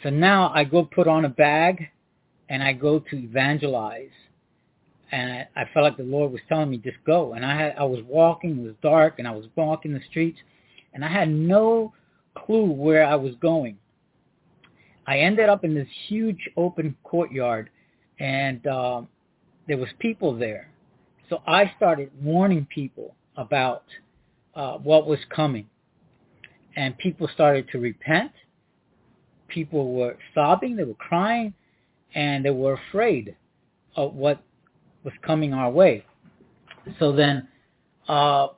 So 0.02 0.10
now 0.10 0.52
I 0.54 0.64
go 0.64 0.84
put 0.84 1.08
on 1.08 1.24
a 1.24 1.28
bag 1.28 1.88
and 2.48 2.62
I 2.62 2.72
go 2.72 2.98
to 2.98 3.16
evangelize. 3.16 4.10
And 5.12 5.32
I, 5.32 5.48
I 5.56 5.64
felt 5.72 5.84
like 5.84 5.96
the 5.96 6.04
Lord 6.04 6.32
was 6.32 6.40
telling 6.48 6.70
me, 6.70 6.78
just 6.78 6.98
go. 7.04 7.32
And 7.34 7.44
I 7.44 7.56
had 7.56 7.74
I 7.78 7.84
was 7.84 8.00
walking, 8.06 8.58
it 8.58 8.62
was 8.62 8.74
dark, 8.82 9.18
and 9.18 9.26
I 9.26 9.32
was 9.32 9.46
walking 9.56 9.92
the 9.92 10.00
streets, 10.08 10.38
and 10.94 11.04
I 11.04 11.08
had 11.08 11.28
no 11.28 11.92
clue 12.36 12.70
where 12.70 13.04
I 13.04 13.16
was 13.16 13.34
going. 13.40 13.76
I 15.06 15.18
ended 15.18 15.48
up 15.48 15.64
in 15.64 15.74
this 15.74 15.88
huge 16.08 16.48
open 16.56 16.96
courtyard, 17.02 17.70
and 18.18 18.64
uh, 18.66 19.02
there 19.66 19.78
was 19.78 19.88
people 19.98 20.36
there. 20.36 20.70
So 21.28 21.42
I 21.46 21.72
started 21.76 22.10
warning 22.22 22.66
people 22.72 23.14
about 23.36 23.84
uh, 24.54 24.74
what 24.78 25.06
was 25.06 25.18
coming, 25.34 25.66
and 26.76 26.96
people 26.98 27.28
started 27.34 27.68
to 27.72 27.78
repent. 27.78 28.32
People 29.48 29.94
were 29.94 30.16
sobbing, 30.34 30.76
they 30.76 30.84
were 30.84 30.94
crying, 30.94 31.54
and 32.14 32.44
they 32.44 32.50
were 32.50 32.78
afraid 32.88 33.34
of 33.96 34.14
what 34.14 34.42
was 35.04 35.14
coming 35.22 35.54
our 35.54 35.70
way. 35.70 36.04
So 36.98 37.12
then 37.12 37.48
uh, 38.08 38.48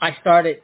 I 0.00 0.16
started 0.20 0.62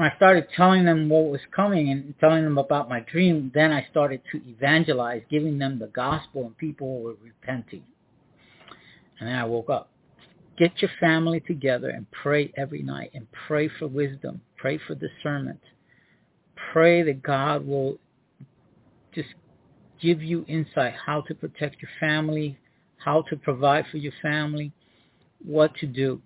I 0.00 0.14
started 0.14 0.46
telling 0.54 0.84
them 0.84 1.08
what 1.08 1.24
was 1.24 1.40
coming 1.54 1.90
and 1.90 2.14
telling 2.20 2.44
them 2.44 2.56
about 2.56 2.88
my 2.88 3.00
dream, 3.00 3.50
then 3.52 3.72
I 3.72 3.86
started 3.90 4.20
to 4.30 4.40
evangelize, 4.48 5.22
giving 5.28 5.58
them 5.58 5.80
the 5.80 5.88
gospel, 5.88 6.44
and 6.44 6.56
people 6.56 7.02
were 7.02 7.14
repenting. 7.22 7.82
And 9.18 9.28
then 9.28 9.34
I 9.34 9.44
woke 9.44 9.70
up. 9.70 9.90
Get 10.56 10.80
your 10.80 10.90
family 11.00 11.40
together 11.40 11.88
and 11.88 12.06
pray 12.10 12.52
every 12.56 12.82
night 12.82 13.10
and 13.14 13.26
pray 13.46 13.68
for 13.78 13.88
wisdom, 13.88 14.40
pray 14.56 14.78
for 14.86 14.94
discernment. 14.94 15.60
Pray 16.72 17.02
that 17.02 17.22
God 17.22 17.66
will 17.66 17.98
just 19.14 19.28
give 20.00 20.22
you 20.22 20.44
insight 20.46 20.94
how 21.06 21.22
to 21.22 21.34
protect 21.34 21.82
your 21.82 21.90
family, 21.98 22.56
how 23.04 23.22
to 23.22 23.36
provide 23.36 23.84
for 23.90 23.96
your 23.96 24.12
family, 24.20 24.72
what 25.44 25.74
to 25.76 25.86
do. 25.86 26.20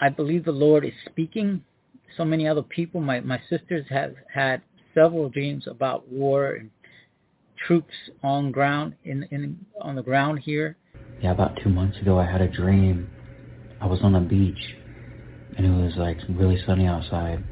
I 0.00 0.08
believe 0.08 0.44
the 0.44 0.52
Lord 0.52 0.84
is 0.84 0.92
speaking. 1.06 1.62
So 2.16 2.24
many 2.24 2.48
other 2.48 2.62
people, 2.62 3.00
my, 3.00 3.20
my 3.20 3.40
sisters 3.50 3.86
have 3.90 4.14
had 4.32 4.62
several 4.94 5.28
dreams 5.28 5.66
about 5.66 6.08
war 6.08 6.52
and 6.52 6.70
troops 7.66 7.94
on 8.22 8.50
ground 8.50 8.94
in, 9.04 9.24
in 9.30 9.64
on 9.80 9.96
the 9.96 10.02
ground 10.02 10.40
here. 10.40 10.76
Yeah, 11.20 11.32
about 11.32 11.58
two 11.62 11.68
months 11.68 11.98
ago 11.98 12.18
I 12.18 12.30
had 12.30 12.40
a 12.40 12.48
dream. 12.48 13.10
I 13.80 13.86
was 13.86 14.00
on 14.02 14.14
a 14.14 14.20
beach 14.20 14.76
and 15.56 15.66
it 15.66 15.70
was 15.70 15.92
like 15.96 16.18
really 16.30 16.62
sunny 16.66 16.86
outside 16.86 17.44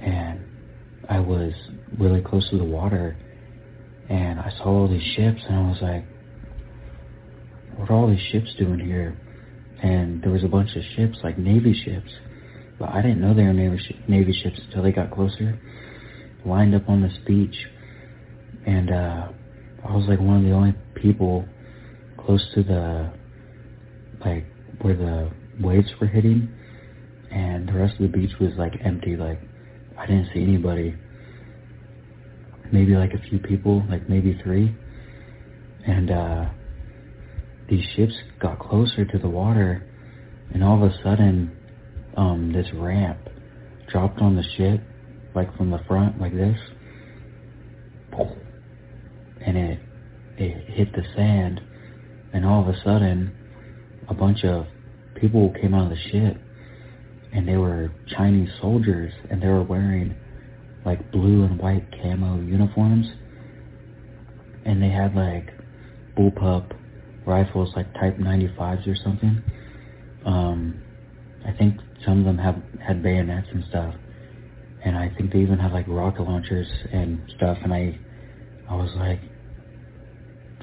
and 0.00 0.40
I 1.08 1.20
was 1.20 1.52
really 1.98 2.20
close 2.20 2.48
to 2.50 2.58
the 2.58 2.64
water 2.64 3.16
and 4.08 4.40
I 4.40 4.52
saw 4.58 4.64
all 4.64 4.88
these 4.88 5.02
ships 5.14 5.40
and 5.48 5.56
I 5.56 5.68
was 5.68 5.78
like, 5.80 6.04
what 7.76 7.90
are 7.90 7.94
all 7.94 8.08
these 8.08 8.26
ships 8.30 8.54
doing 8.58 8.78
here? 8.78 9.16
and 9.82 10.22
there 10.22 10.30
was 10.30 10.44
a 10.44 10.48
bunch 10.48 10.74
of 10.76 10.82
ships, 10.96 11.18
like 11.24 11.36
Navy 11.36 11.74
ships, 11.84 12.10
but 12.78 12.88
I 12.90 13.02
didn't 13.02 13.20
know 13.20 13.34
they 13.34 13.42
were 13.42 13.52
Navy, 13.52 13.78
sh- 13.78 14.08
Navy 14.08 14.32
ships 14.32 14.60
until 14.66 14.82
they 14.82 14.92
got 14.92 15.10
closer, 15.10 15.58
lined 16.46 16.74
up 16.74 16.88
on 16.88 17.02
this 17.02 17.16
beach, 17.26 17.56
and 18.64 18.90
uh, 18.90 19.28
I 19.84 19.92
was 19.92 20.06
like 20.08 20.20
one 20.20 20.36
of 20.36 20.42
the 20.44 20.52
only 20.52 20.74
people 20.94 21.44
close 22.16 22.44
to 22.54 22.62
the, 22.62 23.12
like, 24.24 24.46
where 24.80 24.96
the 24.96 25.30
waves 25.60 25.88
were 26.00 26.06
hitting, 26.06 26.48
and 27.32 27.68
the 27.68 27.72
rest 27.72 27.94
of 27.94 28.02
the 28.02 28.18
beach 28.18 28.30
was 28.40 28.52
like 28.56 28.74
empty, 28.84 29.16
like, 29.16 29.40
I 29.98 30.06
didn't 30.06 30.28
see 30.32 30.42
anybody, 30.42 30.94
maybe 32.72 32.94
like 32.94 33.14
a 33.14 33.28
few 33.28 33.40
people, 33.40 33.84
like 33.90 34.08
maybe 34.08 34.38
three, 34.44 34.72
and 35.84 36.10
uh, 36.12 36.44
these 37.72 37.86
ships 37.96 38.12
got 38.38 38.58
closer 38.58 39.06
to 39.06 39.18
the 39.18 39.28
water, 39.28 39.82
and 40.52 40.62
all 40.62 40.76
of 40.76 40.92
a 40.92 40.94
sudden, 41.02 41.56
um, 42.18 42.52
this 42.52 42.66
ramp 42.74 43.18
dropped 43.90 44.20
on 44.20 44.36
the 44.36 44.44
ship, 44.58 44.82
like 45.34 45.56
from 45.56 45.70
the 45.70 45.78
front, 45.88 46.20
like 46.20 46.34
this, 46.34 46.58
and 49.40 49.56
it 49.56 49.80
it 50.36 50.68
hit 50.68 50.92
the 50.92 51.02
sand, 51.16 51.62
and 52.34 52.44
all 52.44 52.60
of 52.60 52.68
a 52.68 52.78
sudden, 52.84 53.32
a 54.10 54.12
bunch 54.12 54.44
of 54.44 54.66
people 55.14 55.50
came 55.58 55.72
out 55.72 55.90
of 55.90 55.96
the 55.96 56.10
ship, 56.10 56.36
and 57.32 57.48
they 57.48 57.56
were 57.56 57.90
Chinese 58.06 58.50
soldiers, 58.60 59.14
and 59.30 59.42
they 59.42 59.48
were 59.48 59.62
wearing 59.62 60.14
like 60.84 61.10
blue 61.10 61.44
and 61.44 61.58
white 61.58 61.90
camo 61.90 62.38
uniforms, 62.42 63.06
and 64.66 64.82
they 64.82 64.90
had 64.90 65.14
like 65.14 65.48
bullpup 66.18 66.81
rifles 67.26 67.72
like 67.76 67.92
Type 67.94 68.16
95s 68.18 68.86
or 68.86 68.96
something. 69.02 69.42
Um, 70.24 70.80
I 71.46 71.52
think 71.52 71.76
some 72.04 72.20
of 72.20 72.24
them 72.24 72.38
have 72.38 72.62
had 72.84 73.02
bayonets 73.02 73.48
and 73.52 73.64
stuff, 73.68 73.94
and 74.84 74.96
I 74.96 75.12
think 75.16 75.32
they 75.32 75.40
even 75.40 75.58
had 75.58 75.72
like 75.72 75.86
rocket 75.88 76.22
launchers 76.22 76.68
and 76.92 77.20
stuff. 77.36 77.58
And 77.62 77.72
I, 77.72 77.98
I 78.68 78.74
was 78.74 78.90
like 78.96 79.20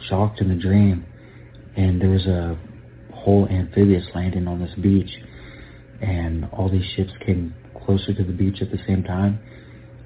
shocked 0.07 0.41
in 0.41 0.49
the 0.49 0.55
dream, 0.55 1.05
and 1.75 2.01
there 2.01 2.09
was 2.09 2.25
a 2.25 2.57
whole 3.13 3.47
amphibious 3.49 4.05
landing 4.15 4.47
on 4.47 4.59
this 4.59 4.73
beach, 4.81 5.11
and 6.01 6.45
all 6.51 6.69
these 6.69 6.85
ships 6.95 7.11
came 7.25 7.53
closer 7.85 8.13
to 8.13 8.23
the 8.23 8.33
beach 8.33 8.61
at 8.61 8.71
the 8.71 8.79
same 8.88 9.03
time, 9.03 9.39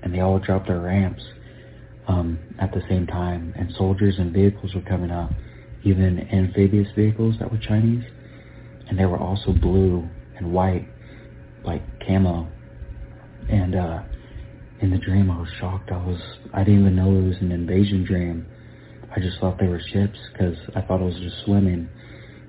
and 0.01 0.13
they 0.13 0.19
all 0.19 0.39
dropped 0.39 0.67
their 0.67 0.79
ramps 0.79 1.23
um, 2.07 2.39
at 2.59 2.71
the 2.73 2.81
same 2.89 3.05
time, 3.07 3.53
and 3.55 3.71
soldiers 3.77 4.15
and 4.17 4.33
vehicles 4.33 4.73
were 4.73 4.81
coming 4.81 5.11
up 5.11 5.31
even 5.83 6.19
amphibious 6.31 6.87
vehicles 6.95 7.35
that 7.39 7.51
were 7.51 7.57
Chinese, 7.57 8.03
and 8.87 8.97
they 8.97 9.05
were 9.05 9.17
also 9.17 9.51
blue 9.51 10.07
and 10.37 10.51
white, 10.51 10.87
like 11.63 11.81
camo. 12.05 12.47
And 13.49 13.75
uh, 13.75 14.03
in 14.81 14.89
the 14.89 14.97
dream, 14.97 15.29
I 15.29 15.39
was 15.39 15.49
shocked. 15.59 15.91
I 15.91 15.97
was 15.97 16.19
I 16.53 16.63
didn't 16.63 16.81
even 16.81 16.95
know 16.95 17.09
it 17.09 17.27
was 17.27 17.37
an 17.41 17.51
invasion 17.51 18.03
dream. 18.05 18.45
I 19.15 19.19
just 19.19 19.39
thought 19.39 19.59
they 19.59 19.67
were 19.67 19.81
ships 19.91 20.17
because 20.31 20.57
I 20.75 20.81
thought 20.81 21.01
I 21.01 21.05
was 21.05 21.15
just 21.15 21.45
swimming, 21.45 21.87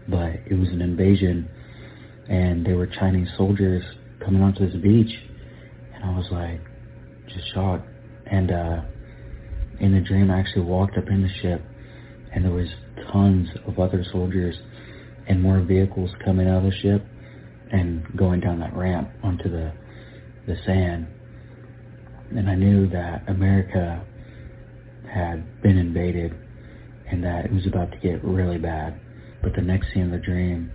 but 0.09 0.33
it 0.47 0.59
was 0.59 0.69
an 0.69 0.81
invasion, 0.81 1.49
and 2.29 2.65
they 2.65 2.73
were 2.73 2.87
Chinese 2.87 3.29
soldiers 3.37 3.85
coming 4.25 4.43
onto 4.43 4.67
this 4.67 4.81
beach, 4.81 5.13
and 5.95 6.05
I 6.05 6.17
was 6.17 6.27
like, 6.31 6.61
just 7.29 7.53
shocked. 7.53 7.87
And 8.27 8.51
uh, 8.51 8.81
in 9.81 9.93
the 9.93 10.01
dream, 10.01 10.31
I 10.31 10.39
actually 10.41 10.63
walked 10.63 10.97
up 10.97 11.09
in 11.09 11.23
the 11.23 11.29
ship, 11.43 11.63
and 12.35 12.45
there 12.45 12.53
was 12.53 12.69
tons 13.13 13.49
of 13.67 13.79
other 13.79 14.05
soldiers 14.11 14.57
and 15.29 15.41
more 15.41 15.61
vehicles 15.61 16.11
coming 16.25 16.49
out 16.49 16.59
of 16.59 16.65
the 16.65 16.77
ship 16.79 17.05
and 17.71 18.05
going 18.17 18.41
down 18.41 18.61
that 18.61 18.75
ramp 18.77 19.09
onto 19.23 19.49
the 19.49 19.73
the 20.47 20.57
sand. 20.67 21.07
And 22.31 22.51
I 22.51 22.55
knew 22.55 22.89
that 22.91 23.25
America 23.29 24.05
had 25.11 25.63
been 25.63 25.79
invaded 25.79 26.35
and 27.11 27.23
that 27.25 27.47
it 27.47 27.53
was 27.53 27.67
about 27.67 27.93
to 27.93 27.99
get 27.99 28.23
really 28.25 28.59
bad. 28.59 29.01
But 29.43 29.55
the 29.55 29.63
next 29.63 29.93
scene 29.93 30.05
of 30.05 30.11
the 30.11 30.19
dream, 30.19 30.71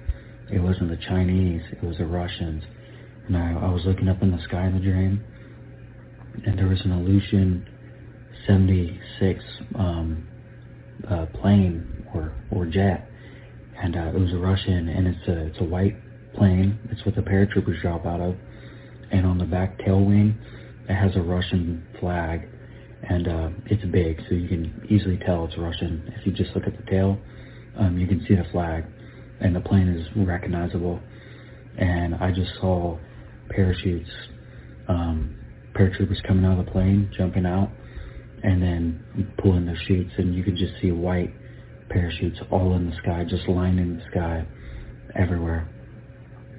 it 0.51 0.59
wasn't 0.59 0.89
the 0.89 1.05
Chinese, 1.07 1.61
it 1.71 1.83
was 1.83 1.97
the 1.97 2.05
Russians. 2.05 2.63
And 3.27 3.37
I, 3.37 3.51
I 3.51 3.71
was 3.71 3.83
looking 3.85 4.07
up 4.07 4.21
in 4.21 4.31
the 4.31 4.41
sky 4.43 4.65
in 4.65 4.73
the 4.73 4.79
dream, 4.79 5.23
and 6.45 6.57
there 6.57 6.67
was 6.67 6.81
an 6.81 6.91
Ilyushin 6.91 7.65
76 8.47 9.43
um, 9.75 10.28
uh, 11.07 11.25
plane 11.41 12.05
or 12.13 12.33
or 12.51 12.65
jet, 12.65 13.09
and 13.81 13.95
uh, 13.95 14.11
it 14.15 14.19
was 14.19 14.33
a 14.33 14.37
Russian, 14.37 14.89
and 14.89 15.07
it's 15.07 15.27
a 15.27 15.47
it's 15.47 15.59
a 15.59 15.63
white 15.63 15.95
plane. 16.33 16.79
It's 16.91 17.05
what 17.05 17.15
the 17.15 17.21
paratroopers 17.21 17.81
drop 17.81 18.05
out 18.05 18.21
of, 18.21 18.35
and 19.11 19.25
on 19.25 19.37
the 19.37 19.45
back 19.45 19.79
tail 19.79 20.03
wing, 20.03 20.37
it 20.87 20.95
has 20.95 21.15
a 21.15 21.21
Russian 21.21 21.85
flag, 21.99 22.47
and 23.03 23.27
uh, 23.27 23.49
it's 23.65 23.83
big, 23.85 24.21
so 24.27 24.35
you 24.35 24.47
can 24.47 24.85
easily 24.89 25.17
tell 25.17 25.45
it's 25.45 25.57
Russian. 25.57 26.13
If 26.17 26.25
you 26.25 26.31
just 26.31 26.55
look 26.55 26.65
at 26.67 26.77
the 26.77 26.83
tail, 26.89 27.17
um, 27.77 27.97
you 27.97 28.07
can 28.07 28.25
see 28.27 28.35
the 28.35 28.45
flag, 28.51 28.85
and 29.39 29.55
the 29.55 29.61
plane 29.61 29.87
is 29.87 30.07
recognizable. 30.15 30.99
and 31.77 32.15
I 32.15 32.31
just 32.31 32.51
saw 32.59 32.97
parachutes, 33.49 34.09
um, 34.87 35.35
paratroopers 35.73 36.21
coming 36.27 36.45
out 36.45 36.59
of 36.59 36.65
the 36.65 36.71
plane, 36.71 37.09
jumping 37.17 37.45
out, 37.45 37.69
and 38.43 38.61
then 38.61 39.33
pulling 39.37 39.65
their 39.65 39.77
chutes, 39.87 40.11
and 40.17 40.33
you 40.35 40.43
could 40.43 40.55
just 40.55 40.73
see 40.81 40.91
white 40.91 41.33
parachutes 41.89 42.39
all 42.51 42.75
in 42.75 42.89
the 42.89 42.95
sky, 42.97 43.25
just 43.27 43.47
lining 43.47 43.97
the 43.97 44.03
sky 44.11 44.45
everywhere. 45.15 45.67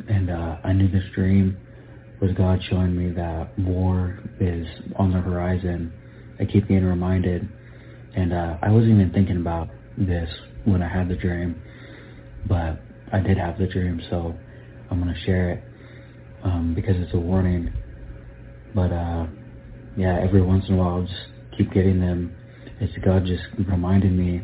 And 0.08 0.30
uh, 0.30 0.56
I 0.64 0.72
knew 0.72 0.88
this 0.88 1.04
dream 1.14 1.56
was 2.20 2.32
God 2.32 2.60
showing 2.68 2.96
me 2.96 3.14
that 3.14 3.58
war 3.58 4.18
is 4.40 4.66
on 4.96 5.12
the 5.12 5.20
horizon. 5.20 5.92
I 6.38 6.44
keep 6.44 6.68
getting 6.68 6.84
reminded, 6.84 7.48
and 8.14 8.32
uh, 8.32 8.58
I 8.62 8.70
wasn't 8.70 8.92
even 8.92 9.12
thinking 9.12 9.36
about 9.36 9.68
this 9.96 10.28
when 10.64 10.82
I 10.82 10.88
had 10.88 11.08
the 11.08 11.16
dream, 11.16 11.60
but 12.46 12.80
I 13.12 13.20
did 13.20 13.38
have 13.38 13.58
the 13.58 13.66
dream, 13.66 14.00
so 14.10 14.34
I'm 14.90 14.98
gonna 14.98 15.18
share 15.24 15.52
it 15.52 15.64
um, 16.44 16.74
because 16.74 16.96
it's 16.98 17.14
a 17.14 17.18
warning. 17.18 17.72
But 18.74 18.92
uh, 18.92 19.26
yeah, 19.96 20.20
every 20.22 20.42
once 20.42 20.64
in 20.68 20.74
a 20.74 20.76
while, 20.76 20.94
I'll 20.94 21.02
just 21.02 21.29
keep 21.60 21.72
getting 21.72 22.00
them. 22.00 22.34
It's 22.80 22.96
God 23.04 23.24
just 23.26 23.42
reminding 23.68 24.16
me 24.16 24.42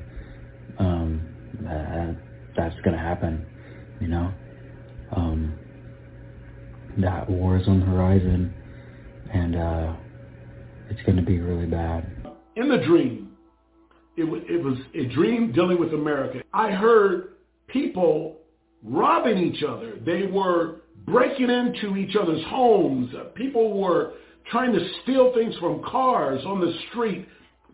um, 0.79 1.27
that 1.63 2.17
that's 2.57 2.75
gonna 2.85 2.99
happen, 2.99 3.47
you 4.01 4.09
know. 4.09 4.33
Um, 5.15 5.55
that 6.99 7.29
war 7.29 7.57
is 7.57 7.67
on 7.69 7.81
the 7.81 7.87
horizon, 7.87 8.53
and 9.33 9.57
uh, 9.57 9.97
it's 10.91 11.01
going 11.03 11.17
to 11.17 11.23
be 11.23 11.39
really 11.41 11.67
bad. 11.67 12.11
In 12.57 12.69
the 12.69 12.79
dream, 12.79 13.33
it, 14.17 14.25
it 14.51 14.65
was 14.65 14.79
a 14.95 15.05
dream 15.15 15.53
dealing 15.53 15.79
with 15.79 15.93
America. 15.93 16.41
I 16.55 16.71
heard 16.71 17.35
people 17.69 18.39
robbing 18.83 19.39
each 19.39 19.63
other. 19.63 19.99
They 20.05 20.27
were 20.27 20.81
breaking 21.05 21.51
into 21.51 21.97
each 21.97 22.17
other's 22.17 22.43
homes. 22.47 23.13
People 23.35 23.79
were 23.79 24.15
trying 24.51 24.73
to 24.73 24.89
steal 25.03 25.33
things 25.35 25.55
from 25.59 25.83
cars 25.83 26.43
on 26.47 26.61
the 26.61 26.73
street. 26.91 27.27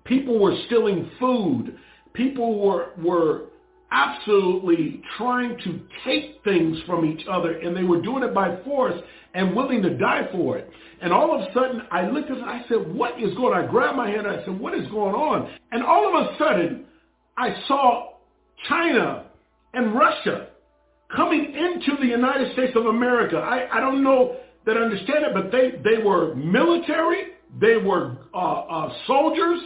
People 0.05 0.39
were 0.39 0.57
stealing 0.67 1.11
food. 1.19 1.79
People 2.15 2.59
were 2.59 2.91
were 2.99 3.47
absolutely 3.93 5.03
trying 5.19 5.57
to 5.59 5.81
take 6.05 6.43
things 6.45 6.79
from 6.87 7.05
each 7.05 7.27
other 7.31 7.59
and 7.59 7.77
they 7.77 7.83
were 7.83 8.01
doing 8.01 8.23
it 8.23 8.35
by 8.35 8.57
force 8.65 8.99
and 9.35 9.55
willing 9.55 9.83
to 9.83 9.97
die 9.99 10.27
for 10.33 10.57
it. 10.57 10.71
And 11.03 11.13
all 11.13 11.35
of 11.35 11.43
a 11.43 11.53
sudden 11.53 11.83
I 11.91 12.09
looked 12.09 12.31
at 12.31 12.39
and 12.39 12.47
I 12.47 12.63
said, 12.69 12.95
what 12.95 13.21
is 13.21 13.35
going 13.35 13.55
on? 13.55 13.65
I 13.65 13.71
grabbed 13.71 13.97
my 13.97 14.09
hand 14.09 14.27
and 14.27 14.41
I 14.41 14.45
said, 14.45 14.59
what 14.59 14.75
is 14.75 14.87
going 14.89 15.15
on? 15.15 15.53
And 15.73 15.83
all 15.83 16.09
of 16.09 16.27
a 16.27 16.39
sudden 16.39 16.87
I 17.37 17.55
saw 17.69 18.15
China 18.69 19.27
and 19.75 19.95
Russia 19.95 20.49
coming 21.15 21.55
into 21.55 22.01
the 22.01 22.07
United 22.07 22.53
States 22.55 22.73
of 22.75 22.87
America. 22.87 23.37
I, 23.37 23.77
I 23.77 23.81
don't 23.81 24.03
know 24.03 24.37
that 24.67 24.77
understand 24.77 25.25
it, 25.25 25.35
but 25.35 25.51
they, 25.51 25.73
they 25.83 26.03
were 26.03 26.35
military, 26.35 27.33
they 27.61 27.77
were 27.77 28.17
uh, 28.35 28.39
uh, 28.39 28.93
soldiers, 29.07 29.61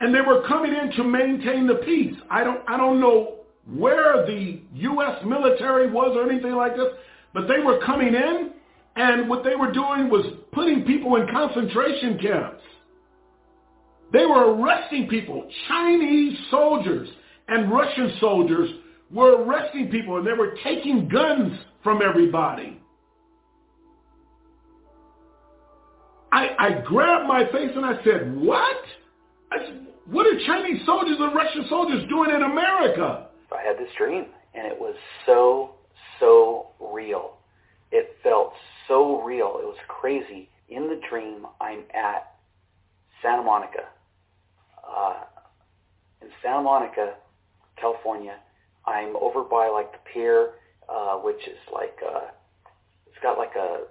and 0.00 0.14
they 0.14 0.20
were 0.20 0.46
coming 0.46 0.72
in 0.74 0.92
to 0.92 1.04
maintain 1.04 1.66
the 1.66 1.76
peace. 1.84 2.14
I 2.30 2.44
don't, 2.44 2.60
I 2.68 2.76
don't 2.76 3.00
know 3.00 3.38
where 3.66 4.26
the 4.26 4.60
U.S. 4.74 5.24
military 5.24 5.90
was 5.90 6.16
or 6.16 6.28
anything 6.30 6.52
like 6.52 6.74
this, 6.74 6.88
but 7.32 7.46
they 7.48 7.60
were 7.60 7.80
coming 7.84 8.14
in, 8.14 8.50
and 8.96 9.28
what 9.28 9.44
they 9.44 9.54
were 9.54 9.72
doing 9.72 10.10
was 10.10 10.26
putting 10.52 10.84
people 10.84 11.16
in 11.16 11.26
concentration 11.28 12.18
camps. 12.18 12.62
They 14.12 14.26
were 14.26 14.54
arresting 14.54 15.08
people. 15.08 15.48
Chinese 15.68 16.38
soldiers 16.50 17.08
and 17.48 17.70
Russian 17.70 18.16
soldiers 18.20 18.68
were 19.10 19.42
arresting 19.42 19.90
people, 19.90 20.18
and 20.18 20.26
they 20.26 20.32
were 20.32 20.56
taking 20.62 21.08
guns 21.08 21.58
from 21.82 22.00
everybody. 22.02 22.81
I, 26.32 26.48
I 26.58 26.70
grabbed 26.86 27.28
my 27.28 27.44
face 27.52 27.70
and 27.76 27.84
I 27.84 28.02
said, 28.02 28.34
what? 28.36 28.76
I 29.52 29.58
said, 29.66 29.86
what 30.06 30.26
are 30.26 30.38
Chinese 30.46 30.80
soldiers 30.86 31.16
and 31.20 31.34
Russian 31.34 31.66
soldiers 31.68 32.08
doing 32.08 32.30
in 32.30 32.42
America? 32.42 33.26
I 33.52 33.62
had 33.66 33.76
this 33.76 33.90
dream, 33.98 34.26
and 34.54 34.66
it 34.66 34.78
was 34.78 34.96
so, 35.26 35.74
so 36.18 36.68
real. 36.80 37.36
It 37.90 38.16
felt 38.22 38.54
so 38.88 39.22
real. 39.22 39.58
It 39.60 39.66
was 39.66 39.76
crazy. 39.88 40.48
In 40.70 40.88
the 40.88 40.98
dream, 41.08 41.46
I'm 41.60 41.80
at 41.94 42.34
Santa 43.22 43.42
Monica. 43.42 43.84
Uh, 44.82 45.24
in 46.22 46.28
Santa 46.42 46.62
Monica, 46.62 47.14
California, 47.78 48.36
I'm 48.86 49.14
over 49.16 49.42
by 49.44 49.68
like 49.68 49.92
the 49.92 49.98
pier, 50.12 50.54
uh, 50.88 51.16
which 51.16 51.46
is 51.46 51.58
like, 51.72 51.98
uh, 52.04 52.28
it's 53.06 53.18
got 53.22 53.36
like 53.36 53.54
a, 53.54 53.84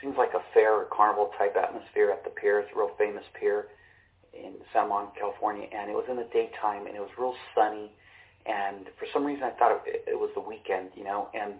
seems 0.00 0.16
like 0.16 0.34
a 0.34 0.42
fair 0.52 0.74
or 0.74 0.84
carnival 0.92 1.30
type 1.38 1.56
atmosphere 1.56 2.10
at 2.10 2.24
the 2.24 2.30
pier. 2.30 2.60
It's 2.60 2.70
a 2.74 2.78
real 2.78 2.92
famous 2.98 3.24
pier 3.38 3.68
in 4.32 4.54
Santa 4.72 4.88
Monica, 4.88 5.20
California, 5.20 5.68
and 5.72 5.90
it 5.90 5.94
was 5.94 6.04
in 6.10 6.16
the 6.16 6.28
daytime, 6.32 6.86
and 6.86 6.96
it 6.96 7.00
was 7.00 7.10
real 7.18 7.34
sunny 7.54 7.92
and 8.46 8.86
for 8.98 9.06
some 9.12 9.24
reason 9.24 9.44
I 9.44 9.50
thought 9.50 9.82
it, 9.86 10.04
it 10.06 10.18
was 10.18 10.30
the 10.34 10.40
weekend, 10.40 10.90
you 10.94 11.04
know, 11.04 11.28
and 11.34 11.54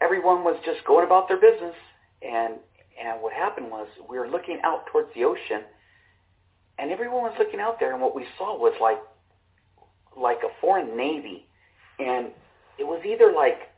everyone 0.00 0.42
was 0.42 0.56
just 0.64 0.84
going 0.86 1.04
about 1.04 1.28
their 1.28 1.40
business, 1.40 1.76
and 2.22 2.54
and 3.00 3.20
what 3.20 3.32
happened 3.32 3.70
was 3.70 3.88
we 4.08 4.18
were 4.18 4.28
looking 4.28 4.60
out 4.64 4.86
towards 4.86 5.08
the 5.14 5.24
ocean, 5.24 5.64
and 6.78 6.90
everyone 6.90 7.22
was 7.22 7.34
looking 7.38 7.60
out 7.60 7.78
there, 7.78 7.92
and 7.92 8.00
what 8.00 8.16
we 8.16 8.24
saw 8.38 8.56
was 8.56 8.74
like 8.80 8.98
like 10.16 10.38
a 10.44 10.60
foreign 10.60 10.96
navy, 10.96 11.46
and 11.98 12.28
it 12.78 12.84
was 12.84 13.02
either 13.04 13.32
like 13.32 13.68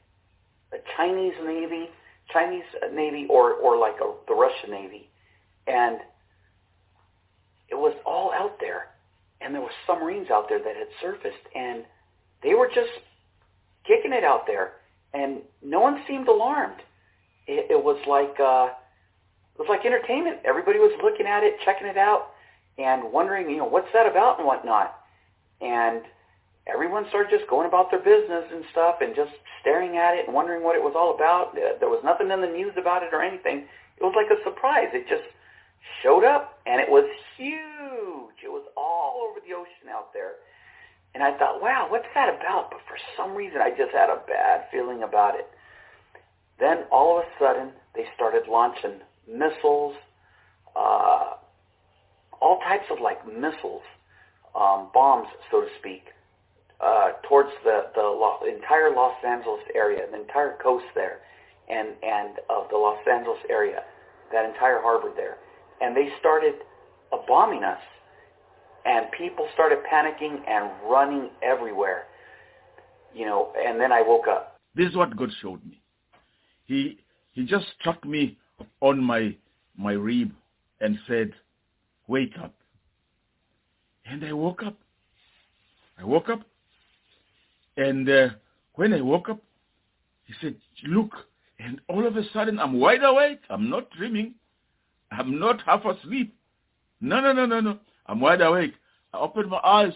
a 0.73 0.79
Chinese 0.97 1.35
navy, 1.45 1.89
Chinese 2.33 2.65
navy, 2.93 3.27
or 3.29 3.53
or 3.55 3.77
like 3.79 3.97
a, 4.01 4.13
the 4.27 4.35
Russian 4.35 4.71
navy, 4.71 5.09
and 5.67 5.99
it 7.69 7.75
was 7.77 7.95
all 8.05 8.33
out 8.33 8.59
there 8.61 8.95
and 9.45 9.55
there 9.55 9.61
were 9.61 9.71
submarines 9.87 10.31
out 10.31 10.49
there 10.49 10.59
that 10.59 10.77
had 10.77 10.89
surfaced, 11.01 11.45
and 11.55 11.85
they 12.43 12.55
were 12.55 12.69
just 12.69 12.91
kicking 13.87 14.13
it 14.13 14.25
out 14.25 14.47
there, 14.47 14.73
and 15.13 15.43
no 15.63 15.81
one 15.81 16.03
seemed 16.09 16.27
alarmed. 16.29 16.81
It, 17.47 17.71
it 17.71 17.85
was 17.85 18.01
like 18.09 18.41
uh, 18.41 18.73
it 19.55 19.59
was 19.59 19.69
like 19.69 19.85
entertainment. 19.85 20.39
Everybody 20.45 20.79
was 20.79 20.99
looking 21.03 21.27
at 21.27 21.43
it, 21.43 21.55
checking 21.65 21.87
it 21.87 21.99
out, 21.99 22.31
and 22.79 23.13
wondering, 23.13 23.51
you 23.51 23.59
know, 23.59 23.67
what's 23.67 23.93
that 23.93 24.07
about 24.07 24.39
and 24.39 24.47
whatnot. 24.47 24.99
And 25.61 26.03
everyone 26.67 27.07
started 27.09 27.31
just 27.31 27.49
going 27.51 27.69
about 27.69 27.91
their 27.91 28.01
business 28.01 28.45
and 28.53 28.65
stuff, 28.73 28.97
and 29.01 29.15
just 29.15 29.33
staring 29.61 29.97
at 29.97 30.15
it 30.15 30.27
and 30.27 30.35
wondering 30.35 30.63
what 30.63 30.77
it 30.77 30.83
was 30.83 30.95
all 30.97 31.15
about. 31.15 31.55
There 31.55 31.89
was 31.89 32.03
nothing 32.05 32.31
in 32.31 32.41
the 32.41 32.49
news 32.49 32.73
about 32.77 33.03
it 33.03 33.13
or 33.13 33.23
anything. 33.23 33.67
It 33.97 34.03
was 34.03 34.15
like 34.17 34.31
a 34.31 34.43
surprise. 34.43 34.89
It 34.93 35.09
just 35.09 35.25
showed 36.03 36.25
up, 36.25 36.59
and 36.67 36.81
it 36.81 36.89
was 36.89 37.05
huge. 37.37 38.43
It 38.43 38.51
was 38.51 38.65
all 38.77 39.29
over 39.29 39.41
the 39.41 39.55
ocean 39.55 39.89
out 39.91 40.13
there. 40.13 40.33
And 41.15 41.23
I 41.23 41.37
thought, 41.39 41.63
wow, 41.63 41.87
what's 41.89 42.09
that 42.15 42.29
about? 42.29 42.71
But 42.71 42.81
for 42.89 42.99
some 43.17 43.35
reason, 43.35 43.61
I 43.61 43.71
just 43.71 43.93
had 43.93 44.11
a 44.11 44.21
bad 44.27 44.67
feeling 44.73 45.03
about 45.03 45.37
it. 45.37 45.49
Then 46.59 46.85
all 46.91 47.19
of 47.19 47.25
a 47.25 47.29
sudden, 47.39 47.73
they 47.95 48.07
started 48.15 48.49
launching 48.49 49.01
missiles, 49.29 49.95
uh, 50.75 51.35
all 52.41 52.59
types 52.67 52.87
of 52.91 53.01
like 53.01 53.25
missiles, 53.27 53.83
um, 54.55 54.89
bombs, 54.93 55.29
so 55.51 55.61
to 55.63 55.69
speak, 55.79 56.07
uh, 56.85 57.13
towards 57.29 57.51
the 57.65 57.87
the 57.95 58.03
Lo- 58.03 58.41
entire 58.47 58.95
Los 58.95 59.15
Angeles 59.27 59.63
area, 59.75 60.03
the 60.11 60.21
entire 60.21 60.57
coast 60.63 60.85
there, 60.95 61.21
and 61.69 61.89
and 62.03 62.39
of 62.51 62.69
the 62.71 62.77
Los 62.77 62.99
Angeles 63.11 63.41
area, 63.49 63.83
that 64.33 64.45
entire 64.45 64.81
harbor 64.81 65.11
there, 65.17 65.37
and 65.81 65.97
they 65.97 66.09
started 66.21 66.55
bombing 67.29 67.63
us 67.63 67.79
and 68.85 69.07
people 69.13 69.47
started 69.55 69.79
panicking 69.91 70.41
and 70.49 70.71
running 70.89 71.31
everywhere. 71.43 72.05
You 73.15 73.27
know, 73.27 73.53
and 73.57 73.81
then 73.81 73.93
I 73.93 74.03
woke 74.03 74.27
up. 74.29 74.59
This 74.75 74.89
is 74.89 74.97
what 74.97 75.17
God 75.17 75.31
showed 75.41 75.65
me. 75.65 75.81
He 76.67 76.99
he 77.33 77.45
just 77.45 77.67
struck 77.81 78.05
me 78.05 78.37
on 78.81 79.03
my 79.03 79.37
my 79.77 79.93
rib 79.93 80.33
and 80.81 80.99
said, 81.07 81.33
"Wake 82.09 82.35
up." 82.43 82.55
And 84.07 84.25
I 84.25 84.33
woke 84.33 84.63
up. 84.63 84.77
I 85.99 86.05
woke 86.05 86.29
up, 86.29 86.41
and 87.77 88.09
uh, 88.09 88.29
when 88.75 88.93
I 88.93 89.01
woke 89.01 89.29
up, 89.29 89.41
he 90.25 90.35
said, 90.41 90.57
"Look." 90.85 91.13
And 91.61 91.81
all 91.89 92.05
of 92.05 92.17
a 92.17 92.23
sudden, 92.33 92.59
I'm 92.59 92.81
wide 92.81 93.05
awake. 93.05 93.41
I'm 93.49 93.71
not 93.71 93.89
dreaming. 93.91 94.35
I'm 95.13 95.39
not 95.39 95.63
half 95.65 95.85
asleep. 95.85 96.35
No, 97.01 97.21
no, 97.21 97.33
no, 97.33 97.47
no, 97.47 97.61
no. 97.61 97.79
I'm 98.07 98.21
wide 98.21 98.41
awake. 98.41 98.75
I 99.13 99.19
open 99.19 99.49
my 99.49 99.59
eyes. 99.59 99.93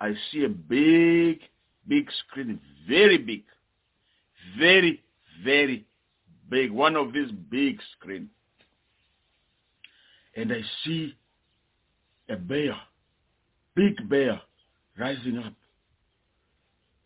I 0.00 0.14
see 0.30 0.44
a 0.44 0.48
big, 0.48 1.40
big 1.88 2.08
screen, 2.26 2.60
very 2.88 3.18
big, 3.18 3.42
very, 4.58 5.02
very 5.44 5.84
big, 6.48 6.70
one 6.70 6.96
of 6.96 7.12
these 7.12 7.30
big 7.50 7.80
screens. 7.96 8.28
And 10.36 10.52
I 10.52 10.60
see 10.84 11.16
a 12.28 12.36
bear, 12.36 12.76
big 13.74 14.08
bear, 14.08 14.40
rising 14.96 15.38
up. 15.38 15.54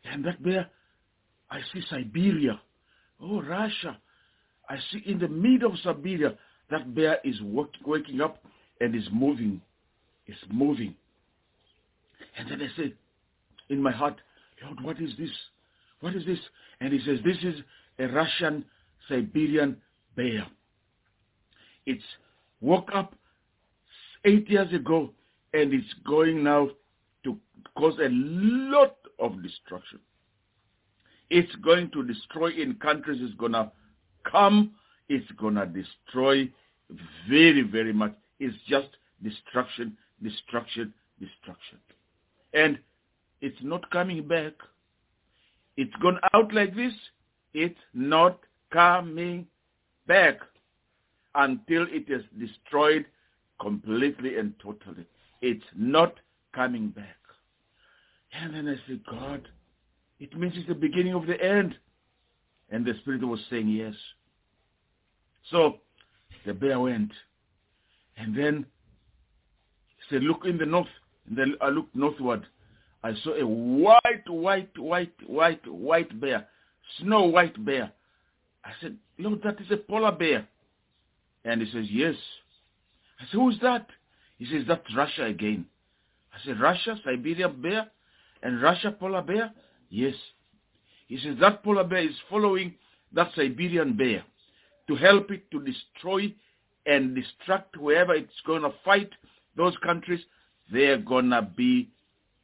And 0.05 0.25
that 0.25 0.43
bear, 0.43 0.69
I 1.51 1.61
see 1.73 1.83
Siberia, 1.89 2.61
oh, 3.21 3.43
Russia, 3.43 3.99
I 4.69 4.77
see 4.91 5.03
in 5.07 5.19
the 5.19 5.29
middle 5.29 5.73
of 5.73 5.79
Siberia, 5.81 6.35
that 6.71 6.95
bear 6.95 7.19
is 7.25 7.37
waking 7.85 8.21
up 8.21 8.43
and 8.81 8.95
is 8.95 9.09
moving. 9.13 9.61
It's 10.27 10.39
moving. 10.51 10.95
And 12.39 12.51
then 12.51 12.63
I 12.63 12.69
said, 12.77 12.95
in 13.69 13.83
my 13.83 13.93
heart, 13.93 14.21
Lord, 14.63 14.83
what 14.83 15.01
is 15.01 15.11
this? 15.19 15.31
What 16.01 16.15
is 16.15 16.25
this? 16.25 16.39
And 16.81 16.93
he 16.93 17.01
says, 17.01 17.19
this 17.25 17.37
is 17.43 17.61
a 17.99 18.07
Russian 18.07 18.65
Siberian 19.09 19.77
bear. 20.17 20.47
It's 21.87 22.03
woke 22.61 22.91
up 22.95 23.15
eight 24.25 24.49
years 24.49 24.73
ago 24.73 25.11
and 25.53 25.75
it's 25.75 25.93
going 26.07 26.43
now 26.43 26.69
to 27.25 27.37
cause 27.77 27.99
a 27.99 28.09
lot 28.11 28.97
of 29.23 29.42
destruction. 29.42 30.01
It's 31.31 31.55
going 31.57 31.91
to 31.92 32.02
destroy 32.02 32.51
in 32.51 32.75
countries. 32.75 33.20
It's 33.23 33.34
going 33.36 33.52
to 33.52 33.70
come. 34.31 34.73
It's 35.09 35.31
going 35.39 35.55
to 35.55 35.67
destroy 35.67 36.51
very, 37.28 37.62
very 37.62 37.92
much. 37.92 38.15
It's 38.39 38.57
just 38.68 38.89
destruction, 39.23 39.97
destruction, 40.23 40.92
destruction. 41.20 41.78
And 42.52 42.78
it's 43.41 43.57
not 43.62 43.89
coming 43.91 44.26
back. 44.26 44.52
It's 45.76 45.94
gone 46.02 46.18
out 46.34 46.52
like 46.52 46.75
this. 46.75 46.92
It's 47.55 47.81
not 47.94 48.41
coming 48.73 49.47
back 50.07 50.39
until 51.34 51.86
it 51.89 52.10
is 52.10 52.25
destroyed 52.39 53.07
completely 53.60 54.36
and 54.39 54.52
totally. 54.60 55.07
It's 55.41 55.65
not 55.76 56.15
coming 56.55 56.89
back. 56.89 57.22
And 58.33 58.55
then 58.55 58.69
I 58.69 58.77
said, 58.89 59.01
God, 59.09 59.49
it 60.19 60.36
means 60.36 60.55
it's 60.57 60.69
the 60.69 60.75
beginning 60.75 61.15
of 61.15 61.27
the 61.27 61.41
end. 61.43 61.77
And 62.70 62.86
the 62.86 62.94
Spirit 63.01 63.27
was 63.27 63.41
saying 63.51 63.69
yes. 63.69 63.94
So 65.51 65.78
the 66.47 66.55
bear 66.55 66.81
went. 66.81 67.12
And 68.17 68.36
then 68.36 68.67
he 69.89 70.15
said, 70.15 70.23
look 70.23 70.44
in 70.47 70.59
the 70.59 70.67
north. 70.67 70.86
And 71.28 71.36
then 71.36 71.55
I 71.61 71.69
looked 71.69 71.94
northward. 71.94 72.47
I 73.05 73.15
saw 73.23 73.35
a 73.35 73.47
white, 73.47 74.28
white, 74.28 74.78
white, 74.78 75.15
white, 75.27 75.67
white 75.67 76.20
bear. 76.20 76.47
Snow 77.01 77.25
white 77.25 77.62
bear. 77.65 77.93
I 78.65 78.70
said, 78.81 78.97
Lord, 79.19 79.43
that 79.43 79.61
is 79.61 79.70
a 79.70 79.77
polar 79.77 80.12
bear. 80.12 80.47
And 81.44 81.61
he 81.61 81.70
says, 81.73 81.86
yes. 81.91 82.15
I 83.20 83.25
said, 83.25 83.39
who's 83.39 83.59
that? 83.61 83.89
He 84.39 84.47
says, 84.47 84.65
that's 84.67 84.94
Russia 84.97 85.25
again. 85.25 85.67
I 86.33 86.44
said, 86.47 86.61
Russia, 86.61 86.97
Siberia 87.05 87.49
bear, 87.49 87.89
and 88.43 88.62
Russia 88.62 88.91
polar 88.93 89.23
bear? 89.23 89.53
Yes. 89.91 90.15
He 91.07 91.19
says, 91.19 91.37
that 91.41 91.62
polar 91.62 91.85
bear 91.85 92.03
is 92.09 92.17
following 92.31 92.75
that 93.12 93.31
Siberian 93.35 93.97
bear 93.97 94.25
to 94.89 94.97
help 94.97 95.31
it 95.31 95.51
to 95.51 95.61
destroy 95.61 96.35
and 96.87 97.17
destruct 97.17 97.77
wherever 97.79 98.15
it's 98.15 98.41
going 98.47 98.62
to 98.62 98.73
fight 98.85 99.11
those 99.57 99.77
countries. 99.83 100.21
They're 100.73 100.99
going 100.99 101.31
to 101.31 101.43
be 101.43 101.91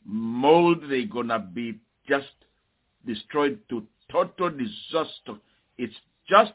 mold. 0.05 0.83
They're 0.89 1.07
going 1.07 1.29
to 1.29 1.39
be 1.39 1.81
just 2.09 2.27
destroyed 3.07 3.61
to 3.71 3.85
total 4.11 4.51
disaster. 4.51 5.35
It's 5.77 5.95
just 6.29 6.53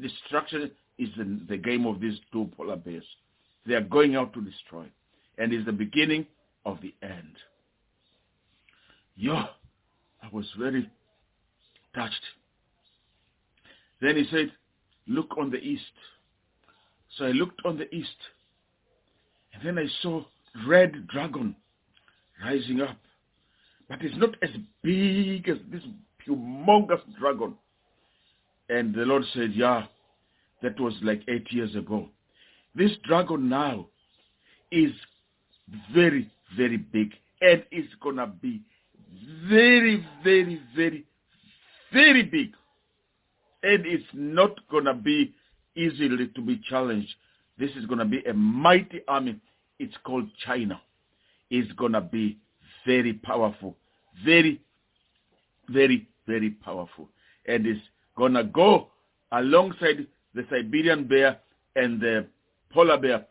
destruction 0.00 0.70
is 0.98 1.08
the, 1.16 1.40
the 1.48 1.56
game 1.56 1.86
of 1.86 2.00
these 2.00 2.18
two 2.32 2.50
polar 2.56 2.76
bears. 2.76 3.04
They 3.66 3.74
are 3.74 3.80
going 3.80 4.16
out 4.16 4.32
to 4.34 4.40
destroy. 4.40 4.86
And 5.38 5.52
it's 5.52 5.66
the 5.66 5.72
beginning 5.72 6.26
of 6.64 6.78
the 6.80 6.94
end. 7.02 7.36
Yeah, 9.16 9.46
I 10.22 10.28
was 10.32 10.46
very 10.58 10.90
touched. 11.94 12.14
Then 14.00 14.16
he 14.16 14.24
said, 14.30 14.52
look 15.06 15.36
on 15.38 15.50
the 15.50 15.58
east. 15.58 15.82
So 17.16 17.26
I 17.26 17.30
looked 17.30 17.60
on 17.64 17.78
the 17.78 17.92
east. 17.94 18.08
And 19.52 19.64
then 19.64 19.78
I 19.78 19.88
saw 20.02 20.24
red 20.66 21.06
dragon 21.08 21.54
rising 22.44 22.80
up. 22.80 22.98
But 23.88 24.02
it's 24.02 24.16
not 24.16 24.34
as 24.42 24.50
big 24.82 25.48
as 25.48 25.58
this 25.70 25.82
humongous 26.26 27.00
dragon. 27.18 27.54
And 28.68 28.94
the 28.94 29.02
Lord 29.02 29.22
said, 29.34 29.52
yeah, 29.54 29.84
that 30.62 30.80
was 30.80 30.94
like 31.02 31.22
eight 31.28 31.52
years 31.52 31.74
ago. 31.76 32.08
This 32.74 32.92
dragon 33.06 33.48
now 33.48 33.88
is 34.72 34.90
very, 35.94 36.30
very 36.56 36.78
big 36.78 37.12
and 37.40 37.64
it's 37.70 37.92
going 38.02 38.16
to 38.16 38.26
be 38.26 38.62
very, 39.48 40.06
very, 40.22 40.60
very, 40.74 41.04
very 41.92 42.22
big. 42.22 42.52
And 43.62 43.86
it's 43.86 44.04
not 44.12 44.66
going 44.68 44.84
to 44.84 44.94
be 44.94 45.34
easily 45.74 46.28
to 46.34 46.40
be 46.40 46.60
challenged. 46.68 47.14
This 47.58 47.70
is 47.76 47.86
going 47.86 47.98
to 48.00 48.04
be 48.04 48.22
a 48.24 48.34
mighty 48.34 49.00
army. 49.08 49.40
It's 49.78 49.94
called 50.04 50.28
China. 50.44 50.80
It's 51.50 51.72
going 51.72 51.92
to 51.92 52.00
be 52.00 52.38
very 52.86 53.14
powerful. 53.14 53.76
Very, 54.24 54.60
very, 55.68 56.06
very 56.26 56.50
powerful. 56.50 57.08
And 57.46 57.66
it's 57.66 57.80
going 58.16 58.34
to 58.34 58.44
go 58.44 58.88
alongside 59.32 60.06
the 60.34 60.44
Siberian 60.50 61.04
bear 61.06 61.38
and 61.76 62.00
the 62.00 62.26
polar 62.72 62.98
bear, 62.98 63.26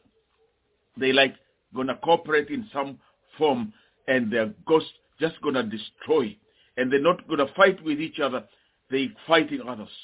they 0.97 1.11
like 1.11 1.35
gonna 1.75 1.95
cooperate 2.03 2.49
in 2.49 2.67
some 2.73 2.99
form 3.37 3.73
and 4.07 4.31
they're 4.31 4.53
just 5.23 5.41
gonna 5.41 5.63
destroy. 5.63 6.35
And 6.75 6.91
they're 6.91 6.99
not 6.99 7.27
gonna 7.29 7.47
fight 7.55 7.81
with 7.83 8.01
each 8.01 8.19
other, 8.19 8.43
They're 8.89 9.07
fighting 9.25 9.61
others. 9.67 9.95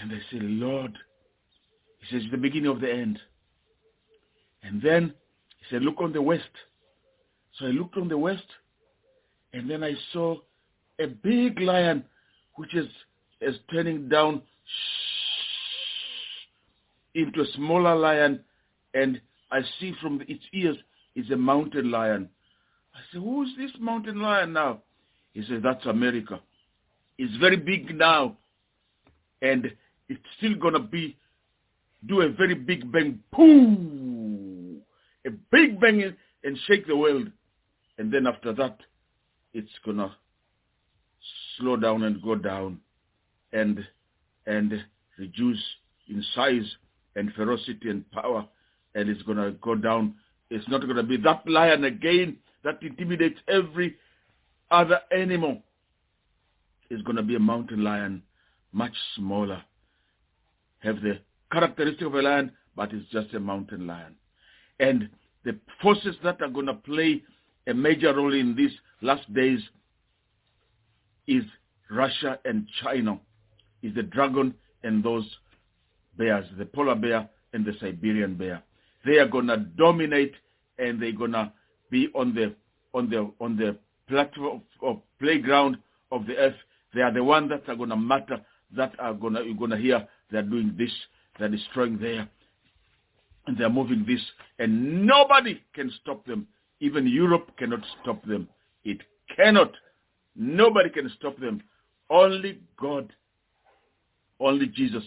And 0.00 0.10
they 0.10 0.20
say, 0.30 0.38
Lord, 0.40 0.92
he 2.00 2.16
says, 2.16 2.26
the 2.30 2.36
beginning 2.36 2.70
of 2.70 2.80
the 2.80 2.92
end. 2.92 3.18
And 4.62 4.80
then 4.80 5.14
he 5.58 5.64
said, 5.70 5.82
look 5.82 6.00
on 6.00 6.12
the 6.12 6.22
west. 6.22 6.42
So 7.58 7.66
I 7.66 7.70
looked 7.70 7.96
on 7.96 8.08
the 8.08 8.18
west, 8.18 8.46
and 9.52 9.70
then 9.70 9.84
I 9.84 9.92
saw 10.12 10.36
a 11.00 11.06
big 11.06 11.60
lion, 11.60 12.04
which 12.56 12.74
is, 12.74 12.86
is 13.40 13.56
turning 13.70 14.08
down 14.08 14.42
into 17.14 17.40
a 17.42 17.46
smaller 17.54 17.94
lion, 17.94 18.44
and 18.94 19.20
I 19.50 19.60
see 19.78 19.92
from 20.00 20.20
its 20.28 20.42
ears 20.52 20.76
is 21.14 21.30
a 21.30 21.36
mountain 21.36 21.90
lion. 21.90 22.28
I 22.94 23.00
said, 23.12 23.22
who's 23.22 23.50
this 23.58 23.72
mountain 23.80 24.20
lion 24.20 24.52
now? 24.52 24.82
He 25.32 25.42
said, 25.48 25.62
that's 25.62 25.84
America. 25.86 26.40
It's 27.18 27.36
very 27.38 27.56
big 27.56 27.96
now, 27.96 28.36
and 29.42 29.70
it's 30.08 30.22
still 30.38 30.54
going 30.54 30.74
to 30.74 30.80
be, 30.80 31.16
do 32.06 32.20
a 32.20 32.28
very 32.28 32.54
big 32.54 32.90
bang, 32.92 33.20
pooh, 33.32 34.80
a 35.26 35.30
big 35.50 35.80
bang 35.80 36.14
and 36.44 36.58
shake 36.66 36.86
the 36.86 36.96
world. 36.96 37.30
And 37.98 38.12
then 38.12 38.26
after 38.26 38.52
that, 38.54 38.78
it's 39.52 39.70
going 39.84 39.96
to 39.98 40.10
slow 41.56 41.76
down 41.76 42.02
and 42.02 42.22
go 42.22 42.34
down 42.34 42.80
and, 43.52 43.86
and 44.46 44.84
reduce 45.18 45.62
in 46.08 46.24
size 46.34 46.76
and 47.16 47.32
ferocity 47.34 47.90
and 47.90 48.08
power, 48.10 48.46
and 48.94 49.08
it's 49.08 49.22
going 49.22 49.38
to 49.38 49.52
go 49.62 49.74
down. 49.74 50.14
It's 50.50 50.68
not 50.68 50.82
going 50.82 50.96
to 50.96 51.02
be 51.02 51.16
that 51.18 51.48
lion 51.48 51.84
again 51.84 52.38
that 52.64 52.82
intimidates 52.82 53.38
every 53.48 53.96
other 54.70 55.00
animal. 55.16 55.62
It's 56.90 57.02
going 57.02 57.16
to 57.16 57.22
be 57.22 57.36
a 57.36 57.40
mountain 57.40 57.84
lion, 57.84 58.22
much 58.72 58.94
smaller. 59.16 59.62
Have 60.80 61.00
the 61.00 61.18
characteristic 61.52 62.06
of 62.06 62.14
a 62.14 62.22
lion, 62.22 62.52
but 62.76 62.92
it's 62.92 63.08
just 63.10 63.32
a 63.34 63.40
mountain 63.40 63.86
lion. 63.86 64.16
And 64.80 65.08
the 65.44 65.58
forces 65.80 66.16
that 66.24 66.42
are 66.42 66.48
going 66.48 66.66
to 66.66 66.74
play 66.74 67.22
a 67.66 67.74
major 67.74 68.14
role 68.14 68.34
in 68.34 68.54
these 68.56 68.72
last 69.00 69.32
days 69.32 69.60
is 71.26 71.44
Russia 71.90 72.38
and 72.44 72.66
China, 72.82 73.18
is 73.82 73.94
the 73.94 74.02
dragon 74.02 74.54
and 74.82 75.02
those 75.02 75.28
bears, 76.18 76.46
the 76.58 76.66
polar 76.66 76.94
bear 76.94 77.28
and 77.52 77.64
the 77.64 77.72
Siberian 77.80 78.34
bear. 78.34 78.62
They 79.06 79.18
are 79.18 79.28
going 79.28 79.46
to 79.46 79.56
dominate 79.56 80.34
and 80.78 81.00
they're 81.00 81.12
going 81.12 81.32
to 81.32 81.52
be 81.94 82.08
on 82.14 82.34
the 82.34 82.52
on 82.92 83.08
the 83.08 83.30
on 83.40 83.56
the 83.56 83.78
platform 84.08 84.62
or 84.80 85.00
playground 85.20 85.76
of 86.10 86.26
the 86.26 86.36
earth. 86.36 86.60
They 86.92 87.02
are 87.02 87.12
the 87.12 87.22
ones 87.22 87.50
that 87.50 87.68
are 87.68 87.86
to 87.86 87.96
matter. 87.96 88.38
That 88.76 88.92
are 88.98 89.14
to 89.14 89.44
you're 89.44 89.68
to 89.68 89.76
hear 89.76 90.06
they're 90.30 90.42
doing 90.42 90.74
this, 90.76 90.90
they're 91.38 91.48
destroying 91.48 91.98
there, 91.98 92.28
and 93.46 93.56
they're 93.56 93.70
moving 93.70 94.04
this, 94.06 94.20
and 94.58 95.06
nobody 95.06 95.62
can 95.72 95.92
stop 96.02 96.26
them. 96.26 96.48
Even 96.80 97.06
Europe 97.06 97.52
cannot 97.56 97.80
stop 98.02 98.24
them. 98.24 98.48
It 98.84 98.98
cannot. 99.36 99.72
Nobody 100.34 100.90
can 100.90 101.08
stop 101.16 101.38
them. 101.38 101.62
Only 102.10 102.58
God, 102.76 103.12
only 104.40 104.66
Jesus 104.66 105.04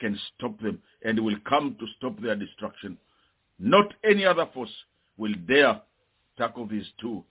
can 0.00 0.16
stop 0.36 0.60
them 0.60 0.78
and 1.04 1.18
will 1.18 1.38
come 1.48 1.76
to 1.80 1.86
stop 1.96 2.20
their 2.20 2.36
destruction. 2.36 2.96
Not 3.58 3.92
any 4.04 4.24
other 4.24 4.46
force 4.54 4.70
will 5.16 5.34
dare 5.48 5.82
tackle 6.38 6.66
these 6.66 6.86
two. 7.00 7.24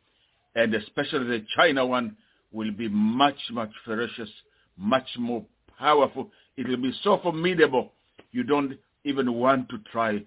And 0.55 0.73
especially 0.75 1.25
the 1.25 1.45
China 1.55 1.85
one 1.85 2.17
will 2.51 2.71
be 2.71 2.87
much, 2.89 3.37
much 3.51 3.71
ferocious, 3.85 4.29
much 4.77 5.07
more 5.17 5.45
powerful. 5.79 6.29
It 6.55 6.67
will 6.67 6.77
be 6.77 6.93
so 7.03 7.19
formidable. 7.21 7.93
You 8.31 8.43
don't 8.43 8.77
even 9.03 9.33
want 9.33 9.69
to 9.69 9.77
try 9.91 10.23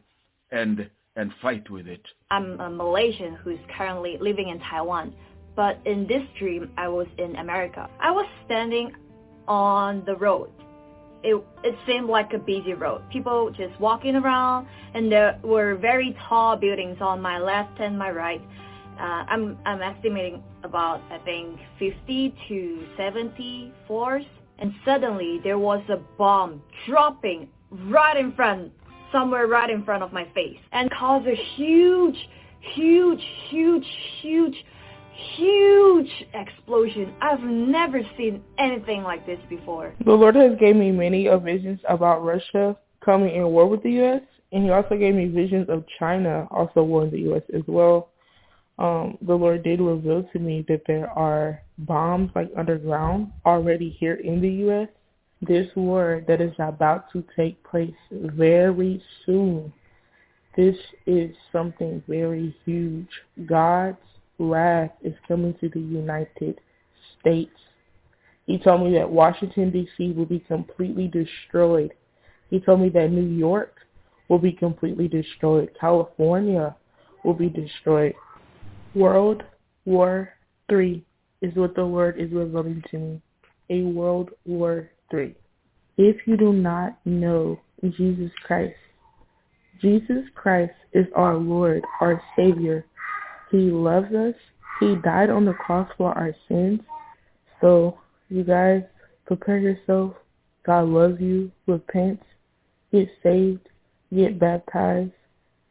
and 0.50 0.90
and 1.16 1.32
fight 1.42 1.68
with 1.68 1.86
it. 1.86 2.02
I'm 2.30 2.58
a 2.60 2.70
Malaysian 2.70 3.34
who's 3.34 3.58
currently 3.76 4.16
living 4.20 4.48
in 4.48 4.60
Taiwan, 4.60 5.12
but 5.56 5.78
in 5.84 6.06
this 6.06 6.22
dream 6.38 6.70
I 6.76 6.88
was 6.88 7.08
in 7.18 7.36
America. 7.36 7.90
I 8.00 8.10
was 8.10 8.26
standing 8.46 8.92
on 9.48 10.04
the 10.06 10.14
road. 10.16 10.50
It 11.22 11.42
it 11.62 11.76
seemed 11.86 12.08
like 12.08 12.32
a 12.32 12.38
busy 12.38 12.74
road. 12.74 13.02
People 13.10 13.50
just 13.50 13.78
walking 13.80 14.14
around, 14.16 14.68
and 14.94 15.10
there 15.10 15.38
were 15.42 15.74
very 15.74 16.16
tall 16.28 16.56
buildings 16.56 16.98
on 17.00 17.20
my 17.20 17.38
left 17.38 17.78
and 17.80 17.98
my 17.98 18.10
right. 18.10 18.40
Uh, 19.00 19.24
I'm 19.28 19.56
I'm 19.64 19.80
estimating 19.80 20.42
about 20.62 21.00
I 21.10 21.18
think 21.24 21.58
50 21.78 22.34
to 22.48 22.86
70 22.98 23.72
floors, 23.86 24.24
and 24.58 24.74
suddenly 24.84 25.40
there 25.42 25.58
was 25.58 25.82
a 25.88 25.96
bomb 26.18 26.62
dropping 26.86 27.48
right 27.70 28.16
in 28.16 28.34
front, 28.34 28.72
somewhere 29.10 29.46
right 29.46 29.70
in 29.70 29.84
front 29.84 30.02
of 30.02 30.12
my 30.12 30.26
face, 30.34 30.58
and 30.72 30.90
caused 30.90 31.26
a 31.26 31.34
huge, 31.56 32.16
huge, 32.74 33.22
huge, 33.48 33.86
huge, 34.20 34.64
huge 35.34 36.10
explosion. 36.34 37.14
I've 37.22 37.40
never 37.40 38.02
seen 38.18 38.42
anything 38.58 39.02
like 39.02 39.24
this 39.24 39.40
before. 39.48 39.94
The 40.04 40.12
Lord 40.12 40.34
has 40.34 40.58
gave 40.60 40.76
me 40.76 40.90
many 40.90 41.26
visions 41.42 41.80
about 41.88 42.22
Russia 42.22 42.76
coming 43.02 43.34
in 43.34 43.46
war 43.46 43.66
with 43.66 43.82
the 43.82 43.92
U.S., 43.92 44.20
and 44.52 44.64
he 44.64 44.70
also 44.70 44.96
gave 44.98 45.14
me 45.14 45.26
visions 45.26 45.70
of 45.70 45.84
China 45.98 46.46
also 46.50 46.82
war 46.82 46.86
warring 46.86 47.12
the 47.12 47.20
U.S. 47.20 47.42
as 47.54 47.62
well. 47.66 48.09
Um, 48.80 49.18
the 49.20 49.34
Lord 49.34 49.62
did 49.62 49.78
reveal 49.80 50.22
to 50.32 50.38
me 50.38 50.64
that 50.68 50.82
there 50.86 51.10
are 51.10 51.60
bombs 51.78 52.30
like 52.34 52.50
underground 52.56 53.30
already 53.44 53.90
here 53.90 54.14
in 54.14 54.40
the 54.40 54.48
U.S. 54.48 54.88
This 55.42 55.68
war 55.76 56.24
that 56.26 56.40
is 56.40 56.54
about 56.58 57.12
to 57.12 57.22
take 57.36 57.62
place 57.62 57.94
very 58.10 59.02
soon. 59.26 59.70
This 60.56 60.76
is 61.06 61.30
something 61.52 62.02
very 62.08 62.56
huge. 62.64 63.08
God's 63.46 63.98
wrath 64.38 64.92
is 65.02 65.14
coming 65.28 65.54
to 65.60 65.68
the 65.68 65.80
United 65.80 66.58
States. 67.20 67.52
He 68.46 68.58
told 68.58 68.82
me 68.82 68.94
that 68.94 69.08
Washington, 69.08 69.70
D.C. 69.70 70.12
will 70.12 70.26
be 70.26 70.40
completely 70.40 71.06
destroyed. 71.06 71.92
He 72.48 72.60
told 72.60 72.80
me 72.80 72.88
that 72.88 73.12
New 73.12 73.28
York 73.36 73.74
will 74.28 74.38
be 74.38 74.52
completely 74.52 75.06
destroyed. 75.06 75.70
California 75.78 76.74
will 77.24 77.34
be 77.34 77.50
destroyed. 77.50 78.14
World 78.94 79.42
War 79.84 80.34
Three 80.68 81.04
is 81.42 81.54
what 81.54 81.74
the 81.74 81.86
word 81.86 82.18
is 82.18 82.32
revealing 82.32 82.82
to 82.90 82.98
me. 82.98 83.22
A 83.70 83.82
World 83.82 84.30
War 84.46 84.90
Three. 85.10 85.36
If 85.96 86.16
you 86.26 86.36
do 86.36 86.52
not 86.52 86.98
know 87.04 87.60
Jesus 87.82 88.32
Christ, 88.44 88.74
Jesus 89.80 90.24
Christ 90.34 90.72
is 90.92 91.06
our 91.14 91.36
Lord, 91.36 91.82
our 92.00 92.20
Savior. 92.36 92.84
He 93.50 93.70
loves 93.70 94.12
us. 94.12 94.34
He 94.80 94.96
died 94.96 95.30
on 95.30 95.44
the 95.44 95.52
cross 95.52 95.88
for 95.96 96.12
our 96.12 96.34
sins. 96.48 96.80
So, 97.60 97.98
you 98.28 98.44
guys, 98.44 98.82
prepare 99.26 99.58
yourself. 99.58 100.14
God 100.66 100.88
loves 100.88 101.20
you. 101.20 101.50
Repent. 101.66 102.20
Get 102.92 103.08
saved. 103.22 103.68
Get 104.14 104.38
baptized. 104.38 105.12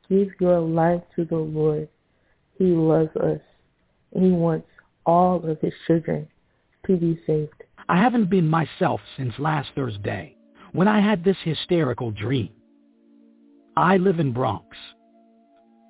Give 0.07 0.29
your 0.39 0.59
life 0.59 1.01
to 1.15 1.25
the 1.25 1.37
Lord. 1.37 1.89
He 2.59 2.65
loves 2.65 3.15
us. 3.15 3.39
And 4.13 4.23
he 4.23 4.31
wants 4.31 4.67
all 5.05 5.43
of 5.49 5.59
his 5.61 5.73
children 5.87 6.27
to 6.85 6.97
be 6.97 7.19
saved. 7.25 7.63
I 7.87 7.97
haven't 7.97 8.29
been 8.29 8.47
myself 8.47 9.01
since 9.17 9.33
last 9.39 9.69
Thursday 9.73 10.35
when 10.73 10.87
I 10.87 10.99
had 10.99 11.23
this 11.23 11.37
hysterical 11.43 12.11
dream. 12.11 12.49
I 13.75 13.97
live 13.97 14.19
in 14.19 14.33
Bronx 14.33 14.77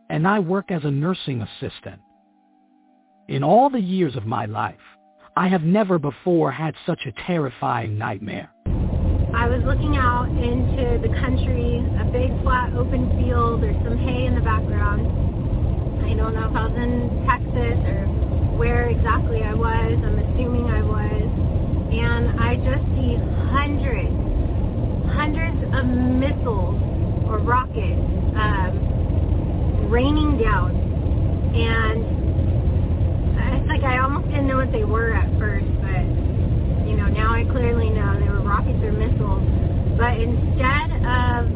and 0.09 0.27
I 0.27 0.39
work 0.39 0.71
as 0.71 0.83
a 0.83 0.91
nursing 0.91 1.41
assistant. 1.41 1.99
In 3.27 3.43
all 3.43 3.69
the 3.69 3.81
years 3.81 4.15
of 4.15 4.25
my 4.25 4.45
life, 4.45 4.77
I 5.35 5.47
have 5.47 5.63
never 5.63 5.99
before 5.99 6.51
had 6.51 6.75
such 6.85 7.01
a 7.05 7.11
terrifying 7.25 7.97
nightmare. 7.97 8.51
I 9.33 9.47
was 9.47 9.61
looking 9.63 9.95
out 9.97 10.27
into 10.29 10.99
the 11.01 11.13
country, 11.19 11.77
a 11.99 12.05
big 12.11 12.41
flat 12.41 12.73
open 12.73 13.09
field, 13.17 13.61
there's 13.63 13.81
some 13.83 13.97
hay 13.97 14.25
in 14.25 14.35
the 14.35 14.41
background. 14.41 15.28
Don't 16.19 16.35
know 16.35 16.49
if 16.49 16.55
I 16.55 16.67
was 16.67 16.75
in 16.75 17.23
Texas 17.23 17.79
or 17.87 18.03
where 18.59 18.89
exactly 18.89 19.39
I 19.41 19.53
was. 19.55 19.95
I'm 20.03 20.19
assuming 20.19 20.67
I 20.67 20.83
was. 20.83 21.23
And 21.95 22.35
I 22.35 22.59
just 22.59 22.83
see 22.91 23.15
hundreds, 23.47 24.11
hundreds 25.15 25.63
of 25.79 25.87
missiles 25.87 26.75
or 27.23 27.39
rockets 27.39 28.03
um, 28.35 29.87
raining 29.87 30.37
down. 30.43 30.75
And 31.55 32.03
it's 33.55 33.69
like 33.71 33.87
I 33.87 34.03
almost 34.03 34.27
didn't 34.27 34.47
know 34.47 34.57
what 34.57 34.73
they 34.73 34.83
were 34.83 35.15
at 35.15 35.31
first, 35.39 35.71
but 35.79 36.03
you 36.83 36.99
know, 36.99 37.07
now 37.07 37.31
I 37.31 37.47
clearly 37.47 37.89
know 37.95 38.19
they 38.19 38.27
were 38.27 38.43
rockets 38.43 38.83
or 38.83 38.91
missiles. 38.91 39.39
But 39.95 40.19
instead 40.19 40.99
of 40.99 41.47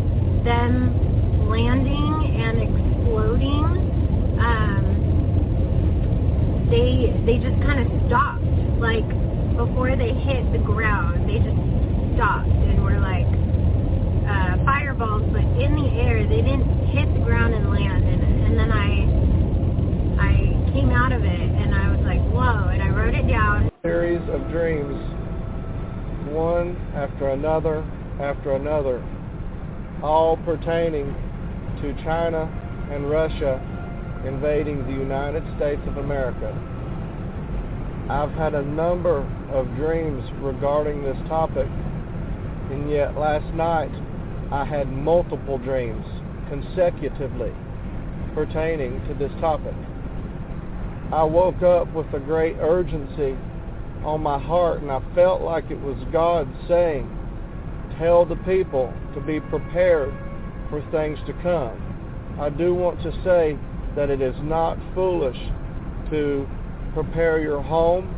them 0.48 1.52
landing 1.52 2.40
and 2.40 2.64
exploding, 2.64 3.93
um, 4.44 4.84
they 6.70 7.14
they 7.26 7.38
just 7.40 7.62
kind 7.64 7.80
of 7.80 7.88
stopped. 8.08 8.44
Like 8.80 9.08
before 9.56 9.96
they 9.96 10.14
hit 10.14 10.52
the 10.52 10.60
ground, 10.60 11.30
they 11.30 11.40
just 11.40 11.56
stopped 12.16 12.50
and 12.50 12.84
were 12.84 13.00
like 13.00 13.28
uh, 14.28 14.58
fireballs, 14.66 15.24
but 15.32 15.44
in 15.62 15.76
the 15.76 15.90
air. 16.02 16.28
They 16.28 16.42
didn't 16.42 16.68
hit 16.90 17.08
the 17.14 17.24
ground 17.24 17.54
and 17.54 17.70
land. 17.70 18.04
And, 18.04 18.24
and 18.46 18.60
then 18.60 18.72
I 18.72 19.08
I 20.20 20.34
came 20.74 20.92
out 20.92 21.12
of 21.12 21.24
it 21.24 21.30
and 21.30 21.74
I 21.74 21.90
was 21.96 22.02
like, 22.02 22.22
whoa! 22.34 22.68
And 22.70 22.82
I 22.82 22.90
wrote 22.90 23.14
it 23.14 23.28
down. 23.28 23.72
Series 23.82 24.22
of 24.30 24.50
dreams, 24.50 25.00
one 26.34 26.76
after 26.96 27.30
another 27.30 27.86
after 28.20 28.56
another, 28.56 29.04
all 30.04 30.38
pertaining 30.38 31.14
to 31.82 31.94
China 32.04 32.50
and 32.92 33.10
Russia 33.10 33.62
invading 34.26 34.86
the 34.86 34.94
United 34.94 35.44
States 35.58 35.82
of 35.88 35.98
America. 35.98 36.52
I've 38.10 38.32
had 38.32 38.54
a 38.54 38.62
number 38.62 39.20
of 39.52 39.68
dreams 39.76 40.24
regarding 40.42 41.04
this 41.04 41.18
topic, 41.28 41.68
and 42.72 42.90
yet 42.90 43.18
last 43.18 43.54
night 43.54 43.92
I 44.52 44.66
had 44.66 44.92
multiple 44.92 45.58
dreams 45.58 46.06
consecutively 46.50 47.52
pertaining 48.34 49.06
to 49.08 49.14
this 49.14 49.32
topic. 49.40 49.76
I 51.12 51.24
woke 51.24 51.62
up 51.62 51.94
with 51.94 52.12
a 52.14 52.20
great 52.20 52.58
urgency 52.60 53.38
on 54.04 54.22
my 54.22 54.40
heart, 54.40 54.82
and 54.82 54.92
I 54.92 55.02
felt 55.16 55.42
like 55.42 55.70
it 55.70 55.80
was 55.80 55.98
God 56.12 56.48
saying, 56.68 57.10
Tell 58.00 58.26
the 58.26 58.36
people 58.38 58.92
to 59.14 59.22
be 59.22 59.40
prepared 59.40 60.14
for 60.70 60.82
things 60.92 61.20
to 61.28 61.34
come. 61.44 61.80
I 62.40 62.50
do 62.50 62.74
want 62.74 63.02
to 63.04 63.12
say 63.24 63.58
that 63.96 64.10
it 64.10 64.22
is 64.22 64.36
not 64.42 64.78
foolish 64.94 65.38
to 66.10 66.48
prepare 66.94 67.40
your 67.40 67.62
home 67.62 68.14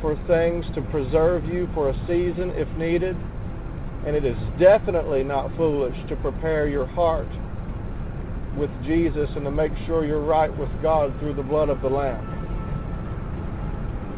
for 0.00 0.16
things 0.26 0.64
to 0.74 0.82
preserve 0.82 1.44
you 1.46 1.68
for 1.74 1.90
a 1.90 2.06
season 2.06 2.50
if 2.54 2.68
needed. 2.76 3.16
And 4.06 4.14
it 4.14 4.24
is 4.24 4.36
definitely 4.58 5.24
not 5.24 5.54
foolish 5.56 5.96
to 6.08 6.16
prepare 6.16 6.68
your 6.68 6.86
heart 6.86 7.28
with 8.56 8.70
Jesus 8.84 9.28
and 9.34 9.44
to 9.44 9.50
make 9.50 9.72
sure 9.86 10.04
you're 10.06 10.20
right 10.20 10.56
with 10.56 10.70
God 10.80 11.12
through 11.18 11.34
the 11.34 11.42
blood 11.42 11.68
of 11.68 11.82
the 11.82 11.88
Lamb. 11.88 12.24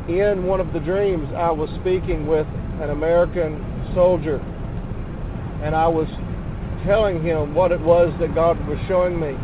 In 0.09 0.45
one 0.45 0.61
of 0.61 0.73
the 0.73 0.81
dreams, 0.81 1.29
I 1.37 1.51
was 1.51 1.69
speaking 1.81 2.27
with 2.27 2.47
an 2.81 2.91
American 2.91 3.65
soldier, 3.95 4.39
and 5.63 5.75
I 5.75 5.89
was 5.89 6.09
telling 6.85 7.23
him 7.23 7.55
what 7.55 7.73
it 7.73 7.81
was 7.81 8.13
that 8.21 8.35
God 8.35 8.65
was 8.69 8.79
showing 8.87 9.19
me 9.19 9.37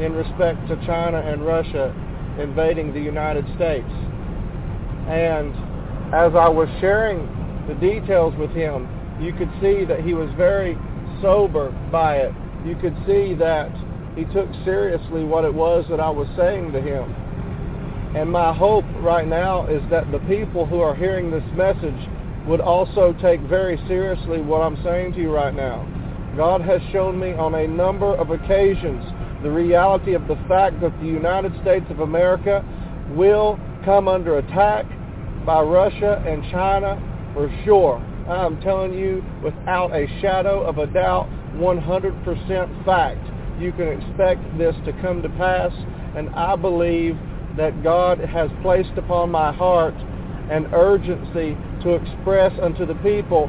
in 0.00 0.12
respect 0.12 0.68
to 0.68 0.76
China 0.86 1.18
and 1.18 1.44
Russia 1.44 1.94
invading 2.38 2.92
the 2.92 3.00
United 3.00 3.44
States. 3.56 3.88
And 5.08 5.54
as 6.14 6.34
I 6.34 6.48
was 6.48 6.68
sharing 6.80 7.26
the 7.66 7.74
details 7.74 8.34
with 8.36 8.50
him, 8.50 8.88
you 9.20 9.32
could 9.32 9.50
see 9.60 9.84
that 9.84 10.00
he 10.00 10.14
was 10.14 10.30
very 10.36 10.76
sober 11.22 11.70
by 11.90 12.18
it. 12.18 12.32
You 12.64 12.76
could 12.76 12.96
see 13.06 13.34
that 13.34 13.70
he 14.16 14.24
took 14.26 14.48
seriously 14.64 15.24
what 15.24 15.44
it 15.44 15.54
was 15.54 15.84
that 15.90 16.00
I 16.00 16.10
was 16.10 16.28
saying 16.36 16.72
to 16.72 16.80
him. 16.80 17.14
And 18.16 18.30
my 18.30 18.52
hope 18.52 18.84
right 19.00 19.26
now 19.26 19.66
is 19.66 19.82
that 19.90 20.10
the 20.10 20.18
people 20.20 20.66
who 20.66 20.80
are 20.80 20.94
hearing 20.94 21.30
this 21.30 21.44
message 21.54 22.08
would 22.46 22.60
also 22.60 23.14
take 23.20 23.40
very 23.42 23.76
seriously 23.88 24.40
what 24.40 24.62
I'm 24.62 24.82
saying 24.82 25.12
to 25.14 25.20
you 25.20 25.34
right 25.34 25.54
now. 25.54 25.86
God 26.36 26.60
has 26.60 26.80
shown 26.92 27.18
me 27.18 27.32
on 27.32 27.54
a 27.54 27.66
number 27.66 28.14
of 28.14 28.30
occasions 28.30 29.04
the 29.42 29.50
reality 29.50 30.14
of 30.14 30.26
the 30.28 30.36
fact 30.48 30.80
that 30.80 30.98
the 31.00 31.06
United 31.06 31.52
States 31.62 31.86
of 31.90 32.00
America 32.00 32.64
will 33.10 33.58
come 33.84 34.08
under 34.08 34.38
attack 34.38 34.86
by 35.44 35.60
Russia 35.60 36.22
and 36.26 36.42
China 36.50 37.00
for 37.34 37.50
sure. 37.64 37.98
I'm 38.28 38.60
telling 38.60 38.94
you 38.94 39.24
without 39.42 39.94
a 39.94 40.06
shadow 40.20 40.62
of 40.62 40.78
a 40.78 40.86
doubt, 40.86 41.28
100% 41.54 42.84
fact. 42.84 43.60
You 43.60 43.72
can 43.72 43.88
expect 43.88 44.58
this 44.58 44.74
to 44.84 44.92
come 45.00 45.22
to 45.22 45.28
pass, 45.30 45.72
and 46.16 46.28
I 46.30 46.56
believe 46.56 47.16
that 47.56 47.82
God 47.82 48.18
has 48.20 48.50
placed 48.62 48.96
upon 48.96 49.30
my 49.30 49.52
heart 49.52 49.94
an 50.50 50.66
urgency 50.74 51.56
to 51.82 51.94
express 51.94 52.52
unto 52.60 52.84
the 52.84 52.94
people 52.96 53.48